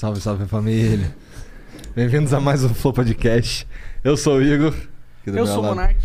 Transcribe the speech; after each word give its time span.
Salve, 0.00 0.18
salve 0.18 0.46
família. 0.46 1.14
Bem-vindos 1.94 2.32
a 2.32 2.40
mais 2.40 2.64
um 2.64 2.72
Flow 2.72 2.90
Podcast. 2.90 3.68
Eu 4.02 4.16
sou 4.16 4.38
o 4.38 4.42
Igor. 4.42 4.74
aqui 5.20 5.30
do 5.30 5.36
Eu 5.36 5.46
sou 5.46 5.60
o 5.60 5.62
Monark. 5.62 6.00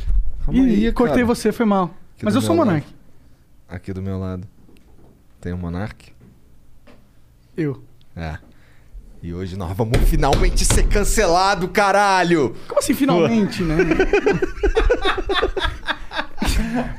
Calma 0.45 0.59
Ih, 0.59 0.88
aí, 0.88 0.91
cortei 0.91 1.23
cara. 1.23 1.27
você, 1.27 1.53
foi 1.53 1.66
mal. 1.66 1.86
Aqui 2.13 2.26
Mas 2.26 2.34
do 2.34 2.39
eu 2.39 2.41
sou 2.41 2.55
o 2.55 2.58
Monark. 2.58 2.86
Aqui 3.70 3.94
do 3.94 4.02
meu 4.02 4.20
lado 4.20 4.45
tem 5.39 5.53
o 5.53 5.58
Monark. 5.58 6.12
Eu. 7.56 7.81
É. 8.17 8.38
E 9.23 9.34
hoje 9.34 9.56
nós 9.58 9.72
vamos 9.78 9.97
finalmente 10.09 10.66
ser 10.66 10.86
cancelado, 10.89 11.69
caralho! 11.69 12.53
Como 12.67 12.81
assim, 12.81 12.94
finalmente, 12.94 13.64
né? 13.64 13.78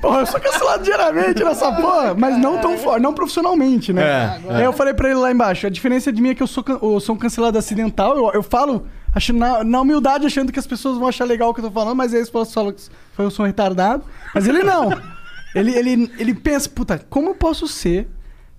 Porra, 0.00 0.20
eu 0.20 0.26
sou 0.26 0.40
cancelado 0.40 0.82
diariamente 0.84 1.42
nessa 1.44 1.72
porra, 1.72 2.14
mas 2.14 2.38
não 2.38 2.58
tão 2.58 2.76
forte, 2.78 3.02
não 3.02 3.12
profissionalmente, 3.14 3.92
né? 3.92 4.02
É, 4.48 4.54
Aí 4.56 4.64
eu 4.64 4.72
falei 4.72 4.94
pra 4.94 5.08
ele 5.10 5.18
lá 5.18 5.30
embaixo, 5.30 5.66
a 5.66 5.70
diferença 5.70 6.12
de 6.12 6.20
mim 6.22 6.30
é 6.30 6.34
que 6.34 6.42
eu 6.42 6.46
sou, 6.46 6.62
can- 6.64 6.78
eu 6.82 7.00
sou 7.00 7.14
um 7.14 7.18
cancelado 7.18 7.56
acidental, 7.58 8.16
eu, 8.16 8.30
eu 8.32 8.42
falo 8.42 8.86
achando, 9.14 9.38
na, 9.38 9.64
na 9.64 9.80
humildade 9.80 10.26
achando 10.26 10.52
que 10.52 10.58
as 10.58 10.66
pessoas 10.66 10.98
vão 10.98 11.08
achar 11.08 11.24
legal 11.24 11.50
o 11.50 11.54
que 11.54 11.60
eu 11.60 11.64
tô 11.64 11.70
falando, 11.70 11.96
mas 11.96 12.12
aí 12.14 12.20
as 12.20 12.28
pessoas 12.28 12.52
falam 12.52 12.72
que 12.72 12.82
eu 13.18 13.30
sou 13.30 13.44
um 13.44 13.46
retardado. 13.46 14.04
Mas 14.34 14.46
ele 14.46 14.62
não. 14.62 14.90
Ele, 15.54 15.72
ele, 15.74 16.12
ele 16.18 16.34
pensa, 16.34 16.68
puta, 16.68 16.98
como 17.08 17.30
eu 17.30 17.34
posso 17.34 17.66
ser 17.66 18.08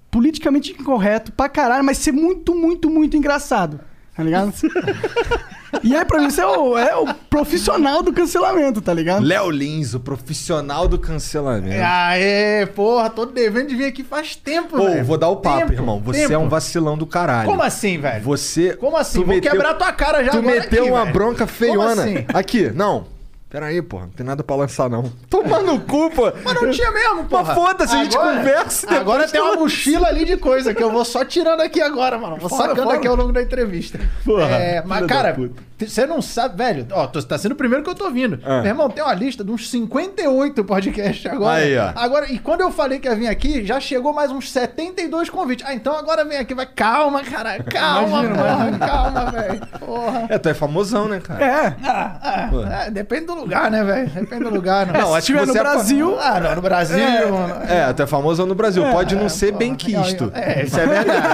politicamente 0.10 0.72
incorreto 0.72 1.32
pra 1.32 1.48
caralho, 1.48 1.84
mas 1.84 1.98
ser 2.00 2.12
muito, 2.12 2.56
muito, 2.56 2.90
muito 2.90 3.16
engraçado. 3.16 3.80
Tá 4.16 4.24
ligado? 4.24 4.52
e 5.84 5.96
aí, 5.96 6.06
pra 6.06 6.20
mim, 6.20 6.28
isso 6.28 6.40
é 6.42 6.48
o, 6.48 6.78
é 6.78 6.96
o 6.96 7.14
profissional 7.30 8.02
do 8.02 8.14
cancelamento, 8.14 8.82
tá 8.82 8.94
ligado? 8.94 9.24
Léo 9.24 9.50
Lins, 9.50 9.94
o 9.94 10.00
profissional 10.00 10.88
do 10.88 10.98
cancelamento. 10.98 11.82
Aê, 11.84 12.66
porra, 12.68 13.10
tô 13.10 13.26
devendo 13.26 13.68
de 13.70 13.76
vir 13.76 13.86
aqui 13.86 14.04
faz 14.04 14.36
tempo, 14.36 14.78
Ô, 14.80 14.86
velho. 14.86 15.04
vou 15.06 15.18
dar 15.18 15.30
o 15.30 15.38
papo, 15.38 15.60
Tempo, 15.60 15.74
irmão. 15.74 16.00
Você 16.04 16.22
tempo. 16.22 16.34
é 16.34 16.38
um 16.38 16.48
vacilão 16.50 16.98
do 16.98 17.06
caralho. 17.06 17.50
Como 17.50 17.62
assim, 17.62 17.98
velho? 18.00 18.24
Você. 18.24 18.76
Como 18.78 18.96
assim? 18.98 19.20
tu 19.20 19.26
Vou 19.26 19.36
meteu- 19.36 19.52
quebrar 19.52 19.74
tua 19.74 19.92
cara 19.92 20.24
já 20.24 20.32
Tu 20.32 20.38
agora 20.40 20.56
meteu 20.56 20.84
aqui, 20.84 20.92
uma 20.92 21.02
velho. 21.02 21.14
bronca 21.14 21.48
feiona. 21.48 21.90
Como 21.96 22.02
assim? 22.02 22.26
Aqui, 22.34 22.72
não. 22.74 23.06
Pera 23.50 23.68
aí, 23.68 23.82
porra. 23.82 24.04
Não 24.08 24.12
tem 24.12 24.26
nada 24.26 24.44
pra 24.44 24.56
lançar, 24.58 24.90
não. 24.90 25.04
Toma 25.30 25.62
no 25.62 25.80
cu, 25.80 26.12
pô. 26.12 26.32
Mas 26.44 26.54
não 26.62 26.70
tinha 26.70 26.92
mesmo, 26.92 27.26
porra. 27.26 27.44
Mas 27.44 27.56
foda-se, 27.56 27.96
a 27.96 28.04
gente 28.04 28.18
conversa 28.18 28.86
e 28.86 28.90
depois 28.90 29.02
Agora 29.02 29.28
tem 29.28 29.42
uma 29.42 29.56
mochila 29.56 30.08
ali 30.10 30.26
de 30.26 30.36
coisa 30.36 30.74
que 30.74 30.84
eu 30.84 30.92
vou 30.92 31.06
só 31.06 31.24
tirando 31.24 31.62
aqui 31.62 31.82
agora, 31.82 32.18
mano. 32.18 32.36
Vou 32.36 32.50
Fora, 32.50 32.70
sacando 32.70 32.84
fora. 32.88 32.98
aqui 32.98 33.08
ao 33.08 33.16
longo 33.16 33.32
da 33.32 33.42
entrevista. 33.42 34.00
Porra, 34.26 34.48
É, 34.48 34.84
mas, 34.86 35.06
cara. 35.06 35.38
Você 35.80 36.06
não 36.06 36.22
sabe, 36.22 36.58
velho. 36.58 36.88
Ó, 36.92 37.06
tô- 37.08 37.22
tá 37.22 37.38
sendo 37.38 37.52
o 37.52 37.56
primeiro 37.56 37.84
que 37.84 37.90
eu 37.90 37.96
tô 37.96 38.10
vindo. 38.10 38.40
Ah. 38.44 38.58
Meu 38.62 38.68
irmão, 38.72 38.90
tem 38.90 39.04
uma 39.04 39.14
lista 39.14 39.44
de 39.44 39.52
uns 39.52 39.70
58 39.70 40.64
podcasts 40.64 41.26
agora. 41.32 41.58
Aí, 41.62 41.78
ó. 41.78 41.92
Agora, 41.96 42.32
e 42.32 42.40
quando 42.40 42.62
eu 42.62 42.72
falei 42.72 43.00
que 43.00 43.08
ia 43.08 43.16
vir 43.16 43.28
aqui, 43.28 43.64
já 43.66 43.80
chegou 43.80 44.14
mais 44.14 44.32
uns 44.32 44.52
72 44.52 45.30
convites. 45.30 45.66
Ah, 45.68 45.74
então 45.74 45.96
agora 45.98 46.26
vem 46.26 46.38
aqui, 46.38 46.54
vai. 46.56 46.66
Calma, 46.66 47.22
caralho. 47.24 47.64
Calma, 47.66 48.24
Imagina, 48.24 48.36
porra. 48.36 48.54
imagina. 48.56 48.88
Calma, 48.88 49.32
velho. 49.32 49.62
Porra. 49.80 50.26
É, 50.30 50.38
tu 50.38 50.50
é 50.50 50.54
famosão, 50.54 51.08
né, 51.08 51.20
cara? 51.20 51.46
É. 51.46 51.76
Ah, 51.84 52.20
ah, 52.22 52.84
é, 52.88 52.92
depende 52.92 53.26
do 53.28 53.36
lugar, 53.36 53.70
né, 53.70 53.84
velho? 53.84 54.10
Depende 54.10 54.44
do 54.46 54.50
lugar. 54.50 54.88
Não, 54.88 54.94
Não, 54.94 55.08
se 55.12 55.18
acho 55.18 55.28
que 55.28 55.34
tiver 55.34 55.46
no 55.46 55.54
você 55.54 55.60
é 55.60 55.62
Brasil. 55.62 56.18
Ah, 56.20 56.40
não, 56.40 56.56
no 56.56 56.62
Brasil. 56.62 56.98
mano. 57.30 57.56
É, 57.68 57.94
tu 57.94 58.02
é 58.04 58.08
famosão 58.08 58.46
no 58.46 58.56
Brasil. 58.56 58.84
Pode 58.92 59.16
não 59.16 59.30
ser 59.30 59.52
bem 59.52 59.76
quisto. 59.76 60.32
É, 60.34 60.64
isso 60.64 60.80
é 60.80 60.86
verdade. 60.88 61.28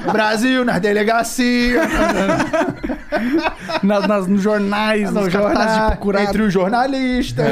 Brasil, 0.12 0.64
nas 0.64 0.80
delegacias, 0.80 1.80
Na- 3.82 4.06
nas, 4.06 4.26
nos 4.26 4.42
jornais, 4.42 5.10
no 5.12 5.20
nos 5.22 5.32
cartazes 5.32 5.80
de 5.80 5.86
procurado. 5.88 6.24
entre 6.28 6.42
os 6.42 6.52
jornalistas. 6.52 7.46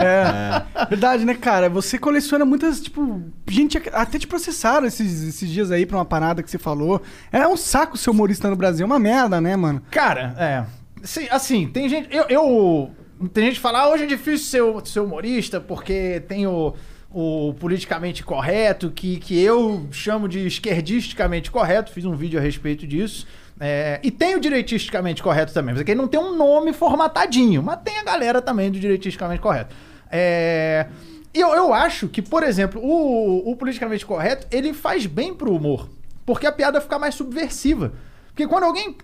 É. 0.00 0.62
Verdade, 0.88 1.24
né, 1.24 1.34
cara? 1.34 1.68
Você 1.68 1.98
coleciona 1.98 2.44
muitas, 2.44 2.80
tipo... 2.80 3.22
Gente, 3.48 3.80
até 3.92 4.18
te 4.18 4.26
processaram 4.26 4.86
esses, 4.86 5.22
esses 5.22 5.48
dias 5.48 5.70
aí 5.70 5.86
pra 5.86 5.98
uma 5.98 6.04
parada 6.04 6.42
que 6.42 6.50
você 6.50 6.58
falou. 6.58 7.00
É 7.32 7.46
um 7.46 7.56
saco 7.56 7.96
ser 7.96 8.10
humorista 8.10 8.48
no 8.50 8.56
Brasil. 8.56 8.84
É 8.84 8.86
uma 8.86 8.98
merda, 8.98 9.40
né, 9.40 9.56
mano? 9.56 9.82
Cara, 9.90 10.34
é. 10.38 10.64
Sim, 11.02 11.26
assim, 11.30 11.66
tem 11.68 11.88
gente. 11.88 12.08
Eu. 12.14 12.24
eu- 12.28 12.90
tem 13.32 13.44
gente 13.44 13.54
que 13.54 13.60
fala, 13.60 13.80
ah, 13.80 13.88
hoje 13.90 14.04
é 14.04 14.06
difícil 14.06 14.46
ser, 14.46 14.60
o- 14.62 14.84
ser 14.84 15.00
humorista 15.00 15.60
porque 15.60 16.20
tem 16.26 16.46
o, 16.46 16.74
o 17.10 17.54
politicamente 17.60 18.24
correto, 18.24 18.90
que, 18.90 19.16
que 19.18 19.40
eu 19.40 19.86
chamo 19.92 20.28
de 20.28 20.46
esquerdisticamente 20.46 21.50
correto. 21.50 21.92
Fiz 21.92 22.04
um 22.04 22.14
vídeo 22.16 22.38
a 22.38 22.42
respeito 22.42 22.86
disso. 22.86 23.26
É, 23.60 24.00
e 24.02 24.10
tem 24.10 24.34
o 24.34 24.40
direitisticamente 24.40 25.22
correto 25.22 25.52
também. 25.52 25.74
Mas 25.74 25.82
aqui 25.82 25.94
não 25.94 26.08
tem 26.08 26.18
um 26.20 26.36
nome 26.36 26.72
formatadinho, 26.72 27.62
mas 27.62 27.80
tem 27.82 27.98
a 27.98 28.02
galera 28.04 28.42
também 28.42 28.70
do 28.70 28.78
direitisticamente 28.78 29.40
correto. 29.40 29.74
É. 30.10 30.86
E 31.32 31.40
eu, 31.40 31.48
eu 31.54 31.74
acho 31.74 32.08
que, 32.08 32.22
por 32.22 32.42
exemplo, 32.42 32.80
o, 32.80 33.50
o 33.50 33.56
politicamente 33.56 34.06
correto, 34.06 34.46
ele 34.50 34.72
faz 34.72 35.06
bem 35.06 35.34
pro 35.34 35.54
humor. 35.54 35.88
Porque 36.24 36.46
a 36.46 36.52
piada 36.52 36.80
fica 36.80 36.98
mais 36.98 37.14
subversiva. 37.14 37.92
Porque 38.28 38.46
quando 38.46 38.64
alguém. 38.64 38.96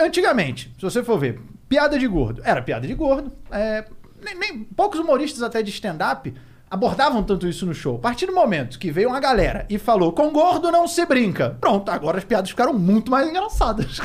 Antigamente, 0.00 0.72
se 0.76 0.82
você 0.82 1.02
for 1.02 1.18
ver, 1.18 1.40
piada 1.68 1.98
de 1.98 2.06
gordo. 2.06 2.42
Era 2.44 2.60
piada 2.60 2.86
de 2.86 2.94
gordo. 2.94 3.32
é, 3.50 3.84
nem, 4.22 4.34
nem- 4.34 4.64
poucos 4.76 4.98
humoristas 5.00 5.42
até 5.42 5.62
de 5.62 5.70
stand-up 5.70 6.34
abordavam 6.70 7.22
tanto 7.24 7.48
isso 7.48 7.66
no 7.66 7.74
show. 7.74 7.96
A 7.96 7.98
partir 7.98 8.26
do 8.26 8.32
momento 8.32 8.78
que 8.78 8.92
veio 8.92 9.08
uma 9.08 9.18
galera 9.18 9.66
e 9.68 9.76
falou, 9.76 10.12
com 10.12 10.30
gordo 10.30 10.70
não 10.70 10.86
se 10.86 11.04
brinca. 11.04 11.56
Pronto, 11.60 11.90
agora 11.90 12.18
as 12.18 12.24
piadas 12.24 12.50
ficaram 12.50 12.72
muito 12.72 13.10
mais 13.10 13.28
engraçadas. 13.28 13.98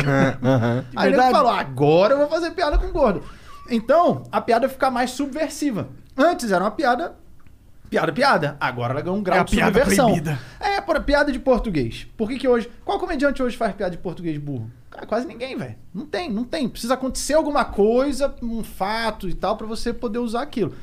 Aham. 0.44 0.84
Aí 0.96 1.14
ele 1.14 1.22
falou, 1.22 1.52
agora 1.52 2.14
eu 2.16 2.18
vou 2.18 2.28
fazer 2.28 2.52
piada 2.52 2.78
com 2.80 2.92
gordo. 2.92 3.24
Então, 3.70 4.24
a 4.32 4.42
piada 4.42 4.68
fica 4.68 4.90
mais 4.90 5.12
subversiva. 5.12 5.90
Antes 6.18 6.52
era 6.52 6.64
uma 6.64 6.72
piada, 6.72 7.16
piada, 7.90 8.12
piada. 8.12 8.58
Agora 8.60 8.94
ela 8.94 9.02
ganhou 9.02 9.18
um 9.18 9.24
grau 9.24 9.40
É 9.40 9.44
de 9.44 9.56
subversão. 9.56 10.06
proibida. 10.08 10.40
É, 10.60 10.82
por 10.82 11.00
piada 11.02 11.32
de 11.32 11.40
português. 11.40 12.08
Por 12.18 12.28
que 12.30 12.38
que 12.38 12.48
hoje... 12.48 12.70
Qual 12.84 13.00
comediante 13.00 13.44
hoje 13.44 13.56
faz 13.56 13.76
piada 13.76 13.92
de 13.92 13.98
português 14.02 14.38
burro? 14.38 14.72
Cara, 14.90 15.06
quase 15.06 15.28
ninguém, 15.28 15.58
velho. 15.58 15.76
Não 15.94 16.06
tem, 16.06 16.32
não 16.32 16.44
tem. 16.44 16.70
Precisa 16.70 16.94
acontecer 16.94 17.34
alguma 17.34 17.66
coisa, 17.66 18.34
um 18.42 18.64
fato 18.64 19.28
e 19.28 19.34
tal, 19.34 19.58
pra 19.58 19.68
você 19.68 19.94
poder 19.94 20.20
usar 20.20 20.42
aquilo. 20.42 20.74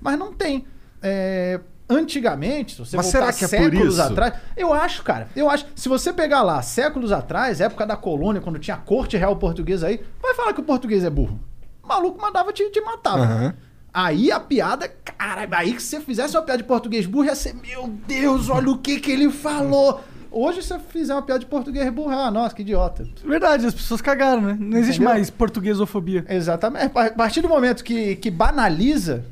Mas 0.00 0.18
não 0.18 0.32
tem. 0.32 0.66
É, 1.02 1.60
Antigamente, 1.92 2.72
se 2.72 2.78
você 2.78 2.96
Mas 2.96 3.06
voltar 3.12 3.32
será 3.32 3.32
que 3.32 3.44
é 3.44 3.58
por 3.58 3.64
séculos 3.70 3.94
isso? 3.94 4.02
atrás, 4.02 4.34
eu 4.56 4.72
acho, 4.72 5.02
cara. 5.02 5.28
Eu 5.36 5.50
acho. 5.50 5.66
Se 5.74 5.88
você 5.88 6.12
pegar 6.12 6.42
lá, 6.42 6.62
séculos 6.62 7.12
atrás, 7.12 7.60
época 7.60 7.84
da 7.84 7.96
colônia, 7.96 8.40
quando 8.40 8.58
tinha 8.58 8.76
a 8.76 8.80
corte 8.80 9.16
real 9.16 9.36
portuguesa 9.36 9.88
aí, 9.88 10.00
vai 10.22 10.34
falar 10.34 10.54
que 10.54 10.60
o 10.60 10.64
português 10.64 11.04
é 11.04 11.10
burro. 11.10 11.38
O 11.82 11.88
maluco 11.88 12.20
mandava 12.20 12.52
te, 12.52 12.68
te 12.70 12.80
matar. 12.80 13.18
Aham. 13.18 13.54
Aí 13.92 14.32
a 14.32 14.40
piada, 14.40 14.88
cara, 14.88 15.46
aí 15.52 15.74
que 15.74 15.82
você 15.82 16.00
fizesse 16.00 16.34
uma 16.34 16.42
piada 16.42 16.62
de 16.62 16.64
português 16.66 17.04
burro, 17.04 17.26
ia 17.26 17.34
ser, 17.34 17.54
meu 17.54 17.88
Deus, 18.06 18.48
olha 18.48 18.70
o 18.70 18.78
que 18.78 18.98
que 18.98 19.12
ele 19.12 19.30
falou. 19.30 20.00
Hoje, 20.30 20.62
se 20.62 20.68
você 20.68 20.78
fizer 20.78 21.12
uma 21.12 21.20
piada 21.20 21.40
de 21.40 21.46
português 21.46 21.92
burro, 21.92 22.08
ah, 22.08 22.30
nossa, 22.30 22.54
que 22.54 22.62
idiota. 22.62 23.06
Verdade, 23.22 23.66
as 23.66 23.74
pessoas 23.74 24.00
cagaram, 24.00 24.40
né? 24.40 24.56
Não 24.58 24.78
existe 24.78 24.96
Entendeu? 24.96 25.12
mais 25.14 25.28
portuguesofobia. 25.28 26.24
Exatamente. 26.26 26.86
A 26.86 27.10
partir 27.10 27.42
do 27.42 27.50
momento 27.50 27.84
que, 27.84 28.16
que 28.16 28.30
banaliza, 28.30 29.26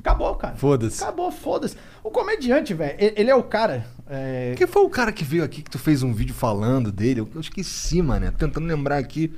acabou, 0.00 0.34
cara. 0.34 0.56
Foda-se. 0.56 1.02
Acabou, 1.02 1.30
foda-se. 1.30 1.76
O 2.02 2.10
comediante, 2.10 2.74
velho, 2.74 2.96
ele 2.98 3.30
é 3.30 3.34
o 3.34 3.42
cara. 3.42 3.86
é, 4.08 4.54
Quem 4.56 4.66
foi 4.66 4.82
o 4.82 4.90
cara 4.90 5.12
que 5.12 5.22
veio 5.24 5.44
aqui 5.44 5.62
que 5.62 5.70
tu 5.70 5.78
fez 5.78 6.02
um 6.02 6.12
vídeo 6.12 6.34
falando 6.34 6.90
dele? 6.90 7.20
Eu 7.20 7.40
esqueci, 7.40 8.02
mano. 8.02 8.30
Tentando 8.32 8.66
lembrar 8.66 8.98
aqui. 8.98 9.32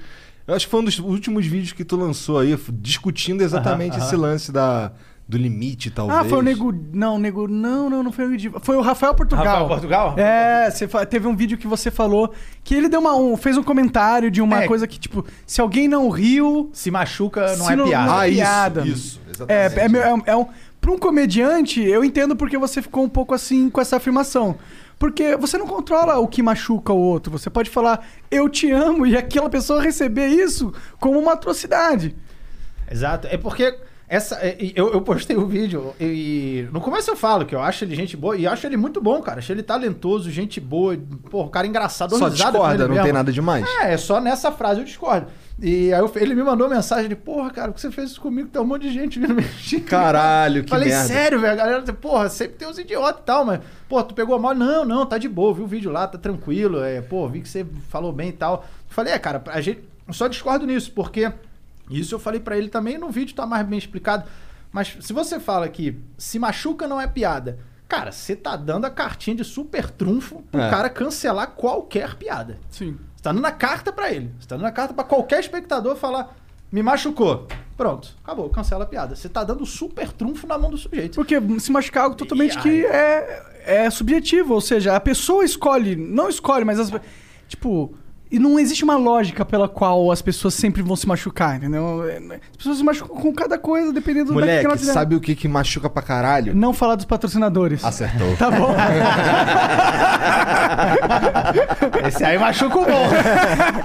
Eu 0.46 0.54
acho 0.54 0.66
que 0.66 0.70
foi 0.70 0.80
um 0.80 0.84
dos 0.84 0.98
últimos 0.98 1.46
vídeos 1.46 1.72
que 1.72 1.84
tu 1.84 1.96
lançou 1.96 2.38
aí, 2.38 2.58
discutindo 2.72 3.42
exatamente 3.42 3.96
Aham, 3.96 4.06
esse 4.06 4.16
lance 4.16 4.50
da, 4.50 4.92
do 5.28 5.38
limite, 5.38 5.90
talvez. 5.90 6.18
Ah, 6.20 6.24
foi 6.24 6.38
o 6.38 6.42
Nego. 6.42 6.74
Não, 6.92 7.18
Nego. 7.18 7.48
Não, 7.48 7.88
não, 7.88 8.02
não 8.02 8.12
foi 8.12 8.26
o 8.26 8.28
Nego. 8.28 8.60
Foi 8.60 8.76
o 8.76 8.80
Rafael 8.80 9.14
Portugal. 9.14 9.44
Rafael 9.46 9.68
Portugal? 9.68 10.14
É, 10.18 10.70
você 10.70 10.86
fa- 10.86 11.06
teve 11.06 11.26
um 11.26 11.34
vídeo 11.34 11.56
que 11.56 11.66
você 11.66 11.90
falou 11.90 12.32
que 12.62 12.74
ele 12.74 12.88
deu 12.88 13.00
uma, 13.00 13.14
um, 13.16 13.36
fez 13.36 13.56
um 13.56 13.62
comentário 13.62 14.30
de 14.30 14.42
uma 14.42 14.64
É. 14.64 14.66
coisa 14.66 14.86
que, 14.86 14.98
tipo, 14.98 15.24
se 15.46 15.60
alguém 15.60 15.88
não 15.88 16.10
riu. 16.10 16.68
Se 16.72 16.90
machuca, 16.90 17.56
não 17.56 17.66
Se 17.66 17.72
é 17.72 17.76
não- 17.76 17.84
piada. 17.86 18.06
não 18.06 18.18
Ah, 18.18 18.28
isso, 18.28 18.36
piada. 18.38 18.80
isso. 18.86 19.20
É, 19.48 19.66
Exatamente. 19.66 19.96
é, 19.96 20.08
é 20.08 20.14
um- 20.14 20.22
é 20.26 20.36
um. 20.36 20.46
Pra 20.80 20.90
um 20.90 20.98
comediante, 20.98 21.80
eu 21.80 22.04
entendo 22.04 22.34
porque 22.34 22.58
você 22.58 22.82
ficou 22.82 23.04
um 23.04 23.08
pouco 23.08 23.32
assim 23.32 23.70
com 23.70 23.80
essa 23.80 23.96
afirmação. 23.98 24.56
Porque 24.98 25.36
você 25.36 25.56
não 25.56 25.66
controla 25.66 26.18
o 26.18 26.26
que 26.28 26.42
machuca 26.42 26.92
o 26.92 26.98
outro. 26.98 27.30
Você 27.32 27.48
pode 27.48 27.70
falar, 27.70 28.04
eu 28.30 28.48
te 28.48 28.70
amo, 28.70 29.06
e 29.06 29.16
aquela 29.16 29.48
pessoa 29.48 29.80
receber 29.80 30.26
isso 30.26 30.72
como 30.98 31.18
uma 31.20 31.32
atrocidade. 31.34 32.14
Exato. 32.90 33.28
É 33.30 33.36
porque 33.38 33.78
essa, 34.08 34.34
é, 34.42 34.56
eu, 34.74 34.92
eu 34.92 35.00
postei 35.00 35.36
o 35.36 35.46
vídeo 35.46 35.94
e 35.98 36.66
no 36.70 36.80
começo 36.82 37.10
eu 37.10 37.16
falo 37.16 37.46
que 37.46 37.54
eu 37.54 37.60
acho 37.62 37.84
ele 37.84 37.94
gente 37.94 38.14
boa 38.16 38.36
e 38.36 38.46
acho 38.46 38.66
ele 38.66 38.76
muito 38.76 39.00
bom, 39.00 39.22
cara. 39.22 39.38
Acho 39.38 39.52
ele 39.52 39.62
talentoso, 39.62 40.30
gente 40.30 40.60
boa, 40.60 40.98
porra, 41.30 41.48
cara 41.50 41.66
engraçado. 41.66 42.10
dou 42.10 42.18
Só 42.18 42.28
discorda, 42.28 42.84
não 42.86 42.88
mesmo. 42.90 43.04
tem 43.04 43.12
nada 43.12 43.32
demais. 43.32 43.64
É, 43.80 43.94
é 43.94 43.96
só 43.96 44.20
nessa 44.20 44.52
frase 44.52 44.80
eu 44.80 44.84
discordo. 44.84 45.28
E 45.60 45.92
aí 45.94 46.00
eu- 46.00 46.10
ele 46.16 46.34
me 46.34 46.42
mandou 46.42 46.68
mensagem 46.68 47.08
de, 47.08 47.14
porra, 47.16 47.50
cara, 47.50 47.70
o 47.70 47.74
que 47.74 47.80
você 47.80 47.90
fez 47.90 48.10
isso 48.10 48.20
comigo? 48.20 48.48
Tem 48.48 48.60
um 48.60 48.64
monte 48.66 48.82
de 48.82 48.90
gente 48.92 49.18
vindo 49.18 49.34
me 49.34 49.42
xingar. 49.42 49.88
Caralho, 49.88 50.64
que 50.64 50.70
Falei, 50.70 50.88
merda. 50.88 51.06
sério, 51.08 51.40
velho? 51.40 51.52
A 51.52 51.56
galera, 51.56 51.82
porra, 51.94 52.28
sempre 52.28 52.56
tem 52.56 52.68
uns 52.68 52.78
idiotas 52.78 53.20
e 53.22 53.24
tal, 53.24 53.44
mas, 53.44 53.60
pô, 53.88 54.02
tu 54.02 54.14
pegou 54.14 54.38
mal? 54.38 54.54
Não, 54.54 54.84
não, 54.84 55.06
tá 55.06 55.16
de 55.18 55.28
boa, 55.28 55.54
viu 55.54 55.64
o 55.64 55.68
vídeo 55.68 55.90
lá, 55.90 56.06
tá 56.06 56.18
tranquilo. 56.18 56.82
É, 56.82 57.00
pô, 57.00 57.26
vi 57.28 57.40
que 57.40 57.48
você 57.48 57.64
falou 57.88 58.12
bem 58.12 58.28
e 58.30 58.32
tal. 58.32 58.64
Falei, 58.88 59.12
é, 59.14 59.18
cara, 59.18 59.42
a 59.46 59.60
gente. 59.60 59.80
Eu 60.06 60.12
só 60.12 60.26
discordo 60.26 60.66
nisso, 60.66 60.90
porque 60.92 61.30
isso 62.00 62.14
eu 62.14 62.18
falei 62.18 62.40
pra 62.40 62.56
ele 62.56 62.68
também 62.68 62.98
no 62.98 63.10
vídeo, 63.10 63.34
tá 63.34 63.46
mais 63.46 63.66
bem 63.66 63.78
explicado. 63.78 64.24
Mas 64.70 64.96
se 65.00 65.12
você 65.12 65.38
fala 65.38 65.68
que 65.68 65.98
se 66.16 66.38
machuca 66.38 66.88
não 66.88 67.00
é 67.00 67.06
piada, 67.06 67.58
cara, 67.88 68.10
você 68.10 68.34
tá 68.34 68.56
dando 68.56 68.86
a 68.86 68.90
cartinha 68.90 69.36
de 69.36 69.44
super 69.44 69.90
trunfo 69.90 70.42
pro 70.50 70.60
É. 70.60 70.70
cara 70.70 70.88
cancelar 70.88 71.48
qualquer 71.48 72.14
piada. 72.16 72.58
Sim. 72.70 72.96
Você 73.14 73.22
tá 73.22 73.32
dando 73.32 73.44
a 73.46 73.52
carta 73.52 73.92
pra 73.92 74.10
ele. 74.10 74.32
Você 74.40 74.48
tá 74.48 74.56
dando 74.56 74.66
a 74.66 74.72
carta 74.72 74.94
pra 74.94 75.04
qualquer 75.04 75.40
espectador 75.40 75.94
falar, 75.96 76.34
me 76.72 76.82
machucou. 76.82 77.46
Pronto, 77.76 78.16
acabou, 78.24 78.48
cancela 78.48 78.84
a 78.84 78.86
piada. 78.86 79.14
Você 79.14 79.28
tá 79.28 79.44
dando 79.44 79.66
super 79.66 80.10
trunfo 80.10 80.46
na 80.46 80.56
mão 80.56 80.70
do 80.70 80.78
sujeito. 80.78 81.16
Porque 81.16 81.36
se 81.60 81.70
machucar 81.70 82.02
é 82.02 82.04
algo 82.04 82.16
totalmente 82.16 82.56
aí? 82.56 82.62
que 82.62 82.86
é, 82.86 83.42
é 83.84 83.90
subjetivo. 83.90 84.54
Ou 84.54 84.60
seja, 84.60 84.96
a 84.96 85.00
pessoa 85.00 85.44
escolhe, 85.44 85.94
não 85.96 86.28
escolhe, 86.30 86.64
mas 86.64 86.78
as, 86.80 86.90
tipo. 87.46 87.94
E 88.32 88.38
não 88.38 88.58
existe 88.58 88.82
uma 88.82 88.96
lógica 88.96 89.44
pela 89.44 89.68
qual 89.68 90.10
as 90.10 90.22
pessoas 90.22 90.54
sempre 90.54 90.80
vão 90.80 90.96
se 90.96 91.06
machucar, 91.06 91.58
entendeu? 91.58 92.02
As 92.50 92.56
pessoas 92.56 92.78
se 92.78 92.82
machucam 92.82 93.14
com 93.14 93.30
cada 93.34 93.58
coisa, 93.58 93.92
dependendo 93.92 94.28
do 94.28 94.32
Moleque, 94.32 94.52
background 94.52 94.80
dela. 94.80 94.92
sabe 94.94 95.14
o 95.14 95.20
que, 95.20 95.34
que 95.34 95.46
machuca 95.46 95.90
pra 95.90 96.00
caralho? 96.00 96.54
Não 96.54 96.72
falar 96.72 96.94
dos 96.94 97.04
patrocinadores. 97.04 97.84
Acertou. 97.84 98.32
Tá 98.42 98.50
bom. 98.50 98.74
Esse 102.08 102.24
aí 102.24 102.38
machuca 102.38 102.78
o 102.78 102.84
bom. 102.84 103.08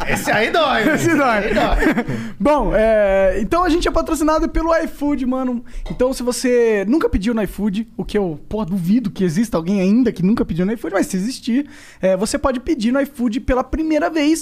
Esse 0.09 0.31
aí 0.31 0.50
dói. 0.50 0.83
velho. 0.83 0.95
Esse 0.95 1.15
dói. 1.15 1.53
dói. 1.53 2.05
Bom, 2.39 2.71
é, 2.73 3.38
então 3.41 3.63
a 3.63 3.69
gente 3.69 3.88
é 3.88 3.91
patrocinado 3.91 4.47
pelo 4.50 4.75
iFood, 4.83 5.25
mano. 5.25 5.63
Então 5.91 6.13
se 6.13 6.23
você 6.23 6.85
nunca 6.88 7.09
pediu 7.09 7.33
no 7.33 7.41
iFood, 7.43 7.88
o 7.97 8.05
que 8.05 8.17
eu, 8.17 8.39
pô, 8.47 8.63
duvido 8.65 9.11
que 9.11 9.23
exista 9.23 9.57
alguém 9.57 9.81
ainda 9.81 10.11
que 10.11 10.23
nunca 10.23 10.45
pediu 10.45 10.65
no 10.65 10.71
iFood, 10.73 10.93
mas 10.93 11.07
se 11.07 11.17
existir, 11.17 11.67
é, 12.01 12.15
você 12.15 12.38
pode 12.38 12.59
pedir 12.59 12.91
no 12.91 13.01
iFood 13.01 13.39
pela 13.41 13.63
primeira 13.63 14.09
vez 14.09 14.37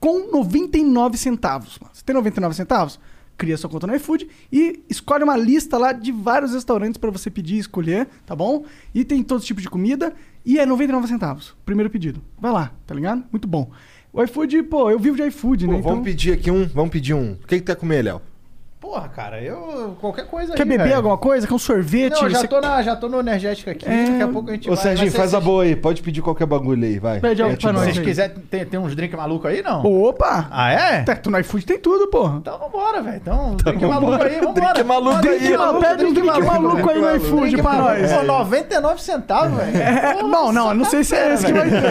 com 0.00 0.30
99 0.32 1.16
centavos. 1.18 1.78
mano. 1.78 1.90
Você 1.94 2.02
tem 2.04 2.14
99 2.14 2.54
centavos? 2.54 2.98
Cria 3.38 3.56
sua 3.58 3.68
conta 3.68 3.86
no 3.86 3.94
iFood 3.94 4.26
e 4.50 4.82
escolhe 4.88 5.22
uma 5.22 5.36
lista 5.36 5.76
lá 5.76 5.92
de 5.92 6.10
vários 6.10 6.54
restaurantes 6.54 6.96
pra 6.96 7.10
você 7.10 7.30
pedir 7.30 7.56
e 7.56 7.58
escolher, 7.58 8.08
tá 8.24 8.34
bom? 8.34 8.64
E 8.94 9.04
tem 9.04 9.22
todo 9.22 9.42
tipo 9.42 9.60
de 9.60 9.68
comida 9.68 10.14
e 10.44 10.58
é 10.58 10.64
99 10.64 11.06
centavos. 11.06 11.54
Primeiro 11.64 11.90
pedido. 11.90 12.22
Vai 12.40 12.50
lá, 12.50 12.72
tá 12.86 12.94
ligado? 12.94 13.22
Muito 13.30 13.46
bom. 13.46 13.70
O 14.10 14.22
iFood, 14.22 14.62
pô, 14.62 14.90
eu 14.90 14.98
vivo 14.98 15.16
de 15.16 15.22
iFood, 15.26 15.66
Pô, 15.66 15.72
né? 15.72 15.78
vamos 15.78 15.92
Então- 15.98 16.02
pedir 16.04 16.32
aqui 16.32 16.50
um. 16.50 16.66
Vamos 16.68 16.90
pedir 16.90 17.12
um. 17.12 17.32
O 17.32 17.36
que, 17.46 17.56
que 17.56 17.60
tu 17.60 17.66
quer 17.66 17.76
comer, 17.76 18.02
Léo? 18.02 18.22
Porra, 18.86 19.08
cara, 19.08 19.42
eu. 19.42 19.96
Qualquer 20.00 20.26
coisa 20.26 20.52
aí. 20.52 20.56
Quer 20.56 20.64
beber 20.64 20.84
velho. 20.84 20.96
alguma 20.96 21.18
coisa? 21.18 21.44
Quer 21.44 21.52
um 21.52 21.58
sorvete? 21.58 22.22
Não, 22.22 22.30
já 22.30 22.38
Você 22.38 22.46
tô, 22.46 22.60
na, 22.60 22.82
já 22.82 22.94
tô 22.94 23.08
no 23.08 23.18
energético 23.18 23.68
aqui. 23.68 23.84
É. 23.84 24.04
Daqui 24.10 24.22
a 24.22 24.28
pouco 24.28 24.48
a 24.48 24.52
gente 24.52 24.70
Ô, 24.70 24.74
vai. 24.74 24.82
Serginho, 24.82 25.06
vai 25.06 25.10
ser 25.10 25.16
faz 25.18 25.34
a 25.34 25.40
boa 25.40 25.64
aí. 25.64 25.74
Pode 25.74 26.00
pedir 26.02 26.22
qualquer 26.22 26.46
bagulho 26.46 26.84
aí, 26.84 26.96
vai. 27.00 27.18
Pede 27.18 27.42
algo 27.42 27.56
te 27.56 27.62
pra 27.62 27.72
dou. 27.72 27.80
nós 27.80 27.88
Se 27.88 27.94
vocês 27.94 27.98
aí. 27.98 28.04
quiserem, 28.12 28.36
tem, 28.48 28.64
tem 28.64 28.78
uns 28.78 28.94
drinks 28.94 29.18
malucos 29.18 29.50
aí, 29.50 29.60
não? 29.60 29.82
Opa! 29.84 30.46
Ah, 30.52 30.70
é? 30.70 31.02
Tá, 31.02 31.16
Tu 31.16 31.28
no 31.30 31.38
iFood 31.40 31.66
tem 31.66 31.78
tudo, 31.80 32.06
porra. 32.06 32.36
Então 32.38 32.58
vambora, 32.58 33.02
velho. 33.02 33.16
Então, 33.16 33.56
drink 33.56 33.84
maluco 33.84 34.22
aí, 34.22 34.40
vambora. 34.40 34.72
Drink 34.72 34.84
maluco 34.84 35.20
Drink 35.20 35.44
aí, 35.46 35.56
maluco, 35.58 35.80
Pede 35.80 36.04
um 36.04 36.12
drink 36.14 36.40
maluco 36.42 36.90
aí 36.90 36.98
no 37.00 37.16
iFood 37.16 37.40
Drink 37.40 37.62
pra 37.62 37.72
maluco. 37.72 38.00
nós. 38.00 38.12
Pô, 38.12 38.22
99 38.22 39.02
centavos, 39.02 39.58
velho. 39.58 39.76
É, 39.76 40.14
Porra, 40.14 40.28
bom, 40.28 40.52
não, 40.52 40.72
não 40.74 40.84
sei 40.84 41.02
se 41.02 41.16
é 41.16 41.34
esse 41.34 41.46
que 41.46 41.52
vai 41.52 41.68
ter. 41.68 41.82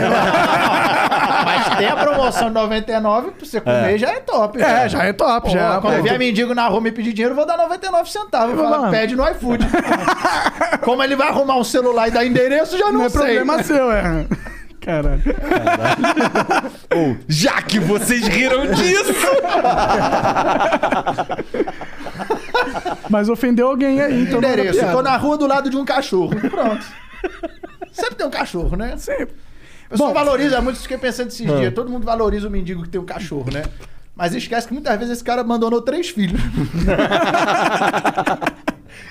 Mas 1.45 1.77
tem 1.77 1.87
a 1.87 1.95
promoção 1.97 2.47
de 2.47 2.53
99, 2.53 3.31
pra 3.31 3.45
você 3.45 3.59
comer 3.61 3.97
já 3.97 4.11
é 4.11 4.19
top. 4.21 4.61
É, 4.61 4.87
já 4.89 5.03
é 5.03 5.11
top, 5.13 5.49
já. 5.51 5.79
Quando 5.81 6.01
vier 6.01 6.17
mendigo 6.17 6.53
na 6.55 6.67
rua 6.67 6.84
me 6.85 6.91
pedir 6.91 7.13
dinheiro, 7.13 7.33
eu 7.33 7.35
vou 7.35 7.45
dar 7.45 7.57
99 7.57 8.09
centavos. 8.11 8.55
Vamos 8.55 8.71
Fala, 8.71 8.85
lá. 8.85 8.89
pede 8.91 9.15
no 9.15 9.27
iFood. 9.29 9.65
Como 10.83 11.03
ele 11.03 11.15
vai 11.15 11.27
arrumar 11.29 11.57
um 11.57 11.63
celular 11.63 12.07
e 12.07 12.11
dar 12.11 12.25
endereço, 12.25 12.77
já 12.77 12.85
não, 12.85 12.93
Não 12.99 13.05
é 13.05 13.09
sei. 13.09 13.19
problema 13.19 13.61
seu, 13.63 13.91
é. 13.91 14.25
Caralho. 14.79 15.21
Ô, 16.95 17.15
já 17.27 17.59
que 17.63 17.79
vocês 17.79 18.27
riram 18.27 18.67
disso! 18.73 19.13
Mas 23.09 23.29
ofendeu 23.29 23.67
alguém 23.67 24.01
aí, 24.01 24.23
então 24.23 24.39
não 24.41 24.47
endereço. 24.49 24.79
Tô 24.91 25.01
na 25.01 25.17
rua 25.17 25.37
do 25.37 25.47
lado 25.47 25.69
de 25.69 25.77
um 25.77 25.85
cachorro. 25.85 26.35
Pronto. 26.49 26.85
Sempre 27.91 28.15
tem 28.15 28.27
um 28.27 28.31
cachorro, 28.31 28.75
né? 28.75 28.95
Sempre. 28.97 29.35
O 29.87 29.89
pessoal 29.89 30.09
Bom. 30.09 30.13
valoriza 30.15 30.61
muito, 30.61 30.79
fiquei 30.79 30.97
pensando 30.97 31.27
esses 31.29 31.49
Ah. 31.49 31.55
dias. 31.57 31.73
Todo 31.73 31.89
mundo 31.89 32.05
valoriza 32.05 32.47
o 32.47 32.51
mendigo 32.51 32.83
que 32.83 32.89
tem 32.89 32.99
um 32.99 33.05
cachorro, 33.05 33.51
né? 33.51 33.63
Mas 34.15 34.33
esquece 34.33 34.67
que 34.67 34.73
muitas 34.73 34.97
vezes 34.97 35.15
esse 35.15 35.23
cara 35.23 35.41
abandonou 35.41 35.81
três 35.81 36.09
filhos. 36.09 36.39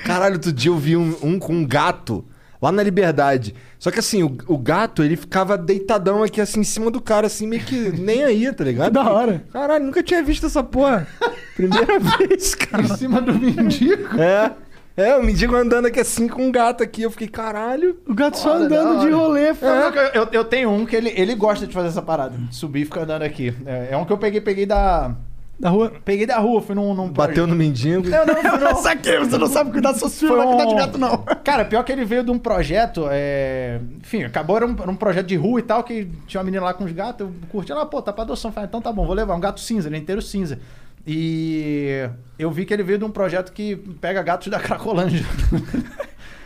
Caralho, 0.04 0.34
outro 0.34 0.52
dia 0.52 0.70
eu 0.70 0.78
vi 0.78 0.96
um, 0.96 1.14
um 1.22 1.38
com 1.38 1.54
um 1.54 1.66
gato 1.66 2.24
lá 2.60 2.72
na 2.72 2.82
Liberdade. 2.82 3.54
Só 3.78 3.90
que 3.90 3.98
assim, 3.98 4.22
o, 4.22 4.36
o 4.46 4.56
gato, 4.56 5.02
ele 5.02 5.16
ficava 5.16 5.58
deitadão 5.58 6.22
aqui 6.22 6.40
assim 6.40 6.60
em 6.60 6.64
cima 6.64 6.90
do 6.90 7.00
cara, 7.00 7.26
assim, 7.26 7.46
meio 7.46 7.62
que 7.62 7.90
nem 7.90 8.24
aí, 8.24 8.50
tá 8.52 8.64
ligado? 8.64 8.92
Da 8.92 9.02
hora. 9.10 9.44
Caralho, 9.52 9.84
nunca 9.84 10.02
tinha 10.02 10.22
visto 10.22 10.46
essa 10.46 10.62
porra. 10.62 11.06
Primeira 11.54 11.98
vez, 12.18 12.54
cara. 12.54 12.82
em 12.82 12.96
cima 12.96 13.20
do 13.20 13.34
mendigo. 13.34 14.18
É. 14.18 14.52
É, 14.96 15.17
o 15.17 15.23
mendigo 15.25 15.56
andando 15.56 15.87
aqui 15.87 15.99
assim 15.99 16.29
com 16.29 16.43
um 16.43 16.52
gato 16.52 16.82
aqui. 16.82 17.02
Eu 17.02 17.11
fiquei, 17.11 17.26
caralho. 17.29 17.99
O 18.08 18.14
gato 18.14 18.38
só 18.38 18.55
andando 18.55 18.99
da 18.99 19.05
de 19.05 19.11
rolê. 19.11 19.50
Eu, 19.50 20.23
eu- 20.23 20.29
eu 20.32 20.44
tenho 20.44 20.70
um 20.70 20.87
que 20.87 20.94
ele, 20.94 21.12
ele 21.17 21.35
gosta 21.35 21.67
de 21.67 21.73
fazer 21.75 21.88
essa 21.88 22.02
parada. 22.02 22.37
de 22.38 22.55
Subir 22.55 22.82
e 22.82 22.85
ficar 22.85 23.02
andando 23.02 23.23
aqui. 23.23 23.52
É, 23.67 23.88
é 23.91 23.96
um 23.96 24.05
que 24.05 24.12
eu 24.12 24.19
peguei, 24.19 24.41
peguei 24.41 24.67
da. 24.67 25.12
Da 25.58 25.69
rua. 25.70 25.93
Peguei 26.05 26.26
da 26.26 26.38
rua, 26.38 26.61
fui 26.61 26.75
num. 26.75 26.93
num 26.94 27.08
Bateu 27.08 27.46
no 27.46 27.55
mendigo. 27.56 28.08
Não, 28.08 28.25
não, 28.26 28.35
fui 28.37 28.58
num- 28.58 28.76
Saquei, 28.82 29.19
você 29.19 29.37
não 29.38 29.46
sabe 29.49 29.70
cuidar 29.73 29.94
seus 29.94 30.19
filhos, 30.19 30.35
Foi 30.35 30.44
vai 30.44 30.49
cuidar 30.55 30.64
de 30.67 30.75
um- 30.75 30.76
gato, 30.76 30.99
não. 30.99 31.19
Cara, 31.44 31.64
pior 31.64 31.82
que 31.85 31.93
ele 31.93 32.05
veio 32.05 32.23
de 32.25 32.31
um 32.32 32.38
projeto, 32.38 33.06
é... 33.11 33.81
enfim, 34.01 34.24
acabou, 34.24 34.56
era 34.56 34.67
um, 34.67 34.77
era 34.81 34.91
um 34.91 34.96
projeto 34.96 35.27
de 35.27 35.36
rua 35.36 35.60
e 35.60 35.63
tal, 35.63 35.82
que 35.84 36.08
tinha 36.27 36.41
uma 36.41 36.44
menina 36.44 36.65
lá 36.65 36.74
com 36.74 36.82
os 36.84 36.91
gatos, 36.93 37.20
eu 37.27 37.32
curti 37.51 37.70
ela, 37.70 37.86
pô, 37.86 38.03
tá 38.03 38.13
pra 38.13 38.22
adoção. 38.24 38.51
Falei, 38.53 38.67
então 38.69 38.81
tá 38.81 38.93
bom, 38.93 39.06
vou 39.06 39.15
levar 39.15 39.34
um 39.36 39.41
gato 39.41 39.60
cinza, 39.60 39.89
ele 39.89 39.94
é 39.96 39.98
inteiro 40.01 40.20
cinza. 40.22 40.58
E 41.06 42.08
eu 42.39 42.51
vi 42.51 42.65
que 42.65 42.73
ele 42.73 42.82
veio 42.82 42.99
de 42.99 43.05
um 43.05 43.11
projeto 43.11 43.53
que 43.53 43.77
pega 44.01 44.23
gatos 44.23 44.49
da 44.49 44.58
Cracolândia. 44.58 45.25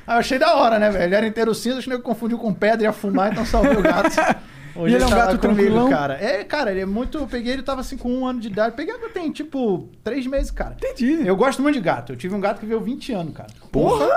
Aí 0.06 0.16
eu 0.16 0.18
achei 0.18 0.38
da 0.38 0.54
hora, 0.56 0.78
né, 0.78 0.90
velho? 0.90 1.04
Ele 1.04 1.14
era 1.14 1.26
inteiro 1.26 1.54
cinza, 1.54 1.78
acho 1.78 1.88
que 1.88 1.98
confundiu 1.98 2.38
com 2.38 2.52
pedra 2.52 2.82
e 2.82 2.84
ia 2.84 2.92
fumar, 2.92 3.32
então 3.32 3.44
salvei 3.46 3.76
o 3.76 3.82
gato. 3.82 4.08
Hoje 4.74 4.92
E 4.92 4.94
ele 4.94 5.02
é 5.02 5.06
um 5.06 5.10
tá 5.10 5.16
gato 5.16 5.38
comigo, 5.38 5.56
tranquilão? 5.56 5.90
cara. 5.90 6.14
É, 6.22 6.44
cara, 6.44 6.70
ele 6.70 6.80
é 6.80 6.86
muito. 6.86 7.18
Eu 7.18 7.26
peguei, 7.26 7.52
ele 7.52 7.62
tava 7.62 7.80
assim 7.80 7.96
com 7.96 8.12
um 8.12 8.26
ano 8.26 8.38
de 8.40 8.48
idade. 8.48 8.76
Peguei, 8.76 8.94
tem 9.12 9.30
tipo 9.32 9.88
três 10.04 10.24
meses, 10.26 10.50
cara. 10.52 10.76
Entendi. 10.76 11.26
Eu 11.26 11.34
gosto 11.36 11.62
muito 11.62 11.74
de 11.74 11.80
gato. 11.80 12.12
Eu 12.12 12.16
tive 12.16 12.34
um 12.34 12.40
gato 12.40 12.60
que 12.60 12.66
veio 12.66 12.80
20 12.80 13.12
anos, 13.12 13.34
cara. 13.34 13.48
Porra! 13.72 14.08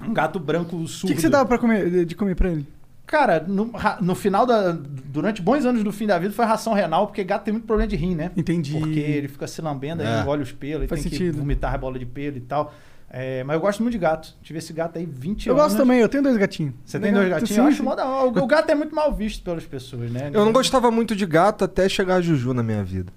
Um 0.00 0.14
gato 0.14 0.38
branco 0.38 0.76
O 0.76 0.86
surdo. 0.88 1.08
que, 1.08 1.16
que 1.16 1.20
você 1.20 1.28
dava 1.28 1.44
pra 1.46 1.58
comer, 1.58 2.04
de 2.06 2.14
comer 2.14 2.34
pra 2.36 2.50
ele? 2.50 2.66
Cara, 3.08 3.42
no, 3.48 3.72
no 4.02 4.14
final 4.14 4.44
da. 4.46 4.70
Durante 4.72 5.40
bons 5.42 5.64
anos 5.64 5.82
do 5.82 5.90
fim 5.90 6.06
da 6.06 6.18
vida 6.18 6.32
foi 6.32 6.44
ração 6.44 6.74
renal, 6.74 7.06
porque 7.06 7.24
gato 7.24 7.42
tem 7.44 7.52
muito 7.52 7.66
problema 7.66 7.88
de 7.88 7.96
rim, 7.96 8.14
né? 8.14 8.30
Entendi. 8.36 8.78
Porque 8.78 9.00
ele 9.00 9.26
fica 9.28 9.46
se 9.46 9.60
lambendo, 9.62 10.02
aí 10.02 10.08
É. 10.08 10.20
engole 10.20 10.42
os 10.42 10.52
pelos, 10.52 10.82
ele 10.82 10.88
Faz 10.88 11.02
tem 11.02 11.10
sentido. 11.10 11.32
que 11.34 11.38
vomitar 11.40 11.74
a 11.74 11.78
bola 11.78 11.98
de 11.98 12.04
pelo 12.06 12.36
e 12.36 12.40
tal. 12.40 12.72
É, 13.10 13.42
mas 13.42 13.54
eu 13.54 13.60
gosto 13.62 13.82
muito 13.82 13.92
de 13.92 13.98
gato. 13.98 14.36
Tive 14.42 14.58
esse 14.58 14.70
gato 14.74 14.98
aí 14.98 15.06
20 15.06 15.46
Eu 15.48 15.54
anos. 15.54 15.64
gosto 15.64 15.76
também, 15.78 15.98
eu 16.00 16.08
tenho 16.10 16.22
dois 16.22 16.36
gatinhos. 16.36 16.74
Você 16.84 17.00
tem 17.00 17.10
dois 17.10 17.24
Legal. 17.24 17.40
gatinhos? 17.40 17.54
Sim, 17.56 17.62
eu 17.62 17.66
acho 17.68 17.82
mó 17.82 17.94
da 17.94 18.06
hora. 18.06 18.28
O 18.28 18.44
o 18.44 18.46
gato 18.46 18.68
é 18.70 18.74
muito 18.74 18.94
mal 18.94 19.10
visto 19.14 19.42
pelas 19.42 19.64
pessoas, 19.64 20.10
né? 20.10 20.30
Eu 20.30 20.44
não 20.44 20.52
gostava 20.52 20.90
muito 20.90 21.16
de 21.16 21.24
gato 21.24 21.64
até 21.64 21.88
chegar 21.88 22.16
a 22.16 22.20
Juju 22.20 22.52
na 22.52 22.62
minha 22.62 22.84
vida. 22.84 23.10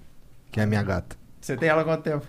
Que 0.50 0.58
é 0.60 0.62
a 0.62 0.66
minha 0.66 0.82
gata. 0.82 1.14
Você 1.38 1.54
tem 1.56 1.68
ela 1.68 1.82
há 1.82 1.84
quanto 1.84 2.02
tempo? 2.02 2.24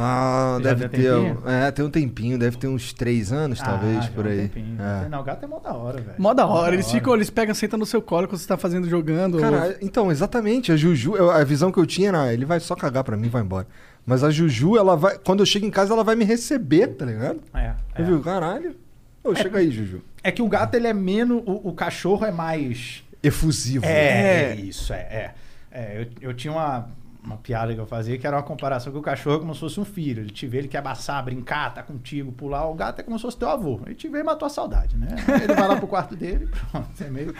Ah, 0.00 0.58
Já 0.62 0.74
deve 0.74 0.88
tem 0.88 1.00
ter. 1.00 1.10
tempinho? 1.14 1.42
É, 1.46 1.70
tem 1.70 1.84
um 1.84 1.90
tempinho, 1.90 2.38
deve 2.38 2.56
ter 2.56 2.68
uns 2.68 2.92
três 2.92 3.32
anos, 3.32 3.58
talvez, 3.60 3.98
Ah, 3.98 4.00
já 4.02 4.10
por 4.10 4.26
um 4.26 4.28
aí. 4.30 4.36
tempinho. 4.48 4.76
É. 4.80 5.08
Não, 5.08 5.22
gato 5.24 5.44
é 5.44 5.46
mó 5.46 5.58
da 5.58 5.72
hora, 5.74 6.00
velho. 6.00 6.14
Mó 6.18 6.32
da 6.34 6.46
hora, 6.46 6.74
eles 6.74 6.90
ficam, 6.90 7.14
eles 7.14 7.30
pegam, 7.30 7.54
sentam 7.54 7.78
no 7.78 7.86
seu 7.86 8.00
colo 8.00 8.28
quando 8.28 8.38
você 8.40 8.46
tá 8.46 8.56
fazendo, 8.56 8.88
jogando. 8.88 9.38
Cara, 9.38 9.76
então, 9.82 10.10
exatamente. 10.10 10.70
A 10.72 10.76
Juju, 10.76 11.16
eu- 11.16 11.30
a 11.30 11.42
visão 11.44 11.72
que 11.72 11.78
eu 11.78 11.86
tinha 11.86 12.08
era, 12.08 12.32
ele 12.32 12.44
vai 12.44 12.60
só 12.60 12.74
cagar 12.76 13.02
pra 13.04 13.16
mim 13.16 13.26
e 13.26 13.30
vai 13.30 13.42
embora. 13.42 13.66
Mas 14.06 14.22
a 14.24 14.30
Juju, 14.30 14.76
ela 14.78 14.96
vai. 14.96 15.18
Quando 15.18 15.40
eu 15.40 15.46
chego 15.46 15.66
em 15.66 15.70
casa, 15.70 15.92
ela 15.92 16.02
vai 16.04 16.16
me 16.16 16.24
receber, 16.24 16.86
tá 16.88 17.04
ligado? 17.04 17.40
É, 17.52 17.72
Eu 17.98 18.04
é. 18.04 18.08
viu? 18.08 18.20
Caralho. 18.20 18.74
Ô, 19.22 19.34
chega 19.34 19.58
aí, 19.58 19.70
Juju. 19.70 20.00
É 20.22 20.30
que 20.32 20.40
o 20.40 20.48
gato, 20.48 20.74
ele 20.74 20.86
é 20.86 20.94
menos... 20.94 21.42
O, 21.44 21.68
o 21.68 21.72
cachorro 21.74 22.24
é 22.24 22.30
mais... 22.30 23.02
Efusivo. 23.22 23.84
É, 23.84 24.52
é 24.52 24.54
isso, 24.54 24.92
é. 24.92 24.96
é. 24.96 25.34
É, 25.70 26.00
eu, 26.22 26.28
eu 26.30 26.34
tinha 26.34 26.52
uma, 26.52 26.88
uma 27.22 27.36
piada 27.36 27.74
que 27.74 27.80
eu 27.80 27.86
fazia, 27.86 28.16
que 28.18 28.26
era 28.26 28.36
uma 28.36 28.42
comparação 28.42 28.92
que 28.92 28.98
o 28.98 29.02
cachorro 29.02 29.36
é 29.36 29.38
como 29.40 29.54
se 29.54 29.60
fosse 29.60 29.80
um 29.80 29.84
filho. 29.84 30.22
Ele 30.22 30.30
te 30.30 30.46
vê, 30.46 30.58
ele 30.58 30.68
quer 30.68 30.78
abraçar, 30.78 31.22
brincar, 31.24 31.74
tá 31.74 31.82
contigo, 31.82 32.32
pular. 32.32 32.66
O 32.66 32.74
gato 32.74 33.00
é 33.00 33.02
como 33.02 33.18
se 33.18 33.22
fosse 33.22 33.36
teu 33.36 33.48
avô. 33.48 33.80
Ele 33.86 33.94
te 33.94 34.08
vê 34.08 34.20
e 34.20 34.22
matou 34.22 34.46
a 34.46 34.48
saudade, 34.48 34.96
né? 34.96 35.08
Ele 35.42 35.54
vai 35.54 35.68
lá 35.68 35.76
pro 35.76 35.86
quarto 35.86 36.16
dele 36.16 36.48
pronto. 36.70 36.88
É 37.00 37.10
meio, 37.10 37.34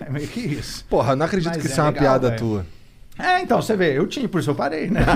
é 0.00 0.10
meio 0.10 0.28
que 0.28 0.40
isso. 0.40 0.84
Porra, 0.86 1.14
não 1.16 1.26
acredito 1.26 1.52
Mas 1.52 1.62
que 1.62 1.68
é 1.68 1.70
isso 1.70 1.80
é 1.80 1.84
uma 1.84 1.90
legal, 1.90 2.02
piada 2.02 2.28
velho. 2.30 2.40
tua. 2.40 2.66
É, 3.18 3.40
então, 3.40 3.62
você 3.62 3.76
vê, 3.76 3.96
eu 3.96 4.06
tinha, 4.08 4.28
por 4.28 4.40
isso 4.40 4.50
eu 4.50 4.54
parei, 4.56 4.90
né? 4.90 5.00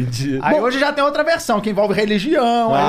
Entendi. 0.00 0.38
Aí 0.42 0.60
hoje 0.60 0.78
já 0.78 0.92
tem 0.92 1.02
outra 1.02 1.22
versão, 1.24 1.60
que 1.60 1.70
envolve 1.70 1.94
religião. 1.94 2.72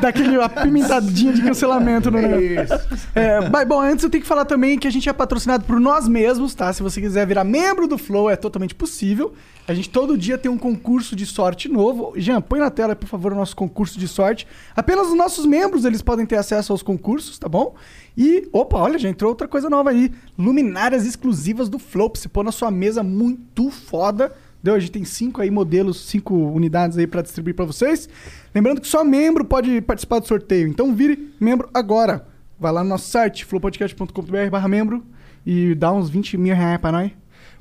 Daquele 0.00 0.40
apimentadinha 0.40 1.32
de 1.32 1.42
cancelamento 1.42 2.10
no 2.10 2.18
aí- 2.18 2.26
negócio. 2.26 2.74
É 2.74 2.94
isso. 2.94 3.08
É, 3.14 3.48
mas, 3.48 3.66
bom, 3.66 3.80
antes 3.80 4.04
eu 4.04 4.10
tenho 4.10 4.22
que 4.22 4.28
falar 4.28 4.44
também 4.44 4.78
que 4.78 4.86
a 4.86 4.90
gente 4.90 5.08
é 5.08 5.12
patrocinado 5.12 5.64
por 5.64 5.80
nós 5.80 6.06
mesmos, 6.08 6.54
tá? 6.54 6.72
Se 6.72 6.82
você 6.82 7.00
quiser 7.00 7.26
virar 7.26 7.44
membro 7.44 7.86
do 7.88 7.96
Flow, 7.96 8.28
é 8.28 8.36
totalmente 8.36 8.74
possível. 8.74 9.32
A 9.66 9.74
gente 9.74 9.88
todo 9.88 10.16
dia 10.16 10.36
tem 10.38 10.50
um 10.50 10.58
concurso 10.58 11.16
de 11.16 11.24
sorte 11.26 11.68
novo. 11.68 12.12
Jean, 12.16 12.40
põe 12.40 12.60
na 12.60 12.70
tela, 12.70 12.94
por 12.94 13.08
favor, 13.08 13.32
o 13.32 13.36
nosso 13.36 13.56
concurso 13.56 13.98
de 13.98 14.06
sorte. 14.06 14.46
Apenas 14.76 15.08
os 15.08 15.14
nossos 15.14 15.46
membros, 15.46 15.84
eles 15.84 16.02
podem 16.02 16.26
ter 16.26 16.36
acesso 16.36 16.72
aos 16.72 16.82
concursos, 16.82 17.38
tá 17.38 17.48
bom? 17.48 17.74
E, 18.16 18.48
opa, 18.52 18.78
olha, 18.78 18.98
já 18.98 19.08
entrou 19.08 19.30
outra 19.30 19.48
coisa 19.48 19.68
nova 19.70 19.90
aí. 19.90 20.12
Luminárias 20.38 21.04
exclusivas 21.06 21.68
do 21.68 21.78
Flow, 21.78 22.10
pra 22.10 22.20
você 22.20 22.28
pôr 22.28 22.44
na 22.44 22.52
sua 22.52 22.70
mesa 22.70 23.02
muito 23.02 23.70
foda. 23.70 24.32
Deu? 24.66 24.74
A 24.74 24.80
gente 24.80 24.90
tem 24.90 25.04
cinco 25.04 25.40
aí 25.40 25.48
modelos, 25.48 26.08
cinco 26.08 26.34
unidades 26.34 26.98
aí 26.98 27.06
pra 27.06 27.22
distribuir 27.22 27.54
pra 27.54 27.64
vocês. 27.64 28.08
Lembrando 28.52 28.80
que 28.80 28.88
só 28.88 29.04
membro 29.04 29.44
pode 29.44 29.80
participar 29.80 30.18
do 30.18 30.26
sorteio. 30.26 30.66
Então 30.66 30.92
vire 30.92 31.32
membro 31.38 31.68
agora. 31.72 32.26
Vai 32.58 32.72
lá 32.72 32.82
no 32.82 32.90
nosso 32.90 33.08
site, 33.08 33.44
flowpodcast.com.br 33.44 34.50
barra 34.50 34.66
membro 34.66 35.04
e 35.46 35.72
dá 35.76 35.92
uns 35.92 36.10
20 36.10 36.36
mil 36.36 36.52
reais 36.52 36.80
pra 36.80 36.90
nós. 36.90 37.12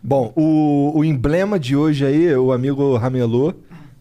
Bom, 0.02 0.34
o, 0.36 0.94
o 0.96 1.06
emblema 1.06 1.60
de 1.60 1.76
hoje 1.76 2.04
aí, 2.04 2.36
o 2.36 2.52
amigo 2.52 2.98
ramelou, 2.98 3.54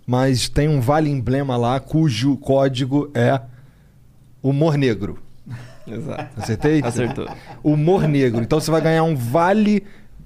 mas 0.06 0.49
tem 0.49 0.66
um 0.66 0.80
vale 0.80 1.11
emblema 1.11 1.58
lá 1.58 1.78
cujo 1.80 2.38
código 2.38 3.11
é 3.12 3.38
humor 4.42 4.78
negro. 4.78 5.18
Exato. 5.87 6.40
Acertei? 6.40 6.80
Acertou. 6.82 7.28
Humor 7.62 8.08
negro. 8.08 8.40
Então 8.40 8.58
você 8.58 8.70
vai 8.70 8.80
ganhar 8.80 9.02
um 9.02 9.14
vale 9.14 9.84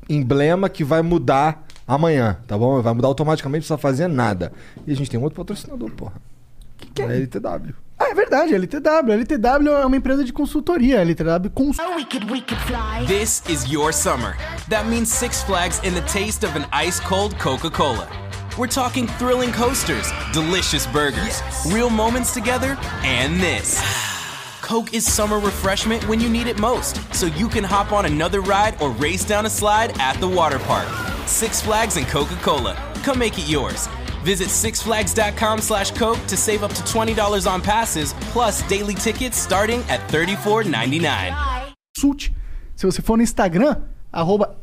emblema 0.09 0.69
que 0.69 0.85
vai 0.85 1.03
mudar 1.03 1.67
amanhã, 1.89 2.37
tá 2.47 2.57
bom? 2.57 2.81
Vai 2.83 2.93
mudar 2.95 3.09
automaticamente, 3.09 3.69
não 3.69 3.77
precisa 3.77 3.79
fazer 3.79 4.07
nada. 4.07 4.53
E 4.87 4.93
a 4.93 4.95
gente 4.95 5.11
tem 5.11 5.19
um 5.19 5.23
outro 5.25 5.37
patrocinador, 5.37 5.91
porra. 5.91 6.13
que 6.95 7.03
é? 7.03 7.07
É 7.07 7.17
LTW. 7.17 7.75
Ah, 7.99 8.11
é 8.11 8.15
verdade, 8.15 8.55
LTW. 8.55 9.13
LTW 9.13 9.69
é 9.73 9.87
uma 9.87 9.97
empresa 9.97 10.23
de 10.23 10.33
consultoria. 10.33 11.01
LTW 11.01 11.51
cons... 11.53 11.79
Oh, 11.81 11.97
we 11.97 12.05
could, 12.05 12.31
we 12.31 12.41
could 12.41 12.61
fly. 12.63 13.05
This 13.07 13.43
is 13.49 13.69
your 13.73 13.93
summer. 13.93 14.37
That 14.69 14.87
means 14.87 15.13
Six 15.13 15.43
Flags 15.43 15.81
and 15.85 15.97
the 15.97 16.03
taste 16.03 16.45
of 16.45 16.55
an 16.55 16.67
ice 16.73 17.01
cold 17.01 17.37
Coca 17.39 17.71
Cola. 17.71 18.09
We're 18.57 18.69
talking 18.69 19.07
thrilling 19.19 19.53
coasters, 19.53 20.11
delicious 20.33 20.87
burgers, 20.87 21.43
real 21.73 21.91
moments 21.91 22.33
together, 22.33 22.77
and 23.03 23.41
this. 23.41 23.81
Coke 24.63 24.93
is 24.93 25.11
summer 25.11 25.39
refreshment 25.39 26.07
when 26.09 26.21
you 26.21 26.29
need 26.29 26.47
it 26.47 26.59
most, 26.59 27.01
so 27.15 27.27
you 27.27 27.49
can 27.49 27.65
hop 27.65 27.91
on 27.93 28.05
another 28.07 28.41
ride 28.43 28.81
or 28.83 28.91
race 28.91 29.25
down 29.25 29.47
a 29.47 29.51
slide 29.51 29.99
at 30.01 30.21
the 30.21 30.29
water 30.29 30.59
park. 30.61 30.87
Six 31.29 31.61
Flags 31.61 31.97
and 31.97 32.07
Coca 32.07 32.37
Cola. 32.43 32.75
Come 33.05 33.19
make 33.19 33.39
it 33.39 33.49
yours. 33.49 33.87
Visit 34.25 34.49
sixflags.com 34.49 35.61
slash 35.61 35.91
Coke 35.93 36.19
to 36.27 36.37
save 36.37 36.65
up 36.65 36.73
to 36.75 36.83
$20 36.83 37.47
on 37.47 37.61
passes, 37.61 38.15
plus 38.33 38.63
daily 38.69 38.95
tickets 38.95 39.37
starting 39.37 39.81
at 39.89 40.01
$34.99. 40.09 41.75
Consult. 41.95 42.31
Se 42.75 42.87
você 42.87 43.03
for 43.03 43.17
no 43.17 43.23
Instagram, 43.23 43.77
arroba 44.13 44.57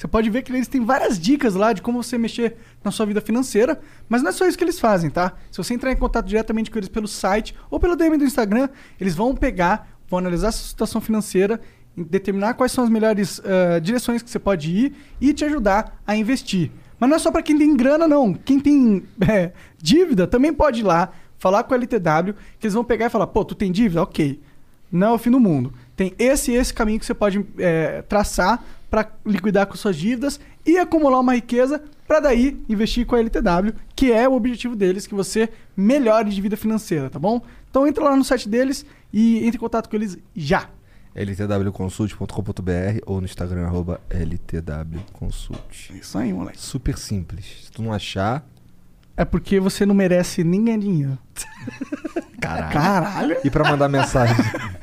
você 0.00 0.08
pode 0.08 0.30
ver 0.30 0.40
que 0.40 0.50
eles 0.50 0.66
têm 0.66 0.82
várias 0.82 1.18
dicas 1.18 1.54
lá 1.54 1.74
de 1.74 1.82
como 1.82 2.02
você 2.02 2.16
mexer 2.16 2.56
na 2.82 2.90
sua 2.90 3.04
vida 3.04 3.20
financeira, 3.20 3.78
mas 4.08 4.22
não 4.22 4.30
é 4.30 4.32
só 4.32 4.46
isso 4.46 4.56
que 4.56 4.64
eles 4.64 4.80
fazem, 4.80 5.10
tá? 5.10 5.34
Se 5.50 5.58
você 5.58 5.74
entrar 5.74 5.92
em 5.92 5.96
contato 5.96 6.24
diretamente 6.24 6.70
com 6.70 6.78
eles 6.78 6.88
pelo 6.88 7.06
site 7.06 7.54
ou 7.70 7.78
pelo 7.78 7.94
DM 7.94 8.16
do 8.16 8.24
Instagram, 8.24 8.70
eles 8.98 9.14
vão 9.14 9.34
pegar, 9.34 9.90
vão 10.08 10.18
analisar 10.18 10.48
a 10.48 10.52
sua 10.52 10.68
situação 10.68 11.02
financeira, 11.02 11.60
determinar 12.04 12.54
quais 12.54 12.72
são 12.72 12.84
as 12.84 12.90
melhores 12.90 13.40
ah, 13.44 13.78
direções 13.78 14.22
que 14.22 14.30
você 14.30 14.38
pode 14.38 14.70
ir 14.70 14.94
e 15.20 15.32
te 15.32 15.44
ajudar 15.44 16.00
a 16.06 16.16
investir. 16.16 16.70
Mas 16.98 17.08
não 17.08 17.16
é 17.16 17.18
só 17.18 17.32
para 17.32 17.42
quem 17.42 17.56
tem 17.56 17.74
grana, 17.76 18.06
não. 18.06 18.34
Quem 18.34 18.60
tem 18.60 19.02
é, 19.26 19.52
dívida 19.80 20.26
também 20.26 20.52
pode 20.52 20.80
ir 20.80 20.84
lá, 20.84 21.10
falar 21.38 21.64
com 21.64 21.72
a 21.72 21.76
LTW, 21.76 22.34
que 22.58 22.66
eles 22.66 22.74
vão 22.74 22.84
pegar 22.84 23.06
e 23.06 23.10
falar, 23.10 23.26
pô, 23.26 23.44
tu 23.44 23.54
tem 23.54 23.72
dívida? 23.72 24.02
Ok. 24.02 24.38
Não 24.92 25.08
é 25.08 25.12
o 25.12 25.18
fim 25.18 25.30
do 25.30 25.40
mundo. 25.40 25.72
Tem 25.96 26.14
esse 26.18 26.50
e 26.50 26.56
esse 26.56 26.74
caminho 26.74 26.98
que 26.98 27.06
você 27.06 27.14
pode 27.14 27.44
é, 27.58 28.02
traçar 28.02 28.62
para 28.90 29.08
liquidar 29.24 29.66
com 29.66 29.76
suas 29.76 29.96
dívidas 29.96 30.40
e 30.66 30.76
acumular 30.78 31.20
uma 31.20 31.34
riqueza 31.34 31.82
para 32.06 32.20
daí 32.20 32.60
investir 32.68 33.06
com 33.06 33.14
a 33.14 33.20
LTW, 33.20 33.72
que 33.94 34.10
é 34.12 34.28
o 34.28 34.34
objetivo 34.34 34.74
deles, 34.74 35.06
que 35.06 35.14
você 35.14 35.48
melhore 35.76 36.28
de 36.28 36.40
vida 36.40 36.56
financeira, 36.56 37.08
tá 37.08 37.20
bom? 37.20 37.40
Então 37.70 37.86
entra 37.86 38.02
lá 38.02 38.16
no 38.16 38.24
site 38.24 38.48
deles 38.48 38.84
e 39.12 39.38
entre 39.38 39.56
em 39.56 39.60
contato 39.60 39.88
com 39.88 39.94
eles 39.94 40.18
já. 40.34 40.68
ltwconsult.com.br 41.14 43.00
ou 43.06 43.20
no 43.20 43.26
Instagram, 43.26 43.66
arroba 43.66 44.00
ltwconsult. 44.10 45.90
Isso 45.94 46.16
aí, 46.18 46.32
moleque. 46.32 46.60
Super 46.60 46.96
simples. 46.96 47.64
Se 47.64 47.72
tu 47.72 47.82
não 47.82 47.92
achar... 47.92 48.44
É 49.16 49.24
porque 49.24 49.60
você 49.60 49.84
não 49.84 49.94
merece 49.94 50.42
nem 50.42 50.64
ganhar 50.64 50.78
dinheiro. 50.78 51.18
Caralho. 52.40 52.72
Caralho! 52.72 53.36
E 53.44 53.50
pra 53.50 53.68
mandar 53.68 53.88
mensagem? 53.88 54.36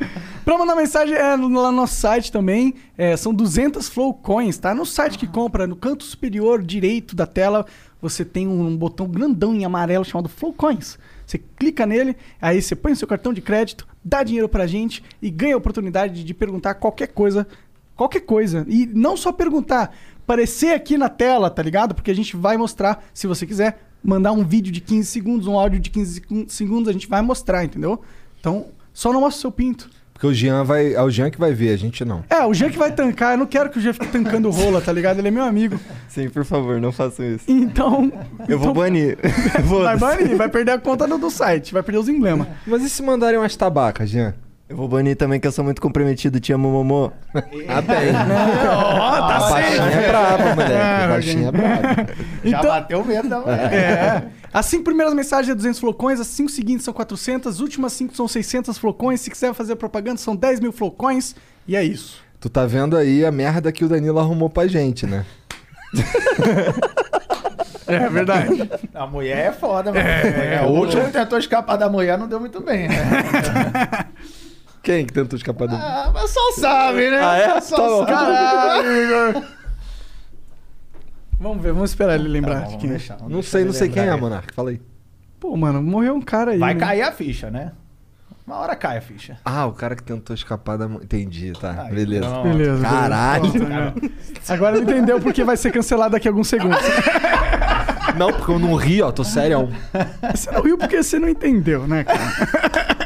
Pra 0.48 0.58
mandar 0.58 0.78
mensagem 0.78 1.14
é 1.14 1.32
lá 1.32 1.38
no 1.38 1.72
nosso 1.74 1.96
site 1.96 2.32
também. 2.32 2.74
é, 2.98 3.18
são 3.18 3.34
200 3.34 3.90
Flow 3.90 4.14
Coins, 4.14 4.58
tá? 4.58 4.74
No 4.74 4.86
site 4.86 5.18
que 5.18 5.28
compra, 5.28 5.68
no 5.68 5.76
canto 5.76 6.06
superior 6.06 6.64
direito 6.64 7.18
da 7.18 7.26
tela, 7.26 7.66
você 8.02 8.24
tem 8.24 8.48
um 8.48 8.78
botão 8.78 9.10
grandão 9.10 9.54
em 9.54 9.66
amarelo 9.66 10.06
chamado 10.06 10.30
Flow 10.30 10.54
Coins. 10.54 10.98
Você 11.28 11.38
clica 11.38 11.86
nele, 11.86 12.16
aí 12.42 12.62
você 12.62 12.74
põe 12.74 12.94
o 12.94 12.96
seu 12.96 13.06
cartão 13.08 13.34
de 13.34 13.42
crédito, 13.42 13.86
dá 14.04 14.24
dinheiro 14.24 14.48
pra 14.48 14.66
gente 14.66 15.04
e 15.22 15.30
ganha 15.30 15.56
a 15.56 15.58
oportunidade 15.58 16.24
de 16.24 16.34
perguntar 16.34 16.76
qualquer 16.76 17.08
coisa. 17.10 17.46
Qualquer 17.98 18.22
coisa. 18.22 18.66
E 18.70 18.86
não 18.86 19.18
só 19.18 19.34
perguntar, 19.34 19.94
aparecer 20.24 20.74
aqui 20.74 20.98
na 20.98 21.10
tela, 21.10 21.50
tá 21.50 21.62
ligado? 21.62 21.94
Porque 21.94 22.12
a 22.12 22.16
gente 22.16 22.38
vai 22.38 22.56
mostrar, 22.56 23.06
se 23.14 23.28
você 23.28 23.46
quiser, 23.46 23.90
mandar 24.02 24.32
um 24.32 24.46
vídeo 24.46 24.72
de 24.72 24.80
15 24.80 25.06
segundos, 25.10 25.48
um 25.48 25.60
áudio 25.60 25.80
de 25.82 25.90
15 25.90 26.14
segun- 26.14 26.46
segundos, 26.48 26.88
a 26.88 26.94
gente 26.94 27.08
vai 27.10 27.22
mostrar, 27.22 27.66
entendeu? 27.66 28.02
Então, 28.40 28.68
só 28.94 29.12
não 29.12 29.20
mostra 29.20 29.38
o 29.40 29.42
seu 29.42 29.52
pinto. 29.52 29.90
Porque 30.18 30.26
o 30.26 30.34
Jean 30.34 30.64
vai... 30.64 30.96
É 30.96 31.02
o 31.04 31.12
Jean 31.12 31.30
que 31.30 31.38
vai 31.40 31.54
ver, 31.54 31.70
a 31.70 31.78
gente 31.78 32.04
não. 32.04 32.24
É, 32.28 32.44
o 32.44 32.52
Jean 32.52 32.72
que 32.72 32.78
vai 32.78 32.92
tancar. 32.92 33.34
Eu 33.34 33.38
não 33.38 33.46
quero 33.46 33.70
que 33.70 33.78
o 33.78 33.82
Jean 33.82 33.94
fique 33.94 34.08
tancando 34.08 34.50
rola, 34.50 34.82
tá 34.82 34.92
ligado? 34.92 35.20
Ele 35.20 35.28
é 35.28 35.32
meu 35.32 35.44
amigo. 35.44 35.80
Sim, 36.10 36.28
por 36.28 36.44
favor, 36.44 36.82
não 36.82 36.92
façam 36.92 37.24
isso. 37.24 37.46
Então. 37.48 38.12
Eu 38.50 38.58
vou 38.58 38.72
então, 38.72 38.74
banir. 38.74 39.16
Vai 39.64 39.98
banir, 39.98 40.36
vai 40.36 40.50
perder 40.50 40.72
a 40.72 40.80
conta 40.80 41.08
do, 41.08 41.18
do 41.20 41.30
site, 41.30 41.72
vai 41.72 41.84
perder 41.84 42.00
os 42.00 42.10
emblemas. 42.10 42.48
Mas 42.66 42.82
e 42.82 42.90
se 42.90 43.04
mandarem 43.04 43.38
umas 43.38 43.56
tabacas, 43.56 44.10
Jean? 44.10 44.34
Eu 44.70 44.76
vou 44.76 44.88
banir 44.88 45.16
também 45.16 45.40
que 45.40 45.48
eu 45.48 45.52
sou 45.52 45.64
muito 45.64 45.82
comprometido. 45.82 46.40
Te 46.42 46.52
amo, 46.52 46.70
Momô. 46.70 47.10
Ah, 47.70 47.82
bem. 47.82 48.10
Ó, 48.70 49.28
tá 49.28 49.36
a 49.38 49.50
baixinha 49.50 49.82
é 49.84 50.08
braba, 50.08 50.44
moleque. 50.56 50.74
A 50.74 51.08
baixinha 51.08 51.48
é 51.48 51.52
braba. 51.52 51.96
Já 52.44 52.60
Então- 52.60 52.70
bateu 52.72 53.06
medo 53.06 53.30
da 53.30 53.40
mulher. 53.40 53.74
É. 53.74 54.24
As 54.54 54.66
cinco 54.66 54.84
primeiras 54.84 55.14
mensagens 55.14 55.50
é 55.52 55.56
200 55.56 55.80
flocões, 55.80 56.20
as 56.20 56.28
cinco 56.28 56.50
seguintes 56.52 56.84
são 56.84 56.94
400, 56.94 57.48
as 57.56 57.60
últimas 57.62 57.94
cinco 57.94 58.16
são 58.16 58.28
600 58.28 58.78
flocões. 58.78 59.22
Se 59.22 59.30
quiser 59.30 59.54
fazer 59.54 59.76
propaganda, 59.78 60.18
são 60.18 60.36
10 60.36 60.60
mil 60.60 60.72
flocões. 60.74 61.34
E 61.68 61.76
é 61.76 61.84
isso. 61.84 62.22
Tu 62.40 62.50
tá 62.50 62.66
vendo 62.66 62.98
aí 62.98 63.26
a 63.26 63.32
merda 63.32 63.72
que 63.72 63.86
o 63.86 63.90
Danilo 63.90 64.20
arrumou 64.20 64.50
pra 64.50 64.68
gente, 64.68 65.06
né? 65.08 65.26
É 67.90 68.10
verdade. 68.10 68.70
A 68.94 69.08
mulher 69.08 69.48
é 69.48 69.52
foda, 69.54 69.94
mano. 69.94 70.06
É, 70.06 70.62
o 70.66 70.72
último 70.72 71.10
tentou 71.10 71.40
escapar 71.40 71.78
da 71.78 71.90
mulher, 71.90 72.18
não 72.18 72.28
deu 72.28 72.38
muito 72.38 72.60
bem, 72.60 72.90
né? 72.90 72.96
Quem 74.88 75.06
que 75.06 75.12
tentou 75.12 75.36
escapar 75.36 75.68
do... 75.68 75.76
Ah, 75.76 76.12
mas 76.14 76.30
só 76.30 76.52
sabe, 76.54 77.10
né? 77.12 77.20
Ah, 77.22 77.38
é? 77.38 77.60
Só 77.60 77.76
Tá 77.76 77.84
bom. 77.84 77.98
sabe. 78.06 78.12
Caralho, 78.14 79.04
Igor. 79.04 79.44
Vamos 81.38 81.62
ver, 81.62 81.74
vamos 81.74 81.90
esperar 81.90 82.16
ele 82.16 82.30
lembrar 82.30 82.54
Tá 82.54 82.60
bom, 82.62 82.66
de 82.68 82.68
vamos 82.70 82.82
quem 82.82 82.90
é. 82.90 82.94
deixar, 82.94 83.16
vamos 83.18 83.32
Não 83.34 83.40
deixar 83.42 83.52
sei, 83.52 83.62
ele 83.62 83.68
não 83.68 83.74
sei 83.74 83.90
quem 83.90 84.02
é, 84.02 84.06
lembrar. 84.06 84.22
Monark. 84.22 84.54
Fala 84.54 84.70
aí. 84.70 84.82
Pô, 85.42 85.58
mano, 85.58 85.84
morreu 85.84 86.16
um 86.16 86.22
cara 86.22 86.52
aí. 86.52 86.58
Vai 86.58 86.74
né? 86.74 86.80
cair 86.80 87.02
a 87.02 87.12
ficha, 87.12 87.52
né? 87.52 87.74
Uma 88.46 88.60
hora 88.60 88.78
cai 88.78 88.98
a 88.98 89.02
ficha. 89.02 89.38
Ah, 89.44 89.66
o 89.66 89.74
cara 89.74 89.94
que 89.94 90.04
tentou 90.04 90.34
escapar 90.34 90.78
da... 90.78 90.86
Entendi, 90.86 91.52
tá. 91.60 91.84
Aí, 91.84 91.94
beleza. 91.94 92.30
pronto. 92.30 92.44
Beleza. 92.48 92.82
Caralho. 92.82 93.52
Pronto, 93.52 93.68
né? 93.68 93.94
Agora 94.48 94.78
ele 94.78 94.90
entendeu 94.90 95.20
porque 95.20 95.44
vai 95.44 95.58
ser 95.58 95.72
cancelado 95.74 96.12
daqui 96.14 96.30
a 96.30 96.32
alguns 96.32 96.48
segundos. 96.48 96.80
Não, 98.18 98.32
porque 98.32 98.50
eu 98.50 98.58
não 98.58 98.74
ri, 98.76 99.02
ó. 99.02 99.12
Tô 99.12 99.26
sério. 99.26 99.68
Você 100.34 100.50
não 100.50 100.62
riu 100.62 100.78
porque 100.78 101.04
você 101.04 101.20
não 101.20 101.28
entendeu, 101.28 101.86
né, 101.86 102.06
cara? 102.06 102.97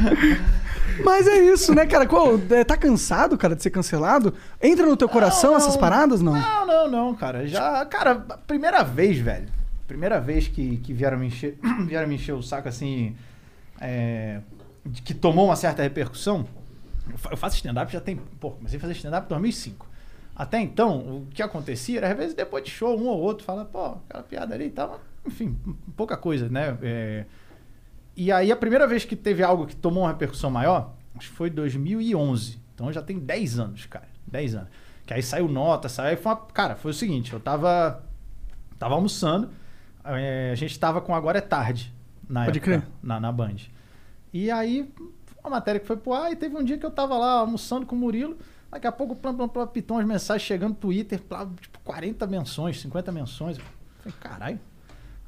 Mas 1.04 1.26
é 1.26 1.38
isso, 1.38 1.74
né, 1.74 1.86
cara? 1.86 2.06
Qual, 2.06 2.38
é, 2.50 2.64
tá 2.64 2.76
cansado, 2.76 3.36
cara, 3.38 3.54
de 3.56 3.62
ser 3.62 3.70
cancelado? 3.70 4.34
Entra 4.60 4.86
no 4.86 4.96
teu 4.96 5.08
coração 5.08 5.52
Não, 5.52 5.56
essas 5.56 5.74
não. 5.74 5.80
paradas, 5.80 6.20
não? 6.20 6.32
Não, 6.32 6.66
não, 6.66 6.90
não, 6.90 7.14
cara. 7.14 7.46
Já, 7.46 7.84
cara, 7.86 8.14
primeira 8.46 8.82
vez, 8.82 9.18
velho. 9.18 9.48
Primeira 9.86 10.20
vez 10.20 10.46
que, 10.46 10.76
que 10.78 10.92
vieram, 10.92 11.18
me 11.18 11.26
encher, 11.26 11.58
vieram 11.86 12.08
me 12.08 12.16
encher 12.16 12.32
o 12.32 12.42
saco 12.42 12.68
assim. 12.68 13.16
É, 13.80 14.40
de 14.84 15.02
que 15.02 15.14
tomou 15.14 15.46
uma 15.46 15.56
certa 15.56 15.82
repercussão. 15.82 16.46
Eu 17.30 17.36
faço 17.36 17.56
stand-up 17.56 17.92
já 17.92 18.00
tem. 18.00 18.16
Pô, 18.38 18.52
comecei 18.52 18.78
a 18.78 18.80
fazer 18.80 18.92
stand-up 18.94 19.26
em 19.26 19.28
2005. 19.28 19.86
Até 20.36 20.60
então, 20.60 20.98
o 20.98 21.26
que 21.34 21.42
acontecia 21.42 21.98
era, 21.98 22.10
às 22.12 22.16
vezes, 22.16 22.34
depois 22.34 22.64
de 22.64 22.70
show, 22.70 22.98
um 22.98 23.08
ou 23.08 23.18
outro 23.20 23.44
fala, 23.44 23.64
pô, 23.64 23.96
aquela 24.08 24.22
piada 24.22 24.54
ali 24.54 24.66
e 24.66 24.70
tal. 24.70 25.00
Enfim, 25.26 25.56
pouca 25.96 26.16
coisa, 26.16 26.48
né? 26.48 26.76
É, 26.82 27.24
E 28.20 28.30
aí, 28.30 28.52
a 28.52 28.56
primeira 28.56 28.86
vez 28.86 29.02
que 29.02 29.16
teve 29.16 29.42
algo 29.42 29.66
que 29.66 29.74
tomou 29.74 30.02
uma 30.02 30.10
repercussão 30.10 30.50
maior, 30.50 30.92
acho 31.16 31.30
que 31.30 31.34
foi 31.34 31.48
2011. 31.48 32.60
Então 32.74 32.92
já 32.92 33.00
tem 33.00 33.18
10 33.18 33.58
anos, 33.58 33.86
cara. 33.86 34.06
10 34.26 34.56
anos. 34.56 34.68
Que 35.06 35.14
aí 35.14 35.22
saiu 35.22 35.48
nota, 35.48 35.88
saiu. 35.88 36.18
Foi 36.18 36.30
uma... 36.30 36.36
Cara, 36.52 36.76
foi 36.76 36.90
o 36.90 36.94
seguinte: 36.94 37.32
eu 37.32 37.40
tava. 37.40 38.04
Tava 38.78 38.94
almoçando. 38.94 39.48
é, 40.04 40.50
a 40.52 40.54
gente 40.54 40.78
tava 40.78 41.00
com 41.00 41.14
Agora 41.14 41.38
é 41.38 41.40
Tarde. 41.40 41.94
Na 42.28 42.44
Pode 42.44 42.58
época, 42.58 42.80
crer. 42.80 42.88
Na, 43.02 43.18
na 43.18 43.32
Band. 43.32 43.56
E 44.34 44.50
aí, 44.50 44.92
uma 45.42 45.48
matéria 45.48 45.80
que 45.80 45.86
foi 45.86 45.96
pro 45.96 46.12
ar, 46.12 46.30
e 46.30 46.36
teve 46.36 46.54
um 46.54 46.62
dia 46.62 46.76
que 46.76 46.84
eu 46.84 46.90
tava 46.90 47.16
lá 47.16 47.40
almoçando 47.40 47.86
com 47.86 47.96
o 47.96 47.98
Murilo. 47.98 48.36
Daqui 48.70 48.86
a 48.86 48.92
pouco, 48.92 49.16
plam, 49.16 49.34
plam, 49.34 49.48
plam, 49.48 49.66
pitam 49.66 49.96
as 49.96 50.04
mensagens 50.06 50.46
chegando 50.46 50.72
no 50.72 50.76
Twitter, 50.76 51.22
plá, 51.22 51.48
tipo, 51.58 51.78
40 51.84 52.26
menções, 52.26 52.78
50 52.82 53.10
menções. 53.12 53.56
Eu 53.56 53.64
falei, 54.02 54.18
caralho. 54.20 54.60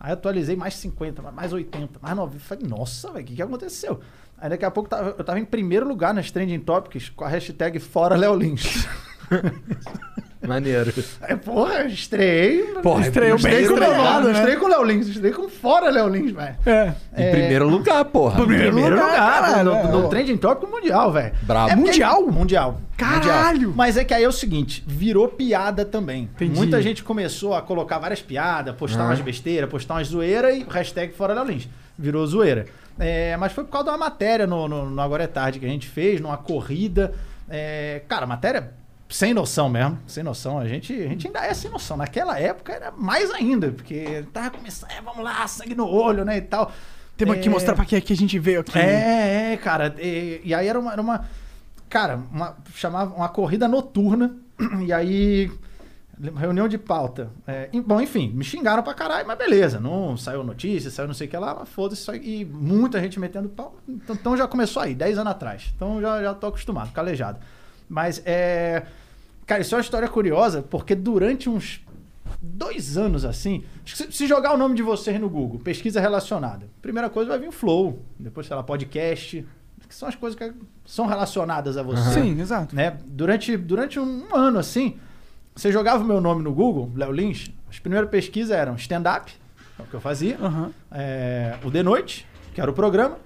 Aí 0.02 0.10
atualizei 0.10 0.56
mais 0.56 0.74
50, 0.74 1.22
mais 1.30 1.52
80, 1.52 2.00
mais 2.02 2.16
90. 2.16 2.40
Falei, 2.40 2.66
nossa, 2.66 3.12
o 3.12 3.14
que, 3.22 3.36
que 3.36 3.40
aconteceu? 3.40 4.00
Aí 4.36 4.50
daqui 4.50 4.64
a 4.64 4.70
pouco 4.70 4.92
eu 4.92 5.22
tava 5.22 5.38
em 5.38 5.44
primeiro 5.44 5.86
lugar 5.86 6.12
nas 6.12 6.28
Trending 6.28 6.58
Topics 6.58 7.08
com 7.10 7.22
a 7.22 7.28
hashtag 7.28 7.78
Fora 7.78 8.16
Léo 8.16 8.34
Lins. 8.34 8.84
Maneiro. 10.46 10.92
Aí, 11.20 11.36
porra, 11.36 11.84
estreiei. 11.84 12.64
Porra, 12.82 13.02
Estreou 13.02 13.38
em 13.38 13.42
bem 13.42 13.52
primeiro 13.52 13.74
estreado, 13.74 13.96
lugar. 13.96 14.20
Não 14.20 14.26
né? 14.26 14.32
estreiei 14.32 14.58
com 14.58 14.66
o 14.66 14.68
Léo 14.68 14.84
Lins, 14.84 15.06
estreiei 15.08 15.36
com 15.36 15.48
Fora 15.48 15.90
Léo 15.90 16.08
Lins, 16.08 16.32
velho. 16.32 16.56
É. 16.66 16.92
Em 17.16 17.30
primeiro 17.30 17.68
lugar, 17.68 18.04
porra. 18.06 18.36
Primeiro 18.36 18.72
Primeiro 18.72 18.96
lugar, 18.96 19.10
lugar, 19.10 19.42
caralho, 19.42 19.64
no, 19.64 19.76
é. 19.76 19.82
no 19.84 20.08
Trending 20.08 20.36
Topic 20.36 20.68
mundial, 20.68 21.12
velho. 21.12 21.32
Brabo. 21.42 21.70
É 21.70 21.76
Mundial? 21.76 22.26
Mundial. 22.26 22.80
Caralho! 22.96 23.54
Mundial. 23.54 23.72
Mas 23.76 23.96
é 23.96 24.04
que 24.04 24.12
aí 24.12 24.24
é 24.24 24.28
o 24.28 24.32
seguinte, 24.32 24.82
virou 24.86 25.28
piada 25.28 25.84
também. 25.84 26.28
Entendi. 26.34 26.56
Muita 26.56 26.82
gente 26.82 27.04
começou 27.04 27.54
a 27.54 27.62
colocar 27.62 27.98
várias 27.98 28.20
piadas, 28.20 28.74
postar 28.74 29.04
umas 29.04 29.20
besteiras, 29.20 29.70
postar 29.70 29.94
umas 29.94 30.08
zoeiras 30.08 30.56
e 30.56 30.66
hashtag 30.68 31.12
fora 31.14 31.34
da 31.34 31.44
Lins. 31.44 31.68
Virou 31.96 32.26
zoeira. 32.26 32.66
É, 32.98 33.36
mas 33.36 33.52
foi 33.52 33.64
por 33.64 33.70
causa 33.70 33.86
de 33.86 33.90
uma 33.90 33.98
matéria 33.98 34.46
no, 34.46 34.68
no, 34.68 34.90
no 34.90 35.00
Agora 35.00 35.24
é 35.24 35.26
Tarde 35.26 35.58
que 35.58 35.66
a 35.66 35.68
gente 35.68 35.88
fez, 35.88 36.20
numa 36.20 36.36
corrida. 36.36 37.14
É, 37.48 38.02
cara, 38.08 38.26
matéria 38.26 38.72
sem 39.12 39.34
noção 39.34 39.68
mesmo, 39.68 39.98
sem 40.06 40.22
noção. 40.24 40.58
A 40.58 40.66
gente, 40.66 40.92
a 40.92 41.08
gente 41.08 41.26
ainda 41.26 41.44
é 41.44 41.52
sem 41.54 41.70
noção. 41.70 41.96
Naquela 41.96 42.38
época 42.38 42.72
era 42.72 42.90
mais 42.90 43.30
ainda, 43.30 43.70
porque 43.70 44.24
tava 44.32 44.50
começando, 44.50 44.90
é, 44.90 45.00
vamos 45.00 45.22
lá, 45.22 45.46
sangue 45.46 45.74
no 45.74 45.86
olho, 45.86 46.24
né, 46.24 46.38
e 46.38 46.42
tal. 46.42 46.72
Temos 47.16 47.36
que 47.38 47.46
É, 47.46 47.50
mostrar 47.50 47.74
pra 47.74 47.84
que 47.84 48.00
que 48.00 48.12
a 48.12 48.16
gente 48.16 48.38
veio 48.38 48.60
aqui. 48.60 48.78
é, 48.78 49.52
é, 49.52 49.56
cara. 49.58 49.94
E, 49.98 50.40
e 50.44 50.54
aí 50.54 50.66
era 50.66 50.80
uma, 50.80 50.92
era 50.92 51.00
uma. 51.02 51.24
Cara, 51.90 52.20
uma, 52.32 52.56
chamava 52.74 53.14
uma 53.14 53.28
corrida 53.28 53.68
noturna. 53.68 54.34
E 54.80 54.92
aí. 54.92 55.50
Reunião 56.36 56.68
de 56.68 56.78
pauta. 56.78 57.30
É, 57.46 57.68
bom, 57.84 58.00
enfim, 58.00 58.30
me 58.32 58.44
xingaram 58.44 58.82
pra 58.82 58.94
caralho, 58.94 59.26
mas 59.26 59.36
beleza. 59.36 59.80
Não 59.80 60.16
saiu 60.16 60.44
notícia, 60.44 60.88
saiu 60.90 61.08
não 61.08 61.14
sei 61.14 61.26
o 61.26 61.30
que 61.30 61.36
lá, 61.36 61.54
mas 61.58 61.68
foda-se. 61.68 62.10
E 62.16 62.44
muita 62.44 63.00
gente 63.00 63.18
metendo 63.18 63.48
pau. 63.48 63.76
Então, 63.88 64.14
então 64.16 64.36
já 64.36 64.46
começou 64.46 64.82
aí, 64.82 64.94
10 64.94 65.18
anos 65.18 65.32
atrás. 65.32 65.72
Então 65.74 66.00
já, 66.00 66.22
já 66.22 66.32
tô 66.34 66.46
acostumado, 66.46 66.92
calejado. 66.92 67.40
Mas 67.88 68.22
é. 68.24 68.84
Cara, 69.46 69.62
isso 69.62 69.74
é 69.74 69.78
uma 69.78 69.82
história 69.82 70.08
curiosa, 70.08 70.62
porque 70.62 70.94
durante 70.94 71.48
uns 71.48 71.84
dois 72.40 72.96
anos 72.96 73.24
assim. 73.24 73.64
Se 73.84 74.26
jogar 74.26 74.54
o 74.54 74.56
nome 74.56 74.74
de 74.74 74.82
vocês 74.82 75.20
no 75.20 75.28
Google, 75.28 75.60
pesquisa 75.60 76.00
relacionada, 76.00 76.66
primeira 76.80 77.08
coisa 77.08 77.30
vai 77.30 77.38
vir 77.38 77.48
o 77.48 77.52
Flow, 77.52 78.02
depois, 78.18 78.46
sei 78.46 78.56
lá, 78.56 78.62
podcast, 78.62 79.46
que 79.88 79.94
são 79.94 80.08
as 80.08 80.14
coisas 80.14 80.38
que 80.38 80.52
são 80.84 81.06
relacionadas 81.06 81.76
a 81.76 81.82
você. 81.82 82.20
Sim, 82.20 82.40
exato. 82.40 82.74
Né? 82.74 82.96
Durante, 83.04 83.56
durante 83.56 84.00
um, 84.00 84.34
ano 84.34 84.58
assim, 84.58 84.96
você 85.54 85.70
jogava 85.70 86.02
o 86.02 86.06
meu 86.06 86.20
nome 86.20 86.42
no 86.42 86.52
Google, 86.52 86.90
Léo 86.94 87.12
Lins, 87.12 87.50
as 87.68 87.78
primeiras 87.78 88.08
pesquisas 88.08 88.50
eram 88.50 88.74
stand-up, 88.76 89.32
é 89.78 89.82
o 89.82 89.86
que 89.86 89.94
eu 89.94 90.00
fazia, 90.00 90.38
Aham. 90.40 90.70
é, 90.90 91.56
o 91.64 91.70
De 91.70 91.82
Noite, 91.82 92.26
que 92.54 92.60
era 92.60 92.70
o 92.70 92.74
programa, 92.74 93.18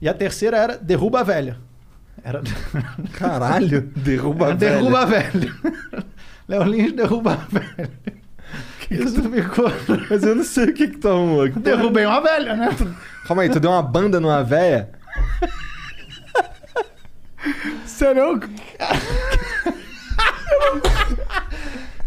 e 0.00 0.08
a 0.08 0.14
terceira 0.14 0.56
era 0.56 0.76
Derruba 0.76 1.20
a 1.20 1.22
Velha. 1.22 1.58
Era. 2.24 2.40
Caralho, 3.18 3.82
derruba 3.96 4.52
a 4.52 4.54
velha. 4.54 4.70
derruba 4.76 5.00
a 5.00 5.04
velha. 5.04 5.54
Léo 6.48 6.62
Lins 6.64 6.92
derruba 6.92 7.32
a 7.32 7.36
velha. 7.58 7.90
Isso 8.90 9.22
ficou. 9.30 9.70
Mas 10.10 10.22
eu 10.22 10.34
não 10.36 10.44
sei 10.44 10.64
o 10.64 10.74
que 10.74 10.88
que. 10.88 10.94
Que 10.94 10.98
porra- 10.98 11.60
Derrubei 11.60 12.04
uma 12.06 12.20
velha, 12.20 12.54
né? 12.54 12.68
Calma 13.26 13.42
aí, 13.42 13.48
tu 13.48 13.58
deu 13.58 13.70
uma 13.70 13.82
banda 13.82 14.20
numa 14.20 14.42
véia? 14.44 14.90
Sério? 17.86 18.38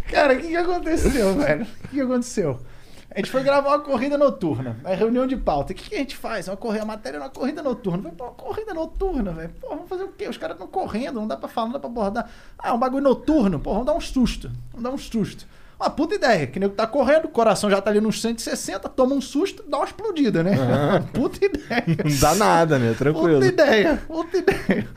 Cara, 0.10 0.34
o 0.34 0.38
que, 0.40 0.48
que 0.48 0.56
aconteceu, 0.56 1.36
velho? 1.36 1.64
O 1.64 1.88
que, 1.88 1.96
que 1.96 2.02
aconteceu? 2.02 2.60
A 3.16 3.20
gente 3.20 3.32
foi 3.32 3.44
gravar 3.44 3.70
uma 3.70 3.80
corrida 3.80 4.18
noturna, 4.18 4.76
aí 4.84 4.94
reunião 4.94 5.26
de 5.26 5.38
pauta. 5.38 5.72
O 5.72 5.76
que, 5.76 5.90
que 5.90 5.96
a 5.96 6.00
gente 6.00 6.18
faz? 6.18 6.50
Uma 6.50 6.58
corrida, 6.58 6.84
a 6.84 6.86
matéria 6.86 7.18
é 7.18 7.22
uma 7.22 7.30
corrida 7.30 7.64
noturna. 7.64 8.04
Falei, 8.04 8.18
pô, 8.18 8.26
uma 8.26 8.34
corrida 8.34 8.74
noturna, 8.74 9.32
velho. 9.32 9.52
Pô, 9.62 9.70
vamos 9.70 9.88
fazer 9.88 10.04
o 10.04 10.10
quê? 10.10 10.28
Os 10.28 10.38
caras 10.38 10.56
estão 10.56 10.68
correndo, 10.68 11.14
não 11.14 11.28
dá 11.28 11.38
pra 11.38 11.48
falar, 11.48 11.68
não 11.68 11.74
dá 11.74 11.80
pra 11.80 11.90
abordar. 11.90 12.30
Ah, 12.60 12.70
é 12.70 12.74
um 12.74 12.78
bagulho 12.78 13.04
noturno. 13.04 13.58
Pô, 13.58 13.72
vamos 13.72 13.86
dar 13.86 13.94
um 13.94 14.02
susto. 14.02 14.52
Vamos 14.72 14.84
dar 14.84 14.92
um 14.92 14.98
susto. 14.98 15.48
Uma 15.80 15.90
puta 15.90 16.16
ideia, 16.16 16.46
que 16.46 16.60
nego 16.60 16.74
tá 16.74 16.86
correndo, 16.86 17.26
o 17.26 17.30
coração 17.30 17.70
já 17.70 17.82
tá 17.82 17.90
ali 17.90 18.02
nos 18.02 18.22
160, 18.22 18.90
toma 18.90 19.16
um 19.16 19.22
susto, 19.22 19.64
dá 19.66 19.78
uma 19.78 19.86
explodida, 19.86 20.44
né? 20.44 20.52
Puta 21.14 21.46
ideia. 21.46 21.98
Não 22.04 22.20
dá 22.20 22.36
nada, 22.36 22.80
né? 22.80 22.94
Tranquilo. 22.94 23.36
Puta 23.36 23.46
ideia, 23.46 24.02
puta 24.08 24.38
ideia. 24.38 24.88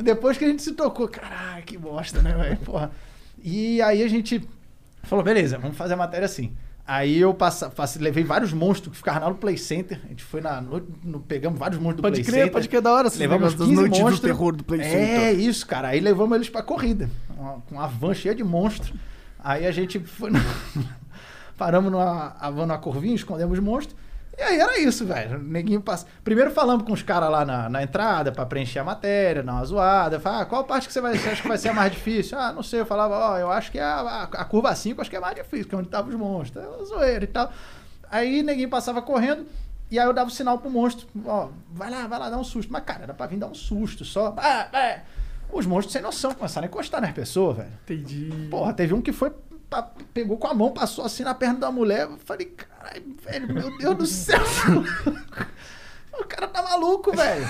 Depois 0.00 0.36
que 0.36 0.44
a 0.44 0.48
gente 0.48 0.62
se 0.62 0.72
tocou, 0.72 1.08
caralho, 1.08 1.64
que 1.64 1.76
bosta, 1.76 2.22
né, 2.22 2.34
velho? 2.34 2.56
Porra. 2.58 2.90
E 3.42 3.80
aí 3.82 4.02
a 4.02 4.08
gente 4.08 4.48
falou, 5.02 5.24
beleza, 5.24 5.58
vamos 5.58 5.76
fazer 5.76 5.94
a 5.94 5.96
matéria 5.96 6.26
assim. 6.26 6.56
Aí 6.88 7.18
eu 7.18 7.34
passa, 7.34 7.72
levei 7.98 8.22
vários 8.22 8.52
monstros 8.52 8.92
que 8.92 8.96
ficaram 8.98 9.22
lá 9.22 9.28
no 9.30 9.34
Play 9.36 9.58
Center. 9.58 10.00
A 10.04 10.08
gente 10.08 10.22
foi 10.22 10.40
na. 10.40 10.60
no- 10.60 10.86
no- 11.02 11.20
pegamos 11.20 11.58
vários 11.58 11.78
monstros 11.80 11.96
do 11.96 12.02
Pode 12.02 12.14
Play 12.14 12.24
crer, 12.24 12.34
Center. 12.42 12.52
pode 12.52 12.68
crer, 12.68 12.80
da 12.80 12.92
hora. 12.92 13.08
Levamos 13.16 13.28
negócios 13.54 13.60
15 13.60 13.70
das 13.70 13.80
noites 13.80 14.00
monstros. 14.00 14.20
do 14.20 14.26
terror 14.26 14.56
do 14.56 14.64
Play 14.64 14.80
É, 14.80 14.84
Center. 14.84 15.40
isso, 15.40 15.66
cara. 15.66 15.88
Aí 15.88 15.98
levamos 16.00 16.36
eles 16.36 16.48
pra 16.48 16.62
corrida. 16.62 17.10
Uma- 17.36 17.60
Com 17.68 17.74
uma 17.74 17.88
van 17.88 18.14
cheia 18.14 18.34
de 18.34 18.44
monstros. 18.44 18.92
Aí 19.42 19.66
a 19.66 19.72
gente 19.72 19.98
foi. 19.98 20.30
no- 20.30 20.38
Paramos 21.58 21.90
numa 21.90 22.36
a 22.38 22.50
van 22.50 22.66
numa 22.66 22.78
curvinha, 22.78 23.14
escondemos 23.14 23.58
os 23.58 23.64
monstros. 23.64 23.96
E 24.38 24.42
aí 24.42 24.60
era 24.60 24.78
isso, 24.78 25.06
velho. 25.06 25.38
Neguinho 25.38 25.80
passa. 25.80 26.06
Primeiro 26.22 26.50
falamos 26.50 26.84
com 26.84 26.92
os 26.92 27.02
caras 27.02 27.30
lá 27.30 27.44
na, 27.44 27.68
na 27.68 27.82
entrada 27.82 28.30
pra 28.30 28.44
preencher 28.44 28.80
a 28.80 28.84
matéria, 28.84 29.42
dar 29.42 29.52
uma 29.52 29.64
zoada. 29.64 30.20
Fala, 30.20 30.42
ah, 30.42 30.44
qual 30.44 30.64
parte 30.64 30.86
que 30.86 30.92
você, 30.92 31.00
vai, 31.00 31.16
você 31.16 31.30
acha 31.30 31.42
que 31.42 31.48
vai 31.48 31.56
ser 31.56 31.70
a 31.70 31.72
mais 31.72 31.90
difícil? 31.90 32.38
Ah, 32.38 32.52
não 32.52 32.62
sei. 32.62 32.80
Eu 32.80 32.86
falava, 32.86 33.14
ó, 33.14 33.38
eu 33.38 33.50
acho 33.50 33.72
que 33.72 33.78
é 33.78 33.82
a, 33.82 34.00
a, 34.00 34.22
a 34.24 34.44
curva 34.44 34.74
5 34.74 35.00
acho 35.00 35.08
que 35.08 35.16
é 35.16 35.18
a 35.18 35.22
mais 35.22 35.34
difícil, 35.34 35.68
que 35.68 35.74
é 35.74 35.78
onde 35.78 35.88
estavam 35.88 36.10
os 36.10 36.16
monstros. 36.16 36.62
É 36.62 36.84
zoeira 36.84 37.24
e 37.24 37.28
tal. 37.28 37.50
Aí 38.10 38.42
Neguinho 38.42 38.68
passava 38.68 39.00
correndo. 39.00 39.46
E 39.90 39.98
aí 39.98 40.06
eu 40.06 40.12
dava 40.12 40.28
o 40.28 40.32
sinal 40.32 40.58
pro 40.58 40.68
monstro, 40.68 41.06
ó, 41.24 41.48
vai 41.72 41.88
lá, 41.88 42.08
vai 42.08 42.18
lá, 42.18 42.28
dá 42.28 42.36
um 42.36 42.44
susto. 42.44 42.72
Mas, 42.72 42.82
cara, 42.84 43.04
era 43.04 43.14
pra 43.14 43.26
vir 43.26 43.38
dar 43.38 43.46
um 43.46 43.54
susto 43.54 44.04
só. 44.04 44.34
Ah, 44.36 44.68
é. 44.76 45.02
Os 45.52 45.64
monstros 45.64 45.92
sem 45.92 46.02
noção 46.02 46.34
começaram 46.34 46.66
a 46.66 46.68
encostar 46.68 47.00
nas 47.00 47.12
pessoas, 47.12 47.58
velho. 47.58 47.70
Entendi. 47.84 48.48
Porra, 48.50 48.72
teve 48.72 48.92
um 48.94 49.00
que 49.00 49.12
foi, 49.12 49.30
pegou 50.12 50.38
com 50.38 50.46
a 50.46 50.54
mão, 50.54 50.72
passou 50.72 51.04
assim 51.04 51.22
na 51.22 51.34
perna 51.34 51.60
da 51.60 51.70
mulher. 51.70 52.02
Eu 52.02 52.18
falei, 52.18 52.46
caralho, 52.46 53.16
velho, 53.22 53.52
meu 53.52 53.78
Deus 53.78 53.96
do 53.96 54.06
céu. 54.06 54.40
o 56.18 56.24
cara 56.24 56.48
tá 56.48 56.62
maluco, 56.62 57.14
velho. 57.14 57.46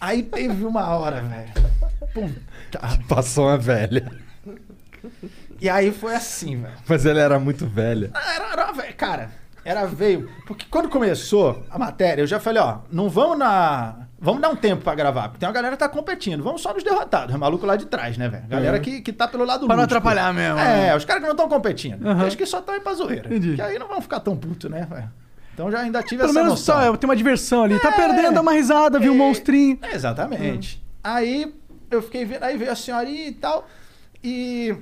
Aí 0.00 0.22
teve 0.22 0.64
uma 0.64 0.88
hora, 0.88 1.22
velho. 1.22 1.52
Puta. 2.12 2.80
Passou 3.08 3.46
uma 3.46 3.58
velha. 3.58 4.10
E 5.60 5.68
aí 5.68 5.92
foi 5.92 6.14
assim, 6.14 6.60
velho. 6.60 6.74
Mas 6.86 7.06
ela 7.06 7.20
era 7.20 7.38
muito 7.38 7.66
velha. 7.66 8.10
Era, 8.14 8.52
era, 8.52 8.72
velho, 8.72 8.94
cara, 8.94 9.30
era 9.64 9.86
veio. 9.86 10.28
Porque 10.46 10.66
quando 10.70 10.88
começou 10.88 11.64
a 11.70 11.78
matéria, 11.78 12.22
eu 12.22 12.26
já 12.26 12.38
falei, 12.40 12.62
ó, 12.62 12.78
não 12.90 13.08
vamos 13.08 13.38
na. 13.38 13.96
Vamos 14.18 14.40
dar 14.40 14.48
um 14.48 14.56
tempo 14.56 14.82
pra 14.82 14.94
gravar, 14.94 15.24
porque 15.28 15.38
tem 15.40 15.46
uma 15.46 15.52
galera 15.54 15.76
que 15.76 15.80
tá 15.80 15.88
competindo. 15.88 16.42
Vamos 16.42 16.62
só 16.62 16.72
nos 16.72 16.82
derrotados, 16.82 17.34
o 17.34 17.38
maluco 17.38 17.66
lá 17.66 17.76
de 17.76 17.84
trás, 17.84 18.16
né, 18.16 18.26
velho? 18.28 18.44
Galera 18.48 18.80
que, 18.80 19.02
que 19.02 19.12
tá 19.12 19.28
pelo 19.28 19.44
lado 19.44 19.66
Pra 19.66 19.76
não 19.76 19.84
atrapalhar 19.84 20.32
mesmo, 20.32 20.58
É, 20.58 20.86
né? 20.86 20.96
os 20.96 21.04
caras 21.04 21.20
que 21.20 21.26
não 21.28 21.34
estão 21.34 21.48
competindo. 21.48 22.06
Aham. 22.08 22.26
Acho 22.26 22.36
que 22.36 22.46
só 22.46 22.60
estão 22.60 22.74
aí 22.74 22.80
pra 22.80 22.94
zoeira. 22.94 23.26
Entendi. 23.28 23.54
Que 23.56 23.60
aí 23.60 23.78
não 23.78 23.86
vão 23.86 24.00
ficar 24.00 24.20
tão 24.20 24.34
puto, 24.34 24.68
né, 24.70 24.86
velho? 24.90 25.10
Então 25.52 25.70
já 25.70 25.80
ainda 25.80 26.02
tive 26.02 26.16
Pelo 26.22 26.30
essa 26.30 26.38
menos 26.40 26.52
noção. 26.58 26.74
só, 26.76 26.94
é, 26.94 26.96
tem 26.96 27.08
uma 27.08 27.14
diversão 27.16 27.64
ali. 27.64 27.78
Tá 27.80 27.88
É. 27.88 27.92
perdendo, 27.92 28.32
dá 28.34 28.40
uma 28.40 28.52
risada, 28.52 28.98
viu 28.98 29.12
um 29.12 29.14
É, 29.14 29.18
monstrinho. 29.18 29.78
Exatamente. 29.92 30.82
Aí 31.02 31.54
eu 31.90 32.00
fiquei 32.02 32.24
vendo, 32.24 32.42
aí 32.44 32.56
veio 32.56 32.72
a 32.72 32.74
senhorinha 32.76 33.28
e 33.28 33.32
tal. 33.32 33.68
E 34.22 34.74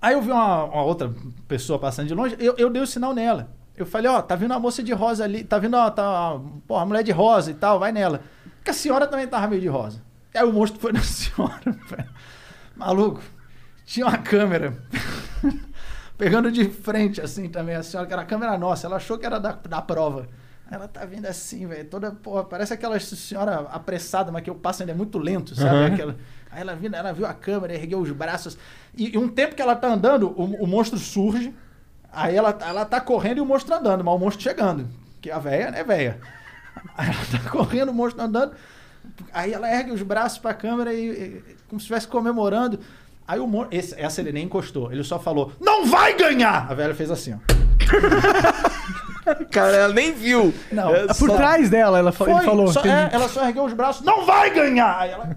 aí 0.00 0.14
eu 0.14 0.22
vi 0.22 0.30
uma, 0.30 0.64
uma 0.64 0.82
outra 0.82 1.12
pessoa 1.46 1.78
passando 1.78 2.08
de 2.08 2.14
longe, 2.14 2.36
eu, 2.38 2.54
eu 2.56 2.70
dei 2.70 2.80
o 2.80 2.86
sinal 2.86 3.12
nela. 3.14 3.50
Eu 3.76 3.86
falei, 3.86 4.10
ó, 4.10 4.20
tá 4.20 4.36
vindo 4.36 4.50
uma 4.50 4.60
moça 4.60 4.82
de 4.82 4.92
rosa 4.92 5.24
ali, 5.24 5.44
tá 5.44 5.58
vindo, 5.58 5.76
ó, 5.76 5.90
tá, 5.90 6.38
pô, 6.66 6.76
a 6.76 6.84
mulher 6.84 7.02
de 7.02 7.10
rosa 7.10 7.50
e 7.50 7.54
tal, 7.54 7.78
vai 7.78 7.90
nela. 7.90 8.20
Porque 8.56 8.70
a 8.70 8.74
senhora 8.74 9.06
também 9.06 9.26
tava 9.26 9.48
meio 9.48 9.60
de 9.60 9.68
rosa. 9.68 10.02
Aí 10.34 10.44
o 10.44 10.52
monstro 10.52 10.80
foi 10.80 10.92
na 10.94 11.02
senhora, 11.02 11.76
velho. 11.88 12.08
Maluco, 12.76 13.22
tinha 13.84 14.06
uma 14.06 14.18
câmera 14.18 14.76
pegando 16.16 16.50
de 16.50 16.68
frente, 16.68 17.20
assim, 17.20 17.48
também, 17.48 17.74
a 17.74 17.82
senhora, 17.82 18.06
que 18.06 18.12
era 18.12 18.22
a 18.22 18.26
câmera 18.26 18.56
nossa, 18.58 18.86
ela 18.86 18.96
achou 18.96 19.18
que 19.18 19.26
era 19.26 19.38
da, 19.38 19.52
da 19.52 19.82
prova. 19.82 20.28
Ela 20.70 20.88
tá 20.88 21.04
vindo 21.04 21.26
assim, 21.26 21.66
velho, 21.66 21.84
toda, 21.84 22.12
porra, 22.12 22.44
parece 22.44 22.72
aquela 22.72 22.98
senhora 22.98 23.66
apressada, 23.70 24.32
mas 24.32 24.42
que 24.42 24.48
eu 24.48 24.54
passo 24.54 24.82
ainda 24.82 24.92
é 24.92 24.94
muito 24.94 25.18
lento, 25.18 25.54
sabe? 25.54 25.92
Aquela... 25.92 26.16
Aí 26.50 26.60
ela, 26.62 26.74
viu, 26.74 26.90
ela 26.94 27.12
viu 27.12 27.26
a 27.26 27.34
câmera, 27.34 27.74
ergueu 27.74 27.98
os 27.98 28.10
braços. 28.10 28.56
E, 28.96 29.14
e 29.14 29.18
um 29.18 29.28
tempo 29.28 29.54
que 29.54 29.60
ela 29.60 29.76
tá 29.76 29.88
andando, 29.88 30.28
o, 30.30 30.62
o 30.62 30.66
monstro 30.66 30.98
surge. 30.98 31.54
Aí 32.12 32.36
ela, 32.36 32.56
ela 32.60 32.84
tá 32.84 33.00
correndo 33.00 33.38
e 33.38 33.40
o 33.40 33.46
monstro 33.46 33.74
andando, 33.74 34.04
mas 34.04 34.14
o 34.14 34.18
monstro 34.18 34.42
chegando. 34.42 34.86
Que 35.20 35.30
a 35.30 35.38
véia, 35.38 35.70
né, 35.70 35.82
véia? 35.82 36.20
Aí 36.96 37.08
ela 37.08 37.42
tá 37.42 37.44
correndo, 37.50 37.90
o 37.90 37.94
monstro 37.94 38.22
andando. 38.22 38.52
Aí 39.32 39.52
ela 39.52 39.68
ergue 39.72 39.92
os 39.92 40.02
braços 40.02 40.38
pra 40.38 40.52
câmera 40.54 40.92
e, 40.92 41.08
e- 41.08 41.42
como 41.68 41.80
se 41.80 41.84
estivesse 41.84 42.06
comemorando. 42.08 42.78
Aí 43.26 43.38
o 43.40 43.46
monstro. 43.46 43.76
Esse, 43.76 43.98
essa 44.00 44.20
ele 44.20 44.32
nem 44.32 44.44
encostou. 44.44 44.92
Ele 44.92 45.02
só 45.04 45.18
falou: 45.18 45.52
Não 45.60 45.86
vai 45.86 46.14
ganhar! 46.16 46.70
A 46.70 46.74
velha 46.74 46.94
fez 46.94 47.10
assim, 47.10 47.34
ó. 47.34 47.38
Cara, 49.50 49.76
ela 49.76 49.94
nem 49.94 50.12
viu. 50.12 50.52
Não, 50.72 50.94
É 50.94 51.06
Por 51.06 51.30
só- 51.30 51.36
trás 51.36 51.70
dela, 51.70 51.98
ela 51.98 52.10
fa- 52.12 52.24
falou. 52.42 52.72
só- 52.72 52.84
é, 52.84 53.08
ela 53.12 53.28
só 53.28 53.46
ergueu 53.46 53.64
os 53.64 53.72
braços, 53.72 54.04
não 54.04 54.26
vai 54.26 54.50
ganhar! 54.52 54.98
Aí 54.98 55.10
ela. 55.10 55.36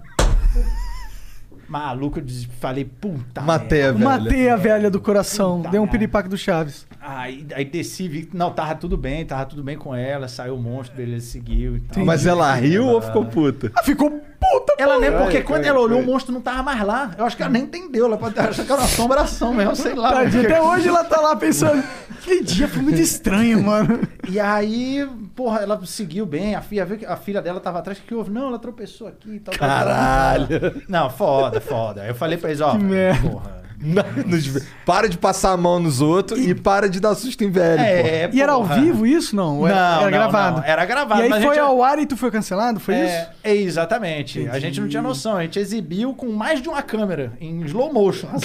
Maluco, 1.68 2.18
eu 2.20 2.24
falei, 2.60 2.84
puta. 2.84 3.40
Matei 3.40 3.82
a 3.82 3.92
velha. 3.92 4.04
Matei 4.04 4.48
a 4.50 4.56
velha 4.56 4.90
do 4.90 5.00
coração. 5.00 5.58
Puta 5.58 5.70
Deu 5.70 5.82
um 5.82 5.86
piripaque 5.88 6.28
do 6.28 6.36
Chaves. 6.38 6.86
Aí, 7.00 7.46
aí 7.54 7.64
desci, 7.64 8.08
vi 8.08 8.22
que 8.26 8.36
não, 8.36 8.50
tava 8.52 8.74
tudo 8.74 8.96
bem, 8.96 9.24
tava 9.24 9.46
tudo 9.46 9.62
bem 9.62 9.76
com 9.76 9.94
ela, 9.94 10.26
saiu 10.28 10.56
o 10.56 10.58
monstro, 10.62 10.96
beleza, 10.96 11.26
seguiu 11.26 11.76
e 11.76 11.80
tal. 11.80 12.04
Mas 12.04 12.26
ela 12.26 12.52
riu 12.54 12.84
ou 12.86 13.00
ficou 13.00 13.24
puta? 13.24 13.70
Ah, 13.76 13.82
ficou 13.82 14.10
puta, 14.10 14.74
Ela 14.78 14.98
nem, 14.98 15.12
porque 15.12 15.32
foi, 15.38 15.42
quando 15.42 15.64
ela 15.64 15.78
olhou, 15.80 15.98
foi. 15.98 16.06
o 16.08 16.12
monstro 16.12 16.32
não 16.32 16.40
tava 16.40 16.62
mais 16.64 16.82
lá. 16.82 17.12
Eu 17.16 17.24
acho 17.24 17.36
que 17.36 17.42
ela 17.42 17.52
nem 17.52 17.62
entendeu, 17.62 18.06
ela 18.06 18.16
pode 18.16 18.38
achado 18.38 18.66
que 18.66 18.72
era 18.72 18.80
uma 18.80 18.86
assombração 18.86 19.54
mesmo, 19.54 19.76
sei 19.76 19.94
lá. 19.94 20.12
Tadinha, 20.12 20.42
porque- 20.42 20.52
até 20.54 20.62
hoje 20.62 20.88
ela 20.88 21.04
tá 21.04 21.20
lá 21.20 21.36
pensando. 21.36 21.82
Aquele 22.10 22.42
dia 22.42 22.66
foi 22.66 22.82
muito 22.82 23.00
estranho, 23.00 23.62
mano. 23.62 24.00
E 24.28 24.40
aí, 24.40 25.08
porra, 25.36 25.60
ela 25.60 25.80
seguiu 25.86 26.26
bem, 26.26 26.56
a 26.56 26.60
filha, 26.60 26.84
que 26.86 27.06
a 27.06 27.16
filha 27.16 27.40
dela 27.40 27.60
tava 27.60 27.78
atrás, 27.78 27.98
o 27.98 28.02
que 28.02 28.12
houve? 28.14 28.30
Não, 28.32 28.48
ela 28.48 28.58
tropeçou 28.58 29.06
aqui 29.06 29.30
e 29.36 29.38
tal. 29.40 29.54
tal, 29.54 29.68
tal. 29.68 29.78
Caralho. 29.78 30.82
Não, 30.88 31.08
foda, 31.08 31.55
foda. 31.60 32.02
Aí 32.02 32.08
eu 32.08 32.14
falei 32.14 32.36
pra 32.38 32.50
eles, 32.50 32.60
ó, 32.60 32.72
Que 32.72 32.78
merda. 32.84 33.28
porra. 33.28 33.56
Nos- 33.78 34.64
Para 34.86 35.06
de 35.06 35.18
passar 35.18 35.52
a 35.52 35.56
mão 35.56 35.78
nos 35.78 36.00
outros 36.00 36.40
e, 36.40 36.54
para 36.54 36.88
de 36.88 36.98
dar 36.98 37.14
susto 37.14 37.44
em 37.44 37.50
velho, 37.50 37.78
É, 37.82 38.30
E 38.32 38.40
era 38.40 38.52
ao 38.52 38.64
vivo 38.64 39.06
isso? 39.06 39.36
Não, 39.36 39.60
Não, 39.60 39.68
era, 39.68 39.76
era 39.76 40.00
não, 40.02 40.10
gravado. 40.10 40.56
não, 40.56 40.64
era 40.66 40.84
gravado, 40.86 41.20
E 41.20 41.24
aí 41.24 41.28
mas 41.28 41.42
a 41.42 41.46
foi 41.46 41.54
gente- 41.56 41.64
ao 41.64 41.82
ar 41.84 41.98
e 41.98 42.06
tu 42.06 42.16
foi 42.16 42.30
cancelado? 42.30 42.80
Foi 42.80 42.94
é, 42.94 43.04
isso? 43.04 43.30
é, 43.44 43.54
exatamente. 43.54 44.38
A 44.38 44.42
Entendi. 44.44 44.60
gente 44.60 44.80
não 44.80 44.88
tinha 44.88 45.02
noção. 45.02 45.36
A 45.36 45.42
gente 45.42 45.58
exibiu 45.58 46.14
com 46.14 46.32
mais 46.32 46.62
de 46.62 46.70
uma 46.70 46.80
câmera, 46.82 47.32
em 47.38 47.60
slow 47.66 47.92
motion. 47.92 48.28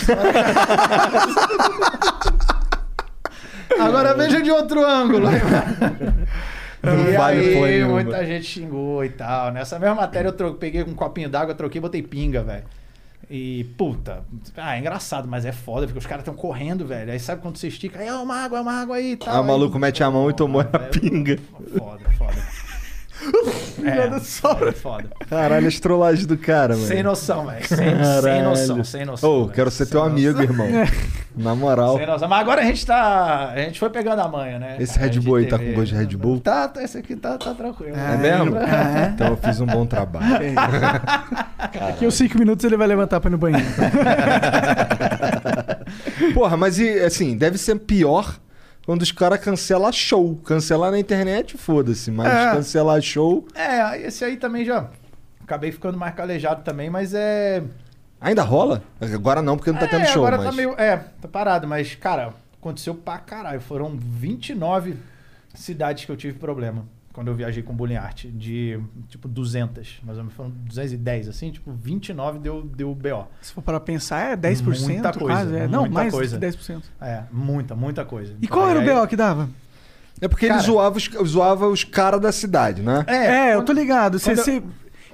Agora 3.80 4.14
veja 4.14 4.42
de 4.42 4.52
outro 4.52 4.86
ângulo. 4.86 5.28
Não 6.84 7.08
e 7.10 7.16
vale 7.18 7.40
aí, 7.64 7.86
muita 7.86 8.26
gente 8.26 8.46
xingou 8.46 9.04
e 9.06 9.10
tal. 9.10 9.52
Nessa 9.52 9.80
mesma 9.80 9.96
matéria 9.96 10.34
eu 10.38 10.54
peguei 10.56 10.84
um 10.84 10.94
copinho 10.94 11.30
d'água, 11.30 11.56
troquei 11.56 11.80
e 11.80 11.82
botei 11.82 12.02
pinga, 12.04 12.44
velho. 12.44 12.64
E, 13.34 13.64
puta, 13.78 14.26
ah, 14.58 14.76
é 14.76 14.80
engraçado, 14.80 15.26
mas 15.26 15.46
é 15.46 15.54
foda, 15.54 15.88
porque 15.88 16.00
os 16.00 16.06
caras 16.06 16.24
estão 16.24 16.34
correndo, 16.34 16.86
velho. 16.86 17.14
Aí 17.14 17.18
sabe 17.18 17.42
quando 17.42 17.56
você 17.56 17.70
estica, 17.70 18.00
aí, 18.00 18.08
é 18.08 18.14
uma 18.14 18.36
água, 18.36 18.58
é 18.58 18.62
uma 18.62 18.74
água 18.74 18.98
aí 18.98 19.14
e 19.14 19.16
tal. 19.16 19.34
Ah, 19.34 19.40
o 19.40 19.44
maluco 19.46 19.76
Aí, 19.76 19.82
mete 19.82 20.04
a 20.04 20.12
mão 20.12 20.30
e 20.30 20.34
tomou 20.34 20.62
porra, 20.66 20.86
a 20.86 20.90
pinga. 20.90 21.40
Foda, 21.78 22.10
foda. 22.18 22.71
É, 23.84 24.20
foda, 24.20 24.72
foda. 24.72 25.06
Caralho, 25.28 25.68
as 25.68 25.80
trollagens 25.80 26.28
do 26.28 26.38
cara, 26.38 26.76
mano. 26.76 26.88
Sem 26.88 27.02
noção, 27.02 27.48
velho. 27.48 27.68
Sem, 27.68 27.78
sem 28.22 28.44
noção, 28.44 28.84
sem 28.84 29.06
noção. 29.06 29.30
Ô, 29.30 29.42
velho. 29.42 29.56
quero 29.56 29.72
ser 29.72 29.86
Sem 29.86 29.92
teu 29.92 30.02
noção. 30.02 30.14
amigo, 30.14 30.42
irmão. 30.44 30.68
Na 31.36 31.56
moral. 31.56 31.98
Sem 31.98 32.06
noção. 32.06 32.28
Mas 32.28 32.40
agora 32.42 32.62
a 32.62 32.64
gente 32.66 32.86
tá. 32.86 33.50
A 33.50 33.58
gente 33.58 33.80
foi 33.80 33.90
pegando 33.90 34.22
a 34.22 34.28
manha, 34.28 34.60
né? 34.60 34.76
Esse 34.80 35.00
Red 35.00 35.20
Bull 35.20 35.38
aí 35.38 35.48
tá 35.48 35.58
com 35.58 35.74
gosto 35.74 35.94
de 35.94 35.96
Red 35.96 36.16
Bull? 36.16 36.40
Tá, 36.40 36.68
tá, 36.68 36.84
esse 36.84 36.98
aqui 36.98 37.16
tá, 37.16 37.40
tá 37.40 37.56
tranquilo. 37.56 37.96
É 37.96 38.18
mesmo? 38.18 38.56
Então 39.16 39.28
eu 39.30 39.38
fiz 39.38 39.60
um 39.60 39.66
bom 39.66 39.86
trabalho. 39.86 40.54
Daqui 41.74 42.06
uns 42.06 42.14
5 42.16 42.38
minutos 42.38 42.64
ele 42.66 42.78
vai 42.78 42.86
levantar 42.86 43.20
pra 43.20 43.30
ir 43.30 43.32
no 43.32 43.38
banheiro. 43.38 43.66
Porra, 46.34 46.56
mas 46.56 46.78
e 46.78 47.00
assim, 47.00 47.36
deve 47.36 47.58
ser 47.58 47.76
pior 47.80 48.36
quando 48.86 49.02
os 49.02 49.12
caras 49.12 49.40
cancelam 49.40 49.92
show. 49.92 50.36
Cancelar 50.46 50.92
na 50.92 51.00
internet, 51.00 51.58
foda-se. 51.58 52.12
Mas 52.12 52.28
É. 52.28 52.52
cancelar 52.54 53.02
show. 53.02 53.48
É, 53.54 54.02
esse 54.02 54.24
aí 54.24 54.38
também 54.38 54.66
já. 54.66 54.90
Acabei 55.44 55.72
ficando 55.72 55.98
mais 55.98 56.14
calejado 56.16 56.64
também, 56.64 56.90
mas 56.90 57.14
é. 57.14 57.64
Ainda 58.20 58.44
rola? 58.44 58.84
Agora 59.00 59.42
não, 59.42 59.58
porque 59.58 59.72
não 59.72 59.80
tá 59.80 59.86
é, 59.86 59.90
tendo 59.90 60.06
show. 60.06 60.26
agora 60.26 60.38
mas... 60.38 60.46
tá 60.46 60.52
meio. 60.52 60.74
É, 60.78 60.98
tá 61.22 61.28
parado, 61.28 61.68
mas, 61.68 61.96
cara, 61.96 62.34
aconteceu 62.60 62.94
pra 62.96 63.18
caralho. 63.18 63.60
Foram 63.60 63.98
29 63.98 64.96
cidades 65.54 66.06
que 66.06 66.12
eu 66.12 66.18
tive 66.18 66.38
problema 66.38 66.86
quando 67.14 67.28
eu 67.28 67.36
viajei 67.36 67.62
com 67.64 67.74
Bullying 67.74 67.96
Art. 67.96 68.26
De, 68.28 68.80
tipo, 69.08 69.28
200. 69.28 70.00
Mais 70.04 70.18
ou 70.18 70.24
menos 70.24 70.36
foram 70.36 70.50
210, 70.50 71.28
assim. 71.30 71.52
Tipo, 71.52 71.72
29 71.72 72.40
deu, 72.40 72.64
deu 72.64 72.94
BO. 72.96 73.28
Se 73.42 73.52
for 73.54 73.62
para 73.62 73.80
pensar, 73.80 74.32
é 74.32 74.38
10% 74.38 74.80
Muita 74.82 75.12
coisa, 75.14 75.26
quase. 75.36 75.56
É. 75.56 75.68
Não, 75.68 75.82
muita 75.82 75.94
mais 75.94 76.14
coisa. 76.14 76.38
de 76.38 76.48
10%. 76.48 76.82
É, 77.02 77.24
muita, 77.32 77.76
muita 77.76 78.06
coisa. 78.06 78.36
E 78.42 78.48
qual 78.48 78.70
era 78.70 78.80
o 78.80 78.82
Aí- 78.82 78.94
BO 79.02 79.08
que 79.08 79.16
dava? 79.16 79.50
É 80.20 80.28
porque 80.28 80.46
ele 80.46 80.54
Cara- 80.54 80.64
zoava 80.66 80.98
os, 80.98 81.10
zoava 81.28 81.68
os 81.68 81.84
caras 81.84 82.22
da 82.22 82.32
cidade, 82.32 82.82
né? 82.84 83.04
É, 83.08 83.56
eu 83.56 83.64
tô 83.66 83.74
ligado. 83.74 84.20
Você, 84.20 84.32
eu- 84.34 84.36
você- 84.36 84.64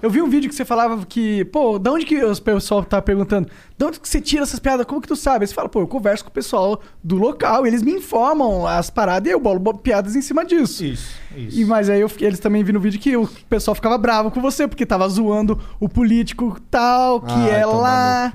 eu 0.02 0.10
vi 0.10 0.22
um 0.22 0.30
vídeo 0.30 0.50
que 0.50 0.56
você 0.56 0.66
falava 0.66 1.06
que, 1.06 1.46
pô, 1.46 1.78
da 1.80 1.92
onde 1.92 2.06
que 2.06 2.24
os 2.24 2.40
pessoal 2.40 2.84
tá 2.84 3.02
perguntando, 3.02 3.50
de 3.78 3.86
onde 3.86 4.00
que 4.00 4.08
você 4.08 4.20
tira 4.22 4.44
essas 4.44 4.60
piadas? 4.60 4.86
Como 4.86 5.02
que 5.02 5.08
tu 5.08 5.16
sabe? 5.16 5.44
Aí 5.44 5.48
você 5.48 5.54
fala, 5.54 5.70
pô, 5.70 5.80
eu 5.82 5.88
converso 5.88 6.24
com 6.24 6.30
o 6.30 6.34
pessoal 6.34 6.82
do 7.04 7.16
local, 7.16 7.66
eles 7.66 7.82
me 7.82 7.92
informam 7.94 8.66
as 8.68 8.90
paradas 8.90 9.30
e 9.30 9.34
eu 9.34 9.40
bolo 9.40 9.60
bo- 9.60 9.78
piadas 9.78 10.16
em 10.16 10.22
cima 10.22 10.44
disso. 10.46 10.84
Isso, 10.84 11.12
isso. 11.36 11.60
E, 11.60 11.66
mas 11.66 11.90
aí 11.90 12.02
eu 12.02 12.12
eles 12.20 12.40
também 12.40 12.64
viram 12.64 12.80
no 12.80 12.84
vídeo 12.84 13.00
que 13.00 13.16
o 13.16 13.28
pessoal 13.50 13.76
ficava 13.76 13.98
bravo 13.98 14.32
com 14.32 14.42
você, 14.42 14.68
porque 14.68 14.86
tava 14.86 15.08
zoando 15.10 15.60
o 15.80 15.88
político 15.88 16.60
tal, 16.72 17.22
que 17.22 17.32
Ai, 17.34 17.62
é 17.62 17.66
lá. 17.66 18.32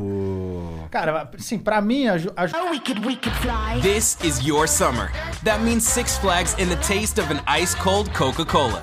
Cara, 0.91 1.31
assim, 1.39 1.59
pra 1.59 1.81
mim, 1.81 2.07
a, 2.07 2.15
a 2.15 2.45
Oh, 2.63 2.71
we 2.71 2.79
could, 2.81 3.01
we 3.07 3.17
could 3.17 3.35
fly. 3.39 3.81
This 3.81 4.17
is 4.23 4.41
your 4.47 4.69
summer. 4.69 5.11
That 5.45 5.63
means 5.63 5.85
Six 5.85 6.19
Flags 6.19 6.55
and 6.61 6.69
the 6.69 6.77
taste 6.77 7.19
of 7.21 7.33
an 7.33 7.41
ice 7.47 7.75
cold 7.75 8.11
Coca 8.13 8.45
Cola. 8.45 8.83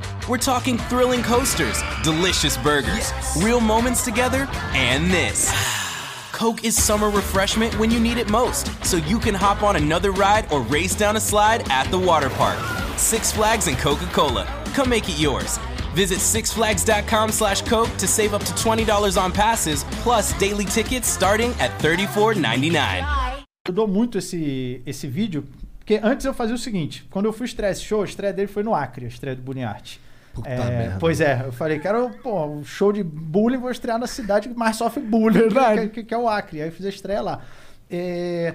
We're 0.31 0.37
talking 0.37 0.77
thrilling 0.77 1.23
coasters, 1.23 1.83
delicious 2.03 2.55
burgers, 2.55 3.11
real 3.39 3.59
moments 3.59 4.05
together, 4.05 4.47
and 4.73 5.11
this. 5.11 5.51
Coke 6.31 6.63
is 6.63 6.81
summer 6.81 7.09
refreshment 7.09 7.77
when 7.77 7.91
you 7.91 7.99
need 7.99 8.17
it 8.17 8.29
most, 8.29 8.71
so 8.85 8.95
you 8.95 9.19
can 9.19 9.35
hop 9.35 9.61
on 9.61 9.75
another 9.75 10.13
ride 10.13 10.49
or 10.49 10.61
race 10.61 10.95
down 10.95 11.17
a 11.17 11.19
slide 11.19 11.69
at 11.69 11.91
the 11.91 11.99
water 11.99 12.29
park. 12.29 12.57
Six 12.97 13.33
Flags 13.33 13.67
and 13.67 13.77
Coca 13.77 14.05
Cola. 14.13 14.47
Come 14.73 14.89
make 14.89 15.09
it 15.09 15.19
yours. 15.19 15.59
Visit 15.95 16.19
sixflags.com 16.19 17.33
slash 17.33 17.63
Coke 17.63 17.93
to 17.97 18.07
save 18.07 18.33
up 18.33 18.41
to 18.45 18.53
$20 18.53 19.21
on 19.21 19.33
passes, 19.33 19.83
plus 20.01 20.31
daily 20.39 20.63
tickets 20.63 21.09
starting 21.09 21.51
at 21.59 21.71
$34.99. 21.81 22.71
Fly. 22.71 23.43
ajudou 23.67 23.85
muito 23.85 24.17
esse, 24.17 24.81
esse 24.85 25.07
vídeo, 25.07 25.43
porque 25.79 25.99
antes 26.01 26.25
eu 26.25 26.33
fazia 26.33 26.55
o 26.55 26.57
seguinte, 26.57 27.05
quando 27.11 27.25
eu 27.25 27.33
fui 27.33 27.47
estrear 27.47 27.73
esse 27.73 27.83
show, 27.83 28.01
a 28.01 28.05
estreia 28.05 28.31
dele 28.31 28.47
foi 28.47 28.63
no 28.63 28.73
Acre, 28.73 29.03
a 29.03 29.09
estreia 29.09 29.35
do 29.35 29.41
Bullying 29.41 29.63
Art. 29.63 29.97
Puta 30.33 30.49
É, 30.49 30.57
merda. 30.57 30.97
Pois 30.99 31.19
é, 31.19 31.43
eu 31.45 31.51
falei, 31.51 31.79
quero, 31.79 32.09
pô, 32.23 32.45
um 32.45 32.63
show 32.63 32.91
de 32.91 33.03
bullying, 33.03 33.57
vou 33.57 33.71
estrear 33.71 33.99
na 33.99 34.07
cidade 34.07 34.49
que 34.49 34.57
mais 34.57 34.75
sofre 34.77 35.01
bullying, 35.01 35.49
que, 35.49 35.89
que, 35.89 36.03
que 36.05 36.13
é 36.13 36.17
o 36.17 36.27
Acre. 36.27 36.61
Aí 36.61 36.69
eu 36.69 36.71
fiz 36.71 36.85
a 36.85 36.89
estreia 36.89 37.21
lá. 37.21 37.41
É, 37.89 38.53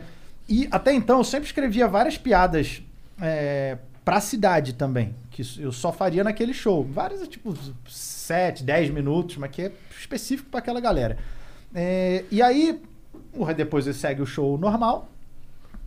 e 0.49 0.67
até 0.71 0.93
então 0.93 1.19
eu 1.19 1.25
sempre 1.25 1.47
escrevia 1.47 1.87
várias 1.87 2.17
piadas 2.17 2.83
é, 3.21 3.77
pra 4.05 4.21
cidade 4.21 4.73
também, 4.73 5.15
que 5.31 5.43
eu 5.59 5.73
só 5.73 5.93
faria 5.93 6.25
naquele 6.25 6.55
show. 6.55 6.85
Várias, 6.85 7.27
tipo, 7.29 7.55
7, 7.89 8.65
10 8.65 8.91
minutos, 8.91 9.37
mas 9.37 9.51
que 9.51 9.62
é 9.62 9.73
específico 9.99 10.49
pra 10.49 10.61
aquela 10.61 10.81
galera. 10.81 11.19
É, 11.75 12.25
e 12.31 12.41
aí, 12.41 12.81
depois 13.57 13.85
segue 13.97 14.23
o 14.23 14.27
show 14.27 14.57
normal, 14.57 15.11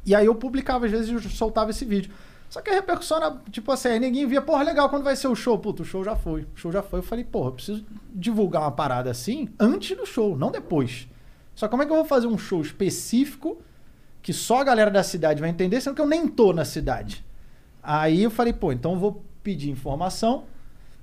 e 0.05 0.13
aí 0.13 0.25
eu 0.25 0.35
publicava, 0.35 0.85
às 0.85 0.91
vezes 0.91 1.09
eu 1.09 1.21
soltava 1.29 1.71
esse 1.71 1.85
vídeo. 1.85 2.11
Só 2.49 2.61
que 2.61 2.71
a 2.71 2.73
repercussão 2.73 3.17
era, 3.17 3.37
tipo 3.51 3.71
assim, 3.71 3.89
aí 3.89 3.99
ninguém 3.99 4.25
via, 4.25 4.41
porra, 4.41 4.63
legal, 4.63 4.89
quando 4.89 5.03
vai 5.03 5.15
ser 5.15 5.27
o 5.27 5.35
show? 5.35 5.57
Puta, 5.59 5.83
o 5.83 5.85
show 5.85 6.03
já 6.03 6.15
foi. 6.15 6.41
O 6.41 6.47
show 6.55 6.71
já 6.71 6.81
foi. 6.81 6.99
Eu 6.99 7.03
falei, 7.03 7.23
porra, 7.23 7.49
eu 7.49 7.51
preciso 7.51 7.85
divulgar 8.11 8.63
uma 8.63 8.71
parada 8.71 9.11
assim 9.11 9.49
antes 9.59 9.95
do 9.95 10.05
show, 10.05 10.35
não 10.35 10.49
depois. 10.49 11.07
Só 11.53 11.67
como 11.67 11.83
é 11.83 11.85
que 11.85 11.91
eu 11.91 11.95
vou 11.95 12.05
fazer 12.05 12.25
um 12.25 12.39
show 12.39 12.59
específico 12.59 13.61
que 14.23 14.33
só 14.33 14.61
a 14.61 14.63
galera 14.63 14.89
da 14.89 15.03
cidade 15.03 15.39
vai 15.39 15.49
entender, 15.49 15.79
sendo 15.79 15.95
que 15.95 16.01
eu 16.01 16.07
nem 16.07 16.27
tô 16.27 16.51
na 16.51 16.65
cidade? 16.65 17.23
Aí 17.83 18.23
eu 18.23 18.31
falei, 18.31 18.51
pô, 18.51 18.71
então 18.71 18.93
eu 18.93 18.97
vou 18.97 19.23
pedir 19.43 19.69
informação. 19.69 20.45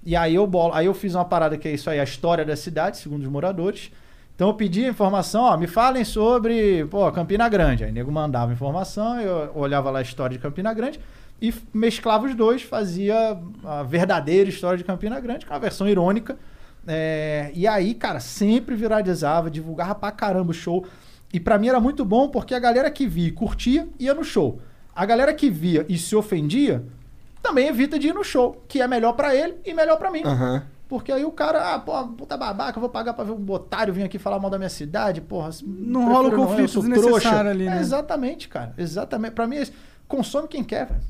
E 0.05 0.17
aí 0.17 0.35
eu, 0.35 0.47
bolo, 0.49 0.75
aí 0.75 0.87
eu 0.87 0.95
fiz 0.95 1.15
uma 1.15 1.25
parada 1.25 1.57
que 1.57 1.69
é 1.69 1.73
isso 1.73 1.89
aí, 1.89 2.01
a 2.01 2.05
história 2.05 2.45
da 2.45 2.57
cidade, 2.57 2.97
segundo 2.97 3.23
os 3.23 3.29
moradores. 3.29 3.93
Então 4.35 4.49
eu 4.49 4.55
pedi 4.55 4.85
informação, 4.85 5.45
ó, 5.45 5.57
me 5.57 5.69
falem 5.69 6.05
sobre, 6.05 6.85
pô, 6.87 7.11
Campina 7.13 7.49
Grande. 7.49 7.85
Aí 7.85 7.91
o 7.91 7.95
nego 7.95 8.11
mandava 8.11 8.53
informação, 8.53 9.21
eu 9.21 9.53
olhava 9.55 9.91
lá 9.91 10.01
a 10.01 10.03
história 10.03 10.37
de 10.37 10.43
Campina 10.43 10.75
Grande 10.75 11.01
e 11.41 11.53
mesclava 11.73 12.27
os 12.27 12.35
dois, 12.35 12.63
fazia 12.63 13.39
a 13.65 13.83
verdadeira 13.83 14.49
história 14.49 14.79
de 14.79 14.85
Campina 14.85 15.19
Grande, 15.21 15.45
com 15.47 15.55
a 15.55 15.59
versão 15.59 15.89
irônica. 15.89 16.37
É, 16.87 17.51
e 17.55 17.67
aí, 17.67 17.95
cara, 17.95 18.21
sempre 18.21 18.75
viralizava, 18.75 19.51
divulgava 19.51 19.95
pra 19.95 20.11
caramba 20.11 20.51
o 20.51 20.55
show. 20.55 20.87
E 21.33 21.41
pra 21.41 21.59
mim 21.59 21.69
era 21.69 21.81
muito 21.81 22.05
bom 22.05 22.29
porque 22.29 22.55
a 22.55 22.59
galera 22.59 22.91
que 22.91 23.07
via 23.07 23.29
e 23.29 23.33
curtia 23.33 23.89
ia 23.99 24.15
no 24.15 24.25
show. 24.25 24.61
A 24.95 25.05
galera 25.05 25.35
que 25.35 25.51
via 25.51 25.85
e 25.89 25.99
se 25.99 26.15
ofendia 26.17 26.85
também 27.43 27.69
evita 27.69 27.99
de 27.99 28.09
ir 28.09 28.15
no 28.15 28.25
show, 28.25 28.65
que 28.67 28.81
é 28.81 28.89
melhor 28.89 29.13
pra 29.13 29.35
ele 29.35 29.57
e 29.65 29.75
melhor 29.75 29.97
pra 29.99 30.11
mim. 30.11 30.23
Aham. 30.25 30.63
Porque 30.89 31.11
aí 31.11 31.25
o 31.25 31.33
cara, 31.33 31.75
ah, 31.75 31.79
pô, 31.81 31.93
puta 32.09 32.37
babaca, 32.37 32.79
eu 32.79 32.81
vou 32.81 32.89
pagar 32.89 33.13
pra 33.13 33.25
ver 33.25 33.33
um 33.33 33.51
otário 33.51 33.93
vir 33.93 34.05
aqui 34.05 34.19
falar 34.21 34.39
mal 34.39 34.49
da 34.51 34.57
minha 34.57 34.71
cidade, 34.71 35.21
porra. 35.21 35.51
Não 35.65 36.09
rola 36.09 36.29
o 36.29 36.37
conflito 36.37 36.61
eu 36.61 36.69
sou 36.69 36.83
desnecessário 36.83 37.51
ali, 37.51 37.67
É, 37.67 37.71
né? 37.71 37.81
exatamente, 37.81 38.49
cara. 38.49 38.73
Exatamente. 38.79 39.33
Pra 39.33 39.49
mim, 39.49 39.57
é 39.57 39.63
isso. 39.63 39.73
consome 40.07 40.47
quem 40.47 40.63
quer, 40.63 40.87
velho. 40.87 41.01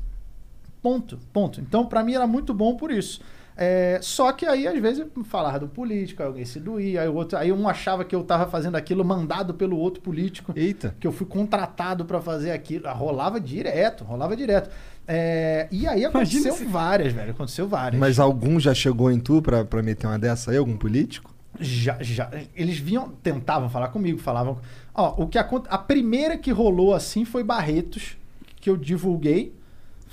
Ponto, 0.81 1.17
ponto. 1.33 1.59
Então, 1.61 1.85
pra 1.85 2.03
mim, 2.03 2.13
era 2.13 2.27
muito 2.27 2.53
bom 2.53 2.75
por 2.75 2.91
isso. 2.91 3.21
É, 3.59 3.97
só 4.03 4.31
que 4.31 4.45
aí, 4.45 4.67
às 4.67 4.79
vezes, 4.79 5.03
falava 5.25 5.59
do 5.59 5.67
político, 5.67 6.21
aí 6.21 6.27
alguém 6.27 6.45
se 6.45 6.59
doía, 6.59 7.01
aí, 7.01 7.07
o 7.07 7.15
outro, 7.15 7.39
aí 7.39 7.51
um 7.51 7.67
achava 7.67 8.05
que 8.05 8.15
eu 8.15 8.23
tava 8.23 8.45
fazendo 8.51 8.75
aquilo 8.75 9.03
mandado 9.03 9.51
pelo 9.55 9.75
outro 9.79 9.99
político 9.99 10.53
Eita. 10.55 10.95
que 10.99 11.07
eu 11.07 11.11
fui 11.11 11.25
contratado 11.25 12.05
pra 12.05 12.21
fazer 12.21 12.51
aquilo. 12.51 12.87
Ah, 12.87 12.93
Rolava 12.93 13.39
direto, 13.39 14.03
rolava 14.03 14.35
direto. 14.35 14.69
É, 15.07 15.67
e 15.71 15.87
aí 15.87 16.05
aconteceu 16.05 16.53
se- 16.53 16.65
várias, 16.65 17.13
velho. 17.13 17.31
Aconteceu 17.31 17.67
várias. 17.67 17.99
Mas 17.99 18.19
algum 18.19 18.59
já 18.59 18.75
chegou 18.75 19.09
em 19.09 19.19
tu 19.19 19.41
pra, 19.41 19.65
pra 19.65 19.81
meter 19.81 20.05
uma 20.05 20.19
dessa 20.19 20.51
aí? 20.51 20.57
Algum 20.57 20.77
político? 20.77 21.33
Já, 21.59 21.97
já. 22.01 22.29
Eles 22.55 22.77
vinham, 22.77 23.09
tentavam 23.23 23.69
falar 23.69 23.87
comigo, 23.87 24.19
falavam. 24.19 24.59
Ó, 24.93 25.23
o 25.23 25.27
que 25.27 25.39
aconte... 25.39 25.65
A 25.71 25.79
primeira 25.79 26.37
que 26.37 26.51
rolou 26.51 26.93
assim 26.93 27.25
foi 27.25 27.43
Barretos, 27.43 28.17
que 28.61 28.69
eu 28.69 28.77
divulguei, 28.77 29.55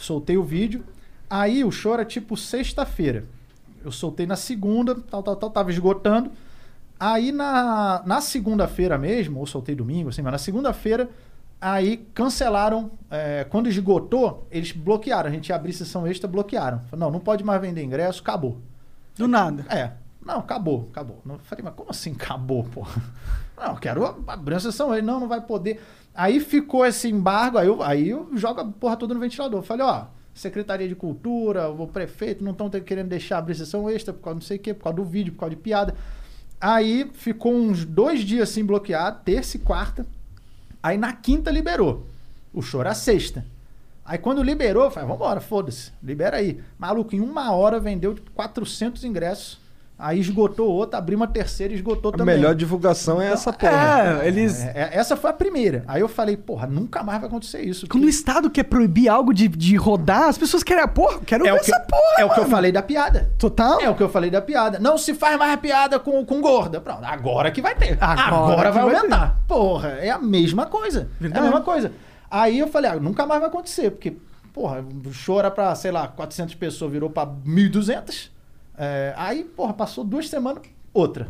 soltei 0.04 0.36
o 0.36 0.44
vídeo. 0.44 0.84
Aí 1.28 1.64
o 1.64 1.70
show 1.70 1.94
era 1.94 2.04
tipo 2.04 2.36
sexta-feira. 2.36 3.24
Eu 3.84 3.90
soltei 3.90 4.26
na 4.26 4.36
segunda, 4.36 4.94
tal, 4.94 5.22
tal, 5.22 5.36
tal, 5.36 5.50
tava 5.50 5.70
esgotando. 5.70 6.30
Aí 6.98 7.32
na, 7.32 8.02
na 8.06 8.20
segunda-feira 8.20 8.96
mesmo, 8.96 9.40
ou 9.40 9.46
soltei 9.46 9.74
domingo, 9.74 10.08
assim, 10.08 10.22
mas 10.22 10.32
na 10.32 10.38
segunda-feira, 10.38 11.10
aí 11.60 11.98
cancelaram. 12.14 12.90
é, 13.10 13.44
quando 13.44 13.68
esgotou, 13.68 14.46
eles 14.50 14.72
bloquearam. 14.72 15.28
A 15.28 15.32
gente 15.32 15.48
ia 15.48 15.56
abrir 15.56 15.72
sessão 15.72 16.06
extra, 16.06 16.28
bloquearam. 16.28 16.80
Falaram, 16.90 16.98
não, 16.98 17.10
não 17.10 17.20
pode 17.20 17.42
mais 17.42 17.60
vender 17.60 17.82
ingresso, 17.82 18.22
acabou. 18.22 18.58
Do 19.16 19.28
nada. 19.28 19.66
É. 19.68 19.92
Não, 20.24 20.38
acabou, 20.38 20.88
acabou. 20.90 21.20
Não, 21.24 21.38
falei, 21.38 21.62
mas 21.62 21.74
como 21.74 21.90
assim 21.90 22.12
acabou, 22.12 22.64
porra? 22.64 23.02
Não, 23.56 23.76
quero 23.76 24.04
abrir 24.26 24.54
uma 24.54 24.60
sessão. 24.60 24.92
Ele, 24.92 25.06
não, 25.06 25.20
não 25.20 25.28
vai 25.28 25.40
poder. 25.40 25.80
Aí 26.14 26.38
ficou 26.38 26.86
esse 26.86 27.08
embargo, 27.08 27.58
aí 27.58 27.66
eu, 27.66 27.82
aí 27.82 28.08
eu 28.08 28.30
jogo 28.36 28.60
a 28.60 28.64
porra 28.64 28.96
toda 28.96 29.12
no 29.12 29.20
ventilador. 29.20 29.62
Falei, 29.62 29.84
ó, 29.84 30.06
Secretaria 30.32 30.88
de 30.88 30.94
Cultura, 30.94 31.68
o 31.68 31.88
prefeito 31.88 32.44
não 32.44 32.52
estão 32.52 32.70
querendo 32.70 33.08
deixar 33.08 33.38
abrir 33.38 33.56
sessão 33.56 33.90
extra 33.90 34.12
por 34.12 34.22
causa 34.22 34.34
não 34.34 34.42
sei 34.42 34.56
o 34.56 34.60
quê, 34.60 34.72
por 34.72 34.84
causa 34.84 34.96
do 34.96 35.04
vídeo, 35.04 35.32
por 35.32 35.40
causa 35.40 35.56
de 35.56 35.60
piada. 35.60 35.94
Aí 36.60 37.10
ficou 37.14 37.52
uns 37.52 37.84
dois 37.84 38.20
dias 38.20 38.48
assim 38.48 38.64
bloqueado, 38.64 39.22
terça 39.24 39.56
e 39.56 39.60
quarta. 39.60 40.06
Aí 40.82 40.96
na 40.96 41.12
quinta 41.12 41.50
liberou. 41.50 42.06
O 42.52 42.62
show 42.62 42.80
era 42.80 42.94
sexta. 42.94 43.44
Aí 44.04 44.18
quando 44.18 44.42
liberou, 44.42 44.84
eu 44.84 44.90
falei, 44.90 45.08
vambora, 45.08 45.40
foda-se, 45.40 45.90
libera 46.02 46.36
aí. 46.36 46.60
Maluco, 46.78 47.14
em 47.14 47.20
uma 47.20 47.52
hora 47.52 47.80
vendeu 47.80 48.16
400 48.34 49.02
ingressos. 49.02 49.58
Aí 49.96 50.18
esgotou 50.18 50.68
outra, 50.68 50.98
abriu 50.98 51.16
uma 51.16 51.28
terceira 51.28 51.72
e 51.72 51.76
esgotou 51.76 52.12
A 52.12 52.16
também. 52.16 52.34
melhor 52.34 52.52
divulgação 52.54 53.22
é 53.22 53.30
essa 53.30 53.52
porra. 53.52 54.22
É, 54.24 54.26
eles. 54.28 54.60
É, 54.64 54.90
é, 54.92 54.98
essa 54.98 55.16
foi 55.16 55.30
a 55.30 55.32
primeira. 55.32 55.84
Aí 55.86 56.00
eu 56.00 56.08
falei, 56.08 56.36
porra, 56.36 56.66
nunca 56.66 57.02
mais 57.04 57.20
vai 57.20 57.28
acontecer 57.28 57.62
isso. 57.62 57.86
Quando 57.88 58.02
o 58.02 58.08
Estado 58.08 58.50
quer 58.50 58.64
proibir 58.64 59.08
algo 59.08 59.32
de, 59.32 59.46
de 59.46 59.76
rodar, 59.76 60.24
as 60.24 60.36
pessoas 60.36 60.64
querem, 60.64 60.82
ah, 60.82 60.88
porra, 60.88 61.20
quero 61.24 61.46
é 61.46 61.52
ver 61.52 61.58
o 61.58 61.62
que, 61.62 61.70
essa 61.70 61.80
porra. 61.80 62.02
é 62.18 62.24
o 62.24 62.28
que 62.28 62.40
eu 62.40 62.42
mano. 62.42 62.50
falei 62.56 62.72
da 62.72 62.82
piada. 62.82 63.30
Total? 63.38 63.80
É 63.80 63.88
o 63.88 63.94
que 63.94 64.02
eu 64.02 64.08
falei 64.08 64.30
da 64.30 64.42
piada. 64.42 64.80
Não 64.80 64.98
se 64.98 65.14
faz 65.14 65.38
mais 65.38 65.58
piada 65.60 66.00
com, 66.00 66.24
com 66.26 66.40
gorda. 66.40 66.80
Pronto, 66.80 67.04
agora 67.04 67.52
que 67.52 67.62
vai 67.62 67.76
ter. 67.76 67.96
Agora 68.00 68.22
Agora, 68.52 68.72
vai 68.72 68.84
vai 68.84 68.96
aumentar. 68.96 69.40
Porra, 69.46 69.90
é 69.90 70.10
a 70.10 70.18
mesma 70.18 70.66
coisa. 70.66 71.08
Verdade. 71.20 71.38
É 71.38 71.48
a 71.48 71.50
mesma 71.50 71.64
coisa. 71.64 71.92
Aí 72.28 72.58
eu 72.58 72.66
falei, 72.66 72.90
ah, 72.90 72.96
nunca 72.96 73.24
mais 73.26 73.40
vai 73.40 73.48
acontecer, 73.48 73.92
porque, 73.92 74.16
porra, 74.52 74.84
o 75.06 75.12
show 75.12 75.38
era 75.38 75.52
pra, 75.52 75.72
sei 75.76 75.92
lá, 75.92 76.08
400 76.08 76.56
pessoas, 76.56 76.90
virou 76.90 77.08
pra 77.08 77.24
1.200. 77.24 78.33
É, 78.76 79.14
aí, 79.16 79.44
porra, 79.44 79.72
passou 79.72 80.04
duas 80.04 80.28
semanas, 80.28 80.62
outra. 80.92 81.28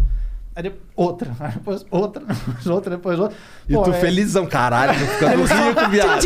Aí 0.57 0.63
depois, 0.63 0.83
outra. 0.95 1.33
Aí 1.41 1.51
depois 1.55 1.85
outra, 1.91 2.25
depois 2.25 2.67
outra, 2.69 2.91
depois 2.97 3.19
outra. 3.19 3.37
E 3.69 3.75
Pô, 3.75 3.83
tu 3.83 3.91
é- 3.91 4.01
felizão, 4.01 4.47
caralho, 4.47 4.93
tô 4.99 5.05
ficando 5.07 5.43
rico, 5.43 5.91
viado. 5.91 6.23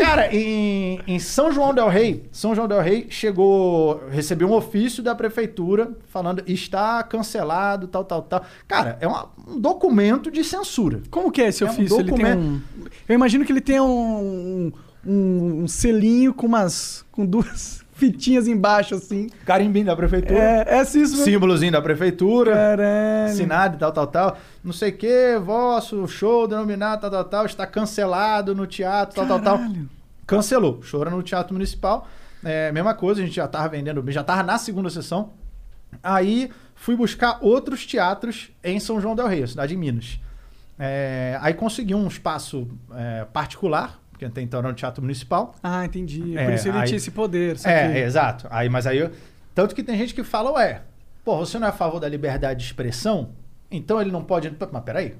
Cara, 0.00 0.32
em, 0.34 1.00
em 1.06 1.18
São 1.18 1.50
João 1.52 1.74
del 1.74 1.88
Rei, 1.88 2.28
São 2.30 2.54
João 2.54 2.68
del 2.68 2.80
Rei 2.80 3.08
chegou, 3.10 4.00
recebeu 4.10 4.48
um 4.48 4.52
ofício 4.52 5.02
da 5.02 5.12
prefeitura 5.14 5.90
falando 6.08 6.42
está 6.46 7.02
cancelado, 7.02 7.88
tal, 7.88 8.04
tal, 8.04 8.22
tal. 8.22 8.44
Cara, 8.68 8.96
é 9.00 9.06
uma- 9.08 9.28
um 9.48 9.58
documento 9.60 10.30
de 10.30 10.44
censura. 10.44 11.02
Como 11.10 11.32
que 11.32 11.42
é 11.42 11.48
esse 11.48 11.64
É 11.64 11.66
um 11.66 11.70
ofício? 11.70 11.96
ele 12.00 12.12
tem 12.12 12.24
documento. 12.24 12.40
um. 12.40 12.60
Eu 13.08 13.14
imagino 13.16 13.44
que 13.44 13.50
ele 13.52 13.60
tenha 13.60 13.82
um, 13.82 14.72
um, 15.04 15.62
um 15.64 15.68
selinho 15.68 16.32
com 16.32 16.46
umas. 16.46 17.04
com 17.10 17.26
duas 17.26 17.79
fitinhas 18.00 18.48
embaixo, 18.48 18.94
assim. 18.94 19.28
Carimbinho 19.44 19.86
da 19.86 19.94
prefeitura, 19.94 20.40
É, 20.40 20.64
é 20.76 20.80
assim 20.80 21.02
isso 21.02 21.12
mesmo. 21.12 21.24
símbolozinho 21.26 21.70
da 21.70 21.82
prefeitura, 21.82 22.52
Caralho. 22.54 23.30
assinado 23.30 23.76
e 23.76 23.78
tal, 23.78 23.92
tal, 23.92 24.06
tal. 24.06 24.38
Não 24.64 24.72
sei 24.72 24.90
o 24.90 24.96
que, 24.96 25.38
vosso 25.44 26.08
show 26.08 26.48
denominado, 26.48 27.02
tal, 27.02 27.10
tal, 27.10 27.24
tal, 27.24 27.46
está 27.46 27.66
cancelado 27.66 28.54
no 28.54 28.66
teatro, 28.66 29.14
tal, 29.14 29.26
tal, 29.26 29.40
tal. 29.40 29.58
Caralho. 29.58 29.88
Cancelou. 30.26 30.80
Show 30.82 31.02
era 31.02 31.10
no 31.10 31.22
Teatro 31.22 31.52
Municipal. 31.52 32.08
É, 32.42 32.72
mesma 32.72 32.94
coisa, 32.94 33.20
a 33.20 33.24
gente 33.24 33.34
já 33.34 33.46
tava 33.46 33.68
vendendo, 33.68 34.02
já 34.10 34.24
tava 34.24 34.42
na 34.42 34.56
segunda 34.58 34.88
sessão. 34.88 35.30
Aí 36.02 36.50
fui 36.74 36.96
buscar 36.96 37.38
outros 37.42 37.84
teatros 37.84 38.50
em 38.64 38.80
São 38.80 39.00
João 39.00 39.14
del 39.14 39.26
Rei, 39.26 39.46
cidade 39.46 39.72
de 39.72 39.76
Minas. 39.76 40.18
É, 40.78 41.36
aí 41.42 41.52
consegui 41.52 41.94
um 41.94 42.06
espaço 42.06 42.66
é, 42.94 43.26
particular, 43.32 43.98
porque 44.20 44.26
até 44.26 44.42
então 44.42 44.60
era 44.60 44.68
no 44.68 44.74
Teatro 44.74 45.02
Municipal. 45.02 45.54
Ah, 45.62 45.84
entendi. 45.86 46.36
É, 46.36 46.44
Por 46.44 46.52
isso 46.54 46.68
ele 46.68 46.76
aí- 46.78 46.86
tinha 46.86 46.96
esse 46.98 47.10
poder. 47.10 47.52
É, 47.54 47.58
saquei. 47.58 48.02
exato. 48.02 48.46
Aí, 48.50 48.68
mas 48.68 48.86
aí, 48.86 48.98
eu- 48.98 49.10
tanto 49.54 49.74
que 49.74 49.82
tem 49.82 49.96
gente 49.96 50.14
que 50.14 50.22
fala, 50.22 50.52
ué, 50.52 50.82
pô, 51.24 51.38
você 51.38 51.58
não 51.58 51.66
é 51.66 51.70
a 51.70 51.72
favor 51.72 51.98
da 51.98 52.08
liberdade 52.08 52.60
de 52.60 52.66
expressão? 52.66 53.30
Então 53.70 53.98
ele 54.00 54.10
não 54.10 54.22
pode. 54.22 54.54
Mas 54.70 54.82
peraí. 54.84 55.14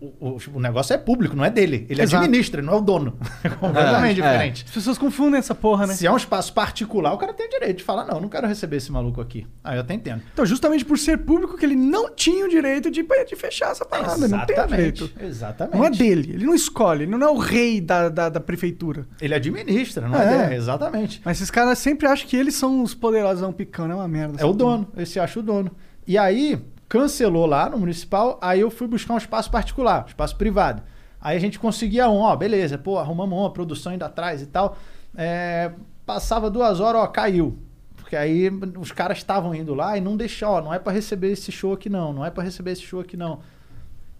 O, 0.00 0.06
o, 0.20 0.38
o- 0.54 0.60
negócio 0.60 0.92
é 0.92 0.98
público, 0.98 1.34
não 1.34 1.44
é 1.44 1.50
dele. 1.50 1.86
Ele 1.88 2.02
Exato. 2.02 2.22
administra, 2.22 2.60
ele 2.60 2.66
não 2.66 2.74
é 2.74 2.76
o 2.76 2.80
dono. 2.80 3.16
É 3.42 3.48
completamente 3.48 4.20
É, 4.20 4.24
é. 4.24 4.30
diferente. 4.30 4.64
As 4.66 4.70
pessoas 4.74 4.98
confundem 4.98 5.38
essa 5.38 5.54
porra, 5.54 5.86
né? 5.86 5.94
Se 5.94 6.06
é 6.06 6.12
um 6.12 6.16
espaço 6.16 6.52
particular, 6.52 7.12
o 7.14 7.18
cara 7.18 7.32
tem 7.32 7.46
o 7.46 7.50
direito 7.50 7.78
de 7.78 7.84
falar, 7.84 8.04
não, 8.04 8.20
não 8.20 8.28
quero 8.28 8.46
receber 8.46 8.76
esse 8.76 8.92
maluco 8.92 9.20
aqui. 9.20 9.46
Aí 9.64 9.76
eu 9.76 9.80
até 9.80 9.94
entendo. 9.94 10.22
Então, 10.32 10.44
justamente 10.44 10.84
por 10.84 10.98
ser 10.98 11.18
público, 11.18 11.56
que 11.56 11.64
ele 11.64 11.74
não 11.76 12.14
tinha 12.14 12.44
o 12.44 12.48
direito 12.48 12.90
de, 12.90 13.02
de 13.26 13.36
fechar 13.36 13.70
essa 13.70 13.84
parada. 13.84 14.28
Não 14.28 14.44
tem 14.46 14.68
jeito. 14.68 15.10
Exatamente. 15.20 15.76
Não 15.76 15.84
é 15.84 15.90
dele, 15.90 16.32
ele 16.34 16.44
não 16.44 16.54
escolhe, 16.54 17.04
ele 17.04 17.10
não 17.12 17.26
é 17.26 17.30
o 17.30 17.38
rei 17.38 17.80
da, 17.80 18.08
da, 18.08 18.28
da 18.28 18.40
prefeitura. 18.40 19.06
Ele 19.20 19.34
administra, 19.34 20.06
não 20.08 20.18
é, 20.20 20.24
É. 20.34 20.42
dele. 20.42 20.54
Exatamente. 20.56 21.22
Mas 21.24 21.38
esses 21.38 21.50
caras 21.50 21.78
sempre 21.78 22.06
acham 22.06 22.28
que 22.28 22.36
eles 22.36 22.54
são 22.54 22.82
os 22.82 22.94
poderosão 22.94 23.52
picando, 23.52 23.92
é 23.92 23.94
uma 23.94 24.08
merda. 24.08 24.40
É 24.40 24.44
o 24.44 24.52
dono, 24.52 24.88
esse 24.96 25.18
acha 25.18 25.40
o 25.40 25.42
dono. 25.42 25.70
E 26.06 26.18
aí, 26.18 26.60
cancelou 26.90 27.46
lá 27.46 27.70
no 27.70 27.78
municipal, 27.78 28.36
aí 28.42 28.60
eu 28.60 28.70
fui 28.70 28.88
buscar 28.88 29.14
um 29.14 29.18
espaço 29.18 29.48
particular, 29.48 30.02
um 30.04 30.08
espaço 30.08 30.34
privado. 30.36 30.82
Aí 31.20 31.36
a 31.36 31.40
gente 31.40 31.56
conseguia 31.58 32.08
um, 32.10 32.16
ó, 32.18 32.34
beleza, 32.34 32.76
pô, 32.76 32.98
arrumamos 32.98 33.38
uma 33.38 33.50
produção 33.52 33.92
ainda 33.92 34.06
atrás 34.06 34.42
e 34.42 34.46
tal. 34.46 34.76
É, 35.16 35.70
passava 36.04 36.50
duas 36.50 36.80
horas, 36.80 37.00
ó, 37.02 37.06
caiu. 37.06 37.56
Porque 37.96 38.16
aí 38.16 38.50
os 38.76 38.90
caras 38.90 39.18
estavam 39.18 39.54
indo 39.54 39.72
lá 39.72 39.96
e 39.96 40.00
não 40.00 40.16
deixou, 40.16 40.48
ó, 40.48 40.60
não 40.60 40.74
é 40.74 40.80
pra 40.80 40.92
receber 40.92 41.30
esse 41.30 41.52
show 41.52 41.72
aqui 41.74 41.88
não, 41.88 42.12
não 42.12 42.26
é 42.26 42.30
pra 42.30 42.42
receber 42.42 42.72
esse 42.72 42.82
show 42.82 42.98
aqui 43.00 43.16
não. 43.16 43.38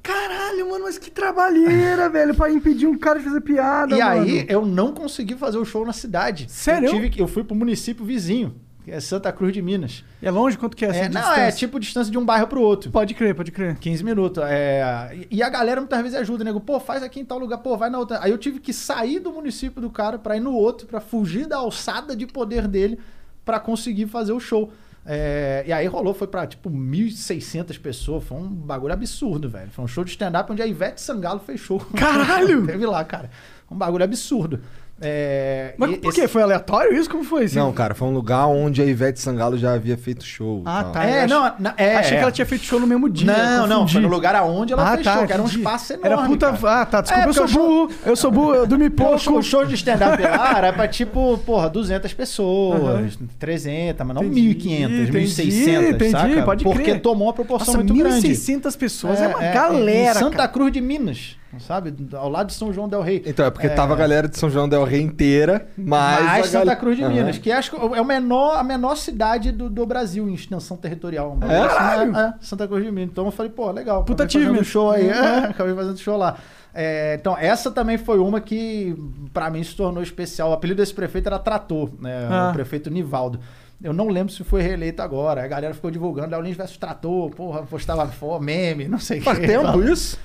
Caralho, 0.00 0.70
mano, 0.70 0.84
mas 0.84 0.96
que 0.96 1.10
trabalheira, 1.10 2.08
velho, 2.08 2.34
pra 2.36 2.52
impedir 2.52 2.86
um 2.86 2.96
cara 2.96 3.18
de 3.18 3.24
fazer 3.24 3.40
piada, 3.40 3.96
E 3.96 3.98
mano. 4.00 4.22
aí 4.22 4.46
eu 4.48 4.64
não 4.64 4.94
consegui 4.94 5.34
fazer 5.34 5.58
o 5.58 5.64
show 5.64 5.84
na 5.84 5.92
cidade. 5.92 6.46
Sério? 6.48 6.86
Eu, 6.88 6.92
tive 6.92 7.10
que, 7.10 7.20
eu 7.20 7.26
fui 7.26 7.42
pro 7.42 7.56
município 7.56 8.04
vizinho, 8.04 8.54
é 8.90 9.00
Santa 9.00 9.32
Cruz 9.32 9.52
de 9.52 9.62
Minas. 9.62 10.04
E 10.20 10.26
é 10.26 10.30
longe? 10.30 10.58
Quanto 10.58 10.76
que 10.76 10.84
é 10.84 10.88
essa 10.88 10.98
É, 11.00 11.08
de 11.08 11.14
não, 11.14 11.20
distância? 11.20 11.40
é 11.42 11.52
tipo 11.52 11.78
distância 11.80 12.10
de 12.12 12.18
um 12.18 12.24
bairro 12.24 12.46
pro 12.46 12.60
outro. 12.60 12.90
Pode 12.90 13.14
crer, 13.14 13.34
pode 13.34 13.50
crer. 13.50 13.76
15 13.78 14.02
minutos. 14.04 14.42
É, 14.46 15.16
e- 15.30 15.42
a 15.42 15.48
galera 15.48 15.80
muitas 15.80 16.00
vezes 16.02 16.18
ajuda, 16.18 16.44
nego. 16.44 16.60
Pô, 16.60 16.78
faz 16.80 17.02
aqui 17.02 17.20
em 17.20 17.24
tal 17.24 17.38
lugar, 17.38 17.58
pô, 17.58 17.76
vai 17.76 17.88
na 17.90 17.98
outra. 17.98 18.18
Aí 18.22 18.30
eu 18.30 18.38
tive 18.38 18.58
que 18.60 18.72
sair 18.72 19.18
do 19.18 19.32
município 19.32 19.80
do 19.80 19.90
cara 19.90 20.18
pra 20.18 20.36
ir 20.36 20.40
no 20.40 20.52
outro, 20.52 20.86
pra 20.86 21.00
fugir 21.00 21.46
da 21.46 21.56
alçada 21.56 22.14
de 22.16 22.26
poder 22.26 22.66
dele 22.68 22.98
pra 23.44 23.58
conseguir 23.60 24.06
fazer 24.06 24.32
o 24.32 24.40
show. 24.40 24.72
É, 25.06 25.64
e 25.66 25.72
aí 25.72 25.86
rolou, 25.86 26.12
foi 26.12 26.26
pra 26.26 26.46
tipo 26.46 26.68
1.600 26.70 27.78
pessoas. 27.80 28.22
Foi 28.24 28.36
um 28.38 28.46
bagulho 28.46 28.92
absurdo, 28.92 29.48
velho. 29.48 29.70
Foi 29.70 29.84
um 29.84 29.88
show 29.88 30.04
de 30.04 30.10
stand-up 30.10 30.52
onde 30.52 30.62
a 30.62 30.66
Ivete 30.66 31.00
Sangalo 31.00 31.40
fez 31.40 31.58
show. 31.60 31.80
Caralho! 31.96 32.64
Teve 32.68 32.84
lá, 32.86 33.02
cara. 33.04 33.30
Um 33.70 33.76
bagulho 33.76 34.04
absurdo. 34.04 34.60
É, 35.02 35.74
Mas 35.78 35.96
por 35.96 36.08
esse- 36.10 36.20
quê? 36.20 36.28
Foi 36.28 36.42
aleatório 36.42 36.94
isso? 36.94 37.08
Como 37.08 37.24
foi? 37.24 37.44
assim? 37.44 37.58
Não, 37.58 37.72
cara, 37.72 37.94
foi 37.94 38.06
um 38.08 38.12
lugar 38.12 38.46
onde 38.46 38.82
a 38.82 38.84
Ivete 38.84 39.18
Sangalo 39.18 39.56
já 39.56 39.72
havia 39.72 39.96
feito 39.96 40.22
show. 40.24 40.62
Ah, 40.66 40.82
tal. 40.84 40.92
tá. 40.92 41.04
É, 41.08 41.24
eu 41.24 41.28
não, 41.28 41.52
na- 41.58 41.74
é, 41.76 41.96
Achei 41.96 42.16
é. 42.16 42.18
que 42.18 42.22
ela 42.22 42.32
tinha 42.32 42.44
feito 42.46 42.64
show 42.64 42.78
no 42.78 42.86
mesmo 42.86 43.08
dia. 43.08 43.26
Não, 43.32 43.66
não, 43.66 43.88
foi 43.88 44.00
no 44.00 44.08
lugar 44.08 44.34
aonde 44.36 44.72
ela 44.74 44.82
Ah, 44.86 44.92
fez 44.92 45.04
tá, 45.04 45.16
show, 45.18 45.26
que 45.26 45.32
era 45.32 45.42
um 45.42 45.46
espaço 45.46 45.92
enorme. 45.94 46.08
Era 46.12 46.22
puta. 46.26 46.52
cara. 46.52 46.80
Ah, 46.82 46.86
tá. 46.86 47.00
Desculpa, 47.00 47.24
É, 47.24 47.28
eu 47.28 47.32
sou 47.34 47.48
burro. 47.48 47.90
Eu 48.04 48.16
sou 48.16 48.30
burro, 48.30 48.54
eu 48.54 48.66
dormi 48.66 48.90
pouco. 48.90 49.32
o 49.38 49.42
show 49.42 49.64
de 49.64 49.74
stand-up 49.74 50.22
lá 50.22 50.52
era 50.58 50.72
pra 50.72 50.86
tipo, 50.86 51.38
porra, 51.46 51.68
200 51.70 52.12
pessoas, 52.12 53.18
300, 53.38 54.06
mas 54.06 54.14
não 54.14 54.24
Entendi, 54.24 54.54
1.500, 54.54 54.84
entendi, 54.84 55.12
1.600, 55.18 55.88
entendi, 55.94 56.10
saca? 56.10 56.42
pode 56.42 56.64
Porque 56.64 56.82
crer. 56.82 57.00
tomou 57.00 57.26
uma 57.28 57.32
proporção 57.32 57.74
Nossa, 57.74 57.78
muito 57.78 57.94
grande. 57.94 58.28
1.600 58.28 58.76
pessoas. 58.76 59.20
É, 59.20 59.28
uma 59.28 59.38
galera. 59.38 60.18
Santa. 60.18 60.46
Cruz 60.48 60.72
de 60.72 60.80
Minas, 60.80 61.36
sabe? 61.58 61.92
Ao 62.14 62.28
lado 62.28 62.48
de 62.48 62.54
São 62.54 62.72
João 62.72 62.88
del 62.88 63.02
Rei. 63.02 63.22
Então, 63.26 63.44
é 63.46 63.50
porque 63.50 63.68
tava 63.68 63.94
a 63.94 63.96
galera 63.96 64.28
de 64.28 64.38
São 64.38 64.48
João 64.48 64.68
del 64.68 64.84
Rei 64.84 65.00
inteira, 65.00 65.66
mas. 65.76 66.24
Mais 66.24 66.46
a 66.46 66.48
Santa 66.48 66.64
gal- 66.66 66.76
Cruz 66.76 66.96
de 66.96 67.04
Aham. 67.04 67.12
Minas, 67.14 67.38
que 67.38 67.50
acho 67.50 67.70
que 67.70 67.76
é 67.76 68.00
o 68.00 68.04
menor, 68.04 68.56
a 68.56 68.62
menor 68.62 68.96
cidade 68.96 69.50
do, 69.50 69.68
do 69.68 69.84
Brasil 69.86 70.28
em 70.28 70.34
extensão 70.34 70.76
territorial. 70.76 71.36
É? 71.42 71.56
Assim, 71.58 72.16
é, 72.16 72.20
é, 72.20 72.34
Santa 72.40 72.68
Cruz 72.68 72.84
de 72.84 72.90
Minas. 72.90 73.10
Então 73.10 73.24
eu 73.26 73.30
falei, 73.32 73.50
pô, 73.50 73.70
legal. 73.70 74.04
Puta 74.04 74.24
fazendo 74.24 74.42
achievement. 74.42 74.64
show 74.64 74.90
aí. 74.90 75.06
Uhum. 75.06 75.12
É, 75.12 75.38
acabei 75.50 75.74
fazendo 75.74 75.98
show 75.98 76.16
lá. 76.16 76.36
É, 76.72 77.16
então, 77.20 77.36
essa 77.36 77.70
também 77.70 77.98
foi 77.98 78.18
uma 78.20 78.40
que, 78.40 78.94
pra 79.32 79.50
mim, 79.50 79.62
se 79.64 79.74
tornou 79.74 80.02
especial. 80.02 80.50
O 80.50 80.52
apelido 80.52 80.80
desse 80.80 80.94
prefeito 80.94 81.26
era 81.26 81.38
Trator, 81.38 81.90
né? 82.00 82.28
Ah. 82.30 82.50
O 82.50 82.52
prefeito 82.52 82.88
Nivaldo. 82.90 83.40
Eu 83.82 83.92
não 83.94 84.08
lembro 84.08 84.32
se 84.32 84.44
foi 84.44 84.60
reeleito 84.62 85.00
agora. 85.00 85.42
A 85.42 85.48
galera 85.48 85.72
ficou 85.74 85.90
divulgando 85.90 86.30
Léo 86.30 86.42
Lins 86.42 86.56
versus 86.56 86.76
Trator, 86.76 87.30
porra, 87.30 87.62
postava 87.62 88.08
meme, 88.38 88.86
não 88.86 88.98
sei 88.98 89.20
o 89.20 89.22
Faz 89.22 89.38
que. 89.38 89.46
tempo 89.46 89.80
isso? 89.82 90.18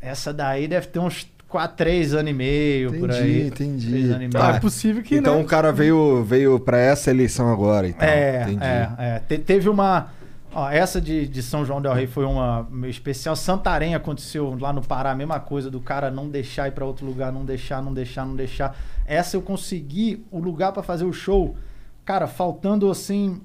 Essa 0.00 0.32
daí 0.32 0.66
deve 0.66 0.86
ter 0.88 0.98
uns 0.98 1.30
4, 1.48 1.76
3 1.76 2.14
anos 2.14 2.30
e 2.30 2.34
meio, 2.34 2.90
por 2.98 3.10
Entendi, 3.10 3.22
aí. 3.22 3.46
entendi. 3.48 3.90
Três 3.90 4.10
anos 4.10 4.34
e 4.34 4.36
Ah, 4.36 4.56
é 4.56 4.60
possível 4.60 5.02
que, 5.02 5.16
Então 5.16 5.36
né? 5.36 5.42
o 5.42 5.46
cara 5.46 5.72
veio, 5.72 6.22
veio 6.24 6.58
pra 6.60 6.78
essa 6.78 7.10
eleição 7.10 7.52
agora 7.52 7.88
e 7.88 7.92
tal. 7.92 8.08
É, 8.08 8.42
Entendi. 8.42 8.64
é, 8.64 8.90
é. 8.98 9.18
Te- 9.20 9.38
teve 9.38 9.68
uma. 9.68 10.08
Ó, 10.52 10.68
essa 10.68 11.00
de, 11.00 11.28
de 11.28 11.42
São 11.44 11.64
João 11.64 11.80
Del 11.80 11.92
Rei 11.92 12.06
foi 12.08 12.24
uma 12.24 12.66
meio 12.70 12.90
especial. 12.90 13.36
Santarém 13.36 13.94
aconteceu 13.94 14.56
lá 14.60 14.72
no 14.72 14.80
Pará, 14.82 15.12
a 15.12 15.14
mesma 15.14 15.38
coisa, 15.38 15.70
do 15.70 15.80
cara 15.80 16.10
não 16.10 16.28
deixar 16.28 16.66
ir 16.66 16.72
pra 16.72 16.84
outro 16.84 17.06
lugar, 17.06 17.30
não 17.32 17.44
deixar, 17.44 17.80
não 17.82 17.92
deixar, 17.94 18.24
não 18.26 18.34
deixar. 18.34 18.76
Essa 19.06 19.36
eu 19.36 19.42
consegui 19.42 20.24
o 20.30 20.38
lugar 20.40 20.72
pra 20.72 20.82
fazer 20.82 21.04
o 21.04 21.12
show, 21.12 21.56
cara, 22.04 22.26
faltando 22.26 22.90
assim 22.90 23.40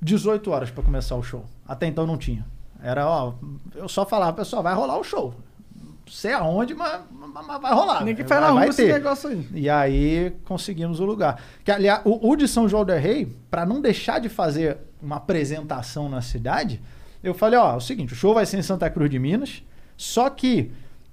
18 0.00 0.50
horas 0.50 0.70
pra 0.70 0.82
começar 0.84 1.16
o 1.16 1.22
show. 1.24 1.44
Até 1.66 1.86
então 1.86 2.06
não 2.06 2.16
tinha. 2.16 2.44
Era, 2.82 3.08
ó, 3.08 3.32
eu 3.74 3.88
só 3.88 4.04
falava, 4.06 4.32
pessoal, 4.34 4.62
vai 4.62 4.74
rolar 4.74 4.98
o 4.98 5.02
show. 5.04 5.34
Sei 6.06 6.32
aonde, 6.32 6.74
mas, 6.74 7.00
mas- 7.10 7.60
vai 7.60 7.72
rolar. 7.72 8.04
Vai- 8.04 8.14
faz 8.16 8.28
na 8.28 8.40
vai 8.40 8.50
rua 8.52 8.66
esse 8.68 8.84
negócio 8.86 9.28
aí. 9.30 9.48
E 9.54 9.70
aí 9.70 10.32
conseguimos 10.44 11.00
o 11.00 11.04
lugar. 11.04 11.40
Que, 11.64 11.70
aliás, 11.70 12.02
o, 12.04 12.30
o 12.30 12.36
de 12.36 12.46
São 12.46 12.68
João 12.68 12.84
del 12.84 12.98
Rei, 13.00 13.26
para 13.50 13.64
não 13.64 13.80
deixar 13.80 14.18
de 14.20 14.28
fazer 14.28 14.76
uma 15.02 15.16
apresentação 15.16 16.08
na 16.08 16.20
cidade, 16.20 16.80
eu 17.22 17.32
falei, 17.34 17.58
ó, 17.58 17.72
é 17.72 17.76
o 17.76 17.80
seguinte, 17.80 18.12
o 18.12 18.16
show 18.16 18.34
vai 18.34 18.44
ser 18.44 18.58
em 18.58 18.62
Santa 18.62 18.88
Cruz 18.90 19.10
de 19.10 19.18
Minas, 19.18 19.62
só 19.96 20.28
que 20.28 20.70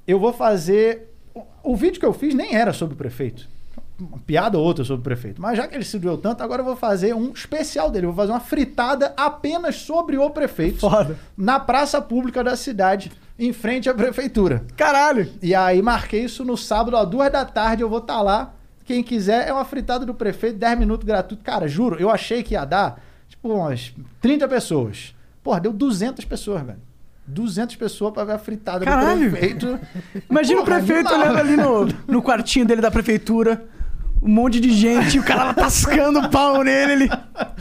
eu 0.07 0.19
vou 0.19 0.33
fazer... 0.33 1.07
O, 1.33 1.71
o 1.71 1.75
vídeo 1.75 1.99
que 1.99 2.05
eu 2.05 2.13
fiz 2.13 2.33
nem 2.33 2.55
era 2.55 2.73
sobre 2.73 2.93
o 2.95 2.97
prefeito. 2.97 3.47
Uma 3.97 4.17
piada 4.19 4.57
ou 4.57 4.65
outra 4.65 4.83
sobre 4.83 4.99
o 5.01 5.03
prefeito. 5.03 5.41
Mas 5.41 5.55
já 5.55 5.67
que 5.67 5.75
ele 5.75 5.85
se 5.85 5.97
doeu 5.99 6.17
tanto, 6.17 6.43
agora 6.43 6.61
eu 6.61 6.65
vou 6.65 6.75
fazer 6.75 7.13
um 7.15 7.31
especial 7.31 7.89
dele. 7.89 8.07
Eu 8.07 8.11
vou 8.11 8.17
fazer 8.17 8.33
uma 8.33 8.39
fritada 8.39 9.13
apenas 9.15 9.75
sobre 9.75 10.17
o 10.17 10.29
prefeito. 10.31 10.79
Foda. 10.79 11.17
Na 11.37 11.59
praça 11.59 12.01
pública 12.01 12.43
da 12.43 12.55
cidade, 12.55 13.11
em 13.41 13.51
frente 13.51 13.89
à 13.89 13.93
prefeitura. 13.93 14.63
Caralho. 14.77 15.27
E 15.41 15.55
aí 15.55 15.81
marquei 15.81 16.23
isso 16.25 16.45
no 16.45 16.55
sábado, 16.55 16.95
ó, 16.95 17.03
duas 17.03 17.31
da 17.31 17.43
tarde, 17.43 17.81
eu 17.81 17.89
vou 17.89 17.97
estar 17.97 18.21
lá. 18.21 18.53
Quem 18.85 19.01
quiser, 19.01 19.47
é 19.47 19.51
uma 19.53 19.65
fritada 19.65 20.05
do 20.05 20.13
prefeito, 20.13 20.59
10 20.59 20.77
minutos 20.77 21.07
gratuito. 21.07 21.43
Cara, 21.43 21.67
juro, 21.67 21.95
eu 21.99 22.11
achei 22.11 22.43
que 22.43 22.53
ia 22.53 22.63
dar, 22.65 23.01
tipo, 23.27 23.49
umas 23.51 23.93
30 24.21 24.47
pessoas. 24.47 25.15
Porra, 25.41 25.59
deu 25.59 25.73
200 25.73 26.23
pessoas, 26.25 26.61
velho. 26.61 26.77
200 27.25 27.75
pessoas 27.77 28.13
pra 28.13 28.23
ver 28.23 28.33
a 28.33 28.37
fritada 28.37 28.85
Caralho. 28.85 29.25
do 29.25 29.31
prefeito. 29.31 29.79
Imagina 30.29 30.61
Porra, 30.61 30.77
o 30.77 30.83
prefeito 30.85 31.13
olhando 31.13 31.37
ali 31.39 31.57
no, 31.57 31.85
no 32.07 32.21
quartinho 32.21 32.65
dele 32.65 32.81
da 32.81 32.91
prefeitura. 32.91 33.65
Um 34.21 34.29
monte 34.29 34.59
de 34.59 34.71
gente, 34.71 35.17
o 35.17 35.23
cara 35.23 35.45
lá 35.45 35.53
tascando 35.53 36.29
pau 36.29 36.63
nele. 36.63 36.91
Ele... 37.05 37.09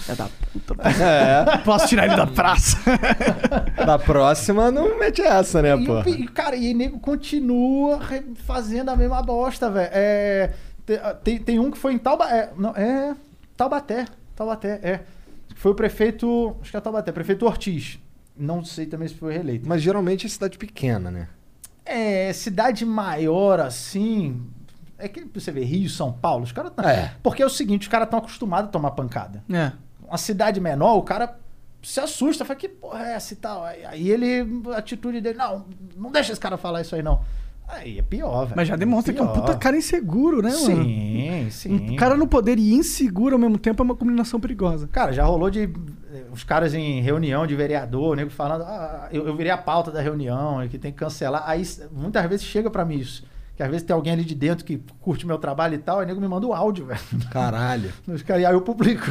É 0.09 0.15
da 0.15 0.29
puta. 0.53 0.75
É. 1.03 1.59
Posso 1.59 1.89
tirar 1.89 2.07
ele 2.07 2.17
da 2.17 2.27
praça? 2.27 2.77
Da 3.87 3.99
próxima 3.99 4.71
não 4.71 4.99
mete 4.99 5.23
essa, 5.23 5.63
né, 5.63 5.75
E, 5.75 5.87
pô? 5.87 6.01
o 6.01 6.05
pi- 6.05 6.27
cara, 6.29 6.55
e 6.57 6.73
o 6.75 6.77
nego 6.77 6.99
continua 7.01 7.99
fazendo 8.47 8.91
a 8.91 8.97
mesma 8.97 9.23
bosta, 9.23 9.71
velho. 9.71 9.89
É, 9.93 10.51
te- 10.85 11.01
tem, 11.25 11.39
tem 11.39 11.59
um 11.59 11.71
que 11.71 11.79
foi 11.79 11.95
em 11.95 11.99
Taubaté. 11.99 12.37
É, 12.37 12.51
não, 12.57 12.71
é 12.77 13.15
Taubaté. 13.57 14.05
Taubaté, 14.37 14.81
é. 14.83 15.01
Foi 15.55 15.73
o 15.73 15.75
prefeito. 15.75 16.57
Acho 16.61 16.71
que 16.71 16.77
é 16.77 16.81
Taubaté, 16.81 17.11
prefeito 17.11 17.47
Ortiz. 17.47 17.99
Não 18.37 18.63
sei 18.65 18.85
também 18.87 19.09
se 19.09 19.15
foi 19.15 19.33
reeleito. 19.33 19.67
Mas 19.69 19.81
geralmente 19.83 20.27
é 20.27 20.29
cidade 20.29 20.59
pequena, 20.59 21.11
né? 21.11 21.29
É, 21.85 22.33
cidade 22.33 22.85
maior, 22.87 23.61
assim. 23.61 24.43
É 25.01 25.09
que 25.09 25.25
você 25.33 25.51
vê 25.51 25.65
Rio, 25.65 25.89
São 25.89 26.13
Paulo, 26.13 26.45
os 26.45 26.53
caras. 26.53 26.73
É. 26.85 27.13
Porque 27.23 27.43
é 27.43 27.47
o 27.47 27.51
seguinte, 27.51 27.83
os 27.83 27.89
caras 27.89 28.07
estão 28.07 28.19
acostumados 28.19 28.69
a 28.69 28.73
tomar 28.73 28.93
pancada. 28.93 29.43
É. 29.53 29.73
Uma 30.07 30.19
cidade 30.19 30.61
menor, 30.61 30.97
o 30.97 31.03
cara 31.03 31.39
se 31.83 32.01
assusta, 32.01 32.45
fala, 32.45 32.59
que 32.59 32.69
porra 32.69 33.07
é 33.07 33.13
essa 33.15 33.33
e 33.33 33.37
tal? 33.37 33.65
Aí, 33.65 34.11
ele, 34.11 34.47
a 34.75 34.79
atitude 34.79 35.21
dele, 35.21 35.39
não, 35.39 35.65
não 35.97 36.11
deixa 36.11 36.33
esse 36.33 36.41
cara 36.41 36.57
falar 36.57 36.83
isso 36.83 36.95
aí, 36.95 37.03
não. 37.03 37.21
Aí 37.73 37.99
é 37.99 38.03
pior, 38.03 38.45
velho. 38.45 38.57
Mas 38.57 38.67
já 38.67 38.75
demonstra 38.75 39.15
que 39.15 39.21
é 39.21 39.23
um 39.23 39.33
puta 39.33 39.57
cara 39.57 39.77
inseguro, 39.77 40.43
né, 40.43 40.51
mano? 40.51 40.85
Sim, 40.85 41.49
sim. 41.51 41.93
Um 41.93 41.97
cara 41.97 42.17
no 42.17 42.27
poder 42.27 42.59
e 42.59 42.75
inseguro 42.75 43.37
ao 43.37 43.41
mesmo 43.41 43.59
tempo 43.59 43.81
é 43.81 43.85
uma 43.85 43.95
combinação 43.95 44.41
perigosa. 44.41 44.89
Cara, 44.89 45.13
já 45.13 45.25
rolou 45.25 45.49
de 45.51 45.71
eh, 46.13 46.25
os 46.33 46.43
caras 46.43 46.75
em 46.75 47.01
reunião 47.01 47.47
de 47.47 47.55
vereador, 47.55 48.13
o 48.13 48.15
nego 48.17 48.31
falando, 48.31 48.65
ah, 48.65 49.09
eu, 49.13 49.27
eu 49.27 49.37
virei 49.37 49.53
a 49.53 49.59
pauta 49.59 49.93
da 49.93 50.01
reunião, 50.01 50.65
e 50.65 50.69
que 50.69 50.79
tem 50.79 50.91
que 50.91 50.99
cancelar. 50.99 51.45
Aí 51.47 51.63
muitas 51.93 52.29
vezes 52.29 52.45
chega 52.45 52.69
pra 52.69 52.85
mim 52.85 52.99
isso. 52.99 53.25
Que 53.61 53.65
às 53.65 53.71
vezes 53.71 53.87
tem 53.87 53.93
alguém 53.95 54.15
ali 54.15 54.25
de 54.25 54.35
dentro 54.35 54.65
que 54.65 54.83
curte 55.03 55.27
meu 55.27 55.37
trabalho 55.37 55.75
e 55.75 55.79
tal, 55.79 55.99
aí 55.99 56.07
o 56.07 56.09
nego 56.09 56.19
me 56.19 56.27
manda 56.27 56.47
o 56.47 56.55
áudio, 56.55 56.87
velho. 56.87 56.99
Caralho. 57.31 57.93
Os 58.09 58.23
caras- 58.23 58.43
aí 58.47 58.55
eu 58.55 58.63
publico. 58.63 59.05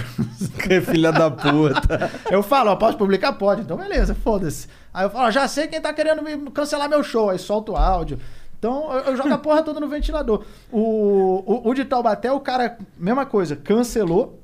Que 0.64 0.82
filha 0.82 1.12
da 1.12 1.30
puta. 1.30 2.10
Eu 2.32 2.42
falo, 2.42 2.72
ó, 2.72 2.76
posso 2.76 2.98
publicar? 2.98 3.34
Pode. 3.34 3.62
Então, 3.62 3.78
beleza, 3.78 4.16
foda-se. 4.16 4.68
Aí 4.92 5.06
eu 5.06 5.12
falo, 5.12 5.28
ó, 5.28 5.30
já 5.32 5.48
sei 5.48 5.68
quem 5.68 5.80
tá 5.80 5.94
querendo 5.94 6.24
me 6.24 6.50
cancelar 6.50 6.90
meu 6.90 7.04
show. 7.04 7.30
Aí 7.30 7.38
solto 7.38 7.74
o 7.74 7.76
áudio. 7.78 8.18
Então, 8.58 8.92
eu, 8.92 9.00
eu 9.12 9.18
jogo 9.18 9.32
a 9.32 9.38
porra 9.38 9.62
toda 9.62 9.80
no 9.80 9.88
ventilador. 9.88 10.44
O, 10.72 11.44
o, 11.46 11.70
o 11.70 11.74
de 11.76 11.86
Taubaté, 11.86 12.32
o 12.32 12.40
cara, 12.40 12.76
mesma 12.98 13.28
coisa, 13.28 13.56
cancelou. 13.56 14.42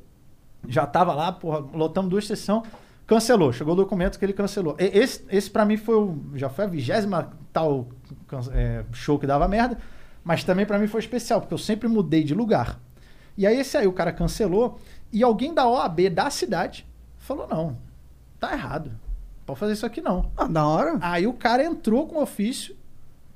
Já 0.68 0.86
tava 0.86 1.16
lá, 1.16 1.32
porra, 1.32 1.66
lotamos 1.74 2.12
duas 2.12 2.28
sessões. 2.28 2.62
Cancelou. 3.08 3.52
Chegou 3.52 3.74
o 3.74 3.78
documento 3.78 4.20
que 4.20 4.26
ele 4.26 4.34
cancelou. 4.34 4.76
E- 4.80 5.00
Esse, 5.00 5.24
esse 5.32 5.50
pra 5.50 5.66
mim 5.66 5.78
foi 5.78 5.96
o, 5.96 6.16
já 6.36 6.48
foi 6.48 6.66
a 6.66 6.68
vigésima 6.68 7.32
tal 7.52 7.88
é, 8.54 8.84
show 8.94 9.18
que 9.18 9.26
dava 9.26 9.48
merda. 9.48 9.80
Mas 10.26 10.44
também 10.44 10.66
pra 10.66 10.80
mim 10.80 10.88
foi 10.88 11.00
especial, 11.00 11.40
porque 11.40 11.54
eu 11.54 11.58
sempre 11.60 11.88
mudei 11.88 12.24
de 12.24 12.34
lugar. 12.34 12.80
E 13.38 13.46
aí 13.46 13.60
esse 13.60 13.78
aí 13.78 13.86
o 13.86 13.94
cara 13.94 14.12
cancelou. 14.12 14.80
E 15.14 15.22
alguém 15.24 15.54
da 15.54 15.68
OAB 15.68 16.10
da 16.10 16.32
cidade 16.32 16.86
falou: 17.20 17.48
não, 17.48 17.78
tá 18.40 18.52
errado. 18.52 18.92
Pode 19.46 19.60
fazer 19.60 19.74
isso 19.74 19.86
aqui 19.86 20.02
não. 20.02 20.32
Ah, 20.36 20.48
da 20.48 20.66
hora. 20.66 20.98
Aí 21.00 21.28
o 21.28 21.34
cara 21.34 21.64
entrou 21.64 22.08
com 22.08 22.20
ofício 22.20 22.76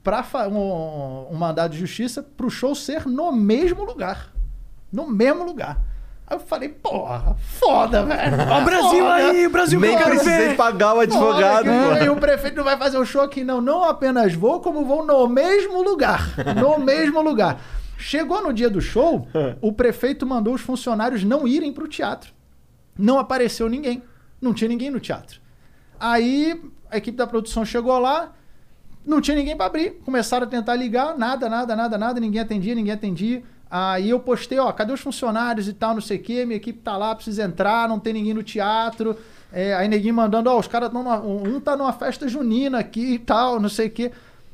para 0.04 0.26
um, 0.50 1.28
um 1.32 1.36
mandado 1.36 1.74
de 1.74 1.78
justiça 1.78 2.24
pro 2.24 2.50
show 2.50 2.74
ser 2.74 3.06
no 3.06 3.32
mesmo 3.32 3.84
lugar. 3.84 4.34
No 4.92 5.08
mesmo 5.08 5.44
lugar. 5.44 5.86
Aí 6.30 6.36
eu 6.36 6.40
falei, 6.40 6.70
porra, 6.70 7.36
foda, 7.58 8.04
velho. 8.04 8.38
Ó, 8.52 8.62
o 8.62 8.66
Brasil 8.66 9.04
Foda. 9.04 9.16
aí, 9.16 9.48
o 9.48 9.50
Brasil 9.50 9.80
Nem 9.80 9.98
precisei 9.98 10.50
ver. 10.50 10.56
pagar 10.56 10.94
o 10.94 11.00
advogado, 11.00 11.66
pô. 11.66 12.14
o 12.14 12.16
prefeito 12.18 12.58
não 12.58 12.64
vai 12.64 12.78
fazer 12.78 12.98
o 13.00 13.06
show 13.06 13.22
aqui, 13.22 13.44
não. 13.44 13.60
Não 13.60 13.84
apenas 13.84 14.34
vou, 14.36 14.60
como 14.60 14.86
vou 14.86 15.04
no 15.04 15.28
mesmo 15.28 15.82
lugar. 15.82 16.30
No 16.60 16.78
mesmo 16.78 17.22
lugar. 17.22 17.60
Chegou 17.98 18.42
no 18.44 18.54
dia 18.54 18.70
do 18.70 18.80
show, 18.80 19.28
o 19.60 19.74
prefeito 19.74 20.26
mandou 20.26 20.54
os 20.54 20.62
funcionários 20.62 21.24
não 21.24 21.48
irem 21.48 21.74
pro 21.74 21.88
teatro. 21.88 22.32
Não 22.98 23.18
apareceu 23.18 23.68
ninguém. 23.68 24.04
Não 24.40 24.54
tinha 24.54 24.68
ninguém 24.68 24.90
no 24.92 25.00
teatro. 25.00 25.40
Aí 26.00 26.62
a 26.92 26.98
equipe 26.98 27.18
da 27.18 27.26
produção 27.28 27.66
chegou 27.66 27.98
lá, 28.00 28.32
não 29.06 29.20
tinha 29.20 29.36
ninguém 29.36 29.56
para 29.58 29.66
abrir. 29.66 29.92
Começaram 30.06 30.46
a 30.46 30.50
tentar 30.50 30.76
ligar, 30.76 31.18
nada, 31.18 31.50
nada, 31.50 31.76
nada, 31.76 31.98
nada, 31.98 32.20
ninguém 32.20 32.40
atendia, 32.42 32.76
ninguém 32.76 32.94
atendia. 32.94 33.42
Aí 33.70 34.10
eu 34.10 34.20
postei, 34.20 34.58
ó, 34.58 34.72
cadê 34.72 34.92
os 34.92 35.00
funcionários 35.00 35.68
e 35.68 35.74
tal, 35.74 35.94
não 35.94 36.02
sei 36.02 36.18
o 36.18 36.22
quê, 36.22 36.44
minha 36.44 36.58
equipe 36.58 36.80
tá 36.80 36.98
lá, 36.98 37.14
precisa 37.14 37.44
entrar, 37.44 37.88
não 37.88 38.00
tem 38.00 38.14
ninguém 38.14 38.34
no 38.34 38.42
teatro. 38.42 39.16
É, 39.52 39.76
aí 39.76 39.88
neguinho 39.88 40.14
mandando, 40.14 40.50
ó, 40.50 40.58
os 40.58 40.68
caras 40.68 40.90
estão 40.90 41.02
um 41.24 41.60
tá 41.60 41.78
numa 41.78 41.94
festa 41.94 42.28
junina 42.28 42.80
aqui 42.80 43.14
e 43.14 43.20
tal, 43.20 43.60
não 43.60 43.70
sei 43.70 43.88
o 43.88 43.92
quê. 43.92 44.12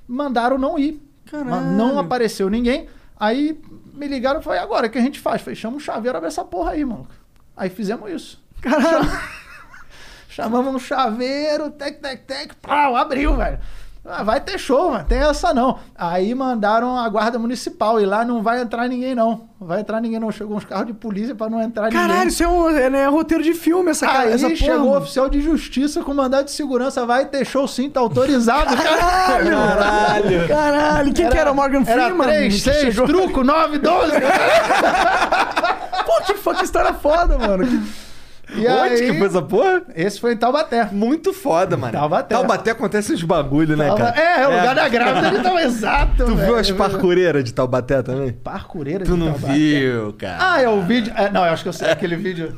Mandaram 0.07 0.57
não 0.57 0.77
ir. 0.77 1.01
Caralho. 1.25 1.65
Não 1.71 1.97
apareceu 1.97 2.49
ninguém. 2.49 2.87
Aí 3.17 3.59
me 3.93 4.07
ligaram 4.07 4.41
e 4.41 4.43
falei, 4.43 4.59
agora 4.59 4.87
o 4.87 4.89
que 4.89 4.97
a 4.97 5.01
gente 5.01 5.19
faz? 5.19 5.41
Falei, 5.41 5.55
chama 5.55 5.77
um 5.77 5.79
chaveiro, 5.79 6.17
abre 6.17 6.27
essa 6.27 6.43
porra 6.43 6.71
aí, 6.71 6.83
mano. 6.83 7.07
Aí 7.55 7.69
fizemos 7.69 8.11
isso. 8.11 8.43
Caralho. 8.61 9.09
Chamamos 10.27 10.75
um 10.75 10.79
chaveiro, 10.79 11.71
tec, 11.71 12.01
tec, 12.01 12.25
tec, 12.25 12.53
pau, 12.55 12.97
abriu, 12.97 13.37
velho. 13.37 13.57
Ah, 14.07 14.21
vai 14.21 14.39
ter 14.39 14.59
show, 14.59 14.91
mas 14.91 15.03
tem 15.07 15.17
essa 15.17 15.51
não. 15.51 15.79
Aí 15.97 16.35
mandaram 16.35 16.95
a 16.95 17.09
guarda 17.09 17.39
municipal 17.39 17.99
e 17.99 18.05
lá 18.05 18.23
não 18.23 18.43
vai 18.43 18.61
entrar 18.61 18.87
ninguém 18.87 19.15
não. 19.15 19.49
Não 19.59 19.67
vai 19.67 19.79
entrar 19.79 19.99
ninguém 19.99 20.19
não. 20.19 20.31
Chegou 20.31 20.55
uns 20.55 20.63
carros 20.63 20.85
de 20.85 20.93
polícia 20.93 21.33
pra 21.33 21.49
não 21.49 21.59
entrar 21.59 21.89
Caralho, 21.91 22.13
ninguém. 22.13 22.27
isso 22.27 22.43
é, 22.43 22.47
um, 22.47 22.69
é, 22.69 22.87
né, 22.87 23.07
roteiro 23.07 23.43
de 23.43 23.55
filme, 23.55 23.89
essa 23.89 24.05
cara. 24.05 24.19
Aí 24.27 24.33
essa 24.33 24.45
porra, 24.45 24.55
chegou 24.57 24.75
o 24.81 24.85
mano. 24.89 24.97
oficial 24.97 25.27
de 25.27 25.41
justiça 25.41 26.03
com 26.03 26.13
mandado 26.13 26.45
de 26.45 26.51
segurança. 26.51 27.03
Vai 27.03 27.25
ter 27.25 27.43
show 27.45 27.67
sim, 27.67 27.89
tá 27.89 27.99
autorizado. 27.99 28.77
Caralho! 28.77 29.49
Caralho. 29.57 30.47
Caralho, 30.47 31.13
quem 31.13 31.27
que 31.27 31.37
era 31.37 31.51
o 31.51 31.55
Morgan 31.55 31.81
Era 31.87 32.03
Freeman? 32.05 32.27
3, 32.27 32.53
Que 32.53 32.59
6, 32.59 32.77
chegou- 32.93 33.07
truco, 33.07 33.43
9, 33.43 33.79
12. 33.79 34.11
Pô, 36.05 36.21
que 36.25 36.35
fuck 36.35 36.63
história 36.63 36.93
foda, 36.93 37.37
mano. 37.37 37.65
Que- 37.65 38.04
E 38.53 38.67
Onde 38.67 38.93
aí, 38.93 39.11
que 39.11 39.17
foi 39.17 39.27
essa 39.27 39.41
porra? 39.41 39.81
esse 39.95 40.19
foi 40.19 40.33
em 40.33 40.37
Taubaté. 40.37 40.85
Muito 40.91 41.33
foda, 41.33 41.75
mano. 41.75 41.91
Taubaté. 41.93 42.35
Taubaté 42.35 42.71
acontece 42.71 43.11
uns 43.13 43.23
bagulho, 43.23 43.75
né, 43.75 43.87
Tauba- 43.87 44.11
cara? 44.11 44.21
É, 44.21 44.41
é 44.43 44.47
o 44.47 44.51
lugar 44.51 44.75
da 44.75 44.87
grávida 44.87 45.31
de 45.31 45.41
Taubaté. 45.43 45.65
Exato, 45.65 46.11
Tu 46.17 46.25
viu 46.27 46.35
velho. 46.37 46.55
as 46.57 46.71
parkureiras 46.71 47.43
de 47.43 47.53
Taubaté 47.53 48.03
também? 48.03 48.31
Parcureira 48.31 49.03
Tu 49.03 49.13
de 49.13 49.17
não 49.19 49.31
Taubaté. 49.33 49.53
viu, 49.53 50.13
cara. 50.13 50.37
Ah, 50.39 50.61
é 50.61 50.69
o 50.69 50.81
vídeo. 50.83 51.11
é, 51.17 51.29
não, 51.31 51.45
eu 51.45 51.53
acho 51.53 51.63
que 51.63 51.69
eu 51.69 51.73
sei 51.73 51.89
aquele 51.89 52.15
vídeo. 52.15 52.55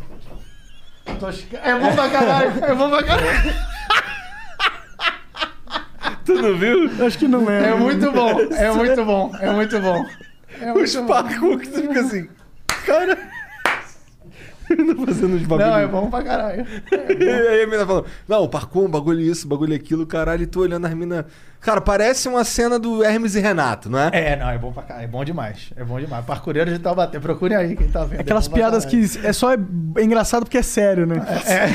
Tô 1.20 1.32
chica- 1.32 1.58
É 1.64 1.74
bom 1.80 1.94
pra 1.96 2.10
caralho. 2.10 2.52
É 2.66 2.76
bom 2.76 2.90
pra 2.90 3.04
caralho. 3.04 3.54
Tu 6.26 6.34
não 6.34 6.58
viu? 6.58 6.92
Acho 7.06 7.18
que 7.18 7.28
não 7.28 7.50
é. 7.50 7.70
É 7.70 7.76
muito 7.76 8.12
bom. 8.12 8.40
É 8.52 8.72
muito 8.76 9.06
bom. 9.06 9.32
É 9.40 9.50
muito 9.52 9.80
bom. 9.80 10.06
É 10.60 10.72
Os 10.74 10.78
muito 10.96 11.02
bom. 11.04 11.08
parkour 11.08 11.58
que 11.60 11.68
tu 11.70 11.82
fica 11.82 12.02
assim. 12.02 12.28
Cara. 12.86 13.18
Tô 14.68 15.06
fazendo 15.06 15.36
uns 15.36 15.44
bagulho. 15.44 15.70
Não, 15.70 15.78
é 15.78 15.88
bom 15.88 16.10
pra 16.10 16.24
caralho. 16.24 16.66
E 17.20 17.30
aí 17.30 17.64
a 17.64 17.68
mina 17.68 17.86
falando, 17.86 18.06
não, 18.28 18.44
o 18.44 18.50
parkour, 18.50 18.86
um 18.86 18.90
bagulho 18.90 19.22
isso, 19.22 19.48
bagulho 19.48 19.74
aquilo, 19.76 20.06
caralho, 20.06 20.44
e 20.44 20.48
tu 20.48 20.62
olhando 20.62 20.86
as 20.86 20.94
minas. 20.94 21.26
Cara, 21.60 21.82
parece 21.82 22.28
uma 22.28 22.44
cena 22.44 22.78
do 22.78 23.04
Hermes 23.04 23.36
e 23.36 23.40
Renato, 23.40 23.90
não 23.90 24.00
é? 24.00 24.10
É, 24.14 24.36
não, 24.36 24.50
é 24.50 24.58
bom 24.58 24.72
pra 24.72 24.84
caralho. 24.84 25.06
É 25.06 25.08
bom 25.08 25.24
demais. 25.24 25.72
É 25.76 25.84
bom 25.84 26.00
demais. 26.00 26.26
Parcureiro 26.26 26.72
de 26.72 26.80
Taubaté. 26.80 27.20
Procurem 27.20 27.58
aí 27.58 27.76
quem 27.76 27.88
tá 27.88 28.04
vendo. 28.04 28.22
Aquelas 28.22 28.46
É 28.46 28.50
bom 28.50 28.54
pra 28.54 28.64
piadas 28.64 28.86
que 28.86 29.04
é 29.24 29.34
só 29.34 29.54
é 29.54 29.58
engraçado 30.02 30.44
porque 30.44 30.58
é 30.58 30.62
sério, 30.64 31.06
né? 31.06 31.16
É 31.46 31.68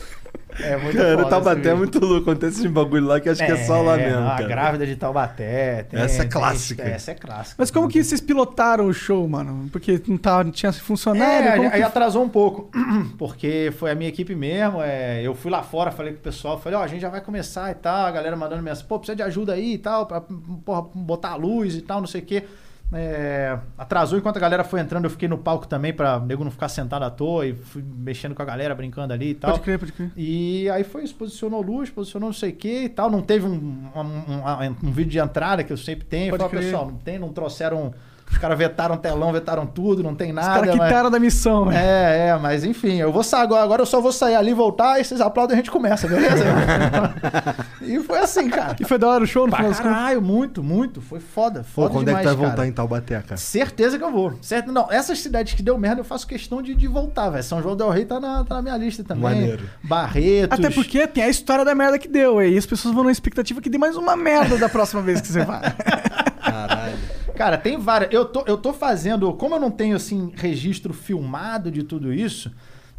muito 0.78 0.96
Cara, 0.96 1.16
foda 1.18 1.28
Taubaté 1.30 1.68
é 1.70 1.74
muito 1.74 1.98
louco, 2.04 2.30
acontece 2.30 2.60
uns 2.66 2.70
bagulho 2.72 3.04
lá 3.06 3.20
que 3.20 3.28
acho 3.28 3.44
que 3.44 3.52
é 3.52 3.64
só 3.64 3.82
lá 3.82 3.96
mesmo, 3.96 4.20
não, 4.20 4.26
A 4.28 4.30
cara. 4.36 4.46
grávida 4.46 4.86
de 4.86 4.96
Taubaté. 4.96 5.82
tem- 5.84 6.00
Essa 6.00 6.16
é 6.16 6.18
tem- 6.20 6.28
clássica. 6.30 6.82
Essa 6.82 7.10
é 7.10 7.14
clássica. 7.14 7.54
Mas 7.58 7.70
como 7.70 7.88
que 7.88 8.02
vocês 8.02 8.20
pilotaram 8.20 8.86
o 8.86 8.92
show, 8.94 9.28
mano? 9.28 9.68
Porque 9.70 10.00
não, 10.08 10.16
tava, 10.16 10.44
não 10.44 10.50
tinha 10.50 10.72
funcionário. 10.72 11.64
É, 11.64 11.66
aí 11.68 11.70
que- 11.80 11.82
atrasou 11.82 12.22
um 12.24 12.28
pouco, 12.28 12.70
porque 13.18 13.72
foi 13.78 13.90
a 13.90 13.94
minha 13.94 14.08
equipe 14.08 14.34
mesmo. 14.34 14.80
é, 14.82 15.22
eu 15.22 15.34
fui 15.34 15.50
lá 15.50 15.62
fora, 15.62 15.90
falei 15.90 16.12
com 16.12 16.18
o 16.18 16.22
pessoal, 16.22 16.58
falei, 16.58 16.78
ó, 16.78 16.82
a 16.82 16.86
gente 16.86 17.00
já 17.02 17.08
vai 17.08 17.20
começar 17.20 17.70
e 17.70 17.74
tal. 17.74 18.06
A 18.06 18.10
galera 18.10 18.36
mandando 18.36 18.62
mensagem, 18.62 18.86
pô, 18.88 18.98
precisa 18.98 19.16
de 19.16 19.22
ajuda 19.22 19.52
aí 19.52 19.74
e 19.74 19.78
tal, 19.78 20.06
pra 20.06 20.22
porra, 20.64 20.82
botar 20.94 21.30
a 21.30 21.36
luz 21.36 21.74
e 21.74 21.82
tal, 21.82 22.00
não 22.00 22.06
sei 22.06 22.20
o 22.20 22.24
quê. 22.24 22.44
É, 22.92 23.58
atrasou 23.76 24.16
enquanto 24.16 24.36
a 24.36 24.40
galera 24.40 24.62
foi 24.62 24.78
entrando, 24.80 25.04
eu 25.06 25.10
fiquei 25.10 25.28
no 25.28 25.36
palco 25.36 25.66
também 25.66 25.92
pra 25.92 26.20
nego 26.20 26.44
não 26.44 26.52
ficar 26.52 26.68
sentado 26.68 27.02
à 27.04 27.10
toa 27.10 27.44
e 27.44 27.52
fui 27.52 27.82
mexendo 27.82 28.32
com 28.34 28.42
a 28.42 28.44
galera, 28.44 28.74
brincando 28.76 29.12
ali 29.12 29.30
e 29.30 29.34
tal. 29.34 29.50
Pode 29.52 29.62
crer, 29.64 29.78
pode 29.78 29.92
crer. 29.92 30.12
E 30.16 30.70
aí 30.70 30.84
foi 30.84 31.02
isso, 31.02 31.14
posicionou 31.16 31.60
luz, 31.62 31.90
posicionou 31.90 32.28
não 32.28 32.32
sei 32.34 32.50
o 32.50 32.56
que 32.56 32.84
e 32.84 32.88
tal. 32.88 33.10
Não 33.10 33.22
teve 33.22 33.44
um, 33.46 33.50
um, 33.52 34.00
um- 34.00 34.76
um 34.88 34.92
vídeo 34.92 35.10
de 35.10 35.18
entrada 35.18 35.64
que 35.64 35.72
eu 35.72 35.76
sempre 35.76 36.04
tenho. 36.04 36.30
Pode 36.30 36.44
Falei, 36.44 36.58
crer. 36.60 36.70
pessoal, 36.70 36.86
não 36.90 36.98
tem, 36.98 37.18
não 37.18 37.32
trouxeram. 37.32 37.92
Os 38.30 38.38
caras 38.38 38.58
vetaram 38.58 38.96
telão, 38.96 39.32
vetaram 39.32 39.66
tudo, 39.66 40.02
não 40.02 40.14
tem 40.14 40.30
Os 40.30 40.34
nada. 40.34 40.60
caras 40.60 40.76
mas- 40.76 40.88
quitaram 40.88 41.10
da 41.10 41.18
missão, 41.18 41.64
né? 41.66 41.76
é, 41.76 42.28
é, 42.28 42.36
mas 42.36 42.64
enfim, 42.64 42.96
eu 42.96 43.10
vou 43.12 43.22
sair 43.22 43.42
agora, 43.42 43.62
agora 43.62 43.82
eu 43.82 43.86
só 43.86 44.00
vou 44.00 44.12
sair 44.12 44.34
ali, 44.34 44.52
voltar, 44.52 45.00
e 45.00 45.04
vocês 45.04 45.20
aplaudem 45.20 45.54
e 45.54 45.56
a 45.56 45.62
gente 45.62 45.70
começa, 45.70 46.06
beleza? 46.08 46.44
e 47.80 47.98
foi 48.00 48.18
assim, 48.18 48.48
cara. 48.50 48.76
E 48.80 48.84
foi 48.84 48.98
da 48.98 49.08
hora 49.08 49.24
o 49.24 49.26
show 49.26 49.46
no 49.46 49.54
final 49.54 49.68
das 49.70 49.78
contas? 49.78 49.92
caralho, 49.94 50.20
muito, 50.20 50.62
muito. 50.62 51.00
Foi 51.00 51.20
foda, 51.20 51.60
Pô, 51.60 51.82
foda 51.82 51.90
quando 51.90 52.08
é 52.08 52.12
que 52.12 52.18
demais, 52.18 52.24
tu 52.24 52.28
vai 52.28 52.36
cara. 52.36 52.48
voltar 52.48 52.66
em 52.66 52.72
Taubaté, 52.72 53.20
cara? 53.22 53.36
Certeza 53.36 53.96
que 53.98 54.04
eu 54.04 54.10
vou. 54.12 54.34
Certo? 54.42 54.72
Não, 54.72 54.90
essas 54.90 55.18
cidades 55.20 55.54
que 55.54 55.62
deu 55.62 55.78
merda, 55.78 56.00
eu 56.00 56.04
faço 56.04 56.26
questão 56.26 56.60
de, 56.60 56.74
de 56.74 56.86
voltar, 56.86 57.30
velho. 57.30 57.42
São 57.44 57.62
João 57.62 57.76
del 57.76 57.90
Rei 57.90 58.04
tá 58.04 58.18
na, 58.20 58.44
tá 58.44 58.56
na 58.56 58.62
minha 58.62 58.76
lista 58.76 59.02
também. 59.04 59.22
Maneiro. 59.22 59.64
Barretos. 59.82 60.58
Até 60.58 60.68
porque 60.70 61.06
tem 61.06 61.22
a 61.24 61.28
história 61.28 61.64
da 61.64 61.74
merda 61.74 61.98
que 61.98 62.08
deu, 62.08 62.42
e 62.42 62.56
as 62.58 62.66
pessoas 62.66 62.94
vão 62.94 63.04
na 63.04 63.12
expectativa 63.12 63.60
que 63.60 63.70
dê 63.70 63.78
mais 63.78 63.96
uma 63.96 64.16
merda 64.16 64.58
da 64.58 64.68
próxima 64.68 65.00
vez 65.00 65.20
que 65.20 65.28
você 65.28 65.44
vai. 65.44 65.62
Caralho. 66.44 67.15
Cara, 67.36 67.58
tem 67.58 67.78
várias. 67.78 68.12
Eu 68.12 68.24
tô, 68.24 68.42
eu 68.46 68.56
tô 68.56 68.72
fazendo. 68.72 69.32
Como 69.34 69.54
eu 69.54 69.60
não 69.60 69.70
tenho, 69.70 69.94
assim, 69.94 70.32
registro 70.34 70.92
filmado 70.92 71.70
de 71.70 71.82
tudo 71.82 72.12
isso, 72.12 72.50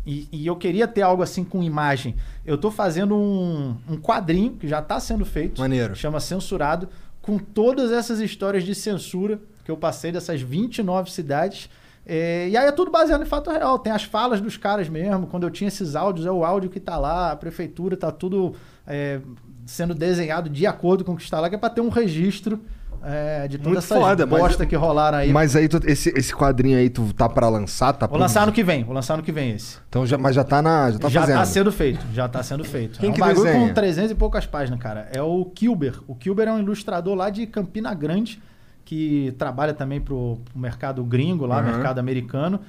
e, 0.05 0.27
e 0.31 0.47
eu 0.47 0.55
queria 0.55 0.88
ter 0.88 1.01
algo 1.01 1.21
assim 1.21 1.43
com 1.43 1.61
imagem, 1.61 2.15
eu 2.45 2.57
tô 2.57 2.71
fazendo 2.71 3.13
um, 3.13 3.75
um 3.89 3.97
quadrinho 3.97 4.53
que 4.53 4.67
já 4.67 4.81
tá 4.81 4.99
sendo 5.01 5.25
feito. 5.25 5.59
Maneiro. 5.59 5.95
Chama 5.95 6.21
Censurado, 6.21 6.88
com 7.21 7.38
todas 7.38 7.91
essas 7.91 8.21
histórias 8.21 8.63
de 8.63 8.73
censura 8.73 9.38
que 9.65 9.69
eu 9.69 9.75
passei 9.75 10.13
dessas 10.13 10.41
29 10.41 11.11
cidades. 11.11 11.69
É, 12.05 12.47
e 12.47 12.55
aí 12.55 12.65
é 12.65 12.71
tudo 12.71 12.89
baseado 12.89 13.21
em 13.21 13.25
fato 13.25 13.51
real. 13.51 13.77
Tem 13.79 13.91
as 13.91 14.03
falas 14.03 14.39
dos 14.39 14.55
caras 14.55 14.88
mesmo. 14.88 15.27
Quando 15.27 15.43
eu 15.43 15.51
tinha 15.51 15.67
esses 15.67 15.93
áudios, 15.93 16.25
é 16.25 16.31
o 16.31 16.45
áudio 16.45 16.69
que 16.69 16.79
tá 16.79 16.97
lá, 16.97 17.33
a 17.33 17.35
prefeitura 17.35 17.97
tá 17.97 18.09
tudo 18.09 18.55
é, 18.88 19.19
sendo 19.65 19.93
desenhado 19.93 20.49
de 20.49 20.65
acordo 20.65 21.03
com 21.03 21.11
o 21.11 21.17
que 21.17 21.23
está 21.23 21.41
lá, 21.41 21.49
que 21.49 21.55
é 21.55 21.57
pra 21.57 21.69
ter 21.69 21.81
um 21.81 21.89
registro 21.89 22.61
é, 23.03 23.47
de 23.47 23.57
toda 23.57 23.69
Muito 23.69 23.79
essa 23.79 23.95
foda, 23.95 24.25
mas- 24.25 24.39
bosta 24.41 24.65
que 24.65 24.75
rolaram 24.75 25.17
aí. 25.19 25.31
Mas 25.31 25.55
aí, 25.55 25.67
tu- 25.67 25.79
esse, 25.85 26.09
esse 26.17 26.33
quadrinho 26.35 26.77
aí, 26.77 26.89
tu 26.89 27.13
tá 27.13 27.27
pra 27.29 27.47
lançar? 27.49 27.93
Tá 27.93 28.07
Vou 28.07 28.17
lançar 28.19 28.45
no 28.45 28.51
que 28.51 28.63
vem, 28.63 28.83
vou 28.83 28.93
lançar 28.93 29.15
no 29.17 29.23
que 29.23 29.31
vem 29.31 29.51
esse. 29.51 29.77
Então 29.89 30.05
já, 30.05 30.17
mas 30.17 30.35
já 30.35 30.43
tá 30.43 30.61
na. 30.61 30.91
Já 30.91 30.99
tá 30.99 31.09
já 31.09 31.21
fazendo. 31.21 31.37
tá 31.37 31.45
sendo 31.45 31.71
feito, 31.71 32.05
já 32.13 32.27
tá 32.27 32.43
sendo 32.43 32.63
feito. 32.63 32.99
Quem 32.99 33.07
é 33.09 33.11
um 33.11 33.13
que 33.15 33.19
bagulho 33.19 33.43
desenha? 33.45 33.67
com 33.67 33.73
300 33.73 34.11
e 34.11 34.15
poucas 34.15 34.45
páginas, 34.45 34.79
cara. 34.79 35.07
É 35.13 35.21
o 35.21 35.45
Kilber. 35.45 35.99
O 36.07 36.15
Kilber 36.15 36.47
é 36.47 36.51
um 36.51 36.59
ilustrador 36.59 37.15
lá 37.15 37.29
de 37.29 37.45
Campina 37.47 37.93
Grande, 37.93 38.41
que 38.85 39.33
trabalha 39.37 39.73
também 39.73 39.99
pro, 40.01 40.39
pro 40.45 40.59
mercado 40.59 41.03
gringo 41.03 41.45
lá, 41.45 41.57
Uhum. 41.59 41.65
mercado 41.65 41.99
americano. 41.99 42.59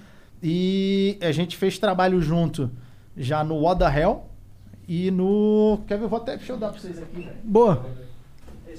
E 0.42 1.18
a 1.20 1.32
gente 1.32 1.56
fez 1.56 1.78
trabalho 1.78 2.20
junto 2.20 2.70
já 3.16 3.42
no 3.42 3.56
What 3.62 3.80
the 3.80 4.00
Hell 4.00 4.24
e 4.86 5.10
no... 5.10 5.80
Quer 5.86 5.98
ver? 5.98 6.04
Eu 6.04 6.08
Vou 6.08 6.18
até... 6.20 6.36
Deixa 6.36 6.52
eu 6.52 6.56
dar 6.56 6.68
pra 6.70 6.78
vocês 6.80 6.96
aqui, 7.02 7.20
velho. 7.22 7.36
Boa. 7.42 7.84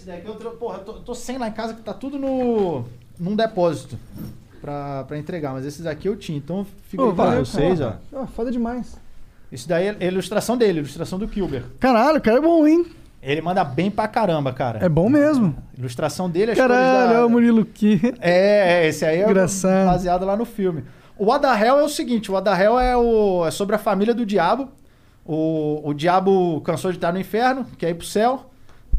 Daqui 0.10 0.28
eu. 0.28 0.34
Porra, 0.52 0.78
eu 0.80 0.84
tô, 0.84 0.92
eu 0.94 1.00
tô 1.02 1.14
sem 1.14 1.38
lá 1.38 1.48
em 1.48 1.52
casa 1.52 1.74
que 1.74 1.82
tá 1.82 1.94
tudo 1.94 2.18
no. 2.18 2.84
num 3.20 3.36
depósito. 3.36 3.98
Pra, 4.60 5.04
pra 5.06 5.18
entregar, 5.18 5.54
mas 5.54 5.66
esses 5.66 5.86
aqui 5.86 6.10
eu 6.10 6.18
tinha. 6.18 6.38
Então 6.38 6.66
pra 6.92 7.06
valeu, 7.26 7.46
vocês, 7.46 7.80
ó. 7.80 7.94
Ah, 8.14 8.26
foda 8.28 8.52
demais. 8.52 9.00
Isso 9.52 9.70
daí 9.70 9.88
é 9.88 9.98
a 10.00 10.06
ilustração 10.06 10.58
dele, 10.58 10.80
ilustração 10.80 11.18
do 11.18 11.28
Kilber. 11.28 11.64
Caralho, 11.80 12.18
o 12.18 12.22
cara 12.22 12.38
é 12.38 12.42
bom, 12.42 12.68
hein? 12.68 12.86
Ele 13.22 13.42
manda 13.42 13.64
bem 13.64 13.90
pra 13.92 14.08
caramba, 14.08 14.52
cara. 14.54 14.84
É 14.84 14.90
bom 14.90 15.10
mesmo. 15.10 15.56
Ilustração 15.78 16.30
dele, 16.30 16.52
as 16.52 16.58
Caralho, 16.58 17.10
da- 17.14 17.20
é 17.20 17.24
o 17.26 17.30
Murilo 17.30 17.66
Ki. 17.66 18.00
É, 18.20 18.84
é, 18.84 18.88
esse 18.88 19.06
aí 19.06 19.22
é 19.22 19.26
Engraçado. 19.30 19.86
baseado 19.88 20.26
lá 20.26 20.36
no 20.36 20.46
filme. 20.46 20.84
O 21.18 21.32
Adahel 21.32 21.78
é 21.80 21.84
o 21.84 21.90
seguinte, 21.90 22.32
o 22.32 22.38
Adahel 22.38 22.80
é, 22.80 22.96
o, 22.96 23.46
é 23.46 23.52
sobre 23.52 23.76
a 23.76 23.80
família 23.80 24.14
do 24.14 24.26
diabo. 24.26 24.70
O, 25.26 25.82
o 25.90 25.94
diabo 25.94 26.62
cansou 26.62 26.92
de 26.92 26.98
estar 26.98 27.12
no 27.12 27.20
inferno, 27.20 27.66
quer 27.78 27.90
ir 27.90 27.96
pro 27.96 28.06
céu, 28.08 28.50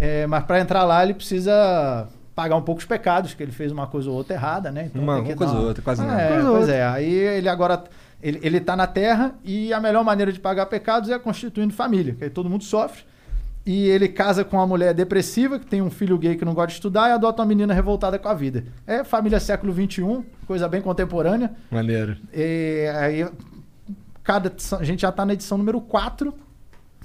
é, 0.01 0.27
mas 0.27 0.43
para 0.45 0.59
entrar 0.61 0.83
lá 0.85 1.03
ele 1.05 1.15
precisa 1.15 2.09
pagar 2.35 2.57
um 2.57 2.63
pouco 2.63 2.81
os 2.81 2.87
pecados, 2.87 3.35
que 3.35 3.43
ele 3.43 3.53
fez 3.53 3.71
uma 3.71 3.87
coisa 3.87 4.09
ou 4.09 4.17
outra 4.17 4.35
errada, 4.35 4.71
né? 4.71 4.87
Então 4.87 5.03
Uma- 5.03 5.17
tem 5.17 5.25
que 5.25 5.31
uma 5.33 5.37
coisa 5.37 5.53
ou 5.55 5.67
outra, 5.67 5.83
quase 5.83 6.03
É, 6.03 6.07
nada. 6.07 6.29
Coisa 6.29 6.49
ou 6.49 6.57
pois 6.57 6.61
outra. 6.69 6.75
é. 6.75 6.87
Aí 6.89 7.13
ele 7.13 7.49
agora 7.49 7.85
ele, 8.23 8.39
ele 8.43 8.61
tá 8.61 8.75
na 8.75 8.87
terra 8.87 9.35
e 9.45 9.73
a 9.73 9.81
melhor 9.81 10.03
maneira 10.05 10.33
de 10.33 10.41
pagar 10.41 10.67
pecados 10.67 11.11
é 11.11 11.19
constituindo 11.19 11.73
família, 11.75 12.15
que 12.15 12.25
aí 12.25 12.31
todo 12.31 12.49
mundo 12.49 12.65
sofre. 12.65 13.05
E 13.67 13.89
ele 13.89 14.09
casa 14.09 14.43
com 14.43 14.57
uma 14.57 14.67
mulher 14.67 14.95
depressiva, 14.95 15.59
que 15.59 15.67
tem 15.67 15.83
um 15.83 15.91
filho 15.91 16.17
gay 16.17 16.35
que 16.35 16.45
não 16.47 16.55
gosta 16.55 16.69
de 16.69 16.73
estudar, 16.75 17.11
e 17.11 17.13
adota 17.13 17.43
uma 17.43 17.47
menina 17.49 17.75
revoltada 17.75 18.19
com 18.19 18.27
a 18.27 18.33
vida. 18.33 18.65
É 18.87 19.05
família 19.05 19.39
século 19.39 19.71
XXI, 19.73 20.25
coisa 20.47 20.67
bem 20.67 20.81
contemporânea. 20.81 21.51
Maneiro. 21.71 22.17
E 22.33 22.91
aí, 22.99 23.27
cada 24.25 24.51
a 24.79 24.83
gente 24.85 25.03
já 25.03 25.13
tá 25.13 25.27
na 25.27 25.35
edição 25.35 25.59
número 25.59 25.79
4. 25.81 26.33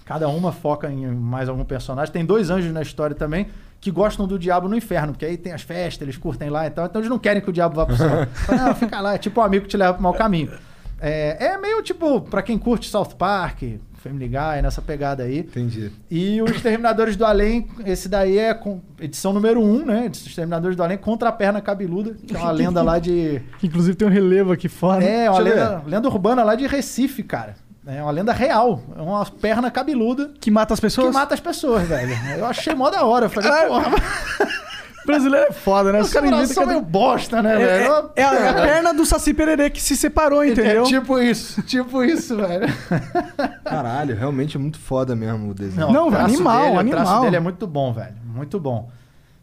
Cada 0.06 0.30
uma 0.30 0.52
foca 0.52 0.90
em 0.90 1.08
mais 1.08 1.50
algum 1.50 1.66
personagem. 1.66 2.14
Tem 2.14 2.24
dois 2.24 2.50
anjos 2.50 2.72
na 2.72 2.82
história 2.82 3.16
também 3.16 3.48
que 3.82 3.92
gostam 3.92 4.26
do 4.28 4.40
diabo 4.40 4.68
no 4.68 4.76
inferno, 4.76 5.14
porque 5.14 5.26
aí 5.26 5.38
tem 5.38 5.52
as 5.52 5.62
festas, 5.62 6.02
eles 6.02 6.18
curtem 6.18 6.50
lá 6.50 6.66
e 6.66 6.70
tal. 6.70 6.86
Então 6.86 7.02
eles 7.02 7.10
não 7.10 7.20
querem 7.20 7.42
que 7.42 7.50
o 7.50 7.54
diabo 7.54 7.76
vá 7.76 7.86
pro 7.86 7.98
céu. 7.98 8.26
Fala, 8.34 8.62
não, 8.64 8.76
fica 8.76 9.02
lá, 9.02 9.16
é 9.16 9.18
tipo 9.18 9.40
um 9.40 9.44
amigo 9.44 9.66
que 9.66 9.70
te 9.70 9.78
leva 9.78 9.94
pro 9.94 10.02
mau 10.02 10.14
caminho. 10.14 10.52
É, 11.00 11.48
é 11.48 11.58
meio 11.58 11.84
tipo, 11.84 12.22
pra 12.22 12.42
quem 12.42 12.58
curte 12.58 12.90
South 12.90 13.16
Park, 13.18 13.62
Family 13.94 14.28
Guy, 14.28 14.62
nessa 14.62 14.82
pegada 14.82 15.24
aí. 15.24 15.40
Entendi. 15.40 15.92
E 16.10 16.42
os 16.42 16.52
Exterminadores 16.52 17.16
do 17.16 17.26
Além, 17.26 17.68
esse 17.86 18.08
daí 18.08 18.38
é 18.38 18.54
com 18.54 18.80
edição 19.00 19.34
número 19.34 19.60
1, 19.60 19.64
um, 19.64 19.86
né? 19.86 20.06
Exterminadores 20.12 20.78
do 20.78 20.84
Além 20.84 20.98
contra 20.98 21.30
a 21.30 21.32
perna 21.32 21.60
cabeluda, 21.60 22.14
que 22.14 22.36
é 22.36 22.40
uma 22.40 22.52
lenda 22.52 22.82
lá 22.84 23.00
de. 23.00 23.42
Que 23.60 23.68
inclusive 23.68 23.96
tem 23.96 24.08
um 24.08 24.12
relevo 24.12 24.52
aqui 24.52 24.70
fora. 24.70 25.04
É, 25.04 25.30
uma 25.30 25.40
lenda, 25.40 25.84
lenda 25.86 26.08
urbana 26.08 26.44
lá 26.44 26.56
de 26.56 26.68
Recife, 26.68 27.24
cara. 27.24 27.56
É 27.88 28.02
uma 28.02 28.12
lenda 28.12 28.34
real. 28.34 28.82
É 28.98 29.02
uma 29.02 29.26
perna 29.26 29.70
cabeluda 29.70 30.32
Que 30.40 30.50
mata 30.50 30.74
as 30.74 30.80
que 30.80 30.86
pessoas? 30.88 31.14
mata 31.14 31.34
as 31.34 31.40
pessoas, 31.40 31.88
velho. 31.88 32.14
Eu 32.38 32.46
achei 32.46 32.74
mó 32.74 32.90
da 32.90 33.04
hora. 33.04 33.26
Eu 33.26 33.30
falei, 33.30 33.52
porra. 33.68 33.92
Brasileiro 35.06 35.46
é 35.50 35.52
foda, 35.52 35.92
né? 35.92 36.02
Os 36.02 36.12
caras 36.12 36.32
inventam 36.32 36.48
são 36.56 36.66
meio 36.66 36.82
bosta, 36.82 37.40
né, 37.40 37.54
É, 37.54 37.58
velho? 37.58 37.94
é, 38.16 38.22
é 38.22 38.24
a, 38.24 38.34
é 38.34 38.50
a 38.50 38.54
perna 38.56 38.92
do 38.92 39.06
Saci 39.06 39.36
Pererê 39.36 39.70
que 39.70 39.80
se 39.80 39.96
separou, 39.96 40.44
entendeu? 40.44 40.82
É 40.82 40.86
tipo 40.88 41.20
isso, 41.20 41.62
tipo 41.62 42.04
isso, 42.04 42.36
velho. 42.36 42.66
Caralho, 43.64 44.16
realmente 44.16 44.58
é 44.58 44.60
muito 44.60 44.80
foda 44.80 45.16
mesmo 45.16 45.52
o 45.52 45.54
desenho. 45.54 45.92
Não, 45.92 46.08
o 46.08 46.10
traço 46.12 46.26
animal, 46.34 46.64
dele, 46.64 46.76
O 46.76 46.80
animal. 46.80 47.06
traço 47.06 47.22
dele 47.22 47.36
é 47.36 47.40
muito 47.40 47.68
bom, 47.68 47.94
velho. 47.94 48.16
Muito 48.26 48.60
bom. 48.60 48.90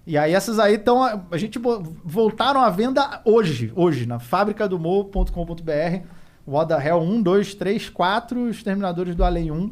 E 0.04 0.18
aí 0.18 0.34
essas 0.34 0.58
aí 0.58 0.74
estão... 0.74 1.04
A 1.30 1.36
gente 1.36 1.60
voltaram 2.04 2.60
à 2.60 2.68
venda 2.68 3.20
hoje, 3.24 3.72
hoje, 3.76 4.04
na 4.04 4.18
fabricadomorro.com.br. 4.18 6.02
O 6.46 6.52
What 6.52 6.74
the 6.74 6.88
Hell 6.88 7.00
1, 7.00 7.22
2, 7.22 7.54
3, 7.54 7.88
4, 7.88 8.48
Exterminadores 8.50 9.14
do 9.14 9.24
Além 9.24 9.50
1. 9.50 9.70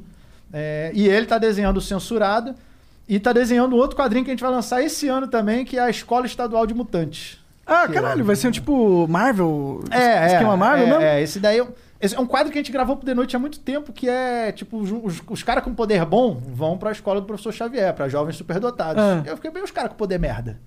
É, 0.53 0.91
e 0.95 1.09
ele 1.09 1.27
tá 1.27 1.39
desenhando 1.39 1.77
o 1.79 1.81
Censurado. 1.81 2.55
E 3.09 3.19
tá 3.19 3.33
desenhando 3.33 3.75
outro 3.75 3.97
quadrinho 3.97 4.25
que 4.25 4.31
a 4.31 4.35
gente 4.35 4.43
vai 4.43 4.53
lançar 4.53 4.83
esse 4.83 5.09
ano 5.09 5.27
também, 5.27 5.65
que 5.65 5.77
é 5.77 5.81
a 5.81 5.91
Escola 5.91 6.27
Estadual 6.27 6.65
de 6.65 6.73
Mutantes. 6.75 7.39
Ah, 7.67 7.87
Que 7.87 7.95
caralho, 7.95 8.21
é- 8.21 8.25
vai 8.25 8.37
ser 8.37 8.49
um 8.49 8.51
tipo 8.53 9.07
Marvel? 9.09 9.83
É, 9.91 10.27
Esquema 10.27 10.55
é, 10.55 10.57
Marvel 10.57 10.87
é, 10.87 10.91
mesmo? 10.91 11.03
É, 11.03 11.23
esse 11.23 11.41
daí 11.41 11.59
é, 11.59 11.63
um- 11.65 11.69
esse 12.01 12.15
é 12.15 12.21
um 12.21 12.27
quadro 12.27 12.53
que 12.53 12.59
a 12.59 12.63
gente 12.63 12.71
gravou 12.73 12.97
pro 12.97 13.05
The 13.05 13.15
Noite 13.15 13.35
há 13.35 13.39
muito 13.39 13.59
tempo, 13.59 13.93
que 13.93 14.09
é, 14.09 14.53
tipo, 14.53 14.79
os, 14.79 15.21
os, 15.29 15.43
caras 15.43 15.65
com 15.65 15.75
poder 15.75 16.05
bom 16.05 16.41
vão 16.53 16.79
pra 16.79 16.93
escola 16.93 17.21
do 17.21 17.27
professor 17.27 17.53
Xavier, 17.53 17.93
pra 17.95 18.09
jovens 18.09 18.37
superdotados. 18.37 19.03
Ah. 19.03 19.23
Eu 19.27 19.35
fiquei 19.37 19.51
bem 19.51 19.63
os 19.63 19.73
caras 19.73 19.91
com 19.91 19.97
poder 19.97 20.19
merda. 20.19 20.59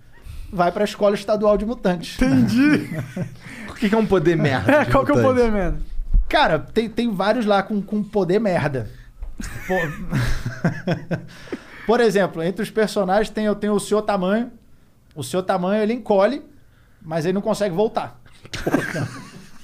Vai 0.52 0.72
pra 0.72 0.84
escola 0.84 1.16
estadual 1.16 1.58
de 1.58 1.66
mutantes. 1.66 2.22
Entendi. 2.22 2.90
O 3.70 3.76
que 3.76 3.94
é 3.94 3.98
um 3.98 4.06
poder 4.06 4.38
merda? 4.38 4.72
É, 4.72 4.86
qual 4.86 5.04
que 5.04 5.12
é 5.12 5.16
o 5.16 5.22
poder, 5.22 5.52
mano? 5.52 5.80
Cara, 6.34 6.58
tem, 6.58 6.90
tem 6.90 7.12
vários 7.12 7.46
lá 7.46 7.62
com, 7.62 7.80
com 7.80 8.04
poder 8.04 8.40
merda. 8.40 8.90
Por... 9.68 9.80
Por 11.86 12.00
exemplo, 12.00 12.42
entre 12.42 12.64
os 12.64 12.72
personagens 12.72 13.30
tem, 13.30 13.46
eu 13.46 13.54
tenho 13.54 13.74
o 13.74 13.80
Senhor 13.80 14.02
Tamanho. 14.02 14.52
O 15.14 15.22
Senhor 15.22 15.44
Tamanho, 15.44 15.84
ele 15.84 15.94
encolhe, 15.94 16.42
mas 17.00 17.26
ele 17.26 17.34
não 17.34 17.42
consegue 17.42 17.76
voltar. 17.76 18.20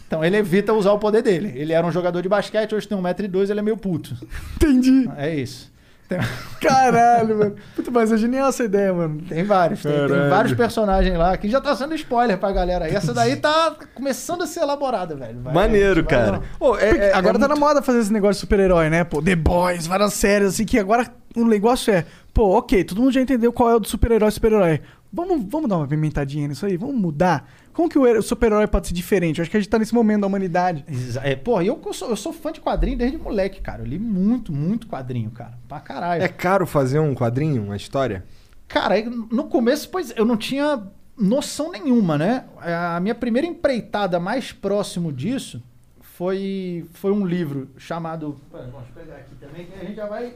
Então 0.06 0.24
ele 0.24 0.38
evita 0.38 0.72
usar 0.72 0.92
o 0.92 1.00
poder 1.00 1.24
dele. 1.24 1.52
Ele 1.56 1.74
era 1.74 1.86
um 1.86 1.92
jogador 1.92 2.22
de 2.22 2.30
basquete, 2.30 2.76
hoje 2.76 2.88
tem 2.88 2.96
1,2m, 2.96 3.50
ele 3.50 3.60
é 3.60 3.64
meio 3.64 3.78
puto. 3.78 4.16
Entendi. 4.58 5.10
É 5.18 5.34
isso. 5.34 5.72
Tem, 6.10 6.18
Caralho, 6.60 7.38
mano. 7.38 7.55
Puta, 7.76 7.89
mas 7.91 8.12
é 8.12 8.18
genial 8.18 8.49
essa 8.49 8.64
ideia, 8.64 8.91
mano. 8.91 9.22
tem 9.30 9.43
vários. 9.43 9.82
Tem, 9.84 9.91
tem 9.93 10.30
vários 10.30 10.53
personagens 10.55 11.16
lá 11.18 11.38
que 11.38 11.47
já 11.47 11.62
tá 11.62 11.74
sendo 11.76 11.93
spoiler 11.95 12.38
pra 12.38 12.51
galera 12.51 12.86
aí. 12.86 12.95
Essa 12.95 13.14
daí 13.14 13.36
tá 13.38 13.76
começando 13.93 14.41
a 14.41 14.47
ser 14.47 14.62
elaborada, 14.62 15.16
velho. 15.16 15.39
Vai- 15.41 15.53
Maneiro, 15.53 16.03
vai- 16.03 16.10
cara. 16.10 16.41
Ô, 16.60 16.76
é- 16.76 16.89
é- 17.10 17.14
agora 17.14 17.38
é 17.38 17.39
tá 17.39 17.47
muito- 17.47 17.60
na 17.62 17.68
moda 17.68 17.82
fazer 17.82 17.99
esse 17.99 18.12
negócio 18.12 18.34
de 18.34 18.39
super-herói, 18.41 18.89
né? 18.89 19.03
Pô, 19.03 19.22
The 19.22 19.36
Boys, 19.36 19.86
várias 19.88 20.14
séries, 20.16 20.49
assim, 20.49 20.66
que 20.66 20.78
agora 20.80 21.05
o 21.38 21.45
negócio 21.45 21.93
é, 21.93 22.03
pô, 22.34 22.57
ok, 22.57 22.84
todo 22.84 22.99
mundo 23.01 23.14
já 23.14 23.22
entendeu 23.22 23.53
qual 23.53 23.70
é 23.70 23.76
o 23.76 23.80
do 23.80 23.88
super-herói 23.88 24.32
super-herói. 24.32 24.82
Vamos, 25.14 25.45
vamos 25.49 25.70
dar 25.70 25.78
uma 25.78 25.88
pimentadinha 25.88 26.47
nisso 26.47 26.66
aí, 26.66 26.76
vamos 26.76 26.95
mudar. 26.95 27.47
Como 27.74 27.88
que 27.90 27.98
o 27.98 28.06
her- 28.06 28.18
o 28.20 28.22
super-herói 28.24 28.68
pode 28.68 28.88
ser 28.88 28.94
diferente? 28.94 29.38
Eu 29.40 29.44
acho 29.44 29.52
que 29.52 29.58
a 29.58 29.60
gente 29.60 29.70
tá 29.70 29.80
nesse 29.80 29.94
momento 29.94 30.22
da 30.22 30.28
humanidade. 30.28 30.84
É, 31.24 31.36
pô, 31.36 31.62
eu, 31.62 31.80
eu 31.86 31.94
sou, 31.94 32.10
eu 32.10 32.16
sou 32.16 32.34
fã 32.34 32.52
de 32.52 32.60
quadrinho 32.62 32.98
desde 32.98 33.18
moleque, 33.18 33.62
cara. 33.62 33.82
Eu 33.84 33.86
li 33.86 33.98
muito, 34.00 34.52
muito 34.52 34.88
quadrinho, 34.88 35.32
cara. 35.32 35.58
Pra 35.68 35.80
caralho. 35.80 36.22
É 36.24 36.28
caro 36.28 36.66
fazer 36.66 37.00
um 37.00 37.14
quadrinho, 37.16 37.64
uma 37.64 37.76
história? 37.78 38.26
Cara, 38.68 38.96
no 39.32 39.46
começo, 39.46 39.90
pois 39.90 40.14
eu 40.16 40.26
não 40.26 40.36
tinha 40.38 40.84
noção 41.18 41.72
nenhuma, 41.72 42.18
né? 42.18 42.46
A 42.62 43.00
minha 43.00 43.16
primeira 43.16 43.48
empreitada 43.48 44.20
mais 44.20 44.52
próximo 44.52 45.12
disso 45.12 45.62
foi, 46.02 46.86
foi 46.94 47.12
um 47.12 47.26
livro 47.26 47.70
chamado. 47.78 48.40
Vamos 48.52 48.88
pegar 48.94 49.16
aqui 49.16 49.36
também, 49.40 49.66
que 49.66 49.74
a 49.74 49.86
gente 49.86 49.96
já 49.96 50.06
vai. 50.06 50.34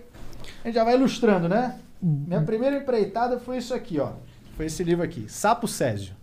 A 0.63 0.67
gente 0.67 0.75
já 0.75 0.83
vai 0.83 0.95
ilustrando, 0.95 1.47
né? 1.49 1.77
Minha 2.01 2.41
primeira 2.41 2.77
empreitada 2.77 3.39
foi 3.39 3.57
isso 3.57 3.73
aqui, 3.73 3.99
ó. 3.99 4.13
Foi 4.57 4.65
esse 4.65 4.83
livro 4.83 5.03
aqui, 5.03 5.25
Sapo 5.29 5.67
Césio. 5.67 6.15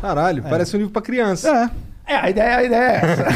Caralho, 0.00 0.42
parece 0.42 0.76
um 0.76 0.78
livro 0.78 0.92
pra 0.92 1.02
criança. 1.02 1.48
É. 1.72 1.86
É, 2.06 2.16
a 2.16 2.30
ideia, 2.30 2.56
a 2.56 2.64
ideia 2.64 2.82
é 2.82 2.96
essa. 2.96 3.26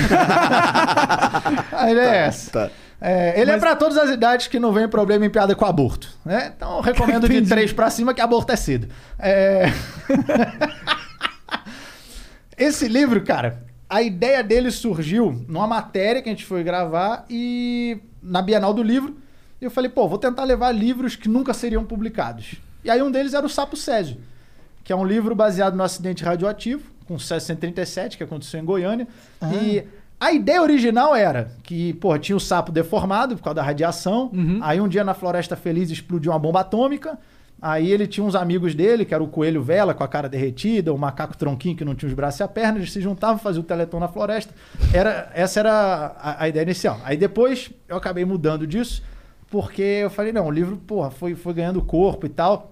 a 1.77 1.91
ideia 1.91 2.09
é 2.09 2.27
essa. 2.27 2.51
Tá. 2.53 2.71
É, 3.01 3.41
ele 3.41 3.51
é 3.51 3.59
pra 3.59 3.75
todas 3.75 3.97
as 3.97 4.11
idades 4.11 4.47
que 4.47 4.61
não 4.61 4.73
vem 4.73 4.87
problema 4.87 5.25
em 5.25 5.31
piada 5.31 5.55
com 5.57 5.65
aborto. 5.65 6.09
Né? 6.25 6.53
Então 6.55 6.77
eu 6.77 6.83
recomendo 6.83 7.27
de 7.27 7.35
Entendi. 7.35 7.49
três 7.49 7.73
pra 7.73 7.91
cima 7.91 8.13
que 8.13 8.21
aborto 8.21 8.53
é 8.53 8.57
cedo. 8.57 8.89
É... 9.19 9.73
Esse 12.57 12.87
livro, 12.87 13.23
cara, 13.25 13.65
a 13.89 14.03
ideia 14.03 14.45
dele 14.45 14.71
surgiu 14.71 15.45
numa 15.49 15.67
matéria 15.67 16.21
que 16.23 16.29
a 16.29 16.33
gente 16.33 16.45
foi 16.45 16.63
gravar 16.63 17.25
e 17.29 17.99
na 18.23 18.43
Bienal 18.43 18.75
do 18.75 18.83
Livro. 18.83 19.17
E 19.61 19.65
eu 19.65 19.71
falei, 19.71 19.91
pô, 19.91 20.07
vou 20.07 20.19
tentar 20.19 20.45
levar 20.45 20.71
livros 20.71 21.17
que 21.17 21.29
nunca 21.29 21.55
seriam 21.55 21.85
publicados. 21.85 22.57
E 22.85 22.91
aí 22.91 23.03
um 23.03 23.11
deles 23.11 23.35
era 23.35 23.45
o 23.45 23.49
Sapo 23.49 23.77
Césio, 23.77 24.19
que 24.85 24.93
é 24.93 24.97
um 24.97 25.05
livro 25.05 25.35
baseado 25.35 25.77
no 25.77 25.83
acidente 25.83 26.25
radioativo, 26.25 26.83
com 27.07 27.19
sucesso 27.19 27.47
137, 27.47 28.17
que 28.17 28.25
aconteceu 28.25 28.61
em 28.61 28.65
Goiânia. 28.65 29.07
E 29.63 29.85
a 30.19 30.33
ideia 30.33 30.63
original 30.63 31.15
era 31.17 31.51
que, 31.63 31.95
pô, 31.95 32.17
tinha 32.19 32.37
o 32.37 32.41
sapo 32.41 32.71
deformado 32.71 33.37
por 33.37 33.43
causa 33.43 33.55
da 33.57 33.63
radiação. 33.63 34.31
Aí 34.63 34.81
um 34.81 34.87
dia 34.89 35.03
na 35.03 35.15
Floresta 35.15 35.57
Feliz 35.57 35.91
explodiu 35.91 36.33
uma 36.33 36.39
bomba 36.39 36.61
atômica. 36.61 37.19
Aí 37.63 37.91
ele 37.93 38.07
tinha 38.07 38.25
uns 38.25 38.35
amigos 38.35 38.75
dele, 38.75 39.05
que 39.05 39.13
era 39.13 39.23
o 39.23 39.29
coelho 39.29 39.63
vela 39.63 39.93
com 39.93 40.03
a 40.03 40.09
cara 40.09 40.31
derretida, 40.31 40.95
o 40.95 40.99
macaco 40.99 41.37
tronquinho 41.37 41.77
que 41.77 41.85
não 41.85 41.95
tinha 41.95 42.09
os 42.09 42.15
braços 42.15 42.41
e 42.41 42.43
a 42.43 42.49
perna, 42.49 42.79
eles 42.79 42.91
se 42.91 43.03
juntavam, 43.03 43.39
faziam 43.39 43.61
o 43.61 43.65
teleton 43.65 44.01
na 44.01 44.09
floresta. 44.09 44.55
Era, 44.95 45.31
essa 45.35 45.61
era 45.61 46.17
a, 46.19 46.45
a 46.45 46.49
ideia 46.49 46.63
inicial. 46.63 46.99
Aí 47.05 47.19
depois 47.19 47.71
eu 47.87 47.97
acabei 47.97 48.25
mudando 48.25 48.67
disso, 48.67 49.03
porque 49.51 49.83
eu 49.83 50.09
falei, 50.09 50.33
não, 50.33 50.47
o 50.47 50.51
livro, 50.51 50.77
porra, 50.79 51.11
foi, 51.11 51.35
foi 51.35 51.53
ganhando 51.53 51.83
corpo 51.83 52.25
e 52.25 52.31
tal. 52.31 52.70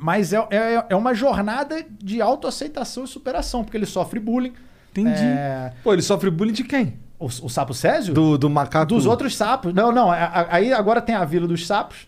Mas 0.00 0.32
é, 0.32 0.38
é, 0.50 0.84
é 0.90 0.96
uma 0.96 1.14
jornada 1.14 1.84
de 2.02 2.20
autoaceitação 2.20 3.04
e 3.04 3.08
superação, 3.08 3.64
porque 3.64 3.76
ele 3.76 3.86
sofre 3.86 4.18
bullying. 4.20 4.52
Entendi. 4.92 5.22
É, 5.24 5.72
Pô, 5.84 5.92
ele 5.92 6.02
sofre 6.02 6.30
bullying 6.30 6.52
de 6.52 6.64
quem? 6.64 6.94
o, 7.18 7.26
o 7.26 7.48
sapo 7.48 7.74
Césio? 7.74 8.14
Do, 8.14 8.38
do 8.38 8.48
macaco. 8.48 8.86
Dos 8.86 9.04
outros 9.06 9.36
sapos. 9.36 9.74
Não, 9.74 9.90
não. 9.92 10.10
a- 10.10 10.46
Aí 10.50 10.72
agora 10.72 11.00
tem 11.02 11.14
a 11.14 11.24
Vila 11.24 11.46
dos 11.48 11.66
Sapos. 11.66 12.06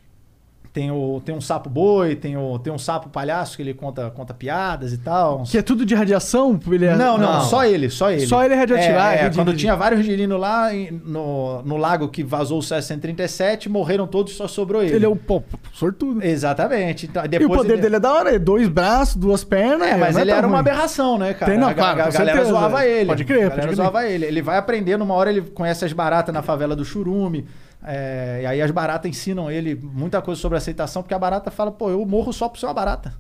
Tem, 0.73 0.89
o, 0.89 1.21
tem 1.25 1.35
um 1.35 1.41
sapo 1.41 1.69
boi, 1.69 2.15
tem, 2.15 2.37
o, 2.37 2.57
tem 2.57 2.73
um 2.73 2.79
sapo 2.79 3.09
palhaço 3.09 3.57
que 3.57 3.63
ele 3.63 3.75
conta, 3.75 4.09
conta 4.11 4.33
piadas 4.33 4.93
e 4.93 4.99
tal. 4.99 5.43
Que 5.43 5.59
é 5.59 5.63
tudo 5.63 5.85
de 5.85 5.97
radiação? 5.97 6.61
Ele 6.71 6.87
é... 6.87 6.95
Não, 6.95 7.19
não, 7.19 7.33
Não. 7.35 7.41
só 7.41 7.65
ele, 7.65 7.91
só 7.91 8.09
ele. 8.09 8.25
Só 8.25 8.45
ele 8.45 8.55
é 8.55 8.57
radioativo. 8.57 8.97
Ah, 8.97 9.15
É, 9.15 9.27
é, 9.27 9.31
quando 9.31 9.53
tinha 9.57 9.75
vários 9.75 10.05
girinos 10.05 10.39
lá 10.39 10.71
no, 11.05 11.61
no 11.63 11.77
lago 11.77 12.07
que 12.09 12.23
vazou 12.23 12.61
o 12.61 12.63
CS-137, 12.63 13.69
morreram 13.69 14.07
todos, 14.07 14.35
só 14.35 14.47
sobrou 14.47 14.81
ele. 14.81 14.95
Ele 14.95 15.05
é 15.05 15.09
o 15.09 15.17
pô, 15.17 15.43
sortudo. 15.73 16.25
Exatamente. 16.25 17.07
Então, 17.07 17.25
E 17.25 17.27
o 17.27 17.29
depois 17.29 17.63
poder 17.63 17.73
ele... 17.73 17.83
dele 17.83 17.97
é 17.97 18.01
da 18.01 18.13
hora, 18.13 18.33
é 18.33 18.39
dois 18.39 18.69
braços, 18.69 19.17
duas 19.17 19.43
pernas. 19.43 19.89
É, 19.89 19.97
mas 19.97 20.15
não 20.15 20.23
ele 20.23 20.31
era 20.31 20.47
uma 20.47 20.61
aberração, 20.61 21.19
né, 21.19 21.35
cara? 21.35 21.51
Tem, 21.51 21.61
não, 21.61 21.69
a, 21.69 21.75
claro, 21.75 22.01
a 22.03 22.05
com 22.05 22.13
galera 22.13 22.45
zoava 22.45 22.87
ele. 22.87 23.07
Pode 23.07 23.25
crer, 23.25 23.39
a 23.39 23.49
galera 23.49 23.57
pode 23.57 23.67
crer. 23.67 23.77
zoava 23.77 24.07
ele. 24.07 24.25
Ele 24.25 24.41
vai 24.41 24.57
aprendendo, 24.57 25.03
uma 25.03 25.15
hora 25.15 25.31
ele 25.31 25.41
conhece 25.43 25.85
as 25.85 25.93
baratas 25.93 26.33
na 26.33 26.43
favela 26.43 26.77
do 26.77 26.85
Churume. 26.85 27.45
É, 27.83 28.41
e 28.43 28.47
aí 28.47 28.63
as 28.63 28.71
baratas 28.71 29.11
ensinam 29.11 29.51
ele 29.51 29.75
muita 29.75 30.21
coisa 30.21 30.41
sobre 30.41 30.59
aceitação, 30.59 31.03
porque 31.03 31.15
a 31.15 31.19
barata 31.19 31.51
fala, 31.51 31.71
pô, 31.73 31.91
eu 31.91 32.05
morro 32.05 32.33
só 32.33 32.49
por 32.49 32.59
ser 32.59 32.67
uma 32.67 32.75
barata. 32.75 33.15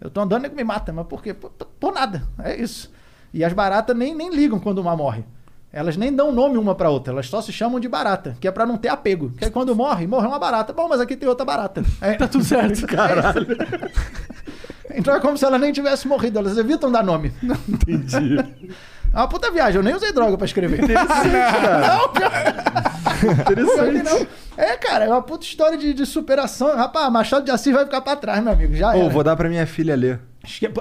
Eu 0.00 0.08
tô 0.10 0.20
andando 0.20 0.46
e 0.46 0.48
me 0.48 0.62
mata, 0.62 0.92
mas 0.92 1.06
por 1.06 1.22
quê? 1.22 1.34
Por, 1.34 1.50
por 1.50 1.92
nada. 1.92 2.22
É 2.38 2.54
isso. 2.56 2.90
E 3.34 3.44
as 3.44 3.52
baratas 3.52 3.96
nem, 3.96 4.14
nem 4.14 4.30
ligam 4.30 4.60
quando 4.60 4.78
uma 4.78 4.96
morre. 4.96 5.24
Elas 5.72 5.96
nem 5.96 6.14
dão 6.14 6.32
nome 6.32 6.56
uma 6.56 6.74
pra 6.74 6.88
outra, 6.88 7.12
elas 7.12 7.28
só 7.28 7.42
se 7.42 7.52
chamam 7.52 7.78
de 7.78 7.88
barata, 7.88 8.36
que 8.40 8.48
é 8.48 8.50
pra 8.50 8.64
não 8.64 8.78
ter 8.78 8.88
apego. 8.88 9.30
Que 9.36 9.44
aí 9.44 9.50
quando 9.50 9.74
morre, 9.76 10.06
morreu 10.06 10.30
uma 10.30 10.38
barata. 10.38 10.72
Bom, 10.72 10.88
mas 10.88 11.00
aqui 11.00 11.14
tem 11.14 11.28
outra 11.28 11.44
barata. 11.44 11.82
É, 12.00 12.14
Tá 12.14 12.26
tudo 12.26 12.42
certo. 12.44 12.86
Caralho. 12.88 13.46
Então 14.94 15.14
é 15.14 15.20
como 15.20 15.36
se 15.36 15.44
ela 15.44 15.58
nem 15.58 15.70
tivesse 15.72 16.08
morrido, 16.08 16.38
elas 16.38 16.56
evitam 16.56 16.90
dar 16.90 17.04
nome. 17.04 17.32
Entendi. 17.68 18.36
É 19.18 19.20
uma 19.20 19.26
puta 19.26 19.50
viagem, 19.50 19.78
eu 19.78 19.82
nem 19.82 19.96
usei 19.96 20.12
droga 20.12 20.36
pra 20.36 20.46
escrever. 20.46 20.78
Não, 20.86 22.08
pior... 22.10 22.30
pior 23.44 23.92
que 23.92 24.02
não. 24.04 24.26
É, 24.56 24.76
cara, 24.76 25.06
é 25.06 25.08
uma 25.08 25.20
puta 25.20 25.44
história 25.44 25.76
de, 25.76 25.92
de 25.92 26.06
superação. 26.06 26.76
Rapaz, 26.76 27.10
Machado 27.10 27.44
de 27.44 27.50
Assis 27.50 27.74
vai 27.74 27.84
ficar 27.84 28.00
pra 28.00 28.14
trás, 28.14 28.40
meu 28.40 28.52
amigo. 28.52 28.76
Já 28.76 28.96
era. 28.96 29.08
vou 29.08 29.24
dar 29.24 29.34
pra 29.34 29.48
minha 29.48 29.66
filha 29.66 29.96
ler. 29.96 30.20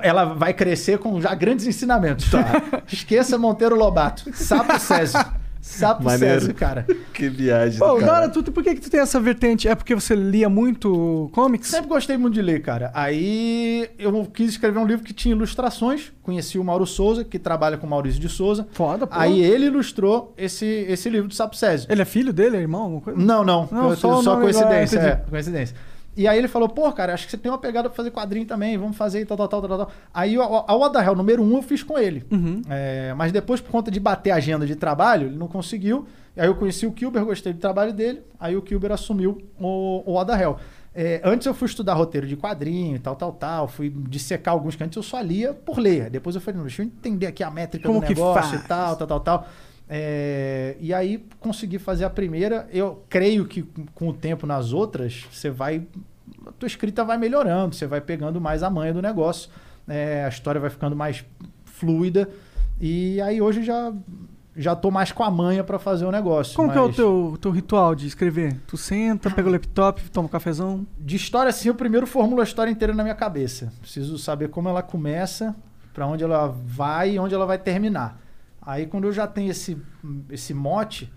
Ela 0.03 0.23
vai 0.35 0.53
crescer 0.53 0.99
com 0.99 1.19
já 1.19 1.33
grandes 1.33 1.65
ensinamentos. 1.65 2.27
Esqueça 2.93 3.39
Monteiro 3.39 3.75
Lobato. 3.75 4.23
Sapo 4.35 4.79
Césio. 4.79 5.19
Sapo 5.67 6.03
Maneiro. 6.03 6.39
Césio, 6.41 6.53
cara. 6.55 6.85
Que 7.17 7.29
viagem. 7.29 7.79
Pô, 7.79 7.95
do 7.95 8.01
Dora, 8.01 8.05
cara. 8.05 8.29
tu, 8.29 8.43
por 8.51 8.63
que, 8.63 8.75
que 8.75 8.81
tu 8.81 8.91
tem 8.91 8.99
essa 8.99 9.19
vertente? 9.19 9.67
É 9.67 9.73
porque 9.73 9.95
você 9.95 10.13
lia 10.15 10.47
muito 10.47 11.29
comics? 11.33 11.69
Sempre 11.69 11.87
gostei 11.89 12.15
muito 12.15 12.35
de 12.35 12.43
ler, 12.43 12.61
cara. 12.61 12.91
Aí 12.93 13.89
eu 13.97 14.25
quis 14.31 14.51
escrever 14.51 14.77
um 14.79 14.85
livro 14.85 15.03
que 15.03 15.13
tinha 15.13 15.33
ilustrações. 15.33 16.11
Conheci 16.21 16.59
o 16.59 16.63
Mauro 16.63 16.85
Souza, 16.85 17.23
que 17.23 17.39
trabalha 17.39 17.75
com 17.77 17.87
o 17.87 17.89
Maurício 17.89 18.19
de 18.21 18.29
Souza. 18.29 18.67
Foda, 18.71 19.07
pô. 19.07 19.15
Aí 19.17 19.41
ele 19.43 19.65
ilustrou 19.65 20.31
esse, 20.37 20.65
esse 20.65 21.09
livro 21.09 21.27
do 21.27 21.33
Sapo 21.33 21.55
Césio. 21.55 21.87
Ele 21.91 22.01
é 22.01 22.05
filho 22.05 22.31
dele, 22.31 22.57
é 22.57 22.59
irmão, 22.59 22.81
alguma 22.83 23.01
coisa? 23.01 23.19
Não, 23.19 23.43
não. 23.43 23.67
Não, 23.71 23.89
Eu- 23.89 23.95
só 23.95 24.21
só 24.21 24.39
coincidência. 24.39 24.99
É, 24.99 25.15
coincidência. 25.29 25.75
E 26.17 26.27
aí 26.27 26.37
ele 26.37 26.47
falou, 26.47 26.67
pô, 26.67 26.91
cara, 26.91 27.13
acho 27.13 27.25
que 27.25 27.31
você 27.31 27.37
tem 27.37 27.51
uma 27.51 27.57
pegada 27.59 27.87
pra 27.89 27.95
fazer 27.95 28.09
quadrinho 28.11 28.45
também, 28.45 28.77
vamos 28.77 28.97
fazer 28.97 29.23
tal, 29.25 29.37
tal, 29.37 29.47
tal, 29.47 29.61
tal, 29.61 29.77
tal. 29.77 29.91
Aí 30.13 30.37
o- 30.37 30.41
a 30.85 30.89
the 30.89 30.99
Hell 31.05 31.15
número 31.15 31.43
um 31.43 31.55
eu 31.57 31.61
fiz 31.61 31.83
com 31.83 31.97
ele. 31.97 32.25
Uhum. 32.31 32.61
É, 32.67 33.13
mas 33.15 33.31
depois, 33.31 33.61
por 33.61 33.69
conta 33.71 33.91
de 33.91 33.99
bater 33.99 34.31
a 34.31 34.35
agenda 34.35 34.65
de 34.65 34.75
trabalho, 34.75 35.27
ele 35.27 35.37
não 35.37 35.47
conseguiu. 35.47 36.07
Aí 36.35 36.47
eu 36.47 36.55
conheci 36.55 36.85
o 36.87 36.91
Kilber, 36.91 37.23
gostei 37.23 37.53
do 37.53 37.59
trabalho 37.59 37.93
dele. 37.93 38.21
Aí 38.39 38.55
o 38.57 38.61
Kilber 38.61 38.91
assumiu 38.91 39.37
o, 39.59 40.03
o 40.05 40.25
the 40.25 40.41
Hell. 40.41 40.57
É, 40.99 41.21
antes 41.23 41.45
eu 41.45 41.53
fui 41.53 41.67
estudar 41.67 41.93
roteiro 41.93 42.25
de 42.25 42.35
quadrinho 42.35 42.95
e 42.95 42.99
tal, 42.99 43.15
tal, 43.15 43.31
tal. 43.31 43.67
Fui 43.67 43.87
dissecar 44.09 44.53
alguns 44.55 44.75
que 44.75 44.83
antes 44.83 44.95
eu 44.97 45.03
só 45.03 45.21
lia 45.21 45.53
por 45.53 45.77
ler. 45.77 46.09
Depois 46.09 46.35
eu 46.35 46.41
falei, 46.41 46.57
não, 46.57 46.65
deixa 46.65 46.81
eu 46.81 46.87
entender 46.87 47.27
aqui 47.27 47.43
a 47.43 47.51
métrica 47.51 47.87
Como 47.87 48.01
do 48.01 48.07
negócio 48.07 48.55
e 48.55 48.67
tal, 48.67 48.95
tal, 48.95 49.07
tal, 49.07 49.19
tal. 49.19 49.47
É, 49.89 50.75
e 50.79 50.93
aí 50.93 51.25
consegui 51.39 51.79
fazer 51.79 52.05
a 52.05 52.09
primeira. 52.09 52.67
Eu 52.71 53.03
creio 53.09 53.45
que 53.45 53.63
com- 53.93 54.09
o 54.09 54.13
tempo 54.13 54.45
nas 54.45 54.73
outras, 54.73 55.25
você 55.31 55.49
vai. 55.49 55.85
A 56.45 56.51
tua 56.51 56.67
escrita 56.67 57.03
vai 57.03 57.17
melhorando, 57.17 57.75
você 57.75 57.87
vai 57.87 58.01
pegando 58.01 58.39
mais 58.41 58.63
a 58.63 58.69
manha 58.69 58.93
do 58.93 59.01
negócio. 59.01 59.49
é, 59.89 60.25
a 60.25 60.27
história 60.27 60.59
vai 60.59 60.69
ficando 60.69 60.97
mais 60.97 61.23
fluida. 61.63 62.29
E 62.79 63.21
aí 63.21 63.41
hoje 63.41 63.63
já. 63.63 63.93
Já 64.59 64.75
tô 64.75 64.89
mais 64.89 65.11
com 65.11 65.23
a 65.23 65.29
manha 65.29 65.63
pra 65.63 65.77
fazer 65.77 66.03
o 66.03 66.11
negócio. 66.11 66.55
Como 66.55 66.71
que 66.71 66.77
é 66.77 66.81
o 66.81 66.87
mas- 66.87 66.95
teu, 66.95 67.37
teu 67.39 67.51
ritual 67.51 67.93
de 67.93 68.07
escrever? 68.07 68.59
Tu 68.65 68.75
senta, 68.75 69.29
pega 69.29 69.47
o 69.47 69.51
laptop, 69.51 70.01
toma 70.09 70.25
um 70.25 70.29
cafezão. 70.29 70.85
De 70.99 71.15
história, 71.15 71.49
assim, 71.51 71.69
eu 71.69 71.75
primeiro 71.75 72.07
formulo 72.07 72.41
a 72.41 72.43
história 72.43 72.71
inteira 72.71 72.91
na 72.91 73.03
minha 73.03 73.13
cabeça. 73.13 73.71
Preciso 73.79 74.17
saber 74.17 74.49
como 74.49 74.67
ela 74.67 74.81
começa, 74.81 75.55
pra 75.93 76.07
onde 76.07 76.23
ela 76.23 76.47
vai 76.47 77.11
e 77.11 77.19
onde 77.19 77.35
ela 77.35 77.45
vai 77.45 77.59
terminar. 77.59 78.19
Aí, 78.67 78.85
quando 78.85 79.05
eu 79.05 79.13
já 79.13 79.25
tenho 79.25 79.49
esse, 79.49 79.81
esse 80.29 80.53
mote, 80.53 81.09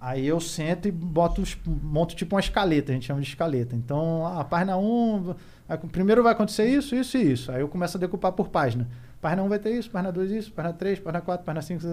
aí 0.00 0.26
eu 0.26 0.40
sento 0.40 0.88
e 0.88 0.90
boto, 0.90 1.40
monto 1.64 2.16
tipo 2.16 2.34
uma 2.34 2.40
escaleta, 2.40 2.90
a 2.90 2.94
gente 2.96 3.06
chama 3.06 3.20
de 3.20 3.28
escaleta. 3.28 3.76
Então, 3.76 4.26
a 4.26 4.42
página 4.42 4.76
1, 4.76 5.36
aí, 5.68 5.78
primeiro 5.78 6.20
vai 6.20 6.32
acontecer 6.32 6.68
isso, 6.68 6.96
isso 6.96 7.16
e 7.16 7.32
isso. 7.32 7.52
Aí 7.52 7.60
eu 7.60 7.68
começo 7.68 7.96
a 7.96 8.00
decupar 8.00 8.32
por 8.32 8.48
página. 8.48 8.88
Página 9.20 9.40
1 9.44 9.48
vai 9.48 9.60
ter 9.60 9.70
isso, 9.78 9.88
página 9.88 10.10
2 10.10 10.32
isso, 10.32 10.52
página 10.52 10.74
3, 10.74 10.98
página 10.98 11.20
4, 11.20 11.46
página 11.46 11.62
5, 11.62 11.84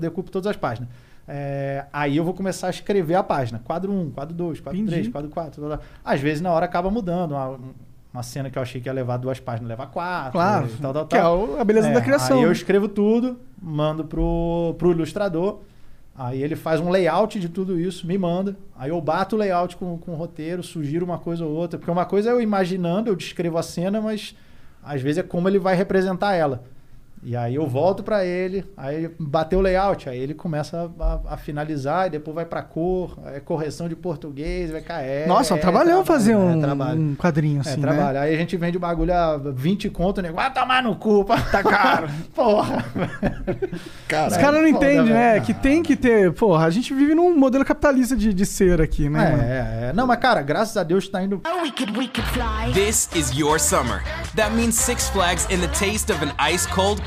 decupo 0.00 0.28
todas 0.28 0.48
as 0.48 0.56
páginas. 0.56 0.90
É, 1.28 1.86
aí 1.92 2.16
eu 2.16 2.24
vou 2.24 2.34
começar 2.34 2.66
a 2.66 2.70
escrever 2.70 3.14
a 3.14 3.22
página. 3.22 3.60
Quadro 3.60 3.92
1, 3.92 4.10
quadro 4.10 4.34
2, 4.34 4.58
quadro 4.58 4.80
Entendi. 4.80 5.02
3, 5.02 5.08
quadro 5.08 5.30
4. 5.30 5.62
blá, 5.62 5.76
blá. 5.76 5.86
Às 6.04 6.20
vezes 6.20 6.40
na 6.40 6.50
hora 6.50 6.64
acaba 6.66 6.90
mudando. 6.90 7.30
Uma, 7.30 7.60
uma 8.12 8.22
cena 8.22 8.50
que 8.50 8.58
eu 8.58 8.62
achei 8.62 8.80
que 8.80 8.88
ia 8.88 8.92
levar 8.92 9.16
duas 9.16 9.40
páginas, 9.40 9.68
leva 9.70 9.86
quatro. 9.86 10.32
Claro. 10.32 10.68
Tal, 10.80 10.92
tal, 10.92 11.06
Que 11.06 11.16
é 11.16 11.20
tal. 11.20 11.38
o- 11.38 11.60
a 11.60 11.64
beleza 11.64 11.90
da 11.90 12.00
criação. 12.00 12.38
Aí 12.38 12.42
eu 12.44 12.52
escrevo 12.52 12.88
tudo, 12.88 13.38
mando 13.60 14.04
pro, 14.04 14.74
pro 14.78 14.90
ilustrador. 14.92 15.60
Aí 16.14 16.42
ele 16.42 16.54
faz 16.54 16.78
um 16.78 16.90
layout 16.90 17.40
de 17.40 17.48
tudo 17.48 17.80
isso, 17.80 18.06
me 18.06 18.18
manda. 18.18 18.54
Aí 18.78 18.90
eu 18.90 19.00
bato 19.00 19.34
o 19.34 19.38
layout 19.38 19.76
com, 19.76 19.96
com 19.96 20.12
o 20.12 20.14
roteiro, 20.14 20.62
sugiro 20.62 21.06
uma 21.06 21.16
coisa 21.18 21.44
ou 21.46 21.50
outra. 21.52 21.78
Porque 21.78 21.90
uma 21.90 22.04
coisa 22.04 22.28
é 22.28 22.32
eu 22.34 22.40
imaginando, 22.42 23.08
eu 23.08 23.16
descrevo 23.16 23.56
a 23.56 23.62
cena, 23.62 23.98
mas 24.00 24.36
às 24.84 25.00
vezes 25.00 25.18
é 25.18 25.22
como 25.22 25.48
ele 25.48 25.58
vai 25.58 25.74
representar 25.74 26.34
ela. 26.34 26.62
E 27.24 27.36
aí 27.36 27.54
eu 27.54 27.66
volto 27.68 28.02
pra 28.02 28.24
ele, 28.24 28.64
aí 28.76 29.08
bateu 29.18 29.60
o 29.60 29.62
layout, 29.62 30.08
aí 30.08 30.18
ele 30.18 30.34
começa 30.34 30.90
a, 30.98 31.04
a- 31.04 31.20
a 31.34 31.36
finalizar 31.36 32.08
e 32.08 32.10
depois 32.10 32.34
vai 32.34 32.44
pra 32.44 32.62
cor, 32.62 33.16
é 33.26 33.38
correção 33.38 33.88
de 33.88 33.94
português, 33.94 34.72
vai 34.72 34.80
cair. 34.80 35.28
Nossa, 35.28 35.54
é 35.54 35.56
um 35.56 35.60
trabalhão 35.60 36.04
fazer 36.04 36.34
um, 36.34 36.60
trabalho. 36.60 37.00
um 37.00 37.14
quadrinho 37.14 37.60
assim, 37.60 37.74
É, 37.74 37.76
né? 37.76 37.82
trabalho. 37.82 38.18
Aí 38.18 38.34
a 38.34 38.36
gente 38.38 38.56
vende 38.56 38.76
o 38.76 38.80
bagulho 38.80 39.14
a 39.14 39.36
20 39.38 39.88
conto, 39.90 40.18
o 40.18 40.22
nego, 40.22 40.34
vai 40.34 40.52
tomar 40.52 40.82
no 40.82 40.96
cu, 40.96 41.24
pá. 41.24 41.40
tá 41.42 41.62
caro. 41.62 42.08
Porra. 42.34 42.84
Os 44.28 44.36
caras 44.36 44.60
não 44.60 44.66
entendem, 44.68 45.04
né? 45.12 45.32
velho. 45.34 45.44
Que 45.44 45.54
tem 45.54 45.82
que 45.82 45.94
ter. 45.96 46.32
Porra, 46.32 46.66
a 46.66 46.70
gente 46.70 46.92
vive 46.92 47.14
num 47.14 47.36
modelo 47.38 47.64
capitalista 47.64 48.16
de, 48.16 48.32
de 48.34 48.44
ser 48.46 48.80
aqui, 48.80 49.08
né? 49.08 49.30
mano? 49.30 49.42
É, 49.42 49.88
é. 49.90 49.92
Não, 49.92 50.06
mas 50.06 50.18
cara, 50.18 50.42
graças 50.42 50.76
a 50.76 50.82
Deus 50.82 51.08
tá 51.08 51.22
indo. 51.22 51.40
Oh, 51.46 51.62
we 51.62 51.70
could, 51.70 51.92
we 51.96 52.08
could 52.08 52.28
fly. 52.30 52.72
This 52.72 53.08
is 53.14 53.30
your 53.36 53.58
summer. 53.60 54.02
That 54.34 54.52
means 54.54 54.74
Six 54.74 55.08
Flags 55.10 55.46
and 55.52 55.60
the 55.60 55.68
taste 55.68 56.10
of 56.12 56.22
an 56.24 56.32
ice 56.38 56.66
cold 56.68 57.02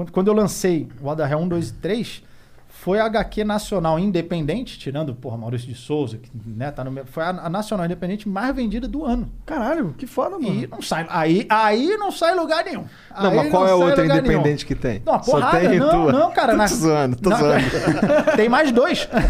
Quando, 0.00 0.12
quando 0.12 0.28
eu 0.28 0.34
lancei 0.34 0.88
o 1.02 1.10
Ada 1.10 1.26
Real 1.26 1.40
1, 1.42 1.48
2 1.48 1.68
e 1.68 1.72
3, 1.74 2.22
foi 2.68 2.98
a 2.98 3.04
HQ 3.04 3.44
nacional 3.44 3.98
independente, 3.98 4.78
tirando, 4.78 5.14
porra, 5.14 5.36
Maurício 5.36 5.68
de 5.68 5.74
Souza, 5.74 6.16
que 6.16 6.30
né, 6.46 6.70
tá 6.70 6.82
no 6.82 6.90
meu. 6.90 7.04
Foi 7.04 7.22
a, 7.22 7.28
a 7.28 7.50
nacional 7.50 7.84
independente 7.84 8.26
mais 8.26 8.56
vendida 8.56 8.88
do 8.88 9.04
ano. 9.04 9.30
Caralho, 9.44 9.94
que 9.98 10.06
foda, 10.06 10.38
mano. 10.38 10.62
E 10.62 10.66
não 10.66 10.80
sai. 10.80 11.04
Aí, 11.10 11.46
aí 11.50 11.98
não 11.98 12.10
sai 12.10 12.34
lugar 12.34 12.64
nenhum. 12.64 12.86
Não, 13.14 13.30
Aí 13.30 13.36
mas 13.36 13.50
qual 13.50 13.68
é 13.68 13.72
a 13.72 13.74
outra 13.74 14.06
independente 14.06 14.64
nenhum. 14.64 14.68
que 14.68 14.74
tem? 14.74 15.02
Não, 15.04 15.12
uma 15.12 15.22
Só 15.22 15.50
tem 15.50 15.78
não, 15.78 15.90
tua. 15.90 16.12
não, 16.12 16.30
cara. 16.30 16.52
Tô 16.56 16.58
na- 16.58 16.66
zoando, 16.66 17.16
tô 17.16 17.28
na- 17.28 17.36
zoando. 17.36 17.64
tem 18.36 18.48
mais 18.48 18.72
dois. 18.72 19.06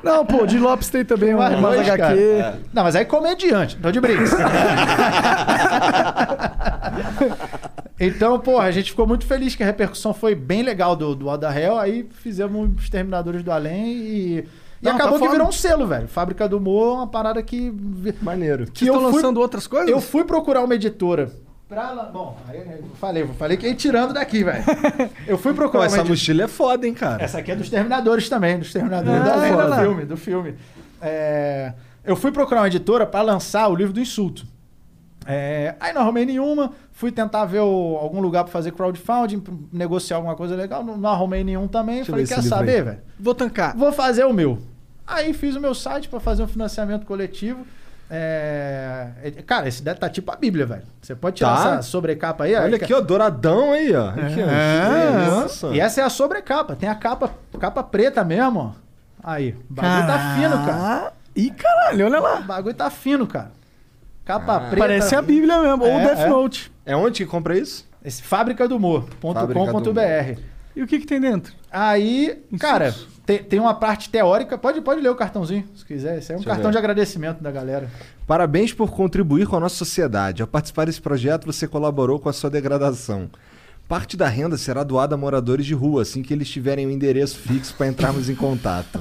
Não, 0.00 0.24
pô, 0.24 0.46
de 0.46 0.58
Lopes 0.58 0.88
tem 0.88 1.04
também 1.04 1.34
um, 1.34 1.38
mais 1.38 1.60
dois, 1.60 1.80
HQ. 1.88 1.98
cara. 1.98 2.60
Não, 2.72 2.82
mas 2.84 2.96
aí 2.96 3.04
comediante. 3.04 3.76
Tô 3.76 3.90
de 3.90 4.00
brinco. 4.00 4.22
Então, 8.00 8.38
porra, 8.40 8.64
a 8.64 8.70
gente 8.70 8.90
ficou 8.90 9.06
muito 9.06 9.26
feliz 9.26 9.54
que 9.54 9.62
a 9.62 9.66
repercussão 9.66 10.14
foi 10.14 10.34
bem 10.34 10.62
legal 10.62 10.94
do, 10.94 11.14
do 11.14 11.26
Oda 11.26 11.48
Hell. 11.56 11.78
Aí 11.78 12.08
fizemos 12.22 12.70
os 12.76 12.88
Terminadores 12.88 13.42
do 13.42 13.50
Além 13.52 13.86
e... 13.96 14.48
E 14.80 14.84
Não, 14.84 14.92
acabou 14.94 15.18
tá 15.18 15.26
que 15.26 15.32
virou 15.32 15.48
um 15.48 15.52
selo, 15.52 15.88
velho. 15.88 16.06
Fábrica 16.06 16.48
do 16.48 16.58
Humor, 16.58 16.98
uma 16.98 17.06
parada 17.08 17.42
que... 17.42 17.72
Maneiro. 18.22 18.66
que 18.70 18.78
Vocês 18.84 18.88
estão 18.94 19.10
fui- 19.10 19.12
lançando 19.20 19.40
outras 19.40 19.66
coisas? 19.66 19.88
Eu 19.90 20.00
fui 20.00 20.22
procurar 20.22 20.62
uma 20.62 20.72
editora. 20.74 21.32
Pra, 21.68 21.90
la- 21.90 22.04
bom, 22.04 22.38
aí 22.48 22.58
eu 22.58 22.84
falei, 23.00 23.22
eu 23.24 23.28
falei 23.34 23.56
que 23.56 23.66
ia 23.66 23.74
tirando 23.74 24.14
daqui, 24.14 24.42
velho. 24.44 24.64
Eu 25.26 25.36
fui 25.36 25.52
Pô, 25.52 25.56
procurar 25.58 25.80
uma 25.80 25.86
essa 25.86 25.96
editora. 25.96 26.08
mochila 26.14 26.42
é 26.44 26.48
foda, 26.48 26.86
hein, 26.86 26.94
cara? 26.94 27.22
Essa 27.22 27.38
aqui 27.40 27.50
é 27.52 27.56
dos 27.56 27.68
Terminadores 27.68 28.26
também, 28.28 28.58
dos 28.58 28.72
Terminadores 28.72 29.20
Ah, 29.20 29.24
da 29.56 29.64
do 29.64 29.68
lá. 29.68 29.78
filme, 29.80 30.04
do 30.06 30.16
filme. 30.16 30.54
É, 31.02 31.74
eu 32.04 32.16
fui 32.16 32.30
procurar 32.32 32.60
uma 32.62 32.68
editora 32.68 33.04
para 33.04 33.20
lançar 33.20 33.68
o 33.68 33.74
livro 33.74 33.92
do 33.92 34.00
insulto. 34.00 34.46
É, 35.26 35.74
aí 35.78 35.92
não 35.92 36.00
arrumei 36.02 36.24
nenhuma, 36.24 36.72
fui 36.98 37.12
tentar 37.12 37.44
ver 37.44 37.60
o- 37.60 37.96
algum 38.00 38.20
lugar 38.20 38.42
para 38.42 38.52
fazer 38.52 38.72
crowdfunding, 38.72 39.38
pra 39.38 39.54
negociar 39.72 40.16
alguma 40.16 40.34
coisa 40.34 40.56
legal, 40.56 40.82
não, 40.82 40.96
não 40.96 41.08
arrumei 41.10 41.44
nenhum 41.44 41.68
também. 41.68 41.96
Deixa 41.96 42.10
falei, 42.10 42.26
quer 42.26 42.42
saber, 42.42 42.76
aí." 42.76 42.82
velho? 42.82 42.98
Vou 43.20 43.34
tancar. 43.36 43.76
Vou 43.76 43.92
fazer 43.92 44.24
o 44.24 44.32
meu. 44.32 44.58
Aí 45.06 45.32
fiz 45.32 45.54
o 45.54 45.60
meu 45.60 45.74
site 45.76 46.08
para 46.08 46.18
fazer 46.18 46.42
um 46.42 46.48
financiamento 46.48 47.06
coletivo. 47.06 47.64
É, 48.10 49.08
é, 49.22 49.30
Cara, 49.42 49.68
esse 49.68 49.82
deve 49.82 50.00
tá 50.00 50.08
tipo 50.08 50.30
a 50.32 50.36
Bíblia, 50.36 50.66
velho. 50.66 50.82
Você 51.00 51.14
pode 51.14 51.36
tirar 51.36 51.54
Tá. 51.56 51.72
essa 51.74 51.82
sobrecapa 51.82 52.44
aí. 52.44 52.54
Olha 52.54 52.64
aí, 52.66 52.74
aqui, 52.74 52.92
ó, 52.92 53.00
douradão 53.00 53.72
aí, 53.72 53.94
ó. 53.94 54.08
Aqui, 54.08 54.42
ó. 54.42 54.48
É, 54.50 55.26
Nossa. 55.30 55.66
e 55.68 55.78
essa 55.80 56.00
é 56.00 56.04
a 56.04 56.10
sobrecapa. 56.10 56.74
Tem 56.74 56.88
a 56.88 56.94
capa, 56.94 57.30
capa 57.60 57.82
preta 57.82 58.24
mesmo, 58.24 58.58
ó. 58.60 58.70
Aí. 59.22 59.54
O 59.70 59.72
bagulho 59.74 60.06
tá 60.06 60.34
fino, 60.36 60.66
cara. 60.66 61.12
Ih, 61.36 61.50
caralho, 61.50 62.06
olha 62.06 62.18
O 62.18 62.22
lá. 62.22 62.40
bagulho 62.40 62.74
tá 62.74 62.90
fino, 62.90 63.26
cara. 63.26 63.52
Capa 64.24 64.56
Ah. 64.56 64.60
preta. 64.60 64.76
Parece 64.78 65.14
a 65.14 65.22
Bíblia 65.22 65.60
mesmo, 65.62 65.84
ou 65.84 65.90
É, 65.90 66.04
Death 66.06 66.18
é. 66.20 66.28
Note. 66.28 66.72
É 66.88 66.96
onde 66.96 67.22
que 67.22 67.30
compra 67.30 67.58
isso? 67.58 67.86
Esse 68.02 68.22
fábrica 68.22 68.66
do 68.66 68.76
humor.com.br. 68.76 69.34
Fábrica 69.34 69.80
do 69.82 70.42
E 70.74 70.82
o 70.82 70.86
que 70.86 70.98
que 70.98 71.06
tem 71.06 71.20
dentro? 71.20 71.52
Aí, 71.70 72.42
cara, 72.58 72.94
tem, 73.26 73.42
tem 73.42 73.60
uma 73.60 73.74
parte 73.74 74.08
teórica. 74.08 74.56
Pode, 74.56 74.80
pode 74.80 75.02
ler 75.02 75.10
o 75.10 75.14
cartãozinho, 75.14 75.68
se 75.76 75.84
quiser. 75.84 76.16
Esse 76.16 76.32
é 76.32 76.34
um 76.34 76.38
Deixa 76.38 76.48
eu 76.48 76.54
cartão 76.54 76.70
ver. 76.70 76.72
de 76.72 76.78
agradecimento 76.78 77.42
da 77.42 77.50
galera. 77.50 77.90
Parabéns 78.26 78.72
por 78.72 78.90
contribuir 78.90 79.46
com 79.46 79.56
a 79.56 79.60
nossa 79.60 79.74
sociedade. 79.74 80.40
Ao 80.40 80.48
participar 80.48 80.86
desse 80.86 81.02
projeto, 81.02 81.44
você 81.44 81.68
colaborou 81.68 82.18
com 82.18 82.30
a 82.30 82.32
sua 82.32 82.48
degradação. 82.48 83.28
Parte 83.86 84.16
da 84.16 84.26
renda 84.26 84.56
será 84.56 84.82
doada 84.82 85.14
a 85.14 85.18
moradores 85.18 85.66
de 85.66 85.74
rua, 85.74 86.00
assim 86.00 86.22
que 86.22 86.32
eles 86.32 86.48
tiverem 86.48 86.86
um 86.86 86.90
endereço 86.90 87.36
fixo 87.36 87.74
para 87.74 87.86
entrarmos 87.86 88.30
em 88.30 88.34
contato. 88.34 88.98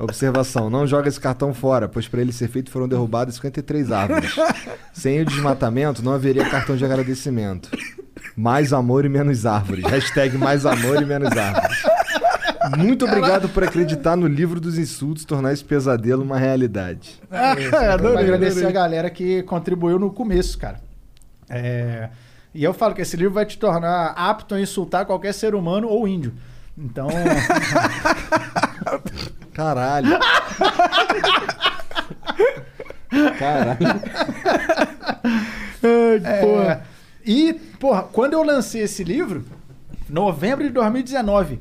Observação: 0.00 0.70
não 0.70 0.86
joga 0.86 1.08
esse 1.08 1.20
cartão 1.20 1.52
fora, 1.54 1.88
pois 1.88 2.08
para 2.08 2.20
ele 2.20 2.32
ser 2.32 2.48
feito 2.48 2.70
foram 2.70 2.88
derrubadas 2.88 3.34
53 3.34 3.92
árvores. 3.92 4.34
Sem 4.92 5.20
o 5.20 5.24
desmatamento, 5.24 6.02
não 6.02 6.12
haveria 6.12 6.48
cartão 6.48 6.76
de 6.76 6.84
agradecimento. 6.84 7.70
Mais 8.36 8.72
amor 8.72 9.04
e 9.04 9.08
menos 9.08 9.44
árvores. 9.46 9.84
Hashtag 9.84 10.36
mais 10.38 10.64
amor 10.64 11.02
e 11.02 11.04
menos 11.04 11.36
árvores. 11.36 11.82
Muito 12.78 13.04
obrigado 13.04 13.48
por 13.48 13.64
acreditar 13.64 14.16
no 14.16 14.26
livro 14.26 14.60
dos 14.60 14.78
insultos, 14.78 15.24
tornar 15.24 15.52
esse 15.52 15.64
pesadelo 15.64 16.22
uma 16.22 16.38
realidade. 16.38 17.20
Quero 17.28 17.76
adorei, 17.92 18.24
agradecer 18.24 18.60
adorei. 18.60 18.68
a 18.68 18.72
galera 18.72 19.10
que 19.10 19.42
contribuiu 19.42 19.98
no 19.98 20.10
começo, 20.10 20.56
cara. 20.56 20.80
É, 21.50 22.08
E 22.54 22.64
eu 22.64 22.72
falo 22.72 22.94
que 22.94 23.02
esse 23.02 23.16
livro 23.16 23.34
vai 23.34 23.44
te 23.44 23.58
tornar 23.58 24.14
apto 24.16 24.54
a 24.54 24.60
insultar 24.60 25.04
qualquer 25.04 25.34
ser 25.34 25.54
humano 25.54 25.88
ou 25.88 26.06
índio. 26.08 26.32
Então, 26.78 27.08
Caralho. 29.52 30.18
Caralho. 33.38 34.02
É, 35.84 36.80
e, 37.24 37.54
porra, 37.78 38.04
quando 38.04 38.34
eu 38.34 38.42
lancei 38.42 38.82
esse 38.82 39.02
livro, 39.02 39.44
novembro 40.08 40.64
de 40.64 40.70
2019, 40.70 41.60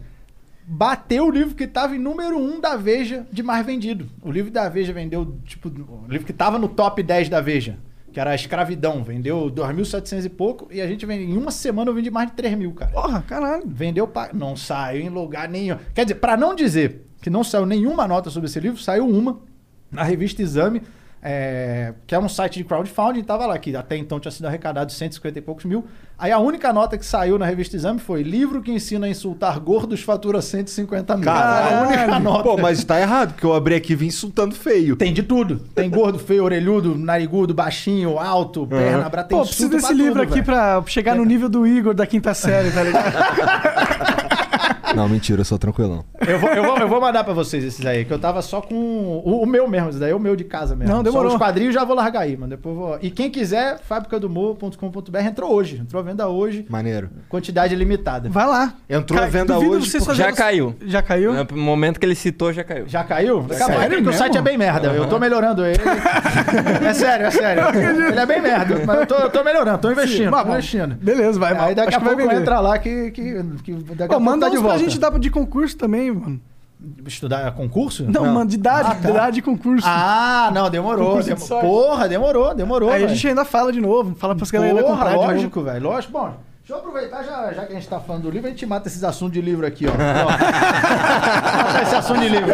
bateu 0.63 1.25
o 1.25 1.31
livro 1.31 1.55
que 1.55 1.67
tava 1.67 1.95
em 1.95 1.99
número 1.99 2.37
1 2.37 2.61
da 2.61 2.75
Veja 2.75 3.25
de 3.31 3.43
mais 3.43 3.65
vendido. 3.65 4.07
O 4.21 4.31
livro 4.31 4.51
da 4.51 4.69
Veja 4.69 4.93
vendeu, 4.93 5.37
tipo, 5.45 5.69
o 5.69 6.05
livro 6.07 6.25
que 6.25 6.33
tava 6.33 6.57
no 6.57 6.67
top 6.67 7.01
10 7.01 7.29
da 7.29 7.41
Veja, 7.41 7.77
que 8.11 8.19
era 8.19 8.31
a 8.31 8.35
Escravidão, 8.35 9.03
vendeu 9.03 9.49
2.700 9.49 10.25
e 10.25 10.29
pouco, 10.29 10.67
e 10.71 10.81
a 10.81 10.87
gente 10.87 11.05
vende, 11.05 11.23
em 11.23 11.37
uma 11.37 11.51
semana 11.51 11.89
eu 11.89 11.95
vendi 11.95 12.11
mais 12.11 12.29
de 12.29 12.35
3 12.35 12.57
mil, 12.57 12.73
cara. 12.73 12.91
Porra, 12.91 13.21
caralho. 13.21 13.63
Vendeu 13.65 14.07
pra... 14.07 14.31
Não 14.33 14.55
saiu 14.55 15.01
em 15.01 15.09
lugar 15.09 15.47
nenhum. 15.47 15.77
Quer 15.93 16.05
dizer, 16.05 16.15
pra 16.15 16.35
não 16.35 16.53
dizer 16.53 17.05
que 17.21 17.29
não 17.29 17.43
saiu 17.43 17.65
nenhuma 17.65 18.07
nota 18.07 18.29
sobre 18.29 18.49
esse 18.49 18.59
livro, 18.59 18.81
saiu 18.81 19.07
uma 19.07 19.39
na 19.91 20.03
revista 20.03 20.41
Exame, 20.41 20.81
é, 21.21 21.93
que 22.07 22.15
é 22.15 22.19
um 22.19 22.27
site 22.27 22.57
de 22.57 22.63
crowdfunding, 22.63 23.23
tava 23.23 23.45
lá, 23.45 23.57
que 23.59 23.75
até 23.75 23.95
então 23.95 24.19
tinha 24.19 24.31
sido 24.31 24.47
arrecadado 24.47 24.91
150 24.91 25.37
e 25.37 25.41
poucos 25.41 25.65
mil. 25.65 25.85
Aí 26.17 26.31
a 26.31 26.39
única 26.39 26.71
nota 26.73 26.97
que 26.97 27.05
saiu 27.05 27.37
na 27.37 27.45
revista 27.45 27.75
Exame 27.75 27.99
foi 27.99 28.23
livro 28.23 28.61
que 28.61 28.71
ensina 28.71 29.05
a 29.05 29.09
insultar 29.09 29.59
gordos 29.59 30.01
fatura 30.01 30.41
150 30.41 31.17
mil. 31.17 31.25
Caralho. 31.25 31.75
a 31.75 31.87
única 31.87 32.19
nota. 32.19 32.43
Pô, 32.43 32.57
mas 32.57 32.83
tá 32.83 32.99
errado, 32.99 33.33
porque 33.33 33.45
eu 33.45 33.53
abri 33.53 33.75
aqui 33.75 33.93
e 33.93 33.95
vim 33.95 34.07
insultando 34.07 34.55
feio. 34.55 34.95
Tem 34.95 35.13
de 35.13 35.23
tudo. 35.23 35.59
Tem 35.75 35.89
gordo, 35.89 36.17
feio, 36.17 36.43
orelhudo, 36.43 36.97
narigudo, 36.97 37.53
baixinho, 37.53 38.17
alto, 38.17 38.65
perna, 38.65 39.09
braço. 39.09 39.29
tem 39.29 39.37
Pô, 39.37 39.45
preciso 39.45 39.69
desse 39.69 39.87
pra 39.87 39.95
livro 39.95 40.21
tudo, 40.21 40.31
aqui 40.31 40.43
pra 40.43 40.83
chegar 40.87 41.15
no 41.15 41.25
nível 41.25 41.49
do 41.49 41.65
Igor 41.65 41.93
da 41.93 42.05
quinta 42.05 42.33
série, 42.33 42.71
tá 42.71 42.83
ligado? 42.83 44.20
Não, 44.95 45.07
mentira, 45.07 45.41
eu 45.41 45.45
sou 45.45 45.57
tranquilão. 45.57 46.03
Eu 46.27 46.39
vou, 46.39 46.49
eu, 46.51 46.63
vou, 46.63 46.77
eu 46.77 46.87
vou 46.87 47.01
mandar 47.01 47.23
pra 47.23 47.33
vocês 47.33 47.63
esses 47.63 47.85
aí, 47.85 48.05
que 48.05 48.11
eu 48.13 48.19
tava 48.19 48.41
só 48.41 48.61
com 48.61 48.75
o, 48.75 49.41
o 49.41 49.45
meu 49.45 49.67
mesmo, 49.67 49.89
esse 49.89 49.99
daí 49.99 50.11
é 50.11 50.15
o 50.15 50.19
meu 50.19 50.35
de 50.35 50.43
casa 50.43 50.75
mesmo. 50.75 50.93
Não, 50.93 51.01
demorou. 51.03 51.29
Só 51.31 51.35
os 51.37 51.41
quadrinhos 51.41 51.73
já 51.73 51.83
vou 51.83 51.95
largar 51.95 52.21
aí, 52.21 52.35
mano. 52.37 52.49
Depois 52.51 52.75
vou... 52.75 52.97
E 53.01 53.09
quem 53.09 53.29
quiser, 53.29 53.79
fabricadomor.com.br 53.79 55.17
entrou 55.19 55.51
hoje. 55.53 55.77
Entrou 55.77 56.01
à 56.01 56.05
venda 56.05 56.27
hoje, 56.27 56.65
Maneiro. 56.69 57.09
quantidade 57.29 57.75
limitada. 57.75 58.29
Vai 58.29 58.45
lá. 58.45 58.73
Entrou 58.89 59.21
à 59.21 59.25
venda 59.27 59.53
duvido 59.55 59.75
hoje 59.75 59.89
vocês 59.89 60.03
porque- 60.03 60.17
Já 60.17 60.31
caiu. 60.33 60.75
Já 60.85 61.01
caiu? 61.01 61.33
No 61.33 61.57
momento 61.57 61.99
que 61.99 62.05
ele 62.05 62.15
citou, 62.15 62.51
já 62.51 62.63
caiu. 62.63 62.87
Já 62.87 63.03
caiu? 63.03 63.39
A 63.39 63.43
pouco, 63.43 63.53
Sério 63.55 63.79
porque 63.81 63.95
o 64.01 64.05
mesmo? 64.05 64.13
site 64.13 64.37
é 64.37 64.41
bem 64.41 64.57
merda. 64.57 64.89
Eu 64.89 65.07
tô 65.07 65.17
melhorando 65.19 65.65
ele. 65.65 65.79
é 66.87 66.93
sério, 66.93 67.25
é 67.27 67.31
sério. 67.31 67.63
Ele 68.09 68.19
é 68.19 68.25
bem 68.25 68.41
merda, 68.41 68.81
mas 68.85 68.99
eu 69.01 69.05
tô, 69.07 69.15
eu 69.15 69.29
tô 69.29 69.43
melhorando, 69.43 69.77
tô 69.79 69.91
investindo, 69.91 70.31
Mas 70.31 70.41
tô 70.41 70.45
bom, 70.47 70.53
investindo. 70.53 70.95
Beleza, 70.95 71.39
vai. 71.39 71.57
Aí 71.57 71.75
daqui 71.75 71.95
a 71.95 71.99
vai 71.99 72.09
pouco 72.09 72.23
vender. 72.29 72.41
entra 72.41 72.59
lá 72.59 72.77
que, 72.77 73.11
que, 73.11 73.43
que 73.63 73.73
daqui 73.73 74.03
a 74.03 74.07
Pô, 74.07 74.07
pouco 74.07 74.23
manda 74.23 74.45
tá 74.45 74.51
de 74.51 74.57
uns 74.57 74.61
pra 74.61 74.69
volta. 74.71 74.80
Gente 74.81 74.99
dar 74.99 75.17
de 75.19 75.29
concurso 75.29 75.77
também, 75.77 76.11
mano. 76.11 76.39
Estudar 77.05 77.51
concurso? 77.53 78.05
Não, 78.09 78.25
mano, 78.25 78.49
de 78.49 78.55
idade, 78.55 78.89
Ah, 78.91 78.95
tá. 78.95 79.01
de 79.01 79.09
idade 79.09 79.35
de 79.35 79.41
concurso. 79.43 79.85
Ah, 79.87 80.49
não, 80.53 80.67
demorou. 80.69 81.17
Concurso 81.17 81.35
de. 81.35 81.61
Porra, 81.61 82.09
demorou, 82.09 82.55
demorou. 82.55 82.89
Aí 82.89 82.95
a 83.03 83.05
velho. 83.05 83.09
gente 83.15 83.27
ainda 83.27 83.45
fala 83.45 83.71
de 83.71 83.79
novo, 83.79 84.15
fala 84.15 84.35
pras 84.35 84.49
galera 84.49 84.81
Porra, 84.81 84.93
comprar 84.95 85.15
lógico, 85.15 85.61
velho. 85.61 85.83
Lógico. 85.83 86.11
Bom, 86.13 86.33
deixa 86.59 86.73
eu 86.73 86.77
aproveitar, 86.77 87.21
já, 87.23 87.53
já 87.53 87.65
que 87.67 87.73
a 87.73 87.75
gente 87.75 87.87
tá 87.87 87.99
falando 87.99 88.23
do 88.23 88.31
livro, 88.31 88.47
a 88.47 88.49
gente 88.49 88.65
mata 88.65 88.87
esses 88.87 89.03
assuntos 89.03 89.33
de 89.33 89.41
livro 89.41 89.63
aqui, 89.67 89.85
ó. 89.85 89.91
Mata 89.93 91.81
esse 91.83 91.95
assunto 91.95 92.19
de 92.19 92.29
livro. 92.29 92.47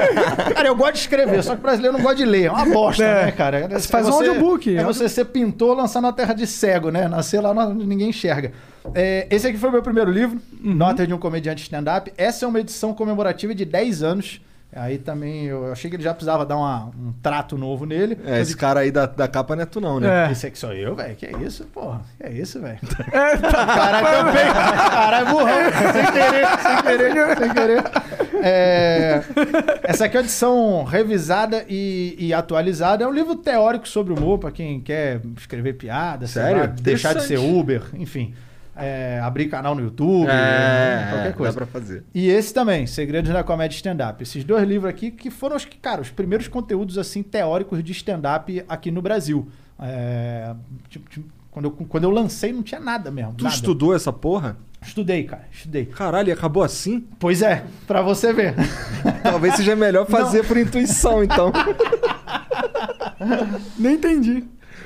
Cara, 0.53 0.67
eu 0.67 0.75
gosto 0.75 0.93
de 0.93 0.99
escrever, 0.99 1.43
só 1.43 1.53
que 1.53 1.59
o 1.59 1.63
brasileiro 1.63 1.95
não 1.97 2.03
gosta 2.03 2.17
de 2.17 2.25
ler. 2.25 2.45
É 2.47 2.51
uma 2.51 2.65
bosta, 2.65 3.03
É. 3.03 3.25
né, 3.27 3.31
cara? 3.31 3.59
É, 3.59 3.79
Você 3.79 3.87
faz 3.87 4.07
um 4.07 4.11
você- 4.11 4.27
audiobook, 4.27 4.75
É 4.75 4.81
é 4.81 4.83
você 4.83 5.07
ser 5.07 5.25
pintor 5.25 5.75
lançar 5.77 6.01
na 6.01 6.11
terra 6.11 6.33
de 6.33 6.45
cego, 6.45 6.89
né? 6.91 7.07
Nascer 7.07 7.39
lá 7.41 7.53
ninguém 7.73 8.09
enxerga. 8.09 8.51
É, 8.95 9.27
esse 9.29 9.47
aqui 9.47 9.57
foi 9.57 9.69
o 9.69 9.71
meu 9.73 9.81
primeiro 9.81 10.11
livro, 10.11 10.39
Uhum. 10.63 10.73
Nota 10.73 11.05
de 11.05 11.13
um 11.13 11.17
Comediante 11.17 11.61
Stand-Up. 11.63 12.11
Essa 12.17 12.45
é 12.45 12.47
uma 12.47 12.59
edição 12.59 12.93
comemorativa 12.93 13.53
de 13.53 13.63
10 13.65 14.03
anos. 14.03 14.41
Aí 14.75 14.97
também 14.97 15.45
eu 15.45 15.71
achei 15.71 15.89
que 15.89 15.95
ele 15.95 16.03
já 16.03 16.13
precisava 16.13 16.45
dar 16.45 16.57
uma- 16.57 16.87
um 16.87 17.13
trato 17.23 17.57
novo 17.57 17.85
nele. 17.85 18.17
É, 18.25 18.41
esse 18.41 18.55
cara 18.55 18.81
aí 18.81 18.91
da, 18.91 19.05
da 19.05 19.25
capa 19.27 19.55
não 19.55 19.63
é 19.63 19.65
tu 19.65 19.79
não, 19.79 19.97
né? 19.99 20.27
É. 20.27 20.31
Esse 20.31 20.45
aqui 20.47 20.59
sou 20.59 20.73
eu, 20.73 20.93
velho. 20.93 21.15
Que 21.15 21.25
é 21.25 21.31
isso, 21.41 21.63
porra? 21.73 22.01
Que 22.17 22.27
é 22.27 22.31
isso, 22.33 22.59
velho? 22.59 22.77
É, 23.11 23.37
tá. 23.37 23.65
Caralho, 23.65 24.25
também. 24.25 24.45
Caralho, 24.53 25.25
burrão. 25.27 25.57
Sem 25.93 26.11
querer, 26.11 26.47
sem 26.61 26.83
querer, 26.83 27.37
sem 27.37 27.53
querer. 27.53 27.83
É, 28.43 29.23
Essa 29.83 30.05
aqui 30.05 30.17
é 30.17 30.19
uma 30.19 30.23
edição 30.25 30.83
revisada 30.83 31.65
e, 31.69 32.15
e 32.19 32.33
atualizada. 32.33 33.03
É 33.05 33.07
um 33.07 33.13
livro 33.13 33.35
teórico 33.35 33.87
sobre 33.87 34.13
humor, 34.13 34.37
pra 34.37 34.51
quem 34.51 34.81
quer 34.81 35.21
escrever 35.37 35.73
piada, 35.73 36.27
sei 36.27 36.41
Sério? 36.43 36.59
lá, 36.59 36.65
deixar 36.65 37.13
de 37.15 37.23
ser. 37.23 37.37
Uber, 37.39 37.83
enfim. 37.93 38.33
É, 38.79 39.19
abrir 39.23 39.47
canal 39.47 39.73
no 39.75 39.81
YouTube, 39.81 40.27
É, 40.29 41.07
qualquer 41.11 41.33
coisa. 41.33 41.53
dá 41.53 41.65
pra 41.65 41.67
fazer. 41.67 42.03
E 42.13 42.29
esse 42.29 42.53
também, 42.53 42.85
Segredos 42.85 43.31
da 43.31 43.43
Comédia 43.43 43.75
Stand-Up. 43.75 44.21
Esses 44.21 44.43
dois 44.43 44.67
livros 44.67 44.89
aqui 44.89 45.09
que 45.11 45.29
foram, 45.31 45.55
os, 45.55 45.65
que, 45.65 45.77
cara, 45.77 46.01
os 46.01 46.09
primeiros 46.09 46.47
conteúdos 46.47 46.97
assim 46.97 47.23
teóricos 47.23 47.83
de 47.83 47.91
stand-up 47.91 48.63
aqui 48.69 48.91
no 48.91 49.01
Brasil. 49.01 49.47
É, 49.79 50.53
tipo, 50.89 51.09
tipo, 51.09 51.27
quando, 51.51 51.65
eu, 51.65 51.71
quando 51.71 52.03
eu 52.03 52.11
lancei 52.11 52.53
não 52.53 52.61
tinha 52.61 52.79
nada 52.79 53.09
mesmo. 53.09 53.33
Tu 53.33 53.43
nada. 53.43 53.55
estudou 53.55 53.95
essa 53.95 54.13
porra? 54.13 54.57
Estudei, 54.79 55.23
cara, 55.23 55.47
estudei. 55.51 55.87
Caralho, 55.87 56.29
e 56.29 56.31
acabou 56.31 56.61
assim? 56.61 57.03
Pois 57.19 57.41
é, 57.41 57.63
pra 57.87 58.03
você 58.03 58.31
ver. 58.31 58.53
Talvez 59.23 59.55
seja 59.55 59.75
melhor 59.75 60.05
fazer 60.09 60.45
por 60.45 60.55
intuição, 60.55 61.23
então. 61.23 61.51
Nem 63.77 63.95
entendi. 63.95 64.43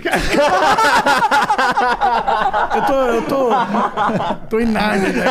eu 2.75 2.81
tô. 2.85 2.93
Eu 2.93 3.21
tô. 3.27 3.49
tô 4.49 4.59
em 4.59 4.65
Nárnia, 4.65 5.09
né? 5.09 5.25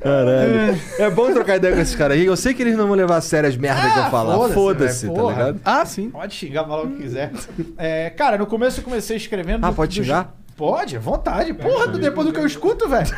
Caralho. 0.00 0.78
É 0.98 1.10
bom 1.10 1.32
trocar 1.32 1.56
ideia 1.56 1.74
com 1.74 1.80
esses 1.80 1.94
caras 1.94 2.16
aí. 2.16 2.24
Eu 2.24 2.36
sei 2.36 2.54
que 2.54 2.62
eles 2.62 2.76
não 2.76 2.86
vão 2.86 2.96
levar 2.96 3.16
a 3.16 3.20
sério 3.20 3.48
as 3.48 3.56
merdas 3.56 3.92
que 3.92 3.98
eu 3.98 4.04
falar. 4.10 4.34
foda-se, 4.34 4.54
Foda-se, 4.54 5.02
velho, 5.06 5.14
tá 5.14 5.20
porra. 5.20 5.34
ligado? 5.36 5.60
Ah, 5.64 5.84
sim. 5.84 6.10
Pode 6.10 6.34
xingar, 6.34 6.64
falar 6.64 6.82
o 6.84 6.90
que 6.90 7.02
quiser. 7.02 7.32
É, 7.76 8.10
cara, 8.10 8.38
no 8.38 8.46
começo 8.46 8.80
eu 8.80 8.84
comecei 8.84 9.16
escrevendo. 9.16 9.64
Ah, 9.64 9.70
do- 9.70 9.76
pode 9.76 9.98
do- 10.00 10.04
xingar? 10.04 10.34
Pode, 10.56 10.96
à 10.96 11.00
vontade. 11.00 11.52
Porra, 11.54 11.86
do- 11.88 11.98
depois 11.98 12.26
do 12.26 12.32
que 12.32 12.38
eu 12.38 12.46
escuto, 12.46 12.88
velho. 12.88 13.08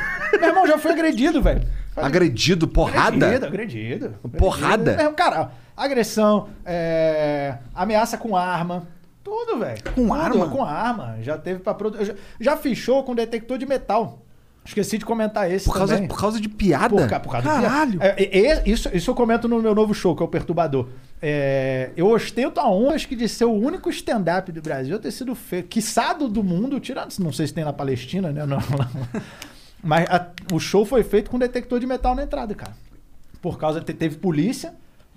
Meu 0.40 0.48
irmão 0.48 0.66
já 0.66 0.78
foi 0.78 0.92
agredido, 0.92 1.42
velho. 1.42 1.62
Agredido, 1.96 2.66
porrada? 2.66 3.26
Agredido, 3.26 3.46
agredido. 3.46 4.14
Porrada? 4.38 4.92
Agredido. 4.92 5.10
É, 5.10 5.12
Cara, 5.14 5.50
agressão, 5.76 6.48
é, 6.64 7.58
ameaça 7.74 8.16
com 8.18 8.36
arma. 8.36 8.86
Tudo, 9.22 9.58
velho. 9.58 9.82
Com 9.84 9.90
Tudo, 10.02 10.12
arma? 10.14 10.48
Com 10.48 10.62
arma. 10.64 11.16
Já 11.22 11.38
teve 11.38 11.60
pra 11.60 11.72
produzir. 11.74 12.04
Já, 12.06 12.14
já 12.40 12.56
fiz 12.56 12.76
show 12.78 13.02
com 13.02 13.14
detector 13.14 13.56
de 13.58 13.66
metal. 13.66 14.20
Esqueci 14.66 14.96
de 14.96 15.04
comentar 15.04 15.50
esse 15.50 15.66
Por 15.66 15.74
causa, 15.76 15.94
também. 15.94 16.08
por 16.08 16.18
causa 16.18 16.40
de 16.40 16.48
piada? 16.48 16.88
Por, 16.88 17.20
por 17.20 17.32
causa 17.32 17.48
do 17.48 17.54
Caralho. 17.62 17.98
piada. 17.98 18.14
É, 18.18 18.38
é, 18.38 18.62
isso, 18.68 18.88
isso 18.94 19.10
eu 19.10 19.14
comento 19.14 19.46
no 19.46 19.60
meu 19.60 19.74
novo 19.74 19.92
show, 19.92 20.16
que 20.16 20.22
é 20.22 20.24
o 20.24 20.28
Perturbador. 20.28 20.88
É, 21.20 21.90
eu 21.96 22.06
ostento 22.08 22.58
a 22.60 22.70
honra 22.70 22.94
acho 22.94 23.06
que 23.08 23.14
de 23.16 23.28
ser 23.28 23.44
o 23.44 23.52
único 23.52 23.90
stand-up 23.90 24.50
do 24.52 24.62
Brasil 24.62 24.98
ter 24.98 25.10
sido 25.10 25.34
feito, 25.34 25.68
quiçado 25.68 26.28
do 26.28 26.42
mundo, 26.42 26.80
tirando, 26.80 27.12
não 27.18 27.30
sei 27.32 27.46
se 27.46 27.52
tem 27.52 27.62
na 27.64 27.72
Palestina, 27.74 28.30
né? 28.32 28.46
Não, 28.46 28.56
não. 28.58 29.20
Mas 29.82 30.06
a- 30.08 30.28
o 30.52 30.58
show 30.58 30.84
foi 30.86 31.02
feito 31.02 31.30
com 31.30 31.38
detector 31.38 31.78
de 31.78 31.86
metal 31.86 32.14
na 32.14 32.22
entrada, 32.22 32.54
cara. 32.54 32.72
Por 33.42 33.58
causa, 33.58 33.82
te- 33.82 33.92
teve 33.92 34.16
polícia, 34.16 34.72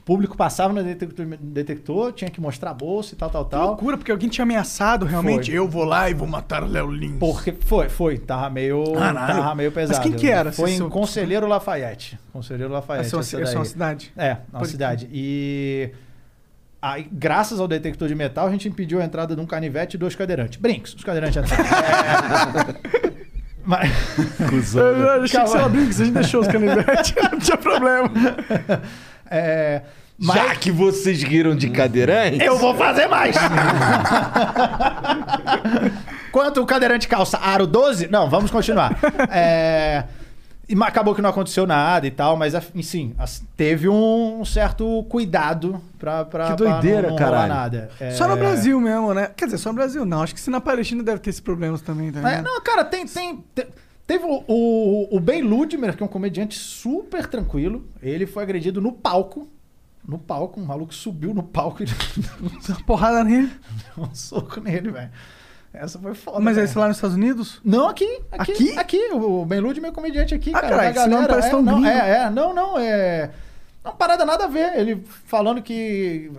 público 0.07 0.37
passava 0.37 0.71
no 0.73 0.81
detector, 0.81 1.25
detector, 1.39 2.13
tinha 2.13 2.31
que 2.31 2.39
mostrar 2.39 2.71
a 2.71 2.73
bolsa 2.73 3.13
e 3.13 3.17
tal, 3.17 3.29
tal, 3.29 3.43
Que 3.43 3.51
tal. 3.51 3.67
loucura, 3.67 3.97
porque 3.97 4.09
alguém 4.09 4.29
tinha 4.29 4.43
ameaçado 4.43 5.05
realmente. 5.05 5.51
Foi. 5.51 5.59
Eu 5.59 5.67
vou 5.67 5.83
lá 5.83 6.09
e 6.09 6.13
vou 6.13 6.25
matar 6.25 6.63
o 6.63 6.65
Léo 6.65 6.89
Lins. 6.89 7.19
Porque 7.19 7.51
foi, 7.51 7.89
foi. 7.89 8.17
Tava 8.17 8.49
meio, 8.49 8.93
Caralho. 8.93 9.27
tava 9.27 9.53
meio 9.55 9.69
Mas 9.75 9.89
pesado. 9.89 10.03
quem 10.03 10.13
que 10.13 10.29
era? 10.29 10.53
Foi 10.53 10.71
em 10.71 10.77
são- 10.77 10.89
Conselheiro 10.89 11.45
Lafayette. 11.45 12.17
Conselheiro 12.31 12.71
Lafayette. 12.71 13.07
Essa 13.07 13.15
é 13.15 13.17
uma, 13.17 13.21
essa 13.21 13.41
essa 13.41 13.53
é 13.53 13.57
uma 13.57 13.65
cidade. 13.65 14.13
É, 14.15 14.37
na 14.53 14.59
Pode- 14.59 14.71
cidade. 14.71 15.09
E 15.11 15.91
aí, 16.81 17.05
graças 17.11 17.59
ao 17.59 17.67
detector 17.67 18.07
de 18.07 18.15
metal, 18.15 18.47
a 18.47 18.51
gente 18.51 18.69
impediu 18.69 19.01
a 19.01 19.03
entrada 19.03 19.35
de 19.35 19.41
um 19.41 19.45
canivete 19.45 19.97
e 19.97 19.99
dois 19.99 20.15
cadeirantes. 20.15 20.57
Brinks, 20.57 20.93
os 20.93 21.03
cadeirantes 21.03 21.35
entraram. 21.43 21.65
É, 23.69 23.69
Mas, 23.69 23.91
Cusão, 24.49 24.81
Eu, 24.87 24.97
né? 24.97 25.03
eu 25.03 25.11
achei 25.23 25.27
que 25.27 25.31
Calma. 25.35 25.47
você 25.49 25.57
era 25.57 25.67
brinco, 25.67 25.89
a 25.89 25.91
gente 25.93 26.11
deixou 26.11 26.39
os 26.39 26.47
canivetes, 26.47 27.13
não 27.29 27.37
tinha 27.39 27.57
problema. 27.57 28.09
é, 29.31 29.81
mas 30.17 30.35
Já 30.35 30.55
que 30.55 30.71
vocês 30.71 31.21
riram 31.23 31.55
de 31.55 31.69
cadeirante... 31.69 32.43
eu 32.43 32.57
vou 32.57 32.73
fazer 32.75 33.07
mais! 33.07 33.35
Quanto 36.31 36.61
o 36.61 36.65
cadeirante 36.65 37.07
calça 37.07 37.37
aro 37.37 37.65
12? 37.65 38.07
Não, 38.07 38.29
vamos 38.29 38.51
continuar. 38.51 38.97
É, 39.31 40.03
e 40.69 40.75
acabou 40.83 41.15
que 41.15 41.21
não 41.21 41.29
aconteceu 41.29 41.65
nada 41.65 42.05
e 42.05 42.11
tal, 42.11 42.35
mas 42.35 42.53
enfim, 42.75 43.15
teve 43.55 43.87
um 43.87 44.43
certo 44.45 45.03
cuidado 45.09 45.81
pra, 45.97 46.25
pra, 46.25 46.51
Que 46.51 46.55
pra 46.63 46.71
doideira, 46.73 47.03
não, 47.03 47.15
não 47.15 47.17
rolar 47.17 47.31
caralho. 47.31 47.53
nada. 47.53 47.89
É, 47.99 48.11
Só 48.11 48.27
no 48.27 48.35
Brasil 48.35 48.79
mesmo, 48.79 49.13
né? 49.13 49.29
Quer 49.35 49.45
dizer, 49.45 49.57
só 49.57 49.69
no 49.69 49.75
Brasil 49.75 50.05
não. 50.05 50.21
Acho 50.23 50.33
que 50.35 50.41
se 50.41 50.49
na 50.49 50.59
Palestina 50.61 51.01
deve 51.03 51.19
ter 51.19 51.29
esses 51.29 51.41
problemas 51.41 51.81
também, 51.81 52.11
tá 52.11 52.19
É, 52.19 52.23
ligado? 52.23 52.43
não, 52.43 52.61
cara, 52.61 52.83
tem. 52.83 53.05
tem 53.07 53.43
te- 53.55 53.67
teve 54.07 54.25
o, 54.25 54.43
o, 54.47 55.17
o 55.17 55.19
Ben 55.19 55.41
Ludmer, 55.41 55.95
que 55.95 56.01
é 56.01 56.05
um 56.05 56.09
comediante 56.09 56.57
super 56.57 57.27
tranquilo. 57.27 57.85
Ele 58.01 58.25
foi 58.25 58.41
agredido 58.41 58.81
no 58.81 58.93
palco. 58.93 59.47
No 60.07 60.17
palco, 60.17 60.61
um 60.61 60.65
maluco 60.65 60.93
subiu 60.95 61.33
no 61.33 61.43
palco 61.43 61.83
e 61.83 61.85
deu 61.85 61.95
Uma 62.69 62.83
porrada 62.85 63.25
nele. 63.25 63.51
um 63.97 64.15
soco 64.15 64.61
nele, 64.61 64.89
velho. 64.89 65.11
Essa 65.73 65.99
foi 65.99 66.15
foda. 66.15 66.39
Mas 66.39 66.57
é 66.57 66.63
esse 66.63 66.77
lá 66.77 66.87
nos 66.87 66.97
Estados 66.97 67.17
Unidos? 67.17 67.59
Não, 67.63 67.89
aqui. 67.89 68.21
Aqui? 68.31 68.51
Aqui? 68.51 68.79
Aqui. 68.79 69.09
O 69.11 69.45
Ben 69.45 69.59
Lude 69.59 69.79
é 69.79 69.81
meu 69.81 69.91
comediante 69.91 70.33
aqui, 70.33 70.51
Ah, 70.55 70.61
cara. 70.61 70.91
galera. 70.91 71.27
parece 71.27 71.47
é, 71.49 71.51
tão 71.51 71.61
não, 71.61 71.85
é, 71.85 72.09
é. 72.23 72.29
Não, 72.29 72.53
não, 72.53 72.79
é... 72.79 73.31
Uma 73.83 73.93
parada 73.93 74.25
nada 74.25 74.45
a 74.45 74.47
ver. 74.47 74.79
Ele 74.79 75.03
falando 75.25 75.61
que, 75.61 76.31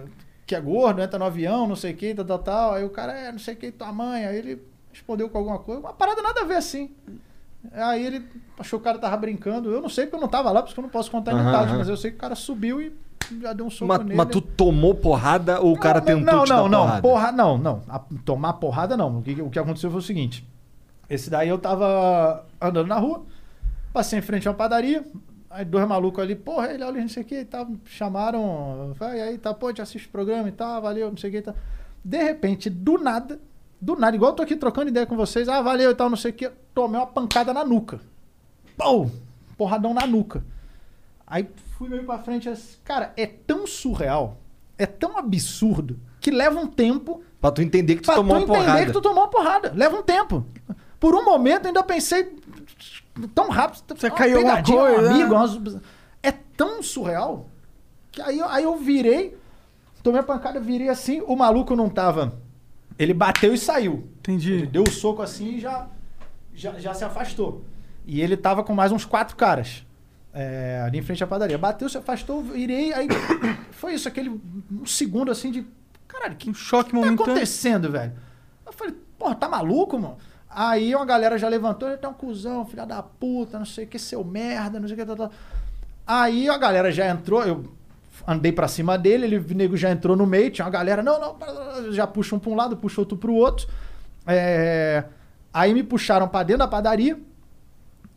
que 0.47 0.55
é 0.55 0.61
gordo, 0.61 1.03
entra 1.03 1.19
no 1.19 1.27
avião, 1.27 1.69
não 1.69 1.77
sei 1.77 1.93
o 1.93 1.97
que, 1.97 2.15
tal, 2.15 2.25
tal, 2.25 2.39
tal. 2.39 2.75
Aí 2.75 2.85
o 2.85 2.91
cara 2.91 3.13
é, 3.13 3.31
não 3.31 3.39
sei 3.39 3.55
o 3.55 3.57
que, 3.57 3.71
tua 3.71 3.93
mãe. 3.93 4.25
Aí 4.25 4.39
ele 4.39 4.63
respondeu 4.93 5.29
com 5.29 5.39
alguma 5.39 5.59
coisa. 5.59 5.81
Uma 5.81 5.93
parada 5.93 6.23
nada 6.23 6.41
a 6.41 6.45
ver, 6.45 6.57
assim. 6.57 6.91
Aí 7.73 8.05
ele 8.05 8.25
achou 8.59 8.79
que 8.79 8.83
o 8.83 8.85
cara 8.85 8.99
tava 8.99 9.17
brincando. 9.17 9.71
Eu 9.71 9.81
não 9.81 9.89
sei 9.89 10.05
porque 10.07 10.17
eu 10.17 10.21
não 10.21 10.29
tava 10.29 10.51
lá, 10.51 10.63
porque 10.63 10.79
eu 10.79 10.83
não 10.83 10.89
posso 10.91 11.11
contar 11.11 11.33
em 11.33 11.35
Aham, 11.35 11.45
detalhes. 11.47 11.69
aham. 11.71 11.79
Mas 11.79 11.89
eu 11.89 11.97
sei 11.97 12.11
que 12.11 12.17
o 12.17 12.21
cara 12.21 12.35
subiu 12.35 12.81
e 12.81 12.93
já 13.43 13.53
deu 13.53 13.67
um 13.67 13.71
soco 13.71 13.89
Mas, 13.89 14.05
nele. 14.05 14.17
mas 14.17 14.29
tu 14.29 14.41
tomou 14.41 14.95
porrada 14.95 15.61
ou 15.61 15.75
o 15.75 15.79
cara 15.79 16.01
Não, 16.01 16.07
tentou 16.07 16.25
não, 16.39 16.45
te 16.45 16.49
não, 16.49 16.69
não, 16.69 16.81
porrada? 16.81 17.03
Porra, 17.03 17.33
não, 17.33 17.59
não. 17.59 17.83
A- 17.89 18.01
tomar 18.25 18.55
porrada 18.55 18.97
não. 18.97 19.19
O 19.19 19.23
que, 19.23 19.43
o 19.43 19.51
que 19.51 19.59
aconteceu 19.59 19.91
foi 19.91 19.99
o 19.99 20.03
seguinte. 20.03 20.47
Esse 21.11 21.29
daí 21.31 21.49
eu 21.49 21.59
tava 21.59 22.47
andando 22.61 22.87
na 22.87 22.99
rua, 22.99 23.25
passei 23.93 24.19
em 24.19 24.23
frente 24.23 24.47
a 24.47 24.51
uma 24.51 24.57
padaria, 24.57 25.05
aí 25.51 25.65
dois 25.65 25.87
malucos 25.89 26.23
ali, 26.23 26.35
porra, 26.37 26.71
ele 26.73 26.85
olha 26.85 27.01
não 27.01 27.09
sei 27.09 27.23
o 27.23 27.27
que 27.27 27.41
e 27.41 27.45
tal, 27.47 27.67
chamaram, 27.87 28.93
vai 28.95 29.21
aí, 29.21 29.39
tá, 29.39 29.55
pô, 29.55 29.73
te 29.73 29.81
assiste 29.81 30.07
o 30.07 30.11
programa 30.11 30.49
e 30.49 30.53
tal, 30.53 30.83
valeu, 30.83 31.09
não 31.11 31.17
sei 31.17 31.31
o 31.31 31.33
que 31.33 31.39
e 31.39 31.43
tal. 31.43 31.55
De 32.05 32.23
repente, 32.23 32.69
do 32.69 32.99
nada, 32.99 33.41
do 33.81 33.97
nada, 33.97 34.17
igual 34.17 34.33
eu 34.33 34.37
tô 34.37 34.43
aqui 34.43 34.57
trocando 34.57 34.89
ideia 34.89 35.07
com 35.07 35.17
vocês, 35.17 35.49
ah, 35.49 35.61
valeu 35.63 35.91
e 35.91 35.95
tal, 35.95 36.09
não 36.11 36.17
sei 36.17 36.31
o 36.31 36.35
que, 36.35 36.51
tomei 36.75 37.01
uma 37.01 37.07
pancada 37.07 37.53
na 37.55 37.65
nuca. 37.65 38.01
Pô! 38.77 39.09
Porradão 39.57 39.93
na 39.95 40.07
nuca. 40.07 40.45
Aí 41.27 41.49
fui 41.77 41.89
meio 41.89 42.05
pra 42.05 42.19
frente, 42.19 42.49
assim, 42.49 42.77
cara, 42.85 43.13
é 43.17 43.27
tão 43.27 43.67
surreal, 43.67 44.39
é 44.77 44.87
tão 44.87 45.17
absurdo, 45.19 45.99
que 46.21 46.31
leva 46.31 46.59
um 46.59 46.67
tempo 46.67 47.23
Pra 47.41 47.53
tu 47.53 47.63
entender 47.63 47.95
que 47.97 48.03
tu 48.03 48.07
pra 48.07 48.17
tomou 48.17 48.35
tu 48.41 48.45
uma 48.47 48.55
entender 48.57 48.65
porrada. 48.67 48.87
que 48.87 48.93
tu 48.93 49.01
tomou 49.01 49.23
uma 49.23 49.29
porrada. 49.31 49.73
Leva 49.73 49.97
um 49.97 50.03
tempo. 50.03 50.45
Por 50.99 51.15
um 51.15 51.25
momento 51.25 51.67
eu 51.67 51.69
ainda 51.69 51.85
pensei 51.85 52.35
tão 53.33 53.49
rápido. 53.49 53.97
Você 53.97 54.09
uma 54.09 54.17
caiu 54.17 54.39
alguma 54.39 54.55
pegadinha, 54.57 54.77
um 54.77 54.81
coisa, 54.95 55.11
amigo, 55.11 55.31
né? 55.31 55.37
umas- 55.37 55.83
É 56.21 56.33
tão 56.33 56.83
surreal 56.83 57.47
que 58.11 58.21
aí, 58.21 58.41
eu- 58.41 58.49
aí 58.49 58.65
eu 58.65 58.77
virei, 58.77 59.37
tomei 60.03 60.19
a 60.21 60.25
pancada, 60.25 60.59
virei 60.59 60.89
assim, 60.89 61.21
o 61.29 61.37
maluco 61.37 61.77
não 61.77 61.89
tava. 61.89 62.33
Ele 62.99 63.15
bateu 63.15 63.55
e 63.55 63.59
saiu. 63.59 63.93
Ele 63.95 64.09
Entendi. 64.19 64.67
deu 64.67 64.83
o 64.83 64.91
soco 64.91 65.23
assim 65.23 65.57
e 65.57 65.61
já, 65.61 65.87
já, 66.55 66.79
já 66.79 66.93
se 66.95 67.05
afastou. 67.05 67.65
E 68.07 68.21
ele 68.21 68.37
tava 68.37 68.65
com 68.65 68.75
mais 68.75 68.91
uns 68.91 69.05
quatro 69.05 69.37
caras. 69.37 69.85
é, 70.33 70.83
ali 70.85 70.99
em 70.99 71.03
frente 71.03 71.23
à 71.23 71.27
padaria. 71.27 71.57
Bateu, 71.59 71.89
se 71.89 71.97
afastou, 71.99 72.43
virei, 72.43 72.93
aí 72.93 73.07
foi 73.73 73.95
isso, 73.95 74.09
aquele 74.09 74.31
um 74.71 74.85
segundo 74.87 75.31
assim 75.31 75.51
de. 75.51 75.67
Caralho, 76.07 76.37
que 76.37 76.49
Um 76.51 76.55
choque 76.55 76.91
que 76.91 76.91
tá 76.91 76.97
momentâneo. 76.97 77.33
acontecendo, 77.33 77.91
velho? 77.91 78.13
Eu 78.67 78.73
falei, 78.73 78.95
porra, 79.19 79.35
tá 79.35 79.49
maluco, 79.49 79.99
mano? 79.99 80.17
Aí 80.51 80.95
uma 80.95 81.05
galera 81.05 81.37
já 81.39 81.49
levantou, 81.49 81.89
ele 81.89 81.99
tá 81.99 82.09
um 82.09 82.15
cuzão, 82.15 82.65
filha 82.65 82.87
da 82.87 83.03
puta, 83.03 83.59
não 83.59 83.67
sei 83.67 83.85
o 83.85 83.89
que, 83.89 83.99
seu 83.99 84.25
merda, 84.25 84.81
não 84.81 84.89
sei 84.89 84.97
o 84.97 84.99
que, 85.01 85.07
tal, 85.07 85.17
tal. 85.17 85.31
Aí 86.07 86.49
a 86.49 86.57
galera 86.57 86.91
já 86.91 87.07
entrou, 87.09 87.43
eu 87.45 87.71
andei 88.27 88.53
pra 88.53 88.69
cima 88.69 88.97
dele, 88.99 89.25
ele, 89.27 89.39
o 89.39 89.55
nego 89.55 89.77
já 89.77 89.91
entrou 89.91 90.17
no 90.17 90.27
meio, 90.27 90.51
tinha 90.51 90.65
uma 90.65 90.71
galera, 90.71 91.03
não, 91.03 91.21
não, 91.21 91.93
já 91.93 92.07
puxa 92.07 92.35
um 92.37 92.39
pra 92.39 92.51
um 92.51 92.55
lado, 92.55 92.77
puxa 92.77 93.01
outro 93.01 93.17
pro 93.17 93.35
outro. 93.35 93.67
É, 94.27 95.05
Aí 95.53 95.73
me 95.73 95.83
puxaram 95.83 96.29
pra 96.29 96.43
dentro 96.43 96.59
da 96.61 96.69
padaria, 96.69 97.19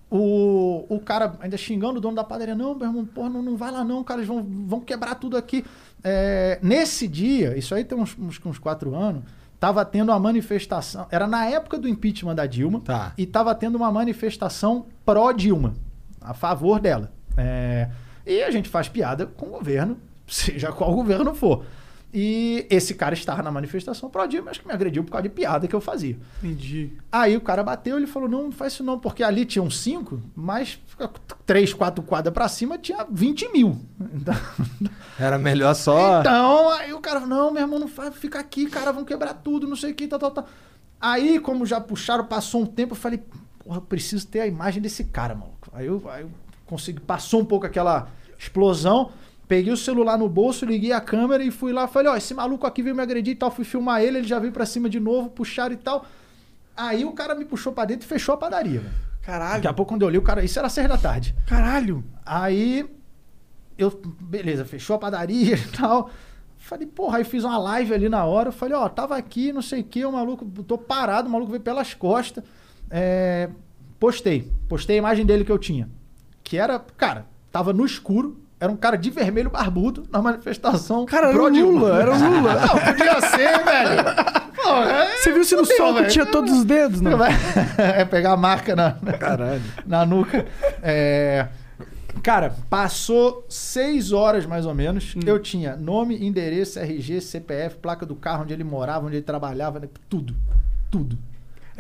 o, 0.10 0.86
o 0.90 1.00
cara 1.00 1.34
ainda 1.40 1.56
xingando 1.56 1.98
o 1.98 2.02
dono 2.02 2.16
da 2.16 2.24
padaria, 2.24 2.54
não, 2.54 2.76
meu 2.76 2.88
irmão, 2.88 3.06
porra, 3.06 3.30
não, 3.30 3.42
não 3.42 3.56
vai 3.56 3.72
lá 3.72 3.84
não, 3.84 4.04
cara, 4.04 4.20
eles 4.20 4.28
vão, 4.28 4.44
vão 4.68 4.82
quebrar 4.82 5.16
tudo 5.16 5.38
aqui. 5.38 5.64
É, 6.04 6.60
nesse 6.62 7.08
dia, 7.08 7.58
isso 7.58 7.74
aí 7.74 7.84
tem 7.86 7.98
uns, 7.98 8.18
uns, 8.20 8.40
uns 8.46 8.60
quatro 8.60 8.94
anos, 8.94 9.24
tava 9.60 9.86
tendo 9.86 10.10
uma 10.12 10.20
manifestação, 10.20 11.08
era 11.10 11.26
na 11.28 11.46
época 11.46 11.78
do 11.78 11.88
impeachment 11.88 12.36
da 12.36 12.46
Dilma, 12.46 12.82
Tá. 12.82 13.14
e 13.18 13.26
tava 13.26 13.56
tendo 13.56 13.76
uma 13.76 13.90
manifestação 13.92 14.86
pró-Dilma, 15.06 15.74
a 16.20 16.34
favor 16.34 16.80
dela. 16.82 17.10
É, 17.38 17.90
e 18.26 18.42
a 18.44 18.52
gente 18.52 18.70
faz 18.70 18.88
piada 18.88 19.26
com 19.26 19.48
o 19.48 19.50
governo, 19.50 19.98
seja 20.28 20.72
qual 20.72 20.94
governo 20.94 21.34
for. 21.34 21.66
E 22.14 22.68
esse 22.70 22.94
cara 22.94 23.14
estava 23.14 23.42
na 23.42 23.50
manifestação 23.50 24.10
pró-Dilma, 24.10 24.52
acho 24.52 24.60
que 24.60 24.68
me 24.68 24.74
agrediu 24.74 25.02
por 25.02 25.12
causa 25.12 25.24
de 25.24 25.30
piada 25.30 25.66
que 25.66 25.74
eu 25.74 25.80
fazia. 25.80 26.18
Entendi. 26.44 26.92
Aí 27.10 27.38
o 27.38 27.42
cara 27.42 27.64
bateu, 27.64 27.96
ele 27.96 28.06
falou: 28.06 28.28
não, 28.28 28.44
não 28.44 28.52
faz 28.52 28.74
isso 28.74 28.84
não, 28.84 29.00
porque 29.00 29.24
ali 29.24 29.46
tinham 29.46 29.70
cinco, 29.70 30.22
mas 30.36 30.78
três, 31.46 31.74
quatro 31.74 32.04
quadras 32.04 32.34
pra 32.34 32.50
cima 32.50 32.78
tinha 32.78 33.06
20 33.10 33.54
mil. 33.54 33.80
Então, 34.14 34.36
Era 35.18 35.38
melhor 35.38 35.74
só. 35.74 36.20
então, 36.20 36.70
aí 36.72 36.92
o 36.94 37.00
cara 37.00 37.22
falou: 37.22 37.36
não, 37.36 37.52
meu 37.52 37.62
irmão, 37.62 37.80
não 37.80 37.88
faz, 37.88 38.14
fica 38.16 38.40
aqui, 38.40 38.66
cara, 38.66 38.92
vão 38.92 39.06
quebrar 39.06 39.36
tudo, 39.36 39.66
não 39.66 39.78
sei 39.78 39.92
o 39.92 39.96
que, 39.96 40.06
tal, 40.06 40.20
tal, 40.20 40.32
tal. 40.32 40.48
Aí, 41.00 41.40
como 41.40 41.66
já 41.66 41.80
puxaram, 41.80 42.26
passou 42.26 42.64
um 42.64 42.66
tempo, 42.66 42.92
eu 42.92 42.98
falei: 42.98 43.24
porra, 43.64 43.78
eu 43.78 43.82
preciso 43.82 44.28
ter 44.28 44.42
a 44.42 44.48
imagem 44.48 44.82
desse 44.82 45.06
cara, 45.06 45.34
maluco. 45.34 45.70
Aí 45.72 45.86
eu, 45.86 46.04
aí 46.10 46.24
eu 46.24 46.32
consegui, 46.72 47.02
passou 47.02 47.42
um 47.42 47.46
pouco 47.46 47.66
aquela 47.66 48.08
explosão. 48.40 49.12
Peguei 49.48 49.74
o 49.74 49.78
celular 49.78 50.18
no 50.18 50.30
bolso, 50.30 50.66
liguei 50.66 50.94
a 50.94 51.02
câmera 51.02 51.44
e 51.44 51.52
fui 51.52 51.74
lá. 51.74 51.86
Falei, 51.86 52.10
ó, 52.10 52.16
esse 52.16 52.34
maluco 52.34 52.66
aqui 52.66 52.82
veio 52.82 52.96
me 52.96 53.02
agredir 53.02 53.34
e 53.34 53.36
tal. 53.36 53.52
Fui 53.52 53.66
filmar 53.66 54.02
ele, 54.02 54.20
ele 54.20 54.28
já 54.28 54.40
veio 54.40 54.54
pra 54.54 54.66
cima 54.66 54.90
de 54.90 54.98
novo, 55.00 55.30
puxaram 55.30 55.74
e 55.74 55.78
tal. 55.78 56.06
Aí 56.76 57.04
o 57.04 57.12
cara 57.12 57.36
me 57.36 57.44
puxou 57.44 57.74
pra 57.74 57.84
dentro 57.84 58.06
e 58.06 58.08
fechou 58.08 58.34
a 58.34 58.38
padaria. 58.38 58.80
velho. 58.80 58.94
Daqui 58.94 59.26
Caralho. 59.26 59.70
a 59.70 59.74
pouco, 59.74 59.92
quando 59.94 60.04
eu 60.04 60.08
olhei, 60.08 60.18
o 60.18 60.24
cara. 60.24 60.44
Isso 60.44 60.58
era 60.58 60.70
seis 60.70 60.88
da 60.88 60.98
tarde. 60.98 61.36
Caralho. 61.46 62.02
Aí 62.26 62.90
eu, 63.78 63.92
beleza, 64.22 64.64
fechou 64.64 64.96
a 64.96 65.00
padaria 65.00 65.56
e 65.60 65.68
tal. 65.78 66.10
Falei, 66.58 66.88
porra, 66.88 67.18
aí 67.18 67.26
fiz 67.26 67.44
uma 67.44 67.58
live 67.58 67.94
ali 67.94 68.08
na 68.08 68.24
hora. 68.24 68.48
Eu 68.50 68.54
falei, 68.54 68.76
ó, 68.78 68.88
tava 68.88 69.18
aqui, 69.18 69.52
não 69.52 69.62
sei 69.62 69.82
o 69.82 69.84
que, 69.84 70.06
o 70.06 70.12
maluco, 70.14 70.46
tô 70.64 70.78
parado, 70.78 71.28
o 71.28 71.32
maluco 71.32 71.52
veio 71.52 71.62
pelas 71.62 71.94
costas. 71.94 72.44
É, 72.90 73.50
postei, 74.00 74.50
postei 74.70 74.96
a 74.96 75.00
imagem 75.00 75.26
dele 75.26 75.44
que 75.44 75.52
eu 75.52 75.60
tinha. 75.60 75.90
Que 76.52 76.58
era, 76.58 76.78
cara, 76.98 77.28
tava 77.50 77.72
no 77.72 77.86
escuro, 77.86 78.38
era 78.60 78.70
um 78.70 78.76
cara 78.76 78.98
de 78.98 79.10
vermelho 79.10 79.50
barbudo 79.50 80.04
na 80.12 80.22
manifestação. 80.22 81.06
Cara, 81.06 81.30
era 81.30 81.42
o. 81.42 81.48
Lula, 81.48 82.02
era 82.02 82.12
o 82.14 82.18
Lula. 82.20 82.56
Não, 82.56 82.68
podia 82.78 83.22
ser, 83.22 83.64
velho. 83.64 84.04
Porra, 84.54 84.92
é- 84.92 85.16
Você 85.16 85.32
viu 85.32 85.46
se 85.46 85.56
no 85.56 85.64
soco 85.66 85.94
velho. 85.94 86.10
tinha 86.10 86.26
todos 86.26 86.52
os 86.52 86.66
dedos, 86.66 87.00
não? 87.00 87.12
é 87.80 88.04
pegar 88.04 88.34
a 88.34 88.36
marca 88.36 88.76
na, 88.76 88.92
Caralho. 89.18 89.62
na 89.86 90.06
nuca. 90.06 90.46
É, 90.84 91.48
Cara, 92.22 92.54
passou 92.70 93.46
seis 93.48 94.12
horas 94.12 94.46
mais 94.46 94.66
ou 94.66 94.76
menos. 94.76 95.16
Hum. 95.16 95.22
Eu 95.26 95.40
tinha 95.40 95.78
nome, 95.78 96.22
endereço, 96.22 96.80
RG, 96.80 97.22
CPF, 97.22 97.78
placa 97.78 98.06
do 98.06 98.14
carro 98.14 98.44
onde 98.44 98.52
ele 98.52 98.66
morava, 98.66 99.06
onde 99.08 99.16
ele 99.16 99.24
trabalhava, 99.24 99.80
né? 99.80 99.88
tudo. 100.10 100.36
Tudo. 100.92 101.18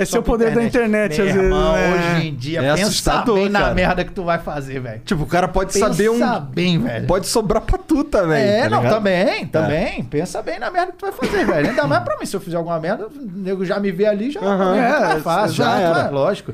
É 0.02 0.20
o 0.20 0.22
pra 0.24 0.32
poder 0.32 0.54
da 0.56 0.64
internet, 0.64 1.18
Meu 1.18 1.28
às 1.28 1.34
vezes. 1.34 1.43
irmão, 1.43 1.74
né? 1.74 1.93
Hoje 2.18 2.28
em 2.28 2.36
dia, 2.36 2.62
É 2.62 2.74
pensa 2.74 2.88
assustador, 2.88 3.36
bem 3.36 3.49
na 3.49 3.60
cara. 3.62 3.74
merda 3.74 4.06
que 4.06 4.12
tu 4.12 4.24
vai 4.24 4.39
fazer, 4.39 4.80
velho. 4.80 5.02
Tipo, 5.06 5.24
o 5.24 5.28
cara 5.28 5.47
pode 5.47 5.74
Pensa 5.74 5.88
saber 5.88 6.10
um. 6.10 6.39
bem, 6.41 6.80
velho. 6.80 7.08
Pode 7.08 7.28
sobrar 7.28 7.62
pra 7.62 7.78
tu 7.78 8.04
também. 8.04 8.41
É, 8.43 8.64
tá 8.64 8.70
não, 8.70 8.78
ligado? 8.80 8.93
também, 8.95 9.45
também. 9.47 10.04
Pensa 10.04 10.41
bem 10.41 10.60
na 10.60 10.70
merda 10.72 10.91
que 10.93 10.97
tu 10.97 11.06
vai 11.06 11.12
fazer, 11.12 11.45
velho. 11.45 11.70
Ainda 11.70 11.88
mais 11.88 12.04
pra 12.04 12.18
mim, 12.18 12.26
se 12.26 12.36
eu 12.36 12.41
fizer 12.41 12.58
alguma 12.58 12.80
merda, 12.80 13.08
o 13.08 13.12
nego 13.38 13.64
já 13.66 13.80
me 13.80 13.91
vê 13.91 14.06
ali, 14.06 14.32
já 14.32 14.39
Aham. 14.41 14.76
é, 14.76 15.14
É, 15.16 15.20
fácil. 15.20 15.56
já 15.56 15.64
Já 15.66 15.80
era. 15.80 15.99
era. 15.99 16.10
Lógico. 16.10 16.54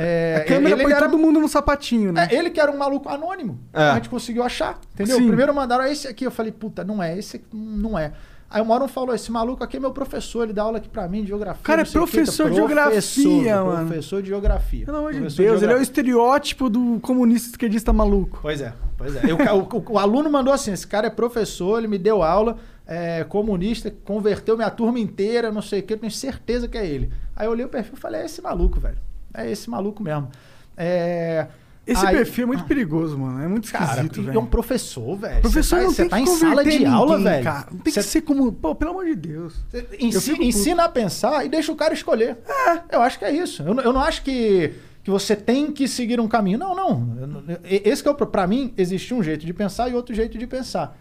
É, 0.00 0.36
A 0.42 0.44
câmera 0.44 0.76
ele 0.76 0.82
põe 0.84 0.92
era- 0.92 1.06
todo 1.08 1.18
mundo 1.18 1.40
no 1.40 1.48
sapatinho, 1.48 2.12
né? 2.12 2.28
É, 2.30 2.34
ele 2.36 2.50
que 2.50 2.60
era 2.60 2.70
um 2.70 2.76
maluco 2.76 3.08
anônimo. 3.08 3.58
É. 3.72 3.82
A 3.82 3.94
gente 3.94 4.08
conseguiu 4.08 4.44
achar, 4.44 4.78
entendeu? 4.94 5.16
Sim. 5.16 5.26
Primeiro 5.26 5.52
mandaram 5.52 5.84
esse 5.86 6.06
aqui, 6.06 6.24
eu 6.24 6.30
falei, 6.30 6.52
puta, 6.52 6.84
não 6.84 7.02
é, 7.02 7.18
esse 7.18 7.36
aqui 7.36 7.46
não 7.52 7.98
é. 7.98 8.12
Aí 8.50 8.62
hora 8.66 8.84
um 8.84 8.88
falou, 8.88 9.14
esse 9.14 9.30
maluco 9.30 9.62
aqui 9.62 9.76
é 9.76 9.80
meu 9.80 9.90
professor, 9.90 10.44
ele 10.44 10.54
dá 10.54 10.62
aula 10.62 10.78
aqui 10.78 10.88
pra 10.88 11.06
mim 11.06 11.20
de 11.22 11.28
geografia. 11.28 11.62
Cara, 11.62 11.82
é 11.82 11.84
o 11.84 11.90
professor 11.92 12.44
tá- 12.44 12.48
de 12.50 12.56
geografia, 12.56 12.92
professor, 12.92 13.64
mano. 13.66 13.86
Professor 13.88 14.22
de 14.22 14.28
geografia. 14.28 14.86
Pelo 14.86 14.96
amor 14.98 15.12
de 15.12 15.20
Deus, 15.20 15.62
ele 15.62 15.72
é 15.72 15.76
o 15.76 15.82
estereótipo 15.82 16.70
do 16.70 16.98
comunista 17.00 17.50
esquerdista 17.50 17.92
maluco. 17.92 18.38
Pois 18.40 18.60
é, 18.62 18.72
pois 18.96 19.14
é. 19.16 19.26
E 19.26 19.32
o, 19.32 19.36
o- 19.36 19.76
o- 19.78 19.92
o 19.92 19.98
aluno 19.98 20.30
mandou 20.30 20.52
assim: 20.52 20.72
esse 20.72 20.86
cara 20.86 21.08
é 21.08 21.10
professor, 21.10 21.78
ele 21.78 21.88
me 21.88 21.98
deu 21.98 22.22
aula, 22.22 22.56
é 22.86 23.22
comunista, 23.24 23.92
converteu 24.04 24.56
minha 24.56 24.70
turma 24.70 24.98
inteira, 24.98 25.52
não 25.52 25.60
sei 25.60 25.80
o 25.80 25.82
que, 25.82 25.92
eu 25.92 25.98
tenho 25.98 26.10
certeza 26.12 26.66
que 26.66 26.78
é 26.78 26.86
ele. 26.86 27.12
Aí 27.36 27.46
eu 27.46 27.50
olhei 27.50 27.66
o 27.66 27.68
perfil 27.68 27.94
e 27.96 28.00
falei: 28.00 28.22
é 28.22 28.24
esse 28.24 28.40
maluco, 28.40 28.80
velho. 28.80 28.96
É 29.34 29.50
esse 29.50 29.68
maluco 29.68 30.02
mesmo. 30.02 30.28
É, 30.74 31.46
Esse 31.90 32.06
aí- 32.06 32.14
perfil 32.16 32.44
é 32.44 32.46
muito 32.46 32.64
perigoso, 32.64 33.16
mano. 33.18 33.42
É 33.42 33.48
muito 33.48 33.70
Cara, 33.72 33.84
esquisito, 34.02 34.20
e 34.20 34.22
velho. 34.24 34.36
é 34.36 34.40
um 34.40 34.46
professor, 34.46 35.16
velho. 35.16 35.40
Professor 35.40 35.76
Você 35.80 35.80
tá, 35.80 35.82
não 35.82 35.90
você 35.90 36.02
tem 36.02 36.08
tá 36.10 36.16
que 36.16 36.22
em 36.22 36.26
sala 36.26 36.50
converter 36.56 36.78
de 36.78 36.84
aula, 36.86 37.16
ninguém, 37.18 37.32
velho. 37.32 37.44
Cara. 37.44 37.66
Não 37.72 37.78
tem 37.78 37.92
Você 37.92 38.00
que 38.00 38.06
ser 38.06 38.20
como... 38.20 38.52
Pô, 38.52 38.74
pelo 38.74 38.90
amor 38.90 39.06
de 39.06 39.14
Deus. 39.14 39.54
ensi- 39.98 40.20
fico 40.20 40.36
puto. 40.36 40.48
ensina 40.48 40.84
a 40.84 40.88
pensar 40.88 41.44
e 41.46 41.48
deixa 41.48 41.72
o 41.72 41.76
cara 41.76 41.94
escolher. 41.94 42.36
É, 42.46 42.96
eu 42.96 43.00
acho 43.02 43.18
que 43.18 43.24
é 43.24 43.32
isso. 43.32 43.62
Eu, 43.62 43.74
não- 43.74 43.82
eu 43.82 43.92
não 43.92 44.00
acho 44.02 44.22
que, 44.22 44.72
que 45.02 45.10
você 45.10 45.34
tem 45.34 45.72
que 45.72 45.88
seguir 45.88 46.20
um 46.20 46.28
caminho. 46.28 46.58
Não, 46.58 46.74
não. 46.74 47.16
Eu 47.20 47.26
não- 47.26 47.42
Esse 47.64 48.02
que 48.02 48.08
é 48.08 48.12
o 48.12 48.14
pro- 48.14 48.26
pra 48.26 48.46
mim, 48.46 48.72
existe 48.76 49.14
um 49.14 49.22
jeito 49.22 49.46
de 49.46 49.54
pensar 49.54 49.88
e 49.88 49.94
outro 49.94 50.14
jeito 50.14 50.36
de 50.36 50.46
pensar. 50.46 50.96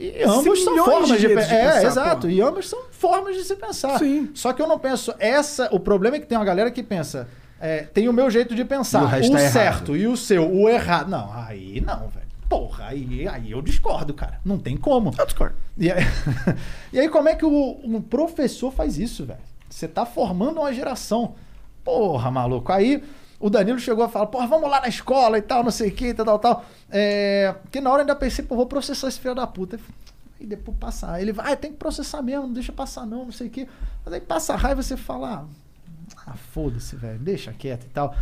E 0.00 0.24
ambos 0.24 0.64
são 0.64 0.72
milhões 0.72 0.90
formas 0.90 1.08
de 1.10 1.14
de, 1.14 1.20
jeitos 1.22 1.44
pensar. 1.44 1.54
de 1.54 1.60
É, 1.62 1.72
pensar, 1.74 1.86
exato. 1.86 2.28
E 2.28 2.40
ambos 2.40 2.68
são 2.68 2.80
formas 2.90 3.36
de 3.36 3.44
se 3.44 3.54
pensar. 3.54 3.96
Sim. 4.00 4.28
Só 4.34 4.52
que 4.52 4.60
eu 4.60 4.66
não 4.66 4.76
penso 4.76 5.14
essa. 5.20 5.68
O 5.72 5.78
problema 5.78 6.16
é 6.16 6.18
que 6.18 6.26
tem 6.26 6.36
uma 6.36 6.44
galera 6.44 6.68
que 6.72 6.82
pensa. 6.82 7.28
É, 7.64 7.84
tem 7.84 8.10
o 8.10 8.12
meu 8.12 8.30
jeito 8.30 8.54
de 8.54 8.62
pensar. 8.62 9.00
E 9.22 9.26
o 9.26 9.32
o 9.32 9.38
errado. 9.38 9.52
certo 9.52 9.96
e 9.96 10.06
o 10.06 10.18
seu, 10.18 10.54
o 10.54 10.68
errado. 10.68 11.08
Não, 11.08 11.32
aí 11.32 11.80
não, 11.80 12.08
velho. 12.08 12.26
Porra, 12.46 12.88
aí, 12.88 13.26
aí 13.26 13.52
eu 13.52 13.62
discordo, 13.62 14.12
cara. 14.12 14.38
Não 14.44 14.58
tem 14.58 14.76
como. 14.76 15.10
Eu 15.18 15.24
discordo. 15.24 15.56
E 15.78 15.90
aí, 15.90 16.04
e 16.92 17.00
aí 17.00 17.08
como 17.08 17.26
é 17.26 17.34
que 17.34 17.46
o, 17.46 17.80
um 17.82 18.02
professor 18.02 18.70
faz 18.70 18.98
isso, 18.98 19.24
velho? 19.24 19.40
Você 19.66 19.88
tá 19.88 20.04
formando 20.04 20.60
uma 20.60 20.74
geração. 20.74 21.36
Porra, 21.82 22.30
maluco. 22.30 22.70
Aí 22.70 23.02
o 23.40 23.48
Danilo 23.48 23.78
chegou 23.78 24.04
a 24.04 24.10
falar, 24.10 24.26
porra, 24.26 24.46
vamos 24.46 24.68
lá 24.68 24.82
na 24.82 24.88
escola 24.88 25.38
e 25.38 25.42
tal, 25.42 25.64
não 25.64 25.70
sei 25.70 25.88
o 25.88 25.92
que, 25.92 26.12
tal, 26.12 26.26
tal, 26.26 26.38
tal. 26.38 26.64
É, 26.90 27.54
que 27.70 27.80
na 27.80 27.88
hora 27.88 28.00
eu 28.00 28.02
ainda 28.02 28.14
pensei, 28.14 28.44
pô, 28.44 28.56
vou 28.56 28.66
processar 28.66 29.08
esse 29.08 29.18
filho 29.18 29.34
da 29.34 29.46
puta. 29.46 29.80
Aí 30.38 30.46
depois 30.46 30.76
passar. 30.76 31.18
Ele 31.18 31.32
vai, 31.32 31.50
ah, 31.50 31.56
tem 31.56 31.72
que 31.72 31.78
processar 31.78 32.20
mesmo, 32.20 32.42
não 32.42 32.52
deixa 32.52 32.72
passar 32.72 33.06
não, 33.06 33.24
não 33.24 33.32
sei 33.32 33.46
o 33.46 33.50
que. 33.50 33.66
Mas 34.04 34.12
aí 34.12 34.20
passa 34.20 34.52
a 34.52 34.56
raiva 34.56 34.82
você 34.82 34.98
fala, 34.98 35.46
ah, 35.46 35.63
foda-se, 36.52 36.96
velho, 36.96 37.18
deixa 37.18 37.52
quieto 37.52 37.84
e 37.84 37.88
tal. 37.88 38.14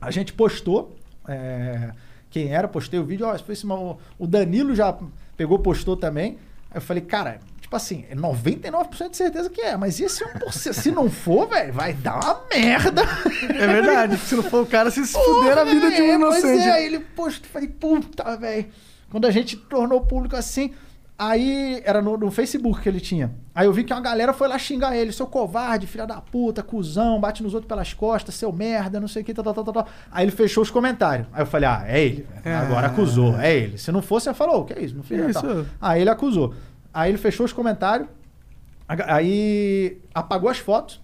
A 0.00 0.10
gente 0.10 0.32
postou, 0.32 0.96
é, 1.26 1.92
quem 2.30 2.52
era, 2.52 2.68
postei 2.68 2.98
o 3.00 3.04
vídeo, 3.04 3.26
ó, 3.26 3.38
foi 3.38 3.52
esse 3.54 3.66
o 3.66 4.26
Danilo 4.26 4.74
já 4.74 4.96
pegou, 5.36 5.58
postou 5.58 5.96
também. 5.96 6.38
Aí 6.70 6.76
eu 6.76 6.80
falei, 6.80 7.02
cara, 7.02 7.40
tipo 7.60 7.74
assim, 7.74 8.04
é 8.10 8.14
99% 8.14 9.10
de 9.10 9.16
certeza 9.16 9.48
que 9.50 9.60
é, 9.60 9.76
mas 9.76 9.98
e 9.98 10.04
esse 10.04 10.24
1%? 10.24 10.72
Se 10.72 10.90
não 10.90 11.10
for, 11.10 11.48
velho, 11.48 11.72
vai 11.72 11.92
dar 11.94 12.16
uma 12.22 12.42
merda. 12.50 13.02
É 13.42 13.66
verdade. 13.66 14.16
Se 14.18 14.34
não 14.34 14.42
for 14.42 14.62
o 14.62 14.66
cara, 14.66 14.90
se 14.90 15.04
fuder 15.06 15.58
a 15.58 15.64
vida 15.64 15.90
de 15.90 16.02
um 16.02 16.04
É, 16.04 16.18
pois 16.18 16.44
inocente. 16.44 16.68
é, 16.68 16.84
ele 16.84 17.00
postou, 17.00 17.48
falei, 17.50 17.68
puta, 17.68 18.36
velho. 18.36 18.66
Quando 19.10 19.26
a 19.26 19.30
gente 19.30 19.56
tornou 19.56 20.00
público 20.00 20.36
assim, 20.36 20.74
aí 21.18 21.80
era 21.84 22.02
no, 22.02 22.16
no 22.16 22.30
Facebook 22.30 22.80
que 22.80 22.88
ele 22.88 23.00
tinha. 23.00 23.34
Aí 23.54 23.66
eu 23.66 23.72
vi 23.72 23.84
que 23.84 23.92
uma 23.92 24.00
galera 24.00 24.32
foi 24.32 24.48
lá 24.48 24.58
xingar 24.58 24.96
ele, 24.96 25.12
seu 25.12 25.26
covarde, 25.26 25.86
filha 25.86 26.06
da 26.06 26.20
puta, 26.20 26.62
cuzão, 26.62 27.18
bate 27.18 27.42
nos 27.42 27.54
outros 27.54 27.68
pelas 27.68 27.94
costas, 27.94 28.34
seu 28.34 28.52
merda, 28.52 29.00
não 29.00 29.08
sei 29.08 29.22
o 29.22 29.24
que, 29.24 29.32
tal, 29.32 29.44
tal, 29.44 29.54
tal, 29.54 29.64
tal, 29.64 29.74
tal. 29.74 29.88
Aí 30.10 30.24
ele 30.24 30.32
fechou 30.32 30.62
os 30.62 30.70
comentários. 30.70 31.26
Aí 31.32 31.42
eu 31.42 31.46
falei, 31.46 31.68
ah, 31.68 31.84
é 31.86 32.04
ele. 32.04 32.26
velho. 32.42 32.56
Agora 32.56 32.86
acusou, 32.88 33.38
é 33.38 33.54
ele. 33.54 33.78
Se 33.78 33.90
não 33.90 34.02
fosse, 34.02 34.28
eu 34.28 34.34
falou, 34.34 34.64
que 34.64 34.72
é 34.74 34.82
isso? 34.82 34.94
Não 34.94 35.02
fiz 35.02 35.18
nada, 35.18 35.32
tal. 35.32 35.60
isso? 35.60 35.66
Aí 35.80 36.00
ele 36.00 36.10
acusou. 36.10 36.54
Aí 36.92 37.10
ele 37.10 37.18
fechou 37.18 37.46
os 37.46 37.52
comentários, 37.52 38.08
aí 38.88 39.98
apagou 40.14 40.48
as 40.50 40.58
fotos 40.58 41.00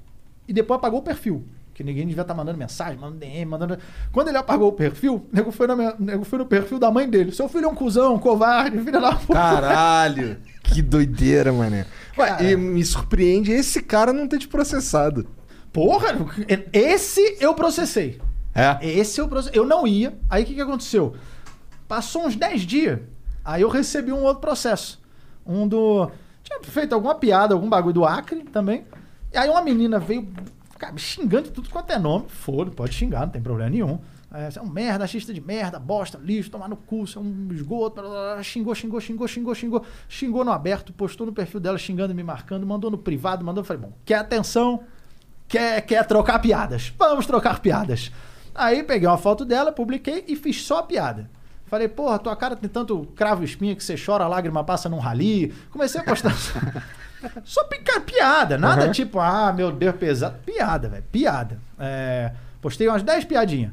e 0.46 0.52
depois 0.52 0.78
apagou 0.78 1.00
o 1.00 1.02
perfil. 1.02 1.44
Que 1.74 1.82
ninguém 1.82 2.06
devia 2.06 2.20
estar 2.22 2.34
mandando 2.34 2.58
mensagem, 2.58 2.98
mandando 2.98 3.18
DM, 3.18 3.44
mandando. 3.46 3.78
Quando 4.12 4.28
ele 4.28 4.36
apagou 4.36 4.68
o 4.68 4.72
perfil, 4.72 5.14
o 5.32 5.34
nego 5.34 5.50
foi, 5.50 5.66
na 5.66 5.74
minha- 5.74 5.94
o 5.98 6.02
nego 6.02 6.24
foi 6.24 6.38
no 6.38 6.44
perfil 6.46 6.78
da 6.78 6.90
mãe 6.90 7.08
dele. 7.08 7.32
Seu 7.32 7.48
filho 7.48 7.64
é 7.64 7.68
um 7.68 7.74
cuzão, 7.74 8.14
um 8.14 8.18
covarde, 8.18 8.78
filho 8.78 9.00
da 9.00 9.14
puta. 9.14 9.32
Caralho, 9.32 10.36
que 10.62 10.82
doideira, 10.82 11.50
mané. 11.52 11.86
Ué, 12.18 12.50
e 12.52 12.56
me 12.56 12.84
surpreende 12.84 13.50
esse 13.52 13.82
cara 13.82 14.12
não 14.12 14.28
ter 14.28 14.38
te 14.38 14.48
processado. 14.48 15.26
Porra, 15.72 16.08
esse 16.72 17.36
eu 17.40 17.54
processei. 17.54 18.20
É? 18.54 18.76
Esse 18.86 19.18
eu 19.18 19.26
processei. 19.26 19.58
Eu 19.58 19.64
não 19.66 19.86
ia. 19.86 20.12
Aí 20.28 20.42
o 20.42 20.46
que, 20.46 20.54
que 20.54 20.60
aconteceu? 20.60 21.14
Passou 21.88 22.26
uns 22.26 22.36
10 22.36 22.62
dias. 22.62 23.00
Aí 23.42 23.62
eu 23.62 23.68
recebi 23.70 24.12
um 24.12 24.22
outro 24.22 24.42
processo. 24.42 25.00
Um 25.46 25.66
do. 25.66 26.10
Tinha 26.42 26.60
feito 26.62 26.94
alguma 26.94 27.14
piada, 27.14 27.54
algum 27.54 27.68
bagulho 27.68 27.94
do 27.94 28.04
Acre 28.04 28.42
também. 28.44 28.84
E 29.32 29.38
aí 29.38 29.48
uma 29.48 29.62
menina 29.62 29.98
veio 29.98 30.28
cara, 30.82 30.92
me 30.92 31.00
xingando 31.00 31.44
de 31.44 31.50
tudo 31.50 31.70
quanto 31.70 31.90
é 31.90 31.98
nome. 31.98 32.26
Foda, 32.28 32.70
pode 32.70 32.94
xingar, 32.94 33.20
não 33.20 33.30
tem 33.30 33.40
problema 33.40 33.70
nenhum. 33.70 33.98
É, 34.34 34.50
você 34.50 34.58
é 34.58 34.62
um 34.62 34.68
merda, 34.68 35.04
achista 35.04 35.32
de 35.32 35.40
merda, 35.40 35.78
bosta, 35.78 36.18
lixo, 36.18 36.50
tomar 36.50 36.68
no 36.68 36.76
cu, 36.76 37.06
você 37.06 37.18
é 37.18 37.20
um 37.20 37.48
esgoto. 37.52 38.00
blá, 38.00 38.10
blá, 38.10 38.34
blá. 38.34 38.42
Xingou, 38.42 38.74
xingou, 38.74 39.00
xingou, 39.00 39.28
xingou, 39.28 39.54
xingou. 39.54 39.84
Xingou 40.08 40.44
no 40.44 40.52
aberto, 40.52 40.92
postou 40.92 41.26
no 41.26 41.32
perfil 41.32 41.60
dela 41.60 41.78
xingando, 41.78 42.14
me 42.14 42.22
marcando, 42.22 42.66
mandou 42.66 42.90
no 42.90 42.98
privado, 42.98 43.44
mandou. 43.44 43.62
Falei, 43.62 43.82
bom, 43.82 43.92
quer 44.04 44.16
atenção? 44.16 44.84
quer, 45.52 45.82
quer 45.82 46.06
trocar 46.06 46.38
piadas. 46.38 46.94
Vamos 46.98 47.26
trocar 47.26 47.60
piadas. 47.60 48.10
Aí 48.54 48.82
peguei 48.82 49.06
uma 49.06 49.18
foto 49.18 49.44
dela, 49.44 49.70
publiquei 49.70 50.24
e 50.26 50.34
fiz 50.34 50.62
só 50.62 50.78
a 50.78 50.82
piada. 50.82 51.30
Falei, 51.66 51.88
porra, 51.88 52.18
tua 52.18 52.34
cara 52.34 52.56
tem 52.56 52.68
tanto 52.68 53.06
cravo 53.14 53.44
espinha 53.44 53.76
que 53.76 53.84
você 53.84 53.94
chora, 53.96 54.24
a 54.24 54.28
lágrima 54.28 54.64
passa 54.64 54.88
num 54.88 54.98
rali. 54.98 55.54
Comecei 55.70 56.00
a 56.00 56.04
postar. 56.04 56.34
só 57.44 57.64
picar 57.64 58.00
piada, 58.00 58.56
nada 58.58 58.90
tipo, 58.90 59.18
ah, 59.18 59.52
meu 59.52 59.70
Deus, 59.72 59.96
pesado. 59.96 60.38
Piada, 60.44 60.88
velho, 60.88 61.04
piada. 61.10 61.58
É, 61.78 62.32
postei 62.60 62.88
umas 62.88 63.02
10 63.02 63.24
piadinhas. 63.24 63.72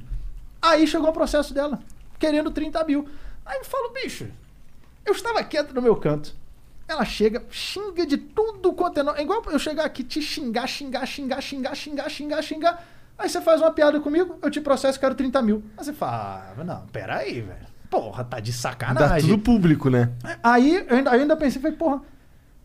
Aí 0.61 0.85
chegou 0.87 1.09
o 1.09 1.13
processo 1.13 1.53
dela, 1.53 1.79
querendo 2.17 2.51
30 2.51 2.83
mil. 2.83 3.07
Aí 3.45 3.57
eu 3.57 3.65
falo, 3.65 3.93
bicho, 3.93 4.27
eu 5.05 5.13
estava 5.13 5.43
quieto 5.43 5.73
no 5.73 5.81
meu 5.81 5.95
canto. 5.95 6.35
Ela 6.87 7.05
chega, 7.05 7.43
xinga 7.51 8.05
de 8.05 8.17
tudo 8.17 8.73
quanto 8.73 8.99
é 8.99 9.03
nome. 9.03 9.19
É 9.19 9.21
igual 9.21 9.43
eu 9.47 9.59
chegar 9.59 9.85
aqui, 9.85 10.03
te 10.03 10.21
xingar, 10.21 10.67
xingar, 10.67 11.05
xingar, 11.05 11.41
xingar, 11.41 11.75
xingar, 11.75 12.09
xingar, 12.09 12.41
xingar. 12.41 12.83
Aí 13.17 13.29
você 13.29 13.41
faz 13.41 13.61
uma 13.61 13.71
piada 13.71 13.99
comigo, 13.99 14.39
eu 14.41 14.49
te 14.49 14.59
processo, 14.61 14.99
quero 14.99 15.13
30 15.13 15.41
mil. 15.41 15.63
Aí 15.77 15.83
você 15.83 15.93
fala, 15.93 16.53
ah, 16.57 16.63
não, 16.63 16.87
peraí, 16.87 17.41
velho. 17.41 17.67
Porra, 17.89 18.23
tá 18.23 18.39
de 18.39 18.51
Dá 18.51 18.57
sacanagem. 18.57 19.29
tudo 19.29 19.39
público, 19.39 19.89
né? 19.89 20.09
Aí 20.43 20.85
eu 20.87 20.95
ainda, 20.95 21.11
eu 21.11 21.21
ainda 21.21 21.35
pensei, 21.35 21.61
falei, 21.61 21.75
porra, 21.75 22.01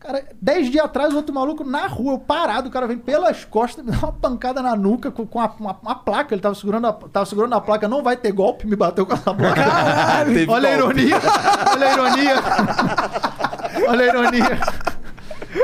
cara, 0.05 0.23
10 0.41 0.69
dias 0.71 0.85
atrás, 0.85 1.13
o 1.13 1.17
outro 1.17 1.33
maluco 1.33 1.63
na 1.63 1.87
rua, 1.87 2.13
eu 2.13 2.19
parado, 2.19 2.69
o 2.69 2.71
cara 2.71 2.87
vem 2.87 2.97
pelas 2.97 3.43
costas, 3.45 3.83
me 3.83 3.91
dá 3.91 3.97
uma 3.97 4.11
pancada 4.13 4.61
na 4.61 4.75
nuca 4.75 5.09
com, 5.11 5.25
com 5.25 5.39
a- 5.41 5.53
uma, 5.59 5.77
uma 5.81 5.95
placa. 5.95 6.33
Ele 6.33 6.41
tava 6.41 6.55
segurando, 6.55 6.87
a, 6.87 6.93
tava 6.93 7.25
segurando 7.25 7.53
a 7.53 7.61
placa, 7.61 7.87
não 7.87 8.03
vai 8.03 8.15
ter 8.15 8.31
golpe, 8.31 8.67
me 8.67 8.75
bateu 8.75 9.05
com 9.05 9.13
essa 9.13 9.33
placa. 9.33 9.61
Teve 10.25 10.49
Olha 10.51 10.69
a 10.69 10.73
ironia, 10.73 11.15
olha 11.71 11.87
a 11.87 11.93
ironia. 11.93 12.35
Olha 13.87 14.03
a 14.03 14.07
ironia. 14.07 14.59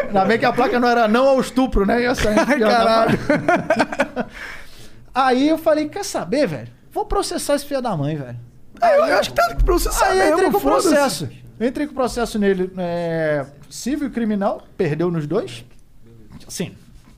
Ainda 0.07 0.25
bem 0.25 0.39
que 0.39 0.45
a 0.45 0.53
placa 0.53 0.79
não 0.79 0.87
era 0.87 1.07
não 1.07 1.27
ao 1.27 1.39
estupro, 1.39 1.85
né? 1.85 2.01
Ia 2.01 2.15
sair 2.15 2.45
filha 2.45 2.65
da 2.67 2.77
Caralho. 2.77 3.19
Aí 5.13 5.49
eu 5.49 5.57
falei, 5.57 5.89
quer 5.89 6.05
saber, 6.05 6.47
velho? 6.47 6.69
Vou 6.91 7.05
processar 7.05 7.55
esse 7.55 7.65
filho 7.65 7.81
da 7.81 7.95
mãe, 7.95 8.15
velho. 8.15 8.37
É, 8.81 8.97
eu 8.97 9.03
acho 9.19 9.29
que 9.29 9.35
tá 9.35 9.53
que 9.55 9.63
processar 9.63 10.07
Aí 10.07 10.19
eu 10.19 10.33
entrei 10.33 10.51
com 10.51 10.57
o 10.57 10.61
processo. 10.61 11.29
Entrei 11.61 11.85
com 11.85 11.93
o 11.93 11.95
processo 11.95 12.39
nele, 12.39 12.71
é, 12.77 13.45
civil 13.69 14.07
e 14.07 14.11
criminal, 14.11 14.63
perdeu 14.75 15.11
nos 15.11 15.27
dois. 15.27 15.63
Assim, 16.47 16.71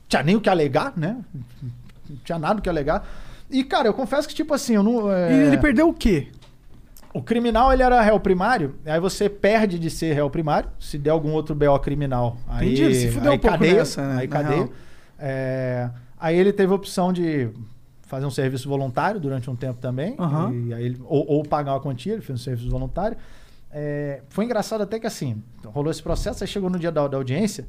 tinha 0.08 0.22
nem 0.22 0.36
o 0.36 0.40
que 0.40 0.50
alegar, 0.50 0.92
né? 0.96 1.16
Não 2.08 2.16
tinha 2.24 2.38
nada 2.38 2.58
o 2.60 2.62
que 2.62 2.68
alegar. 2.68 3.08
E, 3.50 3.64
cara, 3.64 3.88
eu 3.88 3.94
confesso 3.94 4.28
que, 4.28 4.34
tipo 4.34 4.52
assim, 4.52 4.74
eu 4.74 4.82
não. 4.82 5.10
é, 5.10 5.32
E 5.32 5.46
ele 5.46 5.56
perdeu 5.58 5.88
o 5.88 5.94
quê? 5.94 6.28
O 7.12 7.22
criminal, 7.22 7.72
ele 7.72 7.82
era 7.82 8.02
réu 8.02 8.18
primário, 8.18 8.74
aí 8.84 8.98
você 8.98 9.28
perde 9.28 9.78
de 9.78 9.88
ser 9.88 10.14
réu 10.14 10.28
primário, 10.28 10.68
se 10.80 10.98
der 10.98 11.10
algum 11.10 11.30
outro 11.30 11.54
BO 11.54 11.78
criminal. 11.78 12.36
Aí, 12.48 12.72
Entendi, 12.74 12.94
se 12.96 13.08
fudeu 13.12 13.30
aí 13.30 13.38
um 13.38 13.40
pouco 13.40 13.56
cadeia, 13.56 13.74
nessa, 13.76 14.06
né, 14.06 14.20
Aí 14.20 14.28
cadeia. 14.28 14.68
É, 15.16 15.90
aí 16.18 16.36
ele 16.36 16.52
teve 16.52 16.72
a 16.72 16.74
opção 16.74 17.12
de 17.12 17.48
fazer 18.02 18.26
um 18.26 18.30
serviço 18.32 18.68
voluntário 18.68 19.20
durante 19.20 19.48
um 19.48 19.54
tempo 19.54 19.80
também, 19.80 20.16
Aham. 20.18 20.52
e 20.52 20.74
aí 20.74 20.84
ele, 20.86 21.00
ou, 21.04 21.24
ou 21.28 21.42
pagar 21.44 21.74
uma 21.74 21.80
quantia, 21.80 22.14
ele 22.14 22.22
fez 22.22 22.40
um 22.40 22.42
serviço 22.42 22.68
voluntário. 22.68 23.16
É, 23.76 24.20
foi 24.28 24.44
engraçado 24.44 24.82
até 24.82 25.00
que 25.00 25.06
assim, 25.06 25.42
rolou 25.64 25.90
esse 25.90 26.00
processo, 26.02 26.44
aí 26.44 26.48
chegou 26.48 26.70
no 26.70 26.78
dia 26.78 26.92
da, 26.92 27.08
da 27.08 27.16
audiência, 27.16 27.66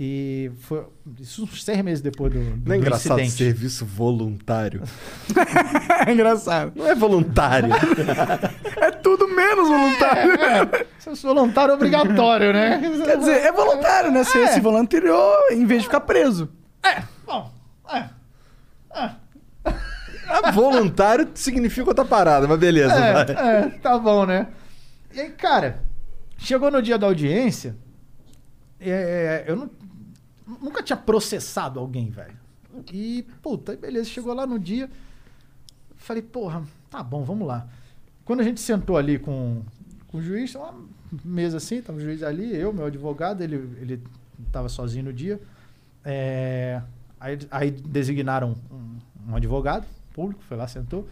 e 0.00 0.50
foi 0.60 0.82
isso 1.20 1.44
uns 1.44 1.62
seis 1.62 1.82
meses 1.82 2.00
depois 2.00 2.32
do, 2.32 2.38
do, 2.38 2.68
Não 2.68 2.74
é 2.74 2.78
do 2.78 2.82
engraçado 2.82 3.20
incidente. 3.20 3.36
serviço 3.54 3.84
voluntário? 3.84 4.82
É 6.06 6.12
engraçado. 6.12 6.72
Não 6.76 6.86
é 6.86 6.94
voluntário. 6.94 7.70
É 8.78 8.90
tudo 8.90 9.26
menos 9.28 9.68
voluntário. 9.68 10.32
Serviço 10.98 11.26
voluntário 11.26 11.74
obrigatório, 11.74 12.52
né? 12.52 12.78
Quer 13.04 13.16
dizer, 13.18 13.38
é 13.46 13.50
voluntário, 13.52 14.12
né? 14.12 14.22
Você 14.22 14.38
É. 14.38 14.46
se 14.48 14.60
voluntariou 14.60 15.34
em 15.50 15.64
vez 15.64 15.82
de 15.82 15.88
ficar 15.88 16.00
preso. 16.00 16.48
É, 16.84 17.02
bom, 17.26 17.50
é. 17.92 18.04
Ah, 18.92 20.50
voluntário 20.52 21.28
significa 21.34 21.88
outra 21.88 22.04
parada, 22.04 22.46
mas 22.46 22.58
beleza. 22.58 22.94
É, 22.94 23.32
é, 23.32 23.68
tá 23.82 23.98
bom, 23.98 24.24
né? 24.26 24.46
E 25.16 25.20
aí, 25.20 25.30
cara, 25.30 25.82
chegou 26.36 26.70
no 26.70 26.82
dia 26.82 26.98
da 26.98 27.06
audiência, 27.06 27.74
é, 28.78 29.44
eu 29.48 29.56
não- 29.56 29.70
nunca 30.60 30.82
tinha 30.82 30.96
processado 30.98 31.80
alguém, 31.80 32.10
velho. 32.10 32.36
E, 32.92 33.24
puta, 33.40 33.74
beleza, 33.74 34.10
chegou 34.10 34.34
lá 34.34 34.46
no 34.46 34.58
dia, 34.58 34.90
falei, 35.94 36.22
porra, 36.22 36.62
tá 36.90 37.02
bom, 37.02 37.24
vamos 37.24 37.48
lá. 37.48 37.66
Quando 38.26 38.40
a 38.40 38.44
gente 38.44 38.60
sentou 38.60 38.98
ali 38.98 39.18
com, 39.18 39.62
com 40.08 40.18
o 40.18 40.22
juiz, 40.22 40.54
uma 40.54 40.74
mesa 41.24 41.56
assim, 41.56 41.80
tava 41.80 41.96
o 41.96 42.00
juiz 42.02 42.22
ali, 42.22 42.54
eu, 42.54 42.70
meu 42.70 42.84
advogado, 42.84 43.40
ele, 43.40 43.56
ele 43.80 44.02
tava 44.52 44.68
sozinho 44.68 45.06
no 45.06 45.14
dia. 45.14 45.40
É, 46.04 46.82
aí, 47.18 47.38
aí 47.50 47.70
designaram 47.70 48.54
um, 48.70 49.30
um 49.32 49.36
advogado 49.36 49.86
público, 50.12 50.42
foi 50.42 50.58
lá, 50.58 50.68
sentou. 50.68 51.08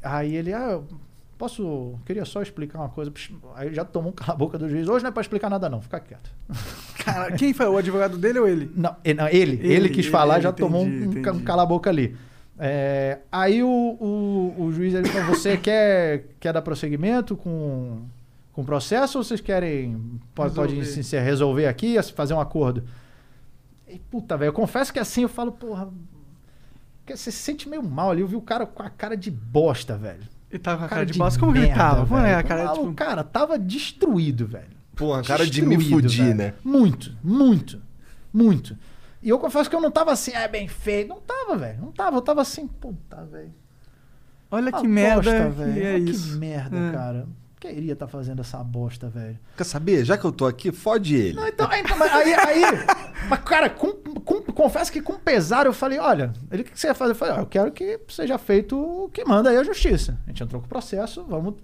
Aí 0.00 0.36
ele, 0.36 0.52
ah, 0.52 0.80
posso. 1.38 1.94
Queria 2.04 2.24
só 2.24 2.42
explicar 2.42 2.78
uma 2.80 2.88
coisa. 2.88 3.12
Aí 3.54 3.72
já 3.72 3.84
tomou 3.84 4.10
um 4.10 4.14
cala-boca 4.14 4.58
do 4.58 4.68
juiz. 4.68 4.88
Hoje 4.88 5.02
não 5.04 5.08
é 5.10 5.12
pra 5.12 5.20
explicar 5.22 5.48
nada, 5.48 5.68
não, 5.68 5.80
fica 5.80 6.00
quieto. 6.00 6.30
Cara, 7.04 7.32
quem 7.32 7.54
foi? 7.54 7.66
O 7.66 7.76
advogado 7.78 8.18
dele 8.18 8.38
ou 8.40 8.48
ele? 8.48 8.70
Não, 8.74 8.94
ele, 9.04 9.20
ele, 9.30 9.72
ele, 9.72 9.88
quis 9.88 10.06
ele, 10.06 10.10
falar, 10.12 10.34
ele, 10.34 10.42
já 10.42 10.52
tomou 10.52 10.82
um, 10.84 10.86
entendi, 10.88 11.18
um 11.20 11.22
ca- 11.22 11.30
um 11.30 11.34
entendi. 11.34 11.44
cala-boca 11.46 11.88
ali. 11.88 12.16
É, 12.58 13.20
aí 13.30 13.62
o, 13.62 13.68
o, 13.68 14.54
o 14.64 14.72
juiz 14.72 14.92
ele 14.92 15.08
falou: 15.08 15.28
você 15.34 15.56
quer, 15.58 16.24
quer 16.40 16.52
dar 16.52 16.60
prosseguimento 16.60 17.36
com, 17.36 18.02
com 18.52 18.62
o 18.62 18.64
processo 18.64 19.16
ou 19.18 19.24
vocês 19.24 19.40
querem. 19.40 19.96
Pode, 20.34 20.54
pode 20.54 20.74
Resolver. 20.74 21.02
se- 21.02 21.08
se 21.08 21.18
resolver 21.20 21.66
aqui, 21.66 21.96
fazer 22.12 22.34
um 22.34 22.40
acordo? 22.40 22.82
E, 23.88 23.98
puta, 23.98 24.36
velho, 24.36 24.48
eu 24.48 24.52
confesso 24.52 24.92
que 24.92 24.98
assim 24.98 25.22
eu 25.22 25.28
falo, 25.28 25.52
porra. 25.52 25.88
que 27.06 27.16
Você 27.16 27.30
se 27.30 27.38
sente 27.38 27.68
meio 27.68 27.82
mal 27.82 28.10
ali. 28.10 28.20
Eu 28.22 28.26
vi 28.28 28.36
o 28.36 28.42
cara 28.42 28.66
com 28.66 28.82
a 28.82 28.90
cara 28.90 29.16
de 29.16 29.30
bosta, 29.30 29.96
velho. 29.96 30.22
Ele 30.50 30.58
tava 30.58 30.78
com 30.78 30.84
a 30.84 30.88
cara 30.88 31.04
de 31.06 31.18
bosta. 31.18 31.38
Como 31.38 31.52
que 31.52 31.58
ele 31.58 31.74
tava? 31.74 32.06
Como 32.06 32.20
é 32.20 32.34
a 32.34 32.42
cara, 32.42 32.64
cara, 32.64 32.72
tipo... 32.78 32.94
cara, 32.94 33.24
tava 33.24 33.58
destruído, 33.58 34.46
velho. 34.46 34.78
Pô, 34.96 35.14
a 35.14 35.22
cara 35.22 35.46
de 35.46 35.62
me 35.62 35.78
fudir, 35.78 36.24
velho. 36.24 36.34
né? 36.36 36.54
Muito, 36.64 37.16
muito, 37.22 37.80
muito. 38.32 38.76
E 39.22 39.28
eu 39.28 39.38
confesso 39.38 39.68
que 39.68 39.76
eu 39.76 39.80
não 39.80 39.90
tava 39.90 40.12
assim, 40.12 40.32
é 40.32 40.48
bem 40.48 40.66
feito. 40.66 41.08
Não 41.08 41.20
tava, 41.20 41.56
velho. 41.56 41.80
Não 41.80 41.92
tava. 41.92 42.16
Eu 42.16 42.22
tava 42.22 42.40
assim, 42.40 42.66
puta, 42.66 43.24
velho. 43.26 43.52
Olha 44.50 44.72
que 44.72 44.78
Uma 44.78 44.88
merda 44.88 45.30
bosta, 45.30 45.50
que 45.50 45.62
velho. 45.70 45.86
é 45.86 45.98
isso. 45.98 46.32
Que 46.32 46.38
merda, 46.38 46.76
É. 46.78 46.92
cara. 46.92 47.28
Queria 47.60 47.92
estar 47.92 48.06
fazendo 48.06 48.40
essa 48.40 48.62
bosta, 48.62 49.08
velho. 49.08 49.36
Quer 49.56 49.64
saber? 49.64 50.04
Já 50.04 50.16
que 50.16 50.24
eu 50.24 50.30
tô 50.30 50.46
aqui, 50.46 50.70
fode 50.70 51.16
ele. 51.16 51.34
Não, 51.34 51.46
então, 51.48 51.68
então, 51.72 51.96
aí, 52.04 52.32
aí. 52.34 52.62
Mas, 53.28 53.40
cara, 53.40 53.68
com, 53.70 53.92
com- 53.92 54.42
confesso 54.52 54.92
que 54.92 55.00
com 55.02 55.14
pesar 55.18 55.66
eu 55.66 55.72
falei: 55.72 55.98
olha, 55.98 56.32
ele 56.50 56.62
o 56.62 56.64
que 56.64 56.78
você 56.78 56.86
ia 56.88 56.94
fazer? 56.94 57.12
Eu 57.12 57.16
falei: 57.16 57.34
ó, 57.34 57.38
eu 57.40 57.46
quero 57.46 57.70
que 57.72 57.98
seja 58.08 58.38
feito 58.38 58.78
o 58.78 59.08
que 59.08 59.24
manda 59.24 59.50
aí 59.50 59.56
a 59.56 59.64
justiça. 59.64 60.18
A 60.26 60.30
gente 60.30 60.42
entrou 60.42 60.60
com 60.60 60.66
o 60.66 60.68
processo, 60.68 61.24
vamos. 61.28 61.54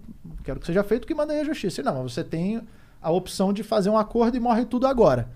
Quero 0.43 0.59
que 0.61 0.67
seja 0.67 0.83
feito 0.83 1.05
o 1.05 1.07
que 1.07 1.15
manda 1.15 1.33
aí 1.33 1.41
a 1.41 1.45
justiça. 1.45 1.81
Ele, 1.81 1.89
não, 1.89 2.03
mas 2.03 2.13
você 2.13 2.25
tem 2.25 2.61
a 3.01 3.11
opção 3.11 3.53
de 3.53 3.63
fazer 3.63 3.89
um 3.91 3.97
acordo 3.97 4.37
e 4.37 4.41
morre 4.41 4.65
tudo 4.65 4.87
agora. 4.87 5.29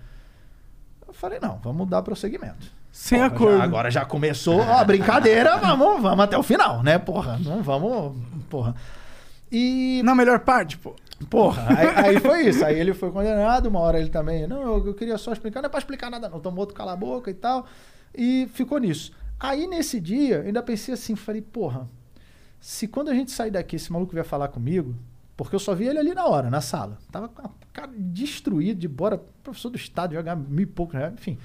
Eu 1.07 1.13
falei: 1.13 1.39
não, 1.39 1.59
vamos 1.63 1.87
dar 1.89 2.01
prosseguimento. 2.01 2.67
Sem 2.91 3.19
Porra, 3.19 3.27
acordo. 3.35 3.57
já- 3.57 3.63
agora 3.63 3.91
já 3.91 4.05
começou 4.05 4.61
a 4.61 4.83
brincadeira, 4.83 5.55
vamos, 5.61 6.01
vamos 6.01 6.19
até 6.25 6.37
o 6.37 6.43
final, 6.43 6.83
né? 6.83 6.97
Porra, 6.99 7.39
não 7.43 7.61
vamos. 7.63 8.15
Porra. 8.49 8.75
E. 9.51 10.01
Na 10.03 10.13
melhor 10.13 10.39
parte, 10.39 10.77
pô. 10.77 10.93
Porra, 11.29 11.65
aí, 11.77 11.87
aí 12.15 12.19
foi 12.19 12.47
isso. 12.47 12.63
Aí 12.63 12.79
ele 12.79 12.93
foi 12.93 13.11
condenado, 13.11 13.67
uma 13.67 13.79
hora 13.79 13.99
ele 13.99 14.09
também. 14.09 14.47
Não, 14.47 14.61
eu, 14.61 14.87
eu 14.87 14.93
queria 14.93 15.17
só 15.17 15.33
explicar, 15.33 15.61
não 15.61 15.67
é 15.67 15.69
pra 15.69 15.79
explicar 15.79 16.09
nada, 16.09 16.29
não. 16.29 16.39
Tomou 16.39 16.59
outro 16.61 16.75
cala 16.75 16.93
a 16.93 16.95
boca 16.95 17.29
e 17.29 17.33
tal. 17.33 17.65
E 18.15 18.47
ficou 18.53 18.77
nisso. 18.79 19.11
Aí 19.39 19.67
nesse 19.67 19.99
dia, 19.99 20.37
eu 20.37 20.47
ainda 20.47 20.61
pensei 20.63 20.93
assim, 20.93 21.15
falei, 21.15 21.41
porra, 21.41 21.87
se 22.59 22.87
quando 22.87 23.09
a 23.09 23.13
gente 23.13 23.31
sair 23.31 23.51
daqui, 23.51 23.75
esse 23.75 23.91
maluco 23.91 24.13
vier 24.13 24.25
falar 24.25 24.47
comigo, 24.49 24.95
porque 25.37 25.55
eu 25.55 25.59
só 25.59 25.73
vi 25.73 25.87
ele 25.87 25.99
ali 25.99 26.13
na 26.13 26.25
hora, 26.25 26.49
na 26.49 26.61
sala. 26.61 26.97
Tava 27.11 27.29
com 27.29 27.41
a 27.45 27.49
cara 27.71 27.91
destruído, 27.95 28.79
de 28.79 28.87
bora, 28.87 29.21
professor 29.43 29.69
do 29.69 29.77
estado, 29.77 30.13
jogar 30.13 30.35
mil 30.35 30.63
e 30.63 30.65
pouco, 30.65 30.93
né? 30.95 31.13
enfim. 31.13 31.37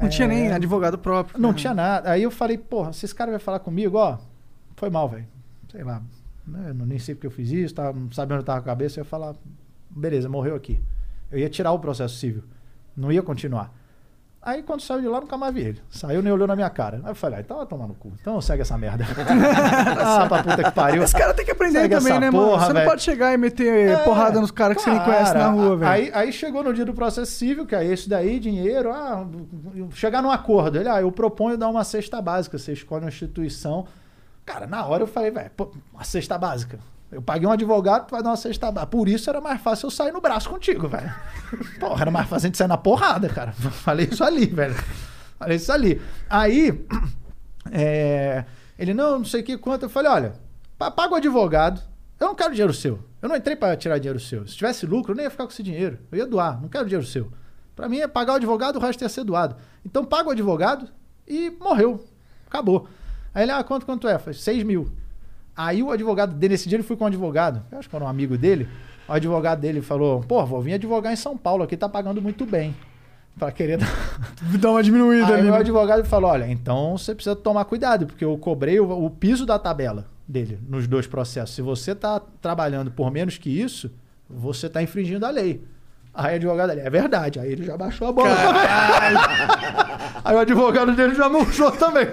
Não 0.00 0.08
tinha 0.08 0.26
É, 0.26 0.28
nem 0.28 0.52
advogado 0.52 0.96
próprio. 0.98 1.40
não 1.40 1.50
né? 1.50 1.56
tinha 1.56 1.74
nada. 1.74 2.10
Aí 2.10 2.22
eu 2.22 2.30
falei, 2.30 2.56
porra, 2.58 2.92
se 2.92 3.04
esse 3.04 3.14
cara 3.14 3.30
vai 3.30 3.40
falar 3.40 3.58
comigo, 3.60 3.96
ó, 3.98 4.18
foi 4.76 4.90
mal, 4.90 5.08
velho. 5.08 5.26
Sei 5.72 5.82
lá. 5.82 6.02
Né, 6.48 6.70
Eu 6.70 6.74
não- 6.74 6.86
nem 6.86 6.98
sei 6.98 7.14
porque 7.14 7.26
eu 7.26 7.30
fiz 7.30 7.50
isso, 7.50 7.74
tava, 7.74 7.98
não 7.98 8.10
sabia 8.10 8.34
onde 8.36 8.42
eu 8.42 8.46
tava 8.46 8.60
com 8.60 8.68
a 8.68 8.72
cabeça. 8.72 8.98
Eu 8.98 9.02
ia 9.04 9.08
falar, 9.08 9.34
beleza, 9.90 10.28
morreu 10.28 10.54
aqui. 10.54 10.80
Eu 11.30 11.38
ia 11.38 11.48
tirar 11.48 11.72
o 11.72 11.78
processo 11.78 12.16
civil. 12.16 12.42
Não 12.96 13.12
ia 13.12 13.22
continuar. 13.22 13.72
Aí 14.40 14.62
quando 14.62 14.80
saiu 14.80 15.00
de 15.02 15.08
lá, 15.08 15.20
nunca 15.20 15.36
mais 15.36 15.52
vi 15.52 15.60
ele. 15.62 15.80
Saiu 15.90 16.22
nem 16.22 16.32
olhou 16.32 16.46
na 16.46 16.54
minha 16.54 16.70
cara. 16.70 17.00
Aí 17.04 17.10
eu 17.10 17.14
falei, 17.14 17.38
ah, 17.38 17.40
então 17.42 17.56
vai 17.58 17.66
tomar 17.66 17.86
no 17.88 17.94
cu. 17.94 18.12
Então 18.20 18.40
segue 18.40 18.62
essa 18.62 18.78
merda. 18.78 19.04
ah, 20.00 20.26
pra 20.28 20.42
puta 20.42 20.62
que 20.64 20.70
pariu. 20.70 21.02
Esse 21.02 21.14
cara 21.14 21.34
tem 21.34 21.44
que 21.44 21.50
aprender 21.50 21.80
Segue 21.80 21.96
também, 21.96 22.18
né, 22.20 22.30
mano? 22.30 22.46
porra, 22.48 22.60
Você 22.62 22.68
não 22.68 22.74
velho. 22.74 22.88
pode 22.88 23.02
chegar 23.02 23.34
e 23.34 23.36
meter 23.36 23.90
É, 23.90 23.96
porrada 24.04 24.40
nos 24.40 24.50
caras 24.50 24.76
que 24.76 24.82
você 24.84 24.90
nem 24.90 25.00
conhece 25.04 25.34
na 25.34 25.48
rua, 25.50 25.76
velho. 25.76 25.90
Aí, 25.90 26.10
aí 26.14 26.32
chegou 26.32 26.62
no 26.64 26.72
dia 26.72 26.84
do 26.84 26.94
processo 26.94 27.32
civil, 27.32 27.66
que 27.66 27.74
é 27.74 27.84
esse 27.84 28.08
daí, 28.08 28.38
dinheiro, 28.38 28.90
ah, 28.92 29.26
chegar 29.92 30.22
num 30.22 30.30
acordo. 30.30 30.78
Ele, 30.78 30.88
ah, 30.88 31.00
eu 31.00 31.10
proponho 31.12 31.58
dar 31.58 31.68
uma 31.68 31.84
cesta 31.84 32.22
básica, 32.22 32.56
você 32.56 32.72
escolhe 32.72 33.04
uma 33.04 33.08
instituição. 33.10 33.86
Cara, 34.48 34.66
na 34.66 34.82
hora 34.86 35.02
eu 35.02 35.06
falei, 35.06 35.30
velho, 35.30 35.50
uma 35.92 36.02
cesta 36.04 36.38
básica. 36.38 36.78
Eu 37.12 37.20
paguei 37.20 37.46
um 37.46 37.52
advogado 37.52 38.06
pra 38.06 38.22
dar 38.22 38.30
uma 38.30 38.36
cesta 38.36 38.72
básica. 38.72 38.90
Por 38.90 39.06
isso 39.06 39.28
era 39.28 39.42
mais 39.42 39.60
fácil 39.60 39.88
eu 39.88 39.90
sair 39.90 40.10
no 40.10 40.22
braço 40.22 40.48
contigo, 40.48 40.88
velho. 40.88 41.12
Porra, 41.78 42.00
era 42.00 42.10
mais 42.10 42.26
fácil 42.26 42.46
a 42.46 42.48
gente 42.48 42.56
sair 42.56 42.66
na 42.68 42.78
porrada, 42.78 43.28
cara. 43.28 43.52
Falei 43.84 44.08
isso 44.10 44.24
ali, 44.24 44.46
velho. 44.46 44.74
Falei 45.38 45.58
isso 45.58 45.70
ali. 45.70 46.00
Aí, 46.30 46.82
é, 47.70 48.46
ele, 48.78 48.94
não, 48.94 49.18
não 49.18 49.24
sei 49.26 49.42
o 49.42 49.44
que, 49.44 49.58
quanto. 49.58 49.82
Eu 49.82 49.90
falei, 49.90 50.10
olha, 50.10 50.32
pa- 50.78 50.90
paga 50.90 51.12
o 51.12 51.16
advogado. 51.16 51.82
Eu 52.18 52.28
não 52.28 52.34
quero 52.34 52.52
dinheiro 52.52 52.72
seu. 52.72 52.98
Eu 53.20 53.28
não 53.28 53.36
entrei 53.36 53.54
para 53.54 53.76
tirar 53.76 53.98
dinheiro 53.98 54.18
seu. 54.18 54.46
Se 54.48 54.56
tivesse 54.56 54.86
lucro, 54.86 55.12
eu 55.12 55.16
nem 55.16 55.24
ia 55.24 55.30
ficar 55.30 55.44
com 55.44 55.52
esse 55.52 55.62
dinheiro. 55.62 55.98
Eu 56.10 56.16
ia 56.16 56.26
doar. 56.26 56.58
Não 56.58 56.70
quero 56.70 56.86
dinheiro 56.86 57.06
seu. 57.06 57.30
Para 57.76 57.86
mim 57.86 57.98
é 57.98 58.08
pagar 58.08 58.32
o 58.32 58.36
advogado, 58.36 58.76
o 58.76 58.80
resto 58.80 59.02
ia 59.02 59.10
ser 59.10 59.24
doado. 59.24 59.56
Então 59.84 60.06
paga 60.06 60.30
o 60.30 60.32
advogado 60.32 60.88
e 61.26 61.50
morreu. 61.60 62.02
Acabou. 62.46 62.88
Aí 63.38 63.44
ele, 63.44 63.52
ah, 63.52 63.62
quanto, 63.62 63.86
quanto 63.86 64.08
é? 64.08 64.14
Eu 64.14 64.18
falei, 64.18 64.36
6 64.36 64.64
mil. 64.64 64.90
Aí 65.56 65.80
o 65.80 65.92
advogado 65.92 66.34
dele, 66.34 66.54
nesse 66.54 66.68
dia 66.68 66.74
ele 66.74 66.82
foi 66.82 66.96
com 66.96 67.04
um 67.04 67.06
advogado. 67.06 67.62
Eu 67.70 67.78
acho 67.78 67.88
que 67.88 67.94
era 67.94 68.04
um 68.04 68.08
amigo 68.08 68.36
dele. 68.36 68.68
O 69.08 69.12
advogado 69.12 69.60
dele 69.60 69.80
falou, 69.80 70.24
pô, 70.26 70.44
vou 70.44 70.60
vir 70.60 70.74
advogar 70.74 71.12
em 71.12 71.16
São 71.16 71.36
Paulo 71.36 71.62
aqui, 71.62 71.76
tá 71.76 71.88
pagando 71.88 72.20
muito 72.20 72.44
bem. 72.44 72.74
Pra 73.38 73.52
querer 73.52 73.78
dar 73.78 73.86
uma 74.72 74.82
diminuída 74.82 75.28
Aí 75.28 75.34
ali. 75.34 75.48
o 75.50 75.52
né? 75.52 75.58
advogado 75.58 76.04
falou: 76.04 76.32
olha, 76.32 76.50
então 76.50 76.98
você 76.98 77.14
precisa 77.14 77.36
tomar 77.36 77.64
cuidado, 77.66 78.08
porque 78.08 78.24
eu 78.24 78.36
cobrei 78.36 78.80
o, 78.80 78.90
o 78.90 79.08
piso 79.08 79.46
da 79.46 79.56
tabela 79.56 80.06
dele 80.26 80.58
nos 80.68 80.88
dois 80.88 81.06
processos. 81.06 81.54
Se 81.54 81.62
você 81.62 81.92
está 81.92 82.20
trabalhando 82.42 82.90
por 82.90 83.12
menos 83.12 83.38
que 83.38 83.48
isso, 83.48 83.88
você 84.28 84.66
está 84.66 84.82
infringindo 84.82 85.24
a 85.24 85.30
lei. 85.30 85.62
Aí 86.12 86.32
o 86.32 86.36
advogado 86.36 86.70
dele, 86.70 86.80
é 86.80 86.90
verdade. 86.90 87.38
Aí 87.38 87.52
ele 87.52 87.62
já 87.62 87.76
baixou 87.76 88.08
a 88.08 88.12
bola. 88.12 88.30
Aí 90.24 90.34
o 90.34 90.40
advogado 90.40 90.96
dele 90.96 91.14
já 91.14 91.28
murchou 91.28 91.70
também. 91.70 92.08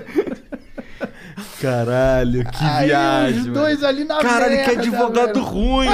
Caralho, 1.61 2.45
que 2.45 2.63
Aí 2.63 2.87
viagem. 2.87 3.39
os 3.39 3.47
mano. 3.47 3.53
dois 3.59 3.83
ali 3.83 4.03
na 4.05 4.19
Caralho, 4.19 4.51
que 4.51 4.55
merda, 4.67 4.81
advogado 4.81 5.33
velho. 5.33 5.45
ruim. 5.45 5.87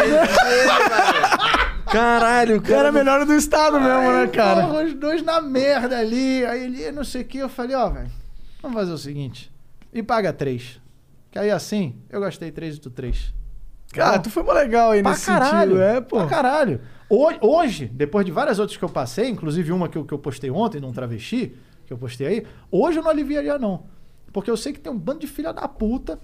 Caralho, 1.92 2.58
O 2.58 2.62
cara 2.62 2.76
cara. 2.76 2.88
é 2.88 2.92
melhor 2.92 3.26
do 3.26 3.34
estado 3.34 3.80
mesmo, 3.80 4.12
né, 4.14 4.28
cara? 4.28 4.66
porra, 4.68 4.84
os 4.84 4.94
dois 4.94 5.22
na 5.24 5.42
merda 5.42 5.98
ali. 6.00 6.46
Aí 6.46 6.64
ele, 6.64 6.92
não 6.92 7.04
sei 7.04 7.22
o 7.22 7.26
que. 7.26 7.38
Eu 7.40 7.50
falei, 7.50 7.76
ó, 7.76 7.90
velho, 7.90 8.10
vamos 8.62 8.78
fazer 8.78 8.92
o 8.94 8.98
seguinte. 8.98 9.52
E 9.94 10.02
paga 10.02 10.32
três. 10.32 10.80
Que 11.32 11.40
aí 11.40 11.52
assim, 11.52 11.96
eu 12.10 12.22
gastei 12.22 12.52
três 12.52 12.76
e 12.76 12.80
tu 12.80 12.90
três. 12.90 13.34
Cara, 13.94 14.20
tu 14.20 14.30
foi 14.30 14.42
mó 14.44 14.54
legal 14.54 14.92
aí 14.92 15.02
Pra 15.02 15.12
nesse 15.12 15.26
caralho. 15.26 15.72
sentido. 15.72 15.82
É, 15.82 16.00
pô. 16.02 16.18
Pra 16.18 16.28
caralho. 16.28 16.80
Hoje, 17.10 17.38
hoje, 17.42 17.86
depois 17.94 18.26
de 18.26 18.32
várias 18.32 18.58
outras 18.58 18.78
que 18.78 18.84
eu 18.86 18.90
passei, 18.90 19.28
inclusive 19.30 19.72
uma 19.74 19.90
que 19.90 19.98
eu, 19.98 20.06
que 20.06 20.14
eu 20.14 20.20
postei 20.20 20.50
ontem, 20.50 20.80
num 20.80 20.94
travesti, 20.94 21.54
que 21.86 21.92
eu 21.92 21.98
postei 21.98 22.26
aí, 22.28 22.48
hoje 22.72 23.00
eu 23.00 23.04
não 23.04 23.10
aliviaria, 23.12 23.60
não. 23.60 23.84
Porque 24.34 24.50
eu 24.50 24.58
sei 24.58 24.74
que 24.74 24.80
tem 24.80 24.92
um 24.92 24.98
bando 24.98 25.20
de 25.20 25.28
filha 25.28 25.52
da 25.54 25.68
puta 25.68 26.18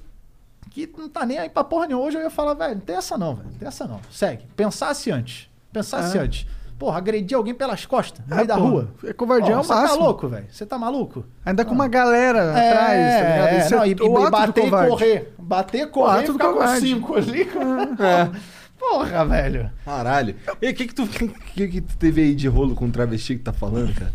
que 0.72 0.90
não 0.98 1.10
tá 1.10 1.26
nem 1.26 1.38
aí 1.40 1.50
pra 1.50 1.64
porra 1.64 1.88
nenhuma. 1.88 2.06
Hoje 2.06 2.18
eu 2.18 2.22
ia 2.22 2.30
falar, 2.30 2.54
velho, 2.54 2.76
não 2.76 2.82
tem 2.82 2.96
essa 2.96 3.18
não, 3.18 3.36
velho. 3.36 3.50
Não 3.52 3.58
tem 3.58 3.68
essa 3.68 3.86
não. 3.88 4.00
Segue. 4.12 4.46
Pensasse 4.56 5.12
antes. 5.12 5.50
Pensasse 5.74 6.18
É. 6.18 6.22
antes. 6.22 6.46
Porra, 6.78 7.00
agredir 7.00 7.36
alguém 7.36 7.56
pelas 7.56 7.88
costas, 7.88 8.24
no 8.28 8.34
É, 8.34 8.36
meio 8.36 8.48
da 8.48 8.56
pô. 8.56 8.62
rua. 8.64 8.88
É 9.04 9.12
covardia 9.12 9.56
Ó, 9.56 9.58
ao 9.58 9.64
Você 9.64 9.74
tá 9.74 9.82
máximo. 9.82 10.04
louco, 10.04 10.28
velho? 10.28 10.46
Você 10.52 10.66
tá 10.66 10.78
maluco? 10.78 11.26
Ainda 11.44 11.66
com 11.66 11.74
uma 11.74 11.88
galera 11.88 12.52
atrás, 12.52 12.78
tá 13.16 13.30
ligado? 13.30 13.48
É, 13.48 13.58
Isso 13.60 13.76
não, 13.76 13.84
é 13.84 13.88
e, 13.90 13.94
o 13.96 14.28
e 14.28 14.30
bater 14.30 14.66
e 14.68 14.70
correr. 14.70 15.34
Bater, 15.40 15.88
correr 15.90 16.24
e 16.24 16.28
ficar 16.32 16.48
com 16.50 16.54
covarde. 16.54 16.88
cinco 16.88 17.16
ali. 17.16 17.50
Porra, 18.80 19.26
velho. 19.26 19.72
Caralho. 19.84 20.36
E 20.62 20.70
o 20.70 20.74
que 20.76 20.86
que 20.88 20.94
tu, 20.94 21.08
que 21.56 21.68
que 21.68 21.82
tu 21.82 21.98
teve 21.98 22.22
aí 22.22 22.36
de 22.36 22.48
rolo 22.48 22.76
com 22.76 22.86
o 22.86 22.92
travesti 22.92 23.36
que 23.38 23.44
tá 23.44 23.52
falando, 23.54 23.94
cara? 23.96 24.14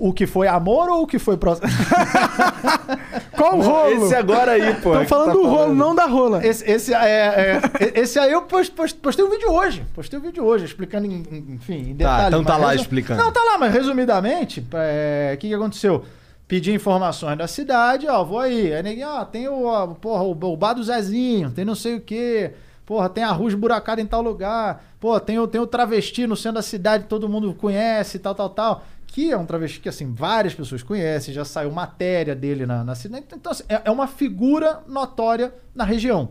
O 0.00 0.12
que 0.12 0.26
foi 0.26 0.46
amor 0.48 0.88
ou 0.88 1.02
o 1.02 1.06
que 1.06 1.18
foi 1.18 1.36
próximo? 1.36 1.68
Qual 3.36 3.58
o 3.58 3.62
rolo? 3.62 4.04
Esse 4.06 4.14
agora 4.14 4.52
aí, 4.52 4.74
pô. 4.74 4.92
Estão 4.92 5.06
falando 5.06 5.26
tá 5.26 5.32
do 5.32 5.46
rolo, 5.46 5.74
não 5.74 5.94
da 5.94 6.06
rola. 6.06 6.44
Esse, 6.46 6.68
esse, 6.70 6.94
é, 6.94 7.60
é, 7.78 8.00
esse 8.00 8.18
aí 8.18 8.32
eu 8.32 8.42
post- 8.42 8.72
post- 8.72 8.98
postei 8.98 9.24
o 9.24 9.30
vídeo 9.30 9.50
hoje. 9.52 9.84
Postei 9.94 10.18
o 10.18 10.22
vídeo 10.22 10.44
hoje, 10.44 10.64
explicando, 10.64 11.06
em, 11.06 11.22
enfim, 11.50 11.90
em 11.90 11.94
detalhes. 11.94 12.28
então 12.28 12.44
tá 12.44 12.56
lá 12.56 12.70
resu- 12.70 12.82
explicando. 12.82 13.22
Não, 13.22 13.32
tá 13.32 13.40
lá, 13.42 13.58
mas 13.58 13.72
resumidamente, 13.72 14.66
é, 14.74 15.32
o 15.34 15.38
que, 15.38 15.48
que 15.48 15.54
aconteceu? 15.54 16.04
Pedi 16.46 16.72
informações 16.72 17.38
da 17.38 17.46
cidade, 17.48 18.06
ó, 18.08 18.22
vou 18.22 18.38
aí. 18.40 18.72
Aí 18.74 18.82
ninguém, 18.82 19.04
ó, 19.04 19.24
tem 19.24 19.48
o, 19.48 19.64
ó, 19.64 19.86
porra, 19.88 20.22
o, 20.22 20.30
o 20.32 20.56
bar 20.56 20.74
do 20.74 20.82
Zezinho, 20.84 21.50
tem 21.50 21.64
não 21.64 21.74
sei 21.74 21.96
o 21.96 22.00
quê. 22.00 22.52
Porra, 22.84 23.08
tem 23.08 23.24
a 23.24 23.30
rua 23.30 23.48
esburacada 23.48 24.00
em 24.00 24.06
tal 24.06 24.20
lugar. 24.20 24.84
Pô, 25.00 25.18
tem 25.18 25.38
o, 25.38 25.46
tem 25.46 25.60
o 25.60 25.66
travesti 25.66 26.26
no 26.26 26.36
centro 26.36 26.56
da 26.56 26.62
cidade, 26.62 27.04
todo 27.08 27.28
mundo 27.28 27.54
conhece, 27.54 28.18
tal, 28.18 28.34
tal, 28.34 28.50
tal. 28.50 28.84
Que 29.12 29.30
é 29.30 29.36
um 29.36 29.44
travesti 29.44 29.78
que, 29.78 29.88
assim, 29.90 30.10
várias 30.12 30.54
pessoas 30.54 30.82
conhecem, 30.82 31.34
já 31.34 31.44
saiu 31.44 31.70
matéria 31.70 32.34
dele 32.34 32.64
na, 32.64 32.82
na 32.82 32.94
cidade. 32.94 33.26
Então, 33.30 33.52
assim, 33.52 33.64
é, 33.68 33.82
é 33.84 33.90
uma 33.90 34.06
figura 34.06 34.80
notória 34.88 35.52
na 35.74 35.84
região. 35.84 36.30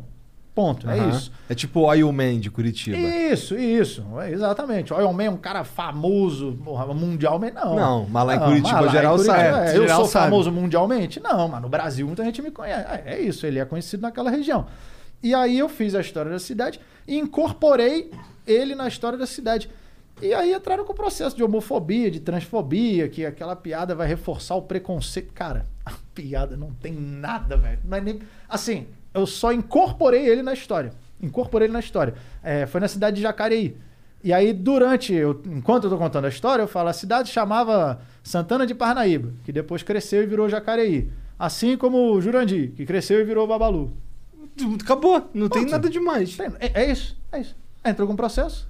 Ponto, 0.53 0.89
é 0.89 0.99
Aham. 0.99 1.09
isso. 1.09 1.31
É 1.47 1.55
tipo 1.55 1.79
o 1.79 1.83
Oil 1.83 2.11
Man 2.11 2.39
de 2.39 2.51
Curitiba. 2.51 2.97
Isso, 2.97 3.57
isso. 3.57 4.03
É, 4.19 4.31
exatamente. 4.31 4.93
O 4.93 4.99
Iron 4.99 5.13
Man 5.13 5.23
é 5.23 5.29
um 5.29 5.37
cara 5.37 5.63
famoso, 5.63 6.59
porra, 6.63 6.85
mundialmente, 6.93 7.53
não. 7.55 7.75
Não, 7.75 8.07
mas 8.09 8.25
lá 8.25 8.35
em 8.35 8.39
Curitiba, 8.39 8.81
lá 8.81 8.87
em 8.87 8.91
geral 8.91 9.15
Curitiba, 9.15 9.37
sabe. 9.37 9.69
é, 9.69 9.77
eu 9.77 9.81
Geral 9.83 9.99
sou 10.01 10.07
sabe. 10.09 10.25
famoso 10.25 10.51
mundialmente? 10.51 11.19
Não, 11.21 11.47
mas 11.47 11.61
no 11.61 11.69
Brasil 11.69 12.05
muita 12.05 12.25
gente 12.25 12.41
me 12.41 12.51
conhece. 12.51 12.85
É, 13.05 13.13
é 13.13 13.21
isso, 13.21 13.45
ele 13.45 13.59
é 13.59 13.65
conhecido 13.65 14.01
naquela 14.01 14.29
região. 14.29 14.65
E 15.23 15.33
aí 15.33 15.57
eu 15.57 15.69
fiz 15.69 15.95
a 15.95 16.01
história 16.01 16.29
da 16.31 16.39
cidade 16.39 16.81
e 17.07 17.17
incorporei 17.17 18.11
ele 18.45 18.75
na 18.75 18.87
história 18.87 19.17
da 19.17 19.25
cidade. 19.27 19.69
E 20.21 20.33
aí 20.33 20.53
entraram 20.53 20.85
com 20.85 20.93
o 20.93 20.95
processo 20.95 21.35
de 21.35 21.43
homofobia, 21.43 22.09
de 22.11 22.19
transfobia, 22.19 23.07
que 23.09 23.25
aquela 23.25 23.55
piada 23.55 23.93
vai 23.95 24.07
reforçar 24.07 24.55
o 24.55 24.61
preconceito. 24.63 25.31
Cara, 25.33 25.65
a 25.85 25.91
piada 26.13 26.55
não 26.57 26.71
tem 26.73 26.93
nada, 26.93 27.57
velho. 27.57 27.79
Não 27.85 27.97
é 27.97 28.01
nem... 28.01 28.19
Assim, 28.47 28.87
eu 29.13 29.25
só 29.25 29.51
incorporei 29.51 30.27
ele 30.27 30.41
na 30.43 30.53
história. 30.53 30.91
Incorporei 31.21 31.65
ele 31.67 31.73
na 31.73 31.79
história. 31.79 32.13
É, 32.43 32.65
foi 32.65 32.79
na 32.81 32.87
cidade 32.87 33.15
de 33.17 33.21
Jacareí. 33.23 33.77
E 34.23 34.31
aí, 34.31 34.53
durante, 34.53 35.11
eu, 35.13 35.41
enquanto 35.47 35.85
eu 35.85 35.89
tô 35.89 35.97
contando 35.97 36.25
a 36.25 36.29
história, 36.29 36.61
eu 36.61 36.67
falo, 36.67 36.89
a 36.89 36.93
cidade 36.93 37.29
chamava 37.31 37.99
Santana 38.23 38.67
de 38.67 38.75
Parnaíba, 38.75 39.33
que 39.43 39.51
depois 39.51 39.81
cresceu 39.81 40.21
e 40.21 40.27
virou 40.27 40.47
Jacareí. 40.47 41.09
Assim 41.39 41.75
como 41.75 42.21
Jurandir, 42.21 42.71
que 42.73 42.85
cresceu 42.85 43.19
e 43.19 43.23
virou 43.23 43.47
Babalu. 43.47 43.91
Acabou. 44.79 45.27
Não 45.33 45.49
tem 45.49 45.63
Ponto. 45.63 45.71
nada 45.71 45.89
demais. 45.89 46.37
Tem- 46.37 46.51
É, 46.59 46.83
é 46.83 46.91
isso, 46.91 47.17
é 47.31 47.39
isso. 47.41 47.55
Entrou 47.83 48.07
com 48.07 48.15
processo 48.15 48.69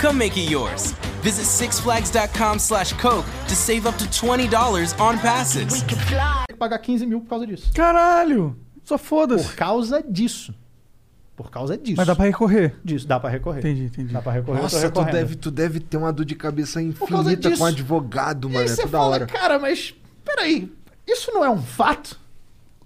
Come 0.00 0.18
make 0.18 0.36
it 0.38 0.50
yours. 0.50 0.92
Visit 1.22 1.46
sixflags.com 1.46 2.58
slash 2.58 2.92
Coke 2.94 3.26
to 3.48 3.54
save 3.54 3.86
up 3.88 3.96
to 3.98 4.04
$20 4.04 5.00
on 5.00 5.14
We 5.16 5.22
passes. 5.22 5.82
fly. 5.82 6.44
que 6.48 6.54
pagar 6.54 6.78
15 6.78 7.06
mil 7.06 7.20
por 7.20 7.28
causa 7.28 7.46
disso. 7.46 7.70
Caralho! 7.74 8.56
Só 8.84 8.96
foda-se. 8.98 9.44
Por 9.48 9.56
causa 9.56 10.02
disso. 10.02 10.54
Por 11.34 11.50
causa 11.50 11.76
disso. 11.76 11.96
Mas 11.96 12.06
dá 12.06 12.14
pra 12.14 12.24
recorrer. 12.26 12.76
Disso, 12.84 13.06
dá 13.06 13.18
pra 13.18 13.28
recorrer. 13.30 13.58
Entendi, 13.60 13.84
entendi. 13.84 14.12
Dá 14.12 14.22
pra 14.22 14.32
recorrer. 14.32 14.62
Nossa, 14.62 14.90
tu 14.90 15.04
deve, 15.04 15.34
tu 15.36 15.50
deve 15.50 15.80
ter 15.80 15.96
uma 15.96 16.12
dor 16.12 16.24
de 16.24 16.34
cabeça 16.34 16.80
infinita 16.80 17.56
com 17.56 17.64
advogado, 17.64 18.48
E 18.48 18.52
mano. 18.52 18.66
É 18.70 18.76
toda 18.76 18.88
fala, 18.88 19.06
hora. 19.14 19.26
cara, 19.26 19.58
mas 19.58 19.94
peraí, 20.24 20.72
isso 21.06 21.30
não 21.32 21.44
é 21.44 21.50
um 21.50 21.60
fato? 21.60 22.18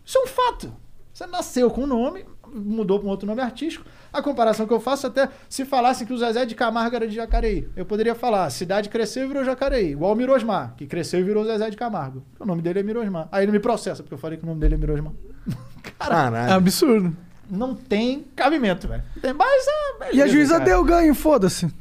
Isso 0.05 0.19
é 0.19 0.23
um 0.23 0.27
fato. 0.27 0.73
Você 1.12 1.27
nasceu 1.27 1.70
com 1.70 1.82
um 1.82 1.87
nome, 1.87 2.24
mudou 2.55 2.98
para 2.98 3.09
um 3.09 3.10
outro 3.10 3.27
nome 3.27 3.40
artístico. 3.40 3.85
A 4.12 4.20
comparação 4.22 4.66
que 4.66 4.72
eu 4.72 4.81
faço 4.81 5.06
até 5.06 5.28
se 5.48 5.64
falassem 5.64 6.06
que 6.06 6.12
o 6.12 6.18
Zezé 6.18 6.44
de 6.47 6.55
Camargo 6.55 6.97
era 6.97 7.06
de 7.09 7.14
Jacareí. 7.14 7.68
Eu 7.77 7.85
poderia 7.85 8.14
falar, 8.14 8.44
a 8.44 8.51
cidade 8.51 8.89
cresceu 8.89 9.24
e 9.24 9.28
virou 9.28 9.44
Jacareí. 9.44 9.93
Igual 9.93 10.12
o 10.12 10.16
Mirosmar, 10.16 10.74
que 10.77 10.86
cresceu 10.86 11.20
e 11.20 11.22
virou 11.22 11.44
Zezé 11.44 11.70
de 11.70 11.77
Camargo. 11.77 12.22
O 12.39 12.44
nome 12.44 12.62
dele 12.62 12.81
é 12.81 12.82
Mirosmar. 12.82 13.28
Aí 13.31 13.44
ele 13.44 13.52
me 13.52 13.60
processa, 13.60 14.02
porque 14.02 14.14
eu 14.14 14.18
falei 14.18 14.36
que 14.39 14.44
o 14.44 14.47
nome 14.47 14.60
dele 14.60 14.74
é 14.74 14.78
Mirosmar. 14.78 15.12
Cara, 15.98 16.14
É 16.14 16.31
Caralho. 16.31 16.52
absurdo. 16.55 17.16
não 17.51 17.74
tem 17.74 18.24
cabimento, 18.36 18.86
velho. 18.89 19.02
Tem- 19.20 19.32
Mas 19.32 19.64
é. 19.66 20.14
E 20.14 20.22
a 20.22 20.27
juíza 20.27 20.55
cara. 20.55 20.64
deu 20.64 20.85
ganho, 20.85 21.14
foda-se. 21.14 21.72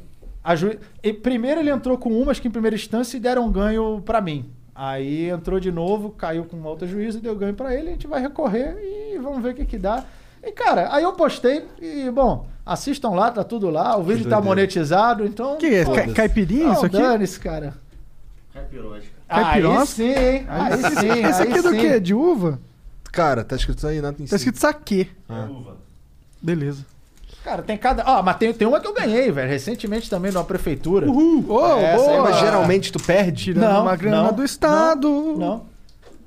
A 0.42 0.56
ju... 0.56 0.72
e 1.02 1.12
primeiro 1.12 1.60
ele 1.60 1.70
entrou 1.70 1.98
com 1.98 2.10
umas 2.18 2.38
que 2.40 2.48
em 2.48 2.50
primeira 2.50 2.74
instância 2.74 3.18
deram 3.20 3.50
ganho 3.52 4.02
pra 4.04 4.20
mim. 4.20 4.50
Aí 4.74 5.28
entrou 5.28 5.60
de 5.60 5.70
novo, 5.70 6.08
caiu 6.10 6.44
com 6.46 6.56
uma 6.56 6.70
outra 6.70 6.88
juíza 6.88 7.18
e 7.18 7.20
deu 7.20 7.36
ganho 7.36 7.52
pra 7.52 7.74
ele. 7.74 7.88
A 7.88 7.92
gente 7.92 8.06
vai 8.06 8.20
recorrer 8.22 8.74
e 8.80 9.18
vamos 9.18 9.42
ver 9.42 9.50
o 9.50 9.54
que 9.54 9.66
que 9.66 9.76
dá. 9.78 10.02
E 10.42 10.52
cara, 10.52 10.88
aí 10.94 11.02
eu 11.02 11.12
postei 11.12 11.66
e, 11.80 12.10
bom, 12.10 12.46
assistam 12.64 13.10
lá, 13.10 13.30
tá 13.30 13.44
tudo 13.44 13.68
lá. 13.70 13.96
O 13.96 14.02
vídeo 14.02 14.28
tá 14.28 14.40
monetizado, 14.40 15.24
então. 15.26 15.54
O 15.54 15.56
que 15.58 15.66
é? 15.66 15.84
Ca- 15.84 16.12
Caipirinha 16.14 16.66
Não, 16.68 16.72
isso 16.72 16.86
aqui? 16.86 16.96
dane-se, 16.96 17.38
cara. 17.40 17.74
Aí 18.54 19.44
Caipirosca? 19.44 19.86
sim, 19.86 20.08
hein? 20.12 20.46
Aí 20.48 20.76
sim, 20.78 21.22
Esse 21.28 21.42
aqui 21.42 21.52
aí 21.52 21.58
é 21.58 21.62
do 21.62 21.70
quê? 21.72 22.00
De 22.00 22.14
uva? 22.14 22.58
Cara, 23.12 23.44
tá 23.44 23.54
escrito 23.56 23.86
aí 23.86 24.00
nada 24.00 24.16
em 24.18 24.24
Tá 24.24 24.28
cima. 24.28 24.36
escrito 24.36 24.58
saquê. 24.58 25.08
Ah. 25.28 25.48
Beleza. 26.42 26.84
Cara, 27.44 27.62
tem 27.62 27.76
cada. 27.76 28.02
Ó, 28.06 28.22
mas 28.22 28.36
tem, 28.36 28.52
tem 28.52 28.66
uma 28.68 28.80
que 28.80 28.86
eu 28.86 28.92
ganhei, 28.94 29.30
velho, 29.30 29.48
recentemente 29.48 30.10
também 30.10 30.30
numa 30.32 30.44
prefeitura. 30.44 31.08
Uhul! 31.08 31.44
Ô, 31.48 31.66
Essa 31.66 32.02
aí, 32.10 32.16
boa! 32.16 32.22
Mas 32.30 32.40
geralmente 32.40 32.92
tu 32.92 33.00
perde? 33.02 33.44
Tirando 33.44 33.64
Não, 33.72 33.82
uma 33.82 33.96
grana 33.96 34.22
não, 34.24 34.32
do 34.32 34.44
Estado. 34.44 35.08
Não. 35.38 35.62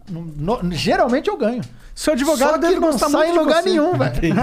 No- 0.09 0.61
no- 0.63 0.71
geralmente 0.71 1.29
eu 1.29 1.37
ganho. 1.37 1.61
Seu 1.95 2.13
advogado 2.13 2.57
deve 2.59 2.75
não 2.79 2.91
gostar 2.91 3.07
sai 3.09 3.27
muito 3.27 3.35
em 3.35 3.39
lugar 3.39 3.61
você. 3.61 3.69
nenhum, 3.69 3.93
velho. 3.93 4.13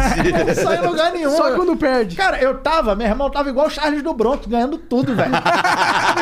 Não 0.47 0.55
sai 0.55 0.77
em 0.78 0.86
lugar 0.86 1.12
nenhum. 1.12 1.36
Só 1.36 1.51
quando 1.56 1.77
perde. 1.77 2.14
Cara, 2.16 2.40
eu 2.40 2.59
tava, 2.59 2.94
meu 2.94 3.06
irmão 3.09 3.28
tava 3.28 3.48
igual 3.51 3.66
o 3.66 3.70
Charles 3.70 4.02
do 4.02 4.14
Bronx, 4.14 4.47
ganhando 4.47 4.78
tudo, 4.78 5.14
velho. 5.16 5.32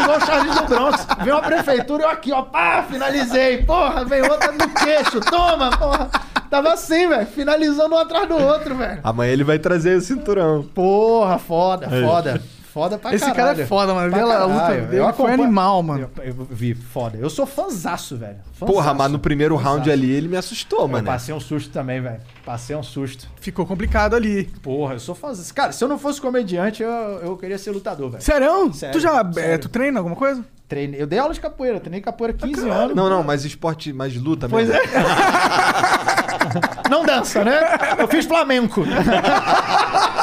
Igual 0.02 0.16
o 0.16 0.26
Charles 0.26 0.54
do 0.56 0.64
Bronx. 0.64 1.06
Veio 1.22 1.36
uma 1.36 1.42
prefeitura, 1.42 2.04
eu 2.04 2.08
aqui, 2.10 2.32
ó, 2.32 2.42
pá, 2.42 2.82
finalizei. 2.90 3.62
Porra, 3.62 4.04
veio 4.06 4.30
outra 4.30 4.52
no 4.52 4.68
queixo, 4.70 5.20
toma, 5.20 5.70
porra. 5.76 6.08
Tava 6.48 6.72
assim, 6.72 7.06
velho, 7.06 7.26
finalizando 7.26 7.94
um 7.94 7.98
atrás 7.98 8.26
do 8.26 8.36
outro, 8.36 8.74
velho. 8.74 9.00
Amanhã 9.04 9.30
ele 9.32 9.44
vai 9.44 9.58
trazer 9.58 9.98
o 9.98 10.00
cinturão. 10.00 10.62
Porra, 10.74 11.38
foda, 11.38 11.88
foda. 11.90 12.40
Foda 12.72 12.98
pra 12.98 13.14
Esse 13.14 13.24
caralho. 13.24 13.36
cara 13.56 13.62
é 13.62 13.66
foda, 13.66 13.94
mano. 13.94 14.10
Pra 14.10 14.18
Vê 14.18 14.24
lá, 14.24 14.40
a 14.40 14.44
luta 14.44 14.66
dele 14.68 14.96
Eu 14.96 15.04
foi 15.04 15.10
acompanho- 15.10 15.42
animal, 15.44 15.82
mano. 15.82 16.10
Eu, 16.18 16.24
eu 16.26 16.34
vi, 16.50 16.74
foda. 16.74 17.16
Eu 17.18 17.30
sou 17.30 17.46
fanzaço, 17.46 18.16
velho. 18.16 18.36
Porra, 18.60 18.74
Fanzaço. 18.74 18.96
mas 18.96 19.12
no 19.12 19.18
primeiro 19.18 19.56
round 19.56 19.78
Fanzaço. 19.80 19.90
ali 19.90 20.10
ele 20.12 20.28
me 20.28 20.36
assustou, 20.36 20.80
Eu 20.82 20.88
mano. 20.88 21.06
passei 21.06 21.34
um 21.34 21.40
susto 21.40 21.70
também, 21.70 22.00
velho. 22.00 22.20
Passei 22.44 22.76
um 22.76 22.82
susto. 22.82 23.26
Ficou 23.40 23.64
complicado 23.66 24.14
ali. 24.14 24.44
Porra, 24.62 24.94
eu 24.94 25.00
sou 25.00 25.14
fãzaço. 25.14 25.52
Cara, 25.54 25.72
se 25.72 25.82
eu 25.82 25.88
não 25.88 25.98
fosse 25.98 26.20
comediante, 26.20 26.82
eu, 26.82 26.90
eu 26.90 27.36
queria 27.36 27.58
ser 27.58 27.70
lutador, 27.70 28.10
velho. 28.10 28.22
Sério? 28.22 28.72
Sério, 28.74 28.92
Tu 28.92 29.00
já. 29.00 29.24
é, 29.36 29.56
tu 29.58 29.68
treina 29.68 29.98
alguma 30.00 30.16
coisa? 30.16 30.44
Treinei. 30.68 31.00
Eu 31.00 31.06
dei 31.06 31.18
aula 31.18 31.32
de 31.32 31.40
capoeira, 31.40 31.80
treinei 31.80 32.02
capoeira 32.02 32.34
15 32.36 32.68
anos. 32.68 32.94
Não, 32.94 33.08
não, 33.08 33.22
mas 33.22 33.44
esporte 33.46 33.90
mais 33.92 34.12
de 34.12 34.18
luta 34.18 34.46
Pois 34.48 34.68
mesmo. 34.68 34.82
é. 34.82 34.88
Não 36.90 37.04
dança, 37.04 37.44
né? 37.44 37.60
Eu 37.98 38.08
fiz 38.08 38.24
flamenco. 38.24 38.82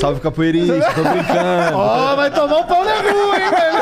Salve 0.00 0.20
capoeirista, 0.20 0.92
tô 0.94 1.02
brincando. 1.02 1.76
Ó, 1.76 2.16
vai 2.16 2.30
tomar 2.30 2.58
um 2.58 2.64
pau 2.64 2.84
na 2.84 2.94
rua, 3.00 3.36
hein, 3.38 3.50
velho? 3.50 3.78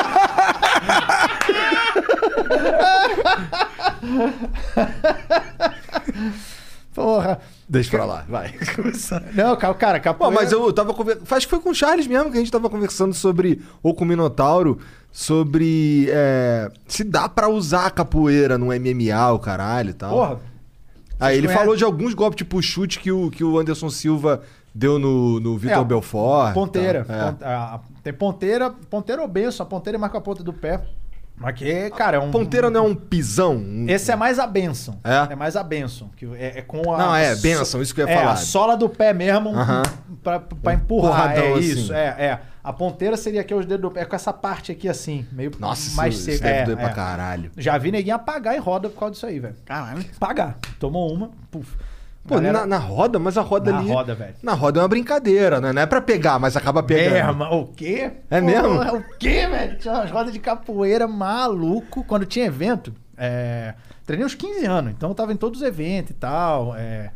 Porra. 6.95 7.41
Deixa 7.69 7.91
pra 7.91 8.05
lá, 8.05 8.25
vai. 8.29 8.55
Não, 9.35 9.57
ca- 9.57 9.75
cara, 9.75 9.99
Pô, 9.99 10.05
capoeira... 10.05 10.35
mas 10.37 10.53
eu 10.53 10.73
tava 10.73 10.95
conversando. 10.95 11.27
Acho 11.33 11.47
que 11.47 11.51
foi 11.51 11.61
com 11.61 11.71
o 11.71 11.75
Charles 11.75 12.07
mesmo 12.07 12.31
que 12.31 12.37
a 12.37 12.41
gente 12.41 12.51
tava 12.53 12.71
conversando 12.71 13.13
sobre. 13.13 13.61
Ou 13.83 13.93
com 13.95 14.05
o 14.05 14.09
Minotauro. 14.09 14.79
Sobre. 15.11 16.07
é, 16.11 16.71
se 16.87 17.03
dá 17.03 17.29
pra 17.29 17.49
usar 17.49 17.87
a 17.87 17.91
capoeira 17.91 18.57
no 18.57 18.67
MMA, 18.67 19.33
o 19.33 19.39
caralho 19.39 19.91
e 19.91 19.95
tal. 19.95 20.11
Porra. 20.11 20.41
Aí 21.19 21.37
ele 21.39 21.47
conhecem? 21.47 21.65
falou 21.65 21.77
de 21.77 21.83
alguns 21.85 22.15
golpes, 22.15 22.37
tipo 22.37 22.59
o 22.59 22.63
chute 22.63 22.99
que 23.01 23.11
o, 23.11 23.31
que 23.31 23.43
o 23.43 23.59
Anderson 23.59 23.89
Silva 23.89 24.43
deu 24.77 24.99
no, 24.99 25.41
no 25.41 25.57
Vitor 25.57 25.79
É, 25.81 25.85
Belfort. 25.85 26.51
e 26.51 26.55
Ponteira. 26.55 27.05
tal. 27.05 27.17
É. 27.17 27.33
Pon- 27.33 27.45
a- 27.45 27.81
tem 28.03 28.13
ponteira, 28.13 28.71
ponteira 28.91 29.23
ou 29.23 29.29
benção. 29.29 29.65
A 29.65 29.69
ponteira 29.69 29.99
marca 29.99 30.19
a 30.19 30.21
ponta 30.21 30.45
do 30.45 30.53
pé. 30.53 30.81
Mas 31.39 31.55
que, 31.55 31.91
cara, 31.91 32.17
é 32.17 32.21
um. 32.21 32.31
Ponteira 32.31 32.71
não 32.71 32.81
é 32.87 32.89
um 32.89 32.95
pisão? 32.95 33.57
Um- 33.57 33.87
Esse 33.89 34.11
é 34.11 34.17
mais 34.17 34.39
a 34.39 34.47
benção. 34.47 34.99
É? 35.05 35.35
mais 35.35 35.55
a 35.57 35.63
benção. 35.63 36.09
Que 36.17 36.25
é, 36.35 36.59
é 36.59 36.63
com 36.63 36.93
a. 36.93 36.99
Não, 36.99 37.15
é, 37.15 37.35
benção, 37.37 37.83
isso 37.83 37.95
que 37.95 38.01
eu 38.01 38.07
ia 38.09 38.13
é, 38.15 38.19
falar. 38.19 38.33
a 38.33 38.37
sola 38.37 38.77
do 38.77 38.89
pé 38.89 39.13
mesmo 39.13 39.51
Aham. 39.51 39.83
pra, 40.23 40.41
pra 40.41 40.75
empurrar. 40.75 41.13
porradão 41.35 41.45
é 41.45 41.53
assim. 41.59 41.61
isso, 41.61 41.93
é, 41.93 42.05
é. 42.07 42.41
A 42.65 42.73
ponteira 42.73 43.17
seria 43.17 43.43
aqui 43.43 43.55
os 43.55 43.65
dedos 43.67 43.83
do 43.83 43.91
pé, 43.93 44.05
com 44.05 44.17
essa 44.17 44.33
parte 44.33 44.73
aqui 44.73 44.89
assim, 44.89 45.25
meio 45.31 45.53
Nossa, 45.59 45.95
mais 45.95 46.15
isso, 46.15 46.25
seco. 46.25 46.35
isso 46.37 46.43
deve 46.43 46.59
é, 46.59 46.65
doer 46.65 46.79
é. 46.79 46.81
pra 46.81 46.91
caralho. 46.91 47.51
Já 47.57 47.77
vi 47.79 47.93
neguinho 47.93 48.17
apagar 48.17 48.57
em 48.57 48.59
roda 48.59 48.89
por 48.89 48.99
causa 48.99 49.13
disso 49.13 49.27
aí, 49.27 49.39
velho. 49.39 49.55
Caralho. 49.65 50.05
Pagar. 50.19 50.59
Tomou 50.81 51.13
uma, 51.13 51.31
puf. 51.51 51.77
Pô, 52.27 52.35
Galera- 52.37 52.61
na, 52.61 52.67
na 52.67 52.79
roda, 52.79 53.19
mas 53.19 53.39
a 53.39 53.43
roda 53.43 53.71
Na 53.73 53.79
ali. 53.79 53.89
roda, 53.89 54.15
velho. 54.15 54.35
Na 54.43 54.53
roda 54.55 54.81
é 54.81 54.83
uma 54.83 54.89
brincadeira, 54.89 55.61
né? 55.61 55.73
Não 55.73 55.83
é 55.83 55.87
pra 55.87 56.01
pegar, 56.01 56.39
mas 56.39 56.57
acaba 56.57 56.83
pegando. 56.83 57.13
Merma, 57.13 57.55
o 57.55 57.67
quê? 57.69 58.13
É 58.29 58.41
mesmo? 58.41 58.69
Porra, 58.77 58.93
O 58.95 59.03
quê, 59.19 59.47
velho? 59.47 59.79
Tinha 59.79 59.95
umas 59.95 60.11
rodas 60.11 60.33
de 60.33 60.39
capoeira 60.39 61.07
maluco. 61.07 62.03
Quando 62.05 62.27
tinha 62.27 62.47
evento, 62.47 62.93
é... 63.17 63.75
treinei 64.05 64.27
uns 64.27 64.35
15 64.35 64.65
anos, 64.67 64.93
então 64.93 65.09
eu 65.11 65.15
tava 65.15 65.33
em 65.33 65.37
todos 65.37 65.61
os 65.61 65.67
eventos 65.67 66.11
e 66.11 66.15
tal. 66.15 66.75
é. 66.77 67.11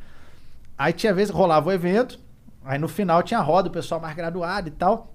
Aí 0.79 0.93
tinha 0.93 1.13
vezes 1.13 1.31
rolava 1.35 1.69
o 1.69 1.73
evento, 1.73 2.19
aí 2.65 2.79
no 2.79 2.89
final 2.89 3.23
tinha 3.23 3.41
roda, 3.41 3.69
o 3.69 3.73
pessoal 3.73 4.01
mais 4.01 4.15
graduado 4.17 4.69
e 4.69 4.71
tal. 4.71 5.13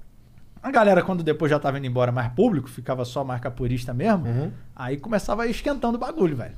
A 0.62 0.70
galera, 0.72 1.02
quando 1.04 1.24
depois 1.24 1.50
já 1.50 1.58
tava 1.60 1.78
indo 1.78 1.88
embora 1.88 2.12
mais 2.12 2.28
público, 2.34 2.68
ficava 2.70 3.06
só 3.06 3.24
mais 3.24 3.40
capoeirista 3.42 3.94
mesmo, 3.94 4.26
Uhum. 4.28 4.52
aí 4.76 4.98
começava 4.98 5.48
esquentando 5.48 5.96
o 5.96 6.00
bagulho, 6.00 6.36
velho. 6.36 6.54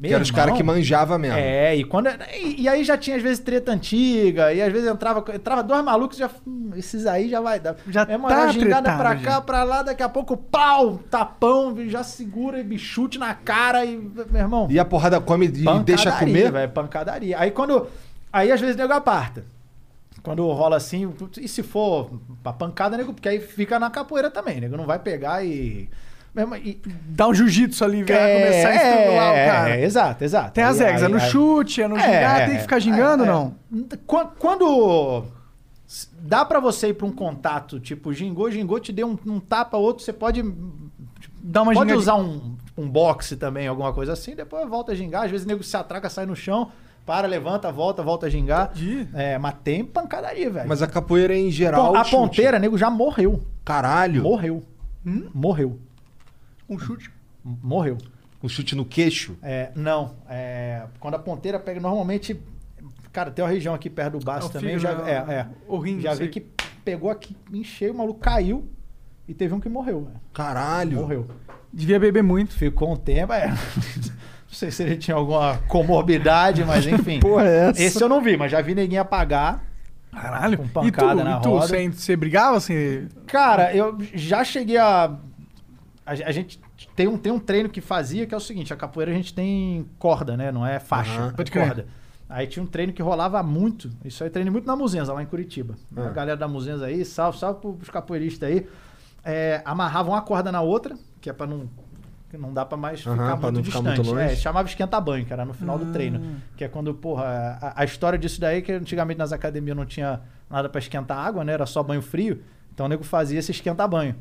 Que 0.00 0.14
eram 0.14 0.22
os 0.22 0.30
caras 0.30 0.56
que 0.56 0.62
manjavam 0.62 1.18
mesmo. 1.18 1.36
É, 1.36 1.74
e 1.74 1.82
quando. 1.82 2.08
E, 2.32 2.62
e 2.62 2.68
aí 2.68 2.84
já 2.84 2.96
tinha, 2.96 3.16
às 3.16 3.22
vezes, 3.22 3.40
treta 3.40 3.72
antiga, 3.72 4.52
e 4.52 4.62
às 4.62 4.72
vezes 4.72 4.88
entrava, 4.88 5.24
entrava 5.34 5.62
dois 5.62 5.84
malucos 5.84 6.16
já. 6.16 6.30
hum, 6.46 6.70
esses 6.76 7.04
aí 7.04 7.28
já 7.28 7.40
vai 7.40 7.58
dar. 7.58 7.74
Já 7.88 8.06
é 8.08 8.16
uma 8.16 8.28
tá 8.28 8.48
gingada 8.52 8.96
pra 8.96 9.16
já. 9.16 9.22
cá, 9.22 9.40
pra 9.40 9.64
lá, 9.64 9.82
daqui 9.82 10.02
a 10.02 10.08
pouco, 10.08 10.36
pau, 10.36 10.98
tapão, 11.10 11.74
já 11.88 12.04
segura 12.04 12.60
e 12.60 12.78
chute 12.78 13.18
na 13.18 13.34
cara 13.34 13.84
e. 13.84 13.96
Meu 13.96 14.40
irmão. 14.40 14.68
E 14.70 14.78
a 14.78 14.84
porrada 14.84 15.20
come 15.20 15.46
e 15.46 15.48
deixa 15.48 16.10
pancadaria, 16.10 16.18
comer? 16.18 16.52
velho, 16.52 16.72
pancadaria. 16.72 17.38
Aí 17.40 17.50
quando. 17.50 17.88
Aí 18.32 18.52
às 18.52 18.60
vezes 18.60 18.76
nego 18.76 18.92
aparta. 18.92 19.44
Quando 20.22 20.46
rola 20.46 20.76
assim, 20.76 21.12
e 21.40 21.48
se 21.48 21.62
for 21.62 22.10
pra 22.42 22.52
pancada, 22.52 22.96
nego, 22.96 23.14
porque 23.14 23.28
aí 23.28 23.40
fica 23.40 23.78
na 23.78 23.90
capoeira 23.90 24.30
também, 24.30 24.60
nego 24.60 24.76
não 24.76 24.86
vai 24.86 24.98
pegar 25.00 25.44
e. 25.44 25.88
Mesmo, 26.34 26.54
e 26.56 26.80
Dá 27.08 27.26
um 27.26 27.34
jiu-jitsu 27.34 27.84
ali, 27.84 28.04
vai 28.04 28.16
começar 28.34 28.68
a 28.68 28.74
estrangular 28.74 29.32
o 29.32 29.34
cara. 29.34 29.70
é, 29.76 29.84
exato, 29.84 30.24
exato. 30.24 30.52
Tem 30.52 30.62
as 30.64 30.78
regras, 30.78 31.02
é 31.02 31.08
no 31.08 31.16
aí- 31.16 31.30
chute, 31.30 31.82
é 31.82 31.88
no 31.88 31.96
É, 31.96 32.00
gingar, 32.00 32.40
é, 32.40 32.46
tem 32.46 32.54
que 32.56 32.62
ficar 32.62 32.78
gingando, 32.78 33.24
é, 33.24 33.26
é. 33.26 33.30
não? 33.30 33.54
Quan- 34.06 34.28
Quando 34.38 35.24
dá 36.20 36.44
pra 36.44 36.60
você 36.60 36.88
ir 36.88 36.94
pra 36.94 37.06
um 37.06 37.12
contato, 37.12 37.80
tipo, 37.80 38.12
gingou, 38.12 38.50
gingou, 38.50 38.78
te 38.78 38.92
deu 38.92 39.08
um, 39.08 39.18
um 39.34 39.40
tapa, 39.40 39.76
outro, 39.76 40.04
você 40.04 40.12
pode. 40.12 40.42
Dá 41.42 41.62
uma 41.62 41.72
pode 41.72 41.92
usar 41.94 42.14
um, 42.16 42.56
tipo, 42.64 42.82
um 42.82 42.88
boxe 42.88 43.36
também, 43.36 43.66
alguma 43.66 43.92
coisa 43.92 44.12
assim, 44.12 44.34
depois 44.34 44.68
volta 44.68 44.92
a 44.92 44.94
gingar. 44.94 45.24
Às 45.24 45.30
vezes 45.30 45.46
o 45.46 45.48
nego 45.48 45.62
se 45.62 45.76
atraca, 45.76 46.10
sai 46.10 46.26
no 46.26 46.36
chão, 46.36 46.70
para, 47.06 47.26
levanta, 47.26 47.72
volta, 47.72 48.02
volta 48.02 48.26
a 48.26 48.30
gingar. 48.30 48.70
Entendi. 48.76 49.08
É, 49.14 49.38
mas 49.38 49.54
tem 49.64 49.82
pancadaria, 49.84 50.50
velho. 50.50 50.68
Mas 50.68 50.82
a 50.82 50.86
capoeira 50.86 51.34
em 51.34 51.50
geral. 51.50 51.92
Pô, 51.92 51.96
a 51.98 52.04
chute. 52.04 52.16
ponteira, 52.16 52.58
nego 52.58 52.76
já 52.76 52.90
morreu. 52.90 53.40
Caralho. 53.64 54.22
Morreu. 54.22 54.62
Morreu. 55.34 55.78
Um 56.68 56.78
chute. 56.78 57.10
Morreu. 57.44 57.96
Um 58.42 58.48
chute 58.48 58.74
no 58.76 58.84
queixo. 58.84 59.36
É, 59.42 59.70
não. 59.74 60.14
é, 60.28 60.82
quando 61.00 61.14
a 61.14 61.18
ponteira 61.18 61.58
pega, 61.58 61.80
normalmente. 61.80 62.40
Cara, 63.12 63.30
tem 63.30 63.44
uma 63.44 63.50
região 63.50 63.74
aqui 63.74 63.88
perto 63.90 64.18
do 64.18 64.24
baço 64.24 64.48
É 64.48 64.52
também. 64.52 64.76
fígado, 64.78 64.98
já, 65.00 65.04
né? 65.04 65.12
é, 65.28 65.34
é. 65.40 65.46
O 65.66 65.78
rim, 65.78 66.00
já 66.00 66.14
vi 66.14 66.28
que 66.28 66.40
pegou 66.84 67.10
aqui, 67.10 67.36
encheu, 67.52 67.92
o 67.92 67.96
maluco 67.96 68.20
caiu 68.20 68.68
e 69.26 69.34
teve 69.34 69.52
um 69.54 69.60
que 69.60 69.68
morreu. 69.68 70.04
velho. 70.04 70.20
Caralho. 70.32 70.98
Morreu. 71.00 71.26
Devia 71.72 71.98
beber 71.98 72.22
muito. 72.22 72.54
Ficou 72.54 72.92
um 72.92 72.96
tempo. 72.96 73.32
É. 73.32 73.48
Não 74.48 74.54
sei 74.54 74.70
se 74.70 74.82
ele 74.82 74.96
tinha 74.96 75.14
alguma 75.16 75.58
comorbidade, 75.68 76.64
mas 76.64 76.86
enfim. 76.86 77.18
Porra, 77.20 77.44
é 77.46 77.68
essa? 77.70 77.82
Esse 77.82 78.02
eu 78.02 78.08
não 78.08 78.22
vi, 78.22 78.34
mas 78.36 78.50
já 78.50 78.62
vi 78.62 78.74
neguinho 78.74 79.02
apagar. 79.02 79.62
Caralho. 80.10 80.56
Com 80.56 80.64
e 80.64 80.90
tu, 80.90 80.96
pancada 80.96 81.22
na 81.22 81.36
e 81.38 81.42
tu 81.42 81.50
roda. 81.50 81.66
você, 81.66 81.90
você 81.90 82.16
brigava? 82.16 82.58
Você... 82.58 83.06
Cara, 83.26 83.74
eu 83.76 83.98
já 84.14 84.42
cheguei 84.44 84.78
a. 84.78 85.14
A, 86.08 86.28
a 86.28 86.32
gente 86.32 86.58
tem 86.96 87.06
um, 87.06 87.18
tem 87.18 87.30
um 87.30 87.38
treino 87.38 87.68
que 87.68 87.80
fazia 87.82 88.26
que 88.26 88.32
é 88.34 88.36
o 88.36 88.40
seguinte: 88.40 88.72
a 88.72 88.76
capoeira 88.76 89.12
a 89.12 89.14
gente 89.14 89.34
tem 89.34 89.86
corda, 89.98 90.36
né? 90.36 90.50
Não 90.50 90.66
é 90.66 90.78
faixa, 90.80 91.12
Aham. 91.12 91.34
é 91.36 91.50
corda. 91.50 91.86
Aí 92.30 92.46
tinha 92.46 92.62
um 92.62 92.66
treino 92.66 92.92
que 92.92 93.02
rolava 93.02 93.42
muito. 93.42 93.90
Isso 94.04 94.22
aí 94.24 94.30
treinei 94.30 94.50
muito 94.50 94.66
na 94.66 94.74
Muzenza, 94.76 95.12
lá 95.12 95.22
em 95.22 95.26
Curitiba. 95.26 95.74
Ah. 95.96 96.06
A 96.06 96.10
galera 96.10 96.36
da 96.36 96.48
Muzenza 96.48 96.86
aí, 96.86 97.04
salve, 97.04 97.38
salve 97.38 97.60
pros 97.60 97.90
capoeiristas 97.90 98.48
aí. 98.48 98.66
É, 99.24 99.60
amarravam 99.64 100.12
uma 100.12 100.22
corda 100.22 100.50
na 100.52 100.60
outra, 100.60 100.96
que 101.20 101.28
é 101.28 101.32
pra 101.32 101.46
não. 101.46 101.68
que 102.30 102.36
não 102.38 102.52
dá 102.52 102.64
pra 102.64 102.76
mais 102.76 103.06
Aham, 103.06 103.16
ficar 103.16 103.36
pra 103.38 103.50
muito 103.52 103.64
ficar 103.66 103.78
distante. 103.80 103.96
muito 104.06 104.10
longe. 104.10 104.32
É, 104.32 104.36
chamava 104.36 104.68
esquenta-banho, 104.68 105.24
que 105.26 105.32
era 105.32 105.44
no 105.44 105.52
final 105.54 105.78
do 105.78 105.92
treino. 105.92 106.36
Que 106.56 106.64
é 106.64 106.68
quando, 106.68 106.92
porra, 106.94 107.58
a, 107.60 107.82
a 107.82 107.84
história 107.84 108.18
disso 108.18 108.40
daí 108.40 108.58
é 108.58 108.60
que 108.62 108.72
antigamente 108.72 109.18
nas 109.18 109.32
academias 109.32 109.76
não 109.76 109.86
tinha 109.86 110.20
nada 110.50 110.68
pra 110.68 110.78
esquentar 110.78 111.18
água, 111.18 111.44
né? 111.44 111.52
Era 111.54 111.66
só 111.66 111.82
banho 111.82 112.02
frio. 112.02 112.42
Então 112.74 112.86
o 112.86 112.88
nego 112.88 113.04
fazia 113.04 113.38
esse 113.38 113.50
esquenta-banho. 113.52 114.14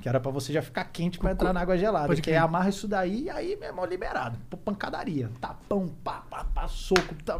Que 0.00 0.08
era 0.08 0.20
pra 0.20 0.30
você 0.30 0.52
já 0.52 0.60
ficar 0.62 0.84
quente 0.84 1.18
pra 1.18 1.32
entrar 1.32 1.52
na 1.52 1.60
água 1.60 1.76
gelada. 1.76 2.06
Pode 2.06 2.20
Que 2.22 2.30
aí 2.30 2.36
amarra 2.36 2.68
isso 2.68 2.86
daí 2.86 3.24
e 3.24 3.30
aí, 3.30 3.56
meu 3.56 3.68
irmão, 3.70 3.84
liberado. 3.84 4.38
Pô, 4.50 4.56
pancadaria. 4.56 5.30
Tapão, 5.40 5.88
pá, 6.04 6.22
pá, 6.30 6.44
pá, 6.54 6.68
soco. 6.68 7.14
Tá, 7.24 7.38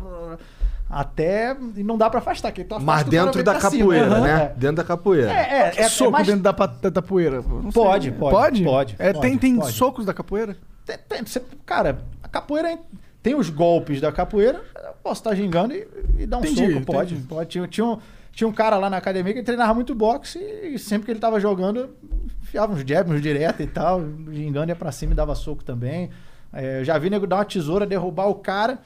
até. 0.89 1.57
E 1.77 1.83
não 1.83 1.99
dá 1.99 2.09
pra 2.09 2.19
afastar. 2.21 2.53
Que 2.53 2.65
tu 2.65 2.75
afasta, 2.75 2.87
Mas 2.87 3.05
dentro 3.05 3.43
da 3.43 3.61
cima. 3.61 3.71
capoeira, 3.71 4.07
Aham. 4.07 4.21
né? 4.21 4.53
Dentro 4.57 4.77
da 4.77 4.85
capoeira. 4.85 5.31
É, 5.33 5.35
é, 5.35 5.73
é, 5.77 5.81
é 5.83 5.89
soco 5.89 6.11
mais- 6.13 6.27
dentro 6.27 6.43
da, 6.43 6.53
da, 6.53 6.91
da 6.91 7.03
poeira? 7.03 7.43
Pode, 7.43 7.73
pode, 7.73 8.11
Pode? 8.13 8.65
pode, 8.65 8.97
É, 8.99 9.13
pode, 9.13 9.21
tem 9.29 9.39
tem 9.39 9.57
pode. 9.59 9.73
socos 9.73 10.05
da 10.07 10.15
capoeira? 10.15 10.57
Tem- 10.85 10.99
tem- 11.09 11.25
você- 11.27 11.43
cara, 11.65 11.99
a 12.23 12.29
capoeira 12.29 12.79
tem 13.23 13.35
os 13.35 13.51
golpes 13.51 14.01
da 14.01 14.11
capoeira. 14.13 14.63
Eu 14.77 14.93
posso 15.03 15.21
estar 15.21 15.35
gingando 15.35 15.75
e, 15.75 15.87
e 16.21 16.27
dar 16.27 16.39
um 16.39 16.41
Entendi, 16.41 16.73
soco. 16.75 16.87
Pode, 16.87 17.15
entendi. 17.15 17.29
pode. 17.29 17.49
Tinha, 17.51 17.67
tinha, 17.69 17.87
um, 17.87 17.99
tinha 18.37 18.47
um 18.47 18.53
cara 18.53 18.77
lá 18.77 18.91
na 18.91 18.99
academia 18.99 19.33
que 19.33 19.43
treinava 19.43 19.73
muito 19.73 19.95
boxe 19.95 20.39
e 20.39 20.79
sempre 20.79 21.07
que 21.07 21.11
ele 21.11 21.19
tava 21.19 21.41
jogando, 21.41 21.97
enfiava 22.43 22.75
uns 22.75 22.85
jabs, 22.87 23.11
uns 23.11 23.23
direto 23.23 23.63
e 23.63 23.67
tal. 23.67 24.03
Gingando 24.31 24.71
ia 24.71 24.77
pra 24.77 24.93
cima 24.93 25.15
e 25.15 25.17
dava 25.17 25.35
soco 25.35 25.65
também. 25.65 26.11
É, 26.53 26.81
eu 26.81 26.85
já 26.85 26.99
vi 26.99 27.09
nego 27.09 27.27
dar 27.27 27.37
uma 27.37 27.47
tesoura, 27.47 27.87
derrubar 27.87 28.27
o 28.27 28.35
cara, 28.35 28.79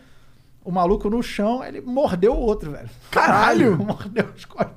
o 0.65 0.71
maluco 0.71 1.11
no 1.11 1.21
chão, 1.21 1.65
ele 1.65 1.81
mordeu 1.81 2.33
o 2.33 2.39
outro, 2.39 2.71
velho. 2.71 2.89
Caralho! 3.11 3.77
mordeu 3.85 4.27
os 4.37 4.45
costas. 4.45 4.77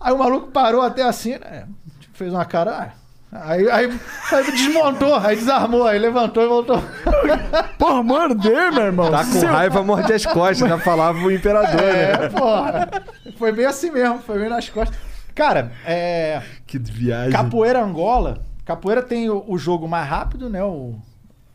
Aí 0.00 0.14
o 0.14 0.18
maluco 0.18 0.50
parou 0.50 0.80
até 0.80 1.02
assim, 1.02 1.36
né? 1.36 1.68
Tipo, 2.00 2.16
fez 2.16 2.32
uma 2.32 2.46
cara. 2.46 2.70
ah. 2.70 3.05
Aí, 3.42 3.70
aí, 3.70 4.00
aí 4.32 4.50
desmontou, 4.50 5.14
aí 5.14 5.36
desarmou, 5.36 5.86
aí 5.86 5.98
levantou 5.98 6.42
e 6.42 6.48
voltou. 6.48 6.82
Porra, 7.78 8.02
morder, 8.02 8.72
meu 8.72 8.82
irmão. 8.84 9.10
Tá 9.10 9.24
com 9.24 9.32
Seu- 9.32 9.48
raiva, 9.48 9.82
morde 9.82 10.12
as 10.12 10.24
costas, 10.26 10.68
já 10.68 10.78
falava 10.78 11.18
o 11.18 11.30
imperador, 11.30 11.80
É, 11.80 12.18
né? 12.18 12.28
porra. 12.30 12.88
Foi 13.38 13.52
bem 13.52 13.66
assim 13.66 13.90
mesmo, 13.90 14.18
foi 14.18 14.38
bem 14.38 14.48
nas 14.48 14.68
costas. 14.68 14.96
Cara, 15.34 15.72
é, 15.84 16.42
Que 16.66 16.78
viagem. 16.78 17.32
capoeira 17.32 17.82
Angola. 17.82 18.42
Capoeira 18.64 19.02
tem 19.02 19.28
o, 19.30 19.44
o 19.46 19.58
jogo 19.58 19.86
mais 19.86 20.08
rápido, 20.08 20.48
né? 20.48 20.62
O 20.64 20.94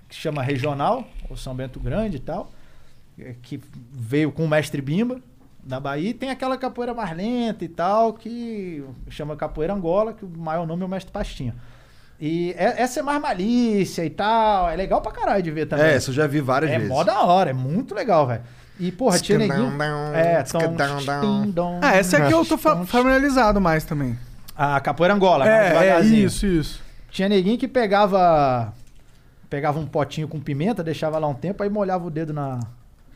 que 0.07 0.15
chama 0.15 0.41
regional, 0.43 1.03
o 1.29 1.35
São 1.35 1.55
Bento 1.55 1.79
Grande 1.79 2.17
e 2.17 2.19
tal. 2.19 2.51
é, 3.19 3.35
Que 3.41 3.59
veio 3.91 4.31
com 4.31 4.45
o 4.45 4.47
mestre 4.47 4.81
Bimba 4.81 5.19
da 5.63 5.79
Bahia. 5.79 6.09
E 6.09 6.13
tem 6.13 6.29
aquela 6.29 6.57
capoeira 6.57 6.93
mais 6.93 7.15
lenta 7.15 7.65
e 7.65 7.67
tal, 7.67 8.13
que 8.13 8.83
chama 9.09 9.35
capoeira 9.35 9.73
Angola, 9.73 10.13
que 10.13 10.23
o 10.25 10.29
maior 10.37 10.65
nome 10.67 10.83
é 10.83 10.85
o 10.85 10.89
mestre 10.89 11.11
Pastinha. 11.11 11.55
E 12.21 12.53
é- 12.55 12.83
essa 12.83 12.99
é 12.99 13.03
mais 13.03 13.19
malícia 13.19 14.05
e 14.05 14.09
tal. 14.11 14.69
É 14.69 14.75
legal 14.75 15.01
pra 15.01 15.11
caralho 15.11 15.41
de 15.41 15.49
ver 15.49 15.65
também. 15.65 15.85
É, 15.87 15.97
isso 15.97 16.11
eu 16.11 16.15
já 16.15 16.27
vi 16.27 16.39
várias 16.39 16.69
É 16.71 16.75
vezes. 16.77 16.87
mó 16.87 17.03
da 17.03 17.21
hora, 17.23 17.49
é 17.49 17.53
muito 17.53 17.95
legal, 17.95 18.27
velho. 18.27 18.41
E, 18.79 18.91
porra, 18.91 19.17
tinha 19.19 19.37
neguinho... 19.39 19.71
É, 20.13 20.43
tom. 20.43 21.79
Ah, 21.81 21.95
essa 21.95 22.17
é 22.17 22.27
que 22.27 22.33
eu 22.33 22.45
tô 22.45 22.57
fa- 22.57 22.85
familiarizado 22.85 23.59
mais 23.59 23.83
também. 23.83 24.17
A 24.55 24.79
capoeira 24.79 25.13
Angola, 25.15 25.47
É, 25.49 25.89
é, 25.89 25.99
isso, 26.01 26.45
isso. 26.45 26.81
Tinha 27.09 27.27
neguinho 27.27 27.57
que 27.57 27.67
pegava... 27.67 28.71
Pegava 29.49 29.79
um 29.79 29.85
potinho 29.85 30.27
com 30.27 30.39
pimenta, 30.39 30.83
deixava 30.83 31.19
lá 31.19 31.27
um 31.27 31.33
tempo, 31.33 31.61
aí 31.61 31.69
molhava 31.69 32.05
o 32.05 32.09
dedo 32.09 32.31
na, 32.31 32.59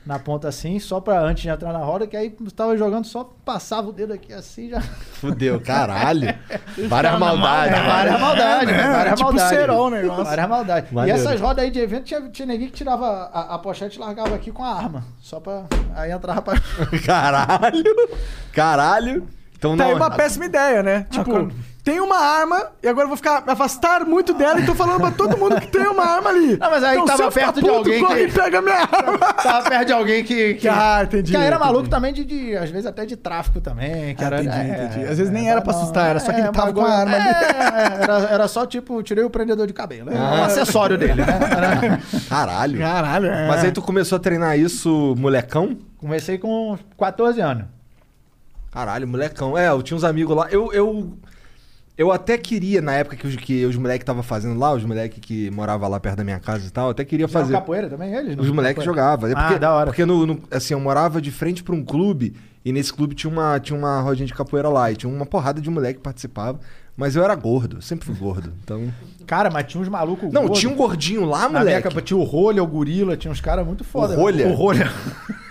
na 0.06 0.20
ponta 0.20 0.48
assim, 0.48 0.78
só 0.80 1.00
pra 1.02 1.20
antes 1.22 1.42
de 1.44 1.50
entrar 1.50 1.74
na 1.74 1.80
roda, 1.80 2.06
que 2.06 2.16
aí 2.16 2.30
tava 2.56 2.78
jogando, 2.78 3.06
só 3.06 3.24
passava 3.44 3.90
o 3.90 3.92
dedo 3.92 4.14
aqui 4.14 4.32
assim, 4.34 4.70
já... 4.70 4.80
Fudeu, 4.82 5.60
caralho. 5.60 6.36
Várias 6.88 7.18
maldades. 7.20 7.80
Várias 7.80 8.20
maldades, 8.22 8.70
É, 8.74 8.92
várias 8.92 9.16
tipo 9.16 9.24
maldades. 9.34 9.58
cerol 9.58 9.88
o 9.88 9.90
negócio. 9.90 10.24
Várias 10.26 10.50
maldades. 10.50 10.92
E 10.92 11.10
essas 11.10 11.42
rodas 11.42 11.64
aí 11.66 11.72
de 11.72 11.80
evento, 11.80 12.04
tinha, 12.04 12.22
tinha 12.30 12.46
neguinho 12.46 12.70
que 12.70 12.76
tirava 12.78 13.06
a, 13.34 13.56
a 13.56 13.58
pochete 13.60 13.98
e 13.98 14.00
largava 14.00 14.36
aqui 14.36 14.52
com 14.52 14.64
a 14.64 14.74
arma. 14.76 15.04
Só 15.22 15.40
pra... 15.40 15.64
Aí 15.96 16.12
entrava 16.12 16.42
pra... 16.42 16.54
Caralho. 17.06 17.84
Caralho. 18.54 19.28
Então 19.58 19.76
Tá 19.76 19.84
não. 19.86 19.92
aí 19.92 19.96
uma 19.98 20.12
péssima 20.12 20.46
ideia, 20.46 20.84
né? 20.84 21.08
Tipo, 21.10 21.26
quando- 21.32 21.56
tem 21.86 22.00
uma 22.02 22.18
arma 22.18 22.72
e 22.82 22.88
agora 22.88 23.06
eu 23.06 23.10
vou 23.10 23.16
ficar 23.16 23.46
me 23.46 23.52
afastar 23.52 24.04
muito 24.06 24.34
dela 24.34 24.60
e 24.60 24.66
tô 24.66 24.74
falando 24.74 25.00
pra 25.02 25.12
todo 25.12 25.38
mundo 25.38 25.62
que 25.62 25.68
tem 25.68 25.86
uma 25.88 26.04
arma 26.04 26.32
ali. 26.32 26.58
Não, 26.58 26.72
mas 26.72 26.84
aí 26.84 26.96
então, 26.98 27.06
tava 27.16 27.32
perto 27.32 27.62
de 27.62 27.70
alguém 27.70 28.00
corre 28.04 28.16
que- 28.26 28.32
e 28.32 28.32
pega 28.34 28.60
minha 28.60 28.76
arma. 28.92 29.18
Tava 29.20 29.70
perto 29.70 29.86
de 29.86 29.94
alguém 29.94 30.24
que. 30.24 30.56
que 30.56 30.68
Ah, 30.68 31.02
entendi, 31.04 31.30
Que 31.32 31.38
aí 31.38 31.44
era 31.46 31.56
entendi. 31.58 31.72
maluco 31.72 31.88
também 31.88 32.12
de, 32.12 32.26
de, 32.26 32.58
Às 32.58 32.72
vezes 32.72 32.88
até 32.88 33.06
de 33.06 33.16
tráfico 33.16 33.62
também. 33.62 34.16
Que 34.16 34.24
Ah, 34.24 34.28
era, 34.28 34.44
entendi, 34.44 34.58
é, 34.58 34.84
entendi. 34.86 35.06
é, 35.06 35.10
Às 35.12 35.18
vezes 35.20 35.32
nem 35.32 35.48
é, 35.48 35.52
era 35.52 35.62
pra 35.62 35.74
não, 35.74 35.80
assustar, 35.80 36.10
era 36.10 36.20
só 36.20 36.34
que 36.34 36.40
ele 36.42 36.50
tava 36.50 36.74
com 36.74 36.82
a 36.84 36.90
arma 36.92 37.16
ali. 37.16 37.28
é, 37.28 37.32
é, 37.32 38.04
era, 38.04 38.18
era 38.32 38.48
só 38.48 38.66
tipo, 38.66 39.04
tirei 39.04 39.24
o 39.24 39.30
prendedor 39.30 39.68
de 39.68 39.74
cabelo. 39.74 40.10
É 40.12 40.18
Ah. 40.18 40.34
um 40.40 40.44
acessório 40.44 40.98
dele, 40.98 41.24
né? 41.24 41.40
Era- 41.56 42.00
Caralho. 42.28 42.80
Caralho, 42.80 43.28
é. 43.28 43.48
Mas 43.48 43.64
aí 43.64 43.72
tu 43.72 43.84
começou 43.84 44.16
a 44.16 44.20
treinar 44.20 44.58
isso, 44.58 45.14
molecão? 45.20 45.78
Comecei 46.00 46.40
com 46.40 46.76
14 46.98 47.40
anos. 47.42 47.66
Caralho, 48.72 49.08
molecão. 49.08 49.58
É, 49.58 49.70
eu 49.70 49.82
tinha 49.82 49.96
uns 49.96 50.04
amigos 50.04 50.36
lá. 50.36 50.48
Eu, 50.52 50.74
eu, 50.74 51.18
eu 51.98 52.12
até 52.12 52.38
queria, 52.38 52.82
na 52.82 52.94
época 52.94 53.16
que 53.16 53.26
os, 53.28 53.36
que 53.36 53.66
os 53.66 53.76
moleques 53.78 54.04
estavam 54.04 54.22
fazendo 54.24 54.60
lá, 54.60 54.74
os 54.74 54.84
moleques 54.84 55.20
que 55.22 55.50
moravam 55.52 55.90
lá 55.90 56.00
perto 56.00 56.18
da 56.18 56.24
minha 56.24 56.40
casa 56.40 56.68
e 56.68 56.70
tal, 56.70 56.86
eu 56.88 56.92
até 56.92 57.06
queria 57.06 57.28
Fazer. 57.28 57.46
fazer. 57.46 57.54
capoeira 57.54 57.90
também, 57.90 58.14
eles? 58.14 58.38
Os 58.38 58.50
moleques 58.50 58.84
jogavam. 58.84 59.30
É 59.30 59.34
Ah, 59.36 59.44
porque, 59.44 59.60
da 59.60 59.74
hora. 59.74 59.86
Porque 59.88 60.06
no, 60.06 60.26
no- 60.26 60.42
assim, 60.52 60.74
eu 60.74 60.80
morava 60.80 61.22
de 61.22 61.32
frente 61.32 61.64
pra 61.64 61.74
um 61.74 61.84
clube 61.84 62.36
e 62.64 62.72
nesse 62.72 62.92
clube 62.94 63.16
tinha 63.16 63.32
uma, 63.32 63.60
tinha 63.60 63.78
uma 63.78 64.02
rodinha 64.02 64.26
de 64.28 64.34
capoeira 64.34 64.68
lá 64.70 64.92
e 64.92 64.96
tinha 64.96 65.12
uma 65.12 65.26
porrada 65.26 65.62
de 65.62 65.70
moleque 65.70 65.96
que 66.00 66.04
participava. 66.04 66.60
Mas 66.98 67.16
eu 67.16 67.24
era 67.24 67.36
gordo, 67.36 67.82
sempre 67.82 68.06
fui 68.06 68.16
gordo. 68.16 68.54
Então. 68.64 68.92
Cara, 69.28 69.50
mas 69.50 69.66
tinha 69.68 69.82
uns 69.82 69.90
malucos. 69.90 70.32
Não, 70.32 70.44
gordos. 70.44 70.60
tinha 70.60 70.72
um 70.72 70.76
gordinho 70.76 71.26
lá, 71.26 71.44
Na 71.50 71.50
minha 71.64 71.80
moleque. 71.82 72.02
tinha 72.04 72.18
o 72.18 72.24
Rolha, 72.24 72.62
o 72.64 72.68
Gorila, 72.68 73.18
tinha 73.18 73.32
uns 73.32 73.42
caras 73.42 73.66
muito 73.66 73.84
foda. 73.84 74.14
O 74.14 74.18
Rolha? 74.18 74.48
O 74.48 74.54
Rolha. 74.54 74.92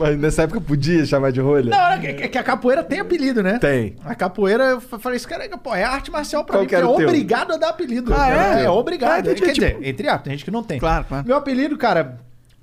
Mas 0.00 0.18
nessa 0.18 0.42
época 0.44 0.60
podia 0.62 1.04
chamar 1.04 1.30
de 1.30 1.40
rolha? 1.40 1.70
Não, 1.70 1.78
era 1.78 1.98
que, 2.00 2.28
que 2.28 2.38
a 2.38 2.42
capoeira 2.42 2.82
tem 2.82 3.00
apelido, 3.00 3.42
né? 3.42 3.58
Tem. 3.58 3.96
A 4.04 4.14
capoeira, 4.14 4.64
eu 4.64 4.80
fa- 4.80 4.98
falei, 4.98 5.16
isso 5.18 5.28
cara, 5.28 5.46
pô, 5.58 5.74
é 5.74 5.84
arte 5.84 6.10
marcial 6.10 6.42
pra 6.42 6.54
Qual 6.54 6.62
mim, 6.62 6.68
que 6.68 6.74
porque 6.76 7.02
é 7.02 7.06
obrigado 7.06 7.52
a 7.52 7.56
dar 7.58 7.68
apelido. 7.68 8.12
Ah, 8.14 8.58
é? 8.58 8.64
É, 8.64 8.70
obrigado. 8.70 9.10
Ah, 9.12 9.20
entendi, 9.20 9.42
Quer 9.42 9.52
tipo- 9.52 9.66
dizer, 9.66 9.78
entre 9.86 10.08
aspas, 10.08 10.22
tem 10.24 10.32
gente 10.32 10.44
que 10.44 10.50
não 10.50 10.62
tem. 10.62 10.78
Claro, 10.80 11.04
claro. 11.04 11.26
Meu 11.26 11.36
apelido, 11.36 11.76
cara, 11.76 12.18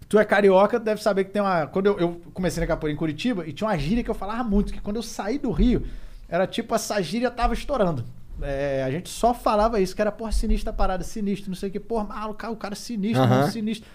tu 0.10 0.18
é 0.18 0.26
carioca, 0.26 0.80
deve 0.80 1.02
saber 1.02 1.26
que 1.26 1.32
tem 1.32 1.42
uma... 1.42 1.68
Quando 1.68 1.86
eu, 1.86 2.00
eu 2.00 2.22
comecei 2.34 2.60
na 2.60 2.66
capoeira 2.68 2.94
em 2.96 2.98
Curitiba, 2.98 3.48
e 3.48 3.54
tinha 3.54 3.68
uma 3.70 3.78
gíria 3.78 4.04
que 4.04 4.10
eu 4.10 4.16
falava 4.16 4.44
muito, 4.44 4.74
que 4.74 4.82
quando 4.82 4.96
eu 4.96 5.04
saí 5.04 5.38
do 5.38 5.52
Rio, 5.52 5.84
era 6.28 6.48
tipo, 6.48 6.74
essa 6.74 7.00
gíria 7.04 7.30
tava 7.30 7.54
estourando. 7.54 8.04
É, 8.42 8.84
a 8.86 8.92
gente 8.92 9.10
só 9.10 9.34
falava 9.34 9.80
isso, 9.80 9.96
que 9.96 10.02
era, 10.02 10.12
porra, 10.12 10.32
sinistra 10.32 10.72
parada, 10.74 11.04
sinistro, 11.04 11.50
não 11.50 11.56
sei 11.56 11.70
o 11.70 11.72
que, 11.72 11.80
porra, 11.80 12.04
maluco, 12.06 12.48
o 12.48 12.56
cara 12.56 12.76
sinistro, 12.76 13.22
Aham. 13.24 13.40
muito 13.42 13.52
sinistro. 13.54 13.90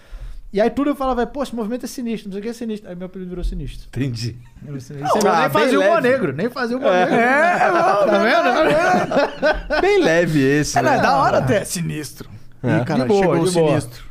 E 0.53 0.61
aí 0.61 0.69
tudo 0.69 0.91
eu 0.91 0.95
falava, 0.95 1.25
pô, 1.25 1.41
esse 1.41 1.55
movimento 1.55 1.83
é 1.83 1.87
sinistro, 1.87 2.29
não 2.29 2.33
sei 2.33 2.39
o 2.39 2.43
que 2.43 2.49
é 2.49 2.53
sinistro. 2.53 2.87
Aí 2.87 2.95
meu 2.95 3.07
apelido 3.07 3.27
virou 3.29 3.43
sinistro. 3.43 3.87
Entendi. 3.87 4.37
Virou 4.61 4.79
sinistro. 4.79 5.19
Você 5.19 5.27
Ah, 5.27 5.41
nem 5.41 5.49
fazia 5.49 5.79
o 5.79 5.81
leve. 5.81 6.01
negro, 6.07 6.31
nem 6.33 6.49
fazia 6.49 6.77
o 6.77 6.79
humor 6.79 6.91
negro. 6.91 7.15
tá 7.17 8.19
vendo? 8.21 9.81
Bem 9.81 10.03
leve 10.03 10.39
esse, 10.41 10.77
É, 10.77 10.81
não, 10.83 10.91
né? 10.91 10.97
é 10.97 11.01
da 11.01 11.17
hora 11.17 11.37
até. 11.39 11.65
Sinistro. 11.65 12.29
É. 12.61 12.77
Ih, 12.77 12.85
cara, 12.85 13.01
De 13.01 13.07
boa, 13.07 13.19
chegou 13.21 13.41
o 13.41 13.45
de 13.45 13.51
sinistro. 13.51 14.03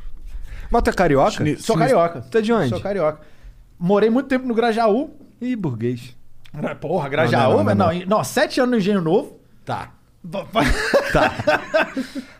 Mas 0.68 0.82
tu 0.82 0.90
é 0.90 0.92
carioca? 0.92 1.30
Sinistro. 1.30 1.64
Sou 1.64 1.76
carioca. 1.78 2.20
Tu 2.28 2.38
é 2.38 2.40
de 2.40 2.52
onde? 2.52 2.68
Sou 2.70 2.80
carioca. 2.80 3.20
Morei 3.78 4.10
muito 4.10 4.26
tempo 4.28 4.44
no 4.46 4.54
Grajaú. 4.54 5.10
Ih, 5.40 5.54
burguês. 5.54 6.16
Porra, 6.80 7.08
Grajaú, 7.08 7.58
Não, 7.58 7.64
não, 7.64 7.74
não, 7.74 7.86
não, 7.86 7.94
não. 8.00 8.06
não, 8.18 8.24
sete 8.24 8.60
anos 8.60 8.72
no 8.72 8.76
Engenho 8.78 9.00
Novo. 9.00 9.38
Tá. 9.64 9.92
Tá. 11.12 11.32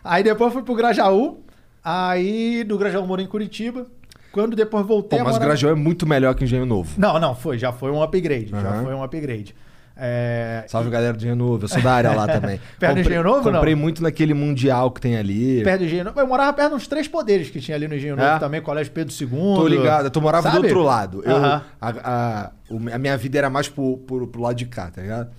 aí 0.03 0.23
depois 0.23 0.51
fui 0.53 0.63
pro 0.63 0.73
Grajaú. 0.75 1.42
Aí 1.83 2.63
do 2.63 2.77
Grajaú 2.77 3.05
morei 3.05 3.25
em 3.25 3.27
Curitiba. 3.29 3.85
Quando 4.31 4.55
depois 4.55 4.85
voltei 4.85 5.19
Pô, 5.19 5.25
mas 5.25 5.35
o 5.35 5.39
morar- 5.39 5.47
Grajaú 5.49 5.71
é 5.71 5.75
muito 5.75 6.07
melhor 6.07 6.33
que 6.33 6.43
Engenho 6.43 6.65
Novo. 6.65 6.91
Não, 6.97 7.19
não, 7.19 7.35
foi. 7.35 7.57
Já 7.59 7.71
foi 7.71 7.91
um 7.91 8.01
upgrade. 8.01 8.49
Já 8.49 8.57
Aham. 8.57 8.83
foi 8.83 8.93
um 8.95 9.03
upgrade. 9.03 9.53
É, 9.95 10.65
Salve 10.67 10.89
galera 10.89 11.13
do 11.13 11.17
Engenho 11.19 11.35
Novo, 11.35 11.65
eu 11.65 11.67
sou 11.67 11.79
da 11.79 11.93
área 11.93 12.11
lá 12.13 12.25
também. 12.27 12.59
Perto 12.79 12.95
do 12.95 12.99
Engenho 13.01 13.23
Novo, 13.23 13.45
não? 13.51 13.59
Comprei 13.59 13.75
muito 13.75 14.01
naquele 14.01 14.33
mundial 14.33 14.89
que 14.89 14.99
tem 14.99 15.15
ali. 15.17 15.61
Perto 15.63 15.81
do 15.81 15.85
Engenho 15.85 16.05
Novo. 16.05 16.19
Eu 16.19 16.25
morava 16.25 16.51
perto 16.51 16.73
dos 16.73 16.87
três 16.87 17.07
poderes 17.07 17.51
que 17.51 17.61
tinha 17.61 17.75
ali 17.77 17.87
no 17.87 17.93
Engenho 17.95 18.15
Novo 18.15 18.27
É? 18.27 18.39
também, 18.39 18.59
Colégio 18.59 18.91
Pedro 18.91 19.13
II. 19.13 19.27
Tô 19.29 19.67
ligado, 19.67 20.09
tu 20.09 20.19
morava 20.19 20.49
Sabe? 20.49 20.61
do 20.61 20.63
outro 20.63 20.81
lado. 20.81 21.21
Eu, 21.23 21.35
Aham. 21.35 21.61
a, 21.79 21.89
a- 21.89 22.51
a 22.95 22.97
minha 22.97 23.15
vida 23.17 23.37
era 23.37 23.51
mais 23.51 23.69
pro, 23.69 23.97
pro, 23.99 24.25
pro 24.25 24.41
lado 24.41 24.55
de 24.55 24.65
cá, 24.65 24.89
tá 24.89 24.99
ligado? 24.99 25.29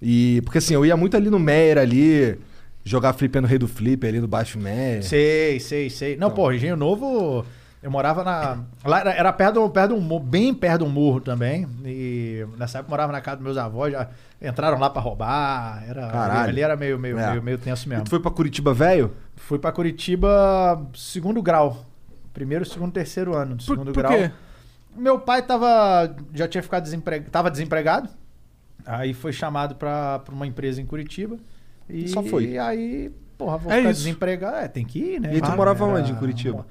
E 0.00 0.40
porque 0.46 0.58
assim, 0.58 0.72
eu 0.72 0.86
ia 0.86 0.96
muito 0.96 1.14
ali 1.14 1.28
no 1.28 1.38
Meyer 1.38 1.76
ali, 1.76 2.38
jogar 2.84 3.12
flip 3.14 3.40
no 3.40 3.46
Rei 3.46 3.58
do 3.58 3.66
Flip 3.68 4.06
ali 4.06 4.20
no 4.20 4.28
Baixo 4.28 4.58
Meyer. 4.58 5.02
Sei, 5.02 5.58
sei, 5.60 5.88
sei. 5.90 6.16
Não, 6.16 6.30
pô, 6.30 6.52
Engenho 6.52 6.76
Novo. 6.76 7.44
Eu 7.82 7.90
morava 7.90 8.24
na. 8.24 8.60
Lá 8.82 9.00
era, 9.00 9.12
era 9.12 9.32
perto, 9.32 9.54
do- 9.60 9.68
perto 9.68 9.92
de 9.92 9.98
um 9.98 10.00
morro, 10.00 10.24
bem 10.24 10.54
perto 10.54 10.78
de 10.84 10.84
um 10.84 10.90
morro 10.92 11.20
também. 11.20 11.66
E 11.84 12.46
nessa 12.56 12.78
época 12.78 12.88
eu 12.88 12.92
morava 12.92 13.12
na 13.12 13.20
casa 13.20 13.36
dos 13.36 13.44
meus 13.44 13.58
avós, 13.58 13.92
já 13.92 14.08
entraram 14.40 14.78
lá 14.78 14.88
pra 14.88 15.02
roubar. 15.02 15.84
Era, 15.86 16.08
Caralho. 16.08 16.48
Ali 16.48 16.62
era 16.62 16.76
meio, 16.76 16.98
meio, 16.98 17.18
É. 17.18 17.30
meio, 17.30 17.42
meio 17.42 17.58
tenso 17.58 17.84
E 17.86 17.90
mesmo. 17.90 18.04
tu 18.04 18.10
foi 18.10 18.20
pra 18.20 18.30
Curitiba 18.30 18.72
velho? 18.72 19.12
Fui 19.36 19.58
pra 19.58 19.70
Curitiba 19.70 20.82
segundo 20.94 21.42
grau. 21.42 21.84
Primeiro, 22.32 22.64
segundo, 22.64 22.90
terceiro 22.90 23.36
ano 23.36 23.54
do 23.54 23.64
Por, 23.64 23.72
segundo 23.72 23.92
por 23.92 24.02
grau. 24.02 24.12
quê? 24.12 24.30
Meu 24.96 25.18
pai 25.18 25.42
tava. 25.42 26.16
Já 26.32 26.48
tinha 26.48 26.62
ficado 26.62 26.84
desempregado. 26.84 27.30
Tava 27.30 27.50
desempregado. 27.50 28.08
Aí 28.86 29.12
foi 29.12 29.32
chamado 29.32 29.74
pra 29.74 30.22
uma 30.32 30.46
empresa 30.46 30.80
em 30.80 30.86
Curitiba. 30.86 31.36
E 31.88 32.08
Só 32.08 32.22
foi. 32.22 32.44
E 32.46 32.58
aí, 32.58 33.10
porra, 33.36 33.58
vou 33.58 33.72
É 33.72 33.78
ficar 33.78 33.90
isso. 33.90 34.00
desempregado. 34.02 34.56
É, 34.56 34.68
tem 34.68 34.84
que 34.84 34.98
ir, 34.98 35.20
né? 35.20 35.30
E 35.32 35.34
aí 35.36 35.40
tu 35.40 35.50
morava 35.52 35.84
era- 35.84 35.94
onde 36.00 36.12
em 36.12 36.14
Curitiba? 36.14 36.66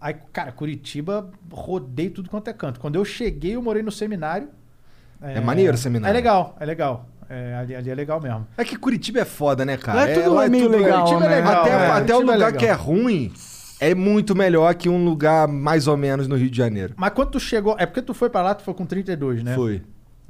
Aí, 0.00 0.14
cara, 0.32 0.50
Curitiba, 0.52 1.30
rodei 1.50 2.10
tudo 2.10 2.28
quanto 2.28 2.48
é 2.48 2.52
canto. 2.52 2.80
Quando 2.80 2.96
eu 2.96 3.04
cheguei, 3.04 3.54
eu 3.56 3.62
morei 3.62 3.82
no 3.82 3.92
seminário. 3.92 4.48
É 5.20 5.40
maneiro 5.40 5.74
o 5.74 5.78
seminário. 5.78 6.10
É 6.12 6.16
legal, 6.16 6.56
é 6.58 6.64
legal. 6.64 7.08
É, 7.28 7.54
ali, 7.54 7.74
ali 7.74 7.90
é 7.90 7.94
legal 7.94 8.20
mesmo. 8.20 8.46
É 8.58 8.64
que 8.64 8.76
Curitiba 8.76 9.20
é 9.20 9.24
foda, 9.24 9.64
né, 9.64 9.76
cara? 9.76 10.00
Lá 10.00 10.10
é 10.10 10.14
tudo 10.14 10.50
meio 10.50 10.68
legal, 10.68 11.04
Curitiba 11.04 11.24
é 11.24 11.28
né? 11.28 11.34
legal. 11.36 11.60
Até, 11.62 11.70
é, 11.70 11.86
até 11.90 12.14
o 12.14 12.18
é 12.18 12.20
lugar 12.20 12.36
legal. 12.36 12.52
que 12.52 12.66
é 12.66 12.72
ruim 12.72 13.32
é 13.80 13.94
muito 13.94 14.34
melhor 14.34 14.74
que 14.74 14.88
um 14.88 15.04
lugar 15.04 15.48
mais 15.48 15.86
ou 15.86 15.96
menos 15.96 16.26
no 16.28 16.36
Rio 16.36 16.50
de 16.50 16.56
Janeiro. 16.56 16.94
Mas 16.96 17.10
quando 17.12 17.30
tu 17.30 17.40
chegou. 17.40 17.76
É 17.78 17.86
porque 17.86 18.02
tu 18.02 18.12
foi 18.12 18.28
pra 18.28 18.42
lá, 18.42 18.54
tu 18.54 18.62
foi 18.64 18.74
com 18.74 18.84
32, 18.84 19.42
né? 19.42 19.54
Foi. 19.54 19.82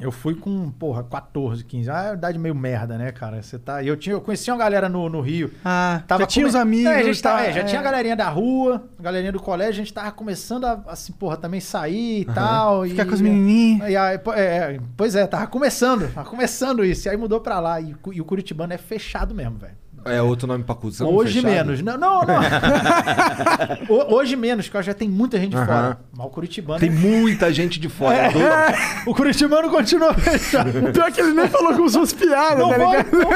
Eu 0.03 0.11
fui 0.13 0.35
com, 0.35 0.71
porra, 0.73 1.03
14, 1.05 1.65
15. 1.65 1.91
Ah, 1.91 2.03
é 2.03 2.09
uma 2.11 2.15
idade 2.15 2.39
meio 2.39 2.55
merda, 2.55 2.99
né, 2.99 3.13
cara? 3.13 3.41
Você 3.43 3.59
tá. 3.59 3.83
Eu, 3.85 3.97
tinha, 3.97 4.15
eu 4.15 4.21
conheci 4.21 4.51
uma 4.51 4.59
galera 4.59 4.89
no, 4.89 5.09
no 5.09 5.21
Rio. 5.21 5.51
Ah, 5.65 6.03
Tava 6.07 6.23
já 6.23 6.27
tinha 6.27 6.45
come- 6.45 6.51
os 6.51 6.57
amigos. 6.57 6.91
É, 6.93 6.97
a 6.97 7.03
gente 7.03 7.23
tá, 7.23 7.31
tava- 7.37 7.45
é, 7.47 7.53
já 7.53 7.65
tinha 7.65 7.81
a 7.81 7.85
galerinha 7.85 8.17
da 8.17 8.29
rua, 8.29 8.85
a 8.99 9.03
galerinha 9.03 9.33
do 9.33 9.41
colégio, 9.41 9.75
a 9.75 9.85
gente 9.85 9.93
tava 9.95 10.11
começando 10.13 10.65
a, 10.65 10.83
assim, 10.89 11.13
porra, 11.13 11.37
também 11.37 11.61
sair 11.61 12.23
e 12.23 12.25
tal. 12.25 12.85
Ficar 12.85 13.05
e, 13.05 13.07
com 13.07 13.15
as 13.15 13.21
menininhas. 13.21 13.89
E 13.91 13.97
aí, 13.97 14.21
é, 14.35 14.81
pois 14.97 15.15
é, 15.15 15.27
tava 15.27 15.47
começando, 15.47 16.13
tava 16.13 16.29
começando 16.29 16.85
isso. 16.85 17.07
E 17.07 17.11
aí 17.11 17.17
mudou 17.17 17.41
pra 17.41 17.61
lá. 17.61 17.81
E, 17.81 17.95
e 18.13 18.21
o 18.21 18.25
Curitibano 18.25 18.73
é 18.73 18.79
fechado 18.79 19.35
mesmo, 19.35 19.59
velho. 19.59 19.82
É 20.05 20.21
outro 20.21 20.47
nome 20.49 20.65
pra 20.65 20.75
Curitiba. 20.75 21.09
Hoje 21.09 21.41
menos. 21.43 21.81
Não, 21.83 21.97
não. 21.97 22.21
não. 22.23 22.41
Ho- 23.89 24.15
Hoje 24.15 24.35
menos, 24.37 24.69
porque 24.69 24.83
já 24.85 24.95
tem 24.95 25.09
muita 25.09 25.39
gente 25.39 25.51
de 25.51 25.57
Aham. 25.57 25.67
fora. 25.67 25.99
Mas 26.17 26.27
o 26.27 26.31
Curitibano. 26.31 26.81
Tem 26.81 26.89
é- 26.89 26.93
muita 26.93 27.53
gente 27.53 27.79
de 27.79 27.89
fora. 27.89 28.17
É. 28.17 28.27
é 28.29 28.75
o 29.07 29.15
Curitibano 29.15 29.71
continua 29.71 30.13
fechado. 30.15 30.71
Pior 30.93 31.11
que 31.13 31.21
ele 31.21 31.33
nem 31.35 31.49
falou 31.49 31.75
com 31.75 31.89
suas 31.89 32.13
piadas, 32.13 32.59
Não 32.59 32.71
tá 32.71 32.77
vou, 32.79 32.91
ligado? 32.91 33.13
não. 33.13 33.31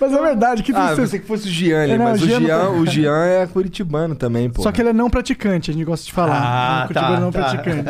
Mas 0.00 0.12
é 0.12 0.20
verdade, 0.20 0.62
que 0.62 0.72
Ah, 0.74 0.92
pensei 0.94 1.20
que 1.20 1.26
fosse 1.26 1.46
o 1.46 1.50
Gian 1.50 1.82
ali, 1.82 1.92
É, 1.92 1.96
não, 1.98 2.04
mas 2.04 2.20
o 2.20 2.24
o 2.24 2.28
Gian 2.28 2.40
não 2.40 2.46
Gian, 2.46 2.58
tá- 2.58 2.68
o 2.70 2.86
Gian 2.86 3.24
é 3.26 3.46
curitibano 3.46 4.14
também, 4.16 4.50
pô. 4.50 4.62
Só 4.62 4.72
que 4.72 4.82
ele 4.82 4.88
é 4.90 4.92
não 4.92 5.08
praticante, 5.08 5.70
a 5.70 5.74
gente 5.74 5.84
gosta 5.84 6.04
de 6.04 6.12
falar. 6.12 6.36
Ah, 6.42 6.86
curitibano 6.88 7.14
tá, 7.14 7.20
não 7.20 7.32
tá. 7.32 7.38
praticante. 7.40 7.84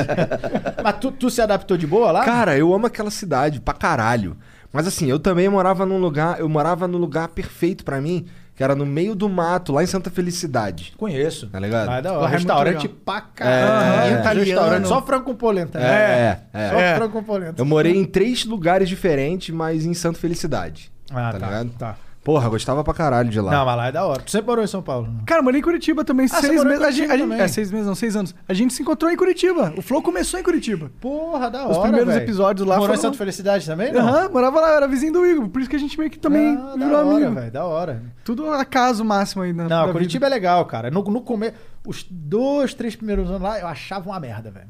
Mas 0.82 0.94
tu, 1.00 1.10
tu 1.10 1.30
se 1.30 1.40
adaptou 1.40 1.76
de 1.76 1.86
boa 1.86 2.12
lá? 2.12 2.24
Cara, 2.24 2.56
eu 2.58 2.72
amo 2.74 2.86
aquela 2.86 3.10
cidade 3.10 3.60
pra 3.60 3.72
caralho. 3.74 4.36
Mas 4.74 4.86
assim, 4.88 5.06
eu 5.08 5.20
também 5.20 5.48
morava 5.48 5.86
num 5.86 5.98
lugar, 5.98 6.40
eu 6.40 6.48
morava 6.48 6.88
no 6.88 6.98
lugar 6.98 7.28
perfeito 7.28 7.84
pra 7.84 8.00
mim, 8.00 8.26
que 8.56 8.62
era 8.62 8.74
no 8.74 8.84
meio 8.84 9.14
do 9.14 9.28
mato, 9.28 9.72
lá 9.72 9.82
em 9.84 9.86
Santa 9.86 10.10
Felicidade. 10.10 10.92
Conheço. 10.98 11.46
Tá 11.48 11.60
ligado? 11.60 11.88
Ah, 11.88 12.00
da 12.00 12.08
é 12.08 12.12
hora. 12.12 12.20
muito 12.22 12.32
Restaurante 12.32 12.82
legal. 12.82 12.96
pra 13.04 13.20
caralho. 13.20 14.16
É, 14.16 14.20
italiano. 14.20 14.44
Restaurante, 14.50 14.88
só 14.88 15.00
frango 15.02 15.24
com 15.24 15.34
polenta. 15.36 15.78
né? 15.78 15.86
É, 15.86 16.40
é. 16.52 16.68
Só 16.70 16.76
É. 16.80 16.96
frango 16.96 17.12
com 17.12 17.22
polenta. 17.22 17.60
Eu 17.62 17.64
morei 17.64 17.96
em 17.96 18.04
três 18.04 18.44
lugares 18.44 18.88
diferentes, 18.88 19.54
mas 19.54 19.84
em 19.86 19.94
Santa 19.94 20.18
Felicidade. 20.18 20.90
Ah, 21.10 21.30
tá 21.32 21.38
tá, 21.38 21.46
ligado? 21.46 21.70
tá. 21.78 21.96
Porra, 22.24 22.48
gostava 22.48 22.82
pra 22.82 22.94
caralho 22.94 23.28
de 23.28 23.38
lá. 23.38 23.50
Não, 23.52 23.66
mas 23.66 23.76
lá 23.76 23.86
é 23.88 23.92
da 23.92 24.06
hora. 24.06 24.22
Tu 24.22 24.30
sempre 24.30 24.46
morou 24.46 24.64
em 24.64 24.66
São 24.66 24.80
Paulo? 24.82 25.06
né? 25.08 25.20
Cara, 25.26 25.40
eu 25.40 25.44
morei 25.44 25.60
em 25.60 25.62
Curitiba 25.62 26.02
também, 26.04 26.24
Ah, 26.24 26.40
seis 26.40 26.62
em 26.62 26.64
meses. 26.64 26.82
A 26.82 26.90
gente, 26.90 27.10
a 27.12 27.16
gente- 27.18 27.32
é, 27.34 27.48
seis 27.48 27.70
meses, 27.70 27.86
não, 27.86 27.94
seis 27.94 28.16
anos. 28.16 28.34
A 28.48 28.54
gente 28.54 28.72
se 28.72 28.80
encontrou 28.80 29.10
em 29.10 29.16
Curitiba. 29.16 29.74
O 29.76 29.82
Flow 29.82 30.00
começou 30.00 30.40
em 30.40 30.42
Curitiba. 30.42 30.90
Porra, 31.00 31.50
da 31.50 31.64
hora. 31.64 31.72
Os 31.72 31.78
primeiros 31.78 32.14
velho. 32.14 32.24
episódios 32.24 32.66
lá 32.66 32.76
Morou 32.78 32.94
em 32.94 32.96
foram- 32.96 33.10
Santa 33.12 33.18
Felicidade 33.18 33.66
também? 33.66 33.92
Não. 33.92 34.00
Aham, 34.08 34.30
morava 34.30 34.58
lá, 34.58 34.70
eu 34.70 34.76
era 34.78 34.88
vizinho 34.88 35.12
do 35.12 35.26
Igor. 35.26 35.48
Por 35.50 35.60
isso 35.60 35.68
que 35.68 35.76
a 35.76 35.78
gente 35.78 35.98
meio 35.98 36.10
que 36.10 36.18
também 36.18 36.56
Ah, 36.56 36.74
da 36.78 36.86
virou 36.86 37.06
hora, 37.06 37.16
amigo. 37.26 37.34
velho. 37.34 37.50
Da 37.52 37.64
hora. 37.66 38.02
Tudo 38.24 38.50
acaso 38.50 39.04
máximo 39.04 39.42
aí 39.42 39.52
na 39.52 39.64
Não, 39.68 39.86
da 39.86 39.92
Curitiba 39.92 40.24
é 40.26 40.30
legal, 40.30 40.64
cara. 40.64 40.90
No, 40.90 41.02
no 41.04 41.20
começo, 41.20 41.54
os 41.86 42.06
dois, 42.10 42.72
três 42.72 42.96
primeiros 42.96 43.28
anos 43.28 43.42
lá, 43.42 43.60
eu 43.60 43.66
achava 43.66 44.08
uma 44.08 44.18
merda, 44.18 44.50
velho. 44.50 44.66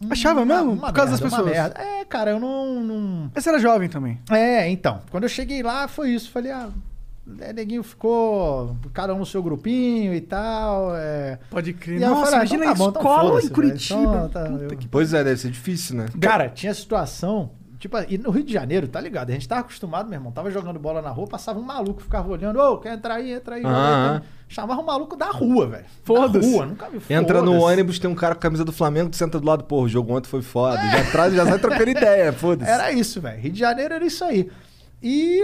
vida. 0.00 0.12
Achava 0.12 0.44
mesmo? 0.44 0.72
Uma 0.72 0.88
Por 0.88 0.92
causa 0.92 1.12
merda, 1.12 1.24
das 1.24 1.32
uma 1.32 1.44
pessoas. 1.44 1.50
merda. 1.50 1.80
É, 1.80 2.04
cara, 2.04 2.32
eu 2.32 2.40
não, 2.40 2.80
não... 2.82 3.30
Mas 3.34 3.44
você 3.44 3.48
era 3.48 3.58
jovem 3.60 3.88
também. 3.88 4.20
É, 4.30 4.68
então. 4.68 5.00
Quando 5.10 5.22
eu 5.22 5.28
cheguei 5.28 5.62
lá, 5.62 5.86
foi 5.88 6.10
isso. 6.10 6.30
Falei, 6.30 6.52
ah, 6.52 6.68
é, 7.40 7.52
neguinho 7.52 7.82
ficou 7.82 8.76
cada 8.92 9.14
um 9.14 9.18
no 9.18 9.26
seu 9.26 9.42
grupinho 9.42 10.14
e 10.14 10.20
tal. 10.20 10.94
É... 10.94 11.38
Pode 11.50 11.72
crer. 11.72 11.98
E 11.98 12.00
Nossa, 12.00 12.14
falei, 12.30 12.34
ah, 12.34 12.36
imagina 12.38 12.64
então 12.66 12.74
tá 12.74 12.74
a 12.74 12.74
bom, 12.76 12.88
então 12.90 13.02
escola 13.02 13.28
foda-se, 13.30 13.46
em 13.46 13.50
Curitiba. 13.50 14.00
Então, 14.00 14.28
tá, 14.28 14.40
eu- 14.48 14.76
que- 14.76 14.88
Pois 14.88 15.12
é, 15.12 15.24
deve 15.24 15.40
ser 15.40 15.50
difícil, 15.50 15.96
né? 15.96 16.06
Cara, 16.20 16.48
tinha 16.48 16.72
situação. 16.72 17.50
Tipo, 17.78 17.98
e 18.08 18.16
no 18.16 18.30
Rio 18.30 18.42
de 18.42 18.52
Janeiro, 18.54 18.88
tá 18.88 18.98
ligado? 19.00 19.28
A 19.28 19.32
gente 19.34 19.46
tava 19.46 19.60
acostumado, 19.60 20.08
meu 20.08 20.16
irmão. 20.16 20.32
Tava 20.32 20.50
jogando 20.50 20.78
bola 20.78 21.02
na 21.02 21.10
rua, 21.10 21.26
passava 21.26 21.58
um 21.58 21.62
maluco, 21.62 22.00
ficava 22.00 22.26
olhando, 22.28 22.58
ô, 22.58 22.78
quer 22.78 22.94
entrar 22.94 23.16
aí, 23.16 23.32
entra 23.32 23.56
aí. 23.56 23.64
Aham. 23.64 24.14
entra 24.14 24.26
aí. 24.26 24.36
Chamava 24.48 24.80
um 24.80 24.84
maluco 24.84 25.14
da 25.14 25.26
rua, 25.26 25.66
velho. 25.66 25.84
Foda-se. 26.04 26.48
Da 26.50 26.56
rua, 26.56 26.66
nunca 26.66 26.88
vi 26.88 27.00
Entra 27.12 27.42
no 27.42 27.60
ônibus, 27.60 27.98
tem 27.98 28.08
um 28.08 28.14
cara 28.14 28.34
com 28.34 28.38
a 28.38 28.42
camisa 28.42 28.64
do 28.64 28.72
Flamengo, 28.72 29.10
tu 29.10 29.16
senta 29.16 29.38
do 29.38 29.46
lado, 29.46 29.64
pô, 29.64 29.82
o 29.82 29.88
jogo 29.88 30.14
ontem 30.16 30.28
foi 30.28 30.40
foda. 30.40 30.78
Já 30.78 31.10
traz, 31.10 31.34
já 31.34 31.44
sai 31.44 31.58
trocando 31.58 31.90
ideia, 31.90 32.32
foda-se. 32.32 32.70
Era 32.70 32.92
isso, 32.92 33.20
velho. 33.20 33.40
Rio 33.40 33.52
de 33.52 33.58
Janeiro 33.58 33.92
era 33.94 34.06
isso 34.06 34.24
aí. 34.24 34.48
E, 35.08 35.40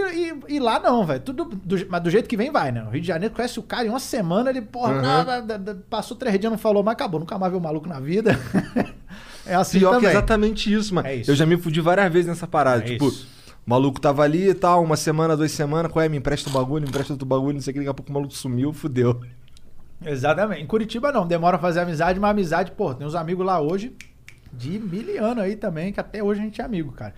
e, 0.49 0.55
e 0.55 0.59
lá 0.59 0.77
não, 0.79 1.05
velho. 1.05 1.21
Tudo 1.21 1.45
do- 1.45 1.87
mas 1.89 2.01
do 2.03 2.09
jeito 2.09 2.27
que 2.27 2.35
vem, 2.35 2.51
vai, 2.51 2.71
né? 2.71 2.83
O 2.83 2.89
Rio 2.89 2.99
de 2.99 3.07
Janeiro 3.07 3.33
conhece 3.33 3.57
o 3.59 3.63
cara 3.63 3.85
em 3.85 3.89
uma 3.89 3.99
semana, 3.99 4.49
ele, 4.49 4.61
porra, 4.61 4.93
Uhum. 4.95 5.01
não, 5.01 5.25
da- 5.25 5.39
da- 5.41 5.57
da- 5.57 5.75
passou 5.89 6.17
três 6.17 6.37
dias, 6.37 6.51
não 6.51 6.57
falou, 6.57 6.83
mas 6.83 6.91
acabou, 6.93 7.19
nunca 7.19 7.37
mais 7.37 7.49
viu 7.51 7.59
o 7.59 7.63
maluco 7.63 7.87
na 7.87 7.99
vida. 7.99 8.31
é 9.45 9.55
assim 9.55 9.79
Pior 9.79 9.91
que 9.91 9.95
também. 9.95 10.09
é 10.09 10.11
exatamente 10.13 10.73
isso, 10.73 10.93
mano. 10.93 11.07
É 11.07 11.15
isso. 11.15 11.31
Eu 11.31 11.35
já 11.35 11.45
me 11.45 11.55
fudi 11.57 11.79
várias 11.79 12.11
vezes 12.11 12.27
nessa 12.27 12.45
parada. 12.45 12.83
É 12.83 12.87
tipo, 12.87 13.07
isso. 13.07 13.25
o 13.65 13.69
maluco 13.69 14.01
tava 14.01 14.23
ali 14.23 14.49
e 14.49 14.53
tal, 14.53 14.83
uma 14.83 14.97
semana, 14.97 15.37
duas 15.37 15.51
semanas, 15.53 15.91
qual 15.91 16.03
é? 16.03 16.09
Me 16.09 16.17
empresta 16.17 16.49
o 16.49 16.51
bagulho, 16.53 16.83
me 16.83 16.89
empresta 16.89 17.13
outro 17.13 17.25
bagulho, 17.25 17.53
não 17.53 17.61
sei 17.61 17.71
o 17.71 17.73
que, 17.75 17.79
daqui 17.79 17.89
a 17.89 17.93
pouco 17.93 18.11
o 18.11 18.13
maluco 18.13 18.33
sumiu, 18.33 18.73
fudeu. 18.73 19.21
Exatamente. 20.05 20.61
Em 20.61 20.67
Curitiba 20.67 21.11
não, 21.11 21.25
demora 21.25 21.55
a 21.55 21.59
fazer 21.59 21.79
amizade, 21.79 22.19
mas 22.19 22.31
amizade, 22.31 22.71
pô, 22.71 22.93
tem 22.93 23.07
uns 23.07 23.15
amigos 23.15 23.45
lá 23.45 23.61
hoje 23.61 23.95
de 24.51 24.77
mil 24.77 25.23
anos 25.25 25.43
aí 25.43 25.55
também, 25.55 25.93
que 25.93 25.99
até 25.99 26.21
hoje 26.21 26.41
a 26.41 26.43
gente 26.43 26.59
é 26.61 26.63
amigo, 26.65 26.91
cara. 26.91 27.13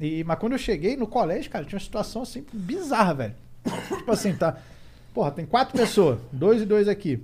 E, 0.00 0.24
mas 0.24 0.38
quando 0.38 0.52
eu 0.52 0.58
cheguei 0.58 0.96
no 0.96 1.06
colégio, 1.06 1.50
cara, 1.50 1.64
tinha 1.64 1.76
uma 1.76 1.84
situação 1.84 2.22
assim 2.22 2.44
bizarra, 2.52 3.14
velho. 3.14 3.34
tipo 3.98 4.10
assim, 4.10 4.34
tá. 4.34 4.56
Porra, 5.12 5.30
tem 5.30 5.44
quatro 5.44 5.76
pessoas, 5.76 6.18
dois 6.32 6.62
e 6.62 6.64
dois 6.64 6.88
aqui. 6.88 7.22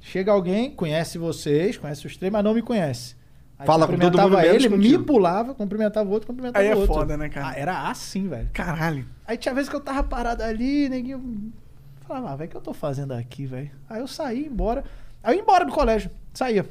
Chega 0.00 0.30
alguém, 0.30 0.70
conhece 0.70 1.16
vocês, 1.16 1.78
conhece 1.78 2.06
os 2.06 2.16
três, 2.16 2.32
mas 2.32 2.44
não 2.44 2.52
me 2.52 2.60
conhece. 2.62 3.16
Aí 3.58 3.66
Fala 3.66 3.86
com 3.86 3.98
todo 3.98 4.18
mundo 4.18 4.40
ele, 4.40 4.68
me 4.68 4.98
pulava, 4.98 5.54
cumprimentava 5.54 6.08
o 6.08 6.12
outro, 6.12 6.26
cumprimentava 6.26 6.62
Aí 6.64 6.70
é 6.70 6.74
o 6.74 6.78
outro. 6.78 6.94
foda, 6.94 7.16
né, 7.16 7.28
cara? 7.28 7.48
Ah, 7.48 7.54
era 7.54 7.88
assim, 7.90 8.28
velho. 8.28 8.48
Caralho. 8.52 9.06
Aí 9.26 9.36
tinha 9.36 9.54
vezes 9.54 9.68
que 9.68 9.76
eu 9.76 9.80
tava 9.80 10.02
parado 10.02 10.42
ali, 10.42 10.88
neguinho. 10.88 11.52
Falava, 12.06 12.32
ah, 12.32 12.36
velho, 12.36 12.48
o 12.48 12.50
que 12.50 12.56
eu 12.56 12.62
tô 12.62 12.72
fazendo 12.72 13.12
aqui, 13.12 13.46
velho? 13.46 13.70
Aí 13.88 14.00
eu 14.00 14.06
saí, 14.06 14.46
embora. 14.46 14.82
Aí 15.22 15.34
eu 15.34 15.36
ia 15.36 15.42
embora 15.42 15.64
do 15.64 15.72
colégio. 15.72 16.10
Saía. 16.32 16.66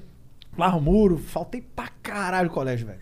Lá 0.57 0.75
o 0.75 0.81
muro, 0.81 1.17
faltei 1.17 1.61
pra 1.61 1.89
caralho 2.01 2.49
do 2.49 2.53
colégio, 2.53 2.87
velho. 2.87 2.99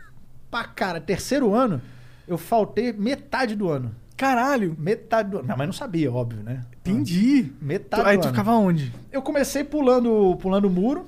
Pra 0.52 0.65
caralho. 0.65 1.03
Terceiro 1.06 1.53
ano, 1.53 1.82
eu 2.28 2.38
faltei 2.38 2.91
metade 2.94 3.56
do 3.56 3.70
ano. 3.70 3.95
Caralho. 4.16 4.76
Metade 4.80 5.30
do 5.30 5.38
ano. 5.40 5.48
Não, 5.48 5.56
mas 5.58 5.68
não 5.68 5.74
sabia, 5.74 6.12
óbvio, 6.12 6.41
né? 6.44 6.62
Entendi. 6.82 7.52
Metade 7.62 8.02
Tu- 8.04 8.08
aí 8.10 8.18
do 8.18 8.22
tu 8.22 8.26
ano. 8.26 8.34
ficava 8.34 8.52
onde? 8.54 8.94
Eu 9.12 9.22
comecei 9.22 9.64
pulando 9.64 10.36
pulando 10.41 10.66
o 10.66 10.70
muro. 10.70 11.08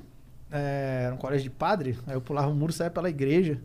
é, 0.51 1.03
era 1.05 1.15
um 1.15 1.17
colégio 1.17 1.43
de 1.43 1.49
padre, 1.49 1.97
aí 2.07 2.13
eu 2.13 2.21
pulava 2.21 2.47
o 2.49 2.53
muro, 2.55 2.71
saía 2.71 2.89
pela 2.91 3.09
igreja. 3.09 3.59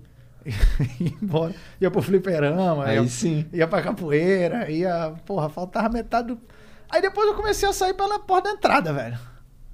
e 0.47 0.51
ia 1.05 1.12
embora. 1.22 1.55
Ia 1.81 1.90
pro 1.90 2.02
fliperama, 2.02 2.85
Aí 2.86 2.97
ia, 2.97 3.06
sim. 3.09 3.47
ia 3.52 3.66
pra 3.68 3.82
capoeira, 3.82 4.70
ia. 4.70 5.14
Porra, 5.26 5.48
faltava 5.48 5.89
metade 5.89 6.28
do. 6.28 6.39
Aí 6.90 7.01
depois 7.02 7.26
eu 7.28 7.35
comecei 7.35 7.68
a 7.68 7.72
sair 7.72 7.94
pela 7.94 8.18
porta 8.18 8.48
da 8.51 8.55
entrada, 8.55 8.93
velho. 8.93 9.18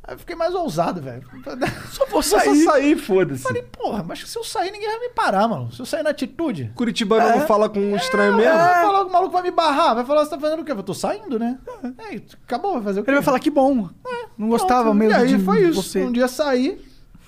Aí 0.03 0.15
eu 0.15 0.19
fiquei 0.19 0.35
mais 0.35 0.55
ousado, 0.55 1.01
velho. 1.01 1.23
Só 1.93 2.07
vou 2.07 2.23
Só 2.23 2.39
sair. 2.39 2.65
sair, 2.65 2.97
foda-se. 2.97 3.43
Falei, 3.43 3.63
porra, 3.63 4.03
mas 4.03 4.21
se 4.29 4.37
eu 4.39 4.43
sair, 4.43 4.71
ninguém 4.71 4.89
vai 4.89 4.99
me 4.99 5.09
parar, 5.11 5.47
mano. 5.47 5.71
Se 5.73 5.81
eu 5.81 5.87
sair 5.87 6.03
na 6.03 6.11
atitude. 6.11 6.73
Curitibano 6.75 7.29
não 7.39 7.47
fala 7.47 7.69
com 7.69 7.79
um 7.79 7.97
estranho 7.97 8.35
mesmo? 8.37 8.53
Vai 8.57 8.83
falar 8.83 9.01
que 9.05 9.11
o 9.11 9.13
maluco 9.13 9.33
vai 9.33 9.43
me 9.43 9.51
barrar, 9.51 9.95
vai 9.95 10.05
falar, 10.05 10.25
você 10.25 10.31
tá 10.31 10.39
fazendo 10.41 10.61
o 10.61 10.65
quê? 10.65 10.73
Eu 10.73 10.83
tô 10.83 10.95
saindo, 10.95 11.39
né? 11.39 11.59
É, 12.11 12.17
acabou, 12.45 12.75
vai 12.75 12.83
fazer 12.83 13.01
o 13.01 13.05
quê? 13.05 13.11
Ele 13.11 13.17
vai 13.19 13.25
falar 13.25 13.41
que 13.41 13.51
bom. 13.51 13.89
não 14.39 14.49
gostava 14.49 14.85
Pronto. 14.85 14.97
mesmo 14.97 15.13
E 15.13 15.23
aí 15.23 15.37
de 15.37 15.45
foi 15.45 15.63
isso. 15.69 15.83
você. 15.83 16.03
Um 16.03 16.13
dia 16.13 16.29
saí 16.29 16.81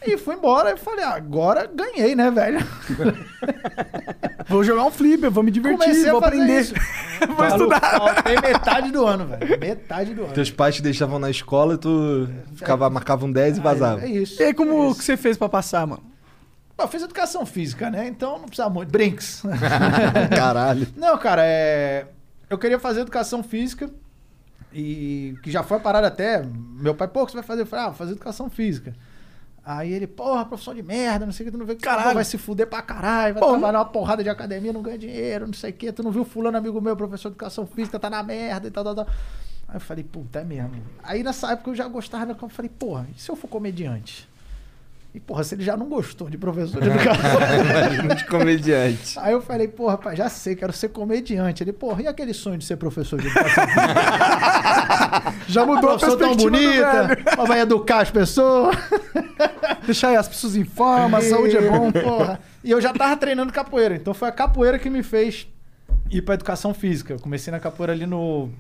e 0.05 0.17
fui 0.19 0.35
embora. 0.35 0.73
E 0.73 0.77
falei, 0.77 1.05
ah, 1.05 1.15
agora 1.15 1.67
ganhei, 1.67 2.15
né, 2.15 2.31
velho? 2.31 2.59
Vou 4.49 4.63
jogar 4.65 4.85
um 4.85 4.91
flipper, 4.91 5.31
vou 5.31 5.43
me 5.43 5.51
divertir, 5.51 5.79
Comecei 5.79 6.11
vou 6.11 6.19
aprender. 6.19 6.65
vou 7.37 7.47
estudar. 7.47 7.81
Faltei 7.81 8.41
metade 8.41 8.91
do 8.91 9.07
ano, 9.07 9.27
velho. 9.27 9.59
Metade 9.59 10.15
do 10.15 10.25
ano. 10.25 10.33
Teus 10.35 10.51
pais 10.51 10.75
te 10.75 10.83
deixavam 10.83 11.19
na 11.19 11.31
escola 11.31 11.75
e 11.75 11.79
tu 11.79 12.29
ficava, 12.55 12.91
marcava 12.91 13.25
um 13.25 13.33
10 13.33 13.59
e 13.59 13.61
vazava. 13.61 14.03
É 14.03 14.09
isso. 14.09 14.43
E 14.43 14.45
aí, 14.45 14.53
como 14.53 14.91
É 14.91 14.95
que 14.95 15.05
você 15.05 15.17
fez 15.17 15.39
pra 15.39 15.49
passar, 15.49 15.87
mano? 15.87 16.03
Pô, 16.77 16.83
eu 16.83 16.89
fiz 16.89 17.03
educação 17.03 17.47
física, 17.47 17.89
né? 17.89 18.09
Então 18.09 18.39
não 18.39 18.47
precisava 18.47 18.71
muito. 18.71 18.91
Brinks. 18.91 19.43
Caralho. 20.37 20.87
Não, 20.97 21.17
cara, 21.17 21.43
é. 21.45 22.07
Eu 22.51 22.59
queria 22.59 22.79
fazer 22.79 23.01
educação 23.01 23.43
física 23.43 23.91
e 24.73 25.35
que 25.43 25.51
já 25.51 25.63
foi 25.63 25.79
parado 25.81 26.07
até. 26.07 26.45
Meu 26.45 26.95
pai, 26.95 27.09
pô, 27.09 27.23
o 27.23 27.27
que 27.27 27.33
você 27.33 27.39
vai 27.39 27.47
fazer? 27.47 27.63
Eu 27.63 27.67
falei, 27.67 27.85
ah, 27.87 27.89
vou 27.89 27.97
fazer 27.97 28.13
educação 28.13 28.51
física. 28.51 28.95
Aí 29.65 29.93
ele, 29.93 30.09
porra, 30.09 30.45
profissão 30.45 30.75
de 30.75 30.83
merda, 30.83 31.25
não 31.25 31.33
sei 31.33 31.45
o 31.45 31.47
que, 31.47 31.53
tu 31.53 31.59
não 31.59 31.65
vê 31.67 31.77
que 31.77 31.83
Caralho. 31.83 32.15
vai 32.15 32.25
se 32.25 32.37
fuder 32.37 32.67
pra 32.67 32.83
caralho, 32.83 33.35
vai 33.35 33.43
Pô, 33.43 33.51
trabalhar 33.51 33.79
uma 33.79 33.85
porrada 33.85 34.23
de 34.23 34.29
academia, 34.29 34.73
não 34.73 34.83
ganha 34.83 34.99
dinheiro, 34.99 35.47
não 35.47 35.53
sei 35.55 35.71
o 35.71 35.73
que, 35.73 35.93
tu 35.93 36.03
não 36.03 36.11
viu 36.11 36.25
fulano 36.25 36.59
amigo 36.59 36.81
meu, 36.81 36.97
professor 36.97 37.29
de 37.29 37.35
educação 37.35 37.65
física, 37.65 37.99
tá 37.99 38.11
na 38.11 38.23
merda 38.25 38.67
e 38.67 38.71
tal, 38.73 38.83
tal, 38.83 38.95
tal. 38.95 39.07
Aí 39.69 39.77
eu 39.77 39.81
falei, 39.81 40.03
puta, 40.03 40.41
é 40.41 40.45
mesmo. 40.45 40.83
Aí 41.03 41.23
nessa 41.23 41.53
época 41.53 41.71
eu 41.71 41.75
já 41.77 41.87
gostava, 41.87 42.33
eu 42.33 42.49
falei, 42.49 42.71
porra, 42.77 43.07
e 43.17 43.21
se 43.21 43.31
eu 43.31 43.37
for 43.37 43.47
comediante? 43.47 44.29
E 45.15 45.21
porra, 45.21 45.45
se 45.45 45.55
ele 45.55 45.63
já 45.63 45.77
não 45.77 45.91
gostou 45.91 46.31
de 46.31 46.39
professor 46.39 46.81
de 46.81 46.89
educação 46.91 48.17
de 48.17 48.25
comediante. 48.25 49.19
Aí 49.19 49.33
eu 49.33 49.43
falei, 49.43 49.69
porra, 49.69 49.99
pai, 49.99 50.17
já 50.17 50.29
sei, 50.31 50.57
quero 50.57 50.73
ser 50.73 50.89
comediante. 50.89 51.63
Ele, 51.63 51.73
porra, 51.73 52.03
e 52.03 52.07
aquele 52.07 52.33
sonho 52.33 52.57
de 52.57 52.65
ser 52.65 52.77
professor 52.77 53.21
de 53.21 53.27
educação 53.27 53.65
física? 53.67 55.33
Já 55.49 55.67
mudou 55.67 55.91
a 55.91 55.99
professor 55.99 56.17
tão 56.17 56.35
bonita, 56.35 57.19
vai 57.47 57.61
educar 57.61 58.01
as 58.01 58.11
pessoas. 58.11 58.75
Deixar 59.85 60.09
aí 60.09 60.17
as 60.17 60.29
pessoas 60.29 60.57
em 60.57 60.65
forma, 60.65 61.19
a 61.19 61.21
saúde 61.21 61.57
é 61.57 61.69
bom. 61.69 61.93
porra. 61.93 62.41
E 62.65 62.71
eu 62.71 62.81
já 62.81 62.93
tava 62.93 63.17
treinando 63.17 63.53
capoeira, 63.53 63.95
então 63.95 64.15
foi 64.15 64.29
a 64.29 64.33
capoeira 64.33 64.79
que 64.79 64.89
me 64.89 65.03
fez 65.03 65.47
ir 66.11 66.23
pra 66.23 66.35
educação 66.35 66.73
física. 66.73 67.13
Eu 67.13 67.19
comecei 67.19 67.51
na 67.51 67.61
capoeira 67.61 67.93
ali 67.93 68.07
no 68.07 68.51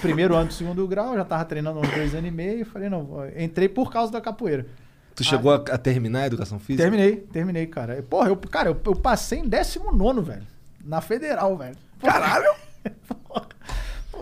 primeiro 0.00 0.34
ano 0.34 0.48
do 0.48 0.54
segundo 0.54 0.86
grau, 0.88 1.14
já 1.14 1.24
tava 1.24 1.44
treinando 1.44 1.80
uns 1.80 1.90
dois 1.90 2.14
anos 2.14 2.28
e 2.28 2.32
meio. 2.32 2.64
Falei, 2.64 2.88
não, 2.88 3.08
entrei 3.36 3.68
por 3.68 3.92
causa 3.92 4.10
da 4.10 4.20
capoeira. 4.20 4.66
Tu 5.14 5.24
chegou 5.24 5.52
a, 5.52 5.56
a 5.56 5.78
terminar 5.78 6.22
a 6.22 6.26
educação 6.26 6.58
física? 6.58 6.82
Terminei, 6.82 7.16
terminei, 7.16 7.66
cara. 7.66 7.98
E, 7.98 8.02
Porra, 8.02 8.28
eu, 8.28 8.36
cara, 8.36 8.70
eu, 8.70 8.80
eu 8.84 8.96
passei 8.96 9.40
em 9.40 9.48
19, 9.48 10.20
velho. 10.22 10.46
Na 10.84 11.00
federal, 11.00 11.56
velho. 11.56 11.76
Caralho! 12.02 12.52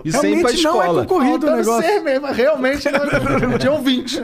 Isso 0.04 0.16
aí 0.24 0.40
pra 0.40 0.50
Realmente 0.50 0.62
não 0.62 0.82
é 0.82 0.86
escola. 0.86 1.02
concorrido 1.06 1.46
o 1.46 1.56
negócio. 1.56 1.82
ser 1.82 2.00
mesmo, 2.00 2.26
realmente 2.28 2.88
não, 2.90 3.00
tinha 3.58 3.72
um 3.72 3.82
20. 3.82 4.22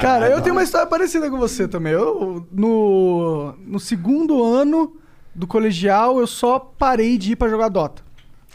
Cara, 0.00 0.28
eu 0.28 0.40
tenho 0.40 0.54
uma 0.54 0.62
história 0.62 0.86
parecida 0.86 1.30
com 1.30 1.38
você 1.38 1.66
também. 1.66 1.92
Eu, 1.92 2.46
no, 2.52 3.54
no 3.66 3.80
segundo 3.80 4.42
ano 4.44 4.96
do 5.34 5.46
colegial, 5.46 6.18
eu 6.18 6.26
só 6.26 6.58
parei 6.58 7.16
de 7.18 7.32
ir 7.32 7.36
pra 7.36 7.48
jogar 7.48 7.68
Dota. 7.68 8.02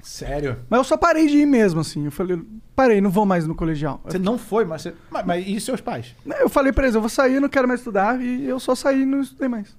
Sério? 0.05 0.59
Mas 0.69 0.77
eu 0.77 0.83
só 0.83 0.95
parei 0.95 1.27
de 1.27 1.37
ir 1.37 1.45
mesmo, 1.45 1.81
assim. 1.81 2.05
Eu 2.05 2.11
falei, 2.11 2.39
parei, 2.75 3.01
não 3.01 3.09
vou 3.09 3.25
mais 3.25 3.47
no 3.47 3.55
colegial. 3.55 3.99
Você 4.05 4.19
não 4.19 4.37
foi, 4.37 4.63
mas, 4.63 4.83
você, 4.83 4.93
mas, 5.09 5.25
mas 5.25 5.47
e 5.47 5.59
seus 5.59 5.81
pais? 5.81 6.15
Eu 6.39 6.47
falei 6.47 6.71
pra 6.71 6.83
eles, 6.83 6.95
eu 6.95 7.01
vou 7.01 7.09
sair, 7.09 7.39
não 7.39 7.49
quero 7.49 7.67
mais 7.67 7.79
estudar. 7.79 8.21
E 8.21 8.45
eu 8.45 8.59
só 8.59 8.75
saí 8.75 9.01
e 9.01 9.05
não 9.05 9.21
estudei 9.21 9.47
mais. 9.49 9.75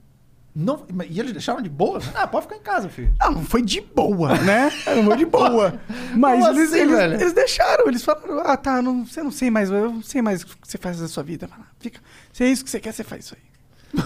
Não, 0.59 0.85
e 1.09 1.21
eles 1.21 1.33
deixaram 1.33 1.61
de 1.61 1.69
boa? 1.69 2.01
Ah, 2.15 2.27
pode 2.27 2.47
ficar 2.47 2.57
em 2.57 2.63
casa, 2.63 2.89
filho. 2.89 3.13
Ah, 3.21 3.31
não 3.31 3.45
foi 3.45 3.61
de 3.61 3.81
boa, 3.81 4.35
né? 4.39 4.73
Não 4.97 5.05
foi 5.05 5.17
de 5.19 5.27
boa. 5.27 5.79
Mas 6.17 6.41
Como 6.41 6.59
eles, 6.59 6.71
assim, 6.71 6.81
eles, 6.81 6.97
velho? 6.97 7.15
eles 7.15 7.33
deixaram, 7.35 7.87
eles 7.87 8.03
falaram, 8.03 8.41
ah, 8.41 8.57
tá, 8.57 8.81
não, 8.81 9.05
você 9.05 9.23
não 9.23 9.31
sei 9.31 9.51
mais, 9.51 9.71
eu 9.71 9.93
não 9.93 10.03
sei 10.03 10.23
mais 10.23 10.43
o 10.43 10.47
que 10.47 10.55
você 10.63 10.79
faz 10.79 10.99
da 10.99 11.09
sua 11.09 11.23
vida. 11.23 11.49
Fica, 11.79 12.01
se 12.33 12.43
é 12.43 12.49
isso 12.49 12.65
que 12.65 12.71
você 12.71 12.81
quer, 12.81 12.93
você 12.93 13.05
faz 13.05 13.27
isso 13.27 13.37
aí. 13.37 14.03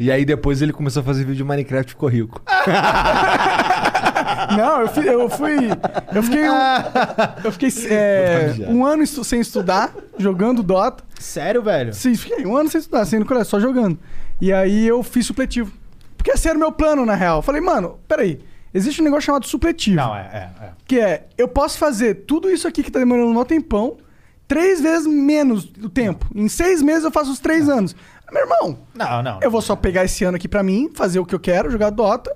E 0.00 0.10
aí 0.10 0.24
depois 0.24 0.62
ele 0.62 0.72
começou 0.72 1.00
a 1.00 1.04
fazer 1.04 1.20
vídeo 1.24 1.36
de 1.36 1.44
Minecraft 1.44 1.90
e 1.90 1.94
ficou 1.94 2.08
rico. 2.08 2.42
Não, 4.56 4.80
eu 4.82 4.88
fui. 4.88 5.08
Eu, 5.08 5.28
fui, 5.28 5.56
eu 6.14 6.22
fiquei, 6.22 6.48
um, 6.48 6.54
eu 7.44 7.52
fiquei 7.52 7.68
é, 7.88 8.54
um 8.68 8.84
ano 8.84 9.02
estu- 9.02 9.24
sem 9.24 9.40
estudar, 9.40 9.94
jogando 10.18 10.62
Dota. 10.62 11.02
Sério, 11.18 11.62
velho? 11.62 11.92
Sim, 11.94 12.14
fiquei 12.14 12.44
um 12.46 12.56
ano 12.56 12.68
sem 12.70 12.78
estudar, 12.80 13.04
sem 13.04 13.16
ir 13.18 13.20
no 13.20 13.26
colégio, 13.26 13.50
só 13.50 13.60
jogando. 13.60 13.98
E 14.40 14.52
aí 14.52 14.86
eu 14.86 15.02
fiz 15.02 15.26
supletivo. 15.26 15.72
Porque 16.16 16.30
esse 16.32 16.48
era 16.48 16.56
o 16.56 16.60
meu 16.60 16.72
plano, 16.72 17.04
na 17.06 17.14
real. 17.14 17.38
Eu 17.38 17.42
falei, 17.42 17.60
mano, 17.60 17.98
peraí. 18.06 18.40
Existe 18.74 19.00
um 19.02 19.04
negócio 19.04 19.26
chamado 19.26 19.46
supletivo. 19.46 19.96
Não, 19.96 20.16
é, 20.16 20.20
é, 20.60 20.64
é. 20.64 20.70
Que 20.86 20.98
é, 20.98 21.26
eu 21.36 21.46
posso 21.46 21.76
fazer 21.78 22.14
tudo 22.26 22.48
isso 22.50 22.66
aqui 22.66 22.82
que 22.82 22.90
tá 22.90 22.98
demorando 22.98 23.28
um 23.28 23.32
maior 23.34 23.44
tempão, 23.44 23.98
três 24.48 24.80
vezes 24.80 25.06
menos 25.06 25.64
o 25.82 25.90
tempo. 25.90 26.26
Em 26.34 26.48
seis 26.48 26.80
meses 26.80 27.04
eu 27.04 27.10
faço 27.10 27.30
os 27.30 27.38
três 27.38 27.68
anos. 27.68 27.94
Meu 28.32 28.42
irmão, 28.44 28.78
Não, 28.94 29.22
não. 29.22 29.38
eu 29.42 29.50
vou 29.50 29.60
só 29.60 29.76
pegar 29.76 30.04
esse 30.06 30.24
ano 30.24 30.36
aqui 30.36 30.48
pra 30.48 30.62
mim, 30.62 30.90
fazer 30.94 31.18
o 31.18 31.26
que 31.26 31.34
eu 31.34 31.40
quero, 31.40 31.70
jogar 31.70 31.90
Dota. 31.90 32.32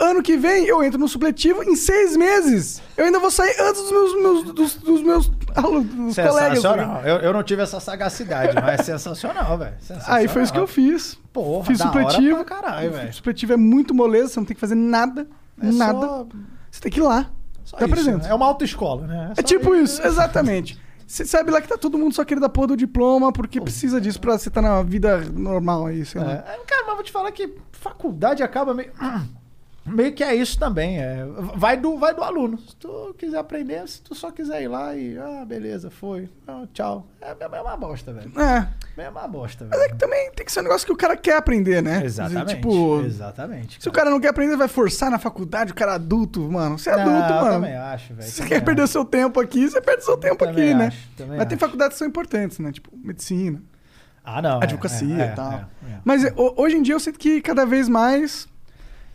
Ano 0.00 0.22
que 0.22 0.36
vem 0.36 0.64
eu 0.66 0.82
entro 0.82 0.98
no 0.98 1.08
supletivo 1.08 1.62
em 1.62 1.76
seis 1.76 2.16
meses. 2.16 2.80
Eu 2.96 3.04
ainda 3.04 3.18
vou 3.18 3.30
sair 3.30 3.54
antes 3.60 3.82
dos 3.82 3.90
meus, 3.90 4.14
meus- 4.22 4.44
dos, 4.54 4.74
dos 4.76 5.02
meus 5.02 5.30
alunos, 5.54 5.86
dos 5.94 6.16
colegas. 6.16 6.62
tá 6.62 6.70
Sensacional. 6.70 7.02
Eu, 7.04 7.16
eu 7.16 7.32
não 7.32 7.42
tive 7.42 7.62
essa 7.62 7.78
sagacidade, 7.80 8.54
mas 8.54 8.80
é 8.80 8.82
sensacional, 8.84 9.58
velho. 9.58 9.74
Aí 10.06 10.26
foi 10.28 10.42
isso 10.42 10.52
que 10.52 10.58
eu 10.58 10.66
fiz. 10.66 11.18
Porra, 11.32 11.64
fiz 11.66 11.78
supletivo. 11.78 12.44
caralho, 12.44 12.92
velho. 12.92 13.12
Supletivo 13.12 13.52
é 13.52 13.56
muito 13.56 13.92
moleza, 13.94 14.28
você 14.28 14.40
não 14.40 14.46
tem 14.46 14.54
que 14.54 14.60
fazer 14.60 14.74
nada. 14.76 15.26
É 15.60 15.66
nada. 15.72 16.00
só- 16.06 16.26
Você 16.70 16.80
tem 16.80 16.92
que 16.92 17.00
ir 17.00 17.02
lá. 17.02 17.30
Só 17.64 17.76
Tá 17.76 17.84
isso, 17.84 17.94
presente. 17.94 18.22
né? 18.24 18.30
É 18.30 18.34
uma 18.34 18.46
autoescola, 18.46 19.06
né? 19.06 19.28
É 19.32 19.34
só 19.34 19.42
tipo 19.42 19.74
isso, 19.74 20.00
exatamente. 20.06 20.80
Você 21.06 21.24
sabe 21.26 21.50
lá 21.50 21.60
que 21.60 21.68
tá 21.68 21.76
todo 21.76 21.98
mundo 21.98 22.14
só 22.14 22.24
querendo 22.24 22.42
dar 22.42 22.48
porra 22.48 22.68
do 22.68 22.76
diploma 22.76 23.32
porque 23.32 23.60
precisa 23.60 24.00
disso 24.00 24.20
pra 24.20 24.38
você 24.38 24.48
estar 24.48 24.62
na 24.62 24.82
vida 24.82 25.18
normal 25.34 25.86
aí, 25.86 26.04
sei 26.06 26.20
lá. 26.22 26.30
É, 26.30 26.34
é, 26.54 26.58
cara, 26.66 26.84
mas 26.86 26.94
vou 26.94 27.02
te 27.04 27.10
falar 27.12 27.30
que 27.32 27.54
faculdade 27.72 28.42
acaba 28.42 28.72
meio. 28.72 28.90
Meio 29.88 30.12
que 30.12 30.22
é 30.24 30.34
isso 30.34 30.58
também. 30.58 30.98
É, 31.00 31.24
vai, 31.54 31.76
do, 31.76 31.98
vai 31.98 32.14
do 32.14 32.22
aluno. 32.22 32.58
Se 32.58 32.76
tu 32.76 33.14
quiser 33.18 33.38
aprender, 33.38 33.86
se 33.88 34.00
tu 34.02 34.14
só 34.14 34.30
quiser 34.30 34.62
ir 34.62 34.68
lá 34.68 34.94
e. 34.94 35.18
Ah, 35.18 35.44
beleza, 35.46 35.90
foi. 35.90 36.28
Ah, 36.46 36.64
tchau. 36.72 37.06
É, 37.20 37.34
é 37.40 37.60
uma 37.60 37.76
bosta, 37.76 38.12
velho. 38.12 38.32
É. 38.40 38.68
É 39.02 39.08
uma 39.08 39.28
bosta, 39.28 39.66
Mas 39.70 39.78
é 39.78 39.82
velho. 39.82 39.92
que 39.94 39.98
também 39.98 40.30
tem 40.32 40.44
que 40.44 40.50
ser 40.52 40.60
um 40.60 40.64
negócio 40.64 40.86
que 40.86 40.92
o 40.92 40.96
cara 40.96 41.16
quer 41.16 41.36
aprender, 41.36 41.82
né? 41.82 42.02
Exatamente. 42.04 42.56
Tipo, 42.56 43.00
exatamente. 43.02 43.80
se 43.82 43.88
o 43.88 43.92
cara 43.92 44.10
não 44.10 44.18
quer 44.20 44.28
aprender, 44.28 44.56
vai 44.56 44.68
forçar 44.68 45.10
na 45.10 45.18
faculdade, 45.18 45.72
o 45.72 45.74
cara 45.74 45.92
é 45.92 45.94
adulto, 45.94 46.40
mano. 46.50 46.78
Você 46.78 46.90
é 46.90 46.94
adulto, 46.94 47.10
Não, 47.10 47.28
eu 47.28 47.34
mano. 47.42 47.50
também 47.52 47.74
acho, 47.76 48.14
velho. 48.14 48.28
Se 48.28 48.42
você 48.42 48.46
quer 48.48 48.64
perder 48.64 48.80
o 48.82 48.84
acho. 48.84 48.92
seu 48.92 49.04
tempo 49.04 49.38
aqui, 49.40 49.68
você 49.68 49.80
perde 49.80 50.02
o 50.02 50.04
seu 50.04 50.16
tempo 50.16 50.44
aqui, 50.44 50.74
né? 50.74 50.86
acho, 50.88 50.98
Mas 51.28 51.46
tem 51.46 51.54
acho. 51.54 51.56
faculdades 51.58 51.94
que 51.94 51.98
são 51.98 52.08
importantes, 52.08 52.58
né? 52.58 52.72
Tipo, 52.72 52.90
medicina, 52.96 53.62
Ah, 54.24 54.42
não. 54.42 54.60
é, 54.60 54.64
advocacia 54.64 55.24
é, 55.24 55.32
e 55.32 55.34
tal. 55.34 55.52
é, 55.52 55.56
é. 55.56 55.98
Mas 56.04 56.24
é, 56.24 56.32
ho- 56.36 56.54
hoje 56.56 56.76
em 56.76 56.82
dia 56.82 56.94
eu 56.94 57.00
sinto 57.00 57.18
que 57.18 57.40
cada 57.40 57.64
vez 57.64 57.88
mais 57.88 58.48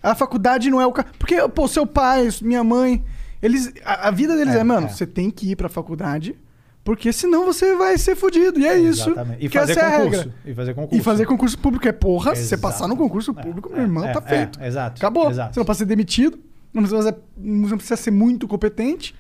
a 0.04 0.14
faculdade 0.16 0.70
não 0.70 0.80
é 0.82 0.86
o 0.86 0.92
ca... 0.92 1.06
Porque, 1.18 1.36
pô, 1.50 1.68
seu 1.68 1.88
pai, 1.88 2.28
minha 2.42 2.64
mãe, 2.64 3.04
eles. 3.42 3.74
A, 3.86 4.10
a 4.10 4.12
vida 4.12 4.36
deles 4.36 4.54
é, 4.54 4.60
É, 4.60 4.64
mano, 4.64 4.88
é. 4.88 4.90
você 4.90 5.08
tem 5.08 5.32
que 5.32 5.50
ir 5.52 5.56
pra 5.56 5.70
faculdade, 5.70 6.36
porque 6.84 7.12
senão 7.14 7.46
você 7.46 7.76
vai 7.76 7.98
ser 7.98 8.16
fudido. 8.16 8.60
E 8.60 8.68
é 8.68 8.78
isso. 8.78 9.10
Exatamente. 9.12 9.46
E 9.46 9.50
fazer 9.50 9.78
é 9.78 9.82
a 9.82 9.92
concurso. 9.92 10.18
regra. 10.20 10.36
E 10.46 10.54
fazer 10.54 10.74
concurso. 10.74 10.96
E 10.96 11.04
fazer 11.04 11.26
concurso 11.26 11.58
público 11.60 11.88
é 11.88 11.92
porra, 11.94 12.36
se 12.36 12.42
você 12.44 12.56
Exato. 12.56 12.62
passar 12.62 12.88
no 12.88 12.98
concurso 12.98 13.34
É, 13.38 13.42
público, 13.42 13.70
é, 13.72 13.76
meu 13.76 13.82
irmão, 13.84 14.04
tá 14.12 14.22
é, 14.26 14.30
feito. 14.30 14.62
exato, 14.62 15.00
Acabou. 15.00 15.30
exato. 15.32 15.54
Você 15.54 15.60
não 15.60 15.66
pode 15.66 15.78
ser 15.78 15.86
demitido, 15.86 16.38
não 16.74 16.84
precisa, 16.84 17.18
não 17.38 17.78
precisa 17.78 17.96
ser 17.96 18.12
muito 18.12 18.48
competente. 18.48 19.16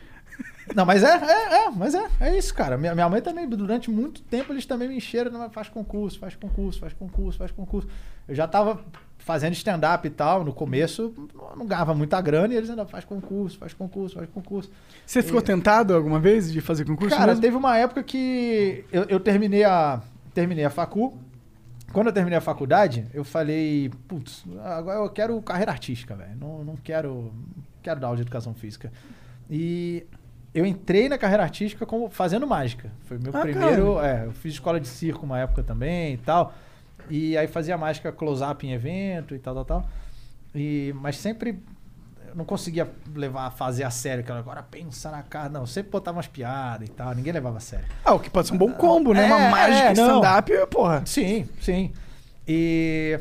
Não, 0.73 0.85
mas 0.85 1.03
é, 1.03 1.07
é, 1.17 1.65
é, 1.65 1.69
mas 1.71 1.93
é, 1.93 2.05
é 2.21 2.37
isso, 2.37 2.53
cara. 2.53 2.77
Minha, 2.77 2.95
minha 2.95 3.09
mãe 3.09 3.21
também, 3.21 3.47
durante 3.47 3.91
muito 3.91 4.21
tempo, 4.23 4.53
eles 4.53 4.65
também 4.65 4.87
me 4.87 4.95
encheram, 4.95 5.49
faz 5.49 5.67
concurso, 5.67 6.17
faz 6.19 6.35
concurso, 6.35 6.79
faz 6.79 6.93
concurso, 6.93 7.37
faz 7.37 7.51
concurso. 7.51 7.87
Eu 8.27 8.33
já 8.33 8.47
tava 8.47 8.79
fazendo 9.23 9.53
stand-up 9.53 10.05
e 10.05 10.09
tal, 10.11 10.43
no 10.43 10.53
começo, 10.53 11.13
não- 11.57 11.65
ganhava 11.65 11.93
muita 11.95 12.19
grana, 12.21 12.53
e 12.53 12.57
eles 12.57 12.69
ainda 12.69 12.85
faz 12.85 13.05
concurso, 13.05 13.57
faz 13.57 13.73
concurso, 13.73 14.15
faz 14.15 14.29
concurso. 14.29 14.69
Você 15.05 15.23
ficou 15.23 15.41
tentado 15.41 15.93
alguma 15.95 16.19
vez 16.19 16.51
de 16.51 16.59
fazer 16.61 16.85
concurso? 16.85 17.15
Cara, 17.15 17.27
mesmo? 17.27 17.41
teve 17.41 17.55
uma 17.55 17.77
época 17.77 18.03
que 18.03 18.83
eu, 18.91 19.03
eu 19.03 19.19
terminei 19.19 19.63
a 19.63 20.01
terminei 20.33 20.65
a 20.65 20.69
facu. 20.69 21.17
Quando 21.93 22.07
eu 22.07 22.13
terminei 22.13 22.37
a 22.37 22.41
faculdade, 22.41 23.05
eu 23.13 23.23
falei, 23.23 23.91
putz, 24.07 24.43
agora 24.63 24.99
eu 24.99 25.09
quero 25.09 25.39
carreira 25.43 25.71
artística, 25.71 26.15
velho. 26.15 26.35
Não, 26.39 26.63
não 26.63 26.75
quero, 26.75 27.31
quero 27.83 27.99
dar 27.99 28.07
aula 28.07 28.15
de 28.17 28.23
educação 28.23 28.53
física. 28.55 28.91
E 29.49 30.03
eu 30.53 30.65
entrei 30.65 31.07
na 31.07 31.17
carreira 31.19 31.43
artística 31.43 31.85
como 31.85 32.09
fazendo 32.09 32.47
mágica. 32.47 32.91
Foi 33.05 33.19
meu 33.19 33.31
Ah, 33.35 33.41
primeiro. 33.41 33.99
É, 33.99 34.25
eu 34.25 34.31
fiz 34.31 34.53
escola 34.53 34.79
de 34.79 34.87
circo 34.87 35.23
uma 35.25 35.37
época 35.39 35.61
também 35.61 36.15
e 36.15 36.17
tal. 36.17 36.53
E 37.09 37.37
aí 37.37 37.47
fazia 37.47 37.77
mágica 37.77 38.11
close-up 38.11 38.65
em 38.65 38.71
evento 38.71 39.35
e 39.35 39.39
tal, 39.39 39.53
tal, 39.55 39.65
tal. 39.65 39.89
E, 40.55 40.93
mas 40.95 41.17
sempre 41.17 41.61
eu 42.27 42.35
não 42.35 42.45
conseguia 42.45 42.89
levar, 43.15 43.51
fazer 43.51 43.83
a 43.83 43.91
sério, 43.91 44.23
aquela 44.23 44.39
agora 44.39 44.63
pensa 44.63 45.11
na 45.11 45.21
cara. 45.21 45.49
Não, 45.49 45.65
sempre 45.65 45.91
botava 45.91 46.17
umas 46.17 46.27
piadas 46.27 46.87
e 46.87 46.91
tal, 46.91 47.13
ninguém 47.13 47.33
levava 47.33 47.57
a 47.57 47.61
sério. 47.61 47.85
Ah, 48.03 48.13
o 48.13 48.19
que 48.19 48.29
pode 48.29 48.47
ser 48.47 48.53
um 48.53 48.57
bom 48.57 48.71
combo, 48.71 49.13
né? 49.13 49.23
É, 49.23 49.33
Uma 49.33 49.49
mágica 49.49 49.89
é, 49.89 49.91
stand-up, 49.93 50.51
porra. 50.71 51.03
Sim, 51.05 51.47
sim. 51.61 51.91
E 52.47 53.19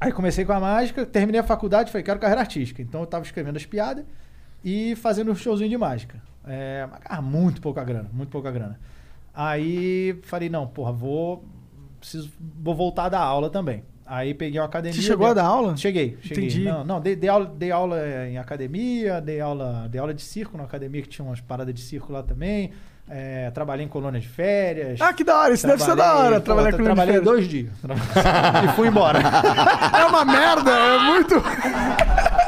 aí 0.00 0.12
comecei 0.12 0.44
com 0.44 0.52
a 0.52 0.60
mágica, 0.60 1.06
terminei 1.06 1.40
a 1.40 1.44
faculdade, 1.44 1.90
falei, 1.90 2.04
quero 2.04 2.18
carreira 2.18 2.40
artística. 2.40 2.82
Então 2.82 3.00
eu 3.00 3.06
tava 3.06 3.24
escrevendo 3.24 3.56
as 3.56 3.66
piadas 3.66 4.04
e 4.64 4.96
fazendo 4.96 5.30
um 5.30 5.34
showzinho 5.34 5.70
de 5.70 5.76
mágica. 5.76 6.20
É, 6.46 6.86
mas, 6.90 7.00
cara, 7.00 7.22
muito 7.22 7.60
pouca 7.60 7.82
grana, 7.84 8.10
muito 8.12 8.30
pouca 8.30 8.50
grana. 8.50 8.78
Aí 9.32 10.18
falei, 10.24 10.48
não, 10.48 10.66
porra, 10.66 10.92
vou. 10.92 11.44
Preciso, 12.04 12.30
vou 12.62 12.74
voltar 12.74 13.04
a 13.04 13.08
dar 13.08 13.20
aula 13.20 13.48
também. 13.48 13.82
Aí 14.06 14.34
peguei 14.34 14.60
uma 14.60 14.66
academia. 14.66 14.94
Você 14.94 15.00
chegou 15.06 15.26
a 15.26 15.32
dar 15.32 15.44
aula? 15.46 15.74
Cheguei, 15.78 16.18
cheguei. 16.20 16.44
Entendi. 16.44 16.64
Não, 16.64 16.84
não 16.84 17.00
dei, 17.00 17.16
dei 17.16 17.30
aula, 17.30 17.46
dei 17.46 17.70
aula 17.70 17.96
em 18.28 18.36
academia, 18.36 19.18
dei 19.22 19.40
aula, 19.40 19.88
dei 19.90 19.98
aula 19.98 20.12
de 20.12 20.20
circo 20.20 20.58
na 20.58 20.64
academia, 20.64 21.00
que 21.00 21.08
tinha 21.08 21.24
umas 21.26 21.40
paradas 21.40 21.74
de 21.74 21.80
circo 21.80 22.12
lá 22.12 22.22
também. 22.22 22.70
É, 23.08 23.50
trabalhei 23.50 23.84
em 23.84 23.88
colônia 23.88 24.20
de 24.20 24.28
férias. 24.28 25.00
Ah, 25.00 25.12
que 25.14 25.24
da 25.24 25.38
hora. 25.38 25.54
Isso 25.54 25.66
deve 25.66 25.82
ser 25.82 25.96
da 25.96 26.14
hora, 26.16 26.36
pô, 26.36 26.42
trabalhar 26.42 26.68
tra- 26.70 26.78
com 26.78 26.84
Trabalhei 26.84 27.14
férias. 27.14 27.24
dois 27.32 27.48
dias. 27.48 27.72
e 28.64 28.68
fui 28.76 28.88
embora. 28.88 29.20
É 29.98 30.04
uma 30.06 30.24
merda, 30.26 30.70
é 30.70 30.98
muito... 30.98 31.34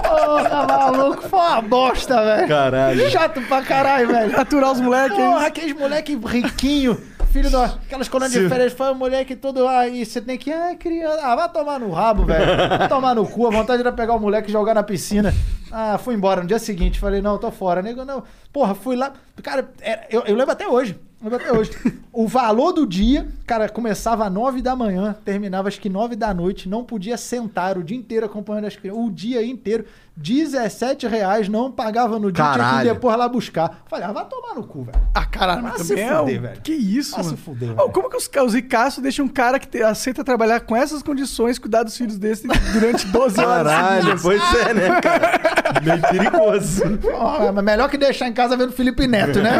Porra, 0.02 0.66
maluco, 0.66 1.22
foi 1.22 1.38
uma 1.38 1.60
bosta, 1.62 2.22
velho. 2.24 2.48
Caralho. 2.48 3.10
Chato 3.10 3.40
pra 3.42 3.62
caralho, 3.62 4.08
velho. 4.08 4.38
Aturar 4.40 4.72
os 4.72 4.80
moleques. 4.80 5.16
Porra, 5.16 5.46
aqueles 5.46 5.72
moleque 5.78 6.16
riquinho, 6.24 6.98
filho 7.36 7.50
daquelas 7.50 8.08
colônias 8.10 8.32
de 8.32 8.48
férias, 8.48 8.72
foi 8.72 8.90
um 8.90 8.94
moleque 8.94 9.36
todo 9.36 9.66
aí, 9.68 10.04
você 10.04 10.20
tem 10.20 10.36
que, 10.38 10.52
ah, 10.52 10.74
criança, 10.76 11.20
ah, 11.22 11.36
vai 11.36 11.48
tomar 11.52 11.78
no 11.80 11.90
rabo, 11.90 12.24
velho. 12.24 12.44
Vai 12.78 12.88
tomar 12.88 13.14
no 13.14 13.26
cu, 13.26 13.46
a 13.46 13.50
vontade 13.50 13.80
era 13.80 13.92
pegar 13.92 14.14
o 14.14 14.20
moleque 14.20 14.48
e 14.48 14.52
jogar 14.52 14.74
na 14.74 14.82
piscina. 14.82 15.32
Ah, 15.70 15.98
fui 15.98 16.14
embora 16.14 16.40
no 16.40 16.46
dia 16.46 16.58
seguinte, 16.58 16.98
falei, 17.00 17.20
não, 17.20 17.38
tô 17.38 17.50
fora. 17.50 17.82
Nego, 17.82 18.04
não. 18.04 18.22
Porra, 18.52 18.74
fui 18.74 18.96
lá, 18.96 19.12
cara, 19.42 19.68
era- 19.80 20.06
eu, 20.10 20.22
eu 20.22 20.34
lembro 20.34 20.52
até 20.52 20.66
hoje. 20.68 20.98
Lembro 21.22 21.38
até 21.38 21.50
hoje. 21.52 21.70
O 22.12 22.28
valor 22.28 22.72
do 22.72 22.86
dia, 22.86 23.26
cara, 23.46 23.68
começava 23.68 24.26
às 24.26 24.32
9 24.32 24.60
da 24.62 24.76
manhã, 24.76 25.16
terminava 25.24 25.66
acho 25.68 25.80
que 25.80 25.88
9 25.88 26.14
da 26.14 26.32
noite, 26.32 26.68
não 26.68 26.84
podia 26.84 27.16
sentar 27.16 27.76
o 27.78 27.82
dia 27.82 27.96
inteiro 27.96 28.26
acompanhando 28.26 28.66
as 28.66 28.76
crianças, 28.76 29.02
o 29.02 29.10
dia 29.10 29.44
inteiro, 29.44 29.86
17 30.16 31.06
reais, 31.06 31.46
não 31.48 31.70
pagava 31.70 32.18
no 32.18 32.32
dia, 32.32 32.42
tinha 32.54 32.78
que 32.78 32.84
depois 32.84 33.16
lá 33.18 33.28
buscar. 33.28 33.82
Falei, 33.86 34.06
ah, 34.06 34.12
vai 34.12 34.24
tomar 34.24 34.54
no 34.54 34.64
cu, 34.66 34.84
velho. 34.84 34.98
Ah, 35.14 35.26
caralho, 35.26 35.62
mas 35.62 35.82
se 35.82 35.98
é 36.00 36.16
fuder, 36.16 36.40
velho. 36.40 36.60
Que 36.62 36.72
isso, 36.72 37.14
Ah, 37.18 37.22
se 37.22 37.26
mano. 37.26 37.36
fuder, 37.36 37.70
Ô, 37.72 37.74
velho. 37.76 37.90
como 37.90 38.08
que 38.08 38.16
os, 38.16 38.30
os 38.44 38.54
ricaços 38.54 39.02
deixam 39.02 39.26
um 39.26 39.28
cara 39.28 39.58
que 39.58 39.68
te- 39.68 39.82
aceita 39.82 40.24
trabalhar 40.24 40.60
com 40.60 40.74
essas 40.74 41.02
condições, 41.02 41.58
cuidar 41.58 41.82
dos 41.82 41.94
filhos 41.96 42.16
desse 42.16 42.48
durante 42.72 43.06
12 43.08 43.40
horas? 43.44 43.70
Caralho, 43.72 44.20
pois 44.22 44.42
é, 44.54 44.72
né, 44.74 45.00
cara? 45.02 45.40
Meio 45.84 46.00
perigoso. 46.00 46.82
Ó, 47.12 47.52
mas 47.52 47.64
melhor 47.64 47.90
que 47.90 47.98
deixar 47.98 48.26
em 48.26 48.32
casa 48.32 48.56
vendo 48.56 48.72
Felipe 48.72 49.06
Neto, 49.06 49.40
né? 49.42 49.50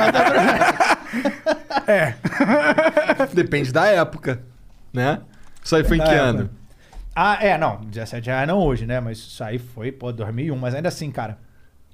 Depende 3.32 3.72
da 3.72 3.86
época, 3.86 4.40
né? 4.92 5.20
Isso 5.62 5.76
aí 5.76 5.84
foi 5.84 5.98
em 5.98 6.02
que 6.04 6.10
ano? 6.14 6.50
Ah, 7.16 7.38
é, 7.40 7.56
não. 7.56 7.80
17 7.80 8.26
reais 8.26 8.46
não 8.46 8.58
hoje, 8.58 8.84
né? 8.84 9.00
Mas 9.00 9.16
isso 9.16 9.42
aí 9.42 9.58
foi, 9.58 9.90
pô, 9.90 10.12
2001. 10.12 10.54
Mas 10.54 10.74
ainda 10.74 10.88
assim, 10.88 11.10
cara, 11.10 11.38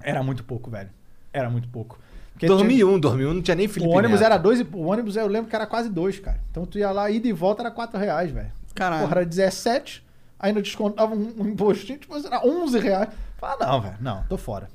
era 0.02 0.20
muito 0.20 0.42
pouco, 0.42 0.68
velho. 0.68 0.90
Era 1.32 1.48
muito 1.48 1.68
pouco. 1.68 1.96
Porque 2.32 2.46
2001, 2.48 2.98
2001 2.98 3.34
não 3.34 3.42
tinha 3.42 3.54
nem 3.54 3.68
Felipe 3.68 3.88
O 3.88 3.96
ônibus 3.96 4.18
Neto. 4.18 4.26
era 4.26 4.36
dois 4.36 4.58
e... 4.58 4.66
O 4.72 4.86
ônibus 4.86 5.14
eu 5.14 5.28
lembro 5.28 5.48
que 5.48 5.54
era 5.54 5.64
quase 5.64 5.88
dois, 5.88 6.18
cara. 6.18 6.40
Então 6.50 6.66
tu 6.66 6.76
ia 6.76 6.90
lá, 6.90 7.08
ida 7.08 7.28
e 7.28 7.32
volta 7.32 7.62
era 7.62 7.70
4 7.70 8.00
reais, 8.00 8.32
velho. 8.32 8.50
Caralho. 8.74 9.02
Porra, 9.02 9.20
era 9.20 9.26
17. 9.26 10.04
Ainda 10.40 10.60
descontava 10.60 11.14
um, 11.14 11.32
um 11.38 11.46
impostinho, 11.46 12.00
tipo, 12.00 12.16
era 12.16 12.44
11 12.44 12.78
reais. 12.80 13.08
Fala, 13.38 13.64
não, 13.64 13.80
velho. 13.80 13.96
Não, 14.00 14.24
tô 14.24 14.36
fora. 14.36 14.68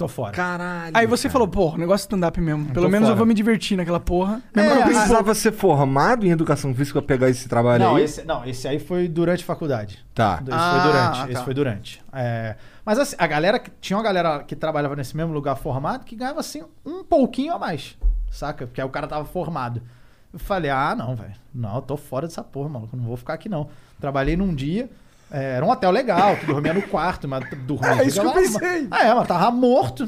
Tô 0.00 0.08
fora. 0.08 0.32
Caralho. 0.32 0.92
Aí 0.96 1.06
você 1.06 1.24
cara. 1.28 1.32
falou, 1.34 1.46
pô, 1.48 1.76
negócio 1.76 2.04
stand-up 2.04 2.40
mesmo. 2.40 2.72
Pelo 2.72 2.88
menos 2.88 3.02
eu 3.06 3.12
fora. 3.12 3.16
vou 3.18 3.26
me 3.26 3.34
divertir 3.34 3.76
naquela 3.76 4.00
porra. 4.00 4.40
É, 4.56 4.78
eu 4.78 4.82
precisava 4.84 5.34
ser 5.34 5.52
formado 5.52 6.26
em 6.26 6.30
educação 6.30 6.74
física 6.74 7.02
pra 7.02 7.06
pegar 7.06 7.28
esse 7.28 7.46
trabalho 7.46 7.84
Não 7.84 7.96
aí? 7.96 8.04
esse, 8.04 8.24
não, 8.24 8.42
esse 8.46 8.66
aí 8.66 8.78
foi 8.78 9.06
durante 9.08 9.42
a 9.42 9.46
faculdade. 9.46 10.02
Tá. 10.14 10.38
Esse 10.42 10.50
Ah, 10.50 10.70
foi 10.80 10.90
durante. 10.90 11.18
tá. 11.26 11.30
Esse 11.32 11.44
foi 11.44 11.52
durante. 11.54 12.02
É, 12.14 12.56
mas 12.82 12.98
assim, 12.98 13.14
a 13.18 13.26
galera. 13.26 13.58
que- 13.58 13.70
Tinha 13.78 13.98
uma 13.98 14.02
galera 14.02 14.42
que 14.42 14.56
trabalhava 14.56 14.96
nesse 14.96 15.14
mesmo 15.14 15.34
lugar 15.34 15.54
formado 15.56 16.02
que 16.06 16.16
ganhava 16.16 16.40
assim 16.40 16.62
um 16.84 17.04
pouquinho 17.04 17.52
a 17.52 17.58
mais. 17.58 17.94
Saca? 18.30 18.66
Porque 18.66 18.80
aí 18.80 18.86
o 18.86 18.90
cara 18.90 19.06
tava 19.06 19.26
formado. 19.26 19.82
Eu 20.32 20.38
falei, 20.38 20.70
ah, 20.70 20.94
não, 20.96 21.14
velho. 21.14 21.34
Não, 21.54 21.74
eu 21.76 21.82
tô 21.82 21.96
fora 21.98 22.26
dessa 22.26 22.42
porra, 22.42 22.70
maluco. 22.70 22.96
Não 22.96 23.04
vou 23.04 23.18
ficar 23.18 23.34
aqui, 23.34 23.50
não. 23.50 23.68
Trabalhei 24.00 24.34
num 24.34 24.54
dia. 24.54 24.88
É, 25.30 25.56
era 25.56 25.64
um 25.64 25.70
hotel 25.70 25.90
legal, 25.90 26.36
tu 26.36 26.46
dormia 26.46 26.74
no 26.74 26.82
quarto, 26.82 27.28
mas 27.28 27.44
dormia. 27.66 27.90
É 28.02 28.06
isso 28.06 28.20
que 28.20 28.26
eu 28.26 28.32
pensei. 28.32 28.88
Ah, 28.90 29.06
é, 29.06 29.14
mas 29.14 29.28
tava 29.28 29.50
morto. 29.50 30.06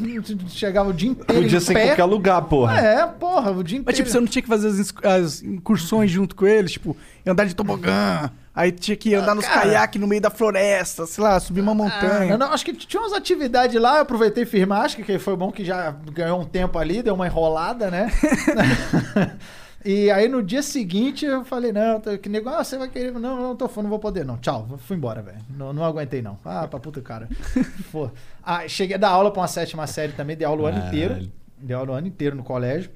Chegava 0.49 0.91
o 0.91 0.93
dia 0.93 1.11
inteiro. 1.11 1.43
Podia 1.43 1.59
em 1.59 1.61
ser 1.61 1.73
em 1.73 1.75
pé. 1.75 1.87
qualquer 1.89 2.05
lugar, 2.05 2.43
porra. 2.43 2.79
É, 2.81 3.07
porra, 3.07 3.51
o 3.53 3.63
dia 3.63 3.79
inteiro. 3.79 3.85
Mas 3.87 3.97
tipo, 3.97 4.09
você 4.09 4.19
não 4.21 4.27
tinha 4.27 4.43
que 4.43 4.49
fazer 4.49 4.69
as, 4.69 4.95
as 5.05 5.43
incursões 5.43 6.11
junto 6.11 6.35
com 6.35 6.47
eles, 6.47 6.73
tipo, 6.73 6.97
andar 7.27 7.45
de 7.45 7.55
tobogã, 7.55 8.31
aí 8.55 8.73
tinha 8.73 8.97
que 8.97 9.15
andar 9.15 9.35
nos 9.35 9.47
cara. 9.47 9.61
caiaques 9.63 10.01
no 10.01 10.07
meio 10.07 10.21
da 10.21 10.31
floresta, 10.31 11.07
sei 11.07 11.23
lá, 11.23 11.39
subir 11.39 11.61
uma 11.61 11.73
Ah, 11.73 11.75
montanha. 11.75 12.37
não, 12.37 12.47
não, 12.49 12.53
acho 12.55 12.65
que 12.65 12.73
tinha 12.73 13.01
umas 13.01 13.13
atividades 13.13 13.81
lá, 13.81 13.97
eu 13.97 14.03
aproveitei 14.03 14.45
firmar, 14.45 14.83
acho 14.83 14.97
que 14.97 15.19
foi 15.19 15.37
bom 15.37 15.53
que 15.53 15.65
já 15.65 15.95
ganhou 16.13 16.41
um 16.41 16.45
tempo 16.45 16.79
ali, 16.79 17.03
deu 17.03 17.15
uma 17.15 17.27
enrolada, 17.27 17.91
né? 17.91 18.11
e 19.85 20.11
aí 20.11 20.29
no 20.29 20.43
dia 20.43 20.63
seguinte 20.63 21.25
eu 21.25 21.45
falei, 21.45 21.73
não, 21.73 22.01
tô- 22.01 22.17
que 22.19 22.29
nego, 22.29 22.49
ah, 22.49 22.63
você 22.63 22.77
vai 22.79 22.89
querer. 22.89 23.13
Não, 23.13 23.21
não, 23.41 23.57
tô 23.57 23.69
não 23.83 23.89
vou 23.91 23.99
poder, 23.99 24.25
não. 24.25 24.37
Tchau, 24.39 24.69
fui 24.79 24.97
embora, 24.97 25.23
velho. 25.23 25.39
Não, 25.51 25.73
não 25.73 25.85
aguentei, 25.85 26.23
não. 26.23 26.39
Ah, 26.45 26.67
pra 26.69 26.79
puta 26.81 27.01
cara. 27.01 27.29
Pô. 27.91 28.11
Ah, 28.43 28.67
cheguei 28.69 28.97
a 28.97 28.99
dar 28.99 29.11
aula 29.11 29.31
pra 29.31 29.41
uma 29.43 29.49
sétima 29.49 29.87
série 29.87 30.13
também, 30.13 30.37
dei 30.37 30.47
aula 30.47 30.63
o 30.63 30.67
ano 30.67 30.87
inteiro. 30.87 31.29
Dei 31.59 31.77
aula 31.77 31.93
o 31.93 31.95
ano 31.95 32.07
inteiro 32.07 32.37
no 32.37 32.43
colégio. 32.43 32.91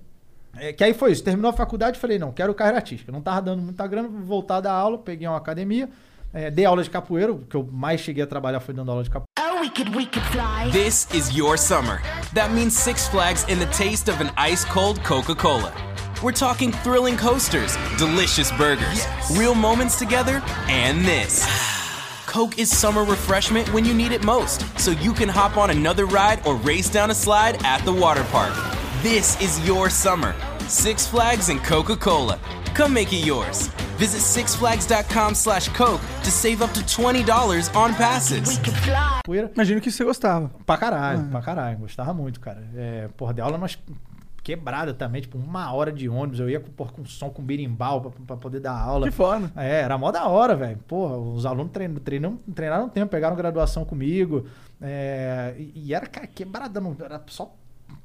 É, 0.59 0.73
que 0.73 0.83
aí 0.83 0.95
foi 0.95 1.13
isso, 1.13 1.23
terminou 1.23 1.51
a 1.51 1.53
faculdade, 1.53 1.99
falei, 1.99 2.19
não, 2.19 2.33
quero 2.33 2.55
carreira 2.55 2.79
artística. 2.79 3.13
Não 3.13 3.21
tava 3.21 3.43
dando 3.43 3.63
muita 3.63 3.87
grana, 3.87 4.09
voltar 4.09 4.57
a 4.57 4.61
dar 4.63 4.73
aula, 4.73 4.97
peguei 4.97 5.29
uma 5.29 5.37
academia, 5.37 5.89
é, 6.33 6.51
dei 6.51 6.65
aula 6.65 6.83
de 6.83 6.89
capoeira, 6.89 7.31
o 7.33 7.41
que 7.41 7.55
eu 7.57 7.69
mais 7.71 8.01
cheguei 8.01 8.25
a 8.25 8.27
trabalhar 8.27 8.61
foi 8.61 8.73
dando 8.73 8.91
aula 8.91 9.03
de 9.03 9.11
capoeira. 9.11 9.27
Oh, 9.39 9.61
we 9.61 9.69
could, 9.71 9.91
we 9.95 10.07
could 10.07 10.27
fly. 10.29 10.71
This 10.73 11.09
is 11.15 11.29
your 11.37 11.59
summer. 11.59 12.01
That 12.35 12.53
means 12.55 12.73
Six 12.75 13.07
Flags 13.09 13.45
and 13.51 13.59
the 13.59 13.67
taste 13.67 14.11
of 14.11 14.23
an 14.23 14.31
ice 14.37 14.65
cold 14.65 14.99
Coca 15.05 15.35
Cola. 15.35 15.73
We're 16.27 16.33
talking 16.33 16.73
thrilling 16.73 17.17
coasters, 17.17 17.77
delicious 17.99 18.51
burgers, 18.51 19.07
real 19.37 19.55
moments 19.55 19.97
together, 19.97 20.43
and 20.67 21.05
this. 21.05 21.47
Coke 22.27 22.59
is 22.59 22.69
summer 22.69 23.05
refreshment 23.05 23.73
when 23.73 23.85
you 23.85 23.95
need 23.95 24.11
it 24.11 24.25
most, 24.25 24.65
so 24.77 24.91
you 24.91 25.13
can 25.13 25.29
hop 25.29 25.57
on 25.57 25.71
another 25.71 26.05
ride 26.05 26.45
or 26.45 26.57
race 26.57 26.91
down 26.91 27.13
a 27.13 27.15
slide 27.15 27.65
at 27.65 27.85
the 27.85 27.93
water 27.93 28.25
park. 28.33 28.53
This 29.05 29.41
is 29.41 29.65
your 29.65 29.89
summer. 29.89 30.35
Six 30.67 31.07
Flags 31.07 31.49
and 31.49 31.63
Coca-Cola. 31.63 32.41
Come 32.75 32.93
make 32.93 33.13
it 33.13 33.25
yours. 33.25 33.69
Visit 33.97 34.21
sixflags.com 34.21 35.33
slash 35.37 35.69
Coke 35.69 36.01
to 36.25 36.31
save 36.33 36.61
up 36.61 36.73
to 36.73 36.81
$20 36.81 37.77
on 37.77 37.95
passes. 37.95 38.59
We 38.59 38.65
could 38.65 38.75
fly. 38.79 39.21
capoeira. 39.25 39.51
Imagino 39.55 39.81
que 39.81 39.93
você 39.93 40.03
gostava. 40.03 40.51
Pra 40.67 40.77
caralho, 40.77 41.21
ah. 41.21 41.31
pra 41.31 41.41
caralho. 41.41 41.79
Gostava 41.79 42.13
muito, 42.13 42.41
cara. 42.41 42.69
É, 42.75 43.09
porra, 43.17 43.33
de 43.33 43.41
aula 43.41 43.57
nós 43.59 43.79
quebrada 44.47 44.95
também, 44.95 45.21
tipo, 45.23 45.37
uma 45.37 45.73
hora 45.73 45.91
de 45.91 46.09
ônibus. 46.09 46.39
Eu 46.39 46.49
ia 46.49 46.61
com, 46.61 46.71
porra, 46.71 46.93
com 46.93 47.05
som 47.05 47.29
com 47.31 47.43
birimbau 47.43 48.01
pra, 48.01 48.11
pra 48.25 48.37
poder 48.37 48.61
dar 48.61 48.79
aula. 48.79 49.07
Que 49.09 49.13
foda. 49.13 49.51
É, 49.57 49.81
era 49.81 49.99
mó 49.99 50.13
da 50.13 50.29
hora, 50.29 50.55
velho. 50.55 50.79
Porra, 50.87 51.17
os 51.19 51.45
alunos 51.45 51.73
treinam, 51.73 51.97
treinam, 51.99 52.39
treinaram 52.55 52.85
um 52.85 52.89
tempo, 52.89 53.11
pegaram 53.11 53.35
graduação 53.35 53.85
comigo. 53.85 54.47
É, 54.81 55.53
e, 55.59 55.73
e 55.87 55.95
era, 55.95 56.07
cara, 56.07 56.29
quebrada, 56.29 56.81
não, 56.81 56.97
era 57.01 57.21
só 57.27 57.53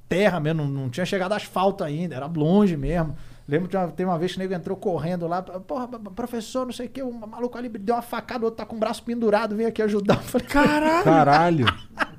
terra 0.10 0.40
mesmo, 0.40 0.64
não, 0.64 0.70
não 0.70 0.90
tinha 0.90 1.06
chegado 1.06 1.34
asfalto 1.34 1.84
ainda, 1.84 2.16
era 2.16 2.26
longe 2.26 2.76
mesmo. 2.76 3.16
Lembro 3.48 3.70
que 3.70 3.78
uma- 3.78 3.88
tem 3.90 4.06
uma 4.06 4.18
vez 4.18 4.32
que 4.32 4.38
o 4.38 4.42
nego 4.42 4.54
entrou 4.54 4.76
correndo 4.76 5.28
lá, 5.28 5.42
porra, 5.44 5.88
professor, 5.88 6.66
não 6.66 6.74
sei 6.74 6.88
o 6.88 6.90
que, 6.90 7.04
um 7.04 7.12
maluco 7.28 7.58
ali 7.58 7.70
deu 7.70 7.96
uma 7.96 8.02
facada, 8.02 8.42
o 8.42 8.46
outro 8.46 8.58
tá 8.58 8.66
com 8.66 8.76
o 8.76 8.80
braço 8.80 9.04
pendurado, 9.04 9.56
veio 9.56 9.70
aqui 9.70 9.82
ajudar. 9.82 10.16
Eu 10.16 10.22
falei, 10.22 10.48
Caralho! 10.50 11.04
Caralho. 11.04 11.66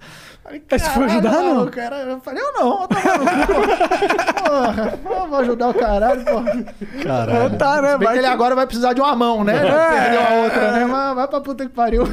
Falei, 0.45 0.63
Mas 0.71 0.83
você 0.83 0.91
foi 0.91 1.07
"Caralho, 1.07 1.13
ajudar, 1.29 1.43
não?" 1.43 1.55
maluco, 1.57 1.79
era- 1.81 1.97
Eu 2.01 2.21
falei, 2.21 2.43
eu 2.43 2.53
não, 2.53 2.83
eu 2.83 2.89
tava 2.89 3.19
no 3.19 3.47
cu, 3.47 4.43
porra. 4.43 4.99
Porra, 5.03 5.27
vou 5.29 5.39
ajudar 5.39 5.69
o 5.69 5.75
caralho, 5.75 6.25
porra. 6.25 6.65
Caralho. 7.05 7.57
Tá, 7.57 7.81
né? 7.83 7.93
Se 7.93 7.99
bem 7.99 8.05
Vai 8.07 8.15
que 8.15 8.19
ele 8.21 8.27
que- 8.29 8.33
agora 8.35 8.55
vai 8.57 8.67
precisar 8.67 8.93
de 8.93 9.01
uma 9.01 9.15
mão, 9.15 9.45
né? 9.45 9.53
Perdeu 9.61 10.21
a 10.21 10.43
outra, 10.43 10.73
né? 10.73 10.85
Mas 10.87 11.15
vai 11.15 11.29
pra 11.29 11.41
puta 11.41 11.65
que 11.65 11.73
pariu. 11.73 12.05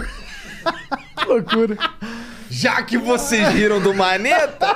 Que 1.18 1.26
loucura. 1.28 1.78
Já 2.52 2.82
que 2.82 2.98
vocês 2.98 3.48
riram 3.50 3.80
do 3.80 3.94
maneta. 3.94 4.76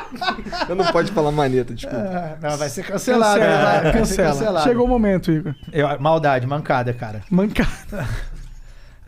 Eu 0.70 0.76
não 0.76 0.86
pode 0.86 1.12
falar 1.12 1.32
maneta, 1.32 1.74
desculpa. 1.74 1.98
Ah, 1.98 2.38
Não, 2.50 2.58
vai 2.58 2.70
ser 2.70 2.84
cancelado. 2.84 3.40
Cancela, 3.40 3.58
né? 3.58 3.82
Vai 3.82 3.92
ser 3.92 4.00
cancela. 4.00 4.30
cancelado. 4.32 4.64
Chegou 4.68 4.86
o 4.86 4.88
momento, 4.90 5.32
Igor. 5.32 5.56
Eu- 5.72 6.00
maldade, 6.00 6.46
mancada, 6.48 6.94
cara. 6.94 7.22
Mancada. 7.30 8.08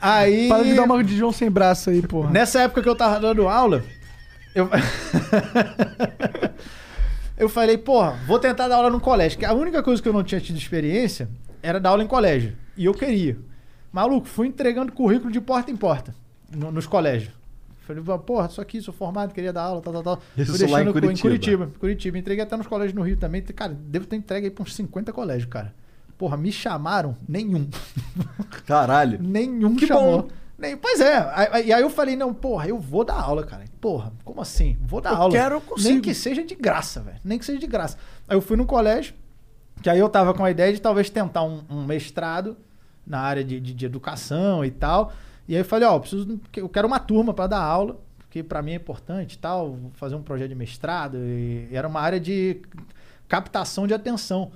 Aí. 0.02 0.50
Para 0.50 0.64
de 0.64 0.74
dar 0.76 0.84
uma 0.84 1.04
de 1.04 1.16
João 1.18 1.32
sem 1.32 1.50
braço 1.50 1.90
aí, 1.90 2.02
porra. 2.02 2.30
Nessa 2.30 2.62
época 2.62 2.82
que 2.82 2.90
eu 2.90 2.96
tava 2.96 3.20
dando 3.20 3.48
aula, 3.48 3.84
eu. 4.56 4.70
eu 7.38 7.50
falei, 7.50 7.78
porra, 7.78 8.18
vou 8.26 8.40
tentar 8.40 8.68
dar 8.68 8.78
aula 8.78 8.90
no 8.90 9.00
colégio. 9.00 9.38
Que 9.38 9.46
a 9.46 9.54
única 9.54 9.84
coisa 9.84 10.02
que 10.02 10.08
eu 10.08 10.14
não 10.14 10.24
tinha 10.24 10.40
tido 10.42 10.58
experiência 10.58 11.30
era 11.62 11.80
dar 11.80 11.90
aula 11.90 12.04
em 12.04 12.08
colégio. 12.08 12.56
E 12.78 12.86
eu 12.86 12.94
queria. 12.94 13.38
Maluco, 13.92 14.28
fui 14.28 14.48
entregando 14.48 14.92
currículo 14.92 15.32
de 15.32 15.40
porta 15.42 15.72
em 15.72 15.76
porta 15.76 16.14
no- 16.54 16.72
nos 16.72 16.88
colégios. 16.88 17.34
Falei, 17.82 18.04
porra, 18.26 18.50
só 18.50 18.62
aqui, 18.62 18.82
sou 18.82 18.94
formado, 18.94 19.32
queria 19.32 19.54
dar 19.54 19.62
aula, 19.62 19.80
tal, 19.82 19.94
tal, 19.94 20.04
tal. 20.04 20.22
Isso 20.36 20.58
Fui 20.58 20.68
lá 20.68 20.82
em 20.82 20.92
Curitiba. 20.92 21.22
Curitiba. 21.22 21.70
Curitiba. 21.80 22.18
Entreguei 22.18 22.44
até 22.44 22.58
nos 22.58 22.66
colégios 22.66 22.96
no 22.96 23.04
Rio 23.04 23.16
também. 23.16 23.44
Cara, 23.44 23.78
devo 23.80 24.08
ter 24.08 24.16
entregue 24.16 24.48
aí 24.48 24.52
pra 24.52 24.64
uns 24.64 24.74
50 24.74 25.14
colégios, 25.14 25.46
cara. 25.46 25.72
Porra, 26.18 26.36
me 26.36 26.52
chamaram? 26.52 27.16
Nenhum. 27.28 27.68
Caralho. 28.66 29.20
Nenhum 29.22 29.76
Que 29.76 29.86
chamou. 29.86 30.24
bom. 30.24 30.28
Nem, 30.58 30.78
pois 30.78 31.02
é. 31.02 31.64
E 31.66 31.74
aí 31.74 31.82
eu 31.82 31.90
falei, 31.90 32.16
não, 32.16 32.34
porra, 32.34 32.68
eu 32.68 32.80
vou 32.80 33.04
dar 33.04 33.20
aula, 33.20 33.44
cara. 33.46 33.66
Porra, 33.82 34.14
como 34.24 34.42
assim? 34.42 34.78
Vou 34.82 35.02
dar 35.02 35.12
Eu 35.12 35.18
aula. 35.18 35.32
quero, 35.34 35.56
eu 35.56 35.62
consigo. 35.62 35.90
Nem 35.90 36.02
que 36.02 36.14
seja 36.14 36.44
de 36.44 36.56
graça, 36.56 37.02
velho. 37.02 37.20
Nem 37.24 37.38
que 37.38 37.46
seja 37.46 37.60
de 37.60 37.68
graça. 37.68 37.98
Aí 38.28 38.38
eu 38.38 38.42
fui 38.42 38.56
no 38.56 38.66
colégio, 38.66 39.14
que 39.82 39.90
aí 39.90 40.00
eu 40.00 40.08
tava 40.08 40.34
com 40.34 40.44
a 40.46 40.50
ideia 40.52 40.72
de 40.72 40.80
talvez 40.80 41.10
tentar 41.10 41.44
um, 41.44 41.62
um 41.70 41.84
mestrado 41.86 42.56
na 43.06 43.20
área 43.20 43.44
de, 43.44 43.60
de, 43.60 43.74
de 43.74 43.86
educação 43.86 44.64
e 44.64 44.72
tal. 44.72 45.12
E 45.48 45.54
aí 45.56 45.62
eu 45.62 45.66
falei, 45.66 45.88
ó, 45.88 45.96
eu 45.96 46.00
preciso, 46.00 46.40
eu 46.56 46.70
quero 46.70 46.88
uma 46.88 47.00
turma 47.00 47.34
para 47.34 47.48
dar 47.48 47.62
aula, 47.62 47.98
porque 48.18 48.42
para 48.42 48.62
mim 48.62 48.72
é 48.72 48.76
importante 48.76 49.34
e 49.34 49.38
tal, 49.38 49.74
vou 49.74 49.92
fazer 49.96 50.16
um 50.16 50.24
projeto 50.24 50.50
de 50.50 50.56
mestrado. 50.56 51.18
E 51.18 51.68
era 51.72 51.88
uma 51.88 52.00
área 52.00 52.20
de 52.20 52.62
captação 53.28 53.86
de 53.86 53.94
atenção. 53.94 54.52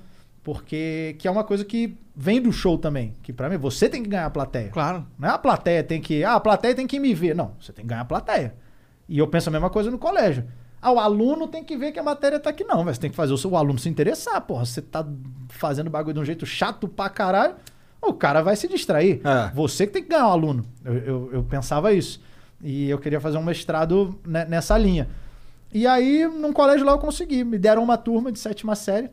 Porque 0.54 1.16
que 1.20 1.28
é 1.28 1.32
uma 1.32 1.44
coisa 1.44 1.64
que 1.64 1.96
vem 2.16 2.42
do 2.42 2.52
show 2.52 2.76
também. 2.76 3.14
Que 3.22 3.32
pra 3.32 3.48
mim, 3.48 3.58
você 3.58 3.88
tem 3.88 4.02
que 4.02 4.10
ganhar 4.10 4.26
a 4.26 4.30
plateia. 4.32 4.70
Claro. 4.70 5.06
Não 5.18 5.30
é 5.30 5.32
a 5.32 5.38
plateia 5.38 5.84
tem 5.84 6.02
que. 6.02 6.24
Ah, 6.24 6.34
a 6.34 6.40
plateia 6.40 6.74
tem 6.74 6.88
que 6.88 7.00
me 7.00 7.14
ver. 7.14 7.36
Não, 7.36 7.52
você 7.62 7.72
tem 7.72 7.86
que 7.86 7.90
ganhar 7.90 8.02
a 8.02 8.06
plateia. 8.06 8.56
E 9.08 9.20
eu 9.20 9.28
penso 9.28 9.48
a 9.50 9.52
mesma 9.52 9.70
coisa 9.70 9.92
no 9.92 10.00
colégio. 10.00 10.46
Ah, 10.82 10.92
o 10.92 10.98
aluno 11.00 11.48
tem 11.48 11.64
que 11.64 11.78
ver 11.78 11.92
que 11.92 12.00
a 12.00 12.04
matéria 12.04 12.40
tá 12.40 12.50
aqui. 12.50 12.64
Não. 12.64 12.84
Você 12.84 13.00
tem 13.00 13.12
que 13.12 13.16
fazer 13.16 13.32
o 13.32 13.38
seu 13.38 13.56
aluno 13.56 13.78
se 13.78 13.88
interessar, 13.90 14.42
porra. 14.42 14.66
Você 14.66 14.82
tá 14.82 15.06
fazendo 15.50 15.88
bagulho 15.88 16.16
de 16.16 16.20
um 16.20 16.26
jeito 16.26 16.48
chato 16.48 16.88
pra 16.88 17.10
caralho. 17.10 17.54
O 18.02 18.12
cara 18.14 18.42
vai 18.42 18.56
se 18.56 18.68
distrair. 18.68 19.22
É. 19.24 19.52
Você 19.54 19.86
que 19.86 19.94
tem 19.94 20.02
que 20.02 20.10
ganhar 20.10 20.30
o 20.30 20.32
aluno. 20.32 20.66
Eu, 20.84 20.94
eu, 20.98 21.30
eu 21.34 21.44
pensava 21.44 21.94
isso. 21.94 22.20
E 22.60 22.90
eu 22.90 22.98
queria 22.98 23.20
fazer 23.22 23.38
um 23.38 23.44
mestrado 23.44 24.20
ne- 24.26 24.46
nessa 24.46 24.76
linha. 24.80 25.08
E 25.72 25.86
aí, 25.86 26.26
num 26.28 26.52
colégio 26.52 26.84
lá 26.86 26.94
eu 26.94 26.98
consegui. 26.98 27.44
Me 27.44 27.60
deram 27.60 27.84
uma 27.84 27.98
turma 27.98 28.32
de 28.32 28.40
sétima 28.40 28.74
série. 28.76 29.12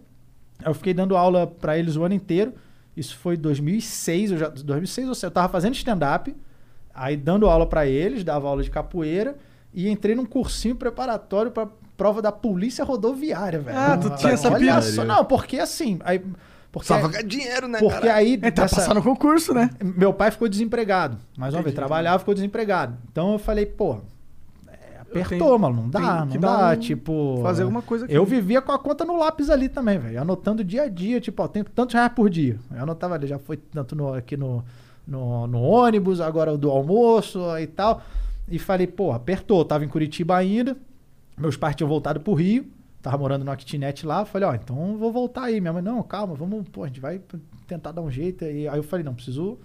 Eu 0.67 0.75
fiquei 0.75 0.93
dando 0.93 1.17
aula 1.17 1.47
pra 1.47 1.79
eles 1.79 1.97
o 1.97 2.03
ano 2.05 2.15
inteiro. 2.15 2.53
Isso 2.97 3.17
foi 3.17 3.37
2006, 3.37 4.33
eu 4.33 4.39
já 4.39 4.49
2006 4.49 5.09
ou 5.09 5.15
seja, 5.15 5.27
eu 5.27 5.31
tava 5.31 5.49
fazendo 5.51 5.75
stand-up, 5.75 6.35
aí 6.95 7.17
dando 7.17 7.47
aula 7.49 7.67
pra 7.67 7.87
eles, 7.87 8.25
dava 8.25 8.49
aula 8.49 8.63
de 8.63 8.71
capoeira 8.71 9.37
e 9.73 9.89
entrei 9.89 10.15
num 10.15 10.25
cursinho 10.25 10.75
preparatório 10.75 11.51
pra 11.51 11.69
prova 11.97 12.21
da 12.23 12.33
Polícia 12.33 12.85
Rodoviária, 12.85 13.59
velho. 13.61 13.79
Ah, 13.79 13.97
tu 13.97 14.11
tinha 14.17 14.33
essa 14.33 14.49
Olha 14.49 14.59
pira. 14.59 14.83
só, 14.83 15.05
não, 15.05 15.25
porque 15.25 15.59
assim, 15.59 15.99
aí 16.05 16.23
porque 16.73 16.89
Só 16.89 17.09
ganhar 17.09 17.23
dinheiro, 17.23 17.69
né, 17.69 17.79
porque 17.79 18.01
cara? 18.07 18.15
aí 18.15 18.35
É, 18.43 18.51
tá 18.51 18.63
dessa- 18.63 18.77
passando 18.77 18.97
no 18.97 19.03
concurso, 19.03 19.55
né? 19.55 19.71
meu 19.83 20.13
pai 20.13 20.31
ficou 20.31 20.47
desempregado. 20.49 21.17
Mais 21.39 21.55
uma 21.55 21.63
vez, 21.63 21.75
trabalhava, 21.75 22.19
ficou 22.19 22.35
desempregado. 22.35 22.99
Então 23.11 23.33
eu 23.33 23.39
falei, 23.39 23.65
pô, 23.65 23.95
é, 23.95 23.99
apertou, 25.11 25.39
tenho- 25.49 25.59
mano, 25.59 25.83
não 25.83 25.89
dá, 25.91 26.25
não 26.25 26.39
dá, 26.39 26.71
um- 26.71 26.77
tipo... 26.77 27.41
fazer 27.43 27.63
alguma 27.63 27.83
coisa 27.83 28.05
aqui. 28.05 28.15
Eu 28.15 28.25
vivia 28.25 28.61
com 28.63 28.73
a 28.73 28.79
conta 28.79 29.05
no 29.05 29.17
lápis 29.19 29.49
ali 29.51 29.69
também, 29.69 29.99
velho, 29.99 30.21
anotando 30.21 30.63
dia 30.65 30.83
a 30.83 30.89
dia, 30.89 31.21
tipo, 31.21 31.43
ó, 31.43 31.49
tem 31.49 31.63
tantos 31.65 31.95
reais 31.95 32.13
por 32.15 32.29
dia. 32.31 32.59
Eu 32.75 32.83
anotava 32.83 33.15
ali, 33.15 33.27
já 33.27 33.39
foi 33.39 33.57
tanto 33.57 33.95
no- 33.97 34.13
aqui 34.15 34.37
no, 34.37 34.65
no, 35.07 35.47
no 35.47 35.61
ônibus, 35.63 36.21
agora 36.21 36.57
do 36.57 36.71
almoço 36.71 37.41
e 37.59 37.67
tal. 37.67 38.03
E 38.49 38.59
falei, 38.59 38.87
pô, 38.87 39.13
apertou, 39.13 39.59
eu 39.61 39.65
tava 39.65 39.85
em 39.85 39.89
Curitiba 39.89 40.37
ainda, 40.37 40.77
meus 41.37 41.57
pais 41.57 41.75
tinham 41.75 41.89
voltado 41.89 42.21
pro 42.21 42.33
Rio, 42.35 42.67
tava 43.03 43.19
morando 43.19 43.45
numa 43.45 43.57
kitnet 43.57 44.07
lá, 44.07 44.25
falei, 44.25 44.49
ó, 44.49 44.55
então 44.55 44.97
vou 44.97 45.13
voltar 45.13 45.45
aí. 45.45 45.61
Minha 45.61 45.73
mãe, 45.73 45.83
não, 45.83 46.03
calma, 46.03 46.35
vamos, 46.35 46.69
pô, 46.69 46.85
a 46.85 46.87
gente 46.87 47.01
vai 47.01 47.21
tentar 47.67 47.93
dar 47.93 48.03
um 48.03 48.11
jeito. 48.11 48.45
E 48.45 48.69
aí 48.69 48.77
eu 48.79 48.83
falei, 48.83 49.05
não, 49.05 49.15
preciso, 49.15 49.59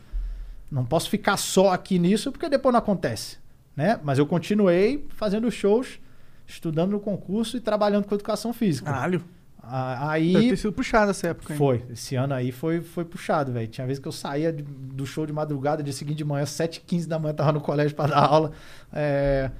não 0.71 0.83
posso 0.85 1.09
ficar 1.09 1.37
só 1.37 1.71
aqui 1.71 1.99
nisso, 1.99 2.31
porque 2.31 2.49
depois 2.49 2.71
não 2.73 2.79
acontece, 2.79 3.37
né? 3.75 3.99
Mas 4.03 4.17
eu 4.19 4.25
continuei 4.25 5.05
fazendo 5.09 5.49
shows, 5.51 5.99
estudando 6.47 6.91
no 6.91 6.99
concurso 6.99 7.57
e 7.57 7.59
trabalhando 7.59 8.05
com 8.05 8.15
educação 8.15 8.51
física. 8.53 8.91
Caralho. 8.91 9.23
Ah, 9.63 10.15
Deve 10.17 10.37
Aí 10.39 10.49
ter 10.49 10.57
sido 10.57 10.73
puxado 10.73 11.11
essa 11.11 11.27
época, 11.27 11.53
hein? 11.53 11.57
foi, 11.57 11.83
esse 11.91 12.15
ano 12.15 12.33
aí 12.33 12.51
foi, 12.51 12.81
foi 12.81 13.05
puxado, 13.05 13.51
velho. 13.51 13.67
Tinha 13.67 13.85
vezes 13.85 14.01
que 14.01 14.07
eu 14.07 14.11
saía 14.11 14.51
de- 14.51 14.63
do 14.63 15.05
show 15.05 15.23
de 15.25 15.31
madrugada, 15.31 15.83
dia 15.83 15.93
seguinte 15.93 16.17
de 16.17 16.25
manhã, 16.25 16.43
7h15 16.45 17.07
da 17.07 17.19
manhã, 17.19 17.33
tava 17.35 17.51
no 17.51 17.61
colégio 17.61 17.95
pra 17.95 18.07
dar 18.07 18.17
aula. 18.25 18.51
É, 18.91 19.51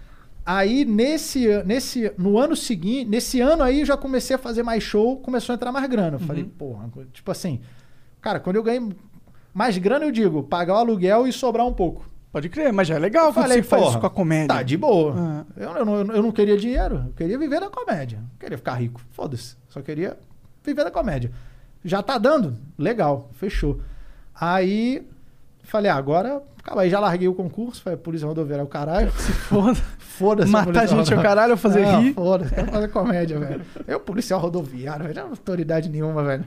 Aí, 0.44 0.84
nesse, 0.86 1.48
nesse, 1.66 2.12
no 2.18 2.40
ano 2.40 2.56
seguinte, 2.56 3.08
nesse 3.08 3.40
ano 3.40 3.62
aí, 3.62 3.82
eu 3.82 3.86
já 3.86 3.96
comecei 3.96 4.36
a 4.36 4.40
fazer 4.40 4.64
mais 4.64 4.82
show, 4.82 5.18
começou 5.18 5.54
a 5.54 5.56
entrar 5.56 5.72
mais 5.72 5.88
grana. 5.88 6.16
Eu 6.16 6.20
falei, 6.20 6.44
porra, 6.44 6.90
tipo 7.14 7.30
assim, 7.30 7.62
cara, 8.20 8.40
quando 8.40 8.56
eu 8.56 8.64
ganhei 8.64 8.82
mais 9.54 9.78
grana, 9.78 10.04
eu 10.06 10.12
digo, 10.12 10.42
pagar 10.42 10.74
o 10.74 10.78
aluguel 10.78 11.28
e 11.28 11.32
sobrar 11.32 11.66
um 11.68 11.74
pouco. 11.74 12.10
Pode 12.32 12.48
crer, 12.48 12.72
mas 12.72 12.88
já 12.88 12.96
é 12.96 13.00
legal 13.00 13.28
Eu 13.28 13.34
quando 13.34 13.44
falei, 13.44 13.62
você 13.62 13.70
faz 13.70 13.88
isso 13.90 14.00
com 14.00 14.06
a 14.06 14.10
comédia. 14.10 14.48
Tá, 14.48 14.64
de 14.64 14.78
boa. 14.78 15.14
Ah. 15.18 15.46
Eu, 15.58 15.72
eu, 15.72 15.86
não, 15.86 15.96
eu 16.00 16.24
não 16.24 16.32
queria 16.32 16.58
dinheiro, 16.58 17.04
eu 17.08 17.14
queria 17.14 17.38
viver 17.38 17.60
da 17.60 17.70
comédia. 17.70 18.20
Não 18.20 18.38
queria 18.40 18.58
ficar 18.58 18.76
rico, 18.76 19.02
foda-se. 19.12 19.58
Só 19.68 19.82
queria 19.82 20.18
viver 20.64 20.84
da 20.84 20.92
comédia. 20.92 21.32
Já 21.84 22.02
tá 22.02 22.18
dando? 22.18 22.58
Legal, 22.78 23.30
fechou. 23.34 23.82
Aí, 24.34 25.06
falei, 25.64 25.92
ah, 25.92 25.96
agora, 25.96 26.42
acaba 26.64 26.82
aí, 26.82 26.90
já 26.90 27.00
larguei 27.00 27.28
o 27.28 27.34
concurso, 27.34 27.82
falei, 27.82 27.98
polícia 27.98 28.28
rodoviária 28.28 28.62
é 28.62 28.66
o 28.66 28.68
caralho. 28.68 29.12
Se 29.18 29.32
foda. 29.34 29.78
Foda-se. 30.00 30.50
a 30.50 30.52
Matar 30.52 30.66
polícia 30.66 30.88
gente 30.88 30.92
é 30.92 30.96
o 30.96 31.00
rodoviária. 31.00 31.30
caralho 31.30 31.52
ou 31.54 31.58
fazer 31.58 31.82
Não, 31.86 32.02
rir? 32.02 32.14
Foda-se, 32.14 32.54
quero 32.54 32.72
fazer 32.72 32.88
comédia, 32.90 33.40
velho. 33.40 33.62
Eu, 33.88 34.00
policial 34.00 34.40
rodoviário, 34.40 35.06
velho, 35.06 35.16
não 35.20 35.28
é 35.28 35.30
autoridade 35.32 35.90
nenhuma, 35.90 36.24
velho. 36.24 36.44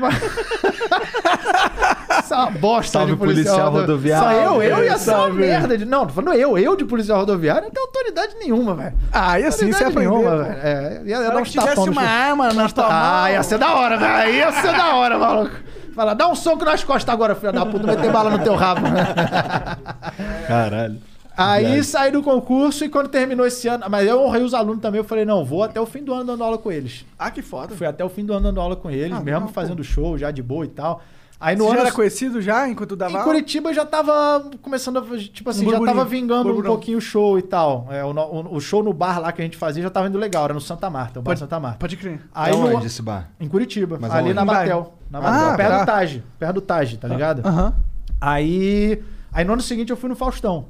Mas- 0.00 0.22
é 2.30 2.34
uma 2.34 2.50
bosta 2.50 2.98
Salve, 2.98 3.12
de 3.12 3.18
policial, 3.18 3.44
policial 3.44 3.70
rodo- 3.70 3.80
rodoviário. 3.82 4.24
Só 4.24 4.32
eu, 4.32 4.62
eu 4.62 4.84
ia 4.84 4.98
ser 4.98 5.10
uma 5.10 5.16
Salve. 5.18 5.38
merda. 5.40 5.78
De... 5.78 5.84
Não, 5.84 6.06
tô 6.06 6.14
falando 6.14 6.34
eu, 6.34 6.58
eu 6.58 6.76
de 6.76 6.84
policial 6.84 7.20
rodoviário, 7.20 7.64
não 7.64 7.70
tenho 7.70 7.86
autoridade 7.86 8.34
nenhuma, 8.40 8.74
velho. 8.74 8.94
Ah, 9.12 9.38
e 9.38 9.44
assim 9.44 9.70
você 9.72 9.84
aprendeu. 9.84 10.10
nenhuma, 10.12 10.42
velho. 10.42 10.58
É, 10.62 11.02
ia 11.04 11.16
Se 11.16 11.22
dar 11.22 11.30
ela 11.30 11.40
uns 11.40 11.50
tivesse 11.50 11.88
uma 11.88 12.02
arma 12.02 12.52
na 12.52 12.68
tua 12.68 12.84
mão... 12.84 12.92
Ah, 12.92 13.30
ia 13.30 13.42
ser 13.42 13.58
da 13.58 13.74
hora, 13.74 13.96
velho. 13.98 14.32
Ia 14.34 14.52
ser 14.52 14.72
da 14.72 14.94
hora, 14.96 15.18
maluco. 15.18 15.54
Fala, 15.94 16.14
dá 16.14 16.28
um 16.28 16.34
soco 16.34 16.64
nas 16.64 16.82
costas 16.82 17.12
agora, 17.12 17.34
filho 17.34 17.52
da 17.52 17.66
puta, 17.66 17.86
meter 17.86 18.10
bala 18.10 18.30
no 18.30 18.38
teu 18.42 18.54
rabo. 18.54 18.80
Caralho. 20.46 20.98
Aí 21.36 21.64
Viagem. 21.64 21.82
saí 21.82 22.10
do 22.12 22.22
concurso 22.22 22.84
e 22.84 22.88
quando 22.90 23.08
terminou 23.08 23.46
esse 23.46 23.66
ano, 23.66 23.84
mas 23.88 24.06
eu 24.06 24.20
honrei 24.22 24.42
os 24.42 24.52
alunos 24.52 24.82
também, 24.82 24.98
eu 24.98 25.04
falei, 25.04 25.24
não, 25.24 25.42
vou 25.44 25.62
até 25.62 25.80
o 25.80 25.86
fim 25.86 26.02
do 26.04 26.12
ano 26.12 26.24
dando 26.24 26.44
aula 26.44 26.58
com 26.58 26.70
eles. 26.70 27.06
Ah, 27.18 27.30
que 27.30 27.40
foda. 27.40 27.74
Fui 27.74 27.86
até 27.86 28.04
o 28.04 28.08
fim 28.10 28.24
do 28.24 28.34
ano 28.34 28.42
dando 28.44 28.60
aula 28.60 28.76
com 28.76 28.90
eles, 28.90 29.12
Ah, 29.12 29.20
mesmo 29.20 29.40
legal, 29.40 29.48
fazendo 29.48 29.78
pô. 29.78 29.82
show 29.84 30.18
já 30.18 30.30
de 30.30 30.42
boa 30.42 30.64
e 30.66 30.68
tal. 30.68 31.02
Aí 31.44 31.56
no 31.56 31.64
Você 31.64 31.70
já 31.70 31.76
ano 31.78 31.86
era 31.88 31.94
conhecido 31.96 32.40
já 32.40 32.68
enquanto 32.68 32.94
dava 32.94 33.10
em 33.10 33.16
aula? 33.16 33.24
Curitiba 33.26 33.70
eu 33.70 33.74
já 33.74 33.84
tava 33.84 34.48
começando 34.62 34.98
a. 34.98 35.18
Tipo 35.18 35.50
assim, 35.50 35.66
Um 35.66 35.70
já 35.72 35.80
tava 35.80 36.04
vingando 36.04 36.42
um 36.42 36.44
burburão. 36.52 36.70
pouquinho 36.74 36.98
o 36.98 37.00
show 37.00 37.36
e 37.36 37.42
tal. 37.42 37.88
É, 37.90 38.04
o, 38.04 38.12
no- 38.12 38.22
o- 38.22 38.54
o 38.56 38.60
show 38.60 38.80
no 38.80 38.92
bar 38.92 39.18
lá 39.20 39.32
que 39.32 39.42
a 39.42 39.44
gente 39.44 39.56
fazia 39.56 39.82
já 39.82 39.90
tava 39.90 40.06
indo 40.06 40.16
legal, 40.18 40.44
era 40.44 40.54
no 40.54 40.60
Santa 40.60 40.88
Marta, 40.88 41.18
o 41.18 41.22
bar 41.22 41.30
Pode- 41.30 41.40
Santa 41.40 41.58
Marta. 41.58 41.78
Pode 41.78 41.96
crer. 41.96 42.20
Aí 42.32 42.52
é 42.52 42.56
no- 42.56 42.76
onde 42.76 42.86
esse 42.86 43.02
bar? 43.02 43.28
Em 43.40 43.48
Curitiba, 43.48 43.98
Mas 44.00 44.12
ali 44.14 44.32
na 44.32 44.44
Batel. 44.44 44.94
Na 45.10 45.20
Batel, 45.20 45.48
Ah, 45.50 45.54
perto 45.56 45.70
tá. 45.70 45.78
do 45.80 45.86
Taj. 45.86 46.22
Perto 46.38 46.54
do 46.54 46.60
Taj, 46.60 46.96
tá 46.96 47.08
ligado? 47.08 47.44
Aham. 47.44 47.74
Aí. 48.20 49.02
Aí 49.32 49.44
no 49.44 49.54
ano 49.54 49.62
seguinte 49.62 49.90
eu 49.90 49.96
fui 49.96 50.08
no 50.08 50.14
Faustão. 50.14 50.66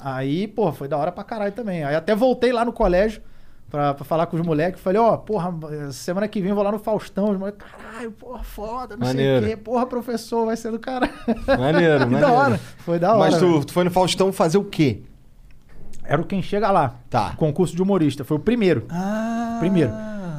Aí, 0.00 0.46
pô, 0.46 0.70
foi 0.72 0.86
da 0.86 0.96
hora 0.96 1.10
pra 1.10 1.24
caralho 1.24 1.52
também. 1.52 1.82
Aí 1.82 1.94
até 1.96 2.14
voltei 2.14 2.52
lá 2.52 2.64
no 2.64 2.72
colégio 2.72 3.20
pra, 3.70 3.94
pra 3.94 4.04
falar 4.04 4.26
com 4.26 4.36
os 4.36 4.42
moleques. 4.46 4.80
Falei, 4.80 5.00
ó, 5.00 5.16
porra, 5.16 5.52
semana 5.92 6.28
que 6.28 6.40
vem 6.40 6.50
eu 6.50 6.54
vou 6.54 6.64
lá 6.64 6.72
no 6.72 6.78
Faustão. 6.78 7.30
Os 7.30 7.38
moleques, 7.38 7.66
caralho, 7.66 8.12
porra, 8.12 8.42
foda, 8.42 8.96
não 8.96 9.06
Maneiro. 9.06 9.44
sei 9.44 9.54
o 9.54 9.56
quê. 9.56 9.62
Porra, 9.62 9.86
professor, 9.86 10.46
vai 10.46 10.56
ser 10.56 10.70
do 10.70 10.78
caralho. 10.78 11.12
Maneiro, 11.46 12.00
maneiro. 12.10 12.26
da 12.26 12.32
hora. 12.32 12.60
Foi 12.78 12.98
da 12.98 13.14
hora. 13.14 13.30
Mas 13.30 13.38
tu, 13.38 13.64
tu 13.64 13.72
foi 13.72 13.84
no 13.84 13.90
Faustão 13.90 14.32
fazer 14.32 14.58
o 14.58 14.64
quê? 14.64 15.02
Era 16.04 16.20
o 16.20 16.24
Quem 16.24 16.42
Chega 16.42 16.70
Lá. 16.70 16.96
Tá. 17.08 17.34
Concurso 17.36 17.74
de 17.74 17.82
humorista. 17.82 18.24
Foi 18.24 18.36
o 18.36 18.40
primeiro. 18.40 18.84
Ah. 18.90 19.56
Primeiro. 19.58 19.92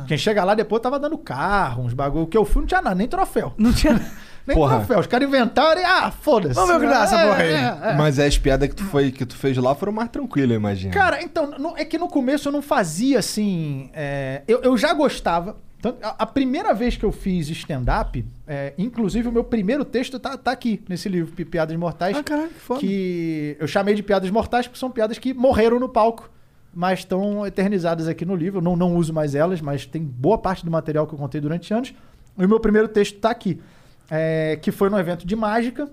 Quem 0.08 0.18
chega 0.18 0.44
lá 0.44 0.54
depois 0.54 0.82
tava 0.82 1.00
dando 1.00 1.18
carro, 1.18 1.84
uns 1.84 1.94
bagulho. 1.94 2.26
O 2.26 2.28
que 2.28 2.38
eu 2.38 2.46
fui 2.46 2.62
não 2.62 2.68
tinha 2.68 2.82
nada, 2.82 2.96
nem 2.96 3.08
troféu. 3.08 3.54
Não 3.58 3.74
tinha... 3.74 4.00
Nem 4.48 4.56
Porra. 4.56 4.78
troféu. 4.78 5.00
Os 5.00 5.08
caras 5.08 5.28
inventaram 5.28 5.82
e, 5.82 5.84
ah, 5.84 6.12
foda-se. 6.12 6.54
Vamos 6.54 6.70
ver 6.72 6.78
o 6.78 6.80
que 6.82 6.88
dá 6.88 7.04
essa 7.04 7.20
É, 7.20 7.26
porra 7.28 7.42
aí. 7.44 7.54
é, 7.54 7.92
é. 7.92 7.96
Mas 7.98 8.20
as 8.20 8.38
piadas 8.38 8.70
que 8.70 8.76
tu, 8.76 8.84
foi, 8.84 9.12
que 9.12 9.26
tu 9.26 9.36
fez 9.36 9.58
lá 9.58 9.74
foram 9.74 9.92
mais 9.92 10.10
tranquilas, 10.10 10.52
eu 10.52 10.56
imagino. 10.58 10.94
Cara, 10.94 11.22
então, 11.24 11.52
não- 11.58 11.76
é 11.76 11.84
que 11.84 11.98
no 11.98 12.08
começo 12.08 12.48
eu 12.48 12.52
não 12.52 12.62
fazia 12.62 13.20
assim. 13.20 13.90
é, 13.94 14.44
eu, 14.48 14.62
eu 14.62 14.78
já 14.78 14.94
gostava. 14.94 15.58
Tanto- 15.82 15.98
a, 16.04 16.16
a 16.20 16.26
primeira 16.26 16.74
vez 16.74 16.96
que 16.96 17.04
eu 17.04 17.12
fiz 17.12 17.48
stand-up, 17.50 18.24
é, 18.48 18.74
inclusive 18.78 19.28
o 19.28 19.32
meu 19.32 19.44
primeiro 19.44 19.84
texto 19.84 20.20
tá, 20.20 20.38
tá 20.38 20.52
aqui 20.52 20.82
nesse 20.88 21.10
livro, 21.10 21.32
Pi- 21.34 21.46
Piadas 21.46 21.76
Mortais. 21.78 22.16
Ah, 22.18 22.24
caralho, 22.24 22.48
que 22.50 22.54
foda. 22.60 22.80
que 22.80 23.58
eu 23.60 23.68
chamei 23.68 23.94
de 23.96 24.04
piadas 24.04 24.30
mortais 24.30 24.68
porque 24.68 24.80
são 24.80 24.90
piadas 24.92 25.18
que 25.18 25.34
morreram 25.34 25.80
no 25.80 25.90
palco, 25.90 26.30
mas 26.74 27.00
estão 27.00 27.46
eternizadas 27.48 28.08
aqui 28.08 28.26
no 28.26 28.36
livro. 28.36 28.60
Eu 28.60 28.64
não, 28.64 28.76
não 28.76 28.96
uso 28.96 29.12
mais 29.14 29.34
elas, 29.36 29.60
mas 29.62 29.86
tem 29.86 30.02
boa 30.04 30.38
parte 30.38 30.64
do 30.66 30.70
material 30.72 31.06
que 31.08 31.14
eu 31.14 31.18
contei 31.20 31.40
durante 31.42 31.74
anos. 31.74 31.94
E 32.38 32.46
o 32.46 32.50
meu 32.50 32.60
primeiro 32.60 32.88
texto 32.88 33.18
tá 33.20 33.30
aqui, 33.30 33.62
é, 34.10 34.58
que 34.62 34.72
foi 34.72 34.90
num 34.90 34.98
evento 34.98 35.26
de 35.26 35.36
mágica, 35.36 35.90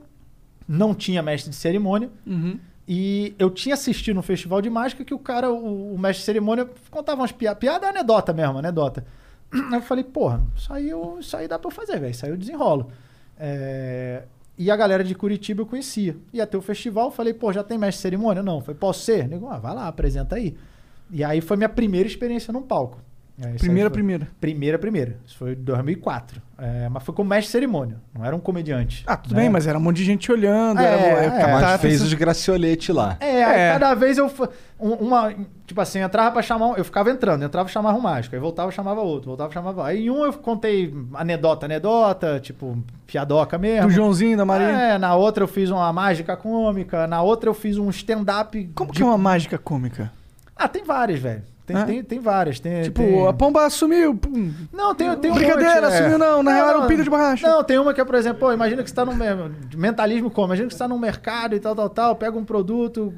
não 0.69 0.95
tinha 0.95 1.23
mestre 1.23 1.51
de 1.51 1.57
cerimônia. 1.57 2.11
Uhum. 2.27 2.59
E 2.87 3.35
eu 3.39 3.49
tinha 3.49 3.75
assistido 3.75 4.17
no 4.17 4.23
festival 4.23 4.61
de 4.61 4.69
mágica 4.69 5.05
que 5.05 5.15
o 5.15 5.19
cara, 5.19 5.51
o, 5.53 5.95
o 5.95 5.99
mestre 5.99 6.21
de 6.21 6.27
cerimônia, 6.27 6.69
contava 6.91 7.21
umas 7.21 7.33
piadas. 7.33 7.59
Piada 7.59 7.87
é 7.87 7.91
anedota 7.91 8.33
mesmo, 8.33 8.59
anedota. 8.59 9.05
Eu 9.73 9.83
falei, 9.83 10.03
porra, 10.05 10.43
isso 10.57 10.73
aí, 10.73 10.89
eu, 10.89 11.19
isso 11.21 11.37
aí 11.37 11.47
dá 11.47 11.59
pra 11.59 11.69
eu 11.69 11.75
fazer, 11.75 12.01
velho. 12.01 12.11
Isso 12.11 12.25
aí 12.25 12.33
eu 12.33 12.37
desenrolo. 12.37 12.91
É, 13.39 14.23
E 14.59 14.71
a 14.71 14.77
galera 14.77 15.03
de 15.05 15.15
Curitiba 15.15 15.63
eu 15.63 15.67
conhecia. 15.67 16.17
Ia 16.33 16.47
ter 16.47 16.57
o 16.57 16.63
festival, 16.63 17.11
falei, 17.11 17.33
pô, 17.35 17.53
já 17.53 17.63
tem 17.63 17.79
mestre 17.79 17.99
de 17.99 18.03
cerimônia? 18.03 18.43
Não. 18.43 18.61
Falei, 18.61 18.79
posso 18.79 19.03
ser? 19.05 19.29
Nego, 19.29 19.47
ah, 19.49 19.59
vai 19.59 19.75
lá, 19.75 19.89
apresenta 19.89 20.37
aí. 20.37 20.57
E 21.11 21.23
aí 21.23 21.41
foi 21.41 21.57
minha 21.57 21.69
primeira 21.69 22.09
experiência 22.09 22.53
num 22.53 22.63
palco. 22.63 22.99
É, 23.41 23.55
Primeira, 23.55 23.89
foi- 23.89 23.95
primeira. 23.95 24.29
Primeira, 24.41 24.79
primeira. 24.79 25.17
Isso 25.27 25.37
foi 25.39 25.53
em 25.53 25.57
2004. 25.57 26.41
É, 26.59 26.89
mas 26.89 27.03
foi 27.03 27.15
como 27.15 27.29
mestre 27.31 27.47
de 27.47 27.53
cerimônia, 27.53 27.97
não 28.15 28.25
era 28.25 28.37
um 28.37 28.39
comediante. 28.39 29.03
Ah, 29.07 29.17
tudo 29.17 29.35
né? 29.35 29.41
bem, 29.41 29.51
mas 29.51 29.67
era 29.67 29.77
um 29.77 29.81
monte 29.81 29.97
de 29.97 30.05
gente 30.05 30.31
olhando. 30.31 30.81
É, 30.81 30.85
era, 30.85 31.25
é, 31.25 31.31
tá- 31.41 31.49
Mas 31.49 31.81
fez 31.81 32.03
os 32.03 32.13
gracioletes 32.15 32.95
lá. 32.95 33.17
É, 33.21 33.43
aí 33.43 33.61
É. 33.61 33.73
cada 33.73 33.95
vez 33.95 34.19
eu. 34.19 34.31
um- 34.79 34.93
Uma, 34.93 35.33
tipo 35.67 35.81
assim, 35.81 35.99
eu 36.01 36.07
entrava 36.07 36.31
pra 36.31 36.43
chamar. 36.43 36.67
um- 36.69 36.77
Eu 36.77 36.85
ficava 36.85 37.11
entrando, 37.11 37.43
entrava 37.45 37.69
e 37.69 37.73
chamava 37.73 37.97
um 37.97 38.01
mágico. 38.01 38.35
Aí 38.37 38.41
voltava 38.41 38.71
e 38.71 38.75
chamava 38.75 39.01
outro, 39.01 39.29
voltava 39.29 39.51
e 39.51 39.55
chamava. 39.55 39.87
Aí 39.87 40.05
em 40.07 40.11
um 40.11 40.25
eu 40.25 40.33
contei 40.35 40.95
anedota, 41.15 41.67
anedota, 41.67 42.39
tipo, 42.39 42.79
piadoca 43.07 43.57
mesmo. 43.59 43.89
Do 43.89 43.95
Joãozinho, 43.95 44.37
da 44.37 44.45
Maria. 44.45 44.67
É, 44.69 44.99
na 44.99 45.17
outra 45.17 45.43
eu 45.43 45.49
fiz 45.49 45.71
uma 45.71 45.91
mágica 45.93 46.37
cômica, 46.37 47.07
na 47.07 47.23
outra 47.23 47.49
eu 47.49 47.55
fiz 47.55 47.77
um 47.79 47.89
stand-up. 47.91 48.71
Como 48.75 48.93
de- 48.93 48.99
que 48.99 49.03
é 49.03 49.07
uma 49.07 49.19
mágica 49.19 49.57
cômica? 49.59 50.13
Ah, 50.55 50.69
tem 50.69 50.85
várias, 50.85 51.19
velho. 51.19 51.43
Tem, 51.65 51.77
Ah. 51.77 51.85
tem, 51.85 52.03
tem 52.03 52.19
várias. 52.19 52.59
Tem, 52.59 52.83
Tipo, 52.83 53.03
tem- 53.03 53.27
a 53.29 53.33
pomba 53.33 53.71
sumiu. 53.71 54.17
pum. 54.17 54.53
Não, 54.73 54.95
tem, 54.97 55.15
tem 55.17 55.31
um 55.31 55.35
Brincadeira, 55.35 55.83
monte, 55.83 55.93
é. 55.95 56.03
sumiu 56.03 56.19
não, 56.19 56.43
na 56.43 56.53
real 56.55 56.69
era 56.71 56.79
um 56.81 56.87
pinto 56.89 57.05
de 57.05 57.09
borracha. 57.11 57.47
Não, 57.49 57.63
tem 57.63 57.79
uma 57.79 57.95
que 57.95 58.01
é, 58.01 58.05
por 58.05 58.17
exemplo, 58.17 58.41
pô, 58.41 58.53
imagina 58.53 58.83
que 58.83 58.91
você 58.91 58.97
tá 58.97 59.05
num 59.05 59.15
mer- 59.15 59.37
mentalismo 59.77 60.29
como? 60.29 60.49
Imagina 60.49 60.67
que 60.67 60.75
você 60.75 60.79
tá 60.81 60.89
num 60.89 60.99
mercado 60.99 61.55
e 61.55 61.61
tal, 61.61 61.75
tal, 61.77 61.89
tal, 61.89 62.17
pega 62.17 62.37
um 62.37 62.45
produto, 62.45 63.13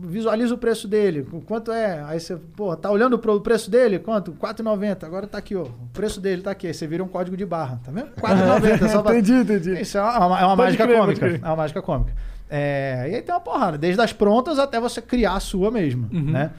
visualiza 0.00 0.52
o 0.54 0.58
preço 0.58 0.88
dele, 0.88 1.24
quanto 1.46 1.70
é? 1.70 2.02
Aí 2.06 2.18
você, 2.18 2.36
pô, 2.36 2.74
tá 2.76 2.90
olhando 2.90 3.16
pro 3.18 3.40
preço 3.40 3.70
dele? 3.70 4.00
Quanto? 4.00 4.32
4,90. 4.32 5.06
Agora 5.06 5.26
tá 5.28 5.38
aqui, 5.38 5.54
ó. 5.54 5.62
O 5.62 5.88
preço 5.92 6.20
dele 6.20 6.42
tá 6.42 6.50
aqui. 6.50 6.66
Aí 6.66 6.74
você 6.74 6.86
vira 6.88 7.02
um 7.04 7.08
código 7.08 7.36
de 7.36 7.46
barra, 7.46 7.80
tá 7.84 7.92
vendo? 7.92 8.08
4,90 8.20 8.88
só 8.88 9.02
pra... 9.02 9.12
entendi, 9.18 9.34
entendi. 9.34 9.80
Isso 9.80 9.96
é 9.98 10.02
uma, 10.02 10.40
é 10.40 10.44
uma- 10.44 10.52
é 10.52 10.56
mágica 10.56 10.84
crer, 10.86 10.98
cômica. 10.98 11.26
É 11.42 11.46
uma 11.46 11.56
mágica 11.56 11.80
cômica. 11.80 12.12
É, 12.50 13.08
e 13.10 13.14
aí 13.14 13.22
tem 13.22 13.34
uma 13.34 13.40
porrada, 13.40 13.78
desde 13.78 14.00
as 14.00 14.12
prontas 14.12 14.58
até 14.58 14.78
você 14.78 15.00
criar 15.00 15.34
a 15.34 15.40
sua 15.40 15.70
mesmo, 15.70 16.08
Uhum. 16.12 16.30
né? 16.32 16.50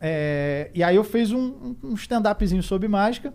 É, 0.00 0.70
e 0.74 0.82
aí 0.82 0.96
eu 0.96 1.04
fiz 1.04 1.32
um, 1.32 1.74
um 1.82 1.94
stand-upzinho 1.94 2.62
sobre 2.62 2.88
mágica. 2.88 3.32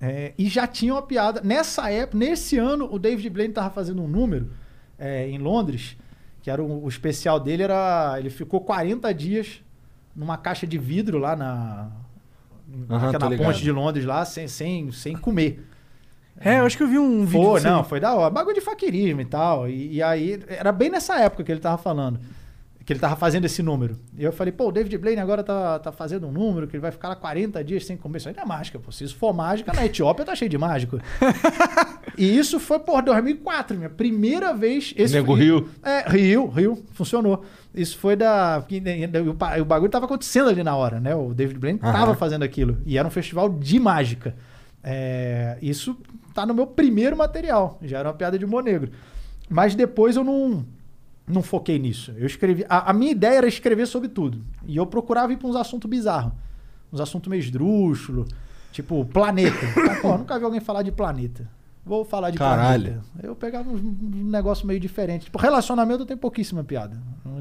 é, 0.00 0.32
e 0.38 0.48
já 0.48 0.66
tinha 0.66 0.94
uma 0.94 1.02
piada. 1.02 1.40
Nessa 1.42 1.90
época, 1.90 2.18
nesse 2.18 2.58
ano, 2.58 2.88
o 2.90 2.98
David 2.98 3.28
Blaine 3.30 3.52
tava 3.52 3.70
fazendo 3.70 4.02
um 4.02 4.08
número 4.08 4.50
é, 4.98 5.28
em 5.28 5.38
Londres, 5.38 5.96
que 6.42 6.50
era 6.50 6.62
o, 6.62 6.84
o 6.84 6.88
especial 6.88 7.38
dele, 7.38 7.62
era. 7.62 8.16
Ele 8.18 8.30
ficou 8.30 8.60
40 8.60 9.12
dias 9.12 9.62
numa 10.14 10.36
caixa 10.36 10.66
de 10.66 10.78
vidro 10.78 11.18
lá 11.18 11.36
na. 11.36 11.90
Aham, 12.90 13.12
na 13.12 13.28
ligado. 13.28 13.36
ponte 13.36 13.62
de 13.62 13.70
Londres 13.70 14.04
lá, 14.04 14.24
sem, 14.24 14.48
sem, 14.48 14.90
sem 14.90 15.16
comer. 15.16 15.64
É, 16.40 16.58
eu 16.58 16.66
acho 16.66 16.76
que 16.76 16.82
eu 16.82 16.88
vi 16.88 16.98
um 16.98 17.24
vídeo. 17.24 17.60
Não, 17.62 17.84
foi 17.84 18.00
da 18.00 18.14
hora. 18.14 18.30
Bagulho 18.30 18.54
de 18.54 18.60
faquirismo 18.60 19.20
e 19.20 19.24
tal. 19.24 19.68
E, 19.68 19.94
e 19.94 20.02
aí, 20.02 20.42
era 20.48 20.72
bem 20.72 20.90
nessa 20.90 21.20
época 21.20 21.44
que 21.44 21.52
ele 21.52 21.60
tava 21.60 21.78
falando. 21.78 22.18
Que 22.84 22.92
ele 22.92 23.00
tava 23.00 23.16
fazendo 23.16 23.46
esse 23.46 23.62
número. 23.62 23.98
E 24.16 24.22
eu 24.22 24.30
falei, 24.32 24.52
pô, 24.52 24.68
o 24.68 24.72
David 24.72 24.98
Blaine 24.98 25.18
agora 25.20 25.42
tá, 25.42 25.78
tá 25.78 25.90
fazendo 25.90 26.26
um 26.26 26.30
número 26.32 26.66
que 26.68 26.76
ele 26.76 26.82
vai 26.82 26.90
ficar 26.90 27.08
lá 27.08 27.16
40 27.16 27.64
dias 27.64 27.86
sem 27.86 27.96
comer. 27.96 28.18
Isso 28.18 28.30
não 28.36 28.42
é 28.42 28.46
mágica, 28.46 28.78
pô. 28.78 28.92
Se 28.92 29.04
isso 29.04 29.16
for 29.16 29.32
mágica, 29.32 29.72
na 29.72 29.86
Etiópia 29.86 30.22
tá 30.24 30.34
cheio 30.34 30.50
de 30.50 30.58
mágico. 30.58 30.98
e 32.18 32.36
isso 32.38 32.60
foi, 32.60 32.78
por 32.78 33.02
2004, 33.02 33.76
minha 33.76 33.88
primeira 33.88 34.52
vez. 34.52 34.92
Esse 34.96 35.14
Nego 35.14 35.34
foi- 35.34 35.44
Rio. 35.44 35.68
É, 35.82 36.08
Rio, 36.10 36.46
Rio, 36.48 36.84
funcionou. 36.92 37.42
Isso 37.74 37.96
foi 37.98 38.16
da. 38.16 38.62
que- 38.68 38.82
O 39.60 39.64
bagulho 39.64 39.90
tava 39.90 40.04
acontecendo 40.04 40.50
ali 40.50 40.62
na 40.62 40.76
hora, 40.76 41.00
né? 41.00 41.14
O 41.14 41.32
David 41.32 41.58
Blaine 41.58 41.80
Aham. 41.82 41.92
tava 41.92 42.14
fazendo 42.14 42.42
aquilo. 42.42 42.78
E 42.84 42.98
era 42.98 43.08
um 43.08 43.10
festival 43.10 43.48
de 43.48 43.80
mágica. 43.80 44.34
É, 44.82 45.56
isso 45.62 45.96
tá 46.34 46.44
no 46.44 46.52
meu 46.52 46.66
primeiro 46.66 47.16
material. 47.16 47.78
Já 47.82 48.00
era 48.00 48.08
uma 48.08 48.14
piada 48.14 48.38
de 48.38 48.44
humor 48.44 48.62
negro. 48.62 48.90
Mas 49.48 49.74
depois 49.74 50.16
eu 50.16 50.24
não, 50.24 50.64
não 51.26 51.42
foquei 51.42 51.78
nisso. 51.78 52.12
Eu 52.16 52.26
escrevi. 52.26 52.64
A, 52.68 52.90
a 52.90 52.92
minha 52.92 53.12
ideia 53.12 53.38
era 53.38 53.48
escrever 53.48 53.86
sobre 53.86 54.08
tudo. 54.08 54.44
E 54.66 54.76
eu 54.76 54.86
procurava 54.86 55.32
ir 55.32 55.36
pra 55.36 55.48
uns 55.48 55.56
assuntos 55.56 55.88
bizarros. 55.88 56.32
Uns 56.92 57.00
assuntos 57.00 57.28
meio 57.28 57.40
esdrúxulos. 57.40 58.28
Tipo, 58.72 59.04
planeta. 59.04 59.56
Ah, 59.90 60.00
Pô, 60.02 60.18
nunca 60.18 60.38
vi 60.38 60.44
alguém 60.44 60.60
falar 60.60 60.82
de 60.82 60.92
planeta. 60.92 61.48
Vou 61.84 62.04
falar 62.04 62.30
de 62.30 62.38
Caralho. 62.38 62.84
planeta. 62.84 63.04
Eu 63.22 63.36
pegava 63.36 63.70
um, 63.70 63.74
um 63.76 64.24
negócio 64.30 64.66
meio 64.66 64.80
diferente. 64.80 65.24
Tipo, 65.24 65.38
relacionamento 65.38 66.04
tem 66.04 66.16
pouquíssima 66.16 66.64
piada. 66.64 66.96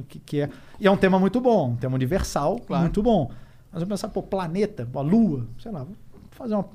Que, 0.07 0.19
que 0.19 0.41
é, 0.41 0.49
e 0.79 0.87
é 0.87 0.91
um 0.91 0.97
tema 0.97 1.17
muito 1.19 1.39
bom, 1.41 1.71
um 1.71 1.75
tema 1.75 1.95
universal, 1.95 2.59
muito 2.69 3.01
bom. 3.01 3.31
Mas 3.71 3.81
eu 3.81 3.87
pensar, 3.87 4.09
pô, 4.09 4.21
planeta, 4.21 4.87
pô, 4.91 5.01
lua, 5.01 5.47
sei 5.59 5.71
lá, 5.71 5.83
vou 5.83 5.95
fazer 6.31 6.53
uma 6.55 6.65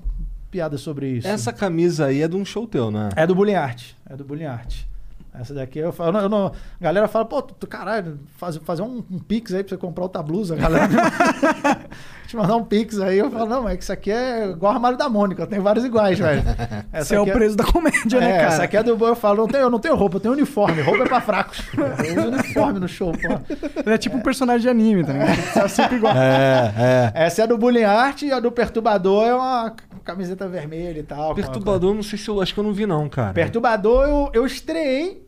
piada 0.50 0.76
sobre 0.78 1.08
isso. 1.10 1.28
Essa 1.28 1.52
camisa 1.52 2.06
aí 2.06 2.22
é 2.22 2.28
de 2.28 2.36
um 2.36 2.44
show 2.44 2.66
teu, 2.66 2.90
né? 2.90 3.10
É 3.14 3.26
do 3.26 3.34
Bullying 3.34 3.54
Art. 3.54 3.92
É 4.08 4.16
do 4.16 4.24
Bullying 4.24 4.46
Art. 4.46 4.84
Essa 5.34 5.54
daqui 5.54 5.78
eu 5.78 5.92
falo. 5.92 6.18
Eu 6.18 6.28
não, 6.28 6.46
a 6.46 6.52
galera 6.80 7.08
fala, 7.08 7.24
pô, 7.24 7.40
tu, 7.42 7.66
caralho, 7.66 8.18
faz, 8.36 8.56
fazer 8.58 8.82
um, 8.82 9.04
um 9.10 9.18
pix 9.18 9.54
aí 9.54 9.62
pra 9.62 9.70
você 9.70 9.76
comprar 9.76 10.04
outra 10.04 10.22
blusa, 10.22 10.56
galera. 10.56 10.88
Te 12.28 12.36
mandar 12.36 12.56
um 12.56 12.64
pix 12.64 13.00
aí. 13.00 13.18
Eu 13.18 13.30
falo, 13.30 13.46
não, 13.46 13.62
mas 13.62 13.78
isso 13.78 13.92
aqui 13.92 14.10
é 14.10 14.50
igual 14.50 14.72
o 14.72 14.74
armário 14.74 14.98
da 14.98 15.08
Mônica, 15.08 15.46
tem 15.46 15.60
vários 15.60 15.84
iguais, 15.84 16.18
velho. 16.18 16.42
Esse 16.92 17.14
é 17.14 17.18
o 17.18 17.22
aqui 17.22 17.32
preço 17.32 17.56
da 17.56 17.64
comédia, 17.64 18.18
é, 18.18 18.20
né, 18.20 18.32
cara? 18.32 18.48
Essa 18.48 18.62
aqui 18.64 18.76
é 18.76 18.82
do 18.82 19.06
eu 19.06 19.16
falo, 19.16 19.38
não 19.38 19.48
tenho, 19.48 19.62
eu 19.62 19.70
não 19.70 19.78
tenho 19.78 19.94
roupa, 19.94 20.16
eu 20.16 20.20
tenho 20.20 20.34
uniforme. 20.34 20.82
Roupa 20.82 21.04
é 21.04 21.08
pra 21.08 21.20
fracos. 21.22 21.64
Eu 21.74 22.18
uso 22.18 22.28
uniforme 22.28 22.80
no 22.80 22.88
show, 22.88 23.12
pô. 23.12 23.56
Ele 23.84 23.94
é 23.94 23.98
tipo 23.98 24.16
um 24.16 24.20
personagem 24.20 24.60
de 24.60 24.68
anime, 24.68 25.04
tá 25.04 25.12
ligado? 25.12 25.54
Tá 25.54 25.68
sempre 25.68 25.96
igual. 25.96 26.14
É, 26.14 27.12
é. 27.14 27.24
Essa 27.24 27.44
é 27.44 27.46
do 27.46 27.56
Bullying 27.56 27.84
Art 27.84 28.22
e 28.22 28.32
a 28.32 28.40
do 28.40 28.52
Perturbador 28.52 29.24
é 29.24 29.34
uma 29.34 29.74
camiseta 30.08 30.48
vermelha 30.48 31.00
e 31.00 31.02
tal. 31.02 31.34
Perturbador, 31.34 31.94
não 31.94 32.02
sei 32.02 32.18
se 32.18 32.28
eu 32.28 32.40
acho 32.40 32.54
que 32.54 32.58
eu 32.60 32.64
não 32.64 32.72
vi, 32.72 32.86
não, 32.86 33.08
cara. 33.08 33.34
Perturbador, 33.34 34.04
eu, 34.08 34.30
eu 34.32 34.46
estreiei 34.46 35.22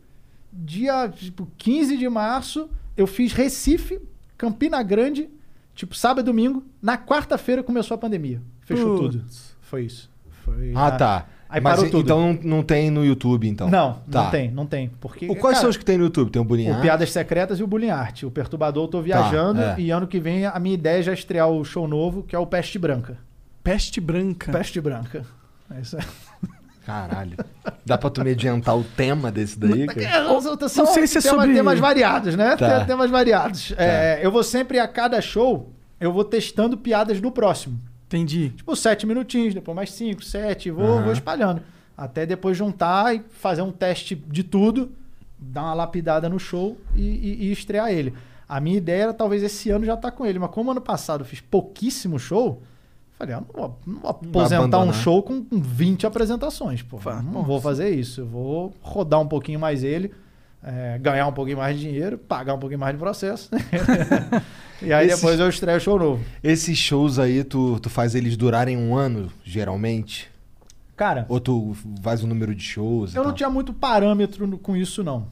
dia 0.53 1.07
tipo, 1.09 1.47
15 1.59 1.97
de 1.99 2.09
março. 2.09 2.69
Eu 2.97 3.07
fiz 3.07 3.33
Recife, 3.33 4.01
Campina 4.39 4.83
Grande, 4.83 5.29
tipo 5.75 5.95
sábado 5.95 6.21
e 6.21 6.25
domingo. 6.25 6.65
Na 6.81 6.97
quarta-feira 6.97 7.63
começou 7.63 7.95
a 7.95 7.99
pandemia. 7.99 8.41
Fechou 8.63 8.97
Putz. 8.97 9.17
tudo. 9.17 9.25
Foi 9.61 9.83
isso. 9.85 10.11
Foi 10.45 10.71
Ah, 10.75 10.91
na- 10.91 10.93
tá. 10.93 11.27
Aí 11.49 11.61
Mas 11.61 11.75
parou 11.77 11.91
tudo. 11.91 12.05
então 12.05 12.33
não, 12.33 12.39
não 12.59 12.63
tem 12.63 12.91
no 12.91 13.05
YouTube, 13.05 13.49
então? 13.49 13.69
Não, 13.69 13.95
Tá. 14.09 14.23
não 14.25 14.31
tem, 14.31 14.51
não 14.53 14.67
tem. 14.67 14.89
Porque, 15.01 15.27
O, 15.27 15.35
quais 15.35 15.55
cara, 15.57 15.61
são 15.63 15.71
os 15.71 15.77
que 15.77 15.85
tem 15.85 15.99
no 15.99 16.05
YouTube? 16.05 16.31
Tem 16.31 16.41
o 16.41 16.45
Bullying 16.45 16.71
o? 16.71 16.81
Piadas 16.81 17.11
Secretas 17.11 17.59
e 17.59 17.63
o 17.63 17.67
Bullying 17.67 17.91
Art. 17.91 18.23
O 18.23 18.31
Perturbador 18.31 18.85
eu 18.85 18.89
tô 18.89 19.03
viajando 19.03 19.61
é. 19.61 19.75
e 19.79 19.91
ano 19.91 20.07
que 20.07 20.21
vem 20.21 20.47
a 20.47 20.57
minha 20.61 20.75
ideia 20.75 21.01
é 21.01 21.03
já 21.03 21.13
estrear 21.13 21.49
o 21.49 21.65
show 21.65 21.89
novo, 21.89 22.23
que 22.23 22.37
é 22.37 22.39
o 22.39 22.47
Peste 22.47 22.79
Branca. 22.79 23.19
Peste 23.63 24.01
branca. 24.01 24.51
Peste 24.53 24.81
Branca. 24.81 25.25
É 25.75 25.81
isso 25.81 25.97
aí. 25.97 26.05
Caralho. 26.85 27.37
Dá 27.85 27.97
pra 27.99 28.11
tu 28.11 28.25
me 28.25 28.31
adiantar 28.31 28.77
o 28.77 28.83
tema 28.83 29.31
desse 29.31 29.59
daí, 29.59 29.87
cara? 29.87 30.03
É, 30.03 30.23
não, 30.25 30.41
são- 30.41 30.59
são 30.69 30.87
sei 30.87 31.07
se 31.07 31.19
é 31.19 31.21
temas, 31.21 31.41
sobre- 31.43 31.55
temas 31.55 31.79
variados, 31.79 32.35
né? 32.35 32.57
Tá. 32.57 32.79
Tem- 32.79 32.87
Temas 32.87 33.11
variados. 33.11 33.73
É, 33.77 34.19
eu 34.23 34.33
vou 34.33 34.43
sempre, 34.43 34.79
a 34.79 34.89
cada 34.89 35.21
show, 35.21 35.71
eu 36.01 36.13
vou 36.13 36.25
testando 36.25 36.77
piadas 36.77 37.21
do 37.21 37.31
próximo. 37.31 37.79
Entendi. 38.07 38.49
Tipo, 38.51 38.75
sete 38.75 39.07
minutinhos, 39.07 39.55
depois 39.55 39.77
mais 39.77 39.93
cinco, 39.93 40.25
sete, 40.25 40.71
vou, 40.71 40.85
Aham. 40.97 41.03
vou 41.05 41.13
espalhando. 41.13 41.63
Até 41.97 42.25
depois 42.27 42.57
juntar 42.57 43.15
e 43.15 43.23
fazer 43.31 43.63
um 43.63 43.71
teste 43.71 44.17
de 44.17 44.43
tudo, 44.43 44.91
dar 45.39 45.63
uma 45.65 45.75
lapidada 45.75 46.29
no 46.29 46.39
show 46.41 46.77
e, 46.97 47.03
e- 47.03 47.45
e 47.49 47.53
estrear 47.53 47.91
ele. 47.93 48.15
A 48.49 48.59
minha 48.59 48.79
ideia 48.79 49.03
era 49.05 49.15
talvez 49.15 49.43
esse 49.45 49.71
ano 49.71 49.85
já 49.85 49.95
estar 49.95 50.11
com 50.11 50.27
ele, 50.27 50.39
mas 50.41 50.51
como 50.51 50.73
ano 50.73 50.81
passado 50.81 51.21
eu 51.21 51.25
fiz 51.27 51.41
pouquíssimo 51.41 52.19
show, 52.19 52.61
falei, 53.21 53.35
ah, 53.35 53.41
não 53.41 53.55
vou, 53.55 53.79
não 53.87 54.01
vou 54.01 54.11
aposentar 54.11 54.61
um 54.61 54.65
abandonar. 54.65 54.95
show 54.95 55.23
com 55.23 55.45
com 55.45 55.61
20 55.61 56.07
apresentações, 56.07 56.83
pô. 56.83 56.99
Não 57.33 57.43
vou 57.43 57.61
fazer 57.61 57.91
isso. 57.91 58.23
Eu 58.23 58.27
vou 58.27 58.75
rodar 58.83 59.21
um 59.21 59.27
pouquinho 59.29 59.61
mais 59.61 59.85
ele, 59.85 60.13
é, 60.63 60.99
ganhar 60.99 61.27
um 61.27 61.33
pouquinho 61.33 61.59
mais 61.59 61.77
de 61.79 61.83
dinheiro, 61.89 62.17
pagar 62.19 62.55
um 62.55 62.59
pouquinho 62.59 62.81
mais 62.81 62.95
de 62.95 62.99
processo. 62.99 63.49
e 64.83 64.93
aí 64.93 65.07
Esses- 65.09 65.21
depois 65.21 65.39
eu 65.39 65.49
estreio 65.49 65.77
o 65.77 65.81
show 65.81 65.99
novo. 65.99 66.25
Esses 66.43 66.77
shows 66.79 67.19
aí, 67.19 67.45
tu, 67.45 67.79
tu 67.81 67.91
faz 67.91 68.15
eles 68.15 68.37
durarem 68.37 68.77
um 68.77 68.97
ano, 68.97 69.31
geralmente? 69.45 70.31
Cara, 70.97 71.25
Ou 71.29 71.41
tu 71.41 71.75
faz 72.03 72.23
um 72.23 72.27
número 72.27 72.55
de 72.55 72.63
shows? 72.63 73.15
Eu 73.15 73.25
não 73.25 73.33
tinha 73.33 73.49
muito 73.49 73.73
parâmetro 73.73 74.47
no- 74.47 74.59
com 74.59 74.77
isso, 74.77 75.03
não. 75.03 75.27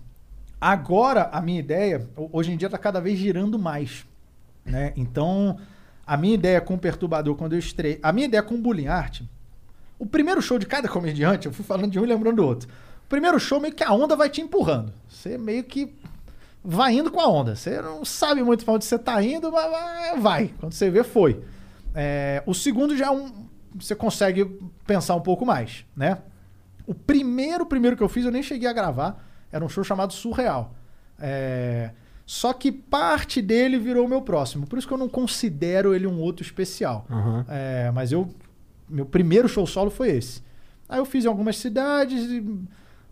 Agora, 0.60 1.28
a 1.32 1.40
minha 1.40 1.60
ideia, 1.60 2.06
ho- 2.16 2.28
hoje 2.32 2.52
em 2.52 2.56
dia, 2.56 2.66
está 2.66 2.78
cada 2.78 3.00
vez 3.00 3.18
girando 3.18 3.58
mais. 3.58 4.04
Né? 4.64 4.92
Então, 4.96 5.56
a 6.08 6.16
minha 6.16 6.34
ideia 6.34 6.58
com 6.58 6.72
o 6.72 6.78
Perturbador, 6.78 7.36
quando 7.36 7.52
eu 7.52 7.58
estrei. 7.58 7.98
A 8.02 8.10
minha 8.12 8.26
ideia 8.26 8.42
com 8.42 8.54
o 8.54 8.58
Bullying 8.58 8.86
Art. 8.86 9.20
O 9.98 10.06
primeiro 10.06 10.40
show 10.40 10.58
de 10.58 10.64
cada 10.64 10.88
comediante, 10.88 11.46
eu 11.46 11.52
fui 11.52 11.62
falando 11.62 11.90
de 11.90 12.00
um 12.00 12.04
e 12.04 12.06
lembrando 12.06 12.36
do 12.36 12.46
outro. 12.46 12.66
O 13.04 13.08
primeiro 13.10 13.38
show, 13.38 13.60
meio 13.60 13.74
que 13.74 13.84
a 13.84 13.92
onda 13.92 14.16
vai 14.16 14.30
te 14.30 14.40
empurrando. 14.40 14.90
Você 15.06 15.36
meio 15.36 15.62
que 15.64 15.94
vai 16.64 16.94
indo 16.94 17.10
com 17.10 17.20
a 17.20 17.28
onda. 17.28 17.54
Você 17.54 17.82
não 17.82 18.06
sabe 18.06 18.42
muito 18.42 18.64
pra 18.64 18.72
onde 18.72 18.86
você 18.86 18.98
tá 18.98 19.22
indo, 19.22 19.52
mas 19.52 20.18
vai. 20.22 20.54
Quando 20.58 20.72
você 20.72 20.88
vê, 20.88 21.04
foi. 21.04 21.42
É, 21.94 22.42
o 22.46 22.54
segundo 22.54 22.96
já 22.96 23.08
é 23.08 23.10
um. 23.10 23.46
Você 23.78 23.94
consegue 23.94 24.46
pensar 24.86 25.14
um 25.14 25.20
pouco 25.20 25.44
mais, 25.44 25.84
né? 25.94 26.22
O 26.86 26.94
primeiro, 26.94 27.66
primeiro 27.66 27.98
que 27.98 28.02
eu 28.02 28.08
fiz, 28.08 28.24
eu 28.24 28.32
nem 28.32 28.42
cheguei 28.42 28.66
a 28.66 28.72
gravar. 28.72 29.22
Era 29.52 29.62
um 29.62 29.68
show 29.68 29.84
chamado 29.84 30.14
Surreal. 30.14 30.74
É, 31.20 31.90
Só 32.28 32.52
que 32.52 32.70
parte 32.70 33.40
dele 33.40 33.78
virou 33.78 34.04
o 34.04 34.08
meu 34.08 34.20
próximo. 34.20 34.66
Por 34.66 34.78
isso 34.78 34.86
que 34.86 34.92
eu 34.92 34.98
não 34.98 35.08
considero 35.08 35.94
ele 35.94 36.06
um 36.06 36.20
outro 36.20 36.44
especial. 36.44 37.06
Aham. 37.08 37.46
É, 37.48 37.90
mas 37.90 38.12
eu 38.12 38.28
Meu 38.86 39.06
primeiro 39.06 39.48
show 39.48 39.66
solo 39.66 39.90
foi 39.90 40.10
esse. 40.10 40.42
Aí 40.86 40.98
eu 40.98 41.06
fiz 41.06 41.24
em 41.24 41.28
algumas 41.28 41.56
cidades, 41.56 42.30
e, 42.30 42.44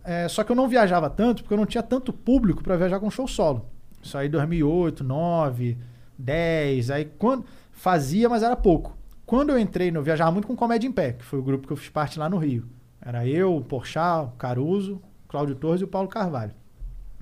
é, 0.03 0.27
só 0.27 0.43
que 0.43 0.51
eu 0.51 0.55
não 0.55 0.67
viajava 0.67 1.09
tanto, 1.09 1.41
porque 1.41 1.55
eu 1.55 1.57
não 1.57 1.65
tinha 1.65 1.81
tanto 1.81 2.13
público 2.13 2.61
pra 2.61 2.77
viajar 2.77 2.99
com 2.99 3.09
show 3.09 3.27
solo. 3.27 3.65
Isso 4.03 4.15
aí 4.15 4.27
em 4.27 4.29
2008, 4.29 5.03
9, 5.03 5.77
10, 6.15 6.91
aí 6.91 7.05
quando 7.17 7.43
fazia, 7.71 8.29
mas 8.29 8.43
era 8.43 8.55
pouco. 8.55 8.95
Quando 9.25 9.49
eu 9.49 9.57
entrei, 9.57 9.89
no, 9.89 9.97
eu 9.97 10.03
viajava 10.03 10.31
muito 10.31 10.47
com 10.47 10.55
Comédia 10.55 10.87
em 10.87 10.91
Pé, 10.91 11.13
que 11.13 11.25
foi 11.25 11.39
o 11.39 11.43
grupo 11.43 11.65
que 11.65 11.73
eu 11.73 11.77
fiz 11.77 11.89
parte 11.89 12.19
lá 12.19 12.29
no 12.29 12.37
Rio. 12.37 12.67
Era 13.01 13.27
eu, 13.27 13.55
o 13.55 13.63
Porchat, 13.63 14.27
o 14.27 14.37
Caruso, 14.37 15.01
o 15.25 15.27
Cláudio 15.27 15.55
Torres 15.55 15.81
e 15.81 15.85
o 15.85 15.87
Paulo 15.87 16.07
Carvalho. 16.07 16.53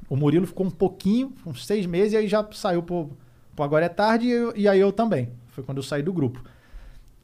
O 0.10 0.16
Murilo 0.16 0.46
ficou 0.46 0.66
um 0.68 0.72
pouquinho, 0.72 1.34
uns 1.46 1.66
seis 1.66 1.86
meses, 1.86 2.14
e 2.14 2.18
aí 2.18 2.28
já 2.28 2.48
saiu 2.52 2.84
pro, 2.84 3.10
pro 3.56 3.66
Agora 3.66 3.86
é 3.86 3.90
Tarde, 3.90 4.28
e, 4.28 4.32
eu- 4.32 4.54
e 4.56 4.68
aí 4.68 4.80
eu 4.80 4.92
também. 4.92 5.30
Foi 5.48 5.64
quando 5.64 5.78
eu 5.78 5.84
saí 5.84 6.02
do 6.04 6.14
grupo. 6.14 6.44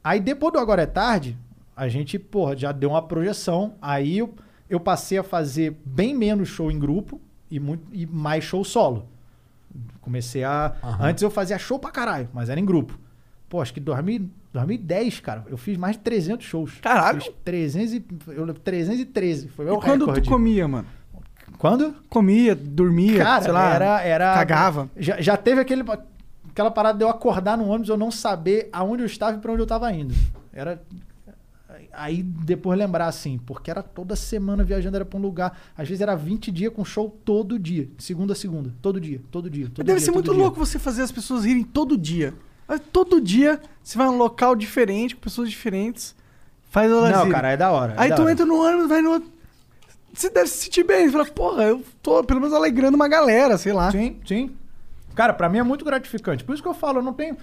Aí 0.02 0.18
depois 0.20 0.52
do 0.52 0.58
Agora 0.58 0.82
é 0.82 0.86
Tarde, 0.86 1.36
a 1.76 1.88
gente, 1.88 2.18
porra, 2.18 2.56
já 2.56 2.72
deu 2.72 2.90
uma 2.90 3.02
projeção. 3.02 3.74
Aí 3.80 4.18
eu, 4.18 4.34
eu 4.68 4.80
passei 4.80 5.18
a 5.18 5.22
fazer 5.22 5.76
bem 5.84 6.14
menos 6.14 6.48
show 6.48 6.70
em 6.70 6.78
grupo 6.78 7.20
e, 7.50 7.60
muito, 7.60 7.84
e 7.92 8.04
mais 8.06 8.42
show 8.42 8.64
solo. 8.64 9.06
Comecei 10.00 10.42
a. 10.44 10.74
Antes 11.00 11.22
eu 11.22 11.30
fazia 11.30 11.58
show 11.58 11.78
pra 11.78 11.90
caralho, 11.90 12.28
mas 12.32 12.48
era 12.50 12.58
em 12.58 12.64
grupo. 12.64 12.98
Pô, 13.48 13.60
acho 13.60 13.72
que 13.72 13.80
2000, 13.80 14.28
2010, 14.52 15.20
cara, 15.20 15.44
eu 15.48 15.56
fiz 15.56 15.76
mais 15.76 15.96
de 15.96 16.02
300 16.02 16.44
shows. 16.46 16.78
Caralho. 16.80 17.20
Fiz 17.20 17.32
300 17.44 17.92
e, 17.94 18.04
eu, 18.28 18.44
lembro, 18.44 18.60
313. 18.60 19.48
Foi 19.48 19.64
meu 19.66 19.74
E 19.74 19.80
quando 19.80 20.06
recorde. 20.06 20.22
tu 20.22 20.30
comia, 20.30 20.66
mano? 20.66 20.86
Quando? 21.62 21.94
Comia, 22.08 22.56
dormia, 22.56 23.18
Cara, 23.22 23.42
sei 23.44 23.52
lá, 23.52 23.72
era, 23.72 24.00
era. 24.02 24.34
cagava. 24.34 24.90
Já, 24.96 25.20
já 25.20 25.36
teve 25.36 25.60
aquele, 25.60 25.84
aquela 26.50 26.72
parada 26.72 26.98
de 26.98 27.04
eu 27.04 27.08
acordar 27.08 27.56
no 27.56 27.68
ônibus 27.68 27.88
eu 27.88 27.96
não 27.96 28.10
saber 28.10 28.68
aonde 28.72 29.04
eu 29.04 29.06
estava 29.06 29.36
e 29.36 29.40
pra 29.40 29.52
onde 29.52 29.62
eu 29.62 29.66
tava 29.66 29.92
indo. 29.92 30.12
Era. 30.52 30.82
Aí 31.92 32.22
depois 32.22 32.76
lembrar 32.78 33.06
assim, 33.06 33.38
porque 33.46 33.70
era 33.70 33.82
toda 33.82 34.16
semana 34.16 34.64
viajando, 34.64 34.96
era 34.96 35.04
pra 35.04 35.16
um 35.18 35.22
lugar. 35.22 35.56
Às 35.78 35.86
vezes 35.88 36.00
era 36.00 36.16
20 36.16 36.50
dias 36.50 36.72
com 36.72 36.84
show 36.84 37.08
todo 37.24 37.56
dia, 37.58 37.88
segunda 37.96 38.32
a 38.32 38.36
segunda. 38.36 38.70
Todo 38.82 39.00
dia, 39.00 39.20
todo 39.30 39.48
dia. 39.48 39.68
Todo 39.72 39.86
Deve 39.86 39.98
dia, 39.98 40.06
ser 40.06 40.10
muito 40.12 40.32
dia. 40.32 40.42
louco 40.42 40.58
você 40.58 40.78
fazer 40.80 41.02
as 41.02 41.12
pessoas 41.12 41.44
rirem 41.44 41.62
todo 41.62 41.96
dia. 41.96 42.34
Todo 42.92 43.20
dia 43.20 43.60
você 43.82 43.96
vai 43.98 44.06
num 44.08 44.16
local 44.16 44.56
diferente, 44.56 45.14
com 45.14 45.20
pessoas 45.22 45.48
diferentes, 45.50 46.14
faz 46.70 46.90
elas 46.90 47.10
Não, 47.10 47.18
rirem. 47.20 47.32
cara, 47.32 47.50
é 47.52 47.56
da 47.56 47.70
hora. 47.70 47.92
é 47.92 48.00
Aí 48.00 48.12
tu 48.14 48.22
hora. 48.22 48.32
entra 48.32 48.44
no 48.46 48.56
ônibus, 48.60 48.88
vai 48.88 49.00
no 49.02 49.10
outro. 49.10 49.31
Você 50.12 50.28
deve 50.30 50.48
se 50.48 50.64
sentir 50.64 50.84
bem. 50.84 51.06
Você 51.06 51.12
fala, 51.12 51.24
porra, 51.26 51.62
eu 51.64 51.82
tô 52.02 52.22
pelo 52.24 52.40
menos 52.40 52.54
alegrando 52.54 52.96
uma 52.96 53.08
galera, 53.08 53.56
sei 53.56 53.72
lá. 53.72 53.90
Sim, 53.90 54.20
sim. 54.26 54.54
Cara, 55.14 55.32
pra 55.32 55.48
mim 55.48 55.58
é 55.58 55.62
muito 55.62 55.84
gratificante. 55.84 56.44
Por 56.44 56.52
isso 56.54 56.62
que 56.62 56.68
eu 56.68 56.74
falo, 56.74 56.98
eu 56.98 57.02
não 57.02 57.12
tenho. 57.12 57.36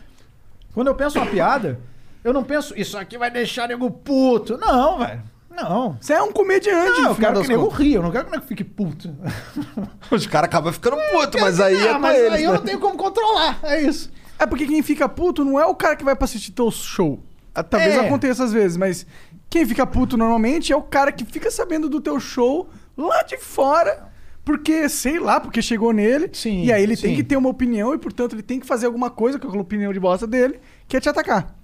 Quando 0.73 0.87
eu 0.87 0.95
penso 0.95 1.19
uma 1.19 1.25
piada, 1.27 1.79
eu 2.23 2.33
não 2.33 2.43
penso, 2.43 2.73
isso 2.79 2.97
aqui 2.97 3.17
vai 3.17 3.31
deixar 3.31 3.67
nego 3.67 3.89
puto. 3.89 4.57
Não, 4.57 4.99
velho. 4.99 5.21
Não. 5.49 5.97
Você 5.99 6.13
é 6.13 6.21
um 6.21 6.31
comediante, 6.31 7.01
Não, 7.01 7.09
eu 7.09 7.15
quero 7.15 7.41
que 7.41 7.47
nego 7.47 7.67
ria, 7.67 7.97
eu 7.97 8.03
não 8.03 8.11
quero 8.11 8.25
que 8.25 8.31
nego 8.31 8.45
fique 8.45 8.63
puto. 8.63 9.13
Os 10.09 10.25
caras 10.27 10.47
acabam 10.47 10.71
ficando 10.71 10.95
puto, 11.11 11.39
mas 11.39 11.59
aí 11.59 11.75
é 11.75 11.89
ah, 11.89 11.93
com 11.95 11.99
mas 11.99 12.17
eles, 12.17 12.31
aí 12.33 12.43
eu 12.43 12.51
né? 12.51 12.57
não 12.57 12.65
tenho 12.65 12.79
como 12.79 12.95
controlar. 12.95 13.59
É 13.63 13.81
isso. 13.81 14.11
É 14.37 14.45
porque 14.45 14.65
quem 14.65 14.81
fica 14.81 15.09
puto 15.09 15.43
não 15.43 15.59
é 15.59 15.65
o 15.65 15.75
cara 15.75 15.95
que 15.95 16.03
vai 16.03 16.15
pra 16.15 16.25
assistir 16.25 16.51
teu 16.51 16.71
show. 16.71 17.19
Ah, 17.53 17.63
Talvez 17.63 17.95
É. 17.95 17.99
aconteça 17.99 18.43
às 18.43 18.53
vezes, 18.53 18.77
mas 18.77 19.05
quem 19.49 19.65
fica 19.65 19.85
puto 19.85 20.15
normalmente 20.17 20.71
é 20.71 20.76
o 20.76 20.81
cara 20.81 21.11
que 21.11 21.26
fica 21.26 21.49
sabendo 21.49 21.89
do 21.89 21.99
teu 21.99 22.19
show 22.19 22.69
lá 22.97 23.23
de 23.23 23.38
fora. 23.38 24.07
Porque, 24.45 24.89
sei 24.89 25.19
lá, 25.19 25.39
porque 25.39 25.61
chegou 25.61 25.93
nele. 25.93 26.30
Sim, 26.34 26.63
e 26.65 26.71
aí 26.73 26.81
ele 26.81 26.97
tem 26.97 27.11
sim. 27.11 27.15
que 27.15 27.23
ter 27.23 27.38
uma 27.38 27.49
opinião 27.49 27.93
e, 27.93 27.97
portanto, 27.99 28.34
ele 28.34 28.41
tem 28.41 28.59
que 28.59 28.65
fazer 28.65 28.88
alguma 28.88 29.09
coisa 29.11 29.38
com 29.38 29.47
aquela 29.47 29.61
opinião 29.61 29.93
de 29.93 29.99
bosta 29.99 30.26
dele, 30.26 30.59
que 30.88 30.97
é 30.97 30.99
te 30.99 31.07
atacar. 31.07 31.55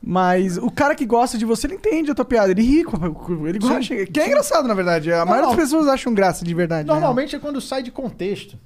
Mas 0.00 0.56
o 0.56 0.70
cara 0.70 0.94
que 0.94 1.04
gosta 1.04 1.36
de 1.36 1.44
você, 1.44 1.66
ele 1.66 1.74
entende 1.74 2.10
a 2.10 2.14
tua 2.14 2.24
piada. 2.24 2.50
Ele 2.52 2.62
ri, 2.62 2.84
com- 2.84 3.12
com- 3.12 3.46
ele 3.48 3.58
gosta. 3.58 3.82
Sim, 3.82 4.04
Que 4.06 4.20
é 4.20 4.26
engraçado, 4.28 4.68
na 4.68 4.74
verdade. 4.74 5.12
A 5.12 5.24
maioria 5.24 5.48
das 5.48 5.56
pessoas 5.56 5.88
acham 5.88 6.14
graça 6.14 6.44
de 6.44 6.54
verdade. 6.54 6.86
né? 6.86 6.92
Normalmente 6.94 7.34
é 7.34 7.38
quando 7.40 7.60
sai 7.60 7.82
de 7.82 7.90
contexto. 7.90 8.56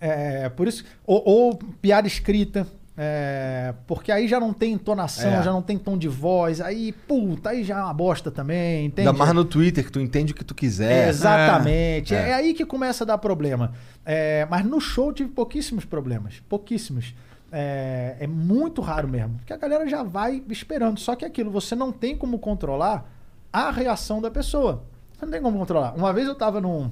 É, 0.00 0.48
por 0.50 0.68
isso. 0.68 0.84
Ou, 1.04 1.22
ou 1.26 1.56
piada 1.82 2.06
escrita. 2.06 2.66
É, 2.96 3.72
porque 3.86 4.12
aí 4.12 4.28
já 4.28 4.38
não 4.38 4.52
tem 4.52 4.72
entonação, 4.72 5.30
É. 5.30 5.42
já 5.42 5.50
não 5.52 5.62
tem 5.62 5.78
tom 5.78 5.96
de 5.96 6.08
voz. 6.08 6.60
Aí, 6.60 6.92
puta, 6.92 7.50
aí 7.50 7.64
já 7.64 7.78
é 7.78 7.82
uma 7.82 7.94
bosta 7.94 8.30
também, 8.30 8.86
entende? 8.86 9.08
Ainda 9.08 9.18
mais 9.18 9.32
no 9.32 9.44
Twitter, 9.44 9.84
que 9.84 9.92
tu 9.92 10.00
entende 10.00 10.32
o 10.32 10.34
que 10.34 10.44
tu 10.44 10.54
quiser. 10.54 11.08
Exatamente. 11.08 12.14
É. 12.14 12.30
É. 12.30 12.34
aí 12.34 12.52
que 12.54 12.64
começa 12.66 13.04
a 13.04 13.06
dar 13.06 13.18
problema. 13.18 13.72
É, 14.04 14.46
mas 14.50 14.64
no 14.64 14.80
show 14.80 15.08
eu 15.08 15.12
tive 15.14 15.30
pouquíssimos 15.30 15.84
problemas. 15.84 16.40
Pouquíssimos. 16.48 17.14
É, 17.52 18.16
é 18.20 18.26
muito 18.26 18.80
raro 18.80 19.08
mesmo. 19.08 19.36
Porque 19.38 19.52
a 19.52 19.56
galera 19.56 19.88
já 19.88 20.02
vai 20.02 20.42
esperando. 20.48 20.98
Só 21.00 21.16
que 21.16 21.24
é 21.24 21.28
aquilo, 21.28 21.50
você 21.50 21.74
não 21.74 21.90
tem 21.90 22.16
como 22.16 22.38
controlar 22.38 23.10
a 23.52 23.70
reação 23.70 24.20
da 24.20 24.30
pessoa. 24.30 24.84
Você 25.18 25.24
não 25.24 25.32
tem 25.32 25.42
como 25.42 25.58
controlar. 25.58 25.94
Uma 25.96 26.12
vez 26.12 26.26
eu 26.28 26.34
tava 26.34 26.60
num. 26.60 26.90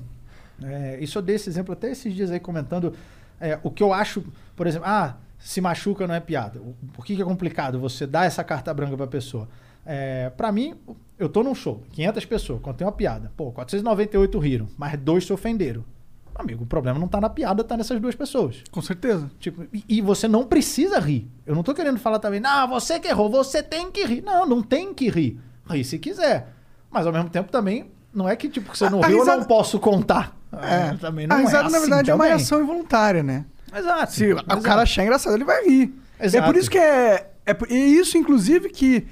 é, 0.64 0.98
isso 1.00 1.18
eu 1.18 1.22
dei 1.22 1.36
esse 1.36 1.48
exemplo 1.48 1.72
até 1.72 1.90
esses 1.90 2.12
dias 2.14 2.30
aí 2.30 2.40
comentando 2.40 2.94
é, 3.40 3.58
o 3.62 3.70
que 3.70 3.82
eu 3.82 3.92
acho, 3.92 4.24
por 4.56 4.66
exemplo, 4.66 4.88
ah, 4.88 5.14
se 5.38 5.60
machuca 5.60 6.06
não 6.06 6.14
é 6.14 6.20
piada. 6.20 6.60
O- 6.60 6.74
Por 6.92 7.04
que, 7.04 7.14
que 7.16 7.22
é 7.22 7.24
complicado 7.24 7.78
você 7.78 8.06
dar 8.06 8.26
essa 8.26 8.42
carta 8.44 8.72
branca 8.74 8.96
pra 8.96 9.06
pessoa? 9.06 9.48
É, 9.86 10.30
para 10.30 10.52
mim, 10.52 10.74
eu 11.18 11.28
tô 11.28 11.42
num 11.42 11.54
show, 11.54 11.82
500 11.92 12.24
pessoas, 12.26 12.60
contei 12.60 12.84
uma 12.86 12.92
piada. 12.92 13.32
Pô, 13.36 13.50
498 13.52 14.38
riram, 14.38 14.68
mas 14.76 14.98
dois 14.98 15.24
se 15.24 15.32
ofenderam. 15.32 15.84
Amigo, 16.34 16.62
o 16.62 16.66
problema 16.66 16.98
não 17.00 17.08
tá 17.08 17.20
na 17.20 17.28
piada, 17.28 17.64
tá 17.64 17.76
nessas 17.76 17.98
duas 18.00 18.14
pessoas. 18.14 18.62
Com 18.70 18.80
certeza. 18.80 19.28
Tipo, 19.40 19.64
e, 19.72 19.82
e 19.88 20.00
você 20.00 20.28
não 20.28 20.44
precisa 20.46 21.00
rir. 21.00 21.28
Eu 21.44 21.54
não 21.54 21.62
tô 21.64 21.74
querendo 21.74 21.98
falar 21.98 22.18
também, 22.20 22.38
não, 22.38 22.68
você 22.68 23.00
que 23.00 23.08
errou, 23.08 23.28
você 23.28 23.60
tem 23.62 23.90
que 23.90 24.04
rir. 24.04 24.22
Não, 24.22 24.46
não 24.46 24.62
tem 24.62 24.94
que 24.94 25.08
rir. 25.08 25.40
Rir 25.68 25.82
se 25.84 25.98
quiser. 25.98 26.52
Mas 26.90 27.06
ao 27.06 27.12
mesmo 27.12 27.28
tempo 27.28 27.50
também, 27.50 27.90
não 28.14 28.28
é 28.28 28.36
que 28.36 28.48
tipo, 28.48 28.70
que 28.70 28.78
você 28.78 28.88
não 28.88 29.00
A- 29.02 29.06
a 29.06 29.08
riu, 29.08 29.16
eu 29.18 29.22
risada- 29.24 29.40
não 29.40 29.48
posso 29.48 29.80
contar. 29.80 30.36
É, 30.52 30.94
também 30.98 31.26
não 31.26 31.36
a 31.36 31.38
risada, 31.40 31.58
é 31.58 31.62
na 31.62 31.66
assim 31.68 31.80
verdade, 31.80 32.10
é 32.10 32.14
uma 32.14 32.24
também. 32.24 32.36
reação 32.38 32.60
involuntária, 32.62 33.22
né? 33.22 33.44
Exato. 33.74 34.12
Se 34.12 34.32
o 34.32 34.60
cara 34.62 34.82
achar 34.82 35.02
engraçado, 35.02 35.34
ele 35.34 35.44
vai 35.44 35.64
rir. 35.64 35.94
Exato. 36.20 36.44
É 36.44 36.46
por 36.46 36.56
isso 36.56 36.70
que 36.70 36.78
é. 36.78 37.30
É 37.46 37.56
e 37.70 37.98
isso, 37.98 38.18
inclusive, 38.18 38.68
que 38.68 39.06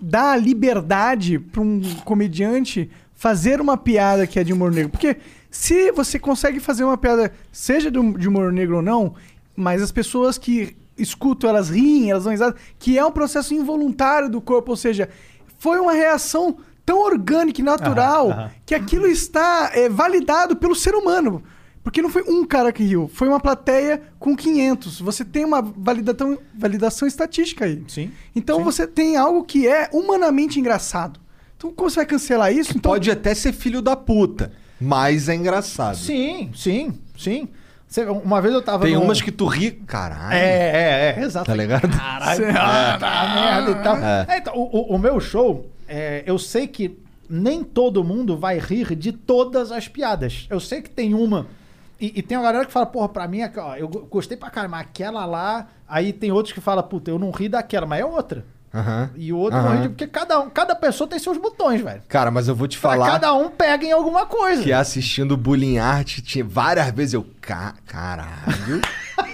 dá 0.00 0.36
liberdade 0.36 1.38
pra 1.38 1.60
um 1.60 1.80
comediante 2.04 2.90
fazer 3.14 3.60
uma 3.60 3.76
piada 3.76 4.26
que 4.26 4.38
é 4.38 4.44
de 4.44 4.52
humor 4.52 4.72
negro. 4.72 4.90
Porque 4.90 5.16
se 5.50 5.92
você 5.92 6.18
consegue 6.18 6.60
fazer 6.60 6.84
uma 6.84 6.96
piada, 6.96 7.32
seja 7.52 7.90
de 7.90 8.28
humor 8.28 8.52
negro 8.52 8.76
ou 8.76 8.82
não, 8.82 9.14
mas 9.54 9.82
as 9.82 9.92
pessoas 9.92 10.38
que 10.38 10.76
escutam, 10.96 11.50
elas 11.50 11.70
riem, 11.70 12.10
elas 12.10 12.24
dão 12.24 12.32
risada, 12.32 12.56
que 12.78 12.98
é 12.98 13.04
um 13.04 13.10
processo 13.10 13.54
involuntário 13.54 14.28
do 14.28 14.40
corpo, 14.40 14.72
ou 14.72 14.76
seja, 14.76 15.08
foi 15.58 15.78
uma 15.78 15.92
reação 15.92 16.56
tão 16.84 17.00
orgânica 17.00 17.60
e 17.60 17.64
natural 17.64 18.30
Aham, 18.30 18.40
aham. 18.40 18.50
que 18.66 18.74
aquilo 18.74 19.06
está 19.06 19.70
é, 19.74 19.88
validado 19.88 20.56
pelo 20.56 20.74
ser 20.74 20.94
humano. 20.94 21.42
Porque 21.84 22.00
não 22.02 22.08
foi 22.08 22.22
um 22.22 22.44
cara 22.46 22.72
que 22.72 22.82
riu, 22.82 23.08
foi 23.12 23.28
uma 23.28 23.38
plateia 23.38 24.00
com 24.18 24.34
500. 24.34 25.00
Você 25.02 25.22
tem 25.24 25.44
uma 25.44 25.60
validação, 25.60 26.38
validação 26.58 27.06
estatística 27.06 27.66
aí. 27.66 27.84
Sim. 27.86 28.10
Então 28.34 28.56
sim. 28.58 28.64
você 28.64 28.86
tem 28.86 29.16
algo 29.18 29.44
que 29.44 29.68
é 29.68 29.88
humanamente 29.92 30.58
engraçado. 30.58 31.20
Então 31.56 31.70
como 31.72 31.88
você 31.90 31.96
vai 31.96 32.06
cancelar 32.06 32.50
isso? 32.52 32.70
Então, 32.70 32.90
Pode 32.90 33.10
até 33.10 33.34
ser 33.34 33.52
filho 33.52 33.82
da 33.82 33.94
puta, 33.94 34.50
mas 34.80 35.28
é 35.28 35.34
engraçado. 35.34 35.96
Sim, 35.96 36.50
sim, 36.54 36.98
sim. 37.18 37.48
Uma 38.24 38.40
vez 38.42 38.52
eu 38.54 38.62
tava. 38.62 38.84
Tem 38.86 38.94
num- 38.94 39.02
umas 39.04 39.20
que 39.20 39.30
tu 39.30 39.46
ri, 39.46 39.70
caralho. 39.70 40.34
É, 40.34 41.14
é, 41.14 41.14
é, 41.20 41.22
exato. 41.22 41.46
Tá 41.46 41.54
ligado? 41.54 41.88
Caralho, 41.88 42.44
ah, 42.58 42.96
tá 42.98 43.34
merda 43.34 43.70
e 43.70 43.82
tal. 43.84 43.96
É. 43.98 44.26
É, 44.30 44.38
então, 44.38 44.54
o, 44.56 44.62
o- 44.92 44.96
o 44.96 44.98
meu 44.98 45.20
show, 45.20 45.70
é, 45.86 46.24
eu 46.26 46.36
sei 46.38 46.66
que 46.66 46.98
nem 47.28 47.62
todo 47.62 48.02
mundo 48.02 48.36
vai 48.36 48.58
rir 48.58 48.96
de 48.96 49.12
todas 49.12 49.70
as 49.70 49.86
piadas. 49.86 50.46
Eu 50.50 50.58
sei 50.58 50.82
que 50.82 50.90
tem 50.90 51.14
uma. 51.14 51.46
E, 52.06 52.12
e 52.18 52.22
tem 52.22 52.36
uma 52.36 52.44
galera 52.44 52.66
que 52.66 52.72
fala, 52.72 52.86
porra, 52.86 53.08
pra 53.08 53.28
mim, 53.28 53.38
ó, 53.56 53.76
eu 53.76 53.88
go- 53.88 54.06
gostei 54.10 54.36
pra 54.36 54.50
caramba, 54.50 54.78
aquela 54.78 55.24
lá. 55.24 55.68
Aí 55.88 56.12
tem 56.12 56.32
outros 56.32 56.52
que 56.52 56.60
falam, 56.60 56.82
puta, 56.82 57.10
eu 57.10 57.18
não 57.18 57.30
ri 57.30 57.48
daquela, 57.48 57.86
mas 57.86 58.00
é 58.00 58.04
outra. 58.04 58.44
Aham. 58.74 59.10
E 59.14 59.32
o 59.32 59.38
outro 59.38 59.56
não 59.62 59.68
Aham. 59.68 59.82
ri. 59.82 59.88
Porque 59.88 60.06
cada, 60.08 60.40
um, 60.40 60.50
cada 60.50 60.74
pessoa 60.74 61.08
tem 61.08 61.18
seus 61.18 61.38
botões, 61.38 61.80
velho. 61.80 62.02
Cara, 62.08 62.28
mas 62.30 62.48
eu 62.48 62.56
vou 62.56 62.66
te 62.66 62.78
Pra 62.78 62.90
falar 62.90 63.06
cada 63.12 63.32
um 63.32 63.48
pega 63.48 63.86
em 63.86 63.92
alguma 63.92 64.26
coisa. 64.26 64.62
que 64.64 64.72
assistindo 64.72 65.36
Bullying 65.36 65.78
Art, 65.78 66.18
tinha 66.22 66.44
várias 66.44 66.90
vezes 66.90 67.14
eu. 67.14 67.24
Ca... 67.40 67.74
Caralho. 67.86 68.82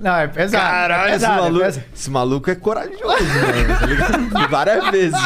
Não, 0.00 0.16
é 0.16 0.26
pesado. 0.26 0.64
Caralho, 0.64 1.02
é 1.02 1.16
esse, 1.16 1.18
pesado, 1.20 1.38
é 1.38 1.42
maluco, 1.42 1.64
pesado. 1.64 1.84
esse 1.94 2.10
maluco 2.10 2.50
é 2.50 2.54
corajoso, 2.54 3.02
mano, 3.04 3.78
tá 3.80 3.86
ligado? 3.86 4.48
Várias 4.50 4.90
vezes. 4.90 5.20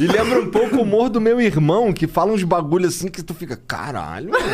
E 0.00 0.06
lembra 0.08 0.40
um 0.40 0.50
pouco 0.50 0.76
o 0.76 0.82
humor 0.82 1.08
do 1.08 1.20
meu 1.20 1.40
irmão, 1.40 1.92
que 1.92 2.08
fala 2.08 2.32
uns 2.32 2.42
bagulho 2.42 2.88
assim 2.88 3.08
que 3.08 3.22
tu 3.22 3.32
fica, 3.34 3.56
caralho, 3.56 4.30
mano. 4.32 4.46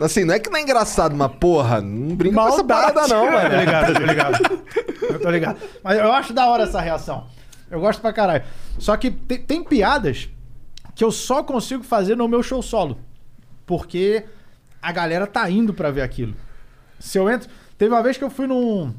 Assim, 0.00 0.24
não 0.24 0.34
é 0.34 0.38
que 0.38 0.48
não 0.50 0.58
é 0.58 0.62
engraçado, 0.62 1.16
mas 1.16 1.32
porra, 1.40 1.80
não 1.80 2.14
brinca 2.14 2.36
com 2.36 2.48
essa 2.48 2.62
Maldade. 2.62 2.94
parada 2.94 3.08
não, 3.14 3.26
tô 3.26 3.32
mano. 3.32 3.56
ligado, 3.56 3.94
tô 3.94 4.00
ligado. 4.06 4.60
Eu 5.02 5.20
tô 5.20 5.30
ligado. 5.30 5.58
Mas 5.82 5.98
eu 5.98 6.12
acho 6.12 6.32
da 6.32 6.46
hora 6.46 6.64
essa 6.64 6.80
reação. 6.80 7.26
Eu 7.70 7.80
gosto 7.80 8.00
pra 8.00 8.12
caralho. 8.12 8.44
Só 8.78 8.96
que 8.96 9.10
tem, 9.10 9.38
tem 9.38 9.64
piadas 9.64 10.28
que 10.94 11.02
eu 11.02 11.10
só 11.10 11.42
consigo 11.42 11.82
fazer 11.82 12.16
no 12.16 12.28
meu 12.28 12.42
show 12.42 12.62
solo. 12.62 12.98
Porque 13.66 14.24
a 14.80 14.92
galera 14.92 15.26
tá 15.26 15.48
indo 15.50 15.74
pra 15.74 15.90
ver 15.90 16.02
aquilo. 16.02 16.34
Se 16.98 17.18
eu 17.18 17.28
entro. 17.30 17.48
Teve 17.78 17.94
uma 17.94 18.02
vez 18.02 18.18
que 18.18 18.24
eu 18.24 18.30
fui 18.30 18.46
num. 18.46 18.92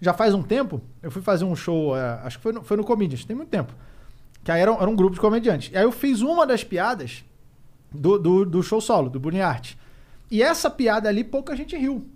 já 0.00 0.12
faz 0.12 0.34
um 0.34 0.42
tempo, 0.42 0.82
eu 1.00 1.10
fui 1.10 1.22
fazer 1.22 1.44
um 1.44 1.54
show, 1.54 1.96
é, 1.96 2.20
acho 2.24 2.36
que 2.36 2.42
foi 2.42 2.52
no, 2.52 2.62
foi 2.64 2.76
no 2.76 2.84
Comedians, 2.84 3.24
tem 3.24 3.36
muito 3.36 3.48
tempo. 3.48 3.72
Que 4.42 4.50
aí 4.50 4.60
era, 4.60 4.72
era 4.72 4.90
um 4.90 4.96
grupo 4.96 5.14
de 5.14 5.20
comediantes. 5.20 5.72
E 5.72 5.76
aí 5.76 5.84
eu 5.84 5.92
fiz 5.92 6.20
uma 6.20 6.46
das 6.46 6.62
piadas 6.62 7.24
do, 7.90 8.18
do, 8.18 8.44
do 8.44 8.62
show 8.62 8.80
solo, 8.80 9.08
do 9.08 9.18
Bunny 9.18 9.40
Art. 9.40 9.74
E 10.30 10.42
essa 10.42 10.68
piada 10.68 11.08
ali, 11.08 11.22
pouca 11.22 11.56
gente 11.56 11.76
riu. 11.76 12.06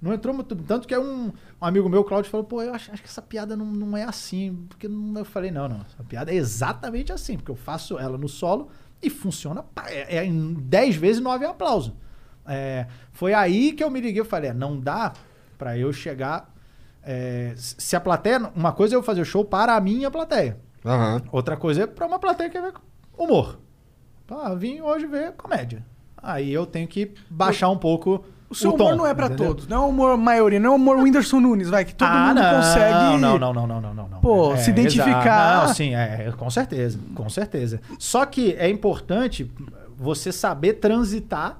Não 0.00 0.12
entrou 0.12 0.34
muito. 0.34 0.54
Tanto 0.54 0.86
que 0.86 0.96
um, 0.96 1.26
um 1.26 1.32
amigo 1.64 1.88
meu, 1.88 2.04
Claudio, 2.04 2.30
falou: 2.30 2.44
pô, 2.44 2.62
eu 2.62 2.74
acho, 2.74 2.92
acho 2.92 3.02
que 3.02 3.08
essa 3.08 3.22
piada 3.22 3.56
não, 3.56 3.66
não 3.66 3.96
é 3.96 4.04
assim. 4.04 4.66
Porque 4.68 4.86
não, 4.86 5.18
eu 5.18 5.24
falei: 5.24 5.50
não, 5.50 5.68
não. 5.68 5.80
Essa 5.80 6.04
piada 6.04 6.30
é 6.30 6.34
exatamente 6.34 7.12
assim. 7.12 7.36
Porque 7.36 7.50
eu 7.50 7.56
faço 7.56 7.98
ela 7.98 8.16
no 8.16 8.28
solo 8.28 8.68
e 9.02 9.10
funciona. 9.10 9.64
É, 9.86 10.18
é 10.18 10.24
em 10.24 10.54
10 10.54 10.96
vezes 10.96 11.22
9 11.22 11.44
é 11.44 11.48
aplauso. 11.48 11.96
É, 12.46 12.86
foi 13.12 13.34
aí 13.34 13.72
que 13.72 13.82
eu 13.82 13.90
me 13.90 14.00
liguei 14.00 14.22
e 14.22 14.24
falei: 14.24 14.50
é, 14.50 14.54
não 14.54 14.78
dá 14.78 15.12
pra 15.58 15.76
eu 15.76 15.92
chegar. 15.92 16.54
é, 17.02 17.52
se 17.56 17.96
a 17.96 18.00
plateia. 18.00 18.50
Uma 18.54 18.72
coisa 18.72 18.94
é 18.94 18.96
eu 18.96 19.02
fazer 19.02 19.20
o 19.20 19.24
show 19.24 19.44
para 19.44 19.74
a 19.74 19.80
minha 19.80 20.10
plateia. 20.10 20.56
Aham. 20.86 21.22
Outra 21.32 21.56
coisa 21.56 21.82
é 21.82 21.86
pra 21.86 22.06
uma 22.06 22.18
plateia 22.18 22.48
que 22.48 22.56
quer 22.58 22.62
ver 22.62 22.74
humor. 23.16 23.58
Ah, 24.30 24.54
vim 24.54 24.80
hoje 24.80 25.06
ver 25.06 25.32
comédia. 25.32 25.84
Aí 26.22 26.52
eu 26.52 26.66
tenho 26.66 26.86
que 26.86 27.12
baixar 27.30 27.68
um 27.70 27.78
pouco 27.78 28.24
O 28.50 28.54
seu 28.54 28.70
o 28.70 28.74
humor 28.74 28.90
tom, 28.90 28.96
não 28.96 29.06
é 29.06 29.14
pra 29.14 29.26
entendeu? 29.26 29.46
todos. 29.48 29.66
Não 29.66 29.76
é 29.76 29.86
o 29.86 29.88
humor 29.88 30.16
maioria, 30.16 30.60
não 30.60 30.70
é 30.70 30.72
o 30.72 30.76
humor 30.76 30.96
Whindersson 30.98 31.40
Nunes, 31.40 31.70
vai, 31.70 31.84
que 31.84 31.94
todo 31.94 32.08
ah, 32.08 32.28
mundo 32.28 32.42
não, 32.42 32.56
consegue. 32.56 32.92
Não, 32.92 33.18
não, 33.18 33.38
não, 33.38 33.52
não, 33.54 33.80
não, 33.80 33.94
não, 33.94 34.08
não. 34.08 34.20
Pô, 34.20 34.56
se 34.56 34.70
identificar. 34.70 35.22
exato. 35.22 35.66
Não, 35.68 35.74
sim, 35.74 35.94
é, 35.94 36.32
com 36.36 36.50
certeza, 36.50 36.98
com 37.14 37.28
certeza. 37.30 37.80
Só 37.98 38.26
que 38.26 38.52
é 38.54 38.68
importante 38.68 39.50
você 39.96 40.30
saber 40.30 40.74
transitar 40.74 41.58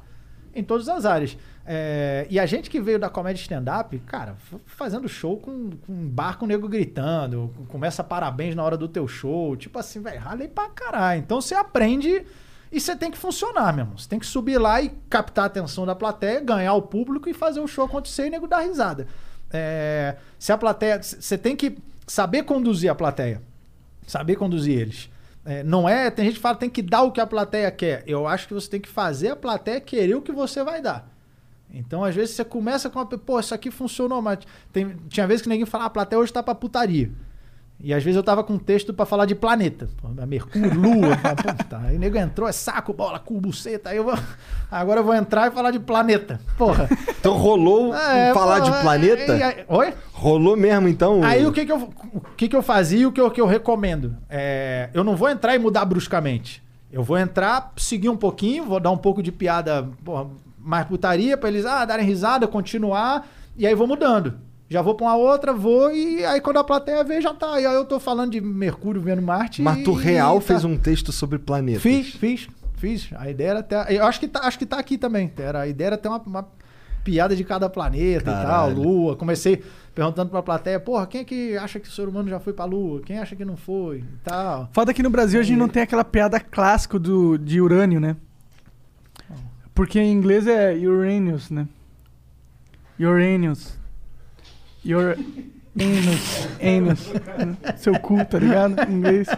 em 0.55 0.63
todas 0.63 0.89
as 0.89 1.05
áreas. 1.07 1.37
É, 1.71 2.27
e 2.31 2.41
a 2.41 2.47
gente 2.47 2.71
que 2.71 2.81
veio 2.81 2.99
da 2.99 3.11
comédia 3.11 3.43
stand-up, 3.43 3.99
cara, 4.07 4.37
fazendo 4.65 5.07
show 5.07 5.37
com, 5.37 5.73
com 5.85 5.93
um 5.93 6.09
bar 6.09 6.39
com 6.39 6.47
o 6.47 6.49
nego 6.49 6.67
gritando, 6.67 7.53
começa 7.69 8.03
parabéns 8.03 8.55
na 8.55 8.65
hora 8.65 8.75
do 8.75 8.89
teu 8.89 9.07
show, 9.07 9.55
tipo 9.55 9.79
assim, 9.79 10.01
velho, 10.01 10.19
ralei 10.19 10.49
pra 10.49 10.71
caralho. 10.71 11.21
Então 11.21 11.43
você 11.43 11.55
aprende 11.55 12.25
e 12.73 12.81
você 12.81 12.97
tem 12.97 13.11
que 13.11 13.19
funcionar 13.19 13.77
mesmo. 13.77 13.99
Você 13.99 14.09
tem 14.09 14.19
que 14.19 14.25
subir 14.25 14.57
lá 14.57 14.81
e 14.81 14.89
captar 15.11 15.45
a 15.45 15.47
atenção 15.47 15.85
da 15.85 15.95
plateia, 15.95 16.41
ganhar 16.41 16.73
o 16.73 16.81
público 16.81 17.29
e 17.29 17.35
fazer 17.35 17.61
o 17.61 17.69
show 17.69 17.85
acontecer 17.85 18.25
e 18.25 18.29
o 18.29 18.31
nego 18.31 18.49
dar 18.49 18.61
risada. 18.61 19.07
É, 19.53 20.17
se 20.39 20.51
a 20.51 20.57
plateia. 20.57 21.03
Você 21.03 21.37
tem 21.37 21.55
que 21.55 21.77
saber 22.07 22.45
conduzir 22.45 22.91
a 22.91 22.95
plateia. 22.95 23.43
Saber 24.07 24.37
conduzir 24.37 24.81
eles. 24.81 25.11
É, 25.45 25.63
não 25.63 25.87
é. 25.87 26.11
Tem 26.11 26.25
gente 26.25 26.37
que 26.37 26.41
fala 26.41 26.57
tem 26.57 26.71
que 26.71 26.81
dar 26.81 27.03
o 27.03 27.13
que 27.13 27.21
a 27.21 27.27
plateia 27.27 27.71
quer. 27.71 28.05
Eu 28.07 28.27
acho 28.27 28.49
que 28.49 28.55
você 28.55 28.71
tem 28.71 28.81
que 28.81 28.89
fazer 28.89 29.29
a 29.29 29.37
plateia 29.37 29.79
querer 29.83 30.15
o 30.15 30.23
que 30.23 30.33
você 30.33 30.65
vai 30.65 30.81
dar. 30.81 31.18
Então, 31.73 32.03
às 32.05 32.15
vezes, 32.15 32.35
você 32.35 32.45
começa 32.45 32.89
com 32.89 32.99
uma. 32.99 33.07
Pô, 33.07 33.39
isso 33.39 33.55
aqui 33.55 33.71
funcionou, 33.71 34.23
mas 34.23 34.39
tem, 34.73 34.97
tinha 35.09 35.27
vezes 35.27 35.43
que 35.43 35.49
ninguém 35.49 35.67
falava, 35.67 35.89
a 35.89 35.91
plateia 35.91 36.19
hoje 36.21 36.33
tá 36.33 36.43
pra 36.43 36.55
putaria. 36.55 37.11
E 37.81 37.95
às 37.95 38.03
vezes 38.03 38.17
eu 38.17 38.25
tava 38.25 38.43
com 38.43 38.55
um 38.55 38.59
texto 38.59 38.93
pra 38.93 39.07
falar 39.07 39.25
de 39.25 39.37
planeta. 39.37 39.89
Pô, 40.03 40.09
Mercúrio, 40.27 40.75
Lua. 40.75 41.17
Puta, 41.57 41.79
aí 41.79 41.95
o 41.95 41.99
nego 42.01 42.19
entrou, 42.19 42.49
é 42.49 42.51
saco, 42.53 42.93
bola, 42.93 43.21
cu, 43.21 43.41
buceta. 43.41 43.91
Aí 43.91 43.99
eu 43.99 44.03
vou. 44.05 44.19
Agora 44.69 44.99
eu 44.99 45.05
vou 45.05 45.15
entrar 45.15 45.47
e 45.47 45.55
falar 45.55 45.71
de 45.71 45.79
planeta. 45.79 46.41
Porra. 46.57 46.89
Então 47.21 47.37
rolou 47.37 47.93
É, 47.95 48.33
falar 48.33 48.61
porra, 48.61 48.71
de 48.77 48.81
planeta? 48.83 49.37
e 49.37 49.43
aí- 49.43 49.65
oi? 49.69 49.93
Rolou 50.13 50.57
mesmo, 50.57 50.87
então? 50.89 51.23
Aí 51.25 51.45
o 51.45 51.53
que 51.53 51.67
que 51.67 51.73
eu, 51.73 51.91
o 52.15 52.21
que 52.37 52.49
que 52.49 52.55
eu 52.57 52.63
fazia 52.63 53.01
e 53.01 53.07
o 53.07 53.11
que 53.13 53.21
eu, 53.21 53.29
que 53.31 53.41
eu 53.41 53.47
recomendo? 53.47 54.17
É, 54.31 54.89
eu 54.95 55.03
não 55.03 55.17
vou 55.17 55.29
entrar 55.29 55.55
e 55.57 55.59
mudar 55.59 55.85
bruscamente. 55.85 56.63
Eu 56.93 57.03
vou 57.03 57.19
entrar, 57.19 57.73
seguir 57.77 58.09
um 58.09 58.17
pouquinho, 58.17 58.65
vou 58.65 58.79
dar 58.81 58.93
um 58.93 58.97
pouco 58.97 59.21
de 59.23 59.31
piada 59.33 59.89
porra, 60.05 60.27
mais 60.69 60.87
putaria 60.87 61.35
pra 61.35 61.49
eles 61.49 61.65
ah, 61.65 61.83
darem 61.87 62.05
risada, 62.05 62.47
continuar, 62.47 63.27
e 63.57 63.67
aí 63.67 63.75
vou 63.75 63.87
mudando. 63.87 64.35
Já 64.69 64.83
vou 64.83 64.95
pra 64.95 65.07
uma 65.07 65.17
outra, 65.17 65.55
vou, 65.55 65.91
e 65.91 66.23
aí 66.27 66.43
quando 66.43 66.59
a 66.59 66.65
plateia 66.65 67.03
vê, 67.03 67.23
já 67.23 67.33
tá. 67.33 67.59
E 67.59 67.65
aí 67.65 67.75
eu 67.75 67.87
tô 67.87 67.99
falando 67.99 68.33
de 68.33 68.41
Mercúrio 68.41 69.01
vendo 69.01 69.23
Marte. 69.23 69.63
Mas 69.63 69.83
tu 69.83 69.95
real 69.95 70.37
e 70.37 70.41
tá. 70.41 70.47
fez 70.49 70.65
um 70.65 70.77
texto 70.77 71.11
sobre 71.11 71.39
planetas. 71.39 71.83
Fiz, 71.83 72.09
fiz, 72.09 72.49
fiz. 72.77 73.09
A 73.17 73.31
ideia 73.31 73.51
era 73.51 73.61
até. 73.61 73.97
Eu 73.97 74.05
acho 74.05 74.21
que 74.21 74.29
tá, 74.29 74.41
acho 74.41 74.59
que 74.59 74.67
tá 74.67 74.79
aqui 74.79 74.99
também. 74.99 75.33
Era, 75.39 75.61
a 75.61 75.67
ideia 75.67 75.87
era 75.87 75.97
ter 75.97 76.09
uma, 76.09 76.19
uma 76.19 76.49
piada 77.03 77.35
de 77.35 77.45
cada 77.45 77.71
planeta 77.71 78.31
e 78.31 78.35
tal, 78.35 78.67
Caralho. 78.67 78.83
Lua. 78.83 79.17
Comecei 79.17 79.65
perguntando 79.95 80.31
pra 80.31 80.43
plateia, 80.43 80.79
porra, 80.79 81.07
quem 81.07 81.23
é 81.23 81.25
que 81.25 81.57
acha 81.57 81.81
que 81.81 81.89
o 81.89 81.91
ser 81.91 82.07
humano 82.07 82.29
já 82.29 82.39
foi 82.39 82.53
pra 82.53 82.67
Lua? 82.67 83.01
Quem 83.01 83.19
acha 83.19 83.35
que 83.35 83.45
não 83.47 83.57
foi? 83.57 84.01
E 84.01 84.19
tal. 84.23 84.69
Foda 84.71 84.93
que 84.93 85.03
no 85.03 85.09
Brasil 85.09 85.41
a 85.41 85.43
gente 85.43 85.57
não 85.57 85.67
tem 85.67 85.83
aquela 85.83 86.05
piada 86.05 86.39
clássica 86.39 86.99
do, 86.99 87.39
de 87.39 87.59
urânio, 87.59 87.99
né? 87.99 88.17
Porque 89.79 90.01
em 90.01 90.11
inglês 90.11 90.45
é 90.49 90.75
Uranus, 90.75 91.51
né? 91.51 91.69
Uranus. 92.99 93.79
Uranus. 94.85 95.19
Anus. 96.61 97.13
Seu 97.77 97.97
cu, 98.01 98.25
tá 98.25 98.41
ligado? 98.41 98.75
Em 98.91 98.95
inglês. 98.95 99.29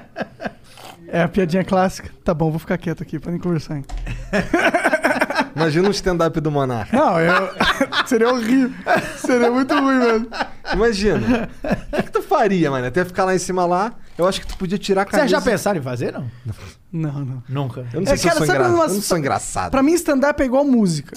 É 1.09 1.21
a 1.21 1.29
piadinha 1.29 1.63
clássica. 1.63 2.09
Tá 2.25 2.33
bom, 2.33 2.49
vou 2.51 2.59
ficar 2.59 2.79
quieto 2.79 3.03
aqui, 3.03 3.19
podem 3.19 3.39
conversar. 3.39 3.77
hein? 3.77 3.85
Imagina 5.55 5.89
um 5.89 5.91
stand-up 5.91 6.41
do 6.41 6.51
Monark. 6.51 6.91
Não, 6.91 7.21
eu... 7.21 7.51
seria 8.09 8.31
horrível. 8.31 8.73
Seria 9.19 9.51
muito 9.51 9.75
ruim, 9.75 9.99
mano. 9.99 10.29
Imagina. 10.73 11.51
O 11.93 11.97
que, 11.97 12.03
que 12.05 12.13
tu 12.13 12.23
faria, 12.23 12.71
mano? 12.71 12.87
Até 12.87 13.05
ficar 13.05 13.27
lá 13.27 13.35
em 13.35 13.39
cima 13.39 13.67
lá, 13.67 13.93
eu 14.17 14.27
acho 14.27 14.41
que 14.41 14.47
tu 14.47 14.57
podia 14.57 14.79
tirar 14.79 15.03
a 15.03 15.05
camisa. 15.05 15.29
Vocês 15.29 15.31
já 15.45 15.51
pensaram 15.51 15.79
em 15.79 15.83
fazer, 15.83 16.15
não? 16.15 16.31
Não, 16.47 16.55
não. 16.93 17.43
Nunca. 17.49 17.87
Eu 17.93 18.01
não 18.01 18.07
sei 18.07 18.15
É, 18.15 18.17
se 18.17 18.23
cara, 18.25 18.35
eu, 18.35 18.39
sou 18.39 18.47
sabe 18.47 18.59
engra... 18.61 18.75
umas- 18.75 18.89
eu 18.91 18.95
não 18.97 19.03
sou 19.03 19.19
engraçado. 19.19 19.71
Pra 19.71 19.83
mim, 19.83 19.93
stand-up 19.95 20.43
é 20.43 20.45
igual 20.47 20.65
música. 20.65 21.17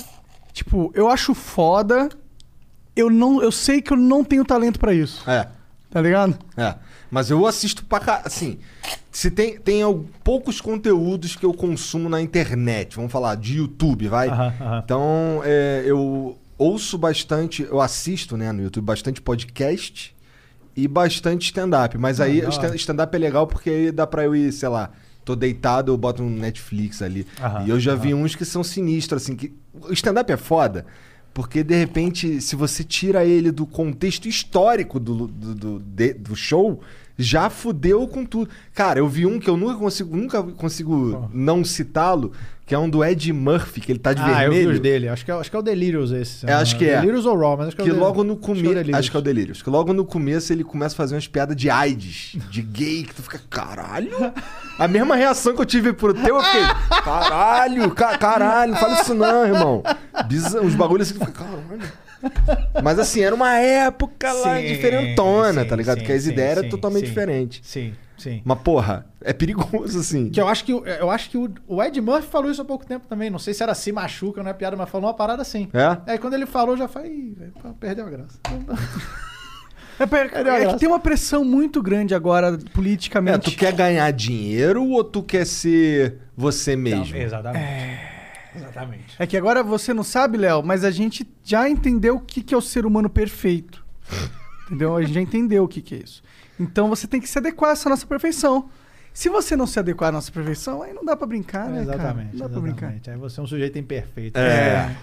Tipo, 0.51 0.91
eu 0.93 1.09
acho 1.09 1.33
foda. 1.33 2.09
Eu, 2.95 3.09
não, 3.09 3.41
eu 3.41 3.51
sei 3.51 3.81
que 3.81 3.91
eu 3.91 3.97
não 3.97 4.23
tenho 4.23 4.45
talento 4.45 4.79
pra 4.79 4.93
isso. 4.93 5.27
É, 5.29 5.47
Tá 5.89 6.01
ligado? 6.01 6.37
é. 6.57 6.75
Mas 7.09 7.29
eu 7.29 7.45
assisto 7.45 7.85
pra 7.85 7.99
cá. 7.99 8.21
Assim, 8.25 8.57
se 9.11 9.29
tem, 9.29 9.59
tem 9.59 9.81
poucos 10.23 10.59
conteúdos 10.59 11.35
que 11.35 11.45
eu 11.45 11.53
consumo 11.53 12.09
na 12.09 12.19
internet, 12.21 12.95
vamos 12.95 13.11
falar 13.11 13.35
de 13.35 13.57
YouTube, 13.57 14.07
vai? 14.07 14.27
Aham, 14.29 14.53
aham. 14.59 14.81
Então, 14.83 15.41
é, 15.43 15.83
eu 15.85 16.35
ouço 16.57 16.97
bastante, 16.97 17.61
eu 17.63 17.79
assisto, 17.79 18.35
né, 18.35 18.51
no 18.51 18.63
YouTube, 18.63 18.83
bastante 18.85 19.21
podcast 19.21 20.15
e 20.75 20.87
bastante 20.87 21.45
stand-up. 21.45 21.95
Mas 21.99 22.19
aí, 22.19 22.39
stand- 22.49 22.65
hora. 22.69 22.75
stand-up 22.75 23.15
é 23.15 23.19
legal 23.19 23.45
porque 23.45 23.69
aí 23.69 23.91
dá 23.91 24.07
pra 24.07 24.23
eu 24.23 24.35
ir, 24.35 24.51
sei 24.51 24.69
lá, 24.69 24.89
tô 25.25 25.35
deitado, 25.35 25.91
eu 25.91 25.97
boto 25.97 26.21
um 26.23 26.29
Netflix 26.29 27.01
ali. 27.01 27.25
Aham, 27.41 27.65
e 27.65 27.69
eu 27.69 27.79
já 27.79 27.95
vi 27.95 28.13
uns 28.13 28.35
que 28.35 28.45
são 28.45 28.63
sinistros, 28.63 29.23
assim, 29.23 29.35
que... 29.35 29.53
O 29.73 29.91
stand-up 29.93 30.31
é 30.31 30.37
foda, 30.37 30.85
porque 31.33 31.63
de 31.63 31.75
repente, 31.75 32.39
se 32.41 32.55
você 32.55 32.83
tira 32.83 33.25
ele 33.25 33.51
do 33.51 33.65
contexto 33.65 34.27
histórico 34.27 34.99
do, 34.99 35.27
do, 35.27 35.55
do, 35.55 35.79
de- 35.79 36.13
do 36.13 36.35
show, 36.35 36.81
já 37.17 37.49
fudeu 37.49 38.07
com 38.07 38.25
tudo. 38.25 38.49
Cara, 38.73 38.99
eu 38.99 39.07
vi 39.07 39.25
um 39.25 39.39
que 39.39 39.49
eu 39.49 39.57
nunca 39.57 39.75
consigo, 39.75 40.15
nunca 40.15 40.41
consigo 40.43 41.29
não 41.33 41.63
citá-lo, 41.63 42.31
que 42.65 42.73
é 42.73 42.79
um 42.79 42.89
do 42.89 43.03
Ed 43.03 43.31
Murphy, 43.33 43.81
que 43.81 43.91
ele 43.91 43.99
tá 43.99 44.13
de 44.13 44.21
ah, 44.21 44.45
eu 44.45 44.51
vi 44.51 44.57
vermelho. 44.57 44.71
os 44.71 44.79
dele. 44.79 45.09
Acho 45.09 45.25
que, 45.25 45.29
é, 45.31 45.33
acho 45.33 45.49
que 45.49 45.55
é 45.55 45.59
o 45.59 45.61
Delirious 45.61 46.11
esse. 46.11 46.49
É, 46.49 46.53
acho 46.53 46.77
que 46.77 46.85
é. 46.85 46.95
Delirious 47.01 47.25
ou 47.25 47.37
Raw, 47.37 47.57
mas 47.57 47.67
acho 47.67 47.75
que 47.75 47.81
é 47.81 47.85
o 47.85 47.87
Que 47.87 47.93
logo 47.93 48.23
no 48.23 48.33
acho 48.33 48.39
que 48.41 48.45
é 48.47 48.51
o 48.51 48.55
começo. 48.55 48.73
Delirious. 48.73 48.99
Acho 48.99 49.11
que 49.11 49.17
é 49.17 49.19
o 49.19 49.23
Delírios. 49.23 49.61
Que 49.61 49.69
logo 49.69 49.93
no 49.93 50.05
começo 50.05 50.51
ele 50.53 50.63
começa 50.63 50.95
a 50.95 50.97
fazer 50.97 51.15
umas 51.15 51.27
piadas 51.27 51.55
de 51.57 51.69
AIDS, 51.69 52.37
de 52.49 52.61
gay, 52.61 53.03
que 53.03 53.13
tu 53.13 53.21
fica, 53.21 53.39
caralho. 53.49 54.09
A 54.79 54.87
mesma 54.87 55.15
reação 55.15 55.53
que 55.53 55.61
eu 55.61 55.65
tive 55.65 55.93
pro 55.93 56.13
teu, 56.13 56.37
eu 56.37 56.41
fiquei, 56.43 56.61
caralho, 57.03 57.91
ca- 57.91 58.17
caralho, 58.17 58.71
não 58.71 58.79
fala 58.79 59.01
isso 59.01 59.13
não, 59.13 59.45
irmão. 59.45 59.83
Bizar, 60.27 60.61
uns 60.63 60.73
bagulhos 60.73 61.07
assim 61.09 61.19
que 61.19 61.25
tu 61.25 61.31
fica, 61.31 61.43
caralho. 61.43 62.02
Mas 62.83 62.99
assim, 62.99 63.21
era 63.21 63.33
uma 63.35 63.57
época 63.57 64.31
lá 64.31 64.57
Sim, 64.57 64.67
diferentona, 64.67 65.63
sim, 65.63 65.67
tá 65.67 65.75
ligado? 65.75 65.99
sim, 65.99 66.05
que 66.05 66.11
as 66.11 66.25
ideias 66.25 66.57
eram 66.59 66.69
totalmente 66.69 67.03
sim. 67.05 67.09
diferentes. 67.09 67.59
Sim, 67.63 67.93
sim. 68.17 68.41
Mas, 68.45 68.59
porra, 68.59 69.05
é 69.21 69.33
perigoso, 69.33 69.99
assim. 69.99 70.29
Que 70.29 70.39
eu 70.39 70.47
acho 70.47 70.63
que, 70.63 70.71
eu 70.71 71.09
acho 71.11 71.29
que 71.29 71.37
o, 71.37 71.83
Ed 71.83 71.99
Murphy 72.01 72.27
falou 72.27 72.49
isso 72.51 72.61
há 72.61 72.65
pouco 72.65 72.85
tempo 72.85 73.07
também. 73.07 73.29
Não 73.29 73.39
sei 73.39 73.53
se 73.53 73.61
era 73.63 73.73
se 73.75 73.91
machuca, 73.91 74.41
não 74.43 74.49
é 74.49 74.53
piada, 74.53 74.75
mas 74.75 74.89
falou 74.89 75.07
uma 75.07 75.13
parada 75.13 75.41
assim. 75.41 75.69
É? 75.73 76.11
Aí 76.11 76.17
quando 76.17 76.33
ele 76.33 76.45
falou, 76.45 76.77
já 76.77 76.87
foi. 76.87 77.07
"Ih, 77.07 77.35
velho, 77.37 77.53
pô, 77.61 77.73
perdeu 77.73 78.05
a 78.05 78.09
graça. 78.09 78.39
É, 79.99 80.39
a 80.49 80.59
é 80.63 80.73
que 80.73 80.79
tem 80.79 80.87
uma 80.89 80.99
pressão 80.99 81.45
muito 81.45 81.81
grande 81.81 82.15
agora, 82.15 82.47
É, 82.47 82.69
politicamente. 82.73 83.51
tu 83.51 83.55
quer 83.55 83.71
ganhar 83.73 84.09
dinheiro 84.11 84.83
ou 84.89 85.03
tu 85.03 85.21
quer 85.21 85.45
ser 85.45 86.17
você 86.35 86.75
mesmo? 86.75 87.15
Exatamente. 87.15 88.12
Exatamente. 88.57 89.15
É 89.17 89.25
que 89.27 89.37
agora 89.37 89.63
você 89.63 89.93
não 89.93 90.03
sabe, 90.03 90.37
Léo, 90.37 90.63
mas 90.63 90.83
a 90.83 90.91
gente 90.91 91.27
já 91.43 91.69
entendeu 91.69 92.15
o 92.15 92.19
que, 92.19 92.41
que 92.41 92.53
é 92.53 92.57
o 92.57 92.61
ser 92.61 92.85
humano 92.85 93.09
perfeito. 93.09 93.83
Entendeu? 94.65 94.95
A 94.95 95.01
gente 95.01 95.13
já 95.13 95.21
entendeu 95.21 95.63
o 95.63 95.67
que, 95.67 95.81
que 95.81 95.95
é 95.95 95.97
isso. 95.99 96.23
Então 96.59 96.87
você 96.87 97.07
tem 97.07 97.19
que 97.19 97.27
se 97.27 97.37
adequar 97.37 97.71
a 97.71 97.73
essa 97.73 97.89
nossa 97.89 98.05
perfeição. 98.05 98.69
Se 99.13 99.29
você 99.29 99.55
não 99.55 99.67
se 99.67 99.77
adequar 99.77 100.09
à 100.09 100.11
nossa 100.11 100.31
perfeição, 100.31 100.81
aí 100.81 100.91
não 100.93 101.05
dá 101.05 101.15
pra 101.15 101.27
brincar, 101.27 101.69
né, 101.69 101.85
cara? 101.85 101.95
exatamente. 101.95 102.31
Não 102.33 102.39
dá 102.39 102.49
pra 102.49 102.59
brincar. 102.61 102.85
exatamente. 102.87 103.09
Aí 103.11 103.17
você 103.17 103.39
é 103.39 103.43
um 103.43 103.47
sujeito 103.47 103.77
imperfeito. 103.77 104.39
É. 104.39 104.95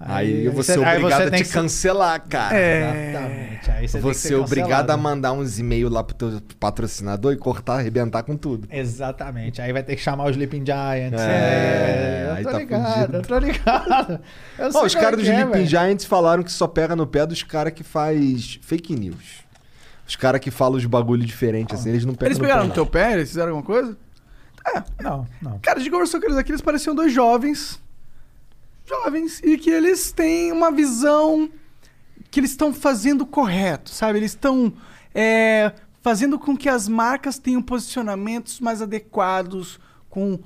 Aí, 0.00 0.44
eu 0.44 0.52
vou 0.52 0.62
ser 0.62 0.78
aí 0.84 0.96
obrigado 0.98 1.22
você 1.22 1.34
a 1.34 1.38
te 1.38 1.44
que 1.44 1.50
cancelar, 1.50 2.22
cara. 2.28 2.56
É. 2.56 3.10
Exatamente. 3.10 3.70
Aí 3.70 3.88
você 3.88 3.96
Eu 3.96 4.00
tem 4.00 4.00
vou 4.00 4.10
que 4.12 4.16
ser 4.16 4.28
ser 4.28 4.34
obrigado 4.36 4.90
a 4.90 4.96
mandar 4.96 5.32
uns 5.32 5.58
e-mails 5.58 5.90
lá 5.92 6.04
pro 6.04 6.14
teu 6.14 6.40
patrocinador 6.60 7.32
e 7.32 7.36
cortar, 7.36 7.78
arrebentar 7.78 8.22
com 8.22 8.36
tudo. 8.36 8.68
Exatamente. 8.70 9.60
Aí 9.60 9.72
vai 9.72 9.82
ter 9.82 9.96
que 9.96 10.02
chamar 10.02 10.26
os 10.26 10.30
Sleeping 10.30 10.64
Giants. 10.64 11.20
É, 11.20 12.26
eu 12.28 12.34
aí 12.34 12.44
tô 12.44 12.50
tá 12.50 12.58
ligado, 12.58 12.94
fudido. 13.00 13.16
eu 13.16 13.22
tô 13.22 13.38
ligado. 13.38 14.20
Eu 14.58 14.70
Ó, 14.74 14.84
os 14.84 14.94
é 14.94 15.00
caras 15.00 15.18
do 15.18 15.24
que 15.24 15.30
é, 15.30 15.40
Sleeping. 15.40 15.66
Giants 15.66 16.04
falaram 16.04 16.42
que 16.44 16.52
só 16.52 16.66
pega 16.68 16.94
no 16.94 17.06
pé 17.06 17.26
dos 17.26 17.42
caras 17.42 17.72
que 17.72 17.82
faz 17.82 18.58
fake 18.62 18.94
news. 18.94 19.44
Os 20.06 20.14
caras 20.16 20.40
que 20.40 20.50
falam 20.50 20.78
de 20.78 20.86
bagulho 20.88 21.24
diferente, 21.24 21.74
assim, 21.74 21.90
eles 21.90 22.04
não 22.04 22.14
pegam 22.14 22.28
Eles 22.28 22.38
no 22.38 22.44
pegaram 22.44 22.62
pé, 22.62 22.68
no 22.68 22.74
teu 22.74 22.86
pé? 22.86 23.12
Eles 23.14 23.28
fizeram 23.28 23.48
alguma 23.48 23.64
coisa? 23.64 23.96
É. 24.64 24.82
Não, 25.02 25.26
não. 25.42 25.58
Cara, 25.58 25.78
a 25.78 25.82
gente 25.82 25.90
conversou 25.90 26.20
com 26.20 26.26
eles 26.26 26.38
aqui, 26.38 26.52
eles 26.52 26.60
pareciam 26.60 26.94
dois 26.94 27.12
jovens. 27.12 27.80
Jovens. 28.88 29.40
E 29.42 29.56
que 29.58 29.70
eles 29.70 30.12
têm 30.12 30.50
uma 30.52 30.70
visão 30.70 31.48
que 32.30 32.40
eles 32.40 32.50
estão 32.50 32.72
fazendo 32.72 33.24
correto, 33.26 33.90
sabe? 33.90 34.18
Eles 34.18 34.32
estão 34.32 34.72
é, 35.14 35.72
fazendo 36.02 36.38
com 36.38 36.56
que 36.56 36.68
as 36.68 36.88
marcas 36.88 37.38
tenham 37.38 37.62
posicionamentos 37.62 38.60
mais 38.60 38.80
adequados 38.82 39.78
com 40.10 40.38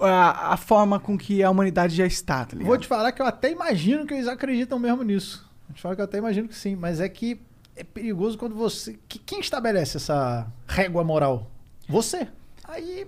a, 0.00 0.54
a 0.54 0.56
forma 0.56 0.98
com 1.00 1.16
que 1.16 1.42
a 1.42 1.50
humanidade 1.50 1.94
já 1.94 2.06
está, 2.06 2.44
tá? 2.44 2.56
Vou 2.58 2.78
te 2.78 2.86
falar 2.86 3.12
que 3.12 3.20
eu 3.22 3.26
até 3.26 3.50
imagino 3.50 4.06
que 4.06 4.14
eles 4.14 4.28
acreditam 4.28 4.78
mesmo 4.78 5.02
nisso. 5.02 5.48
Vou 5.68 5.74
te 5.74 5.82
falar 5.82 5.94
que 5.94 6.00
eu 6.00 6.04
até 6.04 6.18
imagino 6.18 6.48
que 6.48 6.54
sim, 6.56 6.74
mas 6.76 7.00
é 7.00 7.08
que 7.08 7.40
é 7.76 7.84
perigoso 7.84 8.36
quando 8.36 8.54
você. 8.54 8.98
que- 9.08 9.18
quem 9.18 9.40
estabelece 9.40 9.96
essa 9.96 10.46
régua 10.66 11.02
moral? 11.04 11.50
Você. 11.88 12.28
Aí. 12.64 13.06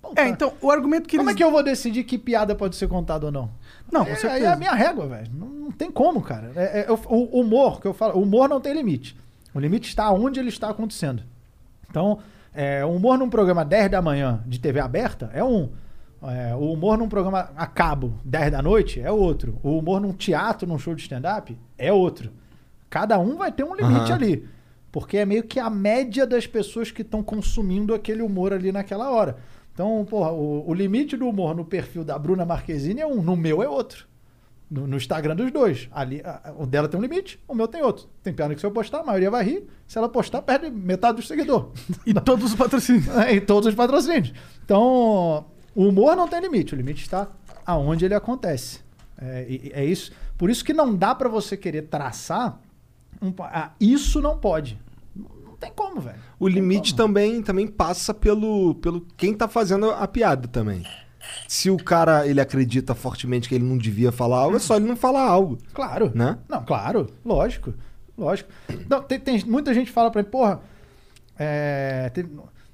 puta, 0.00 0.20
É, 0.22 0.28
então, 0.28 0.52
o 0.60 0.70
argumento 0.70 1.08
que 1.08 1.16
Como 1.16 1.28
eles... 1.28 1.34
é 1.34 1.38
que 1.38 1.44
eu 1.44 1.50
vou 1.50 1.62
decidir 1.62 2.04
que 2.04 2.16
piada 2.18 2.54
pode 2.54 2.76
ser 2.76 2.88
contada 2.88 3.26
ou 3.26 3.32
não? 3.32 3.50
Não, 3.90 4.04
com 4.04 4.10
É, 4.10 4.14
aí 4.14 4.18
certeza. 4.20 4.44
é 4.46 4.52
a 4.52 4.56
minha 4.56 4.72
régua, 4.74 5.06
velho. 5.06 5.28
Não, 5.34 5.46
não 5.48 5.70
tem 5.72 5.90
como, 5.90 6.20
cara. 6.20 6.52
É- 6.56 6.80
é- 6.80 6.86
eu- 6.88 7.00
o 7.08 7.40
humor, 7.40 7.80
que 7.80 7.86
eu 7.86 7.94
falo, 7.94 8.18
o 8.18 8.22
humor 8.22 8.48
não 8.48 8.60
tem 8.60 8.74
limite. 8.74 9.16
O 9.54 9.58
limite 9.60 9.88
está 9.88 10.10
onde 10.10 10.38
ele 10.38 10.48
está 10.50 10.68
acontecendo. 10.70 11.22
Então, 11.90 12.18
é, 12.54 12.84
o 12.84 12.90
humor 12.90 13.16
num 13.18 13.30
programa 13.30 13.64
10 13.64 13.90
da 13.90 14.02
manhã 14.02 14.42
de 14.46 14.58
TV 14.60 14.78
aberta 14.80 15.30
é 15.32 15.42
um. 15.42 15.70
É, 16.22 16.54
o 16.54 16.72
humor 16.72 16.98
num 16.98 17.08
programa 17.08 17.50
a 17.56 17.66
cabo 17.66 18.12
10 18.24 18.50
da 18.50 18.60
noite 18.60 19.00
é 19.00 19.10
outro. 19.10 19.58
O 19.62 19.78
humor 19.78 20.00
num 20.00 20.12
teatro, 20.12 20.66
num 20.68 20.78
show 20.78 20.94
de 20.94 21.02
stand-up 21.02 21.56
é 21.78 21.92
outro. 21.92 22.30
Cada 22.90 23.18
um 23.18 23.36
vai 23.36 23.52
ter 23.52 23.64
um 23.64 23.74
limite 23.74 24.10
Aham. 24.12 24.14
ali. 24.14 24.48
Porque 24.90 25.18
é 25.18 25.24
meio 25.26 25.44
que 25.44 25.60
a 25.60 25.70
média 25.70 26.26
das 26.26 26.46
pessoas 26.46 26.90
que 26.90 27.02
estão 27.02 27.22
consumindo 27.22 27.94
aquele 27.94 28.22
humor 28.22 28.52
ali 28.52 28.72
naquela 28.72 29.10
hora. 29.10 29.36
Então, 29.78 30.04
porra, 30.04 30.32
o, 30.32 30.68
o 30.68 30.74
limite 30.74 31.16
do 31.16 31.28
humor 31.28 31.54
no 31.54 31.64
perfil 31.64 32.02
da 32.02 32.18
Bruna 32.18 32.44
Marquezine 32.44 33.00
é 33.00 33.06
um, 33.06 33.22
no 33.22 33.36
meu 33.36 33.62
é 33.62 33.68
outro. 33.68 34.08
No, 34.68 34.88
no 34.88 34.96
Instagram 34.96 35.36
dos 35.36 35.52
dois. 35.52 35.88
Ali, 35.92 36.20
a- 36.24 36.52
o 36.58 36.66
dela 36.66 36.88
tem 36.88 36.98
um 36.98 37.02
limite, 37.02 37.38
o 37.46 37.54
meu 37.54 37.68
tem 37.68 37.80
outro. 37.80 38.08
Tem 38.20 38.32
piada 38.32 38.56
que 38.56 38.60
se 38.60 38.66
eu 38.66 38.72
postar, 38.72 38.98
a 39.02 39.04
maioria 39.04 39.30
vai 39.30 39.44
rir. 39.44 39.68
Se 39.86 39.96
ela 39.96 40.08
postar, 40.08 40.42
perde 40.42 40.68
metade 40.68 41.18
dos 41.18 41.28
seguidores. 41.28 41.68
E 42.04 42.12
todos 42.12 42.46
os 42.46 42.56
patrocínios. 42.56 43.06
em 43.30 43.40
todos 43.40 43.68
os 43.68 43.74
patrocínios. 43.76 44.32
Então, 44.64 45.46
o 45.76 45.84
humor 45.86 46.16
não 46.16 46.26
tem 46.26 46.40
limite. 46.40 46.74
O 46.74 46.76
limite 46.76 47.02
está 47.02 47.28
aonde 47.64 48.04
ele 48.04 48.14
acontece. 48.14 48.80
É, 49.16 49.46
e- 49.48 49.68
e 49.68 49.72
é 49.72 49.84
isso. 49.84 50.10
Por 50.36 50.50
isso 50.50 50.64
que 50.64 50.72
não 50.74 50.92
dá 50.92 51.14
pra 51.14 51.28
você 51.28 51.56
querer 51.56 51.82
traçar. 51.82 52.58
um 53.22 53.32
ah, 53.42 53.70
isso 53.80 54.20
não 54.20 54.36
pode. 54.38 54.76
Tem 55.60 55.72
como, 55.74 56.00
velho. 56.00 56.18
O 56.38 56.46
limite 56.46 56.94
também, 56.94 57.42
também 57.42 57.66
passa 57.66 58.14
pelo, 58.14 58.74
pelo 58.76 59.00
quem 59.16 59.34
tá 59.34 59.48
fazendo 59.48 59.90
a 59.90 60.06
piada 60.06 60.46
também. 60.46 60.84
Se 61.48 61.68
o 61.68 61.76
cara 61.76 62.26
ele 62.26 62.40
acredita 62.40 62.94
fortemente 62.94 63.48
que 63.48 63.54
ele 63.54 63.64
não 63.64 63.76
devia 63.76 64.12
falar 64.12 64.38
algo, 64.38 64.56
é 64.56 64.60
só 64.60 64.76
ele 64.76 64.86
não 64.86 64.96
falar 64.96 65.22
algo. 65.22 65.58
Claro. 65.74 66.12
Né? 66.14 66.38
Não, 66.48 66.64
claro. 66.64 67.08
Lógico. 67.24 67.74
Lógico. 68.16 68.48
Não, 68.88 69.02
tem, 69.02 69.18
tem- 69.18 69.44
muita 69.44 69.74
gente 69.74 69.90
fala 69.90 70.10
pra 70.10 70.22
mim, 70.22 70.28
porra. 70.28 70.60
é, 71.38 72.08
teve, 72.14 72.30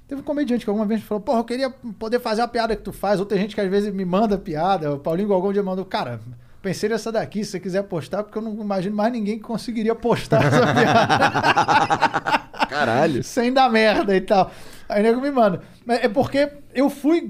teve 0.07 0.21
um 0.21 0.23
comediante 0.23 0.63
que 0.63 0.69
alguma 0.69 0.85
vez 0.85 1.01
falou, 1.03 1.21
porra, 1.21 1.39
eu 1.39 1.43
queria 1.43 1.69
poder 1.99 2.19
fazer 2.19 2.41
a 2.41 2.47
piada 2.47 2.75
que 2.75 2.81
tu 2.83 2.93
faz. 2.93 3.19
Outra 3.19 3.37
gente 3.37 3.55
que 3.55 3.61
às 3.61 3.69
vezes 3.69 3.93
me 3.93 4.05
manda 4.05 4.37
piada. 4.37 4.93
O 4.93 4.99
Paulinho 4.99 5.27
Gogol 5.27 5.49
um 5.49 5.53
dia 5.53 5.63
mandou, 5.63 5.85
cara. 5.85 6.19
Pensei 6.65 6.89
nessa 6.89 7.11
daqui, 7.11 7.45
se 7.45 7.51
você 7.51 7.59
quiser 7.59 7.83
postar, 7.83 8.23
porque 8.23 8.39
eu 8.39 8.41
não 8.41 8.59
imagino 8.59 8.95
mais 8.95 9.13
ninguém 9.13 9.37
que 9.37 9.43
conseguiria 9.43 9.93
postar 9.93 10.43
essa 10.43 10.65
piada. 10.73 12.39
Caralho. 12.67 13.23
sem 13.23 13.53
dar 13.53 13.69
merda 13.69 14.15
e 14.15 14.21
tal. 14.21 14.49
Aí 14.89 14.99
o 15.01 15.03
nego 15.03 15.21
me 15.21 15.29
manda. 15.29 15.61
É 15.87 16.09
porque 16.09 16.51
eu 16.73 16.89
fui 16.89 17.29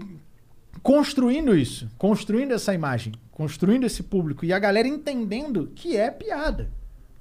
construindo 0.82 1.54
isso, 1.54 1.92
construindo 1.98 2.54
essa 2.54 2.74
imagem, 2.74 3.12
construindo 3.30 3.86
esse 3.86 4.04
público 4.04 4.46
e 4.46 4.54
a 4.54 4.58
galera 4.58 4.88
entendendo 4.88 5.70
que 5.76 5.98
é 5.98 6.10
piada. 6.10 6.72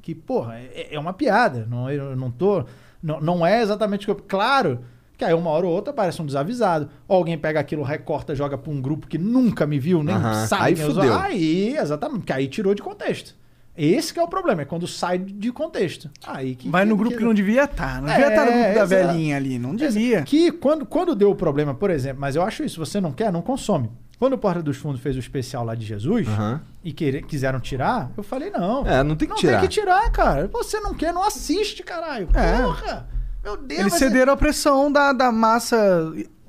Que, 0.00 0.14
porra, 0.14 0.60
é, 0.60 0.94
é 0.94 1.00
uma 1.00 1.14
piada. 1.14 1.66
Não, 1.68 1.90
eu 1.90 2.14
não 2.14 2.30
tô. 2.30 2.64
Não, 3.02 3.20
não 3.20 3.44
é 3.44 3.60
exatamente 3.60 4.08
o 4.08 4.14
que 4.14 4.20
eu. 4.20 4.24
Claro 4.28 4.84
que 5.16 5.24
aí 5.24 5.32
uma 5.34 5.50
hora 5.50 5.66
ou 5.66 5.72
outra 5.72 5.92
aparece 5.92 6.20
um 6.20 6.26
desavisado. 6.26 6.88
Ou 7.08 7.16
alguém 7.16 7.38
pega 7.38 7.60
aquilo, 7.60 7.82
recorta, 7.82 8.34
joga 8.34 8.58
pra 8.58 8.70
um 8.70 8.80
grupo 8.80 9.06
que 9.06 9.16
nunca 9.18 9.66
me 9.66 9.78
viu, 9.78 10.02
nem 10.02 10.14
Aham. 10.14 10.46
sabe. 10.46 10.62
Aí 10.64 10.76
fudeu. 10.76 11.18
Aí, 11.18 11.76
exatamente, 11.76 12.18
porque 12.20 12.32
aí 12.32 12.48
tirou 12.48 12.74
de 12.74 12.82
contexto. 12.82 13.34
Esse 13.76 14.14
que 14.14 14.20
é 14.20 14.22
o 14.22 14.28
problema, 14.28 14.62
é 14.62 14.64
quando 14.64 14.86
sai 14.86 15.18
de 15.18 15.50
contexto. 15.50 16.08
Aí 16.24 16.54
que, 16.54 16.68
Vai 16.68 16.84
no 16.84 16.94
que- 16.96 17.02
grupo 17.02 17.16
que 17.16 17.24
não 17.24 17.34
devia 17.34 17.64
estar. 17.64 18.00
Não 18.00 18.08
devia 18.08 18.26
É, 18.26 18.28
estar 18.28 18.44
no 18.46 18.52
grupo 18.52 18.74
da 18.74 18.84
velhinha 18.84 19.36
ali. 19.36 19.58
Não 19.58 19.74
devia. 19.74 20.22
Que 20.22 20.52
quando, 20.52 20.86
quando 20.86 21.12
deu 21.14 21.30
o 21.30 21.34
problema, 21.34 21.74
por 21.74 21.90
exemplo, 21.90 22.20
mas 22.20 22.36
eu 22.36 22.42
acho 22.42 22.62
isso, 22.62 22.78
você 22.78 23.00
não 23.00 23.10
quer, 23.10 23.32
não 23.32 23.42
consome. 23.42 23.90
Quando 24.16 24.34
o 24.34 24.38
Porta 24.38 24.62
dos 24.62 24.76
Fundos 24.76 25.00
fez 25.00 25.16
o 25.16 25.18
especial 25.18 25.64
lá 25.64 25.74
de 25.74 25.84
Jesus 25.84 26.28
Aham. 26.28 26.60
e 26.84 26.92
querer- 26.92 27.22
quiseram 27.26 27.58
tirar, 27.58 28.12
eu 28.16 28.22
falei, 28.22 28.48
não. 28.48 28.86
É, 28.86 29.02
não 29.02 29.16
tem 29.16 29.26
que 29.26 29.34
não 29.34 29.40
tirar. 29.40 29.58
tem 29.58 29.68
que 29.68 29.74
tirar, 29.74 30.08
cara. 30.12 30.46
Você 30.52 30.78
não 30.78 30.94
quer, 30.94 31.12
não 31.12 31.24
assiste, 31.26 31.82
caralho. 31.82 32.28
É. 32.32 32.62
Porra! 32.62 33.08
Meu 33.44 33.56
Deus, 33.56 33.80
Eles 33.80 33.94
cederam 33.94 34.32
à 34.32 34.36
pressão 34.36 34.90
da, 34.90 35.12
da 35.12 35.30
massa 35.30 35.76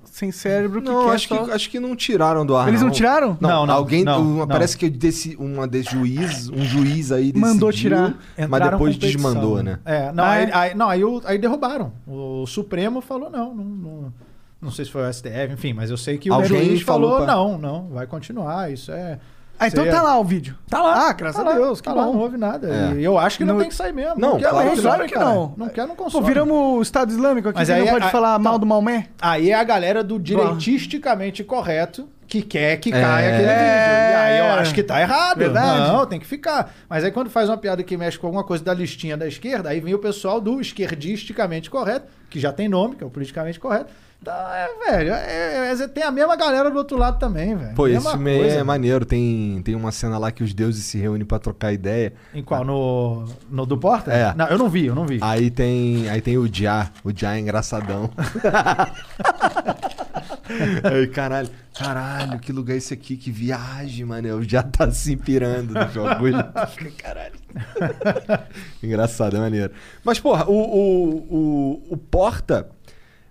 sem 0.05 0.31
cérebro 0.31 0.81
que 0.81 0.87
Não, 0.89 1.05
quer 1.07 1.11
acho 1.15 1.27
só... 1.27 1.43
que, 1.45 1.51
acho 1.51 1.69
que 1.69 1.77
não 1.79 1.93
tiraram 1.93 2.45
do 2.45 2.55
ar. 2.55 2.69
Eles 2.69 2.81
não 2.81 2.89
tiraram? 2.89 3.37
Não, 3.41 3.49
Não, 3.49 3.65
não, 3.65 3.75
alguém. 3.75 4.03
não, 4.05 4.23
não. 4.23 4.47
Parece 4.47 4.77
que 4.77 4.89
desse, 4.89 5.35
uma 5.37 5.67
desse 5.67 5.91
juiz, 5.91 6.49
um 6.49 6.61
juiz 6.63 7.11
aí 7.11 7.33
decidiu, 7.33 7.41
Mandou 7.53 7.71
tirar. 7.71 8.15
Mas 8.49 8.71
depois 8.71 8.95
desmandou, 8.97 9.61
né? 9.61 9.79
É, 9.83 10.11
não, 10.13 10.23
Ah, 10.23 10.29
aí, 10.31 10.43
é? 10.45 10.55
aí- 10.55 10.73
não, 10.75 10.87
aí, 10.89 11.01
aí 11.25 11.37
derrubaram. 11.37 11.91
O 12.07 12.45
Supremo 12.47 13.01
falou 13.01 13.29
não, 13.29 13.53
não, 13.53 13.65
não, 13.65 14.13
não 14.61 14.71
sei 14.71 14.85
se 14.85 14.91
foi 14.91 15.01
o 15.05 15.11
STF, 15.13 15.51
enfim, 15.53 15.73
mas 15.73 15.89
eu 15.91 15.97
sei 15.97 16.17
que 16.17 16.29
o 16.29 16.33
Alguém 16.33 16.47
juiz 16.47 16.81
falou 16.81 17.09
falou, 17.11 17.25
pra- 17.25 17.35
não, 17.35 17.57
não, 17.57 17.87
vai 17.89 18.07
continuar, 18.07 18.71
isso 18.71 18.93
é... 18.93 19.19
Ah, 19.59 19.67
então 19.67 19.85
tá 19.89 20.01
lá 20.01 20.19
o 20.19 20.23
vídeo. 20.23 20.57
Tá 20.69 20.81
lá. 20.81 21.07
Ah, 21.09 21.13
graças 21.13 21.41
tá 21.41 21.47
a 21.49 21.51
lá, 21.53 21.57
Deus, 21.57 21.79
que 21.79 21.85
tá 21.87 21.93
lá, 21.93 22.03
bom. 22.05 22.13
não 22.13 22.19
houve 22.19 22.37
nada. 22.37 22.67
É. 22.67 22.99
E 22.99 23.03
eu 23.05 23.17
acho 23.17 23.37
que 23.37 23.45
não, 23.45 23.53
Não- 23.53 23.61
tem 23.61 23.69
que 23.69 23.75
sair 23.75 23.93
mesmo. 23.93 24.19
Não, 24.19 24.37
quer, 24.37 24.49
claro 24.49 24.55
não 24.55 24.63
que 24.63 24.69
consome, 24.81 24.83
Claro 24.95 25.05
que 25.07 25.13
cara. 25.13 25.25
não. 25.25 25.53
Não 25.55 25.69
quer, 25.69 25.87
não 25.87 25.95
Pô, 25.95 26.03
consome. 26.03 26.25
viramos 26.27 26.57
o 26.77 26.81
Estado 26.81 27.11
Islâmico 27.11 27.49
aqui, 27.49 27.57
Mas 27.59 27.69
aí 27.69 27.79
não 27.81 27.87
é- 27.87 27.91
pode 27.91 28.05
a- 28.05 28.09
falar 28.09 28.37
mal 28.39 28.59
do 28.59 28.65
Maomé. 28.65 29.07
Aí 29.21 29.51
é 29.51 29.53
a 29.53 29.63
galera 29.63 30.03
do 30.03 30.19
direitisticamente 30.19 31.43
correto 31.43 32.07
que 32.27 32.41
quer 32.41 32.77
que 32.77 32.89
É. 32.89 33.01
caia 33.01 33.29
aquele 33.29 33.47
vídeo. 33.47 33.61
E 34.11 34.15
aí 34.15 34.39
eu 34.39 34.45
acho 34.59 34.73
que 34.73 34.83
tá 34.83 34.99
errado. 34.99 35.37
Verdade. 35.37 35.91
Não, 35.91 36.05
tem 36.05 36.19
que 36.19 36.25
ficar. 36.25 36.73
Mas 36.89 37.03
aí 37.03 37.11
quando 37.11 37.29
faz 37.29 37.47
uma 37.49 37.57
piada 37.57 37.83
que 37.83 37.95
mexe 37.95 38.17
com 38.17 38.27
alguma 38.27 38.43
coisa 38.43 38.63
da 38.63 38.73
listinha 38.73 39.15
da 39.15 39.27
esquerda, 39.27 39.69
aí 39.69 39.79
vem 39.79 39.93
o 39.93 39.99
pessoal 39.99 40.41
do 40.41 40.59
esquerdisticamente 40.59 41.69
correto, 41.69 42.07
que 42.29 42.39
já 42.39 42.51
tem 42.51 42.67
nome, 42.67 42.95
que 42.95 43.03
é 43.03 43.07
o 43.07 43.09
politicamente 43.09 43.59
correto. 43.59 43.93
Então, 44.21 44.33
é, 44.33 44.67
velho, 44.89 45.13
é- 45.13 45.71
é- 45.71 45.87
tem 45.87 46.03
a 46.03 46.09
mesma 46.09 46.35
galera 46.35 46.71
do 46.71 46.77
outro 46.79 46.97
lado 46.97 47.19
também, 47.19 47.55
velho. 47.55 47.75
Pô, 47.75 47.85
esse 47.87 47.95
Mesma 47.97 48.11
filme 48.13 48.37
coisa. 48.37 48.55
é 48.55 48.63
maneiro. 48.63 49.05
Tem, 49.05 49.61
tem 49.63 49.75
uma 49.75 49.91
cena 49.91 50.17
lá 50.17 50.31
que 50.31 50.43
os 50.43 50.51
deuses 50.51 50.83
se 50.83 50.97
reúnem 50.97 51.23
pra 51.25 51.37
trocar 51.37 51.71
ideia. 51.71 52.11
Em 52.33 52.41
qual? 52.43 52.65
No, 52.65 53.27
no 53.49 53.65
do 53.67 53.77
Porta? 53.77 54.11
É. 54.11 54.33
Não, 54.33 54.47
eu 54.47 54.57
não 54.57 54.67
vi, 54.67 54.87
eu 54.87 54.95
não 54.95 55.05
vi. 55.05 55.19
Aí 55.21 55.51
tem, 55.51 56.09
aí 56.09 56.21
tem 56.21 56.37
o 56.39 56.49
Já. 56.51 56.89
O 57.03 57.11
Já 57.15 57.35
é 57.35 57.39
engraçadão. 57.39 58.09
aí, 60.83 61.07
caralho. 61.07 61.49
Caralho, 61.77 62.39
que 62.39 62.51
lugar 62.53 62.73
é 62.73 62.77
esse 62.77 62.93
aqui? 62.93 63.17
Que 63.17 63.29
viagem, 63.29 64.05
mano. 64.05 64.27
Eu 64.27 64.41
já 64.43 64.63
tá 64.63 64.89
se 64.91 65.15
pirando 65.17 65.73
no 65.73 66.03
bagulho. 66.03 66.37
caralho. 66.97 67.35
Engraçado, 68.81 69.35
é 69.35 69.39
maneiro. 69.39 69.73
Mas, 70.03 70.19
porra, 70.19 70.45
o, 70.49 70.53
o, 70.53 71.15
o, 71.29 71.83
o 71.91 71.97
Porta 71.97 72.69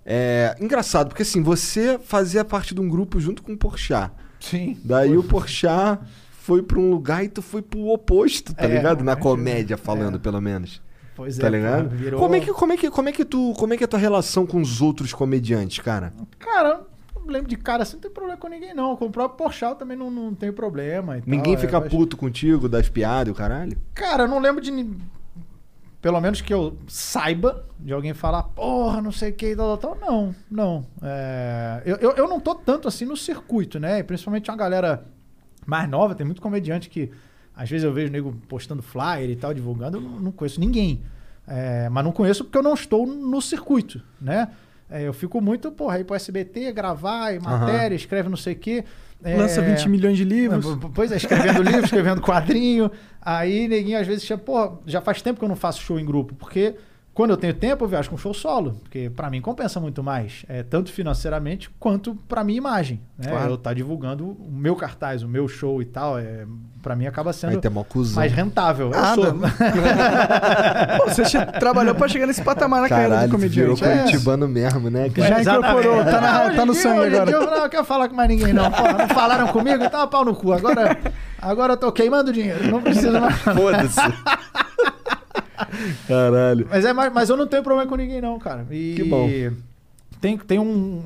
é 0.04 0.56
engraçado, 0.60 1.08
porque 1.08 1.22
assim, 1.22 1.42
você 1.42 1.98
fazia 1.98 2.44
parte 2.44 2.74
de 2.74 2.80
um 2.80 2.88
grupo 2.88 3.18
junto 3.20 3.42
com 3.42 3.52
o 3.52 3.56
Porchat. 3.58 4.12
Sim. 4.40 4.78
Daí 4.84 5.16
o 5.16 5.22
Porchat 5.24 6.00
foi 6.32 6.62
pra 6.62 6.78
um 6.78 6.90
lugar 6.90 7.24
e 7.24 7.28
tu 7.28 7.40
foi 7.40 7.62
pro 7.62 7.86
oposto, 7.88 8.54
tá 8.54 8.64
É, 8.64 8.76
ligado? 8.76 9.02
Na 9.02 9.12
é, 9.12 9.16
comédia, 9.16 9.76
falando, 9.78 10.20
pelo 10.20 10.40
menos. 10.40 10.82
Pois 11.16 11.38
Tá 11.38 11.46
é, 11.46 11.50
ligado? 11.50 11.84
cara, 11.84 11.88
virou- 11.96 12.20
Como 12.20 12.34
é 12.34 12.40
que 12.40 12.52
como 12.52 12.72
é 12.72 12.76
que 12.76 12.90
como 12.90 13.08
é 13.08 13.12
que 13.12 13.24
tu 13.24 13.54
como 13.56 13.72
é 13.72 13.76
que 13.76 13.84
é 13.84 13.86
a 13.86 13.88
tua 13.88 13.98
relação 14.00 14.44
com 14.46 14.60
os 14.60 14.82
outros 14.82 15.12
comediantes, 15.12 15.78
cara? 15.78 16.12
Cara, 16.40 16.82
lembro 17.26 17.48
de 17.48 17.56
cara 17.56 17.84
assim, 17.84 17.94
não 17.94 18.00
tem 18.02 18.10
problema 18.10 18.36
com 18.36 18.48
ninguém, 18.48 18.74
não. 18.74 18.96
Com 18.96 19.06
o 19.06 19.10
próprio 19.10 19.38
Porchat 19.38 19.78
também 19.78 19.96
não, 19.96 20.10
não 20.10 20.34
tem 20.34 20.52
problema. 20.52 21.16
e 21.18 21.22
Ninguém 21.24 21.54
tal, 21.54 21.60
fica 21.62 21.76
é, 21.76 21.80
mas- 21.80 21.88
puto 21.88 22.16
contigo 22.16 22.68
das 22.68 22.88
piadas, 22.88 23.28
e 23.28 23.30
o 23.30 23.34
caralho? 23.34 23.78
Cara, 23.94 24.24
eu 24.24 24.28
não 24.28 24.40
lembro 24.40 24.60
de. 24.60 24.70
Pelo 26.04 26.20
menos 26.20 26.42
que 26.42 26.52
eu 26.52 26.76
saiba 26.86 27.64
de 27.80 27.90
alguém 27.90 28.12
falar, 28.12 28.42
porra, 28.42 29.00
não 29.00 29.10
sei 29.10 29.30
o 29.30 29.32
que, 29.32 29.56
tal, 29.56 29.78
tal, 29.78 29.96
tal. 29.96 30.10
Não, 30.10 30.34
não. 30.50 30.86
É, 31.00 31.80
eu, 31.86 31.96
eu, 31.96 32.10
eu 32.10 32.28
não 32.28 32.38
tô 32.38 32.54
tanto 32.54 32.86
assim 32.86 33.06
no 33.06 33.16
circuito, 33.16 33.80
né? 33.80 34.00
E 34.00 34.02
principalmente 34.02 34.50
uma 34.50 34.56
galera 34.58 35.06
mais 35.64 35.88
nova, 35.88 36.14
tem 36.14 36.26
muito 36.26 36.42
comediante 36.42 36.90
que 36.90 37.10
às 37.56 37.70
vezes 37.70 37.86
eu 37.86 37.90
vejo 37.90 38.08
o 38.08 38.12
nego 38.12 38.36
postando 38.50 38.82
flyer 38.82 39.30
e 39.30 39.34
tal, 39.34 39.54
divulgando, 39.54 39.96
eu 39.96 40.02
não, 40.02 40.20
não 40.20 40.30
conheço 40.30 40.60
ninguém. 40.60 41.02
É, 41.48 41.88
mas 41.88 42.04
não 42.04 42.12
conheço 42.12 42.44
porque 42.44 42.58
eu 42.58 42.62
não 42.62 42.74
estou 42.74 43.06
no 43.06 43.40
circuito, 43.40 44.02
né? 44.20 44.50
É, 44.90 45.04
eu 45.08 45.12
fico 45.14 45.40
muito, 45.40 45.72
porra, 45.72 46.00
ir 46.00 46.04
pro 46.04 46.16
SBT, 46.16 46.70
gravar, 46.72 47.32
e 47.32 47.40
matéria, 47.40 47.96
escreve 47.96 48.28
não 48.28 48.36
sei 48.36 48.52
o 48.52 48.58
quê. 48.58 48.84
É, 49.24 49.36
Lança 49.36 49.62
20 49.62 49.88
milhões 49.88 50.16
de 50.18 50.24
livros. 50.24 50.76
P- 50.76 50.88
Pois 50.94 51.10
é, 51.10 51.16
escrevendo 51.16 51.62
livro, 51.64 51.84
escrevendo 51.84 52.20
quadrinho. 52.20 52.90
Aí, 53.20 53.66
neguinho, 53.66 53.98
às 53.98 54.06
vezes, 54.06 54.24
chama, 54.24 54.42
pô, 54.42 54.78
já 54.86 55.00
faz 55.00 55.22
tempo 55.22 55.38
que 55.38 55.44
eu 55.44 55.48
não 55.48 55.56
faço 55.56 55.80
show 55.80 55.98
em 55.98 56.04
grupo, 56.04 56.34
porque 56.34 56.74
Quando 57.14 57.30
eu 57.30 57.36
tenho 57.36 57.54
tempo, 57.54 57.84
eu 57.84 57.88
viajo 57.88 58.10
com 58.10 58.16
show 58.16 58.34
solo, 58.34 58.72
porque 58.82 59.08
pra 59.08 59.30
mim 59.30 59.40
compensa 59.40 59.78
muito 59.78 60.02
mais, 60.02 60.44
é, 60.48 60.64
tanto 60.64 60.90
financeiramente 60.90 61.70
quanto 61.78 62.16
pra 62.28 62.42
minha 62.42 62.58
imagem. 62.58 63.00
Né? 63.16 63.30
Claro. 63.30 63.50
Eu 63.50 63.54
estar 63.54 63.72
divulgando 63.72 64.26
o 64.26 64.50
meu 64.50 64.74
cartaz, 64.74 65.22
o 65.22 65.28
meu 65.28 65.46
show 65.46 65.80
e 65.80 65.84
tal, 65.84 66.18
é, 66.18 66.44
para 66.82 66.96
mim 66.96 67.06
acaba 67.06 67.32
sendo 67.32 67.60
mais 68.16 68.32
rentável. 68.32 68.86
Eu 68.86 69.00
Nada. 69.00 69.14
sou. 69.14 69.26
Pô, 70.98 71.08
você 71.08 71.46
trabalhou 71.60 71.94
pra 71.94 72.08
chegar 72.08 72.26
nesse 72.26 72.42
patamar 72.42 72.82
na 72.82 72.88
carreira 72.88 73.10
Caralho, 73.14 73.30
do 73.30 73.38
tu 73.38 73.48
virou 73.48 73.76
comediante. 73.76 73.98
É. 73.98 74.02
curitibano 74.02 74.48
mesmo, 74.48 74.90
né? 74.90 75.08
cara? 75.10 75.42
Já 75.44 75.56
incorporou, 75.58 76.04
tá, 76.04 76.20
na- 76.20 76.50
tá 76.50 76.66
no 76.66 76.74
sangue 76.74 77.14
agora. 77.14 77.26
dia 77.26 77.36
Eu 77.36 77.46
não 77.60 77.68
quero 77.68 77.84
falar 77.84 78.08
com 78.08 78.16
mais 78.16 78.28
ninguém, 78.28 78.52
não. 78.52 78.68
Pô, 78.72 78.82
não 78.92 79.08
falaram 79.08 79.46
comigo, 79.48 79.84
então 79.84 80.08
pau 80.08 80.24
no 80.24 80.34
cu. 80.34 80.52
Agora, 80.52 80.98
agora 81.40 81.74
eu 81.74 81.76
tô 81.76 81.92
queimando 81.92 82.32
dinheiro, 82.32 82.68
não 82.72 82.82
preciso 82.82 83.20
mais. 83.20 83.36
Foda-se. 83.36 84.00
Caralho. 86.06 86.66
Mas, 86.70 86.84
é, 86.84 86.92
mas 86.92 87.28
eu 87.30 87.36
não 87.36 87.46
tenho 87.46 87.62
problema 87.62 87.88
com 87.88 87.96
ninguém, 87.96 88.20
não, 88.20 88.38
cara. 88.38 88.66
E 88.70 88.94
Que 88.96 89.04
bom. 89.04 89.28
Tem, 90.20 90.38
tem 90.38 90.58
um, 90.58 91.02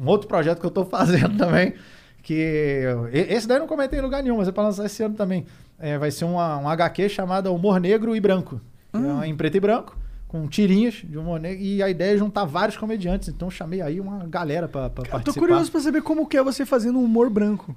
um 0.00 0.06
outro 0.06 0.28
projeto 0.28 0.60
que 0.60 0.66
eu 0.66 0.70
tô 0.70 0.84
fazendo 0.86 1.36
também, 1.36 1.74
que... 2.22 2.82
Esse 3.12 3.46
daí 3.48 3.56
eu 3.56 3.60
não 3.60 3.66
comentei 3.68 3.98
em 3.98 4.02
lugar 4.02 4.22
nenhum, 4.22 4.36
mas 4.38 4.48
é 4.48 4.52
pra 4.52 4.64
lançar 4.64 4.84
esse 4.86 5.02
ano 5.02 5.14
também. 5.14 5.46
É, 5.78 5.96
vai 5.96 6.10
ser 6.10 6.24
uma, 6.26 6.58
um 6.58 6.68
HQ 6.68 7.08
chamado 7.08 7.52
Humor 7.54 7.80
Negro 7.80 8.14
e 8.14 8.20
Branco. 8.20 8.60
que 8.92 8.98
Hum. 8.98 9.22
É 9.22 9.26
em 9.26 9.36
preto 9.36 9.56
e 9.56 9.60
branco, 9.60 9.96
com 10.28 10.46
tirinhas 10.46 10.94
de 10.94 11.16
humor 11.16 11.40
negro. 11.40 11.62
E 11.62 11.82
a 11.82 11.88
ideia 11.88 12.14
é 12.14 12.18
juntar 12.18 12.44
vários 12.44 12.76
comediantes. 12.76 13.28
Então 13.28 13.46
eu 13.48 13.52
chamei 13.52 13.80
aí 13.80 14.00
uma 14.00 14.26
galera 14.26 14.68
pra, 14.68 14.90
pra 14.90 15.04
Eu 15.04 15.10
participar. 15.10 15.32
tô 15.32 15.40
curioso 15.40 15.70
pra 15.70 15.80
saber 15.80 16.02
como 16.02 16.26
que 16.26 16.36
é 16.36 16.42
você 16.42 16.66
fazendo 16.66 16.98
um 16.98 17.04
humor 17.04 17.30
branco. 17.30 17.74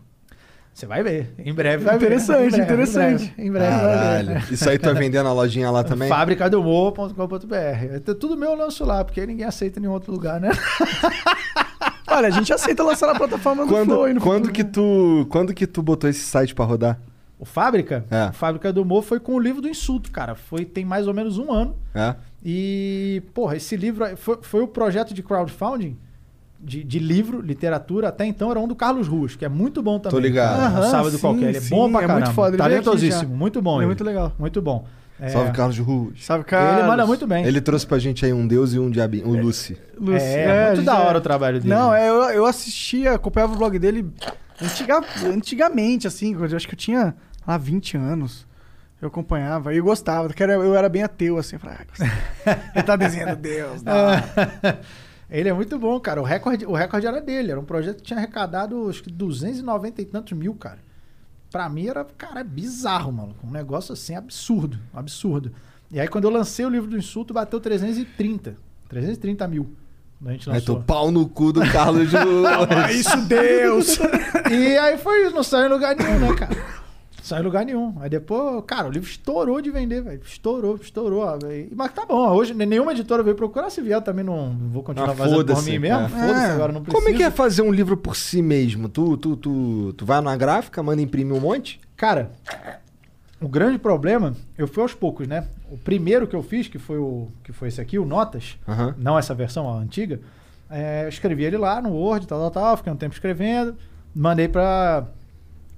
Você 0.73 0.87
vai 0.87 1.03
ver. 1.03 1.33
Em 1.37 1.53
breve 1.53 1.83
vai 1.83 1.97
ver. 1.97 2.05
Interessante, 2.07 2.45
Em 2.47 2.49
breve, 2.49 2.63
interessante. 2.63 3.23
Em 3.23 3.27
breve, 3.27 3.47
em 3.47 3.51
breve 3.51 3.75
vai 3.75 4.23
ver. 4.23 4.25
Caralho. 4.33 4.53
Isso 4.53 4.69
aí 4.69 4.79
tu 4.79 4.85
vai 4.85 4.95
vender 4.95 5.21
na 5.21 5.31
lojinha 5.31 5.69
lá 5.69 5.83
também? 5.83 6.09
Fábricadohumor.com.br. 6.09 7.55
É 7.55 7.99
Tudo 7.99 8.35
meu 8.35 8.51
eu 8.51 8.57
lanço 8.57 8.83
lá, 8.83 9.03
porque 9.03 9.25
ninguém 9.25 9.45
aceita 9.45 9.77
em 9.79 9.83
nenhum 9.83 9.93
outro 9.93 10.11
lugar, 10.11 10.41
né? 10.41 10.49
Olha, 12.09 12.27
a 12.27 12.31
gente 12.31 12.51
aceita 12.51 12.83
lançar 12.83 13.07
na 13.07 13.15
plataforma 13.15 13.65
do 13.65 13.69
Quando, 13.69 13.85
Flow 13.85 14.13
no 14.13 14.21
quando, 14.21 14.47
futuro. 14.47 14.53
que 14.53 14.63
tu, 14.63 15.27
quando 15.29 15.53
que 15.53 15.65
tu 15.65 15.81
botou 15.81 16.09
esse 16.09 16.21
site 16.21 16.53
pra 16.53 16.65
rodar? 16.65 16.99
O 17.39 17.45
Fábrica? 17.45 18.05
É. 18.09 18.29
O 18.29 18.33
Fábrica 18.33 18.71
do 18.71 18.81
Humor 18.81 19.03
foi 19.03 19.19
com 19.19 19.33
o 19.33 19.39
livro 19.39 19.61
do 19.61 19.67
insulto, 19.67 20.11
cara. 20.11 20.35
Foi, 20.35 20.63
tem 20.65 20.85
mais 20.85 21.07
ou 21.07 21.13
menos 21.13 21.37
um 21.37 21.51
ano. 21.51 21.75
É? 21.93 22.15
E, 22.43 23.21
porra, 23.33 23.57
esse 23.57 23.75
livro 23.75 24.05
foi, 24.17 24.37
foi 24.41 24.61
o 24.61 24.67
projeto 24.67 25.13
de 25.13 25.21
crowdfunding 25.23 25.97
de, 26.63 26.83
de 26.83 26.99
livro, 26.99 27.41
literatura. 27.41 28.07
Até 28.09 28.25
então 28.25 28.49
era 28.49 28.59
um 28.59 28.67
do 28.67 28.75
Carlos 28.75 29.07
Ruas, 29.07 29.35
que 29.35 29.43
é 29.45 29.49
muito 29.49 29.81
bom 29.83 29.99
também. 29.99 30.19
ligado. 30.21 30.57
cara. 30.57 30.71
Um 30.71 30.77
Aham, 30.77 30.89
sábado 30.89 31.11
sim, 31.11 31.19
qualquer. 31.19 31.49
Ele 31.49 31.57
é 31.57 31.61
sim, 31.61 31.69
bom 31.69 31.89
pra 31.91 31.99
é 31.99 32.01
caramba. 32.07 32.19
muito 32.25 32.33
foda. 32.35 32.57
Talentosíssimo. 32.57 33.35
Muito 33.35 33.61
bom. 33.61 33.73
Ele 33.73 33.79
é 33.79 33.83
ele. 33.83 33.85
muito 33.87 34.03
legal. 34.03 34.33
Muito 34.39 34.61
bom. 34.61 34.85
É, 35.19 35.29
Salve 35.29 35.51
Carlos 35.51 35.77
Ruas. 35.77 36.25
Salve, 36.25 36.43
cara. 36.43 36.79
Ele 36.79 36.87
manda 36.87 37.05
muito 37.05 37.27
bem. 37.27 37.45
Ele 37.45 37.61
trouxe 37.61 37.85
pra 37.85 37.99
gente 37.99 38.25
aí 38.25 38.33
um 38.33 38.47
deus 38.47 38.73
e 38.73 38.79
um 38.79 38.89
diabinho, 38.89 39.27
o 39.27 39.39
Lucy. 39.39 39.77
Lucy, 39.97 40.23
É, 40.25 40.67
muito 40.67 40.81
a 40.81 40.83
da 40.83 40.95
gente- 40.97 41.07
hora 41.07 41.17
o 41.19 41.21
trabalho 41.21 41.59
dele. 41.61 41.73
Não, 41.73 41.93
é, 41.93 42.09
eu, 42.09 42.15
eu 42.31 42.45
assistia, 42.45 43.13
acompanhava 43.13 43.53
o 43.53 43.57
blog 43.57 43.77
dele 43.77 44.09
antiga- 44.61 45.01
antigamente, 45.25 46.07
assim, 46.07 46.33
quando 46.33 46.49
eu 46.51 46.57
acho 46.57 46.67
que 46.67 46.73
eu 46.73 46.79
tinha 46.79 47.13
lá 47.47 47.57
20 47.57 47.95
anos. 47.95 48.45
Eu 49.01 49.07
acompanhava 49.09 49.73
e 49.73 49.77
eu 49.77 49.83
gostava, 49.83 50.27
porque 50.27 50.41
eu 50.43 50.75
era 50.75 50.87
bem 50.89 51.03
ateu, 51.03 51.37
assim. 51.37 51.57
Eu 51.57 51.59
falava, 51.59 51.81
ah, 51.99 52.57
ele 52.73 52.83
tá 52.83 52.95
desenhando 52.95 53.35
Deus, 53.35 53.81
hora. 53.85 54.79
Ele 55.33 55.49
é 55.49 55.53
muito 55.53 55.79
bom, 55.79 55.99
cara. 55.99 56.21
O 56.21 56.23
recorde, 56.23 56.65
o 56.65 56.73
recorde 56.73 57.07
era 57.07 57.19
dele. 57.19 57.51
Era 57.51 57.59
um 57.59 57.65
projeto 57.65 57.97
que 57.97 58.03
tinha 58.03 58.17
arrecadado 58.19 58.87
acho 58.87 59.01
que 59.01 59.11
290 59.11 60.01
e 60.01 60.05
tantos 60.05 60.37
mil, 60.37 60.53
cara. 60.53 60.77
Pra 61.51 61.67
mim 61.67 61.87
era, 61.87 62.05
cara, 62.17 62.41
é 62.41 62.43
bizarro, 62.43 63.11
mano. 63.11 63.35
Um 63.43 63.49
negócio 63.51 63.93
assim 63.93 64.15
absurdo. 64.15 64.77
Absurdo. 64.93 65.51
E 65.91 65.99
aí 65.99 66.07
quando 66.07 66.25
eu 66.25 66.29
lancei 66.29 66.63
o 66.65 66.69
livro 66.69 66.89
do 66.89 66.97
insulto, 66.97 67.33
bateu 67.33 67.59
330. 67.59 68.55
330 68.87 69.47
mil. 69.47 69.73
A 70.25 70.31
gente 70.31 70.49
Aí 70.49 70.61
tô 70.61 70.73
lançou. 70.73 70.85
pau 70.85 71.11
no 71.11 71.27
cu 71.27 71.51
do 71.51 71.59
Carlos 71.71 72.09
Ruas. 72.13 72.95
Isso, 72.95 73.17
Deus! 73.27 73.97
E 74.51 74.77
aí 74.77 74.97
foi 74.97 75.25
isso, 75.25 75.35
não 75.35 75.43
saiu 75.43 75.65
em 75.65 75.69
lugar 75.69 75.95
nenhum, 75.95 76.19
né, 76.19 76.35
cara? 76.35 76.55
Saiu 77.23 77.41
em 77.41 77.45
lugar 77.45 77.65
nenhum. 77.65 77.95
Aí 78.01 78.09
depois, 78.09 78.61
cara, 78.67 78.89
o 78.89 78.91
livro 78.91 79.09
estourou 79.09 79.61
de 79.61 79.71
vender, 79.71 80.01
velho. 80.03 80.21
Estourou, 80.25 80.75
estourou. 80.75 81.25
e- 81.49 81.69
Mas 81.73 81.93
tá 81.93 82.05
bom, 82.05 82.29
hoje 82.33 82.53
nenhuma 82.53 82.91
editora 82.91 83.23
veio 83.23 83.33
procurar. 83.37 83.69
Se 83.69 83.79
vier, 83.81 83.95
eu 83.95 84.01
também 84.01 84.25
não 84.25 84.53
vou 84.73 84.83
continuar 84.83 85.11
Ah, 85.11 85.15
fazendo 85.15 85.45
por 85.45 85.63
mim 85.63 85.79
mesmo. 85.79 86.01
é. 86.01 86.09
Foda-se, 86.09 86.45
É. 86.45 86.51
agora 86.51 86.73
não 86.73 86.81
precisa. 86.83 87.01
Como 87.01 87.15
é 87.15 87.17
que 87.17 87.23
é 87.23 87.31
fazer 87.31 87.61
um 87.61 87.71
livro 87.71 87.95
por 87.95 88.17
si 88.17 88.41
mesmo? 88.41 88.89
Tu, 88.89 89.15
tu, 89.15 89.37
tu, 89.37 89.93
tu 89.93 90.05
vai 90.05 90.17
numa 90.19 90.35
gráfica, 90.35 90.83
manda 90.83 91.01
imprimir 91.01 91.33
um 91.33 91.39
monte? 91.39 91.79
Cara, 91.95 92.29
o 93.39 93.47
grande 93.47 93.77
problema, 93.79 94.35
eu 94.57 94.67
fui 94.67 94.83
aos 94.83 94.93
poucos, 94.93 95.25
né? 95.25 95.47
O 95.71 95.77
primeiro 95.77 96.27
que 96.27 96.35
eu 96.35 96.43
fiz, 96.43 96.67
que 96.67 96.77
foi 96.77 96.97
o 96.97 97.29
que 97.41 97.53
foi 97.53 97.69
esse 97.69 97.79
aqui, 97.79 97.97
o 97.97 98.03
Notas, 98.05 98.57
não 98.97 99.17
essa 99.17 99.33
versão, 99.33 99.69
a 99.69 99.77
antiga, 99.79 100.19
é, 100.69 101.05
eu 101.05 101.09
escrevi 101.09 101.45
ele 101.45 101.55
lá 101.57 101.81
no 101.81 101.91
Word, 101.93 102.27
tal, 102.27 102.37
tal, 102.39 102.51
tal, 102.51 102.77
fiquei 102.77 102.91
um 102.91 102.97
tempo 102.97 103.13
escrevendo, 103.13 103.77
mandei 104.13 104.49
pra. 104.49 105.07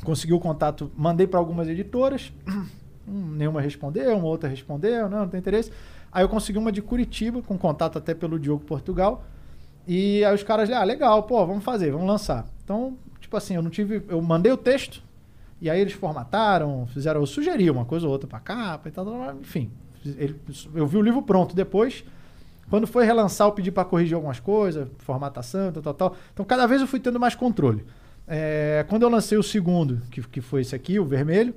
Consegui 0.03 0.33
o 0.33 0.39
contato, 0.39 0.91
mandei 0.95 1.25
pra 1.27 1.39
algumas 1.39 1.67
editoras, 1.67 2.31
hum, 3.07 3.31
nenhuma 3.37 3.61
respondeu, 3.61 4.17
uma 4.17 4.27
outra 4.27 4.49
respondeu, 4.49 5.09
não, 5.09 5.19
não 5.21 5.29
tem 5.29 5.39
interesse. 5.39 5.71
Aí 6.11 6.23
eu 6.23 6.29
consegui 6.29 6.57
uma 6.57 6.71
de 6.71 6.81
Curitiba, 6.81 7.41
com 7.41 7.57
contato 7.57 7.97
até 7.97 8.13
pelo 8.13 8.39
Diogo 8.39 8.63
Portugal, 8.63 9.23
e 9.87 10.23
aí 10.23 10.33
os 10.33 10.43
caras, 10.43 10.69
ah, 10.71 10.83
legal, 10.83 11.23
pô, 11.23 11.45
vamos 11.45 11.63
fazer, 11.63 11.91
vamos 11.91 12.07
lançar. 12.07 12.45
Então, 12.63 12.97
tipo 13.19 13.35
assim, 13.37 13.55
eu 13.55 13.61
não 13.61 13.69
tive. 13.69 14.01
Eu 14.07 14.21
mandei 14.21 14.51
o 14.51 14.57
texto, 14.57 15.03
e 15.61 15.69
aí 15.69 15.79
eles 15.79 15.93
formataram, 15.93 16.87
fizeram, 16.87 17.19
eu 17.21 17.25
sugeri 17.25 17.69
uma 17.69 17.85
coisa 17.85 18.05
ou 18.05 18.11
outra 18.11 18.27
pra 18.27 18.39
capa 18.39 18.89
e 18.89 18.91
tal, 18.91 19.05
enfim. 19.39 19.69
Ele- 20.05 20.39
eu 20.73 20.85
vi 20.87 20.97
o 20.97 21.01
livro 21.01 21.21
pronto 21.21 21.55
depois. 21.55 22.03
Quando 22.69 22.87
foi 22.87 23.05
relançar, 23.05 23.47
eu 23.47 23.51
pedi 23.51 23.71
pra 23.71 23.85
corrigir 23.85 24.15
algumas 24.15 24.39
coisas, 24.39 24.87
formatação, 24.99 25.71
tal, 25.71 25.83
tal, 25.83 25.93
tal. 25.93 26.15
Então, 26.33 26.43
cada 26.45 26.65
vez 26.65 26.81
eu 26.81 26.87
fui 26.87 26.99
tendo 26.99 27.19
mais 27.19 27.35
controle. 27.35 27.85
É, 28.27 28.85
quando 28.89 29.03
eu 29.03 29.09
lancei 29.09 29.37
o 29.37 29.43
segundo, 29.43 30.01
que, 30.09 30.21
que 30.21 30.41
foi 30.41 30.61
esse 30.61 30.75
aqui, 30.75 30.99
o 30.99 31.05
vermelho, 31.05 31.53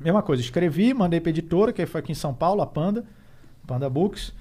mesma 0.00 0.22
coisa, 0.22 0.42
escrevi, 0.42 0.92
mandei 0.92 1.20
pra 1.20 1.30
editora, 1.30 1.72
que 1.72 1.84
foi 1.86 2.00
aqui 2.00 2.12
em 2.12 2.16
São 2.16 2.34
Paulo, 2.34 2.60
a 2.62 2.66
Panda, 2.66 3.04
Panda 3.66 3.88
Books, 3.88 4.32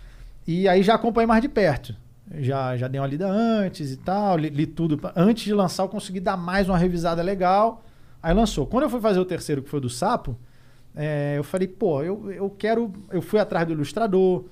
e 0.47 0.67
aí 0.67 0.83
já 0.83 0.95
acompanhei 0.95 1.27
mais 1.27 1.41
de 1.41 1.49
perto. 1.49 1.95
Já, 2.33 2.75
já 2.75 2.87
dei 2.87 2.99
uma 2.99 3.07
lida 3.07 3.27
antes 3.27 3.91
e 3.91 3.97
tal, 3.97 4.37
li, 4.37 4.49
li 4.49 4.65
tudo. 4.65 4.99
Antes 5.15 5.43
de 5.43 5.53
lançar, 5.53 5.83
eu 5.83 5.89
consegui 5.89 6.19
dar 6.19 6.35
mais 6.35 6.67
uma 6.67 6.77
revisada 6.77 7.21
legal. 7.21 7.83
Aí 8.21 8.33
lançou. 8.33 8.65
Quando 8.65 8.83
eu 8.83 8.89
fui 8.89 8.99
fazer 8.99 9.19
o 9.19 9.25
terceiro, 9.25 9.61
que 9.61 9.69
foi 9.69 9.79
do 9.79 9.89
Sapo, 9.89 10.35
é, 10.95 11.35
eu 11.37 11.43
falei, 11.43 11.67
pô, 11.67 12.01
eu, 12.01 12.31
eu 12.31 12.49
quero. 12.49 12.91
Eu 13.11 13.21
fui 13.21 13.39
atrás 13.39 13.67
do 13.67 13.73
ilustrador. 13.73 14.45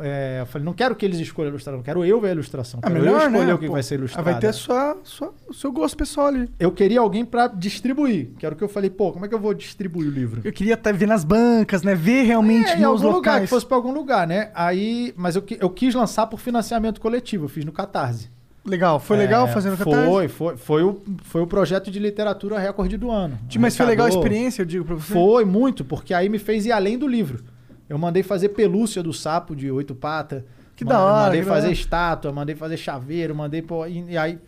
É, 0.00 0.38
eu 0.40 0.46
falei, 0.46 0.64
não 0.64 0.72
quero 0.72 0.94
que 0.96 1.04
eles 1.04 1.18
escolham 1.20 1.48
a 1.48 1.50
ilustração, 1.50 1.82
quero 1.82 2.04
eu 2.04 2.20
ver 2.20 2.28
a 2.28 2.32
ilustração. 2.32 2.80
Ah, 2.82 2.88
Quero 2.88 2.98
eu 3.00 3.04
melhor, 3.04 3.26
escolher 3.26 3.46
né? 3.46 3.54
o 3.54 3.58
que 3.58 3.66
Pô, 3.66 3.72
vai 3.72 3.82
ser 3.82 3.94
ilustrado. 3.96 4.24
vai 4.24 4.38
ter 4.38 4.52
sua, 4.52 4.96
sua- 5.04 5.32
o 5.48 5.54
seu 5.54 5.70
gosto 5.72 5.96
pessoal 5.96 6.26
ali. 6.28 6.48
Eu 6.58 6.72
queria 6.72 7.00
alguém 7.00 7.24
pra 7.24 7.46
distribuir. 7.46 8.30
Que 8.38 8.46
era 8.46 8.54
o 8.54 8.58
que 8.58 8.64
eu 8.64 8.68
falei, 8.68 8.90
pô, 8.90 9.12
como 9.12 9.24
é 9.24 9.28
que 9.28 9.34
eu 9.34 9.38
vou 9.38 9.54
distribuir 9.54 10.08
o 10.08 10.10
livro? 10.10 10.40
Eu 10.44 10.52
queria 10.52 10.74
até 10.74 10.92
ver 10.92 11.06
nas 11.06 11.24
bancas, 11.24 11.82
né? 11.82 11.94
Ver 11.94 12.22
realmente 12.22 12.70
É, 12.70 12.78
em 12.78 12.84
algum 12.84 12.98
lugar, 13.02 13.14
locais. 13.16 13.42
que 13.42 13.46
fosse 13.48 13.66
pra 13.66 13.76
algum 13.76 13.92
lugar, 13.92 14.26
né? 14.26 14.50
Aí, 14.54 15.12
mas 15.16 15.36
eu, 15.36 15.44
eu 15.60 15.70
quis 15.70 15.94
lançar 15.94 16.26
por 16.26 16.40
financiamento 16.40 17.00
coletivo, 17.00 17.44
eu 17.44 17.48
fiz 17.48 17.64
no 17.64 17.72
Catarse. 17.72 18.28
Legal, 18.66 18.98
foi 18.98 19.18
legal 19.18 19.46
É, 19.46 19.52
fazendo 19.52 19.76
catarse? 19.76 20.06
Foi, 20.08 20.26
foi, 20.28 20.56
foi 20.56 20.82
o, 20.82 21.02
foi 21.22 21.42
o 21.42 21.46
projeto 21.46 21.90
de 21.90 21.98
literatura 21.98 22.58
recorde 22.58 22.96
do 22.96 23.10
ano. 23.10 23.38
Mas 23.60 23.76
foi 23.76 23.84
legal 23.84 24.06
a 24.06 24.08
experiência, 24.08 24.62
eu 24.62 24.66
digo 24.66 24.86
pra 24.86 24.94
você? 24.94 25.12
Foi 25.12 25.44
muito, 25.44 25.84
porque 25.84 26.14
aí 26.14 26.30
me 26.30 26.38
fez 26.38 26.64
ir 26.64 26.72
além 26.72 26.96
do 26.96 27.06
livro. 27.06 27.44
Eu 27.88 27.98
mandei 27.98 28.22
fazer 28.22 28.50
pelúcia 28.50 29.02
do 29.02 29.12
sapo 29.12 29.54
de 29.54 29.70
oito 29.70 29.94
patas. 29.94 30.42
Que 30.76 30.84
da 30.84 31.00
hora, 31.00 31.26
Mandei 31.26 31.42
fazer 31.42 31.60
da 31.60 31.66
hora. 31.66 31.72
estátua, 31.72 32.32
mandei 32.32 32.56
fazer 32.56 32.76
chaveiro, 32.76 33.34
mandei 33.34 33.62
pô, 33.62 33.86
e, 33.86 34.10
e 34.10 34.16
aí 34.18 34.38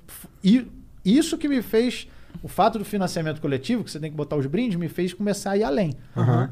e 0.43 0.67
isso 1.05 1.39
que 1.39 1.49
me 1.49 1.63
fez 1.63 2.09
o 2.43 2.49
fato 2.49 2.79
do 2.79 2.85
financiamento 2.85 3.41
coletivo, 3.41 3.85
que 3.85 3.91
você 3.91 4.01
tem 4.01 4.11
que 4.11 4.17
botar 4.17 4.37
os 4.37 4.47
brindes, 4.47 4.77
me 4.77 4.89
fez 4.89 5.15
começar 5.15 5.53
a 5.53 5.57
ir 5.57 5.63
além. 5.63 5.95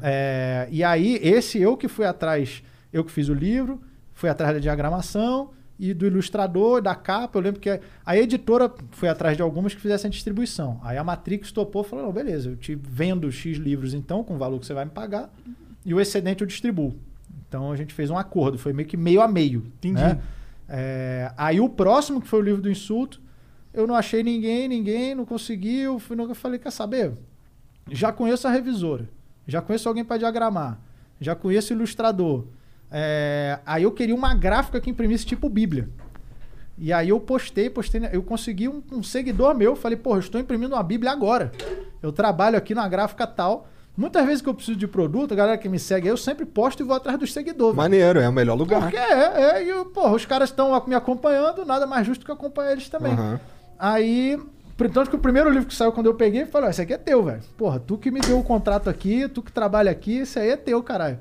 É, 0.01 0.67
e 0.71 0.83
aí 0.83 1.19
esse 1.21 1.59
eu 1.59 1.75
que 1.75 1.87
fui 1.87 2.05
atrás, 2.05 2.63
eu 2.93 3.03
que 3.03 3.11
fiz 3.11 3.27
o 3.27 3.33
livro, 3.33 3.81
fui 4.13 4.29
atrás 4.29 4.53
da 4.53 4.59
diagramação 4.59 5.51
e 5.77 5.93
do 5.93 6.05
ilustrador, 6.07 6.81
da 6.81 6.95
capa. 6.95 7.37
Eu 7.37 7.43
lembro 7.43 7.59
que 7.59 7.79
a 8.05 8.17
editora 8.17 8.71
foi 8.91 9.09
atrás 9.09 9.35
de 9.35 9.43
algumas 9.43 9.73
que 9.73 9.81
fizessem 9.81 10.07
a 10.07 10.11
distribuição. 10.11 10.79
Aí 10.83 10.97
a 10.97 11.03
Matrix 11.03 11.51
topou 11.51 11.81
e 11.81 11.85
falou: 11.85 12.05
não, 12.05 12.13
beleza, 12.13 12.49
eu 12.49 12.55
te 12.55 12.75
vendo 12.75 13.29
X 13.29 13.57
livros 13.57 13.93
então, 13.93 14.23
com 14.23 14.35
o 14.35 14.37
valor 14.37 14.57
que 14.59 14.65
você 14.65 14.73
vai 14.73 14.85
me 14.85 14.91
pagar, 14.91 15.29
e 15.85 15.93
o 15.93 16.01
excedente 16.01 16.41
eu 16.41 16.47
distribuo. 16.47 16.95
Então 17.47 17.71
a 17.71 17.75
gente 17.75 17.93
fez 17.93 18.09
um 18.09 18.17
acordo, 18.17 18.57
foi 18.57 18.73
meio 18.73 18.87
que 18.87 18.97
meio 18.97 19.21
a 19.21 19.27
meio. 19.27 19.71
Entendi. 19.77 20.01
né? 20.01 20.19
É, 20.67 21.31
aí 21.37 21.61
o 21.61 21.69
próximo, 21.69 22.19
que 22.19 22.27
foi 22.27 22.39
o 22.39 22.41
livro 22.41 22.61
do 22.61 22.69
insulto, 22.69 23.21
eu 23.73 23.85
não 23.85 23.95
achei 23.95 24.23
ninguém, 24.23 24.67
ninguém, 24.67 25.13
não 25.13 25.25
consegui. 25.25 25.81
Eu, 25.81 25.99
fui, 25.99 26.19
eu 26.19 26.35
falei: 26.35 26.59
quer 26.59 26.71
saber? 26.71 27.13
Já 27.91 28.11
conheço 28.11 28.47
a 28.47 28.51
revisora, 28.51 29.07
já 29.47 29.61
conheço 29.61 29.87
alguém 29.87 30.03
para 30.03 30.17
diagramar, 30.17 30.79
já 31.21 31.35
conheço 31.35 31.73
o 31.73 31.77
ilustrador. 31.77 32.45
É, 32.91 33.59
aí 33.65 33.83
eu 33.83 33.91
queria 33.91 34.15
uma 34.15 34.33
gráfica 34.33 34.81
que 34.81 34.89
imprimisse 34.89 35.25
tipo 35.25 35.47
Bíblia. 35.49 35.89
E 36.77 36.91
aí 36.91 37.09
eu 37.09 37.19
postei, 37.19 37.69
postei, 37.69 38.01
eu 38.11 38.21
consegui 38.21 38.67
um, 38.67 38.83
um 38.91 39.03
seguidor 39.03 39.55
meu, 39.55 39.75
falei, 39.75 39.97
pô, 39.97 40.15
eu 40.15 40.19
estou 40.19 40.41
imprimindo 40.41 40.75
uma 40.75 40.83
Bíblia 40.83 41.11
agora. 41.11 41.51
Eu 42.01 42.11
trabalho 42.11 42.57
aqui 42.57 42.75
na 42.75 42.87
gráfica 42.87 43.25
tal, 43.25 43.67
Muitas 43.97 44.25
vezes 44.25 44.41
que 44.41 44.49
eu 44.49 44.53
preciso 44.53 44.77
de 44.77 44.87
produto, 44.87 45.33
a 45.33 45.35
galera 45.35 45.57
que 45.57 45.69
me 45.69 45.79
segue 45.79 46.07
eu 46.07 46.17
sempre 46.17 46.45
posto 46.45 46.83
e 46.83 46.85
vou 46.85 46.95
atrás 46.95 47.17
dos 47.17 47.31
seguidores. 47.31 47.75
Maneiro, 47.75 48.19
é 48.19 48.27
o 48.27 48.33
melhor 48.33 48.55
lugar. 48.55 48.81
Porque 48.81 48.97
é, 48.97 49.61
é, 49.61 49.63
e, 49.63 49.85
porra, 49.85 50.13
os 50.13 50.25
caras 50.25 50.49
estão 50.49 50.71
me 50.85 50.95
acompanhando, 50.95 51.65
nada 51.65 51.87
mais 51.87 52.05
justo 52.05 52.25
que 52.25 52.31
acompanhar 52.31 52.73
eles 52.73 52.89
também. 52.89 53.13
Aham. 53.13 53.39
Aí, 53.79 54.37
tanto 54.93 55.09
que 55.09 55.15
o 55.15 55.19
primeiro 55.19 55.49
livro 55.49 55.67
que 55.67 55.75
saiu 55.75 55.93
quando 55.93 56.07
eu 56.07 56.13
peguei, 56.13 56.41
eu 56.41 56.47
falei, 56.47 56.67
ó, 56.67 56.71
esse 56.71 56.81
aqui 56.81 56.93
é 56.93 56.97
teu, 56.97 57.23
velho. 57.23 57.41
Porra, 57.57 57.79
tu 57.79 57.97
que 57.97 58.11
me 58.11 58.19
deu 58.19 58.37
o 58.37 58.43
contrato 58.43 58.89
aqui, 58.89 59.29
tu 59.29 59.41
que 59.41 59.51
trabalha 59.51 59.91
aqui, 59.91 60.19
esse 60.19 60.37
aí 60.37 60.49
é 60.49 60.57
teu, 60.57 60.83
caralho. 60.83 61.17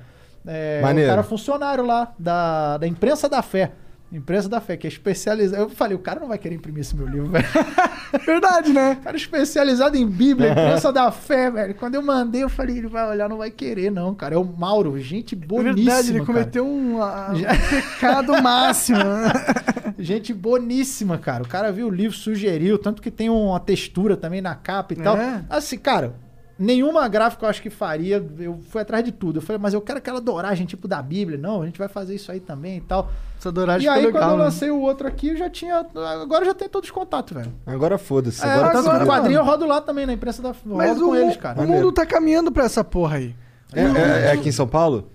É, 0.47 0.81
Maneiro. 0.83 1.09
o 1.09 1.13
cara 1.13 1.23
funcionário 1.23 1.87
lá, 1.87 2.13
da, 2.19 2.77
da 2.79 2.87
Imprensa 2.87 3.29
da 3.29 3.41
Fé. 3.41 3.73
Imprensa 4.13 4.49
da 4.49 4.61
Fé, 4.61 4.77
que 4.77 4.87
é 4.87 4.91
especializado. 4.91 5.63
Eu 5.63 5.69
falei, 5.69 5.97
o 5.97 5.99
cara 5.99 6.21
não 6.21 6.29
vai 6.29 6.39
querer 6.39 6.55
imprimir 6.55 6.83
esse 6.83 6.95
meu 6.95 7.07
livro, 7.07 7.31
velho. 7.31 7.45
Verdade, 8.25 8.73
né? 8.73 8.97
cara 9.03 9.17
especializado 9.17 9.97
em 9.97 10.07
Bíblia, 10.07 10.53
Imprensa 10.53 10.93
da 10.93 11.11
Fé, 11.11 11.51
velho. 11.51 11.75
Quando 11.75 11.97
eu 11.97 12.03
mandei, 12.03 12.45
eu 12.45 12.49
falei, 12.49 12.79
ele 12.79 12.87
vai 12.87 13.09
olhar, 13.09 13.29
não 13.29 13.39
vai 13.39 13.51
querer, 13.51 13.91
não, 13.91 14.15
cara. 14.15 14.37
É 14.37 14.39
o 14.39 14.45
Mauro, 14.45 14.97
gente 15.01 15.35
É 15.35 15.39
boníssima. 15.39 15.75
verdade, 15.75 16.09
ele 16.11 16.21
cara. 16.21 16.27
cometeu 16.27 16.65
um, 16.67 17.03
ah, 17.03 17.33
um 17.35 17.71
pecado 17.71 18.41
máximo. 18.41 18.99
né? 18.99 19.33
Gente 19.99 20.35
boníssima, 20.35 21.17
cara. 21.19 21.45
O 21.45 21.49
cara 21.49 21.71
viu 21.73 21.87
o 21.87 21.91
livro, 21.91 22.17
sugeriu, 22.17 22.77
tanto 22.79 23.01
que 23.01 23.11
tem 23.11 23.31
uma 23.31 23.59
textura 23.61 24.17
também 24.17 24.41
na 24.41 24.55
capa 24.55 24.93
e 24.93 24.97
tal. 24.97 25.17
É. 25.17 25.43
Assim, 25.49 25.79
cara, 25.79 26.15
nenhuma 26.59 27.07
gráfica 27.09 27.45
eu 27.45 27.51
acho 27.51 27.61
que 27.63 27.71
faria. 27.71 28.25
Eu 28.39 28.59
fui 28.69 28.81
atrás 28.83 29.05
de 29.05 29.13
tudo. 29.13 29.39
Eu 29.39 29.43
falei, 29.43 29.61
mas 29.61 29.75
eu 29.75 29.81
quero 29.81 29.99
aquela 29.99 30.21
doragem 30.21 30.67
tipo 30.67 30.87
da 30.89 31.01
Bíblia. 31.03 31.37
Não, 31.39 31.63
a 31.63 31.67
gente 31.67 31.79
vai 31.79 31.89
fazer 31.89 32.15
isso 32.15 32.31
aí 32.33 32.41
também 32.41 32.79
e 32.79 32.81
tal. 32.81 33.11
Essa 33.39 33.53
douragem 33.53 33.87
e 33.87 33.89
aí, 33.89 34.07
ficou 34.07 34.13
quando 34.13 34.23
eu 34.23 34.29
legal. 34.31 34.39
né? 34.39 34.45
lancei 34.45 34.71
o 34.71 34.81
outro 34.81 35.07
aqui, 35.07 35.29
eu 35.29 35.37
já 35.37 35.51
tinha. 35.51 35.85
Agora 36.23 36.43
eu 36.43 36.47
já 36.47 36.55
tem 36.55 36.69
todos 36.69 36.89
os 36.89 36.95
contatos, 36.95 37.37
velho. 37.37 37.53
Agora 37.67 37.99
foda-se. 37.99 38.45
É, 38.45 38.49
Agora 38.51 38.73
tá 38.73 38.79
agora- 38.79 39.07
quadrinho 39.07 39.39
eu 39.41 39.45
rodo 39.45 39.67
lá 39.67 39.81
também, 39.81 40.07
na 40.07 40.13
imprensa 40.13 40.41
da. 40.43 40.55
Mas 40.65 40.91
rodo 40.91 41.05
o, 41.05 41.09
com 41.11 41.17
eles, 41.17 41.37
o 41.37 41.39
cara. 41.39 41.63
mundo 41.63 41.93
tá 41.93 42.07
caminhando 42.07 42.51
pra 42.51 42.65
essa 42.65 42.83
porra 42.83 43.17
aí. 43.17 43.35
É, 43.73 43.83
é- 43.83 44.27
é 44.27 44.33
aqui 44.33 44.49
em 44.49 44.53
São 44.53 44.67
Paulo? 44.69 45.11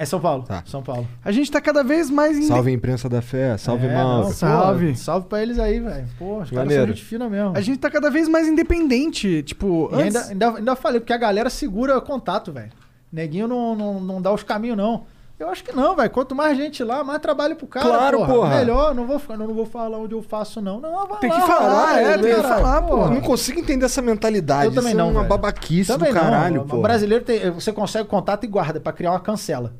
É 0.00 0.06
São 0.06 0.18
Paulo. 0.18 0.44
Tá. 0.44 0.62
São 0.64 0.82
Paulo. 0.82 1.06
A 1.22 1.30
gente 1.30 1.50
tá 1.52 1.60
cada 1.60 1.84
vez 1.84 2.08
mais... 2.08 2.34
inde- 2.38 2.46
Salve 2.46 2.72
imprensa 2.72 3.06
da 3.06 3.20
fé, 3.20 3.58
salve 3.58 3.86
É, 3.86 3.94
Mauro. 3.94 4.24
não, 4.28 4.32
Salve. 4.32 4.84
porra, 4.86 4.96
salve 4.96 5.26
pra 5.28 5.42
eles 5.42 5.58
aí, 5.58 5.78
velho. 5.78 6.06
Pô, 6.18 6.38
os 6.38 6.50
caras 6.50 6.72
são 6.72 6.86
gente 6.86 7.04
fina 7.04 7.28
mesmo. 7.28 7.52
A 7.54 7.60
gente 7.60 7.78
tá 7.78 7.90
cada 7.90 8.10
vez 8.10 8.26
mais 8.26 8.48
independente. 8.48 9.42
Tipo, 9.42 9.90
E 9.92 9.96
antes... 9.96 10.16
ainda, 10.16 10.46
ainda, 10.48 10.58
ainda 10.58 10.76
falei, 10.76 11.00
porque 11.00 11.12
a 11.12 11.18
galera 11.18 11.50
segura 11.50 12.00
contato, 12.00 12.50
velho. 12.50 12.70
Neguinho 13.12 13.46
não, 13.46 13.76
não, 13.76 14.00
não 14.00 14.22
dá 14.22 14.32
os 14.32 14.42
caminhos, 14.42 14.76
não. 14.76 15.04
Eu 15.38 15.48
acho 15.50 15.62
que 15.64 15.72
não, 15.76 15.94
velho. 15.94 16.08
Quanto 16.10 16.34
mais 16.34 16.56
gente 16.56 16.82
lá, 16.82 17.04
mais 17.04 17.18
trabalho 17.20 17.54
pro 17.54 17.66
cara. 17.66 17.86
Claro, 17.86 18.24
porra. 18.26 18.56
Melhor, 18.58 18.94
não 18.94 19.06
vou, 19.06 19.18
ficar- 19.18 19.36
não 19.36 19.52
vou 19.54 19.66
falar 19.66 19.98
onde 19.98 20.14
eu 20.14 20.22
faço, 20.22 20.62
não. 20.62 20.80
Não, 20.80 21.06
vai 21.08 21.18
Tem 21.18 21.28
lá, 21.30 21.40
que 21.42 21.46
falar, 21.46 21.86
vai 21.86 22.04
lá, 22.04 22.10
é, 22.12 22.18
tem 22.18 22.34
que 22.34 22.42
cara, 22.42 22.48
falar, 22.56 22.82
Pô, 22.82 22.88
porra. 22.96 23.10
não 23.10 23.20
consigo 23.20 23.58
entender 23.60 23.84
essa 23.84 24.00
mentalidade. 24.00 24.66
Eu 24.66 24.72
também 24.74 24.90
Isso 24.92 24.98
não, 24.98 25.08
é 25.08 25.10
uma 25.10 25.20
velho. 25.20 25.28
babaquice 25.28 25.92
Também 25.92 26.08
do 26.10 26.14
não. 26.14 26.22
caralho, 26.22 26.60
o 26.62 26.64
pô. 26.66 26.80
brasileiro 26.80 27.22
tem, 27.22 27.50
você 27.50 27.70
consegue 27.70 28.08
contato 28.08 28.44
e 28.44 28.46
guarda 28.46 28.80
pra 28.80 28.92
criar 28.94 29.10
uma 29.12 29.20
cancela. 29.20 29.74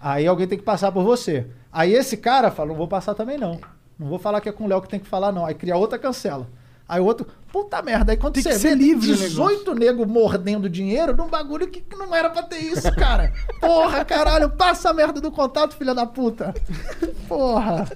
Aí 0.00 0.26
alguém 0.26 0.46
tem 0.46 0.58
que 0.58 0.64
passar 0.64 0.92
por 0.92 1.02
você. 1.02 1.46
Aí 1.72 1.92
esse 1.92 2.16
cara 2.16 2.50
fala, 2.50 2.68
não 2.70 2.76
vou 2.76 2.88
passar 2.88 3.14
também 3.14 3.38
não. 3.38 3.58
Não 3.98 4.08
vou 4.08 4.18
falar 4.18 4.40
que 4.40 4.48
é 4.48 4.52
com 4.52 4.64
o 4.64 4.68
Léo 4.68 4.82
que 4.82 4.88
tem 4.88 5.00
que 5.00 5.08
falar 5.08 5.32
não. 5.32 5.46
Aí 5.46 5.54
cria 5.54 5.76
outra 5.76 5.98
cancela. 5.98 6.46
Aí 6.88 7.00
o 7.00 7.04
outro, 7.04 7.26
puta 7.50 7.82
merda. 7.82 8.12
Aí 8.12 8.16
quando 8.16 8.34
Tem 8.34 8.42
você 8.44 8.50
que 8.50 8.58
ser 8.58 8.68
vê, 8.68 8.74
livre 8.76 9.10
o 9.10 9.16
18 9.16 9.74
nego 9.74 10.06
mordendo 10.06 10.70
dinheiro 10.70 11.16
num 11.16 11.26
bagulho 11.26 11.66
que 11.66 11.80
que 11.80 11.96
não 11.96 12.14
era 12.14 12.30
pra 12.30 12.44
ter 12.44 12.58
isso, 12.58 12.94
cara. 12.94 13.32
Porra, 13.60 14.04
caralho, 14.04 14.50
passa 14.50 14.90
a 14.90 14.94
merda 14.94 15.20
do 15.20 15.32
contato, 15.32 15.74
filha 15.74 15.94
da 15.94 16.06
puta. 16.06 16.54
Porra. 17.26 17.88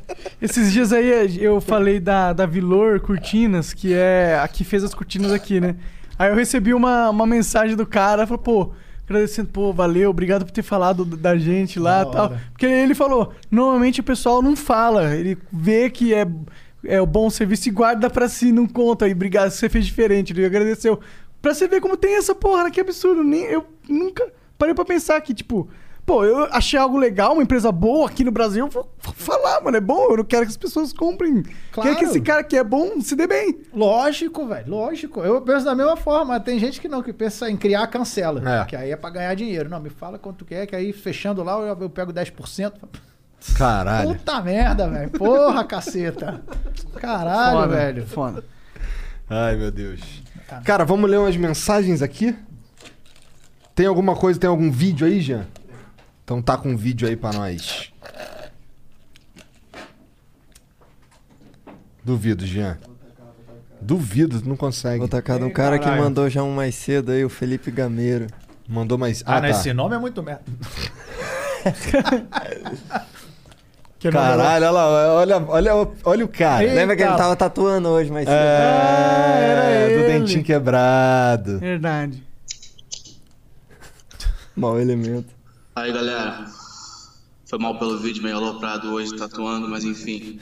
Esses 0.43 0.72
dias 0.72 0.93
aí 0.93 1.43
eu 1.43 1.60
falei 1.60 2.01
da, 2.01 2.32
da 2.32 2.47
Vilor 2.47 3.01
Cortinas, 3.01 3.72
que 3.72 3.94
é 3.94 4.40
a 4.43 4.48
que 4.48 4.64
fez 4.64 4.82
as 4.82 4.93
cortinas 4.93 5.31
aqui, 5.31 5.60
né? 5.60 5.77
Aí 6.18 6.28
eu 6.28 6.35
recebi 6.35 6.74
uma, 6.74 7.10
uma 7.10 7.27
mensagem 7.27 7.77
do 7.77 7.86
cara, 7.86 8.27
falou, 8.27 8.43
pô, 8.43 8.72
agradecendo, 9.10 9.48
pô, 9.48 9.72
valeu, 9.72 10.10
obrigado 10.10 10.44
por 10.44 10.52
ter 10.52 10.62
falado 10.62 11.04
da 11.04 11.36
gente 11.36 11.78
lá 11.78 12.02
e 12.02 12.10
tal. 12.10 12.24
hora. 12.26 12.42
Porque 12.52 12.66
ele 12.66 12.94
falou, 12.94 13.32
normalmente 13.50 14.00
o 14.00 14.04
pessoal 14.04 14.40
não 14.40 14.56
fala, 14.56 15.14
ele 15.14 15.36
vê 15.52 15.90
que 15.90 16.14
é, 16.14 16.26
é 16.84 17.00
o 17.00 17.06
bom 17.06 17.28
serviço 17.28 17.68
e 17.68 17.72
guarda 17.72 18.08
pra 18.08 18.28
si, 18.28 18.52
não 18.52 18.66
conta. 18.66 19.08
E 19.08 19.12
obrigado, 19.12 19.50
você 19.50 19.68
fez 19.68 19.86
diferente, 19.86 20.32
ele 20.32 20.44
agradeceu. 20.44 21.00
Pra 21.42 21.54
você 21.54 21.66
ver 21.66 21.80
como 21.80 21.96
tem 21.96 22.16
essa 22.16 22.34
porra, 22.34 22.64
né? 22.64 22.70
Que 22.70 22.80
absurdo. 22.80 23.24
Nem, 23.24 23.44
eu 23.44 23.64
nunca 23.88 24.30
parei 24.58 24.74
pra 24.74 24.84
pensar 24.84 25.20
que, 25.22 25.32
tipo, 25.32 25.68
pô, 26.10 26.24
eu 26.24 26.44
achei 26.52 26.76
algo 26.76 26.98
legal, 26.98 27.34
uma 27.34 27.42
empresa 27.44 27.70
boa 27.70 28.08
aqui 28.08 28.24
no 28.24 28.32
Brasil, 28.32 28.66
eu 28.66 28.70
vou 28.70 28.90
f- 29.00 29.12
falar, 29.14 29.60
mano, 29.60 29.76
é 29.76 29.80
bom, 29.80 30.10
eu 30.10 30.16
não 30.16 30.24
quero 30.24 30.42
que 30.44 30.50
as 30.50 30.56
pessoas 30.56 30.92
comprem. 30.92 31.44
Claro. 31.70 31.88
Quero 31.88 31.98
que 32.00 32.04
esse 32.06 32.20
cara 32.20 32.42
que 32.42 32.56
é 32.56 32.64
bom 32.64 33.00
se 33.00 33.14
dê 33.14 33.28
bem. 33.28 33.60
Lógico, 33.72 34.44
velho, 34.44 34.68
lógico. 34.68 35.20
Eu 35.20 35.40
penso 35.40 35.64
da 35.64 35.72
mesma 35.74 35.96
forma. 35.96 36.40
Tem 36.40 36.58
gente 36.58 36.80
que 36.80 36.88
não, 36.88 37.00
que 37.00 37.12
pensa 37.12 37.48
em 37.48 37.56
criar 37.56 37.86
cancela. 37.86 38.62
É. 38.62 38.64
Que 38.64 38.74
aí 38.74 38.90
é 38.90 38.96
pra 38.96 39.08
ganhar 39.10 39.34
dinheiro. 39.36 39.68
Não, 39.68 39.78
me 39.78 39.88
fala 39.90 40.18
quanto 40.18 40.44
que 40.44 40.52
é, 40.54 40.66
que 40.66 40.74
aí 40.74 40.92
fechando 40.92 41.44
lá 41.44 41.52
eu, 41.60 41.76
eu 41.80 41.88
pego 41.90 42.12
10%. 42.12 42.72
Caralho. 43.56 44.08
Puta 44.16 44.40
merda, 44.42 44.88
velho. 44.88 45.10
Porra, 45.10 45.62
caceta. 45.64 46.42
Caralho, 46.96 47.56
Foda, 47.60 47.68
velho. 47.68 48.06
Foda. 48.06 48.44
Ai, 49.28 49.54
meu 49.54 49.70
Deus. 49.70 50.00
Cara, 50.64 50.84
vamos 50.84 51.08
ler 51.08 51.18
umas 51.18 51.36
mensagens 51.36 52.02
aqui? 52.02 52.34
Tem 53.76 53.86
alguma 53.86 54.16
coisa, 54.16 54.38
tem 54.40 54.50
algum 54.50 54.70
vídeo 54.72 55.06
aí, 55.06 55.20
Jean? 55.20 55.46
Então 56.31 56.40
tá 56.40 56.57
com 56.57 56.69
um 56.70 56.77
vídeo 56.77 57.09
aí 57.09 57.16
pra 57.16 57.32
nós. 57.32 57.93
Duvido, 62.05 62.47
Jean. 62.47 62.78
Duvido, 63.81 64.40
não 64.48 64.55
consegue. 64.55 65.01
Vou 65.01 65.09
tacar 65.09 65.40
de 65.40 65.44
um 65.44 65.51
cara 65.51 65.77
que 65.77 65.90
mandou 65.90 66.31
já 66.31 66.44
um 66.44 66.52
mais 66.55 66.77
cedo 66.77 67.11
aí, 67.11 67.24
o 67.24 67.28
Felipe 67.28 67.73
Gameiro. 67.73 68.28
Mandou 68.69 68.97
mais. 68.97 69.24
Ah, 69.27 69.39
Ah, 69.39 69.40
não, 69.40 69.51
tá. 69.51 69.59
esse 69.59 69.73
nome 69.73 69.97
é 69.97 69.98
muito 69.98 70.23
merda. 70.23 70.44
Caralho, 74.01 74.40
olha 74.66 74.70
lá, 74.70 75.15
olha, 75.16 75.36
olha, 75.48 75.73
olha 76.05 76.24
o 76.24 76.28
cara. 76.28 76.62
Eita. 76.62 76.77
Lembra 76.77 76.94
que 76.94 77.02
ele 77.02 77.16
tava 77.16 77.35
tatuando 77.35 77.89
hoje 77.89 78.09
mais 78.12 78.28
cedo? 78.28 78.39
É, 78.39 79.89
era 79.90 79.98
do 80.01 80.07
dentinho 80.07 80.44
quebrado. 80.44 81.59
Verdade. 81.59 82.23
Mau 84.55 84.78
elemento. 84.78 85.39
Aí 85.81 85.93
galera, 85.94 86.44
foi 87.48 87.59
mal 87.59 87.78
pelo 87.78 87.97
vídeo 87.97 88.23
meio 88.23 88.36
aloprado 88.36 88.93
hoje 88.93 89.16
tatuando, 89.16 89.66
mas 89.66 89.82
enfim. 89.82 90.39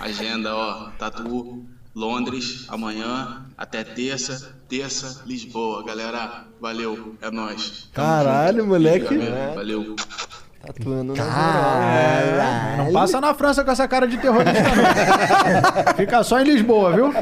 Agenda, 0.00 0.52
ó, 0.52 0.88
tatu 0.98 1.64
Londres 1.94 2.66
amanhã 2.68 3.46
até 3.56 3.84
terça, 3.84 4.52
terça 4.68 5.22
Lisboa. 5.26 5.84
Galera, 5.84 6.44
valeu, 6.60 7.14
é 7.22 7.30
nóis. 7.30 7.88
Tamo 7.94 8.04
Caralho, 8.08 8.58
junto. 8.58 8.68
moleque. 8.68 9.16
Valeu, 9.16 9.54
Valeu. 9.54 9.96
Tatuando 10.66 11.14
na 11.14 11.24
Caralho. 11.24 12.84
Não 12.84 12.92
passa 12.92 13.20
na 13.20 13.32
França 13.32 13.62
com 13.62 13.70
essa 13.70 13.86
cara 13.86 14.08
de 14.08 14.18
terrorista, 14.18 14.60
não. 14.60 15.94
Fica 15.94 16.24
só 16.24 16.40
em 16.40 16.44
Lisboa, 16.44 16.92
viu? 16.92 17.12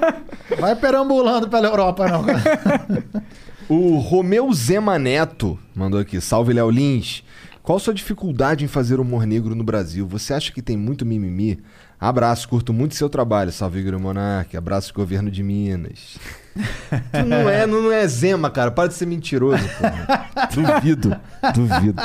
Vai 0.58 0.74
perambulando 0.76 1.46
pela 1.46 1.68
Europa, 1.68 2.08
não, 2.08 2.24
cara. 2.24 2.40
O 3.68 3.98
Romeu 3.98 4.50
Zema 4.54 4.98
Neto 4.98 5.58
mandou 5.74 6.00
aqui. 6.00 6.22
Salve, 6.22 6.54
Léo 6.54 6.70
Lins. 6.70 7.22
Qual 7.62 7.78
sua 7.78 7.92
dificuldade 7.92 8.64
em 8.64 8.68
fazer 8.68 8.98
humor 8.98 9.26
negro 9.26 9.54
no 9.54 9.62
Brasil? 9.62 10.08
Você 10.08 10.32
acha 10.32 10.50
que 10.50 10.62
tem 10.62 10.74
muito 10.74 11.04
mimimi? 11.04 11.62
Abraço, 12.00 12.48
curto 12.48 12.72
muito 12.72 12.94
seu 12.94 13.10
trabalho. 13.10 13.52
Salve, 13.52 13.80
Igor 13.80 14.00
Monarque. 14.00 14.56
Abraço, 14.56 14.94
governo 14.94 15.30
de 15.30 15.42
Minas. 15.42 16.16
tu 16.56 17.26
não 17.26 17.46
é, 17.46 17.66
não, 17.66 17.82
não 17.82 17.92
é 17.92 18.06
Zema, 18.06 18.48
cara. 18.50 18.70
Para 18.70 18.88
de 18.88 18.94
ser 18.94 19.04
mentiroso, 19.04 19.62
porra. 19.78 20.30
Duvido, 20.54 21.20
duvido. 21.54 22.02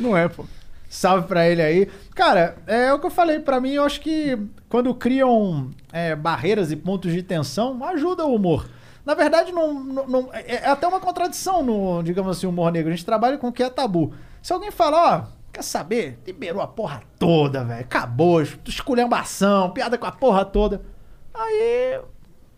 Não 0.00 0.16
é, 0.16 0.26
pô. 0.26 0.44
Salve 0.90 1.28
pra 1.28 1.48
ele 1.48 1.62
aí. 1.62 1.88
Cara, 2.16 2.56
é 2.66 2.92
o 2.92 2.98
que 2.98 3.06
eu 3.06 3.10
falei. 3.10 3.38
Pra 3.38 3.60
mim, 3.60 3.70
eu 3.70 3.84
acho 3.84 4.00
que 4.00 4.36
quando 4.68 4.92
criam 4.92 5.70
é, 5.92 6.16
barreiras 6.16 6.72
e 6.72 6.76
pontos 6.76 7.12
de 7.12 7.22
tensão, 7.22 7.84
ajuda 7.84 8.26
o 8.26 8.34
humor. 8.34 8.66
Na 9.06 9.14
verdade, 9.14 9.52
não, 9.52 9.72
não- 9.72 10.06
não- 10.08 10.28
é 10.32 10.56
é 10.56 10.68
até 10.68 10.86
uma 10.86 10.98
contradição 11.00 11.62
no, 11.62 12.02
digamos 12.02 12.36
assim, 12.36 12.46
humor 12.46 12.72
negro. 12.72 12.92
A 12.92 12.96
gente 12.96 13.06
trabalha 13.06 13.38
com 13.38 13.46
o 13.48 13.52
que 13.52 13.62
é 13.62 13.70
tabu. 13.70 14.12
Se 14.42 14.52
alguém 14.52 14.72
falar, 14.72 15.30
ó, 15.30 15.36
quer 15.52 15.62
saber? 15.62 16.18
Liberou 16.26 16.60
a 16.60 16.66
porra 16.66 17.02
toda, 17.18 17.64
velho. 17.64 17.80
Acabou, 17.82 18.42
esculhambação, 18.42 19.70
piada 19.70 19.96
com 19.96 20.06
a 20.06 20.12
porra 20.12 20.44
toda. 20.44 20.82
Aí. 21.32 22.00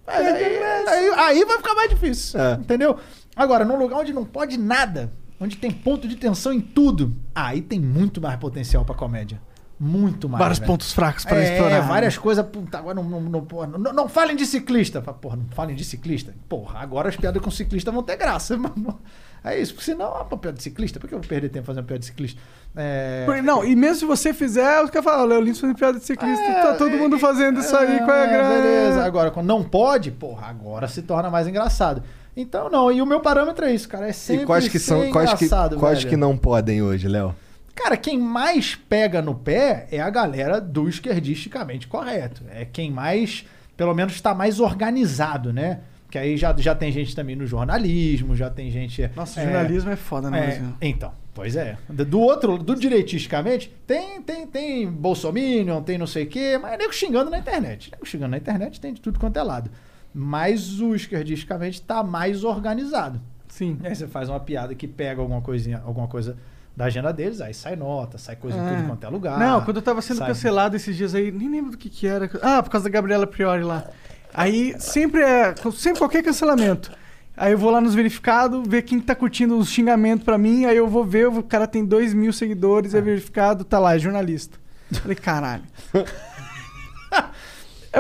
Aí, 0.07 0.27
aí, 0.27 1.11
aí 1.11 1.45
vai 1.45 1.59
ficar 1.59 1.75
mais 1.75 1.91
difícil. 1.91 2.41
É. 2.41 2.55
Entendeu? 2.55 2.99
Agora, 3.37 3.65
num 3.65 3.77
lugar 3.79 3.99
onde 4.01 4.13
não 4.15 4.25
pode 4.25 4.57
nada, 4.59 5.13
onde 5.39 5.57
tem 5.57 5.71
ponto 5.71 6.09
de 6.09 6.17
tensão 6.17 6.53
em 6.53 6.61
tudo, 6.61 7.15
aí 7.35 7.61
tem 7.61 7.79
muito 7.79 8.21
mais 8.21 8.37
potencial 8.39 8.85
pra 8.87 8.95
comédia. 8.95 9.41
Muito 9.81 10.29
mais. 10.29 10.41
Vários 10.41 10.59
velho. 10.59 10.73
pontos 10.73 10.93
fracos 10.93 11.25
pra 11.25 11.39
é, 11.39 11.53
explorar. 11.55 11.81
várias 11.83 12.19
coisas. 12.19 12.45
Puta, 12.47 12.79
agora 12.79 12.95
não, 12.97 13.05
não, 13.05 13.21
não, 13.21 13.41
porra, 13.45 13.67
não, 13.67 13.93
não 13.93 14.09
falem 14.09 14.35
de 14.35 14.45
ciclista. 14.45 15.01
Porra, 15.01 15.37
não 15.37 15.47
falem 15.51 15.77
de 15.77 15.85
ciclista. 15.85 16.35
Porra, 16.49 16.81
agora 16.81 17.09
as 17.09 17.17
piadas 17.17 17.41
com 17.41 17.51
ciclista 17.51 17.93
vão 17.93 18.03
ter 18.03 18.17
graça. 18.17 18.57
mano. 18.59 18.99
É 19.45 19.57
isso, 19.59 19.73
porque 19.73 19.85
senão, 19.87 20.13
ah, 20.17 20.25
pô, 20.25 20.37
piada 20.37 20.57
de 20.57 20.63
ciclista, 20.65 20.99
por 20.99 21.07
que 21.09 21.15
eu 21.15 21.21
vou 21.21 21.29
perder 21.29 21.49
tempo 21.49 21.65
fazendo 21.65 21.85
piada 21.85 22.01
de 22.01 22.07
ciclista? 22.07 22.41
É, 22.77 23.25
Não, 23.43 23.65
e 23.65 23.77
mesmo 23.77 23.95
se 23.95 24.05
você 24.05 24.35
fizer, 24.35 24.83
os 24.83 24.91
caras 24.91 25.05
falam, 25.05 25.21
"Ah, 25.21 25.25
Léo 25.27 25.41
Lins 25.41 25.61
fazendo 25.61 25.77
piada 25.77 25.99
de 25.99 26.05
ciclista, 26.05 26.45
tá 26.55 26.75
todo 26.75 26.91
mundo 26.97 27.19
fazendo 27.21 27.61
isso 27.61 27.75
aí, 27.77 27.99
qual 28.01 28.17
é 28.17 28.25
a 28.25 28.27
graça? 28.27 28.49
Beleza, 28.49 29.05
agora 29.05 29.31
quando 29.31 29.47
não 29.47 29.63
pode, 29.63 30.11
porra, 30.11 30.49
agora 30.49 30.89
se 30.89 31.03
torna 31.03 31.31
mais 31.31 31.47
engraçado. 31.47 32.03
Então, 32.37 32.69
não, 32.69 32.91
e 32.91 33.01
o 33.01 33.07
meu 33.07 33.21
parâmetro 33.21 33.65
é 33.65 33.73
isso, 33.73 33.89
cara. 33.89 34.09
É 34.09 34.13
sempre 34.13 34.43
E 34.43 34.47
quais 34.47 34.69
que 34.69 34.79
são, 34.79 35.03
ser 35.03 35.11
quais 35.11 35.33
que, 35.35 35.45
engraçado, 35.45 35.77
quais 35.77 35.99
velho. 35.99 36.11
que 36.11 36.17
não 36.17 36.37
podem 36.37 36.83
hoje, 36.83 37.07
Léo? 37.09 37.35
Cara, 37.79 37.97
quem 37.97 38.19
mais 38.19 38.75
pega 38.75 39.23
no 39.23 39.37
pé 39.37 39.87
é 39.93 40.01
a 40.01 40.11
galera 40.11 40.61
do 40.61 40.89
esquerdisticamente 40.89 41.87
correto. 41.87 42.43
É 42.51 42.65
quem 42.65 42.91
mais, 42.91 43.45
pelo 43.77 43.95
menos, 43.95 44.15
está 44.15 44.35
mais 44.35 44.59
organizado, 44.59 45.53
né? 45.53 45.79
Que 46.11 46.19
aí 46.19 46.37
já, 46.37 46.53
já 46.59 46.75
tem 46.75 46.91
gente 46.91 47.15
também 47.15 47.37
no 47.37 47.47
jornalismo, 47.47 48.35
já 48.35 48.51
tem 48.51 48.69
gente. 48.69 49.09
Nossa, 49.15 49.41
é, 49.41 49.45
jornalismo 49.45 49.91
é 49.91 49.97
foda, 49.97 50.29
né? 50.29 50.75
é, 50.81 50.89
então, 50.89 51.13
pois 51.33 51.55
é. 51.55 51.79
Do 51.89 52.19
outro, 52.19 52.59
do 52.59 52.75
direitisticamente, 52.75 53.73
tem, 53.87 54.21
tem, 54.23 54.45
tem 54.45 54.91
Bolsominion, 54.91 55.81
tem 55.81 55.97
não 55.97 56.07
sei 56.07 56.25
o 56.25 56.27
quê, 56.27 56.59
mas 56.61 56.73
é 56.73 56.79
nego 56.79 56.93
xingando 56.93 57.31
na 57.31 57.39
internet. 57.39 57.93
Nego 57.93 58.05
xingando 58.05 58.33
na 58.33 58.39
internet 58.39 58.81
tem 58.81 58.93
de 58.93 59.01
tudo 59.01 59.21
quanto 59.21 59.39
é 59.39 59.43
lado. 59.45 59.71
Mas 60.13 60.81
o 60.81 60.97
esquerdisticamente 60.97 61.81
tá 61.81 62.03
mais 62.03 62.43
organizado. 62.43 63.21
Sim. 63.47 63.79
E 63.85 63.87
aí 63.87 63.95
você 63.95 64.09
faz 64.09 64.29
uma 64.29 64.41
piada 64.41 64.75
que 64.75 64.89
pega 64.89 65.21
alguma 65.21 65.41
coisinha, 65.41 65.81
alguma 65.87 66.09
coisa 66.09 66.37
da 66.79 66.85
agenda 66.85 67.13
deles, 67.13 67.41
aí 67.41 67.53
sai 67.53 67.75
nota, 67.75 68.17
sai 68.19 68.37
coisa 68.37 68.57
em 68.57 68.61
É. 68.65 68.71
tudo 68.77 68.87
quanto 68.87 69.05
é 69.05 69.09
lugar. 69.09 69.37
Não, 69.37 69.61
quando 69.65 69.79
eu 69.79 69.83
tava 69.83 70.01
sendo 70.01 70.19
sai- 70.19 70.29
cancelado 70.29 70.77
esses 70.77 70.97
dias 70.97 71.13
aí, 71.13 71.33
nem 71.33 71.51
lembro 71.51 71.73
do 71.73 71.77
que 71.77 71.91
que 71.91 72.07
era. 72.07 72.31
Ah, 72.41 72.63
por 72.63 72.71
causa 72.71 72.85
da 72.85 72.91
Gabriela 72.91 73.27
Priori 73.27 73.65
lá. 73.65 73.85
Aí 74.33 74.75
sempre 74.79 75.21
é. 75.23 75.53
Sempre 75.73 75.99
qualquer 75.99 76.23
cancelamento. 76.23 76.93
Aí 77.37 77.51
eu 77.53 77.59
vou 77.59 77.71
lá 77.73 77.81
nos 77.81 77.95
verificados, 77.97 78.63
ver 78.69 78.83
quem 78.83 79.01
tá 79.01 79.15
curtindo 79.15 79.59
os 79.59 79.69
xingamentos 79.71 80.25
pra 80.25 80.39
mim, 80.39 80.65
aí 80.67 80.77
eu 80.77 80.87
vou 80.89 81.05
ver, 81.05 81.27
o 81.29 81.43
cara 81.43 81.67
tem 81.67 81.85
dois 81.85 82.15
mil 82.15 82.33
seguidores, 82.33 82.95
é 82.95 83.01
verificado, 83.01 83.65
tá 83.65 83.79
lá, 83.81 83.97
é 83.97 83.99
jornalista. 83.99 84.57
Falei, 84.93 85.17
caralho. 85.17 85.63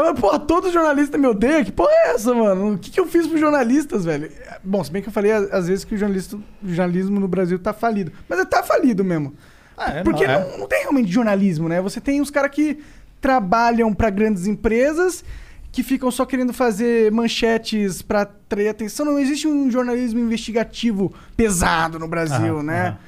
Eu, 0.07 0.15
porra, 0.15 0.39
todo 0.39 0.71
jornalista 0.71 1.19
me 1.19 1.27
odeia? 1.27 1.65
Que 1.65 1.73
porra 1.73 1.91
é 1.93 2.11
essa, 2.15 2.35
mano? 2.35 2.75
O 2.75 2.79
que, 2.79 2.91
que 2.91 3.01
eu 3.01 3.07
fiz 3.07 3.27
pros 3.27 3.41
jornalistas, 3.41 4.05
velho? 4.05 4.31
Bom, 4.63 4.83
se 4.85 4.91
bem 4.91 5.03
que 5.03 5.09
eu 5.09 5.13
falei 5.13 5.33
às 5.33 5.67
vezes 5.69 5.85
que 5.85 5.95
o, 5.95 5.99
o 5.99 6.75
jornalismo 6.75 7.19
no 7.19 7.27
Brasil 7.29 7.59
tá 7.59 7.73
falido. 7.73 8.13
Mas 8.29 8.45
tá 8.47 8.63
falido 8.63 9.05
mesmo. 9.05 9.35
Ah, 9.77 9.91
é, 9.99 10.03
Porque 10.03 10.27
não, 10.27 10.35
é. 10.35 10.51
não, 10.51 10.59
não 10.59 10.67
tem 10.69 10.81
realmente 10.83 11.11
jornalismo, 11.11 11.69
né? 11.69 11.81
Você 11.81 12.01
tem 12.01 12.21
os 12.21 12.31
caras 12.31 12.51
que 12.51 12.79
trabalham 13.21 13.93
pra 13.93 14.11
grandes 14.11 14.47
empresas, 14.47 15.25
que 15.71 15.83
ficam 15.83 16.11
só 16.11 16.25
querendo 16.25 16.53
fazer 16.53 17.11
manchetes 17.13 18.01
pra 18.03 18.23
atrair 18.23 18.69
atenção. 18.69 19.05
Não 19.07 19.19
existe 19.19 19.47
um 19.47 19.71
jornalismo 19.71 20.19
investigativo 20.21 21.13
pesado 21.37 21.99
no 21.99 22.09
Brasil, 22.09 22.57
Aham, 22.57 22.63
né? 22.63 22.87
aham. 22.89 22.99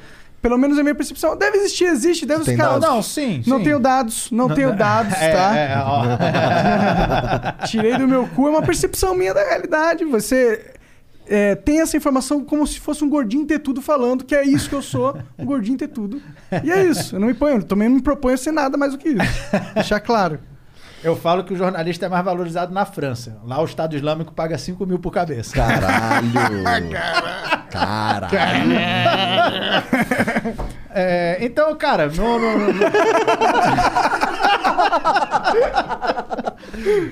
Pelo 0.43 0.57
menos 0.57 0.79
a 0.79 0.83
minha 0.83 0.95
percepção. 0.95 1.37
Deve 1.37 1.59
existir, 1.59 1.85
existe, 1.85 2.25
deve 2.25 2.43
os 2.51 2.57
caras. 2.57 2.81
Não, 2.81 3.03
sim, 3.03 3.43
Não 3.47 3.59
sim. 3.59 3.65
tenho 3.65 3.79
dados, 3.79 4.31
não 4.31 4.49
tenho 4.49 4.75
dados, 4.75 5.13
É, 5.15 5.33
tá? 5.33 5.57
é, 5.57 5.75
ó. 7.61 7.67
Tirei 7.67 7.97
do 7.99 8.09
meu 8.09 8.27
cu, 8.29 8.47
é 8.49 8.51
uma 8.51 8.63
percepção 8.63 9.15
minha 9.15 9.35
da 9.35 9.43
realidade. 9.45 10.05
Você 10.07 10.73
é, 11.27 11.55
tem 11.55 11.81
essa 11.81 11.97
informação 11.97 12.43
como 12.43 12.67
se 12.67 12.81
fosse 12.81 13.05
um 13.05 13.09
gordinho 13.11 13.45
ter 13.47 13.59
tudo 13.59 13.83
falando, 13.83 14.25
que 14.25 14.35
é 14.35 14.43
isso 14.45 14.69
que 14.69 14.75
eu 14.75 14.83
sou, 14.83 15.17
um 15.39 15.45
gordinho 15.45 15.77
ter 15.77 15.89
tudo. 15.89 16.23
E 16.65 16.71
é 16.73 16.85
isso, 16.85 17.17
eu 17.17 17.21
não 17.21 17.29
me 17.29 17.35
ponho, 17.35 17.57
eu 17.59 17.63
também 17.63 17.89
não 17.89 17.97
me 17.97 18.03
proponho 18.03 18.39
ser 18.39 18.53
nada 18.53 18.77
mais 18.79 18.93
do 18.93 18.99
que 18.99 19.11
isso. 19.11 19.19
Deixar 19.75 20.01
claro. 20.01 20.41
Eu 21.03 21.17
falo 21.17 21.45
que 21.45 21.55
o 21.55 21.57
jornalista 21.57 22.05
é 22.05 22.09
mais 22.11 22.23
valorizado 22.23 22.75
na 22.75 22.85
França. 22.85 23.39
Lá 23.47 23.59
o 23.63 23.65
Estado 23.65 23.97
Islâmico 23.97 24.35
paga 24.35 24.59
5 24.59 24.85
mil 24.85 24.99
por 24.99 25.11
cabeça. 25.11 25.55
Caralho. 25.55 26.31
Caralho. 26.91 27.50
É, 30.93 31.39
então, 31.41 31.75
cara, 31.77 32.09
no, 32.09 32.39
no- 32.39 32.73
no- 32.73 32.73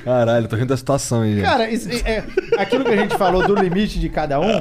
Caralho, 0.05 0.48
tô 0.48 0.56
rindo 0.56 0.68
da 0.68 0.76
situação 0.76 1.22
aí, 1.22 1.35
gente. 1.35 1.44
Cara, 1.44 1.70
isso- 1.70 1.89
é, 2.06 2.24
aquilo 2.59 2.85
que 2.85 2.90
a 2.93 2.97
gente 2.97 3.16
falou 3.16 3.47
do 3.47 3.55
limite 3.55 3.98
de 3.98 4.09
cada 4.09 4.40
um, 4.40 4.60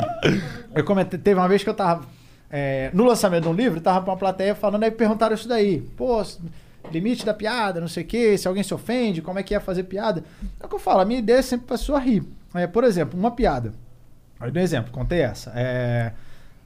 eu 0.76 0.84
comentei, 0.84 1.19
teve 1.19 1.40
uma 1.40 1.48
vez 1.48 1.64
que 1.64 1.69
eu 1.69 1.74
tava 1.74 2.03
é, 2.49 2.90
no 2.94 3.03
lançamento 3.06 3.44
de 3.44 3.49
um 3.49 3.53
livro, 3.53 3.82
tava 3.82 4.02
pra 4.02 4.11
uma 4.11 4.18
plateia 4.18 4.56
falando, 4.56 4.84
aí 4.84 4.91
perguntaram 4.91 5.36
isso 5.36 5.48
daí. 5.49 5.82
Pô, 5.98 6.22
s- 6.22 6.38
limite 6.91 7.26
da 7.26 7.34
piada, 7.34 7.82
não 7.82 7.88
sei 7.90 8.03
o 8.03 8.07
quê, 8.07 8.38
se 8.38 8.48
alguém 8.48 8.64
se 8.64 8.74
ofende, 8.74 9.22
como 9.22 9.38
é 9.38 9.44
que 9.44 9.53
é 9.53 9.60
fazer 9.60 9.84
piada. 9.84 10.24
É 10.61 10.65
o 10.65 10.69
que 10.69 10.76
eu 10.76 10.80
falo, 10.80 11.02
a 11.02 11.06
minha 11.06 11.19
ideia 11.19 11.40
é 11.40 11.41
sempre 11.41 11.68
pra 11.68 11.76
pessoa 11.78 11.99
rir. 11.99 12.24
É, 12.56 12.65
por 12.65 12.84
exemplo, 12.86 13.19
uma 13.19 13.32
piada. 13.32 13.74
Aí 14.39 14.51
dou 14.51 14.61
um 14.61 14.64
exemplo, 14.64 14.91
contei 14.91 15.22
essa. 15.22 15.51
É, 15.55 16.14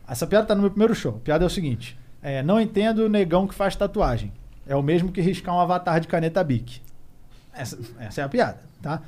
essa 0.08 0.28
piada 0.28 0.48
tá 0.48 0.56
no 0.56 0.62
meu 0.62 0.70
primeiro 0.70 0.94
show. 0.94 1.16
A 1.16 1.20
piada 1.20 1.46
é 1.46 1.48
o 1.48 1.50
seguinte: 1.50 1.98
é, 2.22 2.44
não 2.44 2.60
entendo 2.60 3.00
o 3.00 3.10
negão 3.10 3.48
que 3.48 3.56
faz 3.56 3.76
tatuagem. 3.76 4.32
É 4.68 4.76
o 4.76 4.82
mesmo 4.84 5.12
que 5.12 5.22
riscar 5.22 5.56
um 5.56 5.60
avatar 5.60 6.00
de 6.00 6.08
caneta 6.08 6.44
Bic. 6.44 6.82
Essa, 7.54 7.80
essa 8.00 8.22
é 8.22 8.24
a 8.24 8.30
piada, 8.30 8.60
tá? 8.82 9.02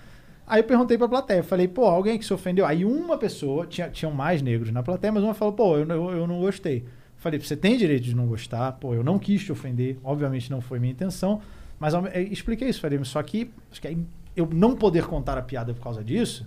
Aí 0.45 0.59
eu 0.59 0.63
perguntei 0.65 0.97
pra 0.97 1.07
plateia, 1.07 1.41
falei, 1.41 1.67
pô, 1.67 1.85
alguém 1.85 2.19
que 2.19 2.25
se 2.25 2.33
ofendeu? 2.33 2.65
Aí 2.65 2.83
uma 2.83 3.17
pessoa, 3.17 3.65
tinha, 3.65 3.89
tinham 3.89 4.11
mais 4.11 4.41
negros 4.41 4.71
na 4.71 4.83
plateia, 4.83 5.11
mas 5.11 5.23
uma 5.23 5.33
falou, 5.33 5.53
pô, 5.53 5.77
eu, 5.77 5.87
eu, 5.87 6.11
eu 6.11 6.27
não 6.27 6.39
gostei. 6.41 6.85
Falei, 7.15 7.39
você 7.39 7.55
tem 7.55 7.77
direito 7.77 8.03
de 8.03 8.13
não 8.13 8.27
gostar, 8.27 8.73
pô, 8.73 8.93
eu 8.93 9.03
não 9.03 9.17
quis 9.17 9.41
te 9.45 9.51
ofender, 9.51 9.97
obviamente 10.03 10.51
não 10.51 10.59
foi 10.59 10.79
minha 10.79 10.91
intenção, 10.91 11.41
mas 11.79 11.93
eh, 11.93 12.23
expliquei 12.23 12.67
isso, 12.67 12.81
falei, 12.81 13.01
só 13.05 13.23
que, 13.23 13.49
acho 13.71 13.79
que 13.79 13.97
eu 14.35 14.49
não 14.51 14.75
poder 14.75 15.05
contar 15.05 15.37
a 15.37 15.41
piada 15.41 15.73
por 15.73 15.81
causa 15.81 16.03
disso, 16.03 16.45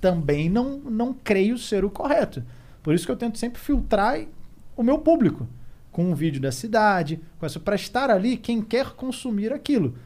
também 0.00 0.48
não, 0.48 0.78
não 0.78 1.12
creio 1.12 1.58
ser 1.58 1.84
o 1.84 1.90
correto. 1.90 2.42
Por 2.82 2.94
isso 2.94 3.04
que 3.04 3.12
eu 3.12 3.16
tento 3.16 3.38
sempre 3.38 3.60
filtrar 3.60 4.20
o 4.76 4.82
meu 4.82 4.98
público 4.98 5.46
com 5.92 6.10
um 6.10 6.14
vídeo 6.14 6.40
da 6.40 6.52
cidade, 6.52 7.20
com 7.38 7.46
essa 7.46 7.60
para 7.60 7.74
estar 7.74 8.10
ali 8.10 8.36
quem 8.36 8.62
quer 8.62 8.90
consumir 8.90 9.52
aquilo. 9.52 9.96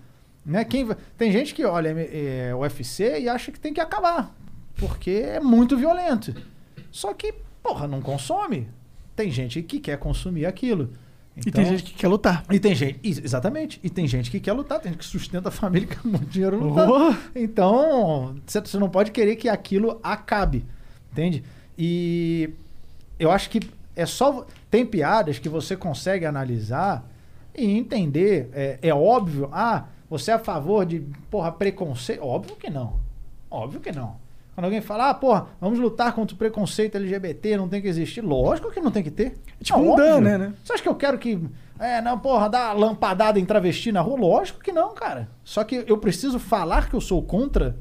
Né? 0.45 0.65
Quem, 0.65 0.87
tem 1.16 1.31
gente 1.31 1.55
que 1.55 1.65
olha 1.65 1.89
é, 1.91 2.55
o 2.55 2.59
UFC 2.61 3.21
e 3.21 3.29
acha 3.29 3.53
que 3.53 3.61
tem 3.61 3.73
que 3.73 3.81
acabar, 3.81 4.35
porque 4.77 5.11
é 5.11 5.41
muito 5.41 5.77
violento. 5.77 6.35
Só 6.91 7.15
que, 7.15 7.35
porra, 7.62 7.87
não 7.87 8.01
consome. 8.01 8.69
Tem 9.16 9.31
gente 9.31 9.62
que 9.62 9.79
quer 9.79 9.99
consumir 9.99 10.47
aquilo. 10.47 10.91
E 11.36 11.51
tem 11.51 11.65
gente 11.65 11.82
que 11.82 11.94
quer 11.94 12.06
lutar. 12.09 12.44
E 12.51 12.61
tem 12.61 12.74
gente, 12.74 13.01
ex- 13.02 13.19
exatamente. 13.19 13.81
E 13.82 13.90
tem 13.90 14.06
gente 14.06 14.31
que 14.31 14.39
quer 14.39 14.52
lutar, 14.52 14.78
tem 14.81 14.93
gente 14.93 15.01
que 15.01 15.06
sustenta 15.06 15.48
a 15.48 15.52
família 15.52 15.89
que 15.89 15.97
ganha 15.97 16.19
muito 16.19 16.31
dinheiro 16.31 16.59
lutando. 16.62 16.93
Oh! 16.93 17.15
Então, 17.35 18.36
você 18.47 18.61
você 18.61 18.78
não 18.78 18.89
pode 18.89 19.11
querer 19.11 19.35
que 19.36 19.48
aquilo 19.48 19.98
acabe. 20.02 20.65
Entende? 21.12 21.43
E 21.77 22.51
eu 23.19 23.31
acho 23.31 23.51
que 23.51 23.61
é 23.97 24.06
só. 24.06 24.47
Tem 24.70 24.85
piadas 24.86 25.39
que 25.39 25.48
você 25.48 25.77
consegue 25.77 26.24
analisar 26.24 27.09
e 27.56 27.65
entender. 27.77 28.48
É, 28.52 28.78
é 28.82 28.94
óbvio. 28.94 29.48
Ah, 29.52 29.86
você 30.09 30.31
é 30.31 30.35
a 30.35 30.39
favor 30.39 30.86
de, 30.86 31.01
porra, 31.31 31.51
preconceito? 31.51 32.23
Óbvio 32.24 32.55
que 32.56 32.70
não. 32.70 33.01
Óbvio 33.51 33.81
que 33.81 33.90
não. 33.93 34.16
Quando 34.55 34.66
alguém 34.66 34.81
fala, 34.81 35.10
ah, 35.10 35.14
porra, 35.14 35.48
vamos 35.60 35.78
lutar 35.81 36.12
contra 36.12 36.35
o 36.35 36.39
preconceito 36.39 36.97
LGBT, 36.97 37.56
não 37.56 37.68
tem 37.68 37.82
que 37.82 37.89
existir. 37.89 38.20
Lógico 38.20 38.70
que 38.70 38.81
não 38.81 38.90
tem 38.90 39.02
que 39.02 39.10
ter. 39.10 39.35
É 39.60 39.64
tipo 39.64 39.78
um 39.81 39.97
dan, 39.97 40.20
né, 40.20 40.39
né? 40.39 40.55
Você 40.62 40.72
acha 40.74 40.82
que 40.82 40.89
eu 40.89 40.94
quero 40.94 41.18
que. 41.18 41.40
É, 41.78 42.01
não, 42.01 42.16
porra, 42.18 42.48
dar 42.48 42.72
lampadada 42.72 43.40
em 43.40 43.44
travesti 43.44 43.90
na 43.90 44.01
rua? 44.01 44.16
Lógico 44.16 44.60
que 44.60 44.70
não, 44.70 44.94
cara. 44.94 45.28
Só 45.43 45.64
que 45.64 45.85
eu 45.89 45.98
preciso 45.98 46.39
falar 46.39 46.89
que 46.89 46.94
eu 46.94 47.01
sou 47.01 47.20
contra. 47.20 47.76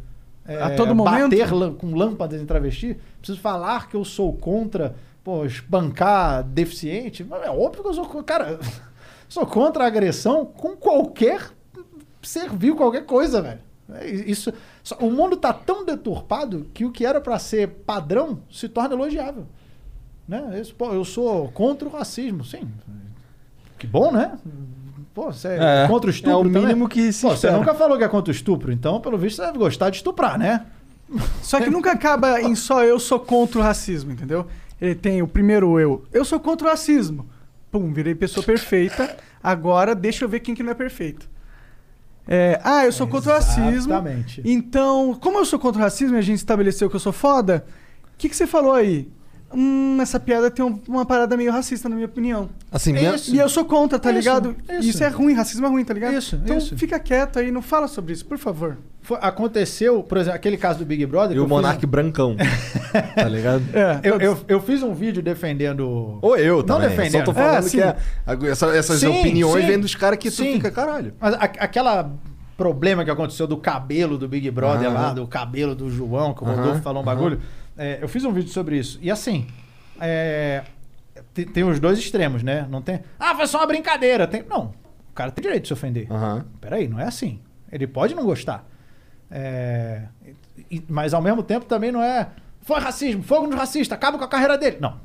é, 0.48 0.62
A 0.64 0.76
todo 0.76 0.96
momento? 0.96 1.38
Bater 1.38 1.50
com 1.78 1.94
lâmpadas 1.96 2.42
em 2.42 2.46
travesti. 2.46 2.98
Preciso 3.20 3.40
falar 3.40 3.88
que 3.88 3.96
eu 3.96 4.04
sou 4.04 4.34
contra, 4.34 4.96
pô, 5.24 5.46
espancar 5.46 6.44
deficiente. 6.44 7.24
É 7.44 7.52
óbvio 7.52 7.84
que 7.84 7.90
eu 7.90 7.94
sou. 7.94 8.24
Cara, 8.24 8.60
sou 9.30 9.46
contra 9.46 9.84
a 9.84 9.88
agressão 9.88 10.44
com 10.44 10.76
qualquer 10.76 11.52
servil, 12.24 12.76
qualquer 12.76 13.06
coisa, 13.06 13.44
velho. 13.44 13.60
É 13.94 14.08
Isso, 14.10 14.52
o 15.00 15.10
mundo 15.10 15.38
tá 15.38 15.54
tão 15.54 15.86
deturpado 15.86 16.68
que 16.74 16.84
o 16.86 16.92
que 16.92 17.06
era 17.06 17.22
pra 17.22 17.40
ser 17.40 17.68
padrão 17.86 18.40
se 18.52 18.68
torna 18.68 18.94
elogiável. 18.96 19.46
Né? 20.28 20.60
Isso, 20.60 20.74
pô, 20.76 20.94
eu 20.94 21.04
sou 21.06 21.50
contra 21.50 21.88
o 21.88 21.92
racismo, 21.92 22.44
sim. 22.44 22.68
Que 23.78 23.88
bom, 23.88 24.12
né? 24.12 24.38
Pô, 25.14 25.32
você 25.32 25.50
é, 25.50 25.84
É, 25.84 25.88
contra 25.88 26.08
o 26.08 26.12
estupro 26.12 26.32
é 26.32 26.36
o 26.36 26.44
também? 26.44 26.62
mínimo 26.64 26.90
que 26.90 27.12
se 27.14 27.22
Pô, 27.22 27.36
Você 27.36 27.52
nunca 27.52 27.74
falou 27.74 27.98
que 27.98 28.04
é 28.04 28.08
contra 28.08 28.32
o 28.32 28.36
estupro, 28.36 28.72
então, 28.72 29.00
pelo 29.00 29.18
visto, 29.18 29.38
você 29.38 29.46
deve 29.46 29.58
gostar 29.58 29.90
de 29.90 29.98
estuprar, 29.98 30.38
né? 30.38 30.66
Só 31.42 31.60
que 31.60 31.70
nunca 31.70 31.92
acaba 31.92 32.42
em 32.42 32.56
só 32.56 32.84
eu 32.84 33.00
sou 33.00 33.20
contra 33.20 33.60
o 33.60 33.62
racismo, 33.62 34.12
entendeu? 34.12 34.48
Ele 34.82 34.96
tem 34.96 35.22
o 35.22 35.28
primeiro 35.28 35.80
eu. 35.80 36.04
Eu 36.12 36.26
sou 36.26 36.40
contra 36.40 36.68
o 36.68 36.70
racismo. 36.70 37.28
Pum, 37.72 37.94
virei 37.94 38.16
pessoa 38.16 38.44
perfeita. 38.46 39.18
Agora 39.42 39.94
deixa 39.94 40.26
eu 40.26 40.30
ver 40.30 40.40
quem 40.40 40.56
que 40.56 40.64
não 40.64 40.72
é 40.72 40.76
perfeito. 40.76 41.30
É, 42.28 42.60
ah, 42.64 42.86
eu 42.86 42.92
sou 42.92 43.08
contra 43.08 43.32
o 43.32 43.34
racismo. 43.34 43.70
Exatamente. 43.70 44.42
Então, 44.46 45.14
como 45.20 45.38
eu 45.38 45.46
sou 45.46 45.60
contra 45.60 45.82
o 45.82 45.84
racismo 45.84 46.16
e 46.16 46.20
a 46.20 46.22
gente 46.22 46.38
estabeleceu 46.38 46.90
que 46.90 46.96
eu 46.96 47.00
sou 47.00 47.12
foda, 47.14 47.66
o 48.14 48.18
que, 48.18 48.30
que 48.30 48.36
você 48.36 48.48
falou 48.48 48.74
aí? 48.74 49.10
Hum, 49.56 49.98
essa 50.02 50.20
piada 50.20 50.50
tem 50.52 50.64
um- 50.66 50.80
uma 50.88 51.06
parada 51.06 51.36
meio 51.38 51.52
racista, 51.52 51.88
na 51.90 51.96
minha 51.96 52.08
opinião. 52.08 52.50
Assim, 52.72 52.92
É 52.92 52.94
mesmo. 53.02 53.16
isso. 53.16 53.36
E 53.36 53.40
eu 53.40 53.48
sou 53.50 53.66
contra, 53.66 54.00
tá 54.00 54.10
Isso, 54.10 54.20
ligado? 54.20 54.56
isso. 54.80 54.90
Isso 54.90 55.04
é 55.04 55.08
ruim, 55.10 55.34
racismo 55.34 55.66
é 55.66 55.70
ruim, 55.70 55.84
tá 55.86 55.94
ligado? 55.94 56.14
Isso, 56.14 56.36
então 56.36 56.58
isso. 56.58 56.76
fica 56.78 57.00
quieto 57.00 57.40
aí, 57.40 57.52
não 57.52 57.62
fala 57.62 57.88
sobre 57.88 58.14
isso, 58.14 58.26
por 58.26 58.38
favor. 58.38 58.78
Foi- 59.02 59.18
aconteceu, 59.22 60.02
por 60.02 60.18
exemplo, 60.18 60.36
aquele 60.38 60.56
caso 60.58 60.80
do 60.80 60.86
Big 60.86 61.06
Brother. 61.06 61.36
E 61.36 61.40
o 61.40 61.44
eu 61.44 61.46
fiz 61.46 61.52
um- 61.52 61.56
Monark 61.56 61.86
brancão. 61.86 62.36
tá 63.16 63.28
ligado? 63.28 63.64
É, 63.74 64.00
Eu, 64.04 64.18
eu, 64.20 64.38
eu 64.48 64.62
fiz 64.62 64.82
um 64.82 64.94
vídeo 64.94 65.22
defendendo. 65.22 66.18
Ou 66.22 66.38
eu 66.38 66.64
Não 66.64 66.80
defendendo. 66.80 67.12
Só 67.20 67.24
tô 67.24 67.34
falando 67.34 67.66
É, 67.68 67.70
que 67.70 67.82
é, 67.82 67.96
essa- 68.50 68.68
essas 68.76 69.00
Sim, 69.00 69.08
opiniões 69.20 69.62
sim. 69.62 69.68
vêm 69.68 69.80
dos 69.80 69.94
caras 69.94 70.18
que 70.18 70.30
tu 70.30 70.38
Sim. 70.38 70.54
fica, 70.54 70.72
caralho. 70.72 71.14
Mas 71.20 71.34
a- 71.34 71.38
aquela 71.44 72.12
problema 72.56 73.04
que 73.04 73.10
aconteceu 73.12 73.46
do 73.48 73.58
cabelo 73.58 74.18
do 74.18 74.28
Big 74.28 74.50
Brother 74.52 74.92
lá, 74.94 75.12
do 75.12 75.28
cabelo 75.28 75.74
do 75.76 75.90
João, 75.90 76.34
que 76.34 76.44
o 76.44 76.46
Rodolfo 76.46 76.82
falou 76.82 77.02
um 77.02 77.06
bagulho. 77.06 77.42
É, 77.78 78.00
eu 78.02 78.08
fiz 78.08 78.24
um 78.26 78.32
vídeo 78.32 78.50
sobre 78.52 78.78
isso. 78.78 79.00
E 79.02 79.10
assim, 79.10 79.48
é, 80.00 80.64
tem, 81.34 81.46
tem 81.46 81.64
os 81.64 81.80
dois 81.80 81.98
extremos, 82.00 82.44
né? 82.44 82.68
Não 82.70 82.82
tem. 82.82 83.02
Ah, 83.20 83.36
foi 83.36 83.48
só 83.48 83.60
uma 83.60 83.68
brincadeira. 83.68 84.28
Tem, 84.28 84.44
não. 84.48 84.74
O 85.10 85.14
cara 85.14 85.32
tem 85.32 85.42
direito 85.42 85.64
de 85.64 85.68
se 85.68 85.74
ofender. 85.74 86.12
Aham. 86.12 86.46
Peraí, 86.62 86.88
não 86.88 87.00
é 87.00 87.06
assim. 87.06 87.40
Ele 87.72 87.88
pode 87.88 88.14
não 88.16 88.24
gostar. 88.26 88.68
É, 89.32 90.04
e- 90.70 90.84
mas 90.88 91.14
ao 91.14 91.22
mesmo 91.22 91.42
tempo 91.42 91.66
também 91.66 91.92
não 91.92 92.02
é. 92.02 92.30
Foi 92.62 92.80
racismo, 92.80 93.24
fogo 93.24 93.48
nos 93.48 93.56
racistas, 93.56 93.96
acaba 93.96 94.18
com 94.18 94.24
a 94.24 94.28
carreira 94.28 94.58
dele. 94.58 94.78
Não. 94.80 95.00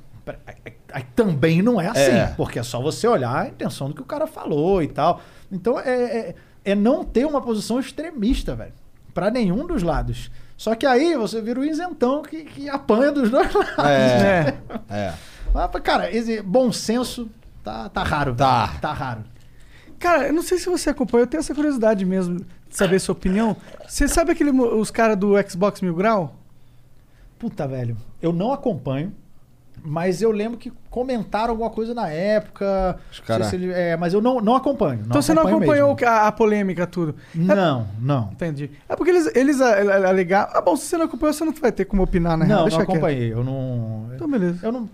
aí- 0.93 1.05
também 1.16 1.62
não 1.62 1.81
é 1.81 1.89
assim. 1.89 2.01
É. 2.12 2.27
Porque 2.36 2.59
é 2.59 2.62
só 2.62 2.81
você 2.82 3.09
olhar 3.09 3.35
a 3.35 3.49
intenção 3.49 3.89
do 3.89 3.95
que 3.95 4.03
o 4.03 4.05
cara 4.05 4.27
falou 4.27 4.82
e 4.82 4.89
tal. 4.89 5.20
Então 5.51 5.81
é, 5.81 5.90
é, 5.90 6.35
é 6.66 6.74
não 6.74 7.03
ter 7.05 7.24
uma 7.24 7.40
posição 7.40 7.81
extremista, 7.81 8.55
velho. 8.55 8.74
Pra 9.15 9.31
nenhum 9.31 9.66
dos 9.66 9.82
lados. 9.82 10.31
Só 10.59 10.75
que 10.75 10.85
aí 10.85 11.17
você 11.17 11.41
vira 11.41 11.61
o 11.61 11.65
isentão 11.65 12.21
que, 12.21 12.43
que 12.43 12.69
apanha 12.69 13.13
dos 13.13 13.31
dois 13.31 13.55
lados. 13.55 13.79
É. 13.87 14.59
É. 14.91 14.99
É. 14.99 15.15
Mas, 15.55 15.71
cara, 15.83 16.15
esse 16.15 16.43
bom 16.43 16.73
senso 16.73 17.31
tá, 17.63 17.89
tá 17.89 18.03
raro. 18.03 18.35
Tá. 18.35 18.67
velho. 18.67 18.81
Tá 18.81 18.93
raro. 18.93 19.25
Cara, 20.01 20.27
eu 20.27 20.33
não 20.33 20.43
sei 20.43 20.59
se 20.59 20.69
você 20.69 20.91
acompanha, 20.91 21.23
eu 21.23 21.27
tenho 21.27 21.39
essa 21.41 21.55
curiosidade 21.55 22.05
mesmo 22.05 22.41
de 22.41 22.47
saber 22.71 22.99
sua 22.99 23.13
opinião. 23.13 23.57
Você 23.87 24.09
sabe 24.09 24.33
aquele, 24.33 24.51
os 24.51 24.91
caras 24.91 25.17
do 25.17 25.35
Xbox 25.49 25.81
Mil 25.81 25.95
Grau? 25.95 26.37
Puta, 27.39 27.67
velho. 27.67 27.97
Eu 28.21 28.33
não 28.33 28.53
acompanho, 28.53 29.15
mas 29.89 30.20
eu 30.23 30.31
lembro 30.31 30.59
que 30.59 30.73
comentaram 30.90 31.51
alguma 31.52 31.70
coisa 31.70 31.94
na 31.94 32.09
época. 32.09 32.98
Os 33.10 33.19
Não 33.20 33.27
cara- 33.27 33.44
sei 33.44 33.59
se 33.59 33.65
ele- 33.65 33.73
é, 33.73 33.97
mas 33.97 34.12
eu 34.15 34.20
não, 34.20 34.40
não 34.40 34.55
acompanho. 34.55 35.01
então 35.06 35.20
você 35.23 35.32
não 35.35 35.43
acompanho 35.43 35.86
acompanhou 35.86 36.15
a, 36.15 36.27
a 36.28 36.32
polêmica, 36.32 36.86
tudo. 36.86 37.15
Não, 37.35 37.86
não. 38.01 38.31
Entendi. 38.32 38.70
É 38.89 38.94
porque 38.94 39.10
eles, 39.10 39.35
eles 39.35 39.60
a- 39.60 39.74
a- 39.74 40.09
alegaram. 40.09 40.51
Ah, 40.55 40.60
bom, 40.60 40.77
se 40.77 40.86
você 40.86 40.97
não 40.97 41.06
acompanhou, 41.06 41.32
você 41.32 41.44
não 41.44 41.52
vai 41.52 41.73
ter 41.73 41.85
como 41.86 42.02
opinar, 42.02 42.36
na 42.36 42.44
real. 42.44 42.59
Não, 42.59 42.65
Deixa 42.66 42.78
não 42.78 42.86
quieto. 42.86 42.97
acompanhei. 42.97 43.32
Eu 43.32 43.43
não. 43.44 44.10
Então, 44.15 44.28
beleza. 44.31 44.59
Eu 44.66 44.73
não. 44.73 44.89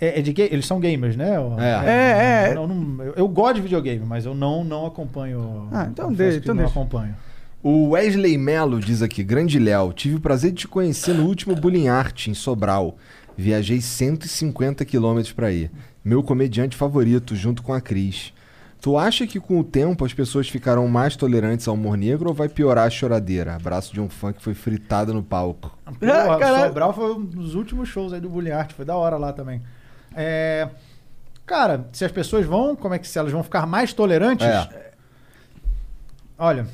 É, 0.00 0.18
é 0.18 0.22
de 0.22 0.34
Eles 0.42 0.66
são 0.66 0.80
gamers, 0.80 1.16
né? 1.16 1.36
Eu- 1.36 1.54
É. 1.60 1.70
É, 1.86 2.48
é. 2.50 2.56
Eu, 2.56 2.66
não- 2.66 3.04
eu- 3.04 3.14
eu 3.16 3.28
gosto 3.28 3.56
de 3.56 3.60
videogame, 3.62 4.04
mas 4.04 4.26
eu 4.26 4.34
não, 4.34 4.64
não 4.64 4.86
acompanho. 4.86 5.68
Ah, 5.70 5.86
então 5.90 6.12
deixa, 6.12 6.38
então 6.38 6.54
não 6.54 6.64
deixa. 6.64 6.78
acompanho. 6.78 7.14
O 7.64 7.90
Wesley 7.90 8.36
Melo 8.36 8.80
diz 8.80 9.02
aqui: 9.02 9.22
Grande 9.22 9.56
Léo, 9.60 9.92
tive 9.92 10.16
o 10.16 10.20
prazer 10.20 10.50
de 10.50 10.58
te 10.62 10.68
conhecer 10.68 11.14
no 11.14 11.24
último 11.26 11.54
Bullying 11.54 11.86
Art 11.86 12.26
em 12.26 12.34
Sobral. 12.34 12.96
Viajei 13.36 13.80
150 13.80 14.84
quilômetros 14.84 15.32
pra 15.32 15.50
ir. 15.50 15.70
Meu 16.04 16.22
comediante 16.22 16.76
favorito, 16.76 17.34
junto 17.34 17.62
com 17.62 17.72
a 17.72 17.80
Cris. 17.80 18.32
Tu 18.82 18.98
acha 18.98 19.28
que 19.28 19.38
com 19.38 19.60
o 19.60 19.64
tempo 19.64 20.04
as 20.04 20.12
pessoas 20.12 20.48
ficarão 20.48 20.88
mais 20.88 21.14
tolerantes 21.14 21.68
ao 21.68 21.74
humor 21.74 21.96
negro 21.96 22.30
ou 22.30 22.34
vai 22.34 22.48
piorar 22.48 22.88
a 22.88 22.90
choradeira? 22.90 23.54
Abraço 23.54 23.94
de 23.94 24.00
um 24.00 24.08
fã 24.08 24.32
que 24.32 24.42
foi 24.42 24.54
fritado 24.54 25.14
no 25.14 25.22
palco. 25.22 25.78
Porra, 26.00 26.36
caralho. 26.40 26.66
Sobral 26.66 26.92
foi 26.92 27.14
um 27.14 27.24
dos 27.24 27.54
últimos 27.54 27.88
shows 27.88 28.12
aí 28.12 28.20
do 28.20 28.28
Bully 28.28 28.50
Art, 28.50 28.72
foi 28.72 28.84
da 28.84 28.96
hora 28.96 29.16
lá 29.16 29.32
também. 29.32 29.62
É, 30.16 30.68
cara, 31.46 31.86
se 31.92 32.04
as 32.04 32.10
pessoas 32.10 32.44
vão, 32.44 32.74
como 32.74 32.92
é 32.92 32.98
que 32.98 33.06
se 33.06 33.16
elas 33.16 33.30
vão 33.30 33.44
ficar 33.44 33.66
mais 33.66 33.92
tolerantes? 33.92 34.48
É. 34.48 34.90
Olha, 36.36 36.66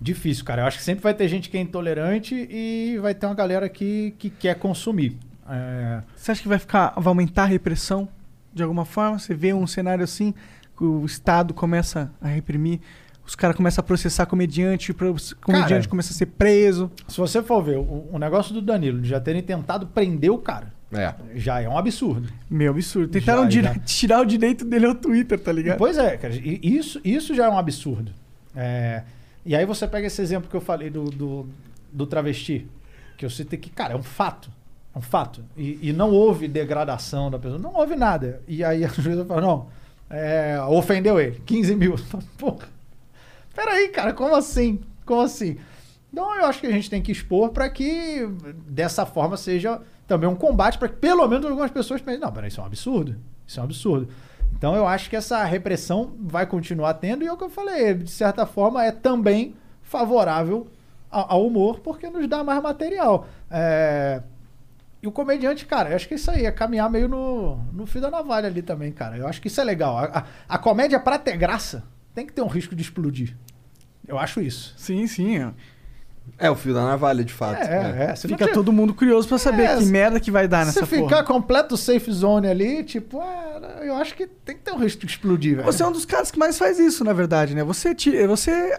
difícil, 0.00 0.44
cara. 0.44 0.62
Eu 0.62 0.66
acho 0.66 0.78
que 0.78 0.84
sempre 0.84 1.02
vai 1.02 1.14
ter 1.14 1.26
gente 1.26 1.50
que 1.50 1.56
é 1.56 1.60
intolerante 1.60 2.46
e 2.48 2.96
vai 3.02 3.12
ter 3.12 3.26
uma 3.26 3.34
galera 3.34 3.68
que, 3.68 4.14
que 4.20 4.30
quer 4.30 4.54
consumir. 4.54 5.18
É, 5.48 6.02
Você 6.16 6.32
acha 6.32 6.42
que 6.42 6.48
vai 6.48 6.58
ficar. 6.58 6.94
vai 6.96 7.08
aumentar 7.08 7.42
a 7.42 7.46
repressão 7.46 8.08
de 8.52 8.62
alguma 8.62 8.84
forma? 8.84 9.18
Você 9.18 9.34
vê 9.34 9.52
um 9.52 9.66
cenário 9.66 10.04
assim, 10.04 10.32
que 10.76 10.84
o 10.84 11.04
Estado 11.04 11.52
começa 11.54 12.10
a 12.20 12.28
reprimir, 12.28 12.80
os 13.26 13.34
caras 13.34 13.56
começam 13.56 13.82
a 13.82 13.84
processar 13.86 14.26
comediante, 14.26 14.92
o 14.92 14.94
comediante 14.94 15.68
Cara, 15.68 15.88
começa 15.88 16.12
a 16.12 16.16
ser 16.16 16.26
preso. 16.26 16.90
se 17.08 17.16
você 17.18 17.42
for 17.42 17.62
ver 17.62 17.78
o, 17.78 18.08
o 18.12 18.18
negócio 18.18 18.52
do 18.52 18.60
Danilo, 18.60 19.00
de 19.00 19.08
já 19.08 19.18
terem 19.20 19.42
tentado 19.42 19.86
prender 19.86 20.30
o 20.30 20.38
cara, 20.38 20.72
É. 20.92 21.14
já 21.34 21.60
é 21.60 21.68
um 21.68 21.76
absurdo. 21.78 22.28
Meu 22.50 22.72
absurdo. 22.72 23.08
Tentaram 23.08 23.42
Já, 23.44 23.48
dire- 23.48 23.66
já. 23.68 23.74
tirar 23.84 24.20
o 24.20 24.24
direito 24.26 24.64
dele 24.64 24.86
ao 24.86 24.94
Twitter, 24.94 25.38
tá 25.40 25.50
ligado? 25.52 25.78
Pois 25.78 25.96
é, 25.98 26.16
cara. 26.18 26.34
Isso, 26.34 27.00
isso 27.04 27.34
já 27.34 27.46
é 27.46 27.48
um 27.48 27.58
absurdo. 27.58 28.12
É, 28.54 29.02
e 29.44 29.54
aí 29.56 29.64
você 29.66 29.86
pega 29.88 30.06
esse 30.06 30.20
exemplo 30.22 30.48
que 30.50 30.54
eu 30.56 30.60
falei 30.60 30.90
do, 30.90 31.04
do, 31.04 31.48
do 31.92 32.06
travesti, 32.06 32.66
que 33.16 33.24
eu 33.24 33.30
citei 33.30 33.58
que, 33.58 33.70
cara, 33.70 33.94
é 33.94 33.96
um 33.96 34.02
fato. 34.02 34.50
É 34.94 34.98
um 34.98 35.02
fato. 35.02 35.44
E, 35.56 35.90
e 35.90 35.92
não 35.92 36.10
houve 36.10 36.46
degradação 36.46 37.30
da 37.30 37.38
pessoa, 37.38 37.58
não 37.58 37.74
houve 37.74 37.96
nada. 37.96 38.40
E 38.46 38.62
aí 38.62 38.84
a 38.84 38.88
juíza 38.94 39.24
fala, 39.24 39.40
não, 39.40 39.66
é, 40.08 40.60
ofendeu 40.68 41.18
ele, 41.18 41.40
15 41.44 41.74
mil. 41.74 41.96
Porra, 42.38 42.68
peraí, 43.54 43.88
cara, 43.88 44.12
como 44.12 44.34
assim? 44.34 44.80
Como 45.04 45.20
assim? 45.20 45.58
Então 46.12 46.32
eu 46.36 46.46
acho 46.46 46.60
que 46.60 46.66
a 46.68 46.70
gente 46.70 46.88
tem 46.88 47.02
que 47.02 47.10
expor 47.10 47.50
para 47.50 47.68
que 47.68 48.28
dessa 48.68 49.04
forma 49.04 49.36
seja 49.36 49.80
também 50.06 50.28
um 50.28 50.36
combate 50.36 50.78
para 50.78 50.88
que 50.88 50.96
pelo 50.96 51.26
menos 51.26 51.44
algumas 51.44 51.72
pessoas 51.72 52.00
pensem, 52.00 52.20
não, 52.20 52.30
peraí, 52.30 52.48
isso 52.48 52.60
é 52.60 52.62
um 52.62 52.66
absurdo. 52.66 53.16
Isso 53.46 53.58
é 53.58 53.62
um 53.62 53.64
absurdo. 53.64 54.08
Então 54.56 54.76
eu 54.76 54.86
acho 54.86 55.10
que 55.10 55.16
essa 55.16 55.42
repressão 55.44 56.12
vai 56.20 56.46
continuar 56.46 56.94
tendo 56.94 57.24
e 57.24 57.26
é 57.26 57.32
o 57.32 57.36
que 57.36 57.44
eu 57.44 57.50
falei, 57.50 57.94
de 57.94 58.10
certa 58.10 58.46
forma 58.46 58.84
é 58.84 58.92
também 58.92 59.56
favorável 59.82 60.68
ao 61.10 61.46
humor 61.46 61.80
porque 61.80 62.08
nos 62.08 62.28
dá 62.28 62.44
mais 62.44 62.62
material. 62.62 63.26
É, 63.50 64.22
E 65.04 65.06
o 65.06 65.12
comediante, 65.12 65.66
cara, 65.66 65.90
eu 65.90 65.96
acho 65.96 66.08
que 66.08 66.14
isso 66.14 66.30
aí 66.30 66.46
é 66.46 66.50
caminhar 66.50 66.88
meio 66.90 67.06
no, 67.06 67.56
no 67.74 67.84
fio 67.84 68.00
da 68.00 68.10
navalha 68.10 68.46
ali 68.48 68.62
também, 68.62 68.90
cara. 68.90 69.18
Eu 69.18 69.28
acho 69.28 69.38
que 69.38 69.48
isso 69.48 69.60
é 69.60 69.64
legal. 69.64 69.98
A, 69.98 70.04
a- 70.04 70.24
a 70.48 70.56
comédia, 70.56 70.98
pra 70.98 71.18
ter 71.18 71.36
graça, 71.36 71.84
tem 72.14 72.24
que 72.24 72.32
ter 72.32 72.40
um 72.40 72.46
risco 72.46 72.74
de 72.74 72.80
explodir. 72.80 73.36
Eu 74.08 74.18
acho 74.18 74.40
isso. 74.40 74.72
Sim, 74.78 75.06
sim. 75.06 75.52
É 76.38 76.48
o 76.50 76.54
fio 76.56 76.72
da 76.72 76.82
navalha, 76.86 77.22
de 77.22 77.34
fato. 77.34 77.60
É, 77.62 78.12
é. 78.12 78.16
Se 78.16 78.26
não 78.26 78.38
Fica 78.38 78.50
todo 78.50 78.72
mundo 78.72 78.94
curioso 78.94 79.28
pra 79.28 79.36
saber 79.36 79.64
É, 79.64 79.76
que 79.76 79.84
se- 79.84 79.92
merda 79.92 80.18
que 80.18 80.30
vai 80.30 80.48
dar 80.48 80.60
Se 80.64 80.68
nessa 80.80 80.86
ficar 80.86 81.02
porra. 81.08 81.24
completo 81.24 81.76
safe 81.76 82.10
zone 82.10 82.46
ali, 82.48 82.82
tipo, 82.82 83.20
é, 83.20 83.86
eu 83.86 83.94
acho 83.96 84.14
que 84.14 84.26
tem 84.26 84.56
que 84.56 84.62
ter 84.62 84.72
um 84.72 84.78
risco 84.78 85.04
de 85.04 85.12
explodir, 85.12 85.56
velho. 85.56 85.66
Você 85.66 85.82
é 85.82 85.86
um 85.86 85.92
dos 85.92 86.06
caras 86.06 86.30
que 86.30 86.38
mais 86.38 86.56
faz 86.56 86.78
isso, 86.78 87.04
na 87.04 87.12
verdade, 87.12 87.54
né? 87.54 87.62
Você, 87.62 87.94
ti- 87.94 88.26
você 88.26 88.74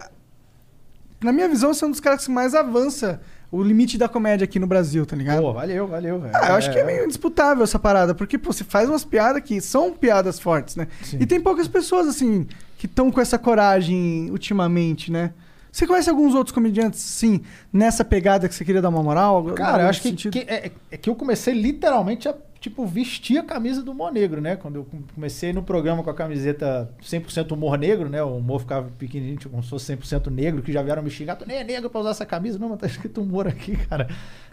na 1.22 1.32
minha 1.32 1.48
visão, 1.48 1.72
você 1.72 1.84
é 1.84 1.88
um 1.88 1.92
dos 1.92 2.00
caras 2.00 2.24
que 2.26 2.32
mais 2.32 2.52
avança 2.52 3.20
o 3.50 3.62
limite 3.62 3.96
da 3.96 4.08
comédia 4.08 4.44
aqui 4.44 4.58
no 4.58 4.66
Brasil, 4.66 5.06
tá 5.06 5.14
ligado? 5.16 5.40
Pô, 5.40 5.52
valeu, 5.52 5.86
valeu, 5.86 6.20
velho. 6.20 6.32
Ah, 6.34 6.48
eu 6.50 6.54
acho 6.56 6.70
que 6.72 6.78
é 6.78 6.84
meio 6.84 7.04
indisputável 7.04 7.62
essa 7.64 7.78
parada, 7.78 8.14
porque 8.14 8.36
pô, 8.36 8.52
você 8.52 8.64
faz 8.64 8.88
umas 8.88 9.04
piadas 9.04 9.42
que 9.42 9.60
são 9.60 9.92
piadas 9.92 10.38
fortes, 10.40 10.76
né? 10.76 10.88
Sim. 11.02 11.18
E 11.20 11.26
tem 11.26 11.40
poucas 11.40 11.68
pessoas, 11.68 12.06
assim, 12.08 12.46
que 12.76 12.86
estão 12.86 13.10
com 13.10 13.20
essa 13.20 13.38
coragem 13.38 14.28
ultimamente, 14.30 15.10
né? 15.12 15.32
Você 15.70 15.86
conhece 15.86 16.08
alguns 16.08 16.34
outros 16.34 16.54
comediantes, 16.54 17.00
sim, 17.00 17.42
nessa 17.72 18.02
pegada 18.04 18.48
que 18.48 18.54
você 18.54 18.64
queria 18.64 18.80
dar 18.80 18.88
uma 18.88 19.02
moral? 19.02 19.44
Cara, 19.54 19.82
eu 19.84 19.88
acho 19.88 20.00
que, 20.00 20.12
que- 20.30 20.38
é, 20.48 20.70
é 20.90 20.96
que 20.96 21.08
eu 21.10 21.14
comecei 21.14 21.52
literalmente 21.52 22.26
a, 22.28 22.34
tipo, 22.68 22.84
vestir 22.86 23.38
a 23.38 23.42
camisa 23.44 23.82
do 23.82 23.92
humor 23.92 24.12
negro, 24.12 24.40
né? 24.40 24.56
Quando 24.56 24.76
eu 24.76 24.84
com- 24.84 25.02
comecei 25.14 25.52
no 25.52 25.62
programa 25.62 26.02
com 26.02 26.10
a 26.10 26.14
camiseta 26.14 26.90
100% 27.02 27.52
humor 27.52 27.78
negro, 27.78 28.08
né? 28.08 28.22
O 28.22 28.36
humor 28.36 28.60
ficava 28.60 28.88
pequenininho, 28.98 29.36
tipo, 29.36 29.50
como 29.50 29.62
se 29.62 29.68
fosse 29.70 29.86
100% 29.96 30.30
negro, 30.30 30.62
que 30.62 30.72
já 30.72 30.82
vieram 30.82 31.02
me 31.02 31.10
xingar. 31.10 31.36
Tu 31.36 31.46
nem 31.46 31.58
é 31.58 31.64
negro 31.64 31.88
pra 31.88 32.00
usar 32.00 32.10
essa 32.10 32.26
camisa. 32.26 32.58
Não, 32.58 32.68
mas 32.68 32.78
tá 32.78 32.86
escrito 32.86 33.20
humor 33.22 33.46
aqui, 33.46 33.76
cara. 33.88 34.08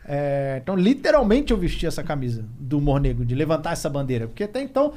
É, 0.05 0.59
então, 0.61 0.75
literalmente 0.75 1.51
eu 1.51 1.57
vesti 1.57 1.85
essa 1.87 2.03
camisa 2.03 2.45
do 2.59 2.77
humor 2.77 2.99
negro, 2.99 3.25
de 3.25 3.33
levantar 3.35 3.71
essa 3.73 3.89
bandeira. 3.89 4.27
Porque 4.27 4.43
até 4.43 4.61
então, 4.61 4.93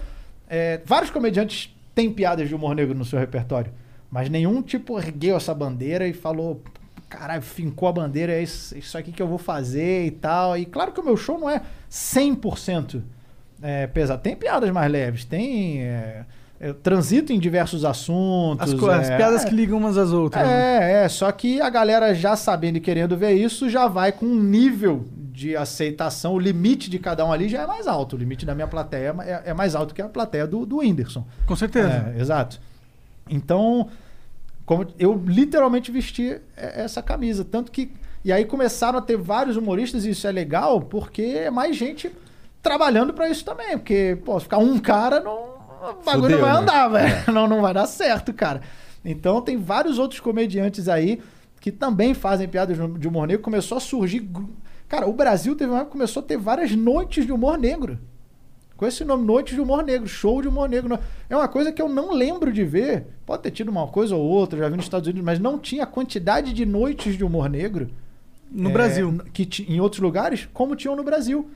é, 0.49 0.81
vários 0.85 1.11
comediantes 1.11 1.75
têm 1.95 2.13
piadas 2.13 2.49
de 2.49 2.55
humor 2.55 2.75
negro 2.75 2.95
no 2.95 3.05
seu 3.05 3.19
repertório. 3.19 3.73
Mas 4.11 4.29
nenhum, 4.29 4.63
tipo, 4.63 4.99
ergueu 4.99 5.37
essa 5.37 5.55
bandeira 5.55 6.07
e 6.07 6.13
falou, 6.13 6.63
caralho, 7.09 7.43
fincou 7.43 7.89
a 7.89 7.93
bandeira, 7.93 8.33
é 8.33 8.43
isso, 8.43 8.77
isso 8.77 8.97
aqui 8.99 9.13
que 9.13 9.23
eu 9.23 9.27
vou 9.29 9.39
fazer 9.39 10.07
e 10.07 10.11
tal. 10.11 10.57
E 10.57 10.65
claro 10.67 10.93
que 10.93 11.01
o 11.01 11.05
meu 11.05 11.17
show 11.17 11.39
não 11.39 11.49
é 11.49 11.63
100% 11.91 13.03
é, 13.63 13.87
pesado. 13.87 14.23
Tem 14.23 14.37
piadas 14.37 14.71
mais 14.71 14.91
leves, 14.91 15.25
tem... 15.25 15.83
É, 15.83 16.25
eu 16.59 16.73
transito 16.73 17.35
em 17.35 17.39
diversos 17.39 17.85
assuntos. 17.85 18.73
As, 18.73 18.81
co- 18.81 18.89
as 18.89 19.11
é, 19.11 19.17
piadas 19.17 19.45
é, 19.45 19.49
que 19.49 19.55
ligam 19.55 19.77
umas 19.77 19.99
às 19.99 20.11
outras. 20.11 20.47
né? 20.47 21.03
é, 21.03 21.05
é, 21.05 21.09
só 21.09 21.31
que 21.31 21.61
a 21.61 21.69
galera 21.69 22.15
já 22.15 22.35
sabendo 22.35 22.77
e 22.79 22.81
querendo 22.81 23.15
ver 23.17 23.33
isso, 23.33 23.69
já 23.69 23.87
vai 23.87 24.11
com 24.11 24.25
um 24.25 24.43
nível 24.43 25.05
de 25.15 25.55
aceitação, 25.55 26.33
o 26.33 26.39
limite 26.39 26.89
de 26.89 26.99
cada 26.99 27.23
um 27.27 27.31
ali 27.31 27.47
já 27.47 27.63
é 27.63 27.67
mais 27.67 27.87
alto. 27.87 28.17
O 28.17 28.19
limite 28.19 28.47
da 28.47 28.55
minha 28.55 28.67
plateia 28.67 29.15
é, 29.21 29.51
é 29.51 29.55
mais 29.55 29.75
alto 29.75 29.95
que 29.95 30.01
a 30.01 30.09
plateia 30.09 30.47
do, 30.47 30.65
do 30.65 30.79
Whindersson. 30.79 31.27
Com 31.45 31.55
certeza. 31.55 32.15
É, 32.17 32.21
exato. 32.21 32.59
Então, 33.29 33.89
como 34.67 34.87
eu 34.99 35.15
literalmente 35.27 35.91
vesti 35.91 36.23
e- 36.23 36.41
essa 36.57 37.01
camisa. 37.03 37.45
Tanto 37.45 37.73
que. 37.73 37.91
E 38.25 38.33
aí 38.33 38.45
começaram 38.45 38.99
a 38.99 39.03
ter 39.03 39.17
vários 39.17 39.57
humoristas, 39.57 40.05
e 40.05 40.11
isso 40.11 40.27
é 40.27 40.33
legal, 40.33 40.81
porque 40.83 41.23
é 41.23 41.51
mais 41.51 41.77
gente 41.77 42.11
trabalhando 42.61 43.15
pra 43.15 43.29
isso 43.31 43.45
também. 43.45 43.79
Porque, 43.79 44.19
pô, 44.25 44.37
se 44.39 44.45
ficar 44.45 44.59
um 44.59 44.79
cara, 44.81 45.21
não, 45.21 45.33
o 46.01 46.05
bagulho 46.05 46.37
Fudeu, 46.37 46.39
não 46.39 46.45
vai 46.45 46.53
né? 46.53 46.59
andar, 46.59 46.89
velho. 46.89 47.15
Não, 47.33 47.47
não 47.47 47.63
vai 47.63 47.73
dar 47.73 47.87
certo, 47.87 48.33
cara. 48.35 48.61
Então 49.05 49.41
tem 49.41 49.57
vários 49.57 49.99
outros 50.01 50.19
comediantes 50.19 50.89
aí 50.89 51.23
que 51.61 51.71
também 51.71 52.13
fazem 52.15 52.49
piadas 52.49 52.77
de 52.99 53.07
humor 53.07 53.29
negro. 53.29 53.43
Começou 53.43 53.79
a 53.79 53.81
surgir. 53.81 54.29
Cara, 54.89 55.07
o 55.09 55.13
Brasil 55.13 55.55
teve 55.55 55.71
uma 55.73 55.85
começou 55.85 56.21
a 56.23 56.27
ter 56.27 56.37
várias 56.37 56.73
noites 56.73 57.25
de 57.25 57.31
humor 57.33 57.57
negro. 57.57 57.99
Com 58.77 58.87
esse 58.87 59.05
nome, 59.05 59.25
Noites 59.25 59.55
de 59.55 59.61
Humor 59.61 59.83
Negro, 59.83 60.07
show 60.07 60.43
de 60.43 60.49
humor 60.49 60.69
negro. 60.69 60.99
É 61.31 61.37
uma 61.37 61.49
coisa 61.49 61.73
que 61.73 61.81
eu 61.81 61.89
não 61.89 62.13
lembro 62.13 62.53
de 62.53 62.63
ver. 62.63 63.07
Pode 63.25 63.43
ter 63.43 63.51
tido 63.51 63.71
uma 63.71 63.87
coisa 63.87 64.15
ou 64.15 64.23
outra, 64.23 64.59
já 64.59 64.69
vi 64.69 64.77
nos 64.77 64.85
Estados 64.85 65.09
Unidos, 65.09 65.25
mas 65.25 65.39
não 65.39 65.59
tinha 65.59 65.85
a 65.85 65.87
quantidade 65.87 66.53
de 66.53 66.67
noites 66.67 67.17
de 67.17 67.25
humor 67.25 67.49
negro 67.49 67.91
No 68.51 68.69
é, 68.69 68.73
Brasil. 68.73 69.19
que 69.33 69.49
em 69.67 69.81
outros 69.81 70.03
lugares, 70.03 70.47
como 70.53 70.77
tinham 70.77 70.95
no 70.95 71.03
Brasil. 71.03 71.49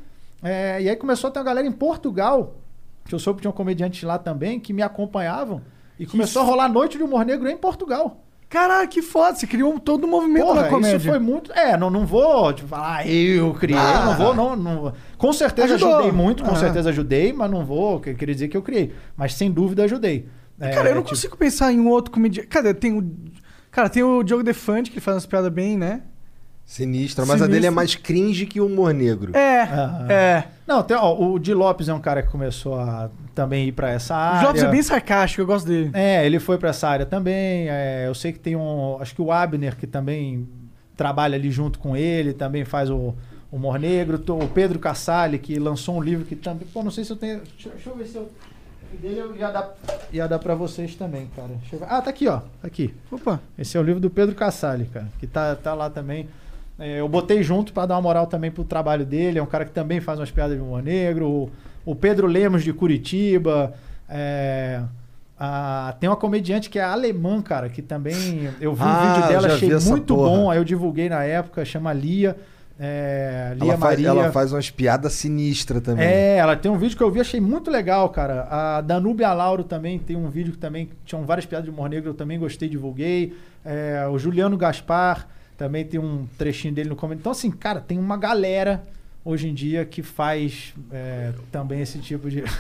É, 0.43 0.81
e 0.81 0.89
aí 0.89 0.97
começou 0.97 1.29
a 1.29 1.31
ter 1.31 1.39
uma 1.39 1.45
galera 1.45 1.67
em 1.67 1.73
Portugal, 1.73 2.57
que 3.05 3.15
eu 3.15 3.19
soube 3.19 3.37
que 3.39 3.43
tinha 3.43 3.51
um 3.51 3.55
comediante 3.55 4.07
lá 4.07 4.19
também, 4.19 4.59
que 4.59 4.73
me 4.73 4.81
acompanhavam. 4.81 5.61
E 5.99 6.07
começou 6.07 6.41
a 6.41 6.45
rolar 6.47 6.69
noite 6.71 6.97
de 6.97 7.05
humor 7.05 7.27
negro 7.27 7.47
em 7.47 7.57
Portugal. 7.59 8.25
Caralho, 8.51 8.89
que 8.89 9.01
foda. 9.01 9.37
Você 9.37 9.47
criou 9.47 9.73
um- 9.73 9.79
todo 9.79 10.05
o 10.05 10.09
movimento 10.09 10.45
Porra, 10.47 10.63
da 10.65 10.69
comédia. 10.69 10.97
isso 10.97 11.07
foi 11.09 11.19
muito. 11.21 11.53
É, 11.53 11.77
não, 11.77 11.89
não 11.89 12.05
vou 12.05 12.53
tipo, 12.53 12.69
falar, 12.69 12.97
ah, 12.99 13.07
eu 13.07 13.55
criei. 13.55 13.79
Não 13.79 14.17
vou, 14.17 14.35
não, 14.35 14.57
não. 14.57 14.93
Com 15.17 15.33
certeza 15.33 15.75
Ajudou. 15.77 15.95
ajudei 15.95 16.13
muito, 16.13 16.43
com 16.43 16.51
Ah. 16.51 16.57
certeza 16.57 16.91
ajudei, 16.91 17.33
mas 17.33 17.49
não 17.51 17.65
vou 17.65 18.01
que- 18.01 18.13
querer 18.13 18.35
dizer 18.35 18.49
que 18.49 18.57
eu 18.57 18.63
criei. 18.63 18.93
Mas 19.17 19.35
sem 19.35 19.51
dúvida 19.51 19.85
ajudei. 19.85 20.29
É, 20.61 20.71
Cara, 20.71 20.89
eu 20.91 20.97
não 20.97 21.03
tipo, 21.03 21.15
consigo 21.15 21.37
pensar 21.37 21.73
em 21.73 21.79
um 21.81 21.89
outro 21.89 22.11
comediante. 22.13 22.49
Cara, 22.49 22.75
tem 22.75 22.93
o. 22.93 23.09
Cara, 23.71 23.89
tem 23.89 24.03
o 24.03 24.23
Diogo 24.25 24.43
Defante, 24.43 24.91
que 24.91 24.97
ele 24.97 25.01
faz 25.01 25.15
umas 25.15 25.27
piadas 25.27 25.51
bem, 25.53 25.79
né? 25.79 26.03
Sinistra, 26.67 27.23
mas 27.25 27.31
a 27.31 27.35
Sinistro. 27.35 27.53
dele 27.55 27.67
é 27.67 27.71
mais 27.71 27.95
cringe 27.95 28.47
que 28.47 28.61
o 28.61 28.67
humor 28.67 28.93
negro. 28.95 29.35
É, 29.37 29.63
Aham. 29.63 30.07
é. 30.11 30.45
Não, 30.67 30.83
tem, 30.83 30.97
ó, 30.97 31.17
o 31.19 31.39
Di 31.39 31.53
Lopes 31.55 31.89
é 31.89 31.95
um 31.95 32.01
cara 32.01 32.23
que 32.23 32.29
começou 32.31 32.75
a 32.79 33.11
também 33.41 33.69
ir 33.69 33.73
pra 33.73 33.91
essa 33.91 34.15
O 34.15 34.19
área. 34.19 34.47
Jobs 34.49 34.63
é 34.63 34.71
bem 34.71 34.83
sarcástico, 34.83 35.41
eu 35.41 35.47
gosto 35.47 35.67
dele. 35.67 35.91
É, 35.95 36.27
ele 36.27 36.39
foi 36.39 36.59
pra 36.59 36.71
essa 36.71 36.89
área 36.89 37.07
também. 37.07 37.69
é, 37.71 38.05
eu 38.07 38.15
sei 38.15 38.33
que 38.33 38.39
tem 38.39 38.55
um. 38.55 38.99
Acho 39.01 39.15
que 39.15 39.23
o 39.23 39.33
Abner, 39.33 39.77
que 39.77 39.87
também 39.87 40.47
trabalha 40.97 41.37
ali 41.37 41.51
junto 41.51 41.79
com 41.79 41.97
ele, 41.97 42.35
também 42.35 42.65
faz 42.65 42.91
o 42.91 43.15
o 43.51 43.57
humor 43.57 43.79
negro. 43.79 44.23
O 44.29 44.49
Pedro 44.49 44.79
Cassali, 44.79 45.39
que 45.39 45.59
lançou 45.59 45.97
um 45.97 46.03
livro 46.03 46.25
que 46.25 46.37
também. 46.37 46.67
Pô, 46.73 46.83
não 46.83 46.91
sei 46.91 47.05
se 47.05 47.13
eu 47.13 47.17
tenho. 47.17 47.41
Deixa, 47.41 47.71
deixa 47.71 47.91
eu 47.91 47.97
ver 47.97 48.07
se 48.07 48.17
eu. 48.17 48.23
o 48.23 48.97
Dele 48.97 49.19
eu 49.19 49.37
ia 49.37 49.51
dar, 49.51 49.75
ia 50.13 50.29
dar 50.29 50.39
pra 50.39 50.55
vocês 50.55 50.95
também, 50.95 51.29
cara. 51.35 51.51
Ah, 51.89 52.01
tá 52.03 52.11
aqui, 52.11 52.29
ó. 52.29 52.39
Tá 52.39 52.67
aqui. 52.67 52.95
Opa. 53.11 53.41
Esse 53.59 53.77
é 53.77 53.81
o 53.81 53.83
livro 53.83 54.01
do 54.01 54.11
Pedro 54.11 54.35
Cassali, 54.35 54.85
cara, 54.85 55.09
que 55.19 55.27
tá, 55.27 55.55
tá 55.57 55.75
lá 55.75 55.89
também. 55.91 56.29
É, 56.79 57.01
eu 57.01 57.09
botei 57.09 57.43
junto 57.43 57.73
pra 57.73 57.87
dar 57.87 57.95
uma 57.97 58.03
moral 58.03 58.27
também 58.27 58.51
pro 58.51 58.65
trabalho 58.65 59.05
dele. 59.05 59.39
É 59.39 59.43
um 59.43 59.47
cara 59.47 59.65
que 59.65 59.73
também 59.73 60.01
faz 60.01 60.19
umas 60.19 60.31
piadas 60.31 60.57
de 60.57 60.63
humor 60.63 60.83
negro. 60.83 61.29
O, 61.29 61.51
o 61.85 61.95
Pedro 61.95 62.27
Lemos 62.27 62.63
de 62.65 62.73
Curitiba. 62.73 63.75
É, 64.09 64.83
a- 65.39 65.95
tem 66.01 66.09
uma 66.11 66.17
comediante 66.17 66.69
que 66.69 66.79
é 66.79 66.83
alemã, 66.83 67.41
cara, 67.41 67.69
que 67.69 67.81
também. 67.83 68.49
Eu 68.61 68.75
vi 68.75 68.83
Ah, 68.83 68.87
um 68.87 69.15
vídeo 69.15 69.29
dela, 69.29 69.47
achei 69.55 69.75
muito 69.91 70.15
porra. 70.15 70.29
bom. 70.29 70.51
Aí 70.51 70.59
eu 70.59 70.65
divulguei 70.65 71.09
na 71.09 71.23
época, 71.25 71.65
chama 71.65 71.93
Lia. 71.93 72.37
É, 72.83 73.53
Lia 73.61 73.73
Ela 73.73 73.79
faz, 73.79 74.01
Maria. 74.01 74.09
ela 74.09 74.33
faz 74.33 74.53
umas 74.53 74.71
piadas 74.71 75.13
sinistras 75.13 75.83
também. 75.83 76.07
É, 76.07 76.37
ela 76.39 76.57
tem 76.57 76.71
um 76.71 76.79
vídeo 76.79 76.97
que 76.97 77.03
eu 77.03 77.11
vi, 77.11 77.21
achei 77.21 77.39
muito 77.39 77.71
legal, 77.71 78.09
cara. 78.09 78.47
A 78.51 78.81
Danúbia 78.81 79.33
Lauro 79.35 79.63
também 79.65 79.99
tem 79.99 80.17
um 80.17 80.31
vídeo 80.31 80.53
que 80.53 80.59
também 80.59 80.89
tinham 81.05 81.25
várias 81.27 81.45
piadas 81.45 81.67
de 81.67 81.71
humor 81.71 81.91
negro, 81.91 82.11
eu 82.11 82.15
também 82.15 82.39
gostei, 82.39 82.69
divulguei. 82.71 83.35
É, 83.65 84.07
o 84.11 84.19
Juliano 84.19 84.57
Gaspar 84.57 85.29
também 85.59 85.85
tem 85.85 86.01
um 86.01 86.27
trechinho 86.39 86.73
dele 86.73 86.89
no 86.89 86.97
comentário. 86.97 87.21
Então, 87.21 87.33
assim, 87.33 87.51
cara, 87.51 87.81
tem 87.81 87.99
uma 87.99 88.17
galera 88.17 88.83
hoje 89.25 89.49
em 89.49 89.55
dia 89.55 89.85
que 89.85 90.03
faz 90.03 90.75
é, 90.91 91.33
também 91.51 91.81
esse 91.81 91.99
tipo 91.99 92.31
de. 92.31 92.45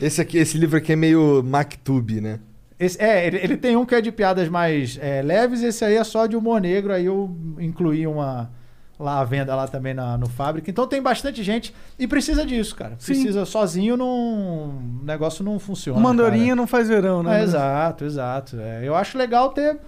Esse, 0.00 0.22
aqui, 0.22 0.38
esse 0.38 0.56
livro 0.56 0.78
aqui 0.78 0.92
é 0.92 0.96
meio 0.96 1.42
Mactube, 1.42 2.22
né? 2.22 2.40
Esse- 2.78 2.98
é, 3.02 3.26
ele, 3.26 3.36
ele 3.36 3.56
tem 3.58 3.76
um 3.76 3.84
que 3.84 3.94
é 3.94 4.00
de 4.00 4.10
piadas 4.10 4.48
mais 4.48 4.98
é, 4.98 5.20
leves, 5.20 5.62
esse 5.62 5.84
aí 5.84 5.94
é 5.94 6.02
só 6.02 6.26
de 6.26 6.34
humor 6.34 6.58
negro, 6.58 6.90
aí 6.90 7.04
eu 7.04 7.36
incluí 7.58 8.06
uma 8.06 8.50
lá 8.98 9.20
à 9.20 9.24
venda 9.24 9.54
lá 9.54 9.68
também 9.68 9.92
na, 9.92 10.16
no 10.16 10.26
fábrica. 10.28 10.70
Então 10.70 10.86
tem 10.86 11.02
bastante 11.02 11.42
gente 11.42 11.74
e 11.98 12.06
precisa 12.06 12.46
disso, 12.46 12.74
cara. 12.74 12.96
Sim. 12.98 13.12
Precisa 13.12 13.44
sozinho 13.44 13.96
não 13.96 14.08
o 14.08 15.04
negócio 15.04 15.44
não 15.44 15.58
funciona. 15.58 15.98
Uma 15.98 16.10
andorinha 16.10 16.46
cara. 16.46 16.56
não 16.56 16.66
faz 16.66 16.88
verão, 16.88 17.22
né? 17.22 17.40
É, 17.40 17.42
exato, 17.42 18.04
exato. 18.06 18.58
É, 18.58 18.80
eu 18.82 18.94
acho 18.94 19.18
legal 19.18 19.50
ter 19.50 19.78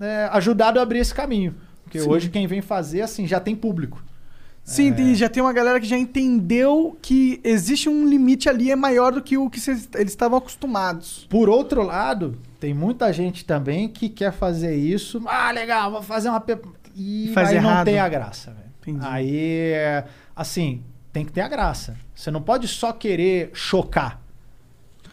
é, 0.00 0.28
ajudado 0.32 0.78
a 0.78 0.82
abrir 0.82 1.00
esse 1.00 1.14
caminho. 1.14 1.54
Porque 1.84 2.00
Sim. 2.00 2.08
hoje 2.08 2.28
quem 2.30 2.46
vem 2.46 2.60
fazer, 2.62 3.02
assim, 3.02 3.26
já 3.26 3.40
tem 3.40 3.54
público. 3.56 4.02
Sim, 4.68 4.92
É. 4.96 5.00
e 5.00 5.14
já 5.14 5.28
tem 5.28 5.42
uma 5.42 5.52
galera 5.52 5.80
que 5.80 5.86
já 5.86 5.96
entendeu 5.96 6.96
que 7.00 7.40
existe 7.42 7.88
um 7.88 8.06
limite 8.06 8.48
ali 8.48 8.70
é 8.70 8.76
maior 8.76 9.12
do 9.12 9.22
que 9.22 9.38
o 9.38 9.48
que 9.48 9.58
cês- 9.58 9.88
eles 9.94 10.12
estavam 10.12 10.36
acostumados. 10.38 11.26
Por 11.30 11.48
outro 11.48 11.82
lado, 11.82 12.38
tem 12.60 12.74
muita 12.74 13.10
gente 13.12 13.44
também 13.46 13.88
que 13.88 14.08
quer 14.10 14.30
fazer 14.32 14.76
isso. 14.76 15.22
Ah, 15.26 15.50
legal, 15.50 15.90
vou 15.90 16.02
fazer 16.02 16.28
uma. 16.28 16.40
pe- 16.40 16.58
E 16.94 17.30
Faz 17.32 17.48
aí 17.48 17.60
não 17.60 17.70
errado. 17.70 17.84
tem 17.86 17.98
a 17.98 18.08
graça, 18.08 18.50
velho. 18.50 18.68
Entendi. 18.82 19.06
Aí, 19.08 19.70
é, 19.72 20.04
assim, 20.36 20.82
tem 21.12 21.24
que 21.24 21.32
ter 21.32 21.40
a 21.42 21.48
graça. 21.48 21.96
Você 22.14 22.30
não 22.30 22.42
pode 22.42 22.66
só 22.68 22.92
querer 22.92 23.50
chocar. 23.54 24.20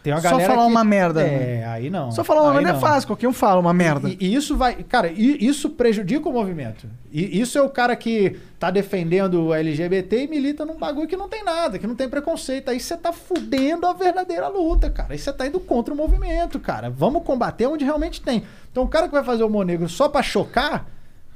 Tem 0.06 0.12
uma 0.14 0.20
Só 0.20 0.30
galera 0.30 0.48
falar 0.54 0.62
que- 0.66 0.70
uma 0.70 0.84
merda, 0.84 1.20
É, 1.22 1.64
aí 1.66 1.90
não. 1.90 2.12
Só 2.12 2.22
falar 2.22 2.42
uma 2.42 2.50
Aí 2.50 2.56
merda 2.58 2.70
é 2.70 2.72
não. 2.74 2.80
fácil, 2.80 3.08
qualquer 3.08 3.26
um 3.26 3.32
fala 3.32 3.60
uma 3.60 3.74
merda. 3.74 4.08
E, 4.08 4.16
e 4.20 4.34
isso 4.36 4.56
vai. 4.56 4.76
Cara, 4.84 5.08
e- 5.10 5.44
isso 5.44 5.68
prejudica 5.70 6.28
o 6.28 6.32
movimento. 6.32 6.86
E 7.12 7.40
isso 7.40 7.58
é 7.58 7.62
o 7.62 7.68
cara 7.68 7.96
que 7.96 8.36
tá 8.56 8.70
defendendo 8.70 9.46
o 9.46 9.52
LGBT 9.54 10.22
e 10.22 10.28
milita 10.28 10.64
num 10.64 10.76
bagulho 10.78 11.08
que 11.08 11.16
não 11.16 11.28
tem 11.28 11.42
nada, 11.42 11.76
que 11.76 11.88
não 11.88 11.96
tem 11.96 12.08
preconceito. 12.08 12.68
Aí 12.68 12.78
você 12.78 12.96
tá 12.96 13.12
fudendo 13.12 13.84
a 13.84 13.92
verdadeira 13.92 14.46
luta, 14.46 14.88
cara. 14.90 15.12
Aí 15.12 15.18
você 15.18 15.32
tá 15.32 15.44
indo 15.44 15.58
contra 15.58 15.92
o 15.92 15.96
movimento, 15.96 16.60
cara. 16.60 16.88
Vamos 16.88 17.24
combater 17.24 17.66
onde 17.66 17.84
realmente 17.84 18.20
tem. 18.20 18.44
Então 18.70 18.84
o 18.84 18.88
cara 18.88 19.08
que 19.08 19.12
vai 19.14 19.24
fazer 19.24 19.42
o 19.42 19.48
humor 19.48 19.66
negro 19.66 19.88
só 19.88 20.08
pra 20.08 20.22
chocar 20.22 20.86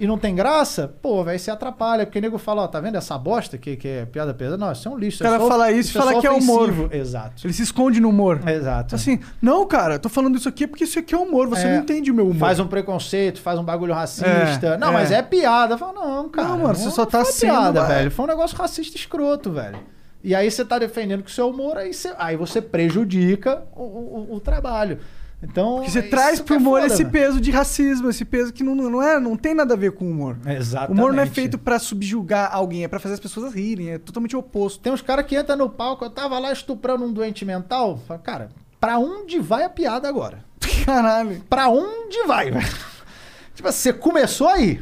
e 0.01 0.07
não 0.07 0.17
tem 0.19 0.35
graça, 0.35 0.93
pô, 1.03 1.23
vai 1.23 1.39
se 1.39 1.51
atrapalha. 1.51 2.07
Porque 2.07 2.19
o 2.19 2.23
nego 2.23 2.39
fala, 2.39 2.63
ó, 2.63 2.67
tá 2.67 2.81
vendo 2.81 2.97
essa 2.97 3.17
bosta 3.19 3.59
que, 3.59 3.77
que 3.77 3.87
é 3.87 4.07
piada 4.07 4.33
pesada? 4.35 4.57
Não, 4.57 4.73
isso 4.73 4.89
é 4.89 4.91
um 4.91 4.97
lixo. 4.99 5.23
O 5.23 5.25
cara 5.27 5.37
é 5.37 5.39
só- 5.39 5.49
fala 5.49 5.71
isso 5.71 5.97
e 5.97 6.01
é 6.01 6.03
fala 6.05 6.21
que 6.21 6.27
é 6.27 6.31
humor. 6.31 6.71
ofensivo. 6.71 6.89
Exato. 6.95 7.47
Ele 7.47 7.53
se 7.53 7.63
esconde 7.63 8.01
no 8.01 8.09
humor. 8.09 8.41
Exato. 8.49 8.95
Assim, 8.95 9.21
não, 9.41 9.67
cara, 9.67 9.99
tô 9.99 10.09
falando 10.09 10.37
isso 10.39 10.49
aqui 10.49 10.67
porque 10.67 10.85
isso 10.85 10.99
aqui 10.99 11.15
é 11.15 11.19
humor, 11.19 11.49
você 11.49 11.67
É, 11.67 11.75
não 11.75 11.83
entende 11.83 12.11
o 12.11 12.15
meu 12.15 12.25
humor. 12.25 12.39
Faz 12.39 12.59
um 12.59 12.67
preconceito, 12.67 13.41
faz 13.41 13.59
um 13.59 13.65
bagulho 13.65 13.93
racista. 13.95 14.67
É, 14.67 14.79
não, 14.79 14.89
é. 14.89 14.93
mas 14.93 15.11
é 15.13 15.21
piada. 15.23 15.77
Fala, 15.77 15.93
não, 15.93 16.29
cara. 16.29 16.49
Não, 16.49 16.59
mano, 16.59 16.75
você 16.75 16.91
só 16.91 17.05
tá 17.05 17.25
sendo, 17.25 17.51
piada, 17.53 17.81
vai. 17.83 17.97
velho. 17.99 18.11
Foi 18.11 18.25
um 18.25 18.29
negócio 18.29 18.57
racista 18.57 18.97
escroto, 18.97 19.53
velho. 19.53 19.79
E 20.23 20.35
aí 20.35 20.51
você 20.51 20.65
tá 20.65 20.79
defendendo 20.79 21.23
com 21.23 21.29
o 21.29 21.33
seu 21.33 21.49
humor, 21.49 21.79
aí 21.79 21.95
você, 21.95 22.13
aí 22.19 22.37
você 22.37 22.61
prejudica 22.61 23.63
o, 23.75 23.83
o- 23.83 24.35
o 24.37 24.41
trabalho. 24.41 24.99
Então. 25.43 25.77
Porque 25.77 25.91
você 25.91 26.01
isso 26.01 26.11
traz 26.11 26.41
pro 26.41 26.55
é 26.55 26.59
humor 26.59 26.81
foda, 26.81 26.93
esse 26.93 27.03
velho. 27.05 27.11
peso 27.13 27.41
de 27.41 27.51
racismo, 27.51 28.11
esse 28.11 28.25
peso 28.25 28.53
que 28.53 28.63
não, 28.63 28.75
não, 28.75 29.03
é, 29.03 29.19
não 29.19 29.37
tem 29.37 29.55
nada 29.55 29.75
a 29.75 29.77
ver 29.77 29.93
com 29.93 30.05
o 30.05 30.11
humor. 30.11 30.37
O 30.45 30.49
Exatamente. 30.51 30.93
humor 30.99 31.13
não 31.13 31.23
é 31.23 31.27
feito 31.27 31.57
pra 31.59 31.79
subjugar 31.79 32.51
alguém, 32.55 32.85
é 32.85 32.89
pra 32.89 33.01
fazer 33.01 33.15
as 33.15 33.21
pessoas 33.21 33.55
rirem, 33.55 33.91
é 33.91 33.99
totalmente 33.99 34.37
o 34.37 34.41
oposto. 34.41 34.81
Tem 34.81 34.93
uns 34.93 35.01
caras 35.01 35.25
que 35.25 35.39
entram 35.39 35.57
no 35.57 35.71
palco, 35.71 36.05
eu 36.05 36.11
tava 36.11 36.39
lá 36.39 36.53
estuprando 36.53 37.05
um 37.05 37.13
doente 37.13 37.45
mental. 37.45 37.99
Fala, 38.07 38.21
cara, 38.21 38.51
pra 38.79 38.99
onde 38.99 39.39
vai 39.39 39.65
a 39.65 39.71
piada 39.71 40.09
agora? 40.09 40.45
Caralho. 40.85 41.43
Pra 41.49 41.69
onde 41.69 42.23
vai, 42.27 42.51
velho? 42.51 42.67
Tipo, 43.55 43.69
assim, 43.69 43.81
você 43.81 43.93
começou 43.93 44.49
aí. 44.49 44.81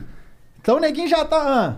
Então 0.61 0.77
o 0.77 0.81
neguinho 0.81 1.09
já 1.09 1.25
tá. 1.25 1.39
ah, 1.43 1.77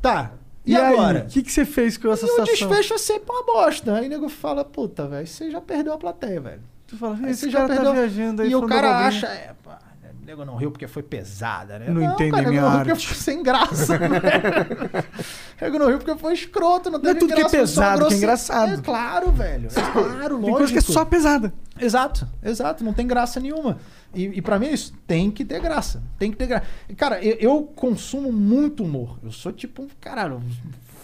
tá. 0.00 0.32
E, 0.64 0.76
aí, 0.76 0.92
agora? 0.94 1.20
O 1.20 1.32
que, 1.32 1.42
que 1.42 1.50
você 1.50 1.64
fez 1.64 1.96
com 1.96 2.12
essa 2.12 2.26
E 2.26 2.28
o 2.28 2.30
situação? 2.30 2.68
desfecho 2.68 2.94
é 2.94 2.98
sempre 2.98 3.30
uma 3.30 3.42
bosta. 3.42 3.94
Aí 3.94 4.06
o 4.06 4.08
nego 4.10 4.28
fala, 4.28 4.64
puta, 4.64 5.08
velho, 5.08 5.26
você 5.26 5.50
já 5.50 5.60
perdeu 5.60 5.94
a 5.94 5.98
plateia, 5.98 6.40
velho. 6.40 6.62
Tu 6.88 6.96
fala, 6.96 7.18
Aí 7.22 7.30
esse 7.30 7.42
você 7.42 7.50
cara 7.50 7.74
já 7.74 7.84
tá 7.84 7.92
viajando 7.92 8.42
aí 8.42 8.50
e 8.50 8.56
o 8.56 8.66
cara 8.66 9.06
acha, 9.06 9.26
é, 9.26 9.54
pá, 9.62 9.78
nego 10.24 10.44
não 10.44 10.56
riu 10.56 10.70
porque 10.70 10.86
foi 10.86 11.02
pesada, 11.02 11.78
né? 11.78 11.90
Não 11.90 12.02
entendem 12.02 12.30
cara, 12.30 12.42
o 12.42 12.46
nego 12.46 12.50
minha 12.50 12.62
não 12.62 12.68
riu 12.70 12.78
arte. 12.78 12.88
porque 12.88 13.06
foi 13.06 13.16
sem 13.16 13.42
graça. 13.42 13.94
O 13.94 13.98
nego 15.64 15.78
não 15.78 15.86
riu 15.88 15.98
porque 15.98 16.18
foi 16.18 16.32
escroto, 16.32 16.90
não 16.90 16.98
Não 16.98 17.10
é 17.10 17.14
teve 17.14 17.20
tudo 17.20 17.34
que 17.34 17.40
é 17.40 17.42
graça, 17.42 17.56
foi 17.56 17.66
só 17.66 17.80
pesado, 17.82 18.08
que 18.08 18.14
é 18.14 18.16
engraçado. 18.16 18.72
É 18.72 18.82
claro, 18.82 19.32
velho. 19.32 19.68
É 19.68 19.92
claro, 19.92 20.34
lógico. 20.36 20.44
Tem 20.44 20.54
coisa 20.54 20.72
que 20.72 20.78
é 20.78 20.82
só 20.82 21.04
pesada. 21.04 21.52
Exato, 21.78 22.28
exato, 22.42 22.84
não 22.84 22.92
tem 22.92 23.06
graça 23.06 23.38
nenhuma. 23.38 23.78
E, 24.14 24.24
e 24.24 24.42
para 24.42 24.58
mim 24.58 24.66
é 24.66 24.72
isso, 24.72 24.92
tem 25.06 25.30
que 25.30 25.44
ter 25.44 25.60
graça. 25.60 26.02
Tem 26.18 26.30
que 26.30 26.36
ter 26.36 26.46
graça. 26.46 26.66
Cara, 26.96 27.22
eu, 27.22 27.36
eu 27.38 27.62
consumo 27.62 28.32
muito 28.32 28.82
humor. 28.82 29.18
Eu 29.22 29.30
sou 29.30 29.52
tipo 29.52 29.82
um, 29.82 29.88
caralho, 30.00 30.36
um 30.36 30.50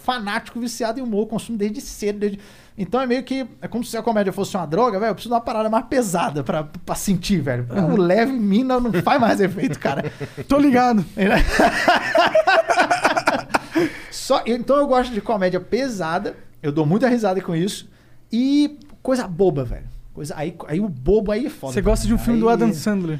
fanático 0.03 0.59
viciado 0.59 0.99
em 0.99 1.03
humor, 1.03 1.21
eu 1.21 1.27
consumo 1.27 1.57
desde 1.57 1.81
cedo. 1.81 2.19
Desde... 2.19 2.39
Então 2.77 2.99
é 2.99 3.05
meio 3.07 3.23
que. 3.23 3.45
É 3.61 3.67
como 3.69 3.83
se 3.85 3.95
a 3.95 4.01
comédia 4.01 4.33
fosse 4.33 4.55
uma 4.57 4.65
droga, 4.65 4.99
velho. 4.99 5.11
Eu 5.11 5.15
preciso 5.15 5.29
de 5.29 5.35
uma 5.35 5.41
parada 5.41 5.69
mais 5.69 5.85
pesada 5.85 6.43
pra, 6.43 6.65
pra 6.85 6.93
sentir, 6.95 7.39
velho. 7.39 7.65
O 7.93 7.95
leve 7.97 8.33
em 8.33 8.39
mim 8.39 8.63
não, 8.63 8.81
não 8.81 8.91
faz 9.01 9.19
mais 9.19 9.39
efeito, 9.39 9.79
cara. 9.79 10.11
Tô 10.47 10.57
ligado. 10.57 11.03
Só, 14.11 14.41
então 14.45 14.77
eu 14.77 14.87
gosto 14.87 15.13
de 15.13 15.21
comédia 15.21 15.59
pesada. 15.59 16.35
Eu 16.61 16.71
dou 16.71 16.85
muita 16.85 17.07
risada 17.07 17.39
com 17.41 17.55
isso. 17.55 17.87
E 18.31 18.79
coisa 19.01 19.27
boba, 19.27 19.63
velho. 19.63 19.85
Coisa, 20.13 20.33
aí, 20.37 20.55
aí 20.67 20.79
o 20.79 20.87
bobo 20.89 21.31
aí 21.31 21.45
é 21.45 21.49
foda. 21.49 21.73
Você 21.73 21.81
gosta 21.81 22.07
de 22.07 22.13
um 22.13 22.17
filme 22.17 22.39
do 22.39 22.47
Aí- 22.47 22.53
Adam 22.55 22.73
Sandler. 22.73 23.19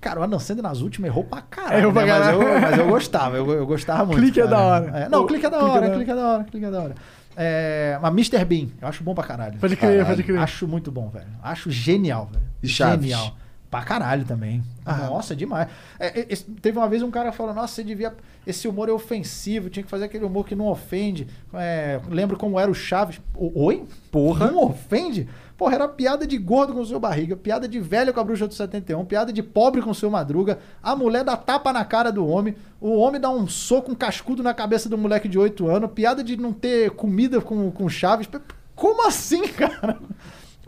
Cara, 0.00 0.20
o 0.20 0.22
Adam 0.22 0.38
Sandler 0.38 0.62
nas 0.64 0.80
últimas 0.80 1.08
errou 1.10 1.24
pra 1.24 1.40
caralho. 1.42 1.78
Errou 1.78 1.92
pra 1.92 2.04
né? 2.04 2.12
Mas, 2.12 2.20
caralho. 2.26 2.42
eu, 2.42 2.60
mas 2.60 2.78
eu 2.78 2.86
gostava, 2.88 3.36
eu, 3.36 3.50
eu 3.52 3.66
gostava 3.66 4.04
muito. 4.12 4.18
Clique 4.20 4.40
é 4.40 4.44
cara. 4.44 4.56
da 4.56 4.62
hora. 4.62 4.98
É, 4.98 5.08
não, 5.08 5.22
O- 5.22 5.26
clique 5.26 5.46
é 5.46 5.50
da 5.50 5.58
clique 5.58 5.70
é 5.70 5.74
hora, 5.78 5.88
da- 5.88 5.94
clique 5.94 6.10
é 6.10 6.14
da 6.14 6.26
hora, 6.28 6.44
clique 6.44 6.66
é 6.66 6.70
da 6.70 6.80
hora. 6.82 6.94
É, 7.36 7.98
mas 8.00 8.12
Mr. 8.12 8.44
Bean, 8.44 8.68
eu 8.80 8.88
acho 8.88 9.02
bom 9.02 9.14
pra 9.14 9.24
caralho. 9.24 9.58
Pode 9.58 9.76
crer, 9.76 9.90
Caralho. 9.98 10.06
pode 10.06 10.22
crer. 10.22 10.38
Acho 10.38 10.68
muito 10.68 10.90
bom, 10.92 11.08
velho. 11.08 11.26
Acho 11.42 11.70
genial, 11.70 12.26
velho. 12.32 12.44
E 12.62 12.68
Chaves? 12.68 13.06
Genial. 13.10 13.36
Pra 13.70 13.82
caralho 13.82 14.26
também. 14.26 14.62
Nossa, 14.84 15.34
demais. 15.34 15.66
É, 15.98 16.20
é, 16.20 16.26
teve 16.60 16.76
uma 16.76 16.86
vez 16.88 17.02
um 17.02 17.10
cara 17.10 17.32
falou, 17.32 17.54
nossa, 17.54 17.74
você 17.74 17.82
devia. 17.82 18.12
Esse 18.46 18.68
humor 18.68 18.88
é 18.90 18.92
ofensivo, 18.92 19.70
tinha 19.70 19.82
que 19.82 19.88
fazer 19.88 20.04
aquele 20.04 20.26
humor 20.26 20.44
que 20.44 20.54
não 20.54 20.66
ofende. 20.66 21.26
É, 21.54 21.98
lembro 22.10 22.36
como 22.36 22.60
era 22.60 22.70
o 22.70 22.74
Chaves. 22.74 23.18
O- 23.34 23.64
Oi? 23.64 23.84
Porra. 24.10 24.50
Não 24.50 24.62
ofende? 24.64 25.26
Porra, 25.56 25.74
era 25.74 25.88
piada 25.88 26.26
de 26.26 26.36
gordo 26.38 26.72
com 26.72 26.80
o 26.80 26.86
seu 26.86 26.98
barriga, 26.98 27.36
piada 27.36 27.68
de 27.68 27.78
velho 27.78 28.12
com 28.12 28.20
a 28.20 28.24
bruxa 28.24 28.48
do 28.48 28.54
71, 28.54 29.04
piada 29.04 29.32
de 29.32 29.42
pobre 29.42 29.80
com 29.80 29.90
o 29.90 29.94
seu 29.94 30.10
madruga, 30.10 30.58
a 30.82 30.96
mulher 30.96 31.22
dá 31.24 31.36
tapa 31.36 31.72
na 31.72 31.84
cara 31.84 32.10
do 32.10 32.26
homem, 32.26 32.54
o 32.80 32.96
homem 32.98 33.20
dá 33.20 33.30
um 33.30 33.46
soco, 33.46 33.92
um 33.92 33.94
cascudo 33.94 34.42
na 34.42 34.52
cabeça 34.54 34.88
do 34.88 34.98
moleque 34.98 35.28
de 35.28 35.38
8 35.38 35.68
anos, 35.68 35.90
piada 35.92 36.24
de 36.24 36.36
não 36.36 36.52
ter 36.52 36.90
comida 36.92 37.40
com, 37.40 37.70
com 37.70 37.88
Chaves. 37.88 38.28
Como 38.74 39.06
assim, 39.06 39.46
cara? 39.52 39.98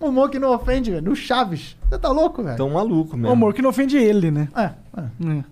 Humor 0.01 0.29
que 0.29 0.39
não 0.39 0.53
ofende, 0.53 0.91
velho. 0.91 1.03
No 1.03 1.17
Chaves. 1.17 1.77
Você 1.89 1.99
tá 1.99 2.11
louco, 2.11 2.43
velho? 2.43 2.57
Tão 2.57 2.71
maluco 2.71 3.15
O 3.15 3.19
mesmo. 3.19 3.33
humor 3.33 3.55
que 3.55 3.63
não 3.63 3.71
ofende 3.71 3.97
ele, 3.97 4.31
né? 4.31 4.49
É, 4.55 4.71
é. 5.01 5.39
É. 5.39 5.45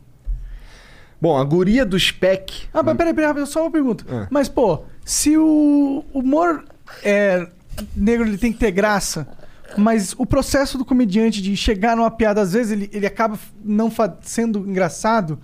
Bom, 1.20 1.38
a 1.38 1.44
guria 1.44 1.86
do 1.86 1.98
Spec. 1.98 2.64
Ah, 2.74 2.82
mas 2.82 2.96
peraí, 2.96 3.14
peraí, 3.14 3.46
só 3.46 3.62
uma 3.62 3.70
pergunta. 3.70 4.04
Ah. 4.10 4.26
Mas, 4.28 4.48
pô, 4.48 4.82
se 5.04 5.38
o 5.38 6.04
humor 6.12 6.64
é, 7.04 7.46
negro 7.96 8.26
ele 8.26 8.38
tem 8.38 8.52
que 8.52 8.58
ter 8.58 8.70
graça, 8.70 9.26
mas 9.76 10.14
o 10.18 10.26
processo 10.26 10.76
do 10.76 10.84
comediante 10.84 11.40
de 11.40 11.56
chegar 11.56 11.96
numa 11.96 12.10
piada, 12.10 12.40
às 12.40 12.52
vezes 12.52 12.72
ele, 12.72 12.90
ele 12.92 13.06
acaba 13.06 13.38
não 13.64 13.90
sendo 14.22 14.60
engraçado, 14.68 15.38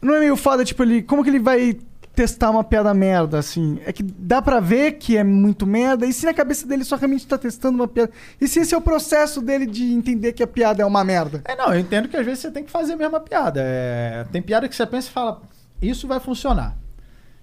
não 0.00 0.14
é 0.14 0.20
meio 0.20 0.36
foda, 0.36 0.64
tipo, 0.64 0.82
ele, 0.82 1.02
como 1.02 1.22
que 1.22 1.30
ele 1.30 1.38
vai 1.38 1.76
testar 2.14 2.50
uma 2.50 2.64
piada 2.64 2.94
merda, 2.94 3.38
assim? 3.38 3.78
É 3.84 3.92
que 3.92 4.02
dá 4.02 4.40
pra 4.40 4.58
ver 4.58 4.92
que 4.92 5.18
é 5.18 5.22
muito 5.22 5.66
merda, 5.66 6.06
e 6.06 6.12
se 6.14 6.24
na 6.24 6.32
cabeça 6.32 6.66
dele 6.66 6.82
só 6.82 6.96
realmente 6.96 7.26
tá 7.26 7.36
testando 7.36 7.76
uma 7.76 7.86
piada? 7.86 8.10
E 8.40 8.48
se 8.48 8.60
esse 8.60 8.74
é 8.74 8.78
o 8.78 8.80
processo 8.80 9.42
dele 9.42 9.66
de 9.66 9.84
entender 9.92 10.32
que 10.32 10.42
a 10.42 10.46
piada 10.46 10.82
é 10.82 10.86
uma 10.86 11.04
merda? 11.04 11.42
É, 11.44 11.54
não, 11.54 11.74
eu 11.74 11.78
entendo 11.78 12.08
que 12.08 12.16
às 12.16 12.24
vezes 12.24 12.40
você 12.40 12.50
tem 12.50 12.64
que 12.64 12.70
fazer 12.70 12.94
a 12.94 12.96
mesma 12.96 13.20
piada. 13.20 13.60
É, 13.62 14.24
tem 14.32 14.40
piada 14.40 14.66
que 14.66 14.74
você 14.74 14.86
pensa 14.86 15.08
e 15.08 15.12
fala, 15.12 15.42
isso 15.82 16.08
vai 16.08 16.18
funcionar. 16.18 16.74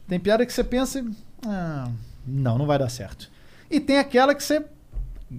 Tem 0.07 0.19
piada 0.19 0.43
que 0.45 0.51
você 0.51 0.63
pensa 0.63 0.99
e. 0.99 1.09
"Ah, 1.45 1.87
não, 2.25 2.57
não 2.57 2.65
vai 2.65 2.79
dar 2.79 2.89
certo. 2.89 3.29
E 3.73 3.79
tem 3.79 3.97
aquela 3.97 4.35
que 4.35 4.43
você. 4.43 4.63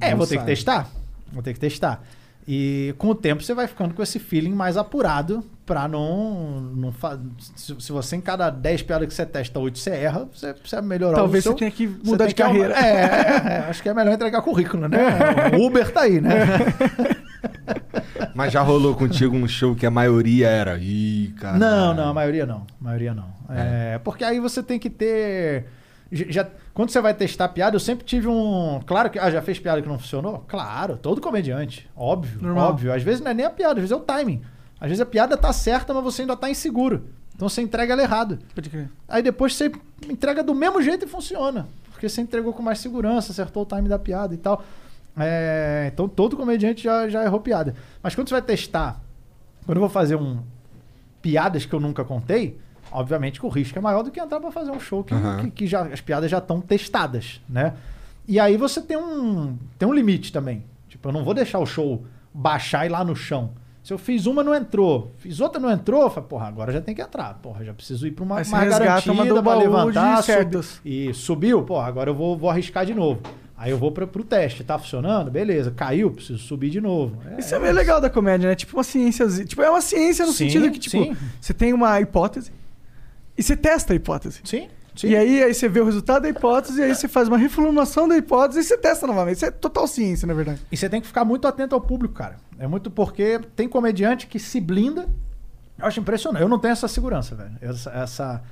É, 0.00 0.10
Não 0.10 0.18
vou 0.18 0.26
ter 0.26 0.34
sabe. 0.34 0.46
que 0.46 0.56
testar. 0.56 0.90
Vou 1.32 1.40
ter 1.40 1.54
que 1.54 1.60
testar. 1.60 2.02
E 2.46 2.92
com 2.98 3.08
o 3.08 3.14
tempo 3.14 3.42
você 3.42 3.54
vai 3.54 3.68
ficando 3.68 3.94
com 3.94 4.02
esse 4.02 4.18
feeling 4.18 4.52
mais 4.52 4.76
apurado 4.76 5.42
pra 5.64 5.86
não. 5.86 6.60
não 6.74 6.92
fa... 6.92 7.18
se, 7.54 7.80
se 7.80 7.92
você 7.92 8.16
em 8.16 8.20
cada 8.20 8.50
10 8.50 8.82
piadas 8.82 9.06
que 9.06 9.14
você 9.14 9.24
testa, 9.24 9.58
8 9.60 9.78
você 9.78 9.90
erra, 9.90 10.28
você 10.34 10.52
precisa 10.52 10.82
melhorar 10.82 11.14
Talvez 11.14 11.44
o 11.44 11.44
seu... 11.44 11.52
você 11.52 11.58
tenha 11.60 11.70
que 11.70 11.86
mudar 11.86 12.26
de 12.26 12.34
que 12.34 12.42
carreira. 12.42 12.74
É, 12.74 12.88
é, 12.88 13.52
é, 13.52 13.58
acho 13.68 13.80
que 13.80 13.88
é 13.88 13.94
melhor 13.94 14.12
entregar 14.12 14.42
currículo, 14.42 14.88
né? 14.88 14.98
O 15.56 15.64
Uber 15.64 15.90
tá 15.92 16.02
aí, 16.02 16.20
né? 16.20 16.34
Mas 18.34 18.52
já 18.52 18.62
rolou 18.62 18.96
contigo 18.96 19.36
um 19.36 19.46
show 19.46 19.76
que 19.76 19.86
a 19.86 19.90
maioria 19.92 20.48
era. 20.48 20.76
Ih, 20.76 21.32
cara. 21.38 21.56
Não, 21.56 21.94
não, 21.94 22.08
a 22.08 22.14
maioria 22.14 22.44
não. 22.44 22.66
A 22.80 22.84
maioria 22.84 23.14
não. 23.14 23.32
É, 23.48 24.00
porque 24.02 24.24
aí 24.24 24.40
você 24.40 24.60
tem 24.60 24.76
que 24.76 24.90
ter. 24.90 25.66
Já, 26.14 26.46
quando 26.72 26.90
você 26.90 27.00
vai 27.00 27.12
testar 27.12 27.48
piada, 27.48 27.76
eu 27.76 27.80
sempre 27.80 28.04
tive 28.04 28.28
um. 28.28 28.80
Claro 28.86 29.10
que. 29.10 29.18
Ah, 29.18 29.30
já 29.30 29.42
fez 29.42 29.58
piada 29.58 29.82
que 29.82 29.88
não 29.88 29.98
funcionou? 29.98 30.44
Claro, 30.46 30.96
todo 30.96 31.20
comediante. 31.20 31.88
Óbvio, 31.96 32.40
Normal. 32.40 32.70
óbvio. 32.70 32.92
Às 32.92 33.02
vezes 33.02 33.20
não 33.20 33.30
é 33.30 33.34
nem 33.34 33.44
a 33.46 33.50
piada, 33.50 33.74
às 33.74 33.78
vezes 33.80 33.90
é 33.92 33.96
o 33.96 34.00
timing. 34.00 34.42
Às 34.80 34.88
vezes 34.88 35.00
a 35.00 35.06
piada 35.06 35.36
tá 35.36 35.52
certa, 35.52 35.92
mas 35.92 36.04
você 36.04 36.22
ainda 36.22 36.36
tá 36.36 36.48
inseguro. 36.48 37.04
Então 37.34 37.48
você 37.48 37.62
entrega 37.62 37.92
ela 37.94 38.02
errado. 38.02 38.38
Pode 38.54 38.70
crer. 38.70 38.88
Aí 39.08 39.22
depois 39.22 39.56
você 39.56 39.72
entrega 40.08 40.42
do 40.42 40.54
mesmo 40.54 40.80
jeito 40.80 41.04
e 41.04 41.08
funciona. 41.08 41.66
Porque 41.90 42.08
você 42.08 42.20
entregou 42.20 42.52
com 42.52 42.62
mais 42.62 42.78
segurança, 42.78 43.32
acertou 43.32 43.62
o 43.62 43.66
time 43.66 43.88
da 43.88 43.98
piada 43.98 44.34
e 44.34 44.36
tal. 44.36 44.62
É, 45.16 45.90
então 45.92 46.08
todo 46.08 46.36
comediante 46.36 46.82
já, 46.84 47.08
já 47.08 47.24
errou 47.24 47.40
piada. 47.40 47.74
Mas 48.02 48.14
quando 48.14 48.28
você 48.28 48.34
vai 48.34 48.42
testar, 48.42 49.00
quando 49.64 49.76
eu 49.76 49.80
vou 49.80 49.88
fazer 49.90 50.16
um 50.16 50.40
piadas 51.22 51.64
que 51.64 51.72
eu 51.72 51.80
nunca 51.80 52.04
contei, 52.04 52.58
obviamente 52.94 53.38
que 53.40 53.44
o 53.44 53.48
risco 53.50 53.78
é 53.78 53.82
maior 53.82 54.02
do 54.02 54.10
que 54.10 54.18
entrar 54.20 54.40
pra 54.40 54.50
fazer 54.50 54.70
um 54.70 54.80
show 54.80 55.04
que, 55.04 55.12
Aham. 55.12 55.40
que, 55.44 55.50
que 55.50 55.66
já, 55.66 55.82
as 55.82 56.00
piadas 56.00 56.30
já 56.30 56.38
estão 56.38 56.60
testadas, 56.60 57.40
né? 57.48 57.74
E 58.26 58.40
aí 58.40 58.56
você 58.56 58.80
tem 58.80 58.96
um, 58.96 59.58
tem 59.78 59.86
um 59.86 59.92
limite 59.92 60.32
também. 60.32 60.64
Tipo, 60.88 61.08
eu 61.08 61.12
não 61.12 61.24
vou 61.24 61.34
deixar 61.34 61.58
o 61.58 61.66
show 61.66 62.04
baixar 62.32 62.84
e 62.84 62.88
ir 62.88 62.90
lá 62.92 63.04
no 63.04 63.14
chão. 63.14 63.50
Se 63.82 63.92
eu 63.92 63.98
fiz 63.98 64.24
uma, 64.24 64.42
não 64.42 64.54
entrou. 64.54 65.12
Fiz 65.18 65.40
outra, 65.40 65.60
não 65.60 65.70
entrou. 65.70 66.08
Falei, 66.08 66.26
porra, 66.26 66.46
agora 66.48 66.72
já 66.72 66.80
tem 66.80 66.94
que 66.94 67.02
entrar. 67.02 67.34
Porra, 67.42 67.62
já 67.62 67.74
preciso 67.74 68.06
ir 68.06 68.12
pra 68.12 68.24
uma 68.24 68.36
mais 68.36 68.50
garantida 68.50 69.12
uma 69.12 69.42
pra 69.42 69.54
levantar. 69.56 70.16
sub- 70.22 70.24
certas. 70.24 70.80
E 70.82 71.12
subiu, 71.12 71.62
porra, 71.64 71.86
agora 71.86 72.08
eu 72.08 72.14
vou, 72.14 72.34
vou 72.34 72.48
arriscar 72.48 72.86
de 72.86 72.94
novo. 72.94 73.20
Aí 73.58 73.70
eu 73.70 73.76
vou 73.76 73.92
pra, 73.92 74.06
pro 74.06 74.24
teste. 74.24 74.64
Tá 74.64 74.78
funcionando? 74.78 75.30
Beleza. 75.30 75.70
Caiu, 75.70 76.10
preciso 76.10 76.38
subir 76.38 76.70
de 76.70 76.80
novo. 76.80 77.18
É, 77.30 77.40
Isso 77.40 77.54
é 77.54 77.58
meio 77.58 77.74
legal 77.74 78.00
da 78.00 78.08
comédia, 78.08 78.48
né? 78.48 78.54
Tipo 78.54 78.74
uma 78.78 78.82
ciência. 78.84 79.28
Tipo, 79.44 79.60
é 79.60 79.68
uma 79.68 79.82
ciência 79.82 80.24
no 80.24 80.32
Sim, 80.32 80.46
sentido 80.48 80.70
que, 80.70 80.78
tipo, 80.78 81.04
sim. 81.04 81.14
você 81.38 81.52
tem 81.52 81.74
uma 81.74 82.00
hipótese 82.00 82.50
e 83.36 83.42
você 83.42 83.56
testa 83.56 83.92
a 83.92 83.96
hipótese. 83.96 84.40
Sim, 84.44 84.68
sim. 84.94 85.08
E 85.08 85.16
aí, 85.16 85.42
aí 85.42 85.54
você 85.54 85.68
vê 85.68 85.80
o 85.80 85.84
resultado 85.84 86.22
da 86.22 86.28
hipótese, 86.28 86.80
e 86.80 86.84
aí 86.84 86.94
você 86.94 87.08
faz 87.08 87.28
uma 87.28 87.38
reformulação 87.38 88.06
da 88.06 88.16
hipótese 88.16 88.60
e 88.60 88.62
você 88.62 88.76
testa 88.78 89.06
novamente. 89.06 89.36
Isso 89.36 89.46
é 89.46 89.50
total 89.50 89.86
ciência, 89.86 90.26
na 90.26 90.34
verdade. 90.34 90.60
E 90.70 90.76
você 90.76 90.88
tem 90.88 91.00
que 91.00 91.06
ficar 91.06 91.24
muito 91.24 91.46
atento 91.48 91.74
ao 91.74 91.80
público, 91.80 92.14
cara. 92.14 92.36
É 92.58 92.66
muito 92.66 92.90
porque 92.90 93.40
tem 93.56 93.68
comediante 93.68 94.26
que 94.26 94.38
se 94.38 94.60
blinda. 94.60 95.08
Eu 95.78 95.86
acho 95.86 95.98
impressionante. 95.98 96.42
Eu 96.42 96.48
não 96.48 96.58
tenho 96.58 96.72
essa 96.72 96.86
segurança, 96.86 97.34
velho. 97.34 97.56
Essa. 97.60 97.90
essa 97.90 98.42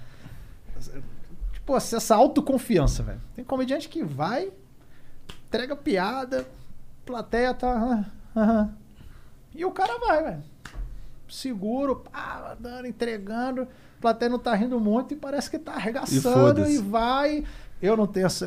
tipo, 1.52 1.76
essa 1.76 2.14
autoconfiança, 2.14 3.02
velho. 3.02 3.20
Tem 3.34 3.44
comediante 3.44 3.88
que 3.88 4.02
vai, 4.02 4.50
entrega 5.46 5.76
piada, 5.76 6.46
plateia 7.06 7.54
tá. 7.54 8.04
ah, 8.34 8.40
aham. 8.40 8.74
e 9.54 9.64
o 9.64 9.70
cara 9.70 9.98
vai, 9.98 10.22
velho. 10.24 10.42
Seguro, 11.28 11.96
pá, 11.96 12.56
dando, 12.58 12.86
entregando. 12.86 13.66
Plateia 14.02 14.28
não 14.28 14.38
tá 14.38 14.54
rindo 14.54 14.78
muito 14.78 15.14
e 15.14 15.16
parece 15.16 15.48
que 15.50 15.58
tá 15.58 15.72
arregaçando 15.72 16.20
foda-se. 16.20 16.74
e, 16.74 16.78
vai. 16.78 17.44
Eu 17.80 17.96
não 17.96 18.06
tenho 18.06 18.26
essa. 18.26 18.46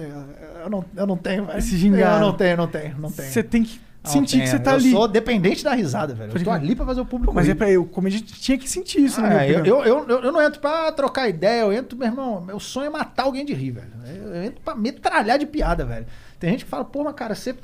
Eu 0.64 0.70
não, 0.70 0.86
eu 0.96 1.08
não 1.08 1.18
tenho, 1.18 1.46
velho. 1.46 1.58
Esse 1.58 1.76
gingado. 1.78 2.16
Eu 2.24 2.28
não 2.30 2.38
tenho, 2.38 2.58
não 2.58 2.68
tenho, 2.68 2.98
não 3.00 3.12
tenho. 3.12 3.30
Você 3.32 3.42
tem 3.44 3.64
que 3.64 3.82
Não 4.04 4.12
sentir 4.12 4.38
que 4.38 4.44
tenho. 4.44 4.52
você 4.52 4.60
tá 4.60 4.72
eu 4.72 4.76
ali. 4.76 4.92
sou 4.92 5.08
dependente 5.08 5.64
da 5.64 5.74
risada, 5.74 6.14
velho. 6.14 6.32
Eu 6.38 6.44
tô 6.44 6.52
ali 6.52 6.76
pra 6.76 6.86
fazer 6.86 7.02
o 7.02 7.06
público. 7.06 7.34
Mas 7.34 7.46
é 7.48 7.50
rir. 7.52 7.56
pra 7.56 7.70
eu, 7.72 7.82
o 7.82 7.86
comediante 7.86 8.34
tinha 8.40 8.58
que 8.58 8.70
sentir 8.70 9.02
isso, 9.04 9.20
minha 9.22 9.38
Ah, 9.40 9.48
eu, 9.48 9.60
opinião. 9.60 9.84
eu, 9.86 9.98
eu, 10.04 10.10
eu- 10.10 10.24
eu 10.26 10.32
não 10.32 10.42
entro 10.42 10.60
pra 10.62 10.92
trocar 10.92 11.28
ideia, 11.28 11.62
eu 11.62 11.74
entro, 11.74 11.98
meu 11.98 12.08
irmão, 12.08 12.40
meu 12.42 12.60
sonho 12.60 12.88
é 12.88 12.90
matar 12.90 13.24
alguém 13.24 13.44
de 13.46 13.54
rir, 13.54 13.72
velho. 13.72 13.88
Eu, 14.08 14.34
eu 14.36 14.44
entro 14.44 14.62
pra 14.64 14.76
metralhar 14.76 15.38
de 15.40 15.46
piada, 15.46 15.84
velho. 15.86 16.06
Tem 16.40 16.52
gente 16.52 16.64
que 16.66 16.70
fala, 16.70 16.86
pô, 16.86 17.04
mas 17.04 17.16
cara, 17.16 17.34
você, 17.36 17.56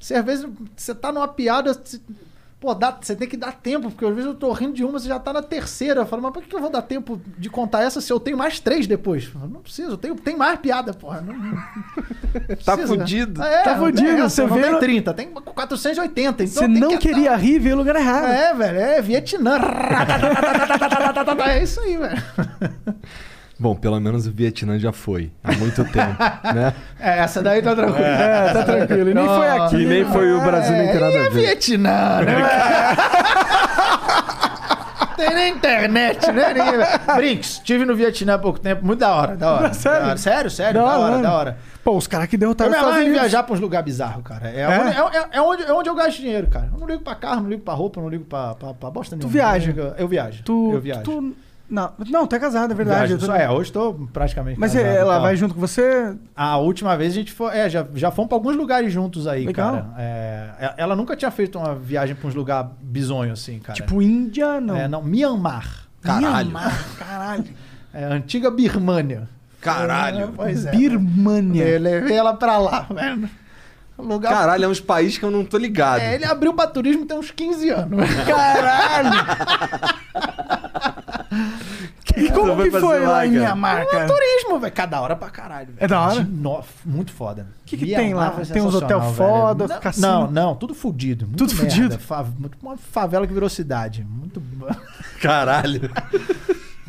você 0.00 0.14
às 0.14 0.24
vezes, 0.24 0.46
você 0.76 0.94
tá 0.94 1.12
numa 1.12 1.28
piada, 1.28 1.72
pô, 2.60 2.74
dá, 2.74 2.94
você 3.00 3.16
tem 3.16 3.26
que 3.26 3.36
dar 3.38 3.52
tempo, 3.52 3.90
porque 3.90 4.04
às 4.04 4.10
vezes 4.14 4.26
eu 4.26 4.34
tô 4.34 4.52
rindo 4.52 4.74
de 4.74 4.84
uma, 4.84 4.98
você 4.98 5.08
já 5.08 5.18
tá 5.18 5.32
na 5.32 5.40
terceira. 5.42 6.02
Eu 6.02 6.06
falo, 6.06 6.20
mas 6.22 6.32
por 6.32 6.42
que 6.42 6.54
eu 6.54 6.60
vou 6.60 6.68
dar 6.70 6.82
tempo 6.82 7.18
de 7.38 7.48
contar 7.48 7.82
essa 7.82 8.00
se 8.00 8.12
eu 8.12 8.20
tenho 8.20 8.36
mais 8.36 8.60
três 8.60 8.86
depois? 8.86 9.24
Eu 9.24 9.30
falo, 9.32 9.48
não 9.48 9.60
preciso, 9.62 9.92
eu 9.92 9.96
tenho, 9.96 10.14
tem 10.14 10.36
mais 10.36 10.58
piada, 10.60 10.92
porra. 10.92 11.20
Não, 11.22 11.32
não 11.34 11.56
Tá 12.64 12.76
precisa. 12.76 12.86
fudido. 12.86 13.42
É, 13.42 13.62
Tá 13.62 13.76
não 13.76 13.84
tem 13.86 13.96
fudido, 14.04 14.22
essa, 14.22 14.28
você 14.28 14.42
não 14.42 14.54
vê 14.56 14.62
tem 14.62 14.70
no- 14.72 14.78
30, 14.78 15.14
tem 15.14 15.28
480. 15.30 16.44
Então 16.44 16.54
Você 16.62 16.68
tem 16.68 16.80
não 16.80 16.90
que 16.90 16.98
queria 16.98 17.34
rir 17.34 17.54
e 17.54 17.58
ver 17.58 17.72
o 17.72 17.76
lugar 17.76 17.96
errado. 17.96 18.26
é, 18.26 18.52
velho, 18.54 18.78
é 18.78 19.00
Vietnã. 19.02 19.58
é 21.46 21.62
isso 21.62 21.80
aí, 21.80 21.96
velho. 21.96 22.22
Bom, 23.60 23.74
pelo 23.76 24.00
menos 24.00 24.26
o 24.26 24.32
Vietnã 24.32 24.78
já 24.78 24.90
foi. 24.90 25.30
Há 25.44 25.52
muito 25.52 25.84
tempo, 25.84 26.16
né? 26.54 26.72
É, 26.98 27.18
essa 27.18 27.42
daí 27.42 27.60
tá 27.60 27.76
tranquilo. 27.76 28.04
É, 28.06 28.52
tá 28.54 28.64
tranquilo. 28.64 29.10
E 29.10 29.14
nem 29.14 29.26
foi 29.26 29.48
aqui. 29.50 29.76
E 29.76 29.84
nem 29.86 30.04
foi 30.06 30.32
o 30.32 30.40
Brasil, 30.40 30.72
nem 30.72 30.86
tem 30.90 31.00
nada 31.00 31.12
e 31.12 31.16
a 31.18 31.20
é 31.20 31.28
ver. 31.28 31.30
Vietnã, 31.30 32.20
né? 32.22 32.34
Tem 35.16 35.34
nem 35.34 35.52
internet, 35.52 36.32
né? 36.32 36.54
Ninguém... 36.54 37.16
Brinks, 37.16 37.50
estive 37.56 37.84
no 37.84 37.94
Vietnã 37.94 38.34
há 38.36 38.38
pouco 38.38 38.58
tempo, 38.58 38.86
muito 38.86 39.00
da 39.00 39.14
hora, 39.14 39.36
da 39.36 39.52
hora. 39.52 39.74
Sério? 39.74 40.00
Da 40.00 40.06
hora. 40.08 40.16
Sério, 40.16 40.50
sério, 40.50 40.80
Da 40.80 40.86
da, 40.86 40.98
hora, 40.98 41.12
hora. 41.12 41.22
da 41.22 41.32
hora. 41.34 41.58
Pô, 41.84 41.96
os 41.96 42.06
caras 42.06 42.26
que 42.26 42.36
Eu 42.36 42.40
derrotaram 42.40 42.70
me 42.70 42.76
os 42.76 42.80
Estados 42.80 42.96
amarro 43.02 43.10
em 43.10 43.12
viajar 43.20 43.42
pra 43.42 43.54
uns 43.54 43.60
lugares 43.60 43.84
bizarros, 43.84 44.22
cara. 44.24 44.48
É, 44.48 44.60
É? 44.62 44.68
Onde, 45.02 45.16
é, 45.16 45.20
é- 45.20 45.26
é 45.32 45.40
onde, 45.42 45.62
é 45.64 45.72
onde 45.74 45.88
eu 45.90 45.94
gasto 45.94 46.16
dinheiro, 46.16 46.46
cara. 46.46 46.70
Eu 46.72 46.80
não 46.80 46.86
ligo 46.86 47.02
pra 47.02 47.14
carro, 47.14 47.42
não 47.42 47.50
ligo 47.50 47.62
pra 47.62 47.74
roupa, 47.74 48.00
não 48.00 48.08
ligo 48.08 48.24
pra, 48.24 48.54
pra, 48.54 48.72
pra 48.72 48.90
bosta 48.90 49.14
nenhuma. 49.14 49.30
viaja? 49.30 49.74
Eu, 49.76 49.94
eu 49.98 50.08
viajo. 50.08 50.42
Tu, 50.42 50.70
eu 50.72 50.80
viajo. 50.80 51.02
tu- 51.02 51.36
não, 51.70 51.92
não, 52.10 52.26
tu 52.26 52.34
é 52.36 52.38
casado, 52.38 52.72
é 52.72 52.74
verdade. 52.74 53.06
Viajo. 53.08 53.24
Eu 53.24 53.28
tô- 53.28 53.34
é, 53.34 53.50
hoje 53.50 53.72
tô 53.72 53.94
praticamente 54.12 54.58
Mas 54.58 54.72
casado, 54.72 54.86
é, 54.88 54.96
ela 54.96 55.12
então. 55.14 55.22
vai 55.22 55.36
junto 55.36 55.54
com 55.54 55.60
você? 55.60 56.14
A 56.34 56.56
última 56.56 56.96
vez 56.96 57.12
a 57.12 57.14
gente 57.14 57.32
foi. 57.32 57.56
É, 57.56 57.70
já, 57.70 57.86
já 57.94 58.10
fomos 58.10 58.28
pra 58.28 58.36
alguns 58.36 58.56
lugares 58.56 58.92
juntos 58.92 59.26
aí, 59.26 59.46
Legal. 59.46 59.72
cara. 59.72 59.86
É, 59.98 60.50
é- 60.60 60.74
ela 60.76 60.96
nunca 60.96 61.14
tinha 61.16 61.30
feito 61.30 61.58
uma 61.58 61.74
viagem 61.74 62.14
pra 62.14 62.28
uns 62.28 62.34
lugares 62.34 62.70
bizonhos 62.82 63.40
assim, 63.40 63.58
cara. 63.58 63.74
Tipo, 63.74 64.02
Índia, 64.02 64.60
não. 64.60 64.76
É, 64.76 64.88
não, 64.88 65.02
Myanmar. 65.02 65.86
Caralho. 66.02 66.50
Mianmar, 66.50 66.84
caralho. 66.98 67.44
É, 67.92 68.04
antiga 68.04 68.52
Birmânia. 68.52 69.28
Caralho. 69.60 70.20
É, 70.20 70.28
pois 70.28 70.64
é. 70.64 70.70
Birmania. 70.70 71.64
Eu 71.66 71.80
levei 71.80 72.16
ela 72.16 72.32
pra 72.34 72.56
lá, 72.56 72.86
velho. 72.88 73.28
Lugar. 73.98 74.32
Caralho, 74.32 74.64
é 74.64 74.68
uns 74.68 74.80
países 74.80 75.18
que 75.18 75.24
eu 75.24 75.30
não 75.30 75.44
tô 75.44 75.58
ligado. 75.58 76.00
É, 76.00 76.14
ele 76.14 76.24
abriu 76.24 76.54
pra 76.54 76.66
turismo 76.68 77.04
tem 77.04 77.18
uns 77.18 77.30
15 77.32 77.68
anos. 77.68 78.00
Caralho! 78.24 79.10
E 82.16 82.28
como 82.32 82.60
que 82.62 82.70
foi 82.72 83.00
lá 83.06 83.24
em 83.24 83.32
cara? 83.32 83.44
Mianmar, 83.44 83.86
cara? 83.86 84.06
Turismo, 84.06 84.58
velho. 84.58 84.72
Cada 84.72 85.00
hora 85.00 85.14
pra 85.14 85.30
caralho. 85.30 85.66
velho. 85.68 85.78
É 85.78 85.86
da 85.86 86.00
hora? 86.00 86.24
De 86.24 86.30
no- 86.30 86.64
Muito 86.84 87.12
foda. 87.12 87.46
O 87.62 87.64
que 87.66 87.76
que 87.76 87.94
tem 87.94 88.12
lá? 88.14 88.30
Tem 88.52 88.60
uns 88.62 88.74
hotel 88.74 89.00
foda, 89.12 89.66
velho. 89.68 89.80
cassino? 89.80 90.06
Não, 90.08 90.30
não, 90.30 90.54
tudo 90.56 90.74
fudido. 90.74 91.26
muito 91.26 91.38
Tudo 91.38 91.54
merda. 91.54 91.70
fudido? 91.70 91.98
Fa- 91.98 92.26
Uma 92.62 92.76
favela 92.76 93.26
que 93.26 93.32
virou 93.32 93.48
cidade. 93.48 94.04
Muito. 94.08 94.42
Caralho. 95.22 95.88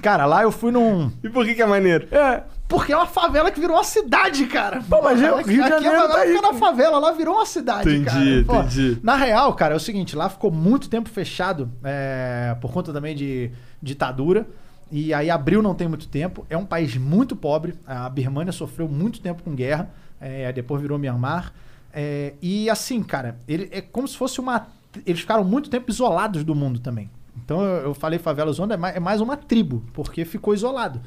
Cara, 0.02 0.26
lá 0.26 0.42
eu 0.42 0.52
fui 0.52 0.72
num. 0.72 1.12
E 1.24 1.30
por 1.30 1.46
que 1.46 1.54
que 1.54 1.62
é 1.62 1.66
maneiro? 1.66 2.08
É. 2.12 2.44
Porque 2.72 2.92
é 2.92 2.96
uma 2.96 3.06
favela 3.06 3.52
que 3.52 3.60
virou 3.60 3.76
uma 3.76 3.84
cidade, 3.84 4.46
cara. 4.48 4.82
Pô, 4.90 5.02
mas 5.02 5.22
eu- 5.22 5.38
Aqui- 5.38 5.50
Rio 5.52 5.64
de 5.64 5.74
aqui 5.74 5.84
Janeiro 5.84 6.06
é 6.06 6.08
tá 6.08 6.20
aí, 6.20 6.42
na 6.42 6.54
favela, 6.54 6.98
lá 6.98 7.12
virou 7.12 7.36
uma 7.36 7.46
cidade, 7.46 7.90
Entendi, 7.90 8.06
cara. 8.06 8.46
Pô, 8.46 8.60
entendi. 8.68 8.98
Na 9.04 9.16
real, 9.16 9.54
cara, 9.54 9.74
é 9.74 9.78
o 9.78 9.80
seguinte, 9.80 10.16
lá 10.16 10.30
ficou 10.30 10.50
muito 10.50 10.90
tempo 10.90 11.10
fechado, 11.10 11.70
é, 11.84 12.56
por 12.62 12.72
conta 12.72 12.92
também 12.94 13.16
de 13.16 13.52
ditadura. 13.84 14.48
E 14.92 15.14
aí 15.14 15.30
abriu 15.30 15.62
não 15.62 15.74
tem 15.76 15.88
muito 15.88 16.08
tempo. 16.08 16.46
É 16.50 16.58
um 16.58 16.66
país 16.66 16.98
muito 16.98 17.36
pobre. 17.36 17.76
A 17.86 18.10
Birmania 18.10 18.52
sofreu 18.52 18.88
muito 18.88 19.20
tempo 19.22 19.44
com 19.44 19.54
guerra. 19.54 19.90
é, 20.20 20.52
depois 20.54 20.82
virou 20.82 20.98
Myanmar. 21.00 21.52
É, 21.94 22.34
e 22.42 22.70
assim, 22.70 23.02
cara, 23.04 23.38
ele 23.48 23.68
é 23.72 23.82
como 23.82 24.08
se 24.08 24.16
fosse 24.16 24.40
uma. 24.40 24.68
Eles 25.06 25.22
ficaram 25.22 25.44
muito 25.44 25.70
tempo 25.70 25.90
isolados 25.90 26.44
do 26.44 26.54
mundo 26.54 26.80
também. 26.80 27.10
Então 27.44 27.62
eu, 27.62 27.84
eu 27.88 27.94
falei 27.94 28.20
favela 28.20 28.52
zona 28.54 28.76
é 28.76 28.78
mais, 28.78 28.96
é 28.96 29.00
mais 29.00 29.20
uma 29.20 29.36
tribo, 29.36 29.84
porque 29.94 30.24
ficou 30.26 30.54
isolado. 30.54 31.02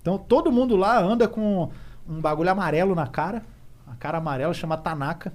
Então 0.00 0.18
todo 0.18 0.50
mundo 0.52 0.76
lá 0.76 0.98
anda 1.00 1.26
com 1.28 1.70
um 2.08 2.20
bagulho 2.20 2.50
amarelo 2.50 2.94
na 2.94 3.06
cara. 3.06 3.42
A 3.86 3.94
cara 3.94 4.18
amarela 4.18 4.52
chama 4.54 4.76
Tanaka. 4.76 5.32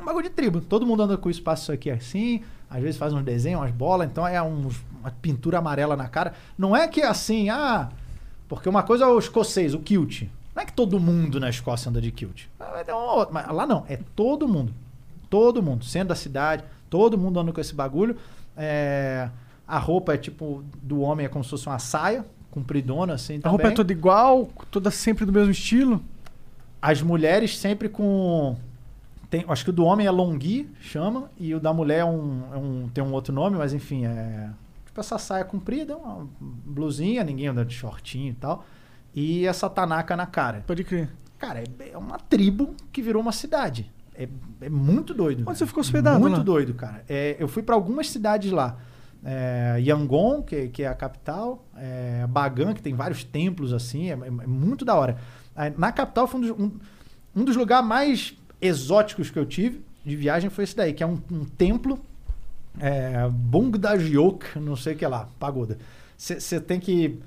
Um 0.00 0.04
bagulho 0.04 0.24
de 0.28 0.30
tribo. 0.30 0.60
Todo 0.60 0.86
mundo 0.86 1.02
anda 1.02 1.16
com 1.16 1.28
o 1.28 1.30
espaço 1.30 1.72
aqui 1.72 1.90
assim. 1.90 2.42
Às 2.68 2.82
vezes 2.82 2.96
faz 2.98 3.12
uns 3.12 3.22
desenhos, 3.24 3.60
umas 3.60 3.70
bolas. 3.72 4.08
Então 4.08 4.26
é 4.26 4.40
uns- 4.42 4.84
uma 5.00 5.10
pintura 5.10 5.58
amarela 5.58 5.96
na 5.96 6.08
cara. 6.08 6.34
Não 6.58 6.76
é 6.76 6.86
que 6.86 7.00
é 7.00 7.06
assim, 7.06 7.48
ah. 7.48 7.88
Porque 8.48 8.68
uma 8.68 8.82
coisa 8.82 9.04
é 9.04 9.08
o 9.08 9.18
escocês, 9.18 9.74
o 9.74 9.78
kilt. 9.80 10.22
Não 10.54 10.62
é 10.62 10.66
que 10.66 10.72
todo 10.72 10.98
mundo 10.98 11.38
na 11.38 11.50
Escócia 11.50 11.90
anda 11.90 12.00
de 12.00 12.10
kilt. 12.10 12.44
Ah, 12.58 12.82
um 12.88 12.94
outro, 12.94 13.34
Mas 13.34 13.46
lá 13.48 13.66
não. 13.66 13.84
É 13.88 13.98
todo 14.14 14.48
mundo. 14.48 14.72
Todo 15.28 15.62
mundo. 15.62 15.84
Centro 15.84 16.08
da 16.08 16.14
cidade. 16.14 16.64
Todo 16.88 17.18
mundo 17.18 17.38
anda 17.40 17.52
com 17.52 17.60
esse 17.60 17.74
bagulho. 17.74 18.16
É, 18.56 19.28
a 19.66 19.78
roupa 19.78 20.14
é 20.14 20.16
tipo. 20.16 20.64
Do 20.82 21.00
homem 21.00 21.26
é 21.26 21.28
como 21.28 21.44
se 21.44 21.50
fosse 21.50 21.66
uma 21.66 21.78
saia. 21.78 22.24
Compridona 22.60 23.12
assim. 23.12 23.38
A 23.44 23.50
roupa 23.50 23.68
é 23.68 23.70
toda 23.70 23.92
igual, 23.92 24.48
toda 24.70 24.90
sempre 24.90 25.26
do 25.26 25.32
mesmo 25.32 25.50
estilo. 25.50 26.02
As 26.80 27.02
mulheres 27.02 27.58
sempre 27.58 27.86
com. 27.86 28.56
Tem, 29.28 29.44
acho 29.46 29.62
que 29.62 29.68
o 29.68 29.72
do 29.74 29.84
homem 29.84 30.06
é 30.06 30.10
longui, 30.10 30.70
chama, 30.80 31.30
e 31.38 31.54
o 31.54 31.60
da 31.60 31.70
mulher 31.74 31.98
é 31.98 32.04
um, 32.06 32.42
é 32.54 32.56
um- 32.56 32.88
tem 32.94 33.04
um 33.04 33.12
outro 33.12 33.34
nome, 33.34 33.58
mas 33.58 33.74
enfim, 33.74 34.06
é. 34.06 34.48
Tipo 34.86 35.00
essa 35.00 35.18
saia 35.18 35.44
comprida, 35.44 35.94
uma 35.98 36.26
blusinha, 36.40 37.22
ninguém 37.22 37.48
anda 37.48 37.62
de 37.62 37.74
shortinho 37.74 38.30
e 38.30 38.34
tal. 38.34 38.64
E 39.14 39.46
essa 39.46 39.68
tanaka 39.68 40.16
na 40.16 40.24
cara. 40.24 40.64
Pode 40.66 40.82
crer. 40.82 41.10
Cara, 41.38 41.60
é, 41.60 41.90
é 41.92 41.98
uma 41.98 42.18
tribo 42.18 42.74
que 42.90 43.02
virou 43.02 43.20
uma 43.20 43.32
cidade. 43.32 43.90
É, 44.14 44.26
é 44.62 44.68
muito 44.70 45.12
doido. 45.12 45.44
Onde 45.46 45.58
você 45.58 45.66
ficou 45.66 45.82
hospedado 45.82 46.18
Muito 46.18 46.38
lá? 46.38 46.42
doido, 46.42 46.72
cara. 46.72 47.04
É, 47.06 47.36
eu 47.38 47.46
fui 47.48 47.62
pra 47.62 47.74
algumas 47.74 48.08
cidades 48.08 48.50
lá. 48.50 48.78
É, 49.24 49.76
Yangon, 49.80 50.42
que, 50.42 50.68
que 50.68 50.82
é 50.82 50.88
a 50.88 50.94
capital. 50.94 51.64
É, 51.76 52.26
Bagan, 52.28 52.74
que 52.74 52.82
tem 52.82 52.94
vários 52.94 53.24
templos 53.24 53.72
assim. 53.72 54.10
É, 54.10 54.12
é- 54.12 54.26
é 54.26 54.46
muito 54.46 54.84
da 54.84 54.94
hora. 54.94 55.18
Aí, 55.54 55.72
na 55.76 55.90
capital 55.92 56.26
foi 56.26 56.40
um 56.40 56.42
dos, 56.42 56.50
um, 56.50 56.70
um 57.34 57.44
dos 57.44 57.56
lugares 57.56 57.86
mais 57.86 58.34
exóticos 58.60 59.30
que 59.30 59.38
eu 59.38 59.46
tive 59.46 59.84
de 60.04 60.14
viagem 60.14 60.48
foi 60.48 60.62
esse 60.62 60.76
daí, 60.76 60.92
que 60.92 61.02
é 61.02 61.06
um, 61.06 61.18
um 61.30 61.44
templo 61.44 61.98
é, 62.78 63.28
Bongdajiok, 63.28 64.56
não 64.60 64.76
sei 64.76 64.94
o 64.94 64.96
que 64.96 65.04
lá, 65.04 65.28
pagoda. 65.38 65.78
Você 66.16 66.60
tem 66.60 66.78
que 66.78 67.18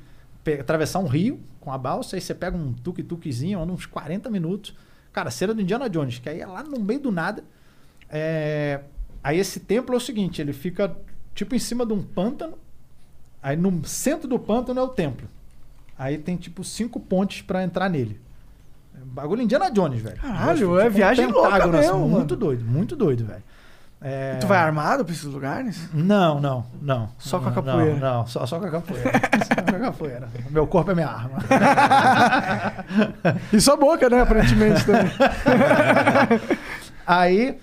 atravessar 0.60 1.00
um 1.00 1.08
rio 1.08 1.42
com 1.60 1.72
a 1.74 1.78
balsa, 1.78 2.16
aí 2.16 2.22
você 2.22 2.34
pega 2.34 2.56
um 2.56 2.72
tuk-tukzinho, 2.72 3.60
anda 3.60 3.74
uns 3.74 3.86
40 3.86 4.30
minutos. 4.30 4.74
Cara, 5.12 5.30
cena 5.30 5.54
do 5.54 5.62
Indiana 5.62 5.90
Jones, 5.90 6.20
que 6.20 6.30
aí 6.30 6.40
é 6.40 6.46
lá 6.48 6.64
no 6.64 6.80
meio 6.80 7.02
do 7.02 7.12
nada. 7.12 7.44
É, 8.10 8.80
aí 9.22 9.38
esse 9.38 9.60
templo 9.60 9.94
é 9.94 9.98
o 9.98 10.02
seguinte, 10.02 10.42
ele 10.42 10.54
fica 10.54 10.96
tipo 11.34 11.56
em 11.56 11.60
cima 11.60 11.86
de 11.86 11.94
um 11.94 12.02
pântano. 12.02 12.54
Aí 13.42 13.56
no 13.56 13.86
centro 13.86 14.28
do 14.28 14.38
pântano 14.38 14.80
é 14.80 14.84
o 14.84 14.90
templo. 14.90 15.28
Aí 15.98 16.18
tem 16.18 16.36
tipo 16.38 16.64
cinco 16.64 17.00
pontes 17.00 17.42
pra 17.42 17.64
entrar 17.64 17.90
nele. 17.90 18.20
É 18.96 19.00
Bagulho 19.04 19.42
Indiana 19.42 19.70
Jones, 19.72 20.02
velho. 20.02 20.18
Caralho, 20.18 20.58
Tipo 20.60 20.80
é 20.80 20.88
um 20.88 20.90
viagem 20.90 21.26
louca 21.28 21.52
pentágono, 21.52 21.78
assim, 21.78 21.88
mesmo, 21.88 22.00
Muito 22.08 22.34
mano. 22.34 22.38
doido, 22.38 22.66
muito 22.66 22.96
doido, 22.96 23.26
velho. 23.26 23.44
É, 24.02 24.38
Tu 24.38 24.48
vai 24.48 24.58
armado 24.60 25.04
pra 25.04 25.14
esses 25.14 25.26
lugares? 25.26 25.90
Não, 25.94 26.40
não, 26.40 26.66
não. 26.82 27.10
Só 27.18 27.38
com 27.38 27.50
a 27.50 27.52
capoeira. 27.52 27.96
Não, 27.96 28.20
não, 28.20 28.28
só, 28.28 28.46
só 28.46 28.58
com 28.58 28.66
a 28.66 28.72
capoeira. 28.72 29.12
só 29.46 29.56
com 29.62 29.76
a 29.76 29.80
capoeira. 29.80 30.30
Meu 30.50 30.66
corpo 30.66 30.92
é 30.92 30.96
minha 30.96 31.10
arma. 31.10 31.40
E 33.52 33.60
sua 33.60 33.76
boca, 33.76 34.10
né? 34.10 34.22
Aparentemente 34.22 34.86
também. 34.86 35.12
Aí, 37.06 37.60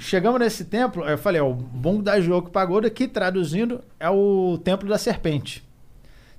chegamos 0.00 0.40
nesse 0.40 0.64
templo, 0.64 1.04
eu 1.04 1.16
falei, 1.18 1.40
ó, 1.40 1.48
o 1.50 1.54
Bongo 1.54 2.02
da 2.02 2.20
Jogo 2.20 2.50
Pagoda, 2.50 2.88
que 2.90 3.06
traduzindo 3.06 3.80
é 3.98 4.08
o 4.10 4.58
Templo 4.64 4.88
da 4.88 4.98
Serpente. 4.98 5.62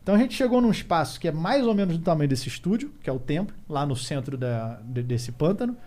Então 0.03 0.15
a 0.15 0.17
gente 0.17 0.33
chegou 0.33 0.59
num 0.61 0.72
espaço 0.72 1.19
que 1.19 1.27
é 1.27 1.31
mais 1.31 1.65
ou 1.65 1.75
menos 1.75 1.95
do 1.98 2.03
tamanho 2.03 2.27
desse 2.27 2.48
estúdio, 2.49 2.91
que 3.03 3.09
é 3.09 3.14
o 3.14 3.19
templo, 3.19 3.56
lá 3.69 3.85
no 3.85 3.95
centro 3.95 4.35
da, 4.38 4.80
de- 4.83 5.03
desse 5.03 5.31
pântano. 5.31 5.77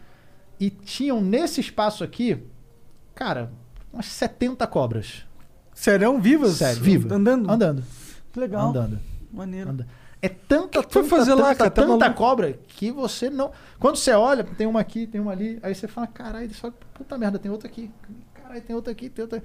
E 0.61 0.70
tinham 0.70 1.20
nesse 1.20 1.61
espaço 1.61 2.05
aqui, 2.05 2.39
cara, 3.15 3.51
umas 3.93 4.07
70 4.07 4.65
cobras. 4.69 5.25
Serão 5.75 6.20
vivas? 6.20 6.53
Sério, 6.55 6.81
vivas. 6.81 7.11
Andando? 7.11 7.51
Andando. 7.51 7.83
Que 8.33 8.39
legal. 8.39 8.69
Andando. 8.70 9.01
Maneiro. 9.33 9.70
Anda. 9.70 9.86
É 10.25 10.28
tanta, 10.28 10.83
que 10.83 10.93
foi 10.93 11.03
tanta, 11.03 11.17
fazer 11.17 11.35
lá, 11.35 11.43
tanta, 11.49 11.55
cara? 11.57 11.70
Tá 11.70 11.83
tanta 11.83 11.99
maluco? 11.99 12.15
cobra 12.19 12.59
que 12.67 12.91
você 12.91 13.28
não. 13.28 13.51
Quando 13.78 13.97
você 13.97 14.12
olha, 14.12 14.43
tem 14.44 14.67
uma 14.67 14.81
aqui, 14.81 15.07
tem 15.07 15.20
uma 15.20 15.33
ali, 15.33 15.59
aí 15.62 15.75
você 15.75 15.86
fala, 15.86 16.07
caralho, 16.07 16.53
só 16.55 16.73
puta 16.94 17.19
merda, 17.19 17.39
tem 17.39 17.51
outra 17.51 17.69
aqui. 17.69 17.91
Caralho, 18.35 18.62
tem 18.62 18.75
outra 18.75 18.93
aqui, 18.93 19.11
tem 19.11 19.23
outra. 19.23 19.43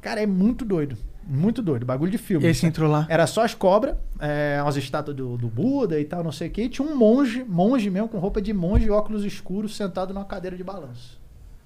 Cara, 0.00 0.22
é 0.22 0.26
muito 0.26 0.64
doido. 0.64 0.96
Muito 1.26 1.62
doido. 1.62 1.86
Bagulho 1.86 2.10
de 2.10 2.18
filme. 2.18 2.44
E 2.44 2.48
aí 2.48 2.54
você 2.54 2.66
entrou 2.66 2.90
lá? 2.90 3.06
Era 3.08 3.26
só 3.26 3.44
as 3.44 3.54
cobras, 3.54 3.96
é, 4.18 4.58
umas 4.62 4.76
estátuas 4.76 5.16
do, 5.16 5.36
do 5.36 5.48
Buda 5.48 5.98
e 6.00 6.04
tal, 6.04 6.22
não 6.24 6.32
sei 6.32 6.48
o 6.48 6.50
que. 6.50 6.62
E 6.62 6.68
tinha 6.68 6.86
um 6.86 6.96
monge, 6.96 7.44
monge 7.44 7.88
mesmo, 7.90 8.08
com 8.08 8.18
roupa 8.18 8.40
de 8.42 8.52
monge 8.52 8.86
e 8.86 8.90
óculos 8.90 9.24
escuros, 9.24 9.76
sentado 9.76 10.12
numa 10.12 10.24
cadeira 10.24 10.56
de 10.56 10.64
balanço. 10.64 11.18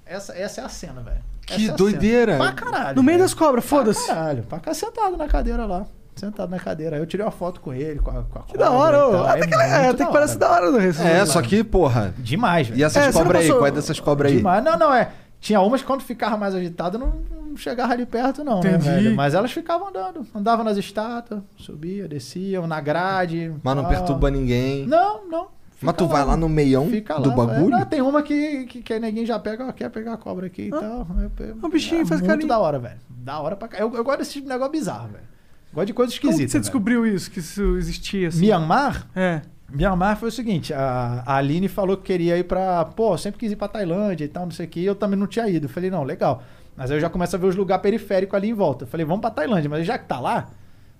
Essa, 0.05 0.33
essa 0.37 0.61
é 0.61 0.65
a 0.65 0.69
cena, 0.69 1.01
velho. 1.01 1.21
Essa 1.49 1.57
Que 1.59 1.69
é 1.69 1.71
a 1.71 1.77
doideira. 1.77 2.37
Pra 2.37 2.53
caralho. 2.53 2.97
No 2.97 3.03
meio 3.03 3.19
velho. 3.19 3.25
das 3.29 3.35
cobras, 3.35 3.65
Pra 3.65 3.79
foda-se. 3.79 4.07
caralho. 4.07 4.43
Pra 4.45 4.59
cá, 4.61 4.73
sentado 4.75 5.17
na 5.17 5.27
cadeira 5.29 5.67
lá. 5.67 5.87
Sentado 6.19 6.51
na 6.51 6.59
cadeira. 6.59 6.97
Aí 6.97 7.03
eu 7.03 7.07
tirei 7.07 7.25
uma 7.25 7.33
foto 7.33 7.61
com 7.61 7.73
ele, 7.73 7.99
com 8.01 8.11
a, 8.11 8.23
com 8.25 8.39
a 8.39 8.43
Que 8.43 8.57
da 8.59 8.71
hora, 8.71 9.07
ô. 9.09 9.25
Até 9.25 9.47
que, 9.47 9.55
é, 9.55 9.89
até 9.89 10.05
que 10.07 10.13
parece 10.13 10.37
da 10.39 10.51
hora 10.51 10.73
do 10.73 10.79
É, 10.81 11.25
só 11.27 11.41
que, 11.43 11.63
porra. 11.65 12.13
Demais, 12.19 12.69
velho. 12.69 12.81
E 12.81 12.83
essas 12.85 13.03
É, 13.03 13.13
você 13.13 13.19
não 13.19 13.25
cobras 13.25 13.43
aí? 13.43 13.47
passou- 13.49 13.61
Qual 13.61 13.69
é 13.69 13.71
dessas 13.71 14.01
cobras 14.01 14.31
aí? 14.33 14.39
Demais. 14.39 14.65
Não, 14.65 14.79
não, 14.79 14.95
é. 14.95 15.11
Tinha 15.41 15.61
umas 15.61 15.81
que 15.83 15.87
quando 15.87 16.03
ficava 16.03 16.37
mais 16.37 16.53
agitado 16.55 16.99
não, 16.99 17.13
não 17.31 17.57
chegava 17.57 17.93
ali 17.93 18.05
perto, 18.05 18.43
não, 18.43 18.61
né, 18.61 18.71
Entendi. 18.71 18.89
velho? 18.89 19.15
Mas 19.17 19.35
elas 19.35 19.53
ficavam 19.53 19.89
andando. 19.89 20.27
Andavam 20.35 20.65
nas 20.65 20.77
estátuas, 20.77 21.41
subia, 21.57 22.09
desciam, 22.09 22.67
na 22.67 22.81
grade. 22.81 23.55
Mas 23.63 23.77
não 23.77 23.83
tal. 23.85 23.93
perturba 23.93 24.31
ninguém. 24.33 24.85
Não, 24.87 25.29
não. 25.29 25.47
Mas 25.81 25.95
tu 25.95 26.05
Fica 26.07 26.17
vai 26.17 26.25
lá 26.25 26.37
no 26.37 26.49
meião 26.49 26.89
Fica 26.89 27.21
do 27.21 27.29
lá, 27.29 27.37
bagulho? 27.37 27.73
é. 27.73 27.79
Não, 27.79 27.85
tem 27.87 28.03
uma 28.03 28.21
que, 28.21 28.65
que, 28.67 28.83
que 28.83 28.99
ninguém 28.99 29.25
já 29.25 29.39
pega, 29.39 29.65
ó, 29.69 29.71
quer 29.71 29.89
pegar 29.91 30.15
a 30.15 30.17
cobra 30.17 30.47
aqui 30.47 30.63
e 30.63 30.71
tal. 30.71 31.07
É, 31.39 31.43
é, 31.45 31.55
O 31.63 31.69
bichinho 31.69 32.05
faz 32.05 32.21
muito 32.21 32.31
carinho. 32.33 32.49
da 32.49 32.59
hora, 32.59 32.81
velho. 32.81 32.97
Da 33.09 33.39
hora 33.39 33.55
pra 33.55 33.69
cá. 33.69 33.79
Eu, 33.79 33.95
eu 33.95 34.03
gosto 34.03 34.19
desse 34.19 34.33
tipo 34.33 34.47
de 34.47 34.53
negócio 34.53 34.73
bizarro, 34.73 35.07
velho. 35.07 35.25
Gosto 35.73 35.87
de 35.87 35.95
coisas 35.95 36.19
Como 36.19 36.21
que 36.21 36.27
esquisitas. 36.43 36.51
você 36.53 36.59
velho. 36.59 36.63
descobriu 36.63 37.07
isso? 37.07 37.31
Que 37.31 37.39
isso 37.41 37.77
existia 37.77 38.29
assim? 38.29 38.41
Myanmar? 38.41 39.07
É. 39.15 39.43
Myanmar 39.71 40.17
foi 40.17 40.31
o 40.31 40.33
seguinte, 40.33 40.73
a, 40.73 41.23
a 41.27 41.37
Aline 41.37 41.69
falou 41.69 41.97
que 41.97 42.05
queria 42.05 42.39
ir 42.39 42.45
pra. 42.45 42.85
Pô, 42.87 43.13
eu 43.13 43.19
sempre 43.19 43.39
quis 43.39 43.53
ir 43.53 43.57
pra 43.57 43.69
Tailândia 43.69 44.25
e 44.25 44.29
tal, 44.29 44.45
não 44.45 44.51
sei 44.51 44.65
o 44.65 44.69
que, 44.69 44.83
eu 44.83 44.95
também 44.95 45.19
não 45.19 45.27
tinha 45.27 45.47
ido. 45.49 45.67
Eu 45.67 45.71
falei, 45.71 45.91
não, 45.91 46.03
legal. 46.05 46.43
Mas 46.75 46.91
aí 46.91 46.97
eu 46.97 47.01
já 47.01 47.11
começo 47.11 47.37
a 47.37 47.39
ver 47.39 47.47
os 47.49 47.55
lugares 47.57 47.83
periféricos 47.83 48.35
ali 48.35 48.49
em 48.49 48.55
volta. 48.55 48.85
Eu 48.85 48.89
falei, 48.89 49.05
vamos 49.05 49.21
pra 49.21 49.31
Tailândia, 49.31 49.69
mas 49.69 49.87
já 49.87 49.99
que 49.99 50.07
tá 50.07 50.19
lá, 50.19 50.49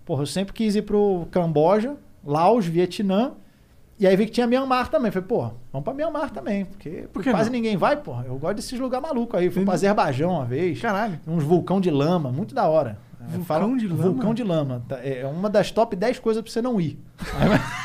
porra, 0.05 0.23
eu 0.23 0.27
sempre 0.27 0.53
quis 0.53 0.77
ir 0.77 0.83
pro 0.83 1.27
Camboja, 1.31 1.97
Laos, 2.25 2.67
Vietnã. 2.67 3.33
E 4.01 4.07
aí 4.07 4.15
vi 4.17 4.27
que 4.27 4.33
tinha 4.33 4.47
Myanmar 4.47 4.89
também. 4.91 5.11
Falei, 5.11 5.27
porra, 5.27 5.55
vamos 5.73 5.85
pra 5.85 5.95
Myanmar 5.95 6.31
também. 6.31 6.67
Porque 6.67 7.09
Por 7.13 7.25
quase 7.25 7.49
não? 7.49 7.57
ninguém 7.57 7.77
vai, 7.77 7.97
porra. 7.97 8.27
Eu 8.29 8.37
gosto 8.39 8.57
desses 8.57 8.79
lugares 8.79 9.09
malucos 9.09 9.41
aí. 9.41 9.51
Fui 9.51 9.65
pra 9.65 9.75
Azerbaijão 9.75 10.31
uma 10.33 10.45
vez. 10.45 10.81
Caralho. 10.81 11.19
Uns 11.27 11.43
vulcão 11.43 11.81
de 11.81 11.91
lama, 11.91 12.31
muito 12.31 12.55
da 12.55 12.69
hora. 12.69 12.99
É, 13.29 13.37
Vulcão 13.37 13.45
falam- 13.45 13.77
de 13.77 13.87
lama? 13.89 14.03
Vulcão 14.03 14.35
de 14.35 14.43
lama. 14.45 14.83
Tá, 14.89 14.99
É 15.03 15.25
uma 15.27 15.49
das 15.51 15.71
top 15.71 15.95
10 15.95 16.19
coisas 16.19 16.43
pra 16.43 16.51
você 16.53 16.61
não 16.63 16.81
ir. 16.81 16.99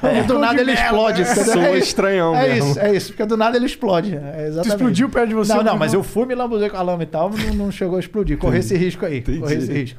É, 0.00 0.22
do 0.22 0.34
Vulcão 0.34 0.38
nada 0.38 0.60
ele 0.60 0.70
merda. 0.72 0.84
explode. 0.84 1.24
Sou 1.44 1.60
é 1.62 1.76
estranhão 1.78 2.34
é 2.36 2.48
mesmo. 2.54 2.70
isso, 2.70 2.78
é 2.78 2.94
isso, 2.94 3.08
porque 3.08 3.24
do 3.26 3.36
nada 3.36 3.56
ele 3.56 3.66
explode. 3.66 4.14
É 4.14 4.18
Tu 4.18 4.24
exatamente. 4.42 4.68
explodiu 4.68 5.08
perto 5.08 5.28
de 5.28 5.34
você? 5.34 5.52
Não, 5.54 5.62
não, 5.64 5.76
mas 5.76 5.92
eu 5.92 6.04
fui 6.04 6.24
me 6.24 6.34
lambuzei 6.36 6.70
com 6.70 6.76
a 6.76 6.82
lama 6.82 7.02
e 7.02 7.06
tal, 7.06 7.30
não, 7.30 7.54
não 7.54 7.72
chegou 7.72 7.96
a 7.96 8.00
explodir. 8.00 8.38
Correr 8.38 8.58
esse 8.60 8.76
risco 8.76 9.04
aí. 9.04 9.18
Entendi, 9.18 9.40
Correr 9.40 9.56
esse 9.58 9.72
risco. 9.72 9.98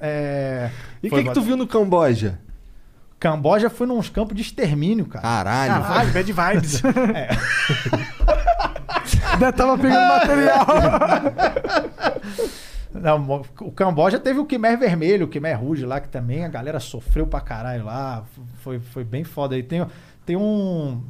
É, 0.00 0.68
E 1.02 1.06
o 1.06 1.10
que, 1.10 1.24
que 1.24 1.32
tu 1.32 1.40
viu 1.40 1.56
no 1.56 1.66
Camboja? 1.66 2.38
Camboja 3.18 3.70
foi 3.70 3.86
nos 3.86 4.10
campos 4.10 4.36
de 4.36 4.42
extermínio, 4.42 5.06
cara. 5.06 5.22
Caralho. 5.22 5.82
Caralho, 5.82 6.12
bad 6.12 6.32
vibes. 6.32 6.82
Ainda 9.32 9.52
tava 9.52 9.78
pegando 9.78 10.06
material. 10.12 10.66
Não, 12.92 13.42
o 13.60 13.70
Camboja 13.70 14.18
teve 14.18 14.38
o 14.38 14.46
Khmer 14.46 14.78
Vermelho, 14.78 15.26
o 15.26 15.28
Khmer 15.28 15.60
Rouge 15.60 15.84
lá, 15.84 16.00
que 16.00 16.08
também 16.08 16.44
a 16.44 16.48
galera 16.48 16.80
sofreu 16.80 17.26
pra 17.26 17.40
caralho 17.40 17.84
lá. 17.84 18.24
Foi, 18.62 18.80
foi 18.80 19.04
bem 19.04 19.24
foda. 19.24 19.56
E 19.58 19.62
tem, 19.62 19.86
tem 20.24 20.36
um, 20.36 21.02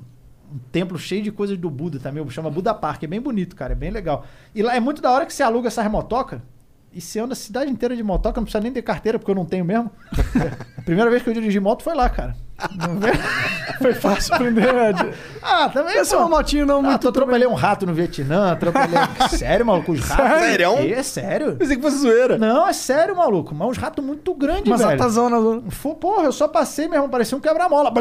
um 0.53 0.59
templo 0.73 0.99
cheio 0.99 1.23
de 1.23 1.31
coisas 1.31 1.57
do 1.57 1.71
Buda 1.71 1.99
também, 1.99 2.29
chama 2.31 2.51
Buda 2.51 2.75
Park. 2.75 3.05
É 3.05 3.07
bem 3.07 3.21
bonito, 3.21 3.55
cara, 3.55 3.73
é 3.73 3.77
bem 3.77 3.91
legal. 3.91 4.25
E 4.55 4.63
lá 4.63 4.75
é 4.75 4.81
muito 4.81 5.01
da 5.01 5.11
hora 5.11 5.25
que 5.25 5.33
você 5.33 5.43
aluga 5.43 5.69
essas 5.69 5.89
motocas 5.91 6.41
e 6.93 7.01
você 7.01 7.21
anda 7.21 7.33
a 7.33 7.37
cidade 7.37 7.71
inteira 7.71 7.95
de 7.95 8.03
motoca, 8.03 8.41
não 8.41 8.45
precisa 8.45 8.63
nem 8.63 8.73
ter 8.73 8.83
carteira, 8.83 9.19
porque 9.19 9.31
eu 9.31 9.35
não 9.35 9.45
tenho 9.45 9.65
mesmo. 9.65 9.91
a 10.77 10.83
primeira 10.83 11.11
vez 11.11 11.23
que 11.23 11.31
eu 11.31 11.35
dirigi 11.35 11.61
moto 11.61 11.83
foi 11.83 11.95
lá, 11.95 12.09
cara. 12.09 12.35
Foi 13.81 13.95
fácil 13.95 14.35
aprender. 14.35 14.73
né? 14.73 15.15
Ah, 15.43 15.69
também 15.69 15.97
Essa 15.97 16.17
é 16.17 16.19
uma 16.19 16.29
motinho 16.29 16.67
não 16.67 16.81
Ah, 16.81 16.83
muito... 16.83 17.01
tu 17.03 17.09
atropelei 17.09 17.47
um 17.47 17.55
rato 17.55 17.87
no 17.87 17.95
Vietnã, 17.95 18.53
atropelei. 18.53 18.99
sério, 19.31 19.65
maluco? 19.65 19.93
Os 19.93 20.01
ratos. 20.01 20.41
Sério? 20.41 20.73
É 20.79 21.03
sério? 21.03 21.57
Pensei 21.57 21.77
que 21.77 21.83
fosse 21.83 21.99
zoeira. 21.99 22.37
Não, 22.37 22.67
é 22.67 22.73
sério, 22.73 23.17
maluco. 23.17 23.55
Mas 23.55 23.69
uns 23.69 23.77
ratos 23.79 24.05
muito 24.05 24.35
grandes, 24.35 24.67
Umas 24.67 24.81
velho. 24.81 24.91
ratazonas. 24.91 25.41
zona. 25.43 25.63
Fô, 25.71 25.95
Porra, 25.95 26.25
eu 26.25 26.33
só 26.33 26.49
passei, 26.49 26.87
meu 26.87 26.97
irmão, 26.97 27.09
parecia 27.09 27.37
um 27.39 27.41
quebra-mola. 27.41 27.93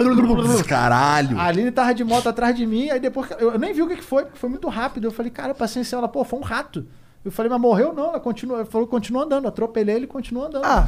Caralho. 0.67 1.37
A 1.39 1.43
Aline 1.45 1.71
tava 1.71 1.93
de 1.93 2.03
moto 2.03 2.27
atrás 2.27 2.55
de 2.55 2.65
mim, 2.65 2.89
aí 2.89 2.99
depois. 2.99 3.29
Eu 3.39 3.51
eu 3.53 3.59
nem 3.59 3.73
vi 3.73 3.81
o 3.81 3.87
que 3.87 4.01
foi, 4.03 4.23
porque 4.23 4.37
foi 4.39 4.49
muito 4.49 4.67
rápido. 4.67 5.05
Eu 5.07 5.11
falei, 5.11 5.31
cara, 5.31 5.49
eu 5.49 5.55
passei 5.55 5.81
em 5.81 5.85
cima. 5.85 5.99
Ela, 6.01 6.07
pô, 6.07 6.23
foi 6.23 6.39
um 6.39 6.43
rato. 6.43 6.85
Eu 7.23 7.31
falei, 7.31 7.49
mas 7.49 7.59
morreu 7.59 7.93
não, 7.93 8.09
ela 8.09 8.19
continua. 8.19 8.57
Ela 8.57 8.65
falou, 8.65 8.87
continua 8.87 9.23
andando. 9.23 9.47
Atropelei 9.47 9.95
ele 9.95 10.05
e 10.05 10.07
continua 10.07 10.47
andando. 10.47 10.63
Ah, 10.65 10.87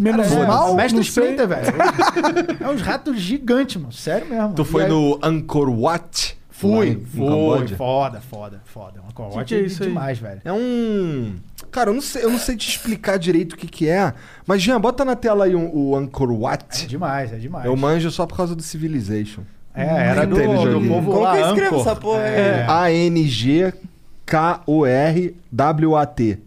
menos 0.00 0.28
Cara, 0.28 0.40
é, 0.42 0.46
mal, 0.46 0.74
Mestre. 0.74 1.00
Splinter, 1.02 1.46
velho. 1.48 1.66
É 2.60 2.68
uns 2.68 2.80
ratos 2.82 3.20
gigantes, 3.20 3.76
mano. 3.76 3.92
Sério 3.92 4.26
mesmo. 4.28 4.54
Tu 4.54 4.62
E 4.62 4.64
foi 4.64 4.84
aí- 4.84 4.88
no 4.88 5.18
Angkor 5.22 5.68
Wat? 5.70 6.38
Fui, 6.50 7.02
fui. 7.14 7.68
Foda, 7.76 8.20
foda, 8.20 8.60
foda. 8.66 9.00
Que 9.08 9.14
cote 9.14 9.44
que 9.46 9.54
é 9.54 9.60
isso 9.60 9.82
aí? 9.82 9.88
demais, 9.88 10.18
velho. 10.18 10.40
É 10.44 10.52
um. 10.52 11.36
Cara, 11.70 11.88
eu 11.90 11.94
não 11.94 12.02
sei, 12.02 12.22
eu 12.24 12.30
não 12.30 12.38
sei 12.38 12.54
te 12.56 12.68
explicar 12.68 13.18
direito 13.18 13.52
o 13.54 13.56
que, 13.56 13.66
que 13.66 13.88
é. 13.88 14.12
Mas, 14.46 14.60
Jean, 14.62 14.78
bota 14.80 15.02
na 15.04 15.16
tela 15.16 15.44
aí 15.46 15.54
o, 15.54 15.74
o 15.74 15.96
Angkor 15.96 16.30
É 16.30 16.34
Wat. 16.36 16.86
demais, 16.86 17.32
é 17.32 17.36
demais. 17.36 17.64
eu 17.64 17.74
manjo 17.76 18.10
só 18.10 18.26
por 18.26 18.36
causa 18.36 18.54
do 18.54 18.62
Civilization. 18.62 19.40
É, 19.74 19.84
era 20.08 20.26
do, 20.26 20.34
do 20.36 20.88
povo 20.88 21.12
Como 21.12 21.20
lá, 21.22 21.32
que 21.36 21.38
eu 21.42 21.46
escrevo 21.48 21.76
Angkor. 21.76 21.80
essa 21.92 21.96
porra 22.00 22.20
aí? 22.22 22.34
É. 22.34 22.66
A-N-G-K-O-R-W-A-T. 25.10 26.38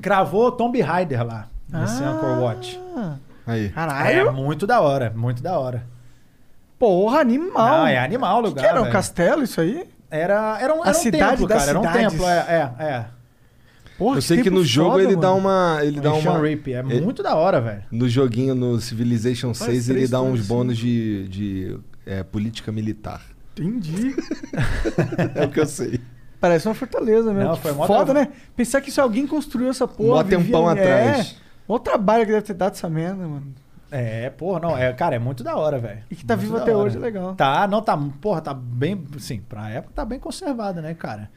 Gravou 0.00 0.50
Tomb 0.52 0.80
Raider 0.80 1.24
lá, 1.26 1.48
nesse 1.68 2.02
Ah. 2.02 2.10
Angkor 2.10 2.38
Watch. 2.40 2.80
Aí. 3.46 3.66
É 3.66 3.68
Caralho. 3.70 4.32
muito 4.32 4.66
da 4.66 4.80
hora, 4.80 5.12
muito 5.14 5.42
da 5.42 5.58
hora. 5.58 5.84
Porra, 6.78 7.20
animal. 7.20 7.78
Não, 7.80 7.86
é 7.86 7.98
animal 7.98 8.38
o 8.38 8.42
que, 8.44 8.48
lugar, 8.48 8.62
que 8.62 8.68
era? 8.68 8.78
Um 8.80 8.84
velho. 8.84 8.92
castelo 8.92 9.42
isso 9.42 9.60
aí? 9.60 9.84
Era, 10.10 10.58
era 10.60 10.74
um, 10.74 10.82
A 10.82 10.88
era 10.88 10.96
um 10.96 11.00
cidade 11.00 11.30
templo, 11.32 11.48
cara. 11.48 11.70
Era 11.70 11.78
um 11.78 11.82
cidades. 11.82 12.12
templo, 12.12 12.26
é, 12.28 12.36
é. 12.78 12.84
é. 12.84 13.04
Porra, 13.98 14.16
Eu 14.16 14.22
sei 14.22 14.38
que 14.38 14.44
tempo 14.44 14.56
no 14.56 14.64
jogo 14.64 14.92
foda, 14.92 15.02
ele 15.02 15.14
dá 15.16 15.28
mano. 15.28 15.38
uma. 15.40 15.78
Ele 15.82 16.00
dá 16.00 16.14
Sean 16.14 16.30
uma. 16.32 16.40
Rip, 16.48 16.72
é 16.72 16.78
ele- 16.78 17.00
muito 17.02 17.22
da 17.22 17.34
hora, 17.36 17.60
velho. 17.60 17.82
No 17.92 18.08
joguinho, 18.08 18.54
no 18.54 18.80
Civilization 18.80 19.52
6, 19.52 19.90
ele 19.90 20.08
dá 20.08 20.22
uns 20.22 20.46
bônus 20.46 20.78
de, 20.78 21.28
de 21.28 21.78
é, 22.06 22.22
política 22.22 22.72
militar. 22.72 23.20
Entendi. 23.58 24.14
É 25.34 25.44
o 25.44 25.50
que 25.50 25.60
eu 25.60 25.66
sei. 25.66 26.00
Parece 26.40 26.66
uma 26.66 26.74
fortaleza 26.74 27.32
mesmo. 27.32 27.50
Não, 27.50 27.56
foi 27.56 27.72
mó 27.72 27.86
foda, 27.86 28.14
da- 28.14 28.20
né? 28.20 28.28
Pensar 28.56 28.80
que 28.80 28.90
se 28.90 29.00
alguém 29.00 29.26
construiu 29.26 29.68
essa 29.70 29.86
porra. 29.86 30.08
Mó 30.16 30.22
tempão 30.24 30.66
vivia- 30.68 30.82
atrás. 30.84 31.36
É. 31.36 31.50
Mó 31.68 31.78
trabalho 31.78 32.24
que 32.24 32.32
deve 32.32 32.42
ter 32.46 32.54
dado 32.54 32.72
essa 32.72 32.88
merda, 32.88 33.26
mano. 33.26 33.54
É, 33.92 34.30
porra, 34.30 34.60
não, 34.60 34.78
é, 34.78 34.92
cara, 34.92 35.16
é 35.16 35.18
muito 35.18 35.42
da 35.42 35.56
hora, 35.56 35.78
velho. 35.78 35.98
E 36.10 36.14
que 36.16 36.24
tá 36.24 36.36
Muito 36.36 36.46
vivo 36.46 36.56
até 36.58 36.74
hora. 36.74 36.86
hoje, 36.86 36.96
é 36.96 37.00
legal. 37.00 37.34
Tá, 37.34 37.66
não, 37.66 37.82
tá, 37.82 37.98
porra, 38.20 38.40
tá 38.40 38.54
bem, 38.54 39.04
sim, 39.18 39.40
pra 39.48 39.68
época 39.68 39.92
tá 39.94 40.04
bem 40.04 40.18
conservada, 40.18 40.80
né, 40.80 40.94
cara? 40.94 41.28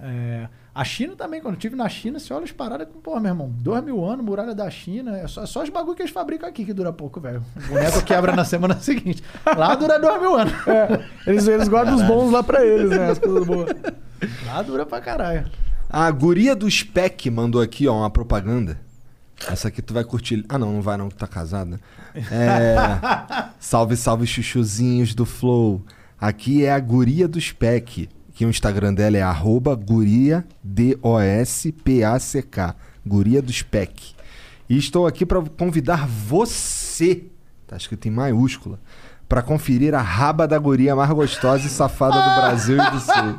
É, 0.00 0.46
a 0.72 0.84
China 0.84 1.16
também, 1.16 1.40
quando 1.40 1.54
eu 1.54 1.58
estive 1.58 1.74
na 1.74 1.88
China, 1.88 2.20
você 2.20 2.32
olha 2.32 2.44
as 2.44 2.52
paradas 2.52 2.86
com, 2.86 3.00
porra, 3.00 3.18
meu 3.20 3.32
irmão, 3.32 3.50
dois 3.52 3.82
mil 3.82 4.04
anos, 4.04 4.24
muralha 4.24 4.54
da 4.54 4.70
China, 4.70 5.18
é 5.18 5.26
só, 5.26 5.42
é 5.42 5.46
só 5.46 5.60
os 5.60 5.70
bagulho 5.70 5.96
que 5.96 6.02
eles 6.02 6.12
fabricam 6.12 6.48
aqui 6.48 6.64
que 6.64 6.72
dura 6.72 6.92
pouco, 6.92 7.20
velho. 7.20 7.42
O 7.56 7.68
boneco 7.68 8.00
quebra 8.04 8.34
na 8.36 8.44
semana 8.46 8.76
seguinte. 8.78 9.20
Lá 9.56 9.74
dura 9.74 9.98
dois 9.98 10.20
mil 10.20 10.36
anos. 10.36 10.52
É, 10.68 11.04
eles, 11.26 11.48
eles 11.48 11.66
guardam 11.66 11.96
os 11.96 12.02
bons 12.02 12.30
lá 12.30 12.44
pra 12.44 12.64
eles, 12.64 12.90
né? 12.90 13.10
As 13.10 13.18
coisas 13.18 13.44
boas. 13.44 13.70
Lá 14.46 14.62
dura 14.62 14.84
pra 14.84 15.00
caralho. 15.00 15.46
A 15.88 16.10
guria 16.10 16.54
do 16.54 16.70
Spec 16.70 17.30
mandou 17.30 17.60
aqui, 17.60 17.88
ó, 17.88 17.98
uma 17.98 18.10
propaganda. 18.10 18.78
Essa 19.46 19.68
aqui 19.68 19.80
tu 19.80 19.94
vai 19.94 20.02
curtir. 20.04 20.44
Ah, 20.48 20.58
não, 20.58 20.72
não 20.72 20.82
vai 20.82 20.96
não, 20.96 21.08
que 21.08 21.14
tá 21.14 21.26
casada. 21.26 21.80
É... 22.14 22.76
salve, 23.58 23.96
salve, 23.96 24.26
chuchuzinhos 24.26 25.14
do 25.14 25.24
Flow. 25.24 25.82
Aqui 26.20 26.64
é 26.64 26.72
a 26.72 26.80
guria 26.80 27.28
do 27.28 27.40
Spec. 27.40 28.08
Que 28.34 28.44
o 28.44 28.50
Instagram 28.50 28.92
dela 28.94 29.16
é 29.16 29.22
arroba 29.22 29.74
guria, 29.74 30.44
D-O-S-P-A-C-K. 30.62 31.74
Guria 33.06 33.40
do 33.42 33.52
Spec. 33.52 34.14
E 34.68 34.76
estou 34.76 35.06
aqui 35.06 35.24
para 35.24 35.40
convidar 35.42 36.06
você, 36.06 37.24
tá 37.66 37.76
escrito 37.76 38.06
em 38.06 38.10
maiúscula, 38.10 38.78
para 39.28 39.42
conferir 39.42 39.94
a 39.94 40.02
raba 40.02 40.46
da 40.46 40.58
guria 40.58 40.94
mais 40.94 41.10
gostosa 41.10 41.66
e 41.66 41.70
safada 41.70 42.14
do 42.14 42.36
Brasil 42.40 42.76
e 42.76 42.90
do 42.90 43.00
Sul. 43.00 43.38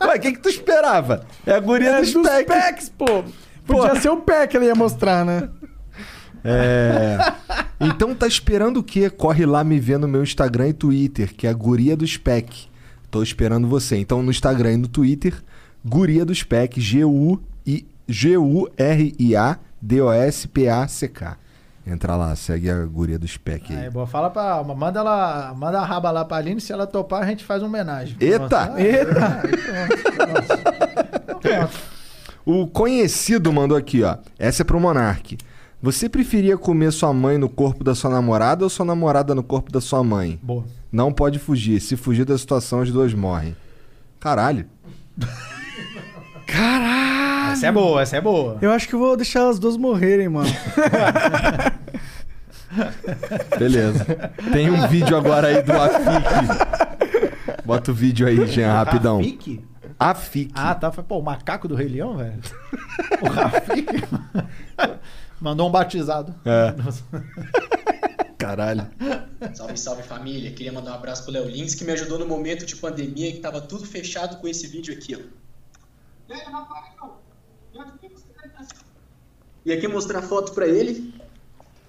Ué, 0.00 0.16
o 0.16 0.20
que, 0.20 0.32
que 0.32 0.38
tu 0.40 0.48
esperava? 0.48 1.24
É 1.46 1.52
a 1.54 1.60
guria 1.60 1.90
É 1.90 2.00
dos 2.00 2.12
dos 2.12 2.26
Spec. 2.26 2.46
packs, 2.46 2.88
pô. 2.90 3.24
Podia 3.66 4.00
ser 4.00 4.08
o 4.10 4.16
pack 4.18 4.48
que 4.50 4.56
ele 4.56 4.66
ia 4.66 4.74
mostrar, 4.74 5.24
né? 5.24 5.48
É. 6.44 7.16
Então 7.80 8.14
tá 8.14 8.26
esperando 8.26 8.78
o 8.78 8.82
quê? 8.82 9.08
Corre 9.08 9.46
lá 9.46 9.62
me 9.62 9.78
ver 9.78 9.98
no 9.98 10.08
meu 10.08 10.22
Instagram 10.22 10.68
e 10.68 10.72
Twitter, 10.72 11.32
que 11.34 11.46
é 11.46 11.50
a 11.50 11.52
Guria 11.52 11.96
do 11.96 12.06
Spec. 12.06 12.66
Tô 13.10 13.22
esperando 13.22 13.68
você. 13.68 13.96
Então 13.96 14.22
no 14.22 14.30
Instagram 14.30 14.72
e 14.72 14.76
no 14.78 14.88
Twitter, 14.88 15.34
Guria 15.84 16.24
do 16.24 16.34
Spec, 16.34 16.80
G-U-I- 16.80 17.86
G-U-R-I-A 18.08 19.58
D-O-S-P-A-C-K. 19.80 21.36
Entra 21.86 22.14
lá, 22.14 22.34
segue 22.36 22.70
a 22.70 22.84
Guria 22.86 23.18
do 23.18 23.26
Spec 23.26 23.72
aí. 23.72 23.84
Aí, 23.84 23.90
boa, 23.90 24.06
fala 24.06 24.30
pra. 24.30 24.62
Manda 24.62 25.00
ela. 25.00 25.52
Manda 25.56 25.80
a 25.80 25.84
raba 25.84 26.10
lá 26.10 26.24
pra 26.24 26.36
Aline, 26.36 26.60
se 26.60 26.72
ela 26.72 26.86
topar, 26.86 27.22
a 27.22 27.26
gente 27.26 27.44
faz 27.44 27.60
uma 27.62 27.68
homenagem. 27.68 28.16
Eita! 28.20 28.66
Pronto. 28.66 28.78
Eita! 28.78 29.42
Pronto, 30.16 31.40
pronto. 31.40 31.92
O 32.44 32.66
conhecido 32.66 33.52
mandou 33.52 33.76
aqui, 33.76 34.02
ó. 34.02 34.16
Essa 34.38 34.62
é 34.62 34.64
pro 34.64 34.80
Monark. 34.80 35.36
Você 35.80 36.08
preferia 36.08 36.56
comer 36.56 36.92
sua 36.92 37.12
mãe 37.12 37.36
no 37.36 37.48
corpo 37.48 37.82
da 37.82 37.94
sua 37.94 38.10
namorada 38.10 38.62
ou 38.62 38.70
sua 38.70 38.86
namorada 38.86 39.34
no 39.34 39.42
corpo 39.42 39.72
da 39.72 39.80
sua 39.80 40.04
mãe? 40.04 40.38
Boa. 40.40 40.64
Não 40.92 41.12
pode 41.12 41.40
fugir. 41.40 41.80
Se 41.80 41.96
fugir 41.96 42.24
da 42.24 42.38
situação, 42.38 42.80
as 42.80 42.90
duas 42.92 43.12
morrem. 43.12 43.56
Caralho. 44.20 44.66
Caralho! 46.46 47.11
Essa 47.52 47.66
é 47.66 47.72
boa, 47.72 48.02
essa 48.02 48.16
é 48.16 48.20
boa. 48.20 48.58
Eu 48.60 48.70
acho 48.72 48.88
que 48.88 48.96
vou 48.96 49.16
deixar 49.16 49.48
as 49.48 49.58
duas 49.58 49.76
morrerem, 49.76 50.28
mano. 50.28 50.50
Beleza. 53.58 54.04
Tem 54.52 54.70
um 54.70 54.88
vídeo 54.88 55.16
agora 55.16 55.48
aí 55.48 55.62
do 55.62 55.72
Afik. 55.72 57.62
Bota 57.64 57.90
o 57.90 57.94
vídeo 57.94 58.26
aí, 58.26 58.46
Jean, 58.46 58.72
rapidão. 58.72 59.18
Rafik? 59.18 59.64
Afik. 59.98 60.52
Ah, 60.54 60.74
tá. 60.74 60.90
Foi, 60.90 61.04
pô, 61.04 61.18
o 61.18 61.22
macaco 61.22 61.68
do 61.68 61.74
Rei 61.74 61.88
Leão, 61.88 62.16
velho. 62.16 62.40
O 63.22 63.28
Rafik. 63.28 64.02
Mandou 65.40 65.68
um 65.68 65.70
batizado. 65.70 66.34
É. 66.44 66.74
Caralho. 68.38 68.88
Salve, 69.54 69.76
salve 69.76 70.02
família. 70.02 70.50
Queria 70.50 70.72
mandar 70.72 70.92
um 70.92 70.94
abraço 70.94 71.22
pro 71.22 71.32
Léo 71.32 71.48
Lins, 71.48 71.74
que 71.74 71.84
me 71.84 71.92
ajudou 71.92 72.18
no 72.18 72.26
momento 72.26 72.66
de 72.66 72.74
pandemia 72.74 73.30
que 73.30 73.38
tava 73.38 73.60
tudo 73.60 73.86
fechado 73.86 74.38
com 74.38 74.48
esse 74.48 74.66
vídeo 74.66 74.92
aqui, 74.94 75.14
ó. 75.14 75.20
E 79.64 79.72
aqui 79.72 79.86
mostrar 79.86 80.22
foto 80.22 80.52
pra 80.52 80.66
ele. 80.66 81.14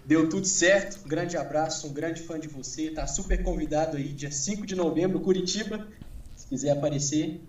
Deu 0.06 0.30
tudo 0.30 0.46
certo. 0.46 1.04
Um 1.06 1.08
grande 1.08 1.38
abraço, 1.38 1.88
um 1.88 1.94
grande 1.94 2.22
fã 2.22 2.40
de 2.40 2.48
você. 2.48 2.92
Tá 2.92 3.08
super 3.08 3.42
convidado 3.42 3.98
aí, 3.98 4.10
dia 4.10 4.32
5 4.32 4.66
de 4.66 4.76
novembro, 4.76 5.20
Curitiba. 5.20 5.88
Se 6.36 6.48
quiser 6.48 6.72
aparecer. 6.72 7.42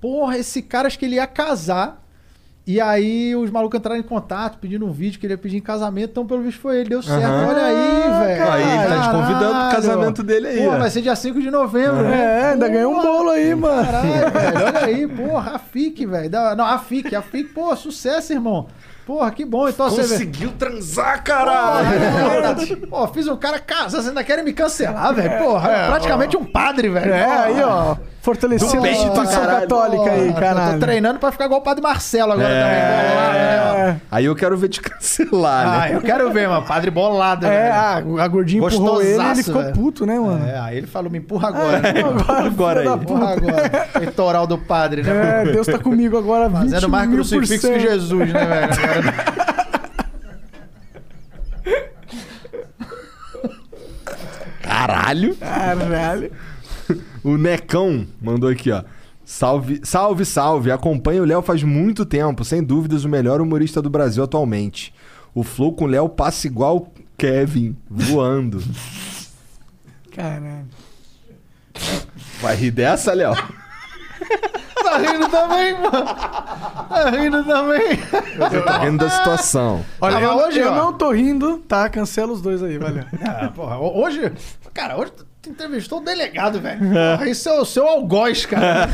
Porra, 0.00 0.38
esse 0.38 0.62
cara 0.62 0.88
acho 0.88 0.98
que 0.98 1.04
ele 1.04 1.16
ia 1.16 1.26
casar. 1.26 2.05
E 2.66 2.80
aí 2.80 3.36
os 3.36 3.48
malucos 3.48 3.78
entraram 3.78 4.00
em 4.00 4.02
contato, 4.02 4.58
pedindo 4.58 4.84
um 4.84 4.90
vídeo 4.90 5.20
que 5.20 5.26
ele 5.26 5.34
ia 5.34 5.38
pedir 5.38 5.56
em 5.56 5.60
casamento. 5.60 6.10
Então, 6.10 6.26
pelo 6.26 6.42
visto, 6.42 6.60
foi 6.60 6.80
ele. 6.80 6.88
Deu 6.88 7.00
certo. 7.00 7.24
Aham. 7.24 7.46
Olha 7.46 7.64
aí, 7.64 8.26
velho. 8.26 8.52
Aí, 8.52 8.62
ele 8.62 8.88
tá 8.88 9.02
te 9.02 9.10
convidando 9.10 9.54
pro 9.54 9.70
casamento 9.70 10.22
dele 10.24 10.48
aí, 10.48 10.64
Pô, 10.64 10.70
ó. 10.72 10.78
vai 10.78 10.90
ser 10.90 11.00
dia 11.00 11.14
5 11.14 11.40
de 11.40 11.48
novembro, 11.48 12.02
né? 12.02 12.40
É, 12.40 12.50
ainda 12.50 12.68
ganhou 12.68 12.92
um 12.92 13.00
bolo 13.00 13.30
aí, 13.30 13.54
mano. 13.54 13.84
Caralho, 13.84 14.30
velho. 14.32 14.66
Olha 14.66 14.84
aí, 14.84 15.06
porra, 15.06 15.52
a 15.54 15.58
FIC, 15.60 16.06
velho. 16.06 16.30
Não, 16.56 16.66
a 16.66 16.78
FIC, 16.80 17.14
a 17.14 17.22
FIC, 17.22 17.50
pô, 17.50 17.76
sucesso, 17.76 18.32
irmão. 18.32 18.66
Porra, 19.06 19.30
que 19.30 19.44
bom. 19.44 19.68
Então 19.68 19.88
você. 19.88 20.02
Conseguiu 20.02 20.50
transar, 20.58 21.22
caralho! 21.22 21.86
Pô, 22.90 23.06
fiz 23.06 23.28
um 23.28 23.36
cara 23.36 23.60
casar, 23.60 23.90
vocês 23.90 24.08
ainda 24.08 24.24
querem 24.24 24.44
me 24.44 24.52
cancelar, 24.52 25.14
velho? 25.14 25.38
Porra, 25.38 25.68
praticamente 25.86 26.36
um 26.36 26.44
padre, 26.44 26.88
velho. 26.88 27.12
É, 27.12 27.24
aí, 27.24 27.62
ó. 27.62 27.94
Fortalecendo 28.26 28.78
a 28.78 28.82
peito, 28.82 28.96
instituição 28.98 29.40
caralho. 29.40 29.60
católica 29.60 30.10
aí, 30.10 30.32
caralho. 30.32 30.72
Tô 30.72 30.78
treinando 30.84 31.18
pra 31.20 31.30
ficar 31.30 31.44
igual 31.44 31.60
o 31.60 31.62
padre 31.62 31.80
Marcelo 31.80 32.32
agora 32.32 32.48
É. 32.48 32.60
também. 32.60 33.08
bolado, 33.14 33.38
né. 33.38 33.88
É. 33.88 33.96
Aí 34.10 34.24
eu 34.24 34.34
quero 34.34 34.56
ver 34.56 34.68
te 34.68 34.80
cancelar, 34.82 35.66
Ah, 35.66 35.88
né? 35.88 35.94
eu 35.94 36.00
quero 36.00 36.32
ver, 36.32 36.48
mano. 36.48 36.66
Padre 36.66 36.90
bolado, 36.90 37.46
É, 37.46 37.50
velho. 37.50 37.72
ah, 38.18 38.24
a 38.24 38.26
gordinha 38.28 38.58
empurrou 38.66 39.00
ele 39.00 39.22
ele 39.22 39.42
ficou 39.44 39.62
velho. 39.62 39.74
puto, 39.74 40.04
né, 40.04 40.18
mano? 40.18 40.44
É, 40.44 40.58
aí 40.58 40.76
ele 40.78 40.88
falou, 40.88 41.08
me 41.08 41.18
empurra 41.18 41.48
agora. 41.50 41.78
né? 41.80 41.90
Agora, 42.02 42.46
Agora 42.46 42.80
filho 42.80 42.92
aí. 42.92 42.98
Empurra 42.98 43.32
agora. 43.32 43.68
Peitoral 43.92 44.46
do 44.48 44.58
padre, 44.58 45.02
né? 45.04 45.42
É, 45.42 45.52
Deus 45.52 45.66
tá 45.68 45.78
comigo 45.78 46.18
agora, 46.18 46.48
20 46.48 46.70
Fazendo 46.72 46.88
mais 46.88 47.08
crucifixo 47.08 47.68
que. 47.68 47.78
Jesus, 47.78 48.32
né, 48.32 48.44
velho? 48.44 48.72
Agora- 48.72 49.36
Caralho! 54.62 55.36
Caralho. 55.36 56.32
O 57.24 57.36
Necão 57.36 58.06
mandou 58.20 58.48
aqui, 58.48 58.70
ó. 58.70 58.82
Salve, 59.24 59.80
salve, 59.82 60.24
salve. 60.24 60.70
Acompanho 60.70 61.22
o 61.22 61.26
Léo 61.26 61.42
faz 61.42 61.62
muito 61.62 62.04
tempo, 62.06 62.44
sem 62.44 62.62
dúvidas 62.62 63.04
o 63.04 63.08
melhor 63.08 63.40
humorista 63.40 63.82
do 63.82 63.90
Brasil 63.90 64.22
atualmente. 64.22 64.94
O 65.34 65.42
flow 65.42 65.72
com 65.74 65.84
o 65.84 65.88
Léo 65.88 66.08
passa 66.08 66.46
igual 66.46 66.92
Kevin, 67.18 67.76
voando. 67.90 68.62
Caralho. 70.14 70.66
Vai 72.40 72.54
rir 72.56 72.70
dessa, 72.70 73.12
Léo? 73.12 73.34
Tá 74.82 74.98
rindo 74.98 75.28
também, 75.28 75.72
mano. 75.74 76.04
Tá 76.88 77.10
rindo 77.10 77.44
também. 77.44 77.98
Eu 78.54 78.64
tô 78.64 78.78
rindo 78.78 78.98
da 79.04 79.10
situação. 79.10 79.84
Olha, 80.00 80.18
Ah, 80.18 80.22
eu, 80.22 80.30
hoje, 80.36 80.58
eu 80.60 80.72
ó. 80.72 80.74
não 80.76 80.92
tô 80.92 81.10
rindo, 81.10 81.58
tá? 81.58 81.88
Cancela 81.88 82.32
os 82.32 82.40
dois 82.40 82.62
aí, 82.62 82.78
valeu. 82.78 83.04
Ah, 83.22 83.48
porra, 83.54 83.76
ho- 83.76 84.00
hoje. 84.02 84.32
Cara, 84.72 84.96
hoje 84.96 85.12
entrevistou 85.50 85.98
o 85.98 86.04
delegado, 86.04 86.60
velho. 86.60 86.80
Porra, 86.80 87.28
Isso 87.28 87.48
é 87.48 87.60
o 87.60 87.64
seu 87.64 87.86
algoz, 87.86 88.46
cara. 88.46 88.88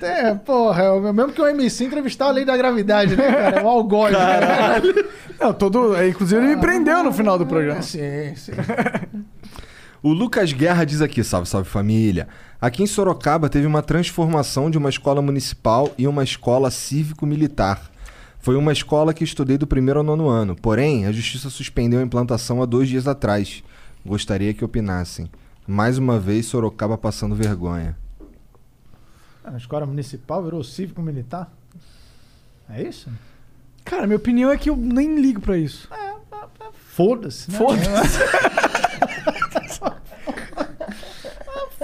É, 0.00 0.34
porra, 0.34 0.84
é 0.84 0.90
o 0.90 1.12
mesmo 1.12 1.32
que 1.32 1.40
o 1.40 1.48
MC 1.48 1.84
entrevistar 1.84 2.26
a 2.26 2.30
lei 2.30 2.44
da 2.44 2.56
gravidade, 2.56 3.16
né, 3.16 3.32
cara? 3.32 3.60
É 3.60 3.62
o 3.62 3.68
algoz, 3.68 4.16
cara. 4.16 4.82
Não, 5.40 5.52
todo. 5.52 5.96
é, 5.96 6.08
Inclusive, 6.08 6.40
ele 6.40 6.54
me 6.54 6.60
prendeu 6.60 7.02
no 7.02 7.12
final 7.12 7.38
do 7.38 7.44
programa. 7.46 7.82
Sim, 7.82 8.34
sim. 8.36 8.52
O 10.02 10.14
Lucas 10.14 10.50
Guerra 10.54 10.84
diz 10.84 11.02
aqui, 11.02 11.22
salve, 11.22 11.46
salve 11.46 11.68
família. 11.68 12.26
Aqui 12.58 12.82
em 12.82 12.86
Sorocaba 12.86 13.50
teve 13.50 13.66
uma 13.66 13.82
transformação 13.82 14.70
de 14.70 14.78
uma 14.78 14.88
escola 14.88 15.20
municipal 15.20 15.92
e 15.98 16.06
uma 16.06 16.24
escola 16.24 16.70
cívico-militar. 16.70 17.90
Foi 18.38 18.56
uma 18.56 18.72
escola 18.72 19.12
que 19.12 19.22
estudei 19.22 19.58
do 19.58 19.66
primeiro 19.66 20.00
ao 20.00 20.04
nono 20.04 20.26
ano. 20.26 20.56
Porém, 20.56 21.04
a 21.04 21.12
justiça 21.12 21.50
suspendeu 21.50 22.00
a 22.00 22.02
implantação 22.02 22.62
há 22.62 22.64
dois 22.66 22.88
dias 22.88 23.06
atrás. 23.06 23.62
Gostaria 24.04 24.54
que 24.54 24.64
opinassem. 24.64 25.30
Mais 25.72 25.98
uma 25.98 26.18
vez, 26.18 26.46
Sorocaba 26.46 26.98
passando 26.98 27.32
vergonha. 27.36 27.96
A 29.44 29.56
escola 29.56 29.86
municipal 29.86 30.42
virou 30.42 30.64
cívico 30.64 31.00
militar? 31.00 31.48
É 32.68 32.82
isso? 32.82 33.08
Cara, 33.84 34.04
minha 34.04 34.16
opinião 34.16 34.50
é 34.50 34.56
que 34.56 34.68
eu 34.68 34.76
nem 34.76 35.14
ligo 35.20 35.40
pra 35.40 35.56
isso. 35.56 35.88
Foda-se, 36.88 37.52
né? 37.52 37.58
Foda-se. 37.58 38.18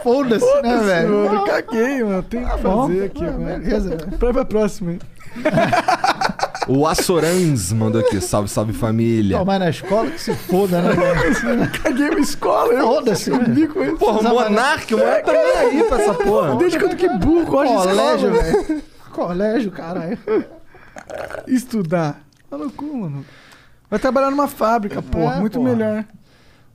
Foda-se, 0.02 0.44
né, 0.46 0.52
Foda-se, 0.62 0.84
velho? 0.84 1.08
mano. 1.10 1.34
Eu 1.36 1.44
caguei, 1.44 2.02
mano. 2.02 2.22
Tem 2.24 2.44
que 2.44 2.56
bom. 2.62 2.86
fazer 2.88 3.04
aqui 3.04 3.24
Ah, 3.24 3.28
agora. 3.28 3.58
beleza, 3.60 3.88
velho. 3.96 4.18
Vai 4.18 4.32
pra 4.32 4.44
próxima, 4.44 4.92
hein? 4.94 4.98
O 6.68 6.86
Assorans 6.86 7.72
mandou 7.72 8.00
aqui, 8.00 8.20
salve, 8.20 8.48
salve 8.48 8.72
família. 8.72 9.38
Tomar 9.38 9.60
na 9.60 9.70
escola 9.70 10.10
que 10.10 10.20
se 10.20 10.34
foda, 10.34 10.82
né? 10.82 10.90
Caguei 11.82 12.08
uma 12.10 12.18
escola, 12.20 12.72
eu 12.72 12.86
Foda-se, 12.86 13.30
eu 13.30 13.40
ligo 13.42 13.74
com 13.74 13.84
isso. 13.84 13.96
Porra, 13.96 14.20
o 14.20 14.34
Monark, 14.34 14.92
o 14.94 14.98
Monark 14.98 15.24
tá 15.24 15.32
nem 15.32 15.52
aí 15.58 15.84
pra 15.84 16.02
essa 16.02 16.14
porra. 16.14 16.56
Desde 16.56 16.78
quando 16.78 16.96
que 16.96 17.08
burro 17.08 17.46
gosta 17.46 17.76
de 17.76 17.82
Colégio, 17.88 18.34
escola? 18.34 18.42
velho. 18.64 18.82
Colégio, 19.12 19.70
caralho. 19.70 20.18
Estudar. 21.46 22.20
Tá 22.50 22.58
no 22.58 22.70
cu, 22.70 22.96
mano. 22.96 23.24
Vai 23.88 23.98
trabalhar 24.00 24.30
numa 24.30 24.48
fábrica, 24.48 25.00
porra. 25.00 25.36
É, 25.36 25.40
muito 25.40 25.58
porra. 25.60 25.70
melhor. 25.70 26.04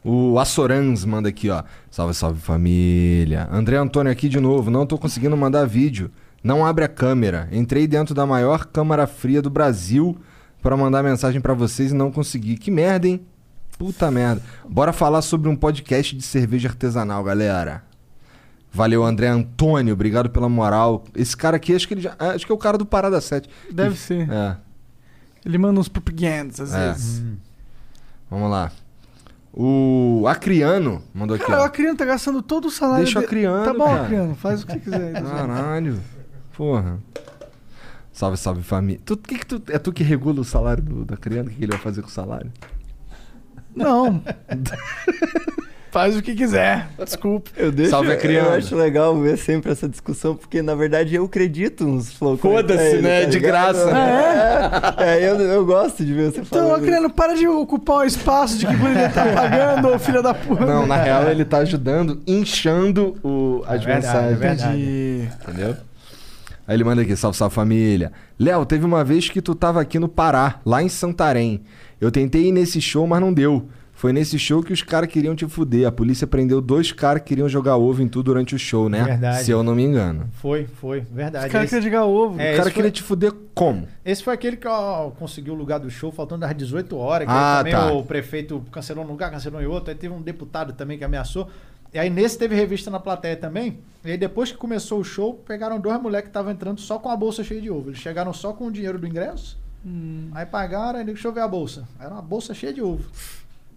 O 0.04 0.40
Assorans 0.40 1.06
manda 1.06 1.30
aqui, 1.30 1.50
ó. 1.50 1.64
Salve, 1.90 2.14
salve 2.14 2.40
família. 2.40 3.48
André 3.52 3.76
Antônio 3.78 4.12
aqui 4.12 4.30
de 4.30 4.40
novo. 4.40 4.72
Não 4.72 4.86
tô 4.86 4.98
conseguindo 4.98 5.36
mandar 5.38 5.66
vídeo. 5.68 6.10
Não 6.44 6.66
abre 6.66 6.84
a 6.84 6.88
câmera. 6.88 7.48
Entrei 7.52 7.88
dentro 7.88 8.16
da 8.16 8.26
maior 8.26 8.66
câmara 8.66 9.06
fria 9.06 9.42
do 9.42 9.50
Brasil 9.50 10.18
pra 10.62 10.76
mandar 10.78 11.04
mensagem 11.04 11.40
pra 11.42 11.54
vocês 11.54 11.92
e 11.92 11.96
não 11.96 12.12
consegui. 12.12 12.58
Que 12.58 12.72
merda, 12.72 13.08
hein? 13.08 13.22
Puta 13.78 14.10
merda. 14.12 14.42
Bora 14.68 14.92
falar 14.94 15.22
sobre 15.22 15.50
um 15.50 15.56
podcast 15.56 16.16
de 16.16 16.24
cerveja 16.24 16.70
artesanal, 16.70 17.24
galera. 17.24 17.84
Valeu, 18.72 19.04
André 19.04 19.28
Antônio. 19.28 19.94
Obrigado 19.94 20.30
pela 20.30 20.48
moral. 20.48 21.04
Esse 21.16 21.36
cara 21.36 21.58
aqui, 21.58 21.76
acho 21.76 21.88
que 21.88 21.94
ele 21.94 22.02
já, 22.02 22.16
acho 22.18 22.46
que 22.46 22.52
é 22.52 22.56
o 22.56 22.58
cara 22.58 22.78
do 22.78 22.86
Parada 22.86 23.20
7. 23.20 23.50
Deve 23.72 23.98
ser. 23.98 24.30
É. 24.32 24.56
Ele 25.46 25.58
manda 25.58 25.80
uns 25.80 25.90
propagandas 25.90 26.60
às 26.60 26.74
É. 26.74 26.92
vezes. 26.92 27.24
Vamos 28.30 28.50
lá. 28.50 28.72
O 29.54 30.24
Acriano 30.30 31.04
mandou 31.14 31.36
aqui, 31.36 31.46
Cara, 31.46 31.62
o. 31.62 31.66
Acriano 31.66 31.98
tá 31.98 32.06
gastando 32.06 32.42
todo 32.42 32.68
o 32.68 32.72
salário 32.72 33.04
Deixa 33.04 33.20
o 33.20 33.22
de- 33.22 33.26
Acriano, 33.28 33.66
Tá 33.66 33.74
bom, 33.74 33.86
cara. 33.86 34.04
Acriano. 34.04 34.36
Faz 34.36 34.64
o 34.64 34.68
que 34.68 34.74
você 34.74 34.80
quiser. 34.80 35.14
Caralho. 35.24 36.00
Porra. 36.56 37.00
Salve, 38.12 38.38
salve 38.38 38.62
família. 38.62 39.02
Tu, 39.06 39.18
que 39.18 39.40
que 39.40 39.46
tu, 39.46 39.62
é 39.70 39.80
tu 39.80 39.92
que 39.92 40.04
regula 40.04 40.42
o 40.42 40.44
salário 40.44 40.84
do, 40.84 41.06
da 41.06 41.18
criança? 41.18 41.48
O 41.48 41.52
que 41.52 41.58
que 41.58 41.64
ele 41.64 41.72
vai 41.72 41.82
fazer 41.82 42.02
com 42.02 42.08
o 42.08 42.12
salário? 42.12 42.52
Não. 43.76 44.22
Faz 45.92 46.16
o 46.16 46.22
que 46.22 46.34
quiser. 46.34 46.88
Desculpa. 47.04 47.52
Eu 47.58 47.70
deixo, 47.70 47.92
Salve 47.92 48.14
a 48.14 48.16
criança. 48.16 48.48
Eu 48.48 48.54
acho 48.54 48.76
legal 48.78 49.20
ver 49.20 49.38
sempre 49.38 49.72
essa 49.72 49.90
discussão, 49.90 50.36
porque 50.36 50.62
na 50.62 50.74
verdade 50.74 51.14
eu 51.14 51.26
acredito 51.26 51.86
nos 51.86 52.14
flow. 52.14 52.38
Foda-se, 52.38 53.02
né? 53.02 53.26
De 53.26 53.40
graça. 53.40 53.92
É, 54.98 55.20
é 55.20 55.30
eu, 55.30 55.38
eu 55.42 55.66
gosto 55.66 56.06
de 56.06 56.14
ver 56.14 56.32
você 56.32 56.42
Então, 56.42 56.68
falando. 56.70 56.82
Acriano, 56.82 57.10
para 57.10 57.34
de 57.34 57.46
ocupar 57.46 57.98
o 57.98 58.04
espaço 58.06 58.58
de 58.58 58.68
que 58.68 58.74
ele 58.74 59.10
tá 59.10 59.26
pagando, 59.34 59.90
ô 59.90 60.00
filha 60.00 60.22
da 60.22 60.34
puta. 60.34 60.66
Não, 60.66 60.88
na 60.88 60.96
real 60.96 61.30
ele 61.30 61.44
tá 61.44 61.58
ajudando, 61.58 62.22
inchando 62.26 63.18
o, 63.22 63.62
as 63.68 63.84
verdade, 63.84 64.06
mensagens. 64.06 64.32
é 64.32 64.36
verdade. 64.36 65.30
Entendeu? 65.44 65.78
Aí 66.72 66.78
ele 66.78 66.86
manda 66.86 67.02
aqui, 67.02 67.14
salve, 67.18 67.36
salve 67.38 67.54
família. 67.54 68.14
Léo, 68.40 68.66
teve 68.66 68.86
uma 68.86 69.04
vez 69.04 69.28
que 69.28 69.42
tu 69.42 69.54
tava 69.54 69.82
aqui 69.82 70.00
no 70.00 70.08
Pará, 70.08 70.62
lá 70.66 70.82
em 70.82 70.88
Santarém. 70.88 71.64
Eu 72.00 72.10
tentei 72.10 72.46
ir 72.48 72.54
nesse 72.54 72.80
show, 72.80 73.06
mas 73.06 73.20
não 73.20 73.34
deu. 73.34 73.68
Foi 73.94 74.14
nesse 74.14 74.40
show 74.40 74.64
que 74.64 74.72
os 74.72 74.82
caras 74.82 75.10
queriam 75.10 75.36
te 75.36 75.46
fuder. 75.46 75.86
A 75.86 75.92
polícia 75.92 76.26
prendeu 76.26 76.62
dois 76.62 76.94
caras 76.94 77.22
que 77.24 77.28
queriam 77.28 77.50
jogar 77.50 77.76
ovo 77.76 78.02
em 78.02 78.08
tu 78.08 78.24
durante 78.24 78.56
o 78.56 78.58
show, 78.58 78.88
né? 78.88 79.04
Verdade. 79.04 79.44
Se 79.44 79.52
eu 79.52 79.62
não 79.64 79.76
me 79.76 79.84
engano. 79.84 80.30
Foi, 80.32 80.66
foi, 80.66 81.02
verdade. 81.02 81.48
Os 81.48 81.52
caras 81.52 81.66
Esse- 81.66 81.76
querem 81.76 81.92
jogar 81.92 82.06
ovo. 82.06 82.40
É, 82.40 82.54
o 82.54 82.56
cara 82.56 82.70
esse 82.70 82.70
queria 82.74 82.84
foi- 82.84 82.92
te 82.92 83.04
fuder 83.04 83.34
como? 83.54 83.86
Esse 84.06 84.24
foi 84.24 84.34
aquele 84.34 84.56
que 84.56 84.66
ó, 84.68 85.10
conseguiu 85.12 85.54
o 85.54 85.58
lugar 85.58 85.78
do 85.78 85.90
show 85.90 86.10
faltando 86.10 86.46
às 86.46 86.56
18 86.56 86.96
horas. 86.98 87.28
Que 87.28 87.34
Ah, 87.34 87.58
aí 87.58 87.64
também 87.66 87.74
tá. 87.74 87.92
o 87.92 88.02
prefeito 88.04 88.64
cancelou 88.72 89.04
um 89.04 89.08
lugar, 89.10 89.30
cancelou 89.30 89.62
em 89.62 89.66
outro. 89.68 89.92
Aí 89.92 89.96
teve 89.98 90.14
um 90.14 90.22
deputado 90.22 90.72
também 90.72 90.98
que 90.98 91.04
ameaçou. 91.04 91.50
E 91.94 92.00
aí 92.00 92.10
nesse 92.10 92.38
teve 92.38 92.56
revista 92.56 92.90
na 92.90 93.00
plateia 93.00 93.36
também. 93.36 93.80
E 94.04 94.12
aí 94.12 94.18
depois 94.18 94.52
que 94.52 94.58
começou 94.58 95.00
o 95.00 95.04
show, 95.04 95.34
pegaram 95.46 95.80
dois 95.80 96.02
moleques 96.02 96.26
que 96.28 96.30
estavam 96.30 96.52
entrando 96.52 96.80
só 96.80 96.98
com 96.98 97.10
a 97.10 97.16
bolsa 97.16 97.44
cheia 97.44 97.62
de 97.62 97.70
ovo. 97.70 97.90
Eles 97.90 98.00
chegaram 98.00 98.34
só 98.34 98.54
com 98.54 98.68
o 98.68 98.72
dinheiro 98.72 98.98
do 98.98 99.06
ingresso. 99.08 99.60
Aí 100.34 100.46
pagaram, 100.46 101.00
aí 101.00 101.06
deixa 101.06 101.28
eu 101.28 101.34
ver 101.34 101.42
a 101.42 101.48
bolsa. 101.48 101.88
Era 102.00 102.14
uma 102.14 102.22
bolsa 102.22 102.54
cheia 102.54 102.72
de 102.74 102.82
ovo. 102.82 103.04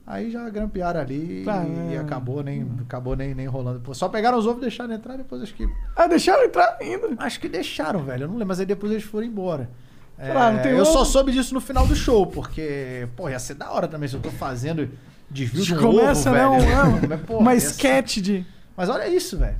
Aí 0.06 0.30
já 0.30 0.46
grampearam 0.50 1.00
ali 1.00 1.42
Tá, 1.46 1.64
e 1.64 1.94
é. 1.94 1.98
acabou 1.98 2.42
nem, 2.42 2.66
acabou 2.82 3.16
nem, 3.16 3.34
nem 3.34 3.46
rolando. 3.46 3.94
Só 3.94 4.06
pegaram 4.08 4.36
os 4.38 4.46
ovos, 4.46 4.60
deixaram 4.60 4.92
entrar, 4.92 5.16
depois 5.16 5.40
acho 5.42 5.54
que 5.54 5.66
Ah, 5.96 6.06
deixaram 6.06 6.44
entrar 6.44 6.76
ainda. 6.78 7.08
Acho 7.18 7.40
que 7.40 7.48
deixaram, 7.48 8.04
velho. 8.04 8.24
Eu 8.24 8.28
não 8.28 8.34
lembro, 8.34 8.48
mas 8.48 8.60
aí 8.60 8.66
depois 8.66 8.92
eles 8.92 9.04
foram 9.04 9.26
embora. 9.26 9.70
É, 10.18 10.30
Ah, 10.30 10.52
não 10.52 10.60
tem 10.62 10.72
eu 10.72 10.82
ovo? 10.82 10.92
só 10.92 11.04
soube 11.06 11.32
disso 11.32 11.54
no 11.54 11.60
final 11.60 11.86
do 11.86 11.96
show, 11.96 12.26
porque, 12.26 13.08
pô, 13.16 13.30
ia 13.30 13.38
ser 13.38 13.54
da 13.54 13.70
hora 13.72 13.88
também 13.88 14.06
se 14.08 14.14
eu 14.14 14.20
tô 14.20 14.30
fazendo 14.30 14.90
desvio 15.30 15.62
de 15.64 15.74
um 15.74 15.78
Começa, 15.78 16.30
ovo, 16.30 16.38
né? 16.38 16.46
Um, 16.48 16.94
velho. 16.96 17.08
Mas, 17.08 17.20
porra, 17.22 17.40
uma 17.40 17.54
sketch 17.54 18.18
de. 18.18 18.46
Mas 18.76 18.88
olha 18.88 19.08
isso, 19.08 19.38
velho. 19.38 19.56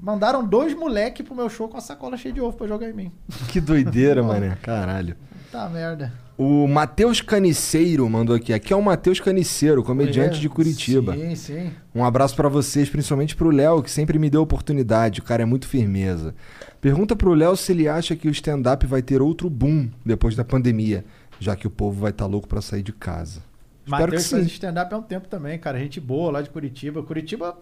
Mandaram 0.00 0.44
dois 0.44 0.74
moleque 0.74 1.22
pro 1.22 1.34
meu 1.34 1.48
show 1.48 1.68
com 1.68 1.76
a 1.76 1.80
sacola 1.80 2.16
cheia 2.16 2.34
de 2.34 2.40
ovo 2.40 2.56
pra 2.56 2.66
jogar 2.66 2.88
em 2.90 2.92
mim. 2.92 3.12
Que 3.48 3.60
doideira, 3.60 4.22
mané. 4.22 4.56
Caralho. 4.60 5.16
Tá 5.50 5.68
merda. 5.68 6.12
O 6.36 6.66
Matheus 6.66 7.20
Caniceiro 7.20 8.08
mandou 8.08 8.34
aqui. 8.34 8.52
Aqui 8.52 8.72
é 8.72 8.76
o 8.76 8.82
Matheus 8.82 9.20
Caniceiro, 9.20 9.82
comediante 9.84 10.38
É, 10.38 10.40
de 10.40 10.48
Curitiba. 10.48 11.14
Sim, 11.14 11.34
sim. 11.36 11.70
Um 11.94 12.04
abraço 12.04 12.34
pra 12.34 12.48
vocês, 12.48 12.88
principalmente 12.88 13.36
pro 13.36 13.50
Léo, 13.50 13.82
que 13.82 13.90
sempre 13.90 14.18
me 14.18 14.30
deu 14.30 14.40
oportunidade. 14.42 15.20
O 15.20 15.22
cara 15.22 15.42
é 15.42 15.46
muito 15.46 15.68
firmeza. 15.68 16.34
Pergunta 16.80 17.14
pro 17.14 17.34
Léo 17.34 17.54
se 17.54 17.70
ele 17.70 17.86
acha 17.86 18.16
que 18.16 18.26
o 18.26 18.30
stand-up 18.30 18.84
vai 18.86 19.02
ter 19.02 19.20
outro 19.22 19.48
boom 19.48 19.88
depois 20.04 20.34
da 20.34 20.42
pandemia, 20.44 21.04
já 21.38 21.54
que 21.54 21.66
o 21.66 21.70
povo 21.70 22.00
vai 22.00 22.10
estar 22.10 22.26
louco 22.26 22.48
pra 22.48 22.62
sair 22.62 22.82
de 22.82 22.92
casa. 22.92 23.40
Matheus 23.86 24.30
faz 24.30 24.46
stand-up 24.46 24.94
há 24.94 24.98
um 24.98 25.02
tempo 25.02 25.26
também, 25.28 25.58
cara. 25.58 25.78
Gente 25.78 26.00
boa 26.00 26.30
lá 26.30 26.42
de 26.42 26.50
Curitiba. 26.50 27.02
Curitiba 27.02 27.56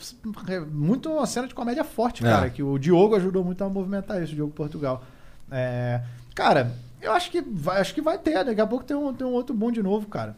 é 0.48 0.60
muito 0.60 1.10
uma 1.10 1.26
cena 1.26 1.48
de 1.48 1.54
comédia 1.54 1.82
forte, 1.84 2.24
É. 2.26 2.30
cara. 2.30 2.50
Que 2.50 2.62
o 2.62 2.78
Diogo 2.78 3.16
ajudou 3.16 3.42
muito 3.44 3.62
a 3.64 3.68
movimentar 3.68 4.22
isso, 4.22 4.32
o 4.32 4.34
Diogo 4.36 4.52
Portugal. 4.52 5.02
É, 5.50 6.02
cara, 6.34 6.72
eu 7.00 7.12
acho 7.12 7.30
que 7.30 7.40
vai, 7.40 7.80
acho 7.80 7.94
que 7.94 8.02
vai 8.02 8.18
ter. 8.18 8.44
Daqui 8.44 8.60
a 8.60 8.66
pouco 8.66 8.84
tem 8.84 8.96
um, 8.96 9.12
tem 9.14 9.26
um 9.26 9.32
outro 9.32 9.54
boom 9.54 9.70
de 9.72 9.82
novo, 9.82 10.06
cara. 10.08 10.36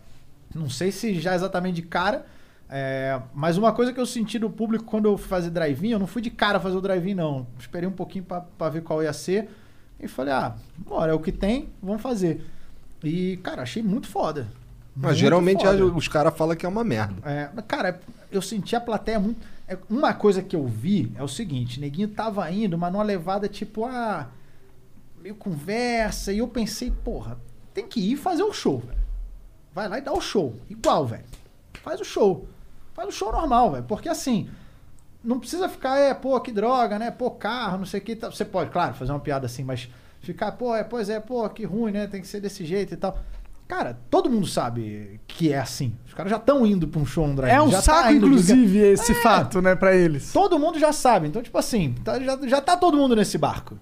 Não 0.54 0.70
sei 0.70 0.92
se 0.92 1.18
já 1.20 1.34
exatamente 1.34 1.76
de 1.76 1.82
cara. 1.82 2.24
é, 2.70 3.20
mas 3.34 3.58
uma 3.58 3.72
coisa 3.72 3.92
que 3.92 4.00
eu 4.00 4.06
senti 4.06 4.38
do 4.38 4.48
público 4.48 4.84
quando 4.84 5.06
eu 5.06 5.18
fui 5.18 5.28
fazer 5.28 5.50
drive-in, 5.50 5.90
eu 5.90 5.98
não 5.98 6.06
fui 6.06 6.22
de 6.22 6.30
cara 6.30 6.58
fazer 6.60 6.76
o 6.76 6.80
drive-in, 6.80 7.14
não. 7.14 7.46
Esperei 7.58 7.88
um 7.88 7.92
pouquinho 7.92 8.24
pra 8.24 8.68
ver 8.70 8.82
qual 8.82 9.02
ia 9.02 9.12
ser. 9.12 9.48
E 10.00 10.08
falei, 10.08 10.32
ah, 10.32 10.54
bora, 10.78 11.12
é 11.12 11.14
o 11.14 11.20
que 11.20 11.30
tem, 11.32 11.68
vamos 11.82 12.00
fazer. 12.02 12.44
E, 13.04 13.36
cara, 13.42 13.62
achei 13.62 13.82
muito 13.82 14.06
foda. 14.08 14.46
Mas 14.94 15.16
geralmente 15.16 15.64
foda. 15.64 15.84
os 15.86 16.08
caras 16.08 16.36
falam 16.36 16.54
que 16.54 16.66
é 16.66 16.68
uma 16.68 16.84
merda. 16.84 17.14
É, 17.28 17.50
cara, 17.62 18.00
eu 18.30 18.42
senti 18.42 18.76
a 18.76 18.80
plateia 18.80 19.18
muito. 19.18 19.40
é, 19.66 19.78
uma 19.88 20.12
coisa 20.12 20.42
que 20.42 20.54
eu 20.54 20.66
vi 20.66 21.12
é 21.16 21.22
o 21.22 21.28
seguinte: 21.28 21.80
neguinho 21.80 22.08
tava 22.08 22.50
indo, 22.50 22.76
mas 22.76 22.92
numa 22.92 23.02
levada 23.02 23.48
tipo, 23.48 23.84
ah, 23.84 24.28
meio 25.20 25.34
conversa. 25.34 26.32
E 26.32 26.38
eu 26.38 26.48
pensei, 26.48 26.90
porra, 26.90 27.38
tem 27.72 27.86
que 27.86 28.00
ir 28.00 28.16
fazer 28.16 28.42
o 28.42 28.52
show, 28.52 28.80
velho. 28.80 29.00
Vai 29.74 29.88
lá 29.88 29.98
e 29.98 30.02
dá 30.02 30.12
o 30.12 30.20
show. 30.20 30.54
Igual, 30.68 31.06
velho. 31.06 31.24
Faz 31.82 32.00
o 32.00 32.04
show. 32.04 32.46
Faz 32.92 33.08
o 33.08 33.12
show 33.12 33.32
normal, 33.32 33.72
velho. 33.72 33.84
Porque 33.84 34.08
assim, 34.08 34.50
não 35.24 35.38
precisa 35.38 35.68
ficar, 35.68 35.96
é, 35.98 36.12
pô, 36.12 36.38
que 36.40 36.52
droga, 36.52 36.98
né? 36.98 37.10
Pô, 37.10 37.30
carro, 37.30 37.78
não 37.78 37.86
sei 37.86 38.00
o 38.00 38.02
que. 38.02 38.14
Você 38.14 38.44
pode, 38.44 38.70
claro, 38.70 38.94
fazer 38.94 39.12
uma 39.12 39.20
piada 39.20 39.46
assim, 39.46 39.64
mas 39.64 39.88
ficar, 40.20 40.52
pô, 40.52 40.74
é, 40.74 40.84
pois 40.84 41.08
é, 41.08 41.18
pô, 41.18 41.48
que 41.48 41.64
ruim, 41.64 41.92
né? 41.92 42.06
Tem 42.06 42.20
que 42.20 42.26
ser 42.26 42.40
desse 42.40 42.64
jeito 42.66 42.92
e 42.92 42.96
tal. 42.96 43.18
Cara, 43.72 43.98
todo 44.10 44.28
mundo 44.28 44.46
sabe 44.46 45.18
que 45.26 45.50
é 45.50 45.58
assim. 45.58 45.94
Os 46.06 46.12
caras 46.12 46.30
já 46.30 46.36
estão 46.36 46.66
indo 46.66 46.86
pra 46.86 47.00
um 47.00 47.06
show 47.06 47.26
no 47.26 47.34
drive 47.34 47.54
É 47.54 47.62
um 47.62 47.70
já 47.70 47.78
tá 47.78 47.82
saco, 47.82 48.10
indo 48.12 48.20
de- 48.20 48.26
inclusive, 48.26 48.78
esse 48.78 49.12
É. 49.12 49.14
fato, 49.14 49.62
né, 49.62 49.74
pra 49.74 49.96
eles. 49.96 50.30
Todo 50.30 50.58
mundo 50.58 50.78
já 50.78 50.92
sabe. 50.92 51.26
Então, 51.28 51.40
tipo 51.42 51.56
assim, 51.56 51.94
tá- 52.04 52.20
já, 52.20 52.38
já 52.46 52.60
tá 52.60 52.76
todo 52.76 52.98
mundo 52.98 53.16
nesse 53.16 53.38
barco. 53.38 53.78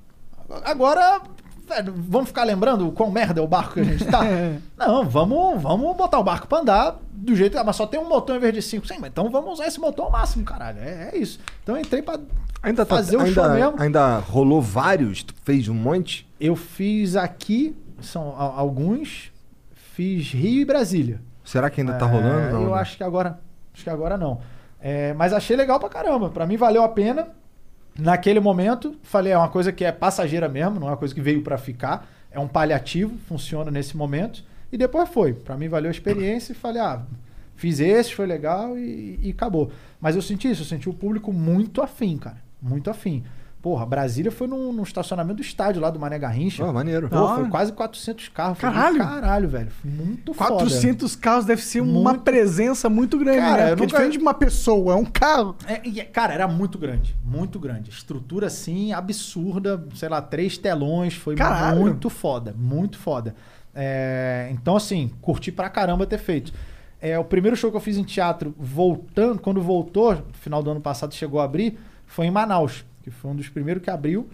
Agora, 0.65 1.21
velho, 1.69 1.93
vamos 1.97 2.29
ficar 2.29 2.45
lembrando 2.45 2.87
o 2.89 2.93
quão 2.93 3.11
merda 3.11 3.41
é 3.41 3.43
o 3.43 3.49
barco 3.49 3.75
que 3.75 3.81
a 3.81 3.85
gente 3.85 4.05
tá? 4.05 4.21
É. 4.25 4.59
Não, 4.79 5.09
vamos, 5.09 5.61
vamos 5.61 5.97
botar 5.97 6.19
o 6.21 6.25
barco 6.25 6.47
pra 6.47 6.59
andar 6.59 6.99
do 7.13 7.35
jeito. 7.35 7.59
Ah, 7.59 7.65
mas 7.65 7.75
só 7.75 7.85
tem 7.85 7.99
um 7.99 8.09
motor 8.09 8.37
em 8.37 8.41
vez 8.41 8.55
de 8.55 8.63
cinco. 8.63 8.87
Sim, 8.87 8.99
mas 9.01 9.11
então 9.11 9.29
vamos 9.29 9.55
usar 9.55 9.67
esse 9.67 9.81
motor 9.81 10.05
ao 10.07 10.13
máximo, 10.13 10.45
caralho. 10.45 10.79
É, 10.79 11.11
é 11.13 11.19
isso. 11.19 11.41
Então 11.65 11.75
eu 11.77 11.81
entrei 11.83 12.01
pra 12.01 12.17
Ainda, 12.63 12.87
tá- 12.87 12.95
fazer 12.95 13.17
o 13.17 13.21
ainda, 13.23 13.33
show 13.33 13.51
mesmo. 13.51 13.75
ainda 13.77 14.19
rolou 14.19 14.63
vários? 14.63 15.25
Tu 15.25 15.35
fez 15.45 15.67
um 15.69 15.75
monte? 15.75 16.29
Eu 16.41 16.55
fiz 16.55 17.17
aqui, 17.17 17.75
são 18.01 18.35
alguns, 18.41 19.33
fiz 19.95 20.33
Rio 20.33 20.63
e 20.63 20.65
Brasília. 20.65 21.21
Será 21.45 21.69
que 21.71 21.81
ainda 21.81 21.95
tá 21.95 22.07
É, 22.07 22.09
rolando? 22.09 22.53
Não, 22.53 22.63
eu 22.63 22.75
né? 22.75 22.81
acho 22.81 22.97
que 22.97 23.05
agora. 23.05 23.39
Acho 23.75 23.85
que 23.85 23.91
agora 23.91 24.17
não. 24.17 24.41
É, 24.81 25.13
mas 25.15 25.33
achei 25.33 25.57
legal 25.57 25.79
pra 25.79 25.89
caramba. 25.89 26.31
Pra 26.31 26.47
mim 26.47 26.57
valeu 26.57 26.83
a 26.83 26.89
pena. 26.89 27.29
Naquele 27.99 28.41
momento, 28.41 28.95
falei, 29.03 29.33
é 29.33 29.37
uma 29.37 29.49
coisa 29.49 29.73
que 29.73 29.85
é 29.85 29.93
passageira 29.93 30.49
mesmo, 30.49 30.79
não 30.81 30.87
é 30.87 30.91
uma 30.93 30.97
coisa 30.97 31.15
que 31.15 31.21
veio 31.21 31.43
pra 31.43 31.59
ficar. 31.59 32.09
É 32.31 32.39
um 32.39 32.47
paliativo, 32.49 33.19
funciona 33.29 33.71
nesse 33.71 33.97
momento. 33.97 34.45
E 34.73 34.79
depois 34.79 35.09
foi. 35.09 35.35
Pra 35.35 35.57
mim 35.57 35.69
valeu 35.69 35.89
a 35.89 35.91
experiência 35.91 36.53
e 36.53 36.55
falei, 36.55 36.81
ah, 36.81 37.03
fiz 37.57 37.81
esse, 37.81 38.15
foi 38.15 38.27
legal 38.27 38.79
e, 38.79 39.19
e 39.23 39.31
acabou. 39.31 39.71
Mas 40.01 40.15
eu 40.15 40.23
senti 40.23 40.51
isso, 40.51 40.63
eu 40.63 40.67
senti 40.67 40.89
o 40.89 40.95
público 40.95 41.33
muito 41.33 41.83
afim, 41.83 42.17
cara. 42.17 42.37
Muito 42.63 42.89
afim. 42.89 43.25
Porra, 43.63 43.85
Brasília 43.85 44.33
foi 44.33 44.47
num, 44.47 44.73
num 44.73 44.83
estacionamento 44.83 45.37
do 45.37 45.43
estádio 45.43 45.83
lá 45.83 45.91
do 45.91 46.01
Mané 46.01 46.19
Garrincha. 46.19 46.65
Pô, 46.65 46.73
maneiro. 46.73 47.11
Pô, 47.11 47.35
foi 47.35 47.49
quase 47.51 47.73
400 47.73 48.29
carros. 48.29 48.59
Foi 48.59 48.71
do 48.71 48.75
Caralho! 48.75 48.99
Caralho, 48.99 49.49
velho. 49.51 49.69
Muito 49.85 50.33
foda. 50.33 50.51
400 50.55 51.15
carros 51.15 51.45
deve 51.45 51.61
ser 51.63 51.83
uma 51.83 52.11
Muito. 52.13 52.23
presença 52.23 52.89
muito 52.89 53.19
grande, 53.19 53.39
Cara, 53.41 53.51
né? 53.65 53.69
Porque 53.71 53.73
é 53.73 53.77
nunca- 53.77 53.87
diferente 53.87 54.13
de 54.13 54.19
uma 54.23 54.33
pessoa, 54.33 54.95
é 54.95 54.97
um 54.97 55.05
carro. 55.05 55.55
É, 55.67 55.87
e, 55.87 56.03
cara, 56.05 56.33
era 56.33 56.49
muito 56.49 56.79
grande, 56.79 57.15
muito 57.23 57.59
grande. 57.59 57.91
Estrutura 57.91 58.47
assim, 58.47 58.95
absurda, 58.95 59.85
sei 59.95 60.09
lá, 60.09 60.23
três 60.23 60.57
telões, 60.57 61.13
foi 61.15 61.35
Caralho. 61.35 61.81
muito 61.81 62.09
foda, 62.09 62.55
muito 62.59 62.97
foda. 62.99 63.35
É, 63.75 64.49
então, 64.53 64.75
assim, 64.75 65.11
curti 65.21 65.53
pra 65.53 65.69
caramba 65.69 66.07
ter 66.07 66.19
feito. 66.19 66.51
É, 66.99 67.19
o 67.19 67.25
primeiro 67.25 67.57
show 67.57 67.71
que 67.71 67.77
eu 67.77 67.81
fiz 67.81 67.97
em 67.99 68.05
teatro, 68.05 68.55
voltando, 68.59 69.39
quando 69.41 69.61
voltou, 69.61 70.17
final 70.33 70.63
do 70.63 70.71
ano 70.71 70.81
passado 70.81 71.15
chegou 71.15 71.41
a 71.41 71.45
abrir, 71.45 71.79
foi 72.07 72.27
em 72.27 72.31
Manaus, 72.31 72.85
que 73.03 73.11
foi 73.11 73.31
um 73.31 73.37
dos 73.37 73.49
primeiros 73.49 73.83
que 73.83 73.91
abriu. 73.91 74.29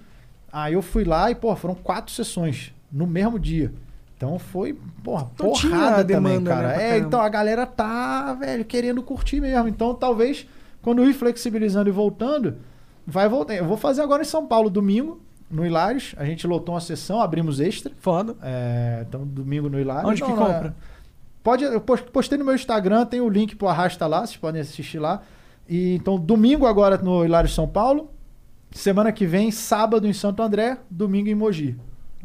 Aí 0.52 0.74
eu 0.74 0.82
fui 0.82 1.04
lá 1.04 1.30
e, 1.30 1.34
pô, 1.34 1.54
foram 1.56 1.74
quatro 1.74 2.12
sessões 2.12 2.72
no 2.90 3.06
mesmo 3.06 3.38
dia. 3.38 3.72
Então 4.16 4.38
foi, 4.38 4.78
porra, 5.04 5.28
Então 5.34 5.50
porrada 5.50 6.04
também, 6.04 6.38
demanda, 6.38 6.50
cara. 6.50 6.68
né, 6.68 6.90
é, 6.92 6.98
então 6.98 7.20
a 7.20 7.28
galera 7.28 7.66
tá, 7.66 8.32
velho, 8.34 8.64
querendo 8.64 9.02
curtir 9.02 9.40
mesmo. 9.40 9.68
Então 9.68 9.94
talvez, 9.94 10.46
quando 10.80 11.04
ir 11.04 11.12
flexibilizando 11.12 11.88
e 11.90 11.92
voltando, 11.92 12.56
vai 13.06 13.28
voltar. 13.28 13.54
Eu 13.54 13.66
vou 13.66 13.76
fazer 13.76 14.00
agora 14.02 14.22
em 14.22 14.26
São 14.26 14.46
Paulo, 14.46 14.70
domingo, 14.70 15.20
no 15.50 15.66
Hilários. 15.66 16.14
A 16.16 16.24
gente 16.24 16.46
lotou 16.46 16.74
uma 16.74 16.80
sessão, 16.80 17.20
abrimos 17.20 17.60
extra. 17.60 17.92
Foda. 17.98 18.34
É, 18.42 19.04
então, 19.06 19.26
domingo 19.26 19.68
no 19.68 19.78
Hilários. 19.78 20.10
Onde 20.10 20.22
que 20.22 20.28
Não, 20.30 20.36
não, 20.36 20.46
compra? 20.46 20.68
é- 20.68 20.96
Pode, 21.42 21.62
eu 21.64 21.80
pos- 21.80 22.00
postei 22.00 22.36
no 22.38 22.44
meu 22.44 22.54
Instagram, 22.56 23.04
tem 23.06 23.20
o 23.20 23.28
link 23.28 23.54
pro 23.54 23.68
Arrasta 23.68 24.04
lá, 24.06 24.20
vocês 24.26 24.36
podem 24.36 24.60
assistir 24.60 24.98
lá. 24.98 25.22
E, 25.68 25.94
então, 25.94 26.18
domingo 26.18 26.66
agora 26.66 26.96
no 26.96 27.24
Hilário 27.24 27.48
São 27.50 27.68
Paulo. 27.68 28.10
Semana 28.70 29.12
que 29.12 29.26
vem, 29.26 29.50
sábado 29.50 30.06
em 30.06 30.12
Santo 30.12 30.42
André, 30.42 30.78
domingo 30.90 31.28
em 31.28 31.34
Mogi. 31.34 31.76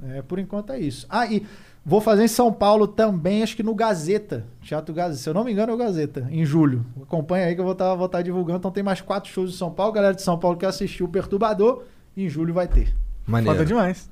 É, 0.04 0.22
por 0.22 0.40
enquanto 0.40 0.72
é 0.74 0.80
isso. 0.80 1.06
Ah, 1.10 1.26
e 1.28 1.46
vou 1.86 2.02
fazer 2.02 2.24
em 2.24 2.28
São 2.28 2.52
Paulo 2.52 2.88
também, 2.88 3.44
acho 3.44 3.56
que 3.56 3.64
no 3.64 3.76
Gazeta. 3.76 4.46
Teatro 4.62 4.94
Gazeta. 4.94 5.22
Se 5.22 5.30
eu 5.30 5.34
não 5.34 5.44
me 5.44 5.52
engano, 5.52 5.72
é 5.72 5.76
o 5.76 5.78
Gazeta, 5.78 6.28
em 6.32 6.44
julho. 6.44 6.86
Acompanha 7.02 7.46
aí 7.46 7.56
que 7.56 7.62
eu 7.62 7.66
vou 7.66 7.74
estar 7.74 7.94
vou 7.96 8.10
tá 8.10 8.22
divulgando. 8.22 8.60
Então 8.60 8.72
tem 8.72 8.84
mais 8.84 9.02
quatro 9.02 9.32
shows 9.32 9.54
em 9.54 9.58
São 9.58 9.72
Paulo. 9.72 9.94
Galera 9.94 10.14
de 10.14 10.22
São 10.22 10.38
Paulo 10.38 10.58
que 10.58 10.66
assistiu 10.66 11.06
o 11.06 11.10
Perturbador, 11.10 11.84
em 12.18 12.28
julho 12.28 12.54
vai 12.54 12.68
ter. 12.68 12.94
Maneiro. 13.28 13.56
Foda 13.56 13.66
demais. 13.66 14.10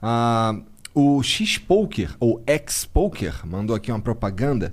Ah, 0.00 0.56
o 0.94 1.22
X-Poker, 1.22 2.16
ou 2.18 2.42
X-Poker, 2.46 3.46
mandou 3.46 3.76
aqui 3.76 3.90
uma 3.90 4.00
propaganda. 4.00 4.72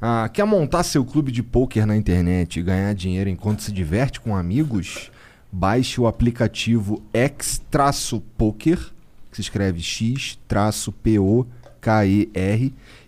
Ah, 0.00 0.28
quer 0.32 0.44
montar 0.44 0.82
seu 0.84 1.04
clube 1.04 1.32
de 1.32 1.42
poker 1.42 1.84
na 1.84 1.96
internet 1.96 2.60
e 2.60 2.62
ganhar 2.62 2.94
dinheiro 2.94 3.28
enquanto 3.28 3.62
se 3.62 3.72
diverte 3.72 4.20
com 4.20 4.36
amigos? 4.36 5.10
Baixe 5.50 6.00
o 6.00 6.06
aplicativo 6.06 7.02
X-Poker, 7.12 8.78
que 9.30 9.36
se 9.36 9.42
escreve 9.42 9.80
X-P-O-K-E-R, 9.80 10.34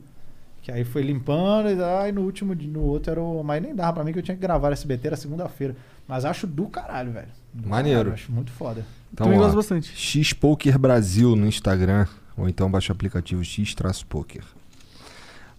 Que 0.69 0.77
aí 0.77 0.83
foi 0.83 1.01
limpando 1.01 1.67
e 1.69 1.83
aí 1.83 2.11
no 2.11 2.21
último 2.21 2.55
dia, 2.55 2.71
no 2.71 2.81
outro 2.81 3.11
era 3.11 3.21
o. 3.21 3.43
Mas 3.43 3.61
nem 3.61 3.73
dava 3.73 3.93
pra 3.93 4.03
mim 4.03 4.13
que 4.13 4.19
eu 4.19 4.23
tinha 4.23 4.35
que 4.35 4.41
gravar 4.41 4.71
SBT, 4.71 5.07
era 5.07 5.17
segunda-feira. 5.17 5.75
Mas 6.07 6.25
acho 6.25 6.45
do 6.45 6.67
caralho, 6.67 7.11
velho. 7.11 7.27
Do 7.51 7.67
Maneiro. 7.67 7.99
caralho, 7.99 8.13
acho 8.13 8.31
muito 8.31 8.51
foda. 8.51 8.85
Então, 9.11 9.25
Também 9.25 9.39
gosto 9.39 9.55
bastante. 9.55 9.91
X-Poker 9.95 10.77
Brasil 10.77 11.35
no 11.35 11.47
Instagram, 11.47 12.05
ou 12.37 12.47
então 12.47 12.69
baixa 12.69 12.93
o 12.93 12.95
aplicativo 12.95 13.43
X-Poker. 13.43 14.43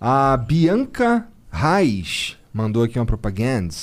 A 0.00 0.36
Bianca 0.36 1.26
Reis 1.50 2.38
mandou 2.52 2.84
aqui 2.84 2.98
uma 2.98 3.06
propaganda. 3.06 3.74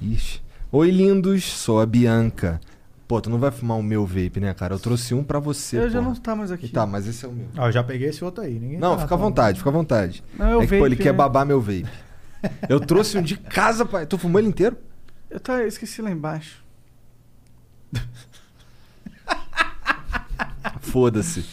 Ixi. 0.00 0.40
Oi, 0.72 0.90
lindos, 0.90 1.44
sou 1.44 1.80
a 1.80 1.86
Bianca. 1.86 2.58
Pô, 3.06 3.20
tu 3.20 3.28
não 3.28 3.38
vai 3.38 3.50
fumar 3.50 3.76
o 3.78 3.82
meu 3.82 4.06
vape, 4.06 4.40
né, 4.40 4.54
cara? 4.54 4.74
Eu 4.74 4.78
trouxe 4.78 5.12
um 5.14 5.22
pra 5.22 5.38
você, 5.38 5.76
Eu 5.78 5.90
já 5.90 5.98
porra. 5.98 6.14
não 6.14 6.20
tá 6.20 6.34
mais 6.34 6.50
aqui. 6.50 6.66
E 6.66 6.68
Tá, 6.70 6.86
mas 6.86 7.06
esse 7.06 7.24
é 7.24 7.28
o 7.28 7.32
meu. 7.32 7.46
Ó, 7.56 7.68
eu 7.68 7.72
já 7.72 7.84
peguei 7.84 8.08
esse 8.08 8.24
outro 8.24 8.42
aí. 8.42 8.58
Ninguém 8.58 8.78
Não, 8.78 8.96
tá 8.96 9.02
fica 9.02 9.14
à 9.14 9.18
vontade, 9.18 9.58
fica 9.58 9.70
à 9.70 9.72
vontade. 9.72 10.24
Não, 10.38 10.50
eu 10.50 10.62
é 10.62 10.66
que, 10.66 10.78
pô, 10.78 10.86
ele 10.86 10.94
vape, 10.94 11.02
quer 11.02 11.12
né? 11.12 11.18
babar 11.18 11.44
meu 11.44 11.60
vape. 11.60 11.86
Eu 12.68 12.80
trouxe 12.80 13.18
um 13.18 13.22
de 13.22 13.36
casa, 13.36 13.84
pai. 13.84 14.06
Tu 14.06 14.16
fumou 14.16 14.40
ele 14.40 14.48
inteiro? 14.48 14.76
Eu 15.30 15.38
tá, 15.38 15.60
eu 15.60 15.68
esqueci 15.68 16.00
lá 16.00 16.10
embaixo. 16.10 16.64
Foda-se. 20.80 21.44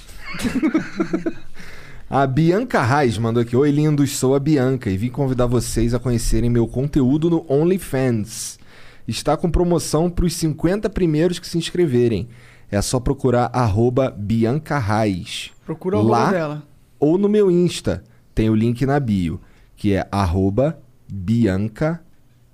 A 2.09 2.27
Bianca 2.27 2.81
Reis 2.83 3.17
mandou 3.17 3.41
aqui. 3.41 3.55
Oi, 3.55 3.71
lindos, 3.71 4.17
sou 4.17 4.35
a 4.35 4.39
Bianca 4.39 4.89
e 4.89 4.97
vim 4.97 5.09
convidar 5.09 5.45
vocês 5.45 5.93
a 5.93 5.99
conhecerem 5.99 6.49
meu 6.49 6.67
conteúdo 6.67 7.29
no 7.29 7.45
OnlyFans. 7.49 8.59
Está 9.07 9.35
com 9.35 9.49
promoção 9.49 10.09
para 10.09 10.25
os 10.25 10.33
50 10.35 10.89
primeiros 10.89 11.39
que 11.39 11.47
se 11.47 11.57
inscreverem. 11.57 12.27
É 12.69 12.81
só 12.81 12.99
procurar 12.99 13.49
arroba 13.53 14.09
Bianca 14.09 14.77
Reis. 14.79 15.51
Procura 15.65 15.97
o 15.99 16.03
Lá 16.07 16.31
dela. 16.31 16.63
ou 16.99 17.17
no 17.17 17.27
meu 17.27 17.51
Insta. 17.51 18.03
Tem 18.33 18.49
o 18.49 18.55
link 18.55 18.85
na 18.85 18.99
bio, 18.99 19.41
que 19.75 19.93
é 19.93 20.07
arroba 20.11 20.79
Bianca 21.11 22.01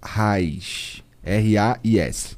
Reis. 0.04 1.04
R-A-I-S. 1.24 2.36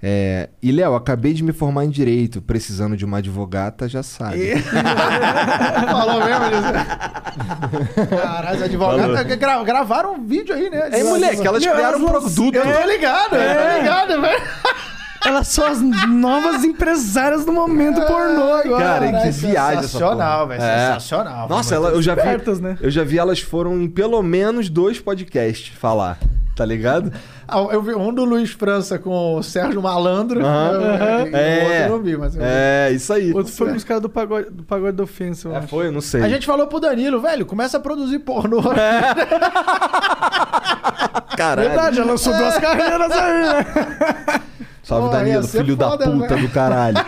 É, 0.00 0.48
e, 0.62 0.70
Léo, 0.70 0.94
acabei 0.94 1.32
de 1.32 1.42
me 1.42 1.52
formar 1.52 1.84
em 1.84 1.90
Direito. 1.90 2.40
Precisando 2.40 2.96
de 2.96 3.04
uma 3.04 3.18
advogata, 3.18 3.88
já 3.88 4.02
sabe. 4.02 4.54
Falou 5.90 6.24
mesmo 6.24 6.44
isso? 6.46 8.08
Caralho, 8.08 8.56
os 8.56 8.62
advogados 8.62 9.36
gra- 9.36 9.62
gravaram 9.64 10.14
um 10.14 10.24
vídeo 10.26 10.54
aí, 10.54 10.70
né? 10.70 10.88
É, 10.92 11.02
moleque, 11.02 11.46
elas 11.46 11.64
Meu, 11.64 11.74
criaram 11.74 11.98
um 11.98 12.08
elas 12.08 12.22
não- 12.24 12.30
produto. 12.32 12.54
Eu 12.54 12.80
tô 12.82 12.86
ligado, 12.88 13.34
eu 13.34 13.40
É. 13.42 13.54
tô 13.72 13.78
ligado, 13.78 14.20
velho. 14.20 14.42
Elas 15.26 15.48
são 15.48 15.66
as 15.66 15.80
novas 16.08 16.62
empresárias 16.62 17.44
do 17.44 17.52
momento 17.52 18.00
pornô 18.06 18.52
agora. 18.54 18.84
Cara, 18.84 19.06
que 19.06 19.12
Caralho, 19.12 19.32
viagem 19.32 19.78
essa 19.78 19.88
Sensacional, 19.88 20.46
velho. 20.46 20.62
É. 20.62 20.86
Sensacional. 20.86 21.48
Nossa, 21.48 21.74
ela, 21.74 21.88
eu 21.90 22.00
já 22.00 22.14
vi. 22.14 22.20
espertas, 22.20 22.60
né? 22.60 22.78
Eu 22.80 22.88
já 22.90 23.02
vi 23.02 23.18
elas 23.18 23.40
foram 23.40 23.80
em 23.82 23.88
pelo 23.88 24.22
menos 24.22 24.70
dois 24.70 25.00
podcasts 25.00 25.76
falar. 25.76 26.18
Tá 26.54 26.64
ligado? 26.64 27.12
Eu 27.72 27.80
vi 27.82 27.94
um 27.94 28.12
do 28.12 28.24
Luiz 28.24 28.50
França 28.50 28.98
com 28.98 29.36
o 29.36 29.42
Sérgio 29.42 29.80
Malandro. 29.80 30.44
Aham. 30.44 30.72
Eu- 30.72 30.80
eu- 31.28 31.36
É. 31.36 31.84
Eu 31.86 31.90
não 31.90 32.02
vi, 32.02 32.16
mas 32.16 32.34
eu 32.34 32.42
vi. 32.42 32.46
É, 32.48 32.90
isso 32.92 33.10
aí. 33.12 33.32
Outro 33.32 33.52
foi 33.52 33.72
os 33.72 33.84
caras 33.84 34.02
do 34.02 34.08
pagode, 34.10 34.50
do 34.50 34.62
pagode 34.62 34.96
da 34.96 35.02
ofensa, 35.04 35.48
eu 35.48 35.54
É, 35.54 35.58
acho. 35.58 35.68
foi, 35.68 35.86
eu 35.86 35.92
não 35.92 36.00
sei. 36.02 36.22
A 36.22 36.28
gente 36.28 36.44
falou 36.44 36.66
pro 36.66 36.78
Danilo, 36.78 37.20
velho, 37.22 37.46
começa 37.46 37.78
a 37.78 37.80
produzir 37.80 38.18
pornô. 38.18 38.60
Caralho. 41.36 41.68
Verdade, 41.68 41.96
já 41.96 42.04
lançou 42.04 42.36
duas 42.36 42.58
carreiras 42.58 43.10
aí, 43.12 43.42
né? 43.42 43.64
Salve, 44.82 45.06
Pô, 45.08 45.12
Danilo, 45.12 45.46
filho 45.46 45.76
da 45.76 45.88
foda, 45.90 46.04
puta 46.10 46.34
velho. 46.34 46.48
do 46.48 46.52
caralho. 46.52 46.96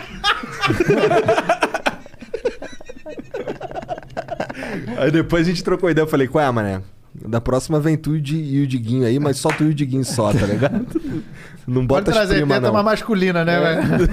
aí 4.97 5.11
depois 5.11 5.45
a 5.45 5.49
gente 5.49 5.63
trocou 5.63 5.89
ideia. 5.89 6.03
Eu 6.03 6.07
falei, 6.07 6.27
qual 6.27 6.43
é, 6.43 6.51
mané? 6.51 6.81
Da 7.13 7.41
próxima 7.41 7.77
vem 7.79 7.97
tu 7.97 8.15
e 8.15 8.19
o 8.19 8.21
Di- 8.21 8.61
o 8.63 8.67
Diguinho 8.67 9.05
aí, 9.05 9.19
mas 9.19 9.37
só 9.37 9.49
tu 9.49 9.65
e 9.65 9.67
o 9.67 9.73
Diguinho 9.73 10.05
só, 10.05 10.31
tá 10.33 10.45
ligado? 10.45 10.85
Não 11.67 11.85
Pode 11.85 12.05
bota 12.05 12.11
as 12.11 12.17
trazer 12.17 12.35
primas, 12.37 12.57
teta 12.57 12.67
não. 12.67 12.73
mais 12.73 12.85
masculina, 12.85 13.45
né, 13.45 13.59
velho? 13.59 14.09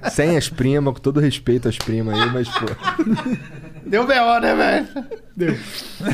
Sem 0.10 0.34
as 0.36 0.48
primas, 0.48 0.94
com 0.94 1.00
todo 1.00 1.20
respeito 1.20 1.68
às 1.68 1.76
primas 1.76 2.18
aí, 2.18 2.30
mas, 2.32 2.48
pô. 2.48 2.64
Deu 3.84 4.06
B.O., 4.06 4.40
né, 4.40 4.86
velho? 5.36 5.58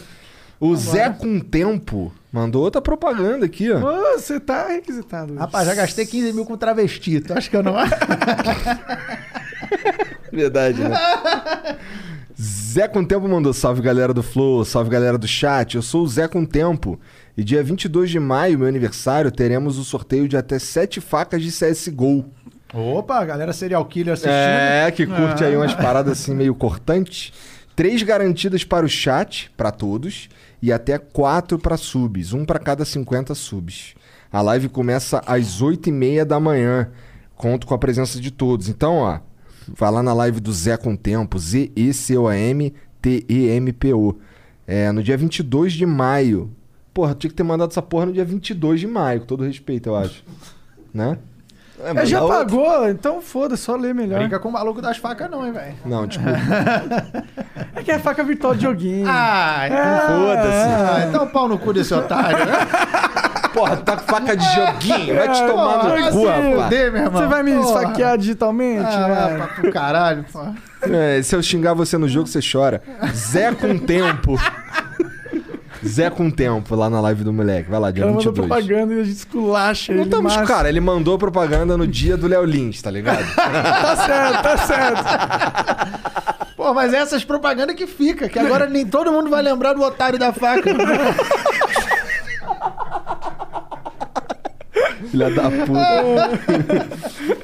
O 0.60 0.76
Zé 0.76 1.12
com 1.12 1.40
Tempo 1.40 2.12
mandou 2.34 2.64
outra 2.64 2.82
propaganda 2.82 3.46
aqui, 3.46 3.72
ó. 3.72 3.78
Ô, 3.78 4.18
você 4.18 4.40
tá 4.40 4.70
requisitado. 4.70 5.36
Rapaz, 5.36 5.68
já 5.68 5.76
gastei 5.76 6.08
15 6.08 6.34
mil 6.34 6.44
com 6.44 6.58
travesti. 6.58 7.22
Tu 7.22 7.34
acha 7.34 7.48
que 7.48 7.56
eu 7.56 7.62
não... 7.62 7.76
Verdade, 10.34 10.82
né? 10.82 10.98
Zé 12.42 12.88
com 12.88 13.06
Tempo 13.06 13.28
mandou 13.28 13.54
salve 13.54 13.80
galera 13.80 14.12
do 14.12 14.24
Flow, 14.24 14.66
salve 14.66 14.90
galera 14.90 15.20
do 15.20 15.28
chat. 15.28 15.76
Eu 15.76 15.84
sou 15.84 16.02
o 16.02 16.08
Zé 16.08 16.28
com 16.28 16.44
Tempo 16.46 17.00
e 17.38 17.44
dia 17.44 17.64
22 17.64 18.10
de 18.10 18.20
maio, 18.20 18.60
meu 18.60 18.68
aniversário, 18.68 19.32
teremos 19.32 19.78
o 19.78 19.84
sorteio 19.84 20.28
de 20.28 20.36
até 20.36 20.60
7 20.60 21.00
facas 21.00 21.42
de 21.42 21.50
CSGO. 21.52 22.26
Opa, 22.74 23.24
galera 23.26 23.52
serial 23.52 23.84
killer 23.86 24.14
assistindo. 24.14 24.34
É, 24.34 24.90
que 24.92 25.06
curte 25.06 25.44
aí 25.44 25.56
umas 25.56 25.74
paradas 25.74 26.20
assim 26.20 26.34
meio 26.34 26.56
cortantes. 26.56 27.34
Três 27.76 28.02
garantidas 28.04 28.64
para 28.64 28.86
o 28.86 28.90
chat, 28.90 29.52
para 29.58 29.72
todos, 29.72 30.30
e 30.62 30.72
até 30.72 30.98
quatro 30.98 31.58
para 31.60 31.76
subs, 31.78 32.32
um 32.32 32.46
para 32.46 32.60
cada 32.60 32.86
50 32.86 33.34
subs. 33.36 33.96
A 34.32 34.42
live 34.42 34.70
começa 34.70 35.22
às 35.26 35.62
8h30 35.62 36.24
da 36.24 36.40
manhã. 36.40 36.90
Conto 37.36 37.68
com 37.68 37.74
a 37.74 37.78
presença 37.78 38.22
de 38.22 38.32
todos. 38.32 38.70
Então, 38.70 38.96
ó, 38.98 39.20
vai 39.68 39.92
lá 39.92 40.02
na 40.02 40.14
live 40.14 40.40
do 40.40 40.54
Zé 40.54 40.78
com 40.78 40.96
Tempo, 40.96 41.38
Z-E-C-O-M-T-E-M-P-O. 41.38 42.72
É, 44.66 44.92
no 44.92 45.04
dia 45.04 45.18
22 45.18 45.74
de 45.74 45.86
maio. 45.86 46.56
Porra, 46.94 47.16
tinha 47.16 47.30
que 47.30 47.36
ter 47.36 47.44
mandado 47.44 47.72
essa 47.72 47.82
porra 47.82 48.08
no 48.08 48.14
dia 48.14 48.26
22 48.26 48.80
de 48.82 48.88
maio, 48.88 49.22
com 49.22 49.26
todo 49.26 49.44
respeito, 49.44 49.88
eu 49.90 49.96
acho. 49.96 50.24
né? 50.94 51.18
É, 51.84 52.02
É, 52.02 52.06
já 52.06 52.22
pagou, 52.22 52.88
então 52.90 53.22
foda, 53.22 53.58
só 53.58 53.76
lê 53.76 53.92
melhor. 53.94 54.20
Brinca 54.20 54.38
com 54.40 54.50
o 54.50 54.52
maluco 54.52 54.82
das 54.82 54.98
facas 54.98 55.32
não, 55.32 55.46
hein, 55.48 55.52
velho. 55.52 55.74
Não, 55.84 56.06
desculpa. 56.08 56.32
É 57.76 57.82
que 57.82 57.92
é 57.92 57.98
faca 57.98 58.24
virtual 58.24 58.54
de 58.54 58.62
joguinho. 58.64 59.08
Ah, 59.10 59.64
então 59.68 60.20
Foda-se. 60.20 60.70
Ah, 60.70 61.06
então 61.10 61.28
pau 61.30 61.48
no 61.48 61.58
cu 61.58 61.74
desse 61.74 61.92
otário, 61.94 62.46
né? 62.46 62.54
Porra, 63.52 63.78
tá 63.78 63.98
com 63.98 64.04
faca 64.06 64.38
de 64.38 64.46
joguinho. 64.54 65.16
Vai 65.16 65.30
te 65.30 65.42
É, 65.42 65.48
tomar 65.48 65.80
porra, 65.80 66.00
no 66.00 66.06
cu, 66.12 66.20
se 66.20 66.26
rapaz. 66.26 66.64
Fuder, 66.64 66.92
meu 66.92 67.04
irmão. 67.04 67.22
Você 67.22 67.28
vai 67.28 67.44
me 67.44 67.52
Porra. 67.56 67.66
esfaquear 67.66 68.18
digitalmente? 68.18 68.86
Ah, 68.86 69.08
né? 69.08 69.16
vai 69.16 69.38
pra- 69.38 69.48
pro 69.48 69.72
caralho, 69.74 70.26
pô. 70.32 70.40
É, 70.84 71.22
se 71.24 71.36
eu 71.36 71.42
xingar 71.44 71.74
você 71.74 71.98
no 71.98 72.08
jogo, 72.08 72.28
você 72.28 72.40
chora. 72.42 72.82
Zé 73.14 73.52
com 73.56 73.78
tempo. 73.80 74.38
Zé 75.86 76.10
com 76.10 76.30
tempo 76.30 76.76
lá 76.76 76.90
na 76.90 77.02
live 77.02 77.24
do 77.24 77.34
moleque. 77.34 77.70
Vai 77.70 77.80
lá, 77.80 77.92
dia 77.92 78.04
cara 78.04 78.16
mandou 78.16 78.32
22. 78.34 78.48
propaganda 78.48 78.94
e 78.94 79.00
a 79.00 79.04
gente 79.04 79.16
esculacha 79.18 79.92
Não 79.94 80.00
ele. 80.02 80.10
estamos, 80.10 80.36
mas- 80.36 80.48
cara, 80.48 80.70
ele 80.70 80.80
mandou 80.80 81.18
propaganda 81.18 81.76
no 81.78 81.88
dia 81.88 82.16
do 82.16 82.28
Léo 82.28 82.44
Lins, 82.46 82.82
tá 82.82 82.92
ligado? 82.92 83.26
Tá 83.36 83.96
certo, 83.96 84.42
tá 84.44 84.58
certo. 84.58 86.52
Pô, 86.56 86.74
mas 86.74 86.94
é 86.94 86.98
essas 86.98 87.24
propagandas 87.24 87.76
que 87.76 87.88
fica, 87.88 88.30
que 88.30 88.38
agora 88.38 88.68
nem 88.70 88.86
todo 88.86 89.12
mundo 89.12 89.30
vai 89.30 89.42
lembrar 89.42 89.74
do 89.74 89.82
otário 89.82 90.20
da 90.20 90.32
faca. 90.32 90.70
Filha 95.10 95.30
da 95.32 95.50
puta. 95.50 96.30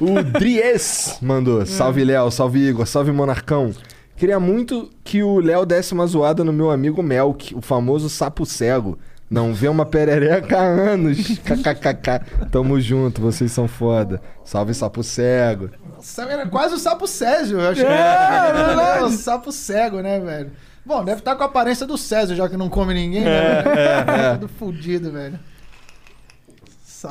o 0.00 0.22
Dries 0.22 1.18
mandou. 1.20 1.66
Salve, 1.66 2.04
Léo. 2.04 2.30
Salve, 2.30 2.60
Igor. 2.60 2.86
Salve, 2.86 3.10
Monarcão. 3.12 3.72
Queria 4.18 4.40
muito 4.40 4.90
que 5.04 5.22
o 5.22 5.38
Léo 5.38 5.64
desse 5.64 5.94
uma 5.94 6.04
zoada 6.04 6.42
no 6.42 6.52
meu 6.52 6.72
amigo 6.72 7.00
Melk, 7.04 7.54
o 7.54 7.60
famoso 7.60 8.10
sapo 8.10 8.44
cego. 8.44 8.98
Não 9.30 9.54
vê 9.54 9.68
uma 9.68 9.86
perereca 9.86 10.58
há 10.58 10.62
anos. 10.62 11.38
KKKK. 11.38 12.48
Tamo 12.50 12.80
junto, 12.80 13.20
vocês 13.20 13.52
são 13.52 13.68
foda. 13.68 14.20
Salve, 14.44 14.74
sapo 14.74 15.04
cego. 15.04 15.70
Nossa, 15.94 16.22
era 16.22 16.48
quase 16.48 16.74
o 16.74 16.78
sapo 16.78 17.06
Césio, 17.06 17.60
eu 17.60 17.70
acho. 17.70 17.82
É, 17.82 18.46
que 18.46 18.52
verdade. 18.66 19.04
o 19.04 19.10
sapo 19.10 19.52
cego, 19.52 20.00
né, 20.00 20.18
velho? 20.18 20.50
Bom, 20.84 21.04
deve 21.04 21.20
estar 21.20 21.36
com 21.36 21.44
a 21.44 21.46
aparência 21.46 21.86
do 21.86 21.96
Césio, 21.96 22.34
já 22.34 22.48
que 22.48 22.56
não 22.56 22.68
come 22.68 22.94
ninguém, 22.94 23.22
né? 23.22 23.60
é. 23.60 24.32
Tudo 24.40 24.48
fudido, 24.48 25.12
velho. 25.12 25.38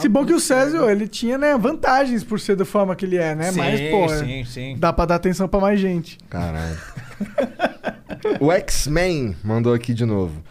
Se 0.02 0.10
bom 0.10 0.26
que 0.26 0.34
o 0.34 0.40
Césio, 0.40 0.90
ele 0.90 1.08
tinha, 1.08 1.38
né, 1.38 1.58
vantagens 1.58 2.22
por 2.22 2.42
ser 2.42 2.58
da 2.58 2.66
forma 2.66 2.94
que 2.94 3.06
ele 3.06 3.16
é, 3.16 3.34
né? 3.34 3.54
Sim, 3.54 3.58
Mas, 3.60 3.82
pô, 3.90 4.10
sim, 4.10 4.44
sim. 4.44 4.76
dá 4.78 4.92
pra 4.92 5.06
dar 5.06 5.16
atenção 5.16 5.48
pra 5.48 5.62
mais 5.62 5.80
gente. 5.80 6.18
Caralho. 6.30 6.78
o 8.42 8.52
X-Men 8.52 9.34
mandou 9.42 9.74
aqui 9.74 9.94
de 9.94 10.04
novo. 10.04 10.44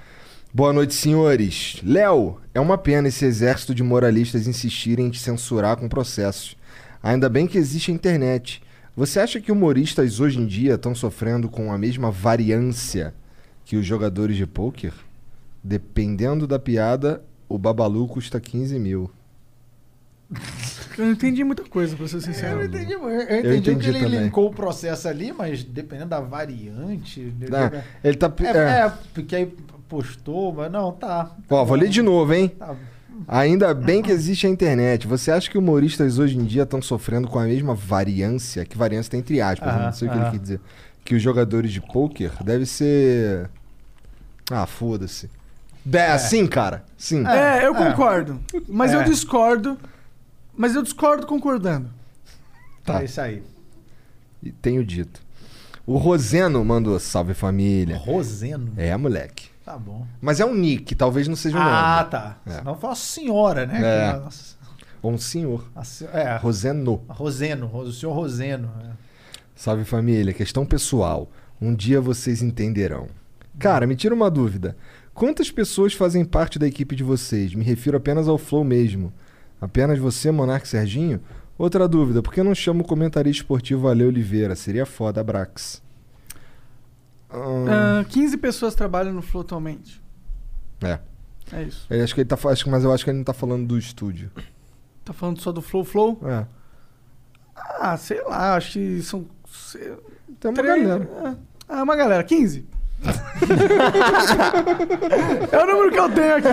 Boa 0.54 0.72
noite, 0.72 0.94
senhores. 0.94 1.82
Léo, 1.84 2.40
é 2.54 2.60
uma 2.60 2.78
pena 2.78 3.08
esse 3.08 3.26
exército 3.26 3.74
de 3.74 3.82
moralistas 3.82 4.46
insistirem 4.46 5.08
em 5.08 5.10
te 5.10 5.20
censurar 5.20 5.76
com 5.76 5.86
processos. 5.86 6.56
Ainda 7.02 7.28
bem 7.28 7.46
que 7.46 7.58
existe 7.58 7.90
a 7.90 7.94
internet. 7.94 8.62
Você 8.96 9.20
acha 9.20 9.38
que 9.38 9.52
humoristas 9.52 10.18
hoje 10.18 10.38
em 10.38 10.46
dia 10.46 10.76
estão 10.76 10.94
sofrendo 10.94 11.50
com 11.50 11.70
a 11.70 11.76
mesma 11.76 12.10
variância 12.10 13.12
que 13.66 13.76
os 13.76 13.84
jogadores 13.84 14.38
de 14.38 14.46
pôquer? 14.46 14.94
Dependendo 15.62 16.46
da 16.46 16.58
piada, 16.58 17.22
o 17.46 17.58
babalu 17.58 18.08
custa 18.08 18.40
15 18.40 18.78
mil. 18.78 19.10
Eu 20.98 21.04
não 21.04 21.12
entendi 21.12 21.44
muita 21.44 21.62
coisa, 21.64 21.94
pra 21.94 22.08
ser 22.08 22.20
sincero. 22.20 22.60
Eu 22.60 22.66
entendi, 22.66 22.92
eu 22.92 23.20
entendi, 23.20 23.56
entendi 23.58 23.80
que 23.80 23.88
ele 23.88 24.00
também. 24.00 24.24
linkou 24.24 24.48
o 24.48 24.52
processo 24.52 25.06
ali, 25.08 25.32
mas 25.32 25.62
dependendo 25.62 26.10
da 26.10 26.20
variante. 26.20 27.34
Ah, 27.52 27.82
ele 28.02 28.16
tá. 28.16 28.32
É, 28.40 28.46
é. 28.46 28.86
é, 28.86 28.92
porque 29.12 29.36
aí 29.36 29.54
postou, 29.88 30.54
mas 30.54 30.72
não, 30.72 30.92
tá. 30.92 31.30
Ó, 31.50 31.64
vou 31.64 31.76
ler 31.76 31.88
de 31.88 32.02
novo, 32.02 32.32
hein? 32.32 32.48
Tá. 32.48 32.74
Ainda 33.28 33.72
bem 33.72 34.02
que 34.02 34.10
existe 34.10 34.46
a 34.46 34.50
internet. 34.50 35.06
Você 35.06 35.30
acha 35.30 35.50
que 35.50 35.56
humoristas 35.56 36.18
hoje 36.18 36.36
em 36.36 36.44
dia 36.44 36.64
estão 36.64 36.82
sofrendo 36.82 37.28
com 37.28 37.38
a 37.38 37.44
mesma 37.44 37.74
variância? 37.74 38.64
Que 38.64 38.76
variância 38.76 39.10
tem 39.10 39.20
entre 39.20 39.40
aspas? 39.40 39.68
Aham, 39.68 39.84
não 39.86 39.92
sei 39.92 40.08
o 40.08 40.10
que 40.10 40.18
ele 40.18 40.30
quer 40.30 40.38
dizer. 40.38 40.60
Que 41.04 41.14
os 41.14 41.22
jogadores 41.22 41.72
de 41.72 41.80
pôquer 41.80 42.32
deve 42.42 42.66
ser. 42.66 43.48
Ah, 44.50 44.66
foda-se. 44.66 45.30
É, 45.92 46.18
sim, 46.18 46.46
cara. 46.46 46.84
Sim. 46.96 47.24
É, 47.26 47.64
eu 47.64 47.74
é. 47.74 47.90
concordo. 47.90 48.40
Mas 48.68 48.92
É. 48.92 48.96
eu 48.96 49.04
discordo. 49.04 49.78
Mas 50.56 50.74
eu 50.74 50.82
discordo 50.82 51.26
concordando. 51.26 51.90
Tá. 52.84 53.02
É 53.02 53.04
isso 53.04 53.20
aí. 53.20 53.42
E 54.42 54.50
tenho 54.52 54.84
dito. 54.84 55.20
O 55.86 55.96
Roseno 55.98 56.64
mandou 56.64 56.98
salve 56.98 57.34
família. 57.34 57.96
Roseno. 57.96 58.72
É, 58.76 58.96
moleque. 58.96 59.48
Tá 59.64 59.76
bom. 59.76 60.06
Mas 60.20 60.38
é 60.40 60.44
um 60.46 60.54
nick, 60.54 60.94
talvez 60.94 61.26
não 61.28 61.34
seja 61.36 61.56
um 61.56 61.60
Ah, 61.60 61.98
nome. 61.98 62.10
tá. 62.10 62.38
É. 62.46 62.50
Senão 62.58 62.74
uma 62.74 62.94
senhora, 62.94 63.66
né? 63.66 63.78
É. 64.08 64.12
Que- 64.12 64.18
nossa, 64.20 64.56
Ou 65.02 65.12
um 65.12 65.18
senhor. 65.18 65.68
a 65.74 65.82
se- 65.84 66.06
é, 66.12 66.22
a 66.28 66.36
Roseno. 66.38 67.02
Roseno, 67.08 67.70
o 67.76 67.92
senhor 67.92 68.12
Roseno. 68.12 68.70
é. 68.84 68.90
Salve 69.54 69.84
família, 69.84 70.32
questão 70.32 70.64
pessoal. 70.66 71.28
Um 71.60 71.74
dia 71.74 72.00
vocês 72.00 72.42
entenderão. 72.42 73.08
Cara, 73.58 73.86
me 73.86 73.96
tira 73.96 74.14
uma 74.14 74.30
dúvida. 74.30 74.76
Quantas 75.14 75.50
pessoas 75.50 75.94
fazem 75.94 76.24
parte 76.24 76.58
da 76.58 76.66
equipe 76.66 76.94
de 76.94 77.02
vocês? 77.02 77.54
Me 77.54 77.64
refiro 77.64 77.96
apenas 77.96 78.28
ao 78.28 78.36
Flow 78.38 78.62
mesmo. 78.62 79.12
Apenas 79.60 79.98
você, 79.98 80.30
Monark 80.30 80.66
e 80.66 80.68
Serginho? 80.68 81.20
Outra 81.58 81.88
dúvida, 81.88 82.22
por 82.22 82.32
que 82.34 82.42
não 82.42 82.54
chama 82.54 82.82
o 82.82 82.84
comentarista 82.84 83.42
esportivo 83.42 83.88
Ale 83.88 84.04
Oliveira? 84.04 84.54
Seria 84.54 84.84
foda, 84.84 85.24
Brax. 85.24 85.82
Hum, 87.32 87.66
Ah, 87.68 88.04
15 88.08 88.36
pessoas 88.36 88.74
trabalham 88.74 89.12
no 89.12 89.22
Flow 89.22 89.42
atualmente. 89.42 90.02
é. 90.82 90.98
É 91.52 91.62
isso. 91.62 91.86
Eu 91.88 92.02
acho 92.02 92.12
que 92.12 92.22
ele 92.22 92.28
tá, 92.28 92.36
acho 92.50 92.68
mas 92.68 92.82
eu 92.82 92.92
acho 92.92 93.04
que 93.04 93.10
ele 93.10 93.18
não 93.18 93.24
tá 93.24 93.32
falando 93.32 93.68
do 93.68 93.78
estúdio. 93.78 94.32
Tá 95.04 95.12
falando 95.12 95.40
só 95.40 95.52
do 95.52 95.62
Flow 95.62 95.84
Flow? 95.84 96.18
É. 96.24 96.44
Ah, 97.54 97.96
sei 97.96 98.20
lá, 98.24 98.56
acho 98.56 98.72
que 98.72 99.00
são. 99.02 99.26
sei- 99.48 99.94
Tem 100.40 100.50
uma 100.50 100.54
três- 100.60 100.82
galera. 100.88 101.38
Ah, 101.68 101.82
uma 101.84 101.94
galera, 101.94 102.24
15. 102.24 102.66
É 105.52 105.62
o 105.62 105.66
número 105.66 105.90
que 105.90 105.98
eu 105.98 106.08
tenho 106.10 106.36
aqui. 106.36 106.48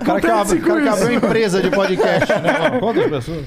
O 0.00 0.04
cara 0.04 0.20
que, 0.20 0.26
abre, 0.26 0.60
cara 0.60 0.82
que 0.82 0.88
abriu 0.88 1.12
empresa 1.12 1.62
de 1.62 1.70
podcast, 1.70 2.32
né? 2.40 2.78
Quantas 2.78 3.10
pessoas? 3.10 3.46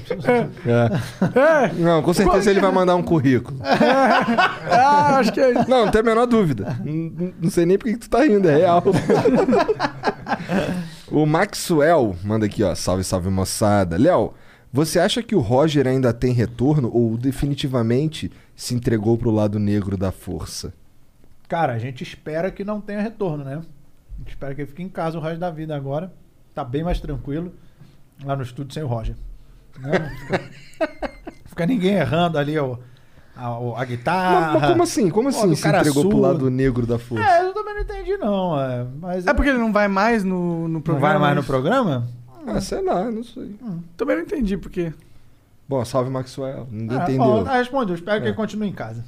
É. 0.66 1.70
Não, 1.78 2.02
com 2.02 2.12
certeza 2.12 2.50
ele 2.50 2.60
vai 2.60 2.72
mandar 2.72 2.96
um 2.96 3.02
currículo. 3.02 3.58
Ah, 3.62 5.18
acho 5.18 5.32
que 5.32 5.40
é 5.40 5.52
isso. 5.52 5.70
Não, 5.70 5.86
não 5.86 5.92
tem 5.92 6.00
a 6.00 6.04
menor 6.04 6.26
dúvida. 6.26 6.76
Não, 6.84 7.32
não 7.40 7.50
sei 7.50 7.64
nem 7.64 7.78
por 7.78 7.86
que 7.86 7.94
que 7.94 8.00
tu 8.00 8.10
tá 8.10 8.24
rindo, 8.24 8.48
é 8.48 8.56
real. 8.56 8.82
o 11.10 11.24
Maxwell 11.24 12.16
manda 12.24 12.46
aqui, 12.46 12.62
ó. 12.62 12.74
Salve, 12.74 13.04
salve, 13.04 13.30
moçada. 13.30 13.96
Léo, 13.96 14.34
você 14.72 14.98
acha 14.98 15.22
que 15.22 15.34
o 15.34 15.40
Roger 15.40 15.86
ainda 15.86 16.12
tem 16.12 16.32
retorno 16.32 16.90
ou 16.92 17.16
definitivamente 17.16 18.30
se 18.56 18.74
entregou 18.74 19.16
pro 19.16 19.30
lado 19.30 19.58
negro 19.58 19.96
da 19.96 20.10
força? 20.10 20.72
Cara, 21.52 21.74
a 21.74 21.78
gente 21.78 22.02
espera 22.02 22.50
que 22.50 22.64
não 22.64 22.80
tenha 22.80 23.02
retorno, 23.02 23.44
né? 23.44 23.56
A 24.14 24.18
gente 24.20 24.30
espera 24.30 24.54
que 24.54 24.62
ele 24.62 24.68
fique 24.70 24.82
em 24.82 24.88
casa 24.88 25.18
o 25.18 25.20
resto 25.20 25.38
da 25.38 25.50
vida 25.50 25.76
agora. 25.76 26.10
Tá 26.54 26.64
bem 26.64 26.82
mais 26.82 26.98
tranquilo 26.98 27.52
lá 28.24 28.34
no 28.34 28.42
estúdio 28.42 28.72
sem 28.72 28.82
o 28.82 28.86
Roger. 28.86 29.14
Né? 29.78 29.98
Não 29.98 30.18
Fica, 30.18 30.50
fica 31.44 31.66
ninguém 31.66 31.92
errando 31.96 32.38
ali 32.38 32.58
o, 32.58 32.78
a, 33.36 33.58
o- 33.58 33.76
a 33.76 33.84
guitarra. 33.84 34.52
mas, 34.52 34.60
mas 34.62 34.70
como 34.70 34.82
assim? 34.82 35.10
Como 35.10 35.28
assim 35.28 35.48
do 35.50 35.54
se 35.56 35.68
entregou 35.68 36.02
pro 36.04 36.10
surdo. 36.12 36.20
lado 36.20 36.50
negro 36.50 36.86
da 36.86 36.98
força? 36.98 37.22
É, 37.22 37.42
eu 37.46 37.52
também 37.52 37.74
não 37.74 37.82
entendi, 37.82 38.16
não. 38.16 38.58
É, 38.58 38.86
mas 38.98 39.26
É 39.26 39.34
porque 39.34 39.50
ele 39.50 39.58
não 39.58 39.74
vai 39.74 39.88
mais 39.88 40.24
no, 40.24 40.62
no 40.62 40.68
não 40.68 40.80
programa? 40.80 41.08
vai 41.10 41.18
mais 41.18 41.34
no 41.34 41.40
isso? 41.42 41.50
programa? 41.50 42.08
Ah, 42.46 42.60
sei 42.62 42.82
lá, 42.82 43.10
não 43.10 43.22
sei. 43.22 43.54
Também 43.96 44.16
não 44.16 44.22
entendi 44.22 44.56
porque. 44.56 44.90
Bom, 45.68 45.84
salve 45.84 46.08
Maxwell. 46.10 46.66
Ninguém 46.70 46.98
Ah, 46.98 47.02
entendeu. 47.02 47.24
bom, 47.24 47.44
tá 47.44 47.58
respondido. 47.58 47.94
Espero 47.94 48.20
que 48.22 48.26
É. 48.26 48.30
ele 48.30 48.36
continue 48.36 48.68
em 48.70 48.72
casa. 48.72 49.04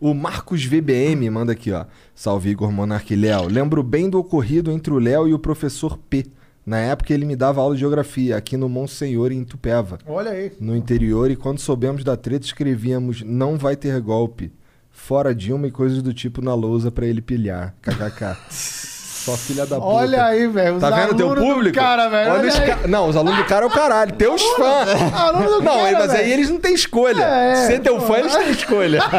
O 0.00 0.14
Marcos 0.14 0.64
VBM 0.64 1.28
manda 1.30 1.52
aqui, 1.52 1.72
ó. 1.72 1.84
Salve 2.14 2.50
Igor 2.50 2.70
Monarque 2.70 3.16
Léo. 3.16 3.48
Lembro 3.48 3.82
bem 3.82 4.08
do 4.08 4.18
ocorrido 4.18 4.70
entre 4.70 4.92
o 4.92 4.98
Léo 4.98 5.26
e 5.26 5.34
o 5.34 5.38
professor 5.38 5.98
P. 5.98 6.26
Na 6.64 6.78
época 6.78 7.12
ele 7.14 7.24
me 7.24 7.34
dava 7.34 7.60
aula 7.60 7.74
de 7.74 7.80
geografia 7.80 8.36
aqui 8.36 8.56
no 8.56 8.68
Monsenhor 8.68 9.32
em 9.32 9.42
Tupéva, 9.42 9.98
Olha 10.06 10.30
aí. 10.32 10.52
no 10.60 10.76
interior, 10.76 11.30
e 11.30 11.36
quando 11.36 11.58
soubemos 11.58 12.04
da 12.04 12.14
treta 12.14 12.44
escrevíamos 12.44 13.22
não 13.22 13.56
vai 13.56 13.74
ter 13.74 13.98
golpe. 14.02 14.52
Fora 14.90 15.34
Dilma 15.34 15.66
e 15.68 15.70
coisas 15.70 16.02
do 16.02 16.12
tipo 16.12 16.42
na 16.42 16.54
lousa 16.54 16.90
pra 16.90 17.06
ele 17.06 17.22
pilhar. 17.22 17.74
KKK. 17.80 18.36
Só 19.24 19.36
filha 19.36 19.66
da 19.66 19.76
puta. 19.76 19.86
Olha 19.88 20.24
aí, 20.24 20.46
velho. 20.46 20.78
Tá 20.80 20.90
vendo 20.90 21.14
teu 21.16 21.34
público? 21.34 21.76
Cara, 21.76 22.08
velho. 22.08 22.30
Olha 22.30 22.40
olha 22.40 22.48
os 22.48 22.58
ca- 22.58 22.86
Não, 22.88 23.08
os 23.08 23.16
alunos 23.16 23.38
do 23.38 23.44
cara 23.44 23.64
é 23.64 23.68
o 23.68 23.70
caralho. 23.70 24.12
Teus 24.12 24.42
fãs. 24.42 24.88
Aluno 25.14 25.50
do 25.58 25.62
Não, 25.62 25.78
cara, 25.84 25.98
mas 25.98 26.10
aí 26.10 26.32
eles 26.32 26.48
não 26.50 26.58
têm 26.58 26.72
escolha. 26.74 27.22
É, 27.24 27.54
Ser 27.66 27.80
teu 27.80 27.96
pô. 27.98 28.06
fã, 28.06 28.18
eles 28.18 28.34
têm 28.34 28.50
escolha. 28.50 29.00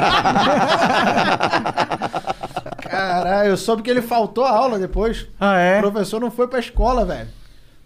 Caralho, 2.89 3.49
eu 3.49 3.57
soube 3.57 3.81
que 3.83 3.89
ele 3.89 4.01
faltou 4.01 4.43
a 4.45 4.49
aula 4.51 4.79
depois. 4.79 5.27
Ah, 5.39 5.53
O 5.53 5.57
é? 5.57 5.79
professor 5.79 6.19
não 6.19 6.31
foi 6.31 6.47
pra 6.47 6.59
escola, 6.59 7.05
velho. 7.05 7.27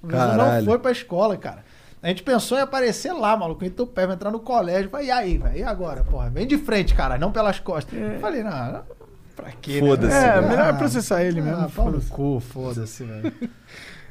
O 0.01 0.07
professor 0.07 0.29
Caralho. 0.37 0.57
não 0.65 0.71
foi 0.71 0.79
pra 0.79 0.91
escola, 0.91 1.37
cara. 1.37 1.63
A 2.01 2.07
gente 2.09 2.23
pensou 2.23 2.57
em 2.57 2.61
aparecer 2.61 3.13
lá, 3.13 3.35
maluco, 3.37 3.63
em 3.63 3.69
Tupé, 3.69 4.05
vai 4.05 4.15
entrar 4.15 4.29
no 4.31 4.39
colégio. 4.39 4.89
Falei, 4.89 5.07
e 5.07 5.11
aí, 5.11 5.37
velho? 5.37 5.57
E 5.57 5.63
agora, 5.63 6.03
porra? 6.03 6.29
Vem 6.29 6.45
de 6.45 6.57
frente, 6.57 6.93
cara, 6.93 7.17
não 7.17 7.31
pelas 7.31 7.59
costas. 7.59 7.97
Falei, 8.19 8.43
não, 8.43 8.51
não, 8.51 8.81
pra 9.35 9.51
quê? 9.61 9.81
né? 9.81 9.87
Foda-se. 9.87 10.15
É, 10.15 10.41
melhor 10.41 10.77
processar 10.77 11.23
ele 11.23 11.39
Ah, 11.39 11.43
mesmo. 11.43 11.69
pau 11.71 11.85
no 11.85 11.91
foda-se. 12.01 12.09
cu, 12.09 12.39
foda-se, 12.39 13.03
velho. 13.03 13.33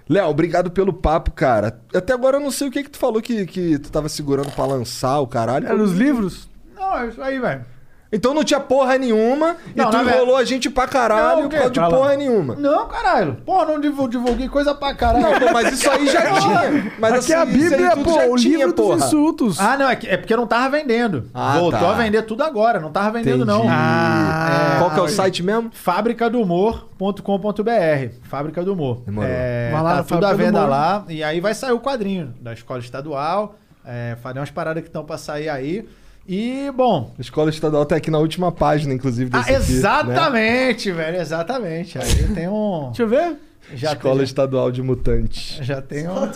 Léo, 0.09 0.29
obrigado 0.29 0.71
pelo 0.71 0.93
papo, 0.93 1.31
cara. 1.31 1.79
Até 1.95 2.13
agora 2.13 2.37
eu 2.37 2.41
não 2.41 2.51
sei 2.51 2.69
o 2.69 2.71
que 2.71 2.83
que 2.83 2.91
tu 2.91 2.99
falou 2.99 3.23
que, 3.23 3.47
que 3.47 3.79
tu 3.79 3.91
tava 3.91 4.09
segurando 4.09 4.51
pra 4.51 4.67
lançar 4.67 5.21
o 5.21 5.27
caralho. 5.27 5.67
Era 5.67 5.81
os 5.83 5.93
livros? 5.93 6.49
Não, 6.75 6.99
é 6.99 7.09
isso 7.09 7.23
aí, 7.23 7.39
velho. 7.39 7.65
Então 8.13 8.35
não 8.35 8.45
tinha 8.45 8.61
porra 8.61 8.99
nenhuma 8.99 9.57
Não, 9.75 9.89
e 9.89 9.91
tu 9.91 9.97
enrolou 9.97 10.37
a 10.37 10.45
gente 10.45 10.69
pra 10.69 10.87
caralho 10.87 11.43
Não, 11.45 11.49
por 11.49 11.57
causa 11.57 11.71
de 11.71 11.81
Fala. 11.81 11.97
porra 11.97 12.15
nenhuma. 12.17 12.55
Não, 12.57 12.87
caralho. 12.87 13.37
Porra, 13.47 13.65
não 13.65 13.81
divul- 13.81 14.09
divulguei 14.09 14.49
coisa 14.49 14.75
pra 14.75 14.95
caralho. 14.95 15.23
Não, 15.25 15.41
pô, 15.41 15.51
mas 15.53 15.73
isso 15.73 15.91
aí 15.91 16.07
já 16.07 16.21
tinha. 16.39 16.93
Mas 16.99 17.15
Aqui 17.25 17.33
é 17.33 17.37
a 17.37 17.43
assim, 17.43 17.53
aí 17.53 17.59
Bíblia, 17.71 17.97
pô, 17.97 18.13
já 18.13 18.27
o 18.27 18.37
tinha, 18.37 18.59
livro 18.59 18.75
porra. 18.75 18.97
dos 18.97 19.07
insultos. 19.07 19.59
Ah, 19.59 19.79
não, 19.79 19.89
é, 19.89 19.97
que- 19.97 20.07
é 20.07 20.17
porque 20.19 20.37
não 20.37 20.47
tava 20.47 20.69
vendendo. 20.69 21.31
Ah, 21.33 21.59
Voltou 21.59 21.81
tá. 21.81 21.91
a 21.91 21.95
vender 21.95 22.21
tudo 22.23 22.43
agora, 22.45 22.79
não 22.81 22.93
tava 22.93 23.13
vendendo 23.13 23.45
Entendi. 23.45 23.51
não. 23.51 23.65
Ah, 23.69 24.77
Qual 24.79 24.91
que 24.91 24.99
é 24.99 25.03
o 25.03 25.09
site 25.09 25.43
mesmo? 25.43 25.71
fabricadumor.com.br 25.73 28.15
Fábrica 28.25 28.63
do 28.63 28.73
Humor. 28.75 29.03
Demorou. 29.05 29.31
É, 29.33 29.71
Vai 29.73 29.83
lá 29.83 29.97
tá 29.97 30.03
tudo 30.05 30.27
à 30.27 30.33
venda 30.35 30.65
lá. 30.67 31.05
E 31.09 31.23
aí 31.23 31.41
vai 31.41 31.55
sair 31.55 31.73
o 31.73 31.81
quadrinho 31.81 32.35
da 32.41 32.53
escola 32.53 32.81
estadual. 32.81 33.57
É, 33.85 34.17
falei 34.23 34.39
umas 34.39 34.51
paradas 34.51 34.83
que 34.83 34.89
estão 34.89 35.05
pra 35.05 35.19
sair 35.19 35.49
aí. 35.49 35.89
E, 36.29 36.71
bom. 36.77 37.13
A 37.19 37.21
escola 37.21 37.51
estadual 37.51 37.85
tá 37.85 37.97
aqui 37.97 38.11
na 38.11 38.19
última 38.19 38.53
página, 38.53 38.95
inclusive, 38.95 39.31
Ah, 39.33 39.39
desse 39.39 39.51
aqui, 39.53 39.73
né? 39.73 39.79
exatamente, 39.79 40.93
velho, 40.93 41.21
exatamente. 41.21 41.99
Aí 41.99 42.29
tem 42.35 42.49
um. 42.49 42.87
Deixa 42.95 43.03
eu 43.03 43.09
ver. 43.09 43.37
Já 43.75 43.93
Escola 43.93 44.17
tem, 44.17 44.25
Estadual 44.25 44.71
de 44.73 44.83
Mutantes. 44.83 45.59
já 45.65 45.81
tem 45.81 46.07
um. 46.09 46.15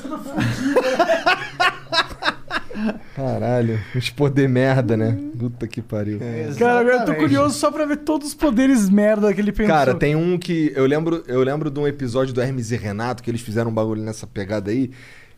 Caralho, 3.14 3.80
uns 3.94 4.10
poder 4.10 4.48
merda, 4.48 4.96
né? 4.96 5.16
Puta 5.38 5.66
que 5.66 5.80
pariu. 5.80 6.18
Cara, 6.18 6.80
agora 6.80 6.84
eu 6.84 6.84
tô 6.84 6.94
Exatamente. 6.94 7.18
curioso 7.20 7.58
só 7.58 7.70
pra 7.70 7.86
ver 7.86 7.96
todos 7.98 8.28
os 8.28 8.34
poderes 8.34 8.88
merda 8.90 9.32
que 9.32 9.40
ele 9.40 9.50
pensou. 9.52 9.74
Cara, 9.74 9.94
tem 9.94 10.14
um 10.14 10.38
que. 10.38 10.72
Eu 10.76 10.84
lembro, 10.86 11.24
eu 11.26 11.42
lembro 11.42 11.70
de 11.70 11.80
um 11.80 11.86
episódio 11.86 12.34
do 12.34 12.40
Hermes 12.40 12.70
e 12.70 12.76
Renato, 12.76 13.22
que 13.22 13.30
eles 13.30 13.40
fizeram 13.40 13.70
um 13.70 13.74
bagulho 13.74 14.02
nessa 14.02 14.26
pegada 14.26 14.70
aí. 14.70 14.90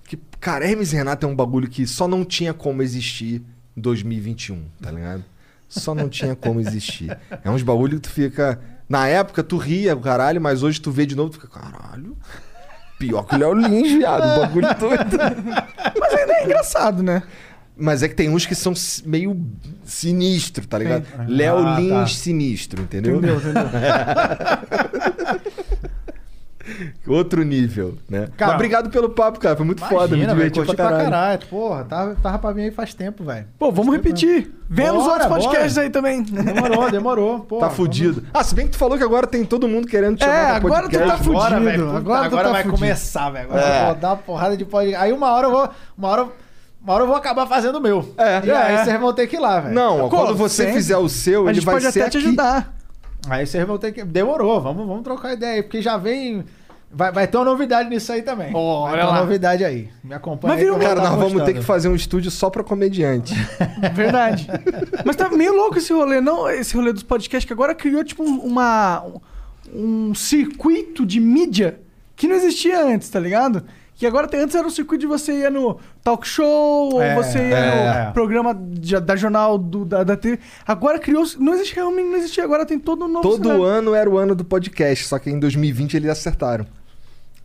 Que, 0.04 0.18
cara, 0.40 0.64
Hermes 0.68 0.92
e 0.92 0.96
Renato 0.96 1.26
é 1.26 1.28
um 1.28 1.36
bagulho 1.36 1.68
que 1.68 1.86
só 1.86 2.08
não 2.08 2.24
tinha 2.24 2.52
como 2.52 2.82
existir 2.82 3.42
2021, 3.78 4.62
tá 4.82 4.90
ligado? 4.90 5.24
Só 5.68 5.94
não 5.94 6.08
tinha 6.08 6.34
como 6.34 6.60
existir. 6.60 7.16
É 7.44 7.50
uns 7.50 7.62
bagulho 7.62 7.96
que 7.96 8.08
tu 8.08 8.10
fica. 8.10 8.58
Na 8.88 9.06
época 9.06 9.42
tu 9.42 9.56
ria, 9.58 9.94
o 9.94 10.00
caralho, 10.00 10.40
mas 10.40 10.62
hoje 10.62 10.80
tu 10.80 10.90
vê 10.90 11.04
de 11.04 11.14
novo, 11.14 11.30
tu 11.30 11.40
fica, 11.40 11.48
caralho. 11.60 12.16
Pior 12.98 13.22
que 13.24 13.34
o 13.34 13.38
Léo 13.38 13.52
Lins, 13.54 13.92
viado, 13.92 14.24
o 14.36 14.40
bagulho 14.40 14.68
todo. 14.76 14.90
Mas 16.00 16.14
ainda 16.14 16.32
é 16.32 16.44
engraçado, 16.44 17.02
né? 17.02 17.22
Mas 17.80 18.02
é 18.02 18.08
que 18.08 18.14
tem 18.14 18.28
uns 18.28 18.44
que 18.44 18.56
são 18.56 18.72
meio 19.04 19.40
sinistro, 19.84 20.66
tá 20.66 20.78
ligado? 20.78 21.06
Léo 21.28 21.58
Ah, 21.58 21.78
Lins 21.78 21.90
tá. 21.90 22.06
sinistro, 22.22 22.82
entendeu? 22.82 23.18
Entendeu, 23.18 23.36
entendeu? 23.36 23.62
Outro 27.06 27.42
nível, 27.44 27.96
né? 28.08 28.28
Cara, 28.36 28.52
Mas 28.52 28.54
obrigado 28.56 28.90
pelo 28.90 29.10
papo, 29.10 29.38
cara. 29.38 29.56
Foi 29.56 29.64
muito 29.66 29.84
foda, 29.84 30.16
me 30.16 30.22
Imagina, 30.22 30.34
diverti 30.34 30.60
pra 30.64 30.74
caralho. 30.74 30.96
pra 30.96 31.04
caralho. 31.10 31.46
Porra, 31.48 31.84
tava, 31.84 32.14
tava 32.16 32.38
pra 32.38 32.52
mim 32.54 32.62
aí 32.62 32.70
faz 32.70 32.94
tempo, 32.94 33.24
velho. 33.24 33.46
Pô, 33.58 33.70
vamos 33.72 33.94
repetir. 33.94 34.52
Vê 34.70 34.90
nos 34.92 35.04
Bora, 35.04 35.24
outros 35.24 35.44
podcasts 35.46 35.74
bora. 35.74 35.86
aí 35.86 35.90
também. 35.90 36.22
Demorou, 36.22 36.90
demorou. 36.90 37.40
Porra, 37.48 37.68
Tá 37.68 37.70
fudido. 37.74 38.22
Ah, 38.34 38.44
se 38.44 38.54
bem 38.54 38.66
que 38.66 38.72
tu 38.72 38.78
falou 38.78 38.98
que 38.98 39.04
agora 39.04 39.26
tem 39.26 39.44
todo 39.44 39.66
mundo 39.66 39.86
querendo 39.88 40.16
te 40.18 40.24
É, 40.24 40.26
chamar 40.26 40.46
pra 40.46 40.56
agora 40.56 40.88
tu 40.88 40.98
tá 40.98 41.16
fudido. 41.16 41.36
Agora, 41.38 41.60
velho, 41.60 41.84
puta, 41.86 41.96
agora 41.98 42.26
agora, 42.26 42.42
tu 42.42 42.46
tá 42.46 42.52
vai 42.52 42.62
fudido. 42.62 42.78
começar, 42.80 43.30
velho. 43.30 43.44
Agora 43.48 43.62
É. 43.64 43.80
eu 43.80 43.86
vou 43.86 43.94
dar 43.94 44.08
uma 44.10 44.16
porrada 44.18 44.56
de 44.56 44.64
podcast. 44.64 45.02
Aí 45.04 45.12
uma 45.12 45.32
hora 45.32 45.46
eu 45.46 45.50
vou. 45.50 45.70
Uma 45.96 46.08
hora, 46.08 46.28
uma 46.82 46.92
hora 46.94 47.02
eu 47.04 47.08
vou 47.08 47.16
acabar 47.16 47.46
fazendo 47.46 47.76
o 47.76 47.80
meu. 47.80 48.14
É. 48.18 48.44
E 48.46 48.50
aí 48.50 48.74
É. 48.74 48.84
vocês 48.84 49.00
vão 49.00 49.12
ter 49.14 49.26
que 49.26 49.36
ir 49.36 49.40
lá, 49.40 49.60
velho. 49.60 49.74
Não, 49.74 50.08
quando 50.10 50.34
você 50.36 50.64
Sempre. 50.64 50.74
fizer 50.74 50.96
o 50.98 51.08
seu, 51.08 51.42
A 51.46 51.50
ele 51.50 51.54
gente 51.54 51.64
vai 51.64 51.74
pode 51.76 51.90
ser 51.92 52.00
até 52.02 52.10
te 52.10 52.18
ajudar. 52.18 52.74
Aí 53.28 53.46
vocês 53.46 53.66
vão 53.66 53.78
ter 53.78 53.92
que. 53.92 54.04
Demorou, 54.04 54.60
vamos, 54.60 54.86
vamos 54.86 55.02
trocar 55.02 55.32
ideia 55.32 55.54
aí, 55.54 55.62
porque 55.62 55.80
já 55.82 55.96
vem. 55.96 56.44
Vai, 56.90 57.12
vai 57.12 57.26
ter 57.28 57.36
uma 57.36 57.44
novidade 57.44 57.88
nisso 57.90 58.10
aí 58.10 58.22
também. 58.22 58.50
Olha 58.54 58.90
vai 58.90 58.98
ter 59.00 59.04
uma 59.06 59.12
lá. 59.12 59.20
novidade 59.20 59.64
aí. 59.64 59.88
Me 60.02 60.14
acompanha 60.14 60.54
Mas 60.54 60.62
aí. 60.62 60.70
viu, 60.70 60.78
Cara, 60.78 60.94
tá 60.96 61.02
nós 61.02 61.10
vamos 61.10 61.32
ter 61.32 61.38
postando. 61.38 61.58
que 61.58 61.64
fazer 61.64 61.88
um 61.88 61.94
estúdio 61.94 62.30
só 62.30 62.48
pra 62.48 62.64
comediante. 62.64 63.34
Verdade. 63.94 64.48
Mas 65.04 65.14
tá 65.16 65.28
meio 65.28 65.54
louco 65.54 65.76
esse 65.78 65.92
rolê, 65.92 66.20
não? 66.20 66.48
Esse 66.50 66.74
rolê 66.74 66.92
dos 66.92 67.02
podcasts 67.02 67.46
que 67.46 67.52
agora 67.52 67.74
criou, 67.74 68.02
tipo, 68.02 68.22
um- 68.24 68.38
uma, 68.40 69.04
um 69.72 70.14
circuito 70.14 71.04
de 71.04 71.20
mídia 71.20 71.78
que 72.16 72.26
não 72.26 72.34
existia 72.36 72.82
antes, 72.84 73.08
tá 73.10 73.20
ligado? 73.20 73.64
Que 73.94 74.06
agora 74.06 74.28
tem, 74.28 74.40
antes 74.40 74.54
era 74.54 74.66
um 74.66 74.70
circuito 74.70 75.00
de 75.02 75.06
você 75.08 75.40
ia 75.40 75.50
no 75.50 75.76
talk 76.04 76.26
show, 76.26 77.02
É, 77.02 77.16
ou 77.16 77.22
você 77.22 77.38
ia 77.38 77.56
é. 77.56 78.06
no 78.06 78.12
programa 78.12 78.54
de- 78.54 78.98
da 79.00 79.16
jornal 79.16 79.58
do, 79.58 79.84
da, 79.84 80.04
da 80.04 80.16
TV. 80.16 80.38
Agora 80.66 80.98
criou. 81.00 81.24
Não 81.38 81.52
existe 81.54 81.74
realmente, 81.74 82.06
não 82.08 82.16
existia. 82.16 82.44
Agora 82.44 82.64
tem 82.64 82.78
todo 82.78 83.04
um 83.04 83.08
novo. 83.08 83.28
Todo 83.28 83.42
cenário. 83.42 83.64
ano 83.64 83.94
era 83.94 84.08
o 84.08 84.16
ano 84.16 84.34
do 84.36 84.44
podcast, 84.44 85.04
só 85.04 85.18
que 85.18 85.28
em 85.28 85.38
2020 85.38 85.94
eles 85.96 86.08
acertaram. 86.10 86.64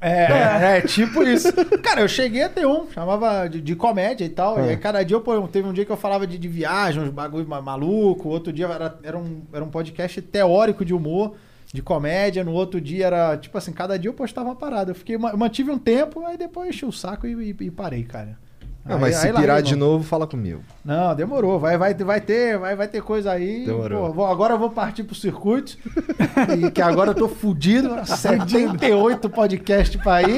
É, 0.04 0.78
é, 0.78 0.82
tipo 0.82 1.24
isso. 1.24 1.48
Cara, 1.82 2.02
eu 2.02 2.08
cheguei 2.08 2.44
a 2.44 2.50
ter 2.50 2.66
um, 2.66 2.90
chamava 2.92 3.48
de, 3.48 3.62
de 3.62 3.76
comédia 3.76 4.26
e 4.26 4.30
tal. 4.30 4.60
É. 4.60 4.66
E 4.66 4.70
aí 4.72 4.78
cada 4.78 5.02
dia, 5.04 5.16
eu, 5.16 5.22
pô, 5.22 5.48
teve 5.48 5.68
um 5.68 5.74
dia 5.74 5.86
que 5.86 5.92
eu 5.92 5.98
falava 5.98 6.28
de, 6.28 6.38
de 6.38 6.48
viagem, 6.48 7.02
uns 7.02 7.10
bagulho 7.10 7.48
ma- 7.48 7.62
maluco. 7.62 8.28
Outro 8.30 8.52
dia 8.52 8.66
era, 8.68 8.98
era, 9.04 9.18
um, 9.18 9.42
era 9.54 9.64
um 9.64 9.70
podcast 9.70 10.22
teórico 10.22 10.84
de 10.84 10.94
humor, 10.94 11.36
de 11.74 11.82
comédia. 11.82 12.44
No 12.44 12.52
outro 12.54 12.82
dia 12.82 13.06
era, 13.08 13.38
tipo 13.38 13.58
assim, 13.58 13.72
cada 13.72 13.98
dia 13.98 14.10
eu 14.10 14.14
postava 14.14 14.50
uma 14.50 14.56
parada. 14.56 14.92
Eu 14.92 14.96
fiquei, 14.96 15.18
ma- 15.18 15.34
mantive 15.38 15.72
um 15.72 15.80
tempo, 15.80 16.26
aí 16.26 16.38
depois 16.38 16.70
enchi 16.70 16.86
o 16.86 16.92
saco 16.92 17.26
e, 17.26 17.52
e- 17.52 17.66
e 17.68 17.72
parei, 17.72 18.04
cara. 18.04 18.38
Ah, 18.86 18.95
Aí- 18.95 19.00
mas 19.00 19.16
se 19.16 19.28
aí 19.28 19.34
pirar 19.34 19.62
de 19.62 19.78
novo, 19.78 20.03
fala 20.03 20.28
comigo. 20.28 20.62
Não, 20.84 21.16
demorou. 21.16 21.58
Vai, 21.58 21.78
vai, 21.78 21.94
vai, 21.94 22.20
ter, 22.20 22.58
vai, 22.58 22.76
vai 22.76 22.86
ter 22.88 23.02
coisa 23.02 23.32
aí. 23.32 23.66
Demorou. 23.66 24.08
Pô, 24.08 24.14
vou- 24.14 24.26
agora 24.28 24.56
eu 24.56 24.60
vou 24.60 24.70
partir 24.70 25.03
pro 25.03 25.16
circuito. 25.16 25.78
e 26.60 26.70
que 26.70 26.82
agora 26.82 27.12
eu 27.12 27.16
tô 27.16 27.30
fudido. 27.30 27.95
78 28.06 29.30
podcasts 29.30 30.02
pra 30.02 30.22
ir. 30.24 30.38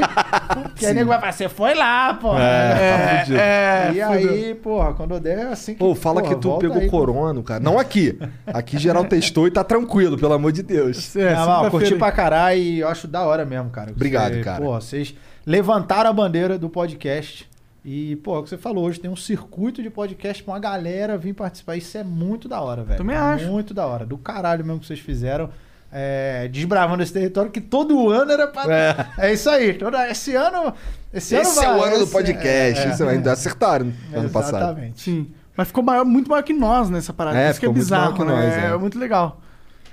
Que 0.76 0.86
aí 0.86 0.94
nego 0.94 1.10
vai 1.10 1.20
falar, 1.20 1.32
você 1.32 1.50
foi 1.50 1.74
lá, 1.74 2.14
pô. 2.14 2.38
É, 2.38 2.98
tá 2.98 3.20
fudido. 3.20 3.38
É, 3.40 3.92
e 3.96 4.02
aí, 4.02 4.54
porra, 4.56 4.94
quando 4.94 5.16
eu 5.16 5.20
der, 5.20 5.40
é 5.40 5.44
assim 5.48 5.74
que. 5.74 5.80
Pô, 5.80 5.96
fala 5.96 6.22
porra, 6.22 6.36
que 6.36 6.42
tu 6.42 6.58
pegou 6.60 6.78
aí, 6.78 6.86
pô. 6.90 7.00
corona, 7.00 7.42
cara. 7.42 7.60
Não 7.64 7.80
aqui. 7.80 8.20
Aqui 8.46 8.78
geral 8.78 9.06
testou 9.06 9.48
e 9.48 9.52
tá 9.52 9.64
tranquilo, 9.64 10.20
pelo 10.20 10.34
amor 10.34 10.52
de 10.52 10.62
Deus. 10.62 11.16
É, 11.16 11.34
Não, 11.34 11.40
não, 11.40 11.46
sexta-feira 11.46 11.72
curti 11.72 11.96
pra 11.96 12.12
caralho 12.12 12.60
e 12.60 12.80
eu 12.82 12.88
acho 12.88 13.08
da 13.08 13.24
hora 13.24 13.44
mesmo, 13.44 13.72
cara. 13.72 13.90
Obrigado, 13.92 14.34
Você- 14.36 14.42
cara. 14.42 14.62
Porra, 14.64 14.82
vocês 14.82 15.16
levantaram 15.46 16.12
a 16.12 16.14
bandeira 16.14 16.60
do 16.60 16.70
podcast. 16.70 17.50
E, 17.88 18.16
pô, 18.18 18.36
é 18.36 18.40
o 18.40 18.44
que 18.44 18.50
você 18.50 18.58
falou 18.58 18.84
hoje, 18.86 19.00
tem 19.00 19.12
um 19.12 19.16
circuito 19.16 19.84
de 19.84 19.92
podcast 19.92 20.42
pra 20.44 20.54
uma 20.56 20.60
galera 20.60 21.18
vir 21.20 21.34
participar. 21.36 21.76
Isso 21.78 21.96
é 21.98 22.04
muito 22.04 22.48
da 22.50 22.60
hora, 22.60 22.84
velho. 22.84 22.98
Também 22.98 23.16
acho. 23.16 23.46
Muito 23.46 23.76
da 23.76 23.86
hora. 23.86 24.06
Do 24.08 24.18
caralho 24.18 24.66
mesmo 24.66 24.80
que 24.80 24.88
vocês 24.88 25.00
fizeram. 25.00 25.52
é, 25.92 26.48
desbravando 26.48 27.04
esse 27.04 27.14
território 27.14 27.52
que 27.52 27.62
todo 27.62 28.10
ano 28.10 28.32
era 28.32 28.48
pra. 28.48 29.08
É, 29.20 29.32
isso 29.32 29.48
aí. 29.50 29.74
Toda, 29.76 30.10
esse 30.10 30.36
ano. 30.36 30.74
Esse, 31.14 31.36
Esse 31.36 31.64
é 31.64 31.68
ano 31.68 31.78
o 31.78 31.80
vai, 31.80 31.90
ano 31.90 31.98
do 32.00 32.04
esse- 32.06 32.12
podcast. 32.12 32.88
é, 32.88 32.92
Isso 32.92 33.04
ainda 33.08 33.32
acertaram 33.32 33.94
é, 34.12 34.18
ano 34.18 34.30
passado. 34.30 34.58
Exatamente. 34.64 35.02
Sim. 35.02 35.28
Mas 35.56 35.68
ficou 35.68 35.82
maior, 35.84 36.04
muito 36.04 36.30
maior 36.30 36.42
que 36.44 36.52
nós 36.52 36.90
nessa 36.90 37.14
parada. 37.14 37.40
É, 37.40 37.52
Isso 37.52 37.60
que 37.60 37.66
é 37.66 37.70
ficou 37.70 37.76
muito 37.78 37.90
maior 37.90 38.12
bizarro, 38.12 38.26
que 38.26 38.32
né? 38.36 38.46
nós, 38.58 38.64
é. 38.64 38.74
é. 38.74 38.78
muito 38.78 39.00
legal. 39.00 39.40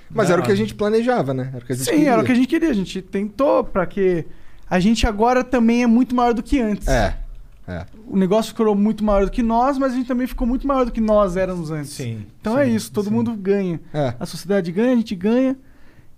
Mas 0.09 0.29
era 0.29 0.41
o 0.41 0.43
que 0.43 0.51
a 0.51 0.55
gente 0.55 0.75
planejava, 0.75 1.33
né? 1.33 1.49
Era 1.53 1.63
o 1.63 1.65
que 1.65 1.71
a 1.73 1.75
gente 1.75 1.85
Sim, 1.85 1.91
queria. 1.91 2.11
era 2.11 2.21
o 2.21 2.25
que 2.25 2.31
a 2.31 2.35
gente 2.35 2.47
queria. 2.47 2.69
A 2.69 2.73
gente 2.73 3.01
tentou 3.01 3.63
pra 3.63 3.85
que 3.85 4.25
a 4.69 4.79
gente 4.79 5.07
agora 5.07 5.43
também 5.43 5.83
é 5.83 5.87
muito 5.87 6.13
maior 6.15 6.33
do 6.33 6.43
que 6.43 6.59
antes. 6.59 6.87
É. 6.87 7.15
É. 7.67 7.85
O 8.07 8.17
negócio 8.17 8.51
ficou 8.51 8.75
muito 8.75 9.03
maior 9.03 9.25
do 9.25 9.31
que 9.31 9.41
nós, 9.41 9.77
mas 9.77 9.93
a 9.93 9.95
gente 9.95 10.07
também 10.07 10.27
ficou 10.27 10.45
muito 10.45 10.67
maior 10.67 10.85
do 10.85 10.91
que 10.91 10.99
nós 10.99 11.37
éramos 11.37 11.71
antes. 11.71 11.91
Sim. 11.91 12.25
Então 12.41 12.55
sim, 12.55 12.59
é 12.59 12.67
isso, 12.67 12.91
todo 12.91 13.05
sim. 13.05 13.11
mundo 13.11 13.33
ganha. 13.35 13.79
É. 13.93 14.13
A 14.19 14.25
sociedade 14.25 14.71
ganha, 14.71 14.93
a 14.93 14.95
gente 14.95 15.15
ganha. 15.15 15.57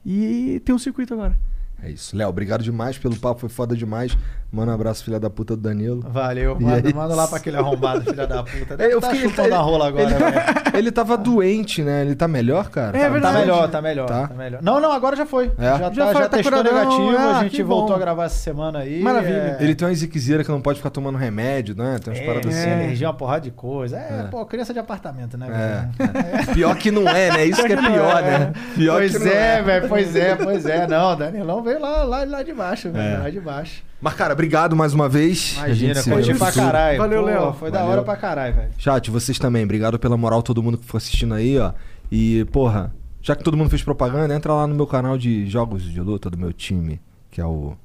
E 0.05 0.61
tem 0.65 0.73
um 0.73 0.79
circuito 0.79 1.13
agora. 1.13 1.37
É 1.81 1.91
isso. 1.91 2.15
Léo, 2.15 2.29
obrigado 2.29 2.63
demais 2.63 2.97
pelo 2.97 3.15
papo, 3.15 3.41
foi 3.41 3.49
foda 3.49 3.75
demais. 3.75 4.17
Manda 4.51 4.71
um 4.71 4.75
abraço, 4.75 5.03
filha 5.03 5.19
da 5.19 5.29
puta 5.29 5.55
do 5.55 5.61
Danilo. 5.61 6.01
Valeu. 6.07 6.57
Manda, 6.57 6.89
é 6.89 6.93
manda 6.93 7.13
lá 7.13 7.27
pra 7.27 7.37
aquele 7.37 7.57
arrombado, 7.57 8.01
filha 8.05 8.25
da 8.25 8.41
puta. 8.41 8.75
É, 8.79 8.93
eu 8.93 9.01
tá 9.01 9.09
fiquei- 9.09 9.29
chupando 9.29 9.53
a 9.53 9.57
rola 9.57 9.87
agora, 9.89 10.03
ele, 10.05 10.13
velho. 10.13 10.35
ele 10.73 10.91
tava 10.91 11.17
doente, 11.17 11.81
né? 11.83 12.01
Ele 12.03 12.15
tá 12.15 12.25
melhor, 12.27 12.69
cara? 12.69 12.97
É 12.97 13.01
Tá 13.03 13.09
verdade. 13.09 13.37
melhor, 13.39 13.69
tá 13.69 13.81
melhor, 13.81 14.07
Tá? 14.07 14.27
tá, 14.29 14.33
melhor. 14.33 14.61
Não, 14.63 14.79
não, 14.79 14.93
agora 14.93 15.15
já 15.17 15.25
foi. 15.25 15.51
É? 15.57 15.63
Já, 15.63 15.77
Já 15.77 16.05
tá, 16.05 16.11
foi, 16.13 16.21
já 16.21 16.29
tá 16.29 16.37
testou 16.37 16.51
curadão. 16.63 16.73
negativo, 16.73 17.17
Ah, 17.17 17.39
a 17.39 17.43
gente 17.43 17.63
voltou 17.63 17.89
bom. 17.89 17.95
a 17.95 17.99
gravar 17.99 18.25
essa 18.25 18.37
semana 18.37 18.79
aí. 18.79 19.01
Maravilha. 19.01 19.57
É, 19.59 19.63
Ele 19.63 19.75
tem 19.75 19.87
uma 19.87 19.93
ziquezira 19.93 20.41
que 20.43 20.49
não 20.49 20.61
pode 20.61 20.77
ficar 20.77 20.89
tomando 20.89 21.17
remédio, 21.17 21.75
né? 21.75 21.99
Tem 22.01 22.13
umas 22.13 22.21
é, 22.23 22.25
paradas 22.25 22.55
é, 22.55 22.59
assim. 22.59 22.69
energia, 22.69 23.07
uma 23.09 23.13
porrada 23.13 23.41
de 23.41 23.51
coisa. 23.51 23.97
É, 23.97 24.21
É. 24.21 24.27
pô, 24.31 24.45
criança 24.45 24.71
de 24.71 24.79
apartamento, 24.79 25.37
né? 25.37 25.47
É. 25.49 26.03
velho? 26.05 26.47
Pior 26.55 26.75
que 26.77 26.91
não 26.91 27.09
é, 27.09 27.29
né? 27.31 27.45
Isso 27.45 27.61
que 27.65 27.73
é 27.73 27.75
pior, 27.75 28.21
né? 28.21 28.53
Pior 28.75 28.97
pois 28.99 29.17
que 29.17 29.23
não 29.25 29.31
é, 29.31 29.61
velho, 29.61 29.89
pois 29.89 30.15
é, 30.15 30.35
pois 30.35 30.65
é. 30.65 30.87
Não, 30.87 31.11
o 31.11 31.15
Danilão 31.17 31.61
veio 31.61 31.81
lá, 31.81 32.03
lá, 32.03 32.23
lá 32.23 32.41
de 32.43 32.53
baixo, 32.53 32.89
velho, 32.89 33.15
É. 33.15 33.17
lá 33.17 33.29
de 33.29 33.39
baixo. 33.41 33.83
Mas, 34.01 34.13
cara, 34.13 34.34
obrigado 34.35 34.75
mais 34.75 34.93
uma 34.93 35.09
vez. 35.09 35.55
Imagina, 35.57 36.03
curti 36.03 36.35
pra 36.35 36.51
caralho. 36.51 36.97
Valeu, 36.97 37.21
Pô, 37.21 37.25
Léo. 37.25 37.53
Foi 37.53 37.71
da 37.71 37.79
Valeu. 37.79 37.93
hora 37.93 38.03
pra 38.03 38.15
caralho, 38.15 38.53
velho. 38.55 38.69
Chat, 38.77 39.09
vocês 39.09 39.39
também. 39.39 39.63
Obrigado 39.63 39.97
pela 39.97 40.15
moral, 40.17 40.43
todo 40.43 40.61
mundo 40.61 40.77
que 40.77 40.85
for 40.85 40.97
assistindo 40.97 41.33
aí, 41.33 41.57
ó. 41.57 41.71
E, 42.11 42.45
porra, 42.51 42.93
já 43.21 43.35
que 43.35 43.43
todo 43.43 43.57
mundo 43.57 43.69
fez 43.69 43.81
propaganda, 43.81 44.35
entra 44.35 44.53
lá 44.53 44.67
no 44.67 44.75
meu 44.75 44.85
canal 44.85 45.17
de 45.17 45.47
jogos 45.47 45.83
de 45.83 45.99
luta 45.99 46.29
do 46.29 46.37
meu 46.37 46.53
time, 46.53 47.01
que 47.31 47.41
é 47.41 47.45
o 47.45 47.75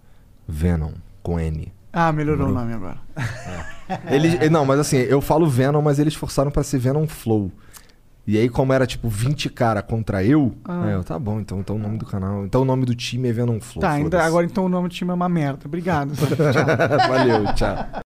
Venom, 0.46 0.92
com 1.22 1.40
N. 1.40 1.72
Ah, 1.92 2.12
melhorou 2.12 2.48
o 2.48 2.52
nome 2.52 2.72
agora. 2.72 2.98
Eles, 4.08 4.50
não, 4.50 4.64
mas 4.64 4.78
assim, 4.78 4.98
eu 4.98 5.20
falo 5.20 5.48
Venom, 5.48 5.82
mas 5.82 5.98
eles 5.98 6.14
forçaram 6.14 6.50
pra 6.50 6.62
ser 6.62 6.78
Venom 6.78 7.06
Flow. 7.06 7.50
E 8.30 8.38
aí, 8.38 8.48
como 8.48 8.72
era 8.72 8.86
tipo 8.86 9.08
20 9.08 9.50
cara 9.50 9.82
contra 9.82 10.22
eu, 10.22 10.54
Ah. 10.64 10.84
aí 10.84 10.92
eu, 10.92 11.02
tá 11.02 11.18
bom, 11.18 11.40
então, 11.40 11.58
então 11.58 11.74
o 11.74 11.78
nome 11.80 11.98
do 11.98 12.06
canal. 12.06 12.44
Então 12.44 12.62
o 12.62 12.64
nome 12.64 12.86
do 12.86 12.94
time 12.94 13.28
é 13.28 13.32
Venom 13.32 13.58
Flow. 13.60 13.80
Tá, 13.80 13.90
ainda 13.90 14.22
agora 14.22 14.46
então 14.46 14.66
o 14.66 14.68
nome 14.68 14.88
do 14.88 14.94
time 14.94 15.10
é 15.10 15.14
uma 15.14 15.28
merda. 15.28 15.62
Obrigado. 15.66 16.12
Valeu, 17.08 17.52
tchau. 17.54 18.02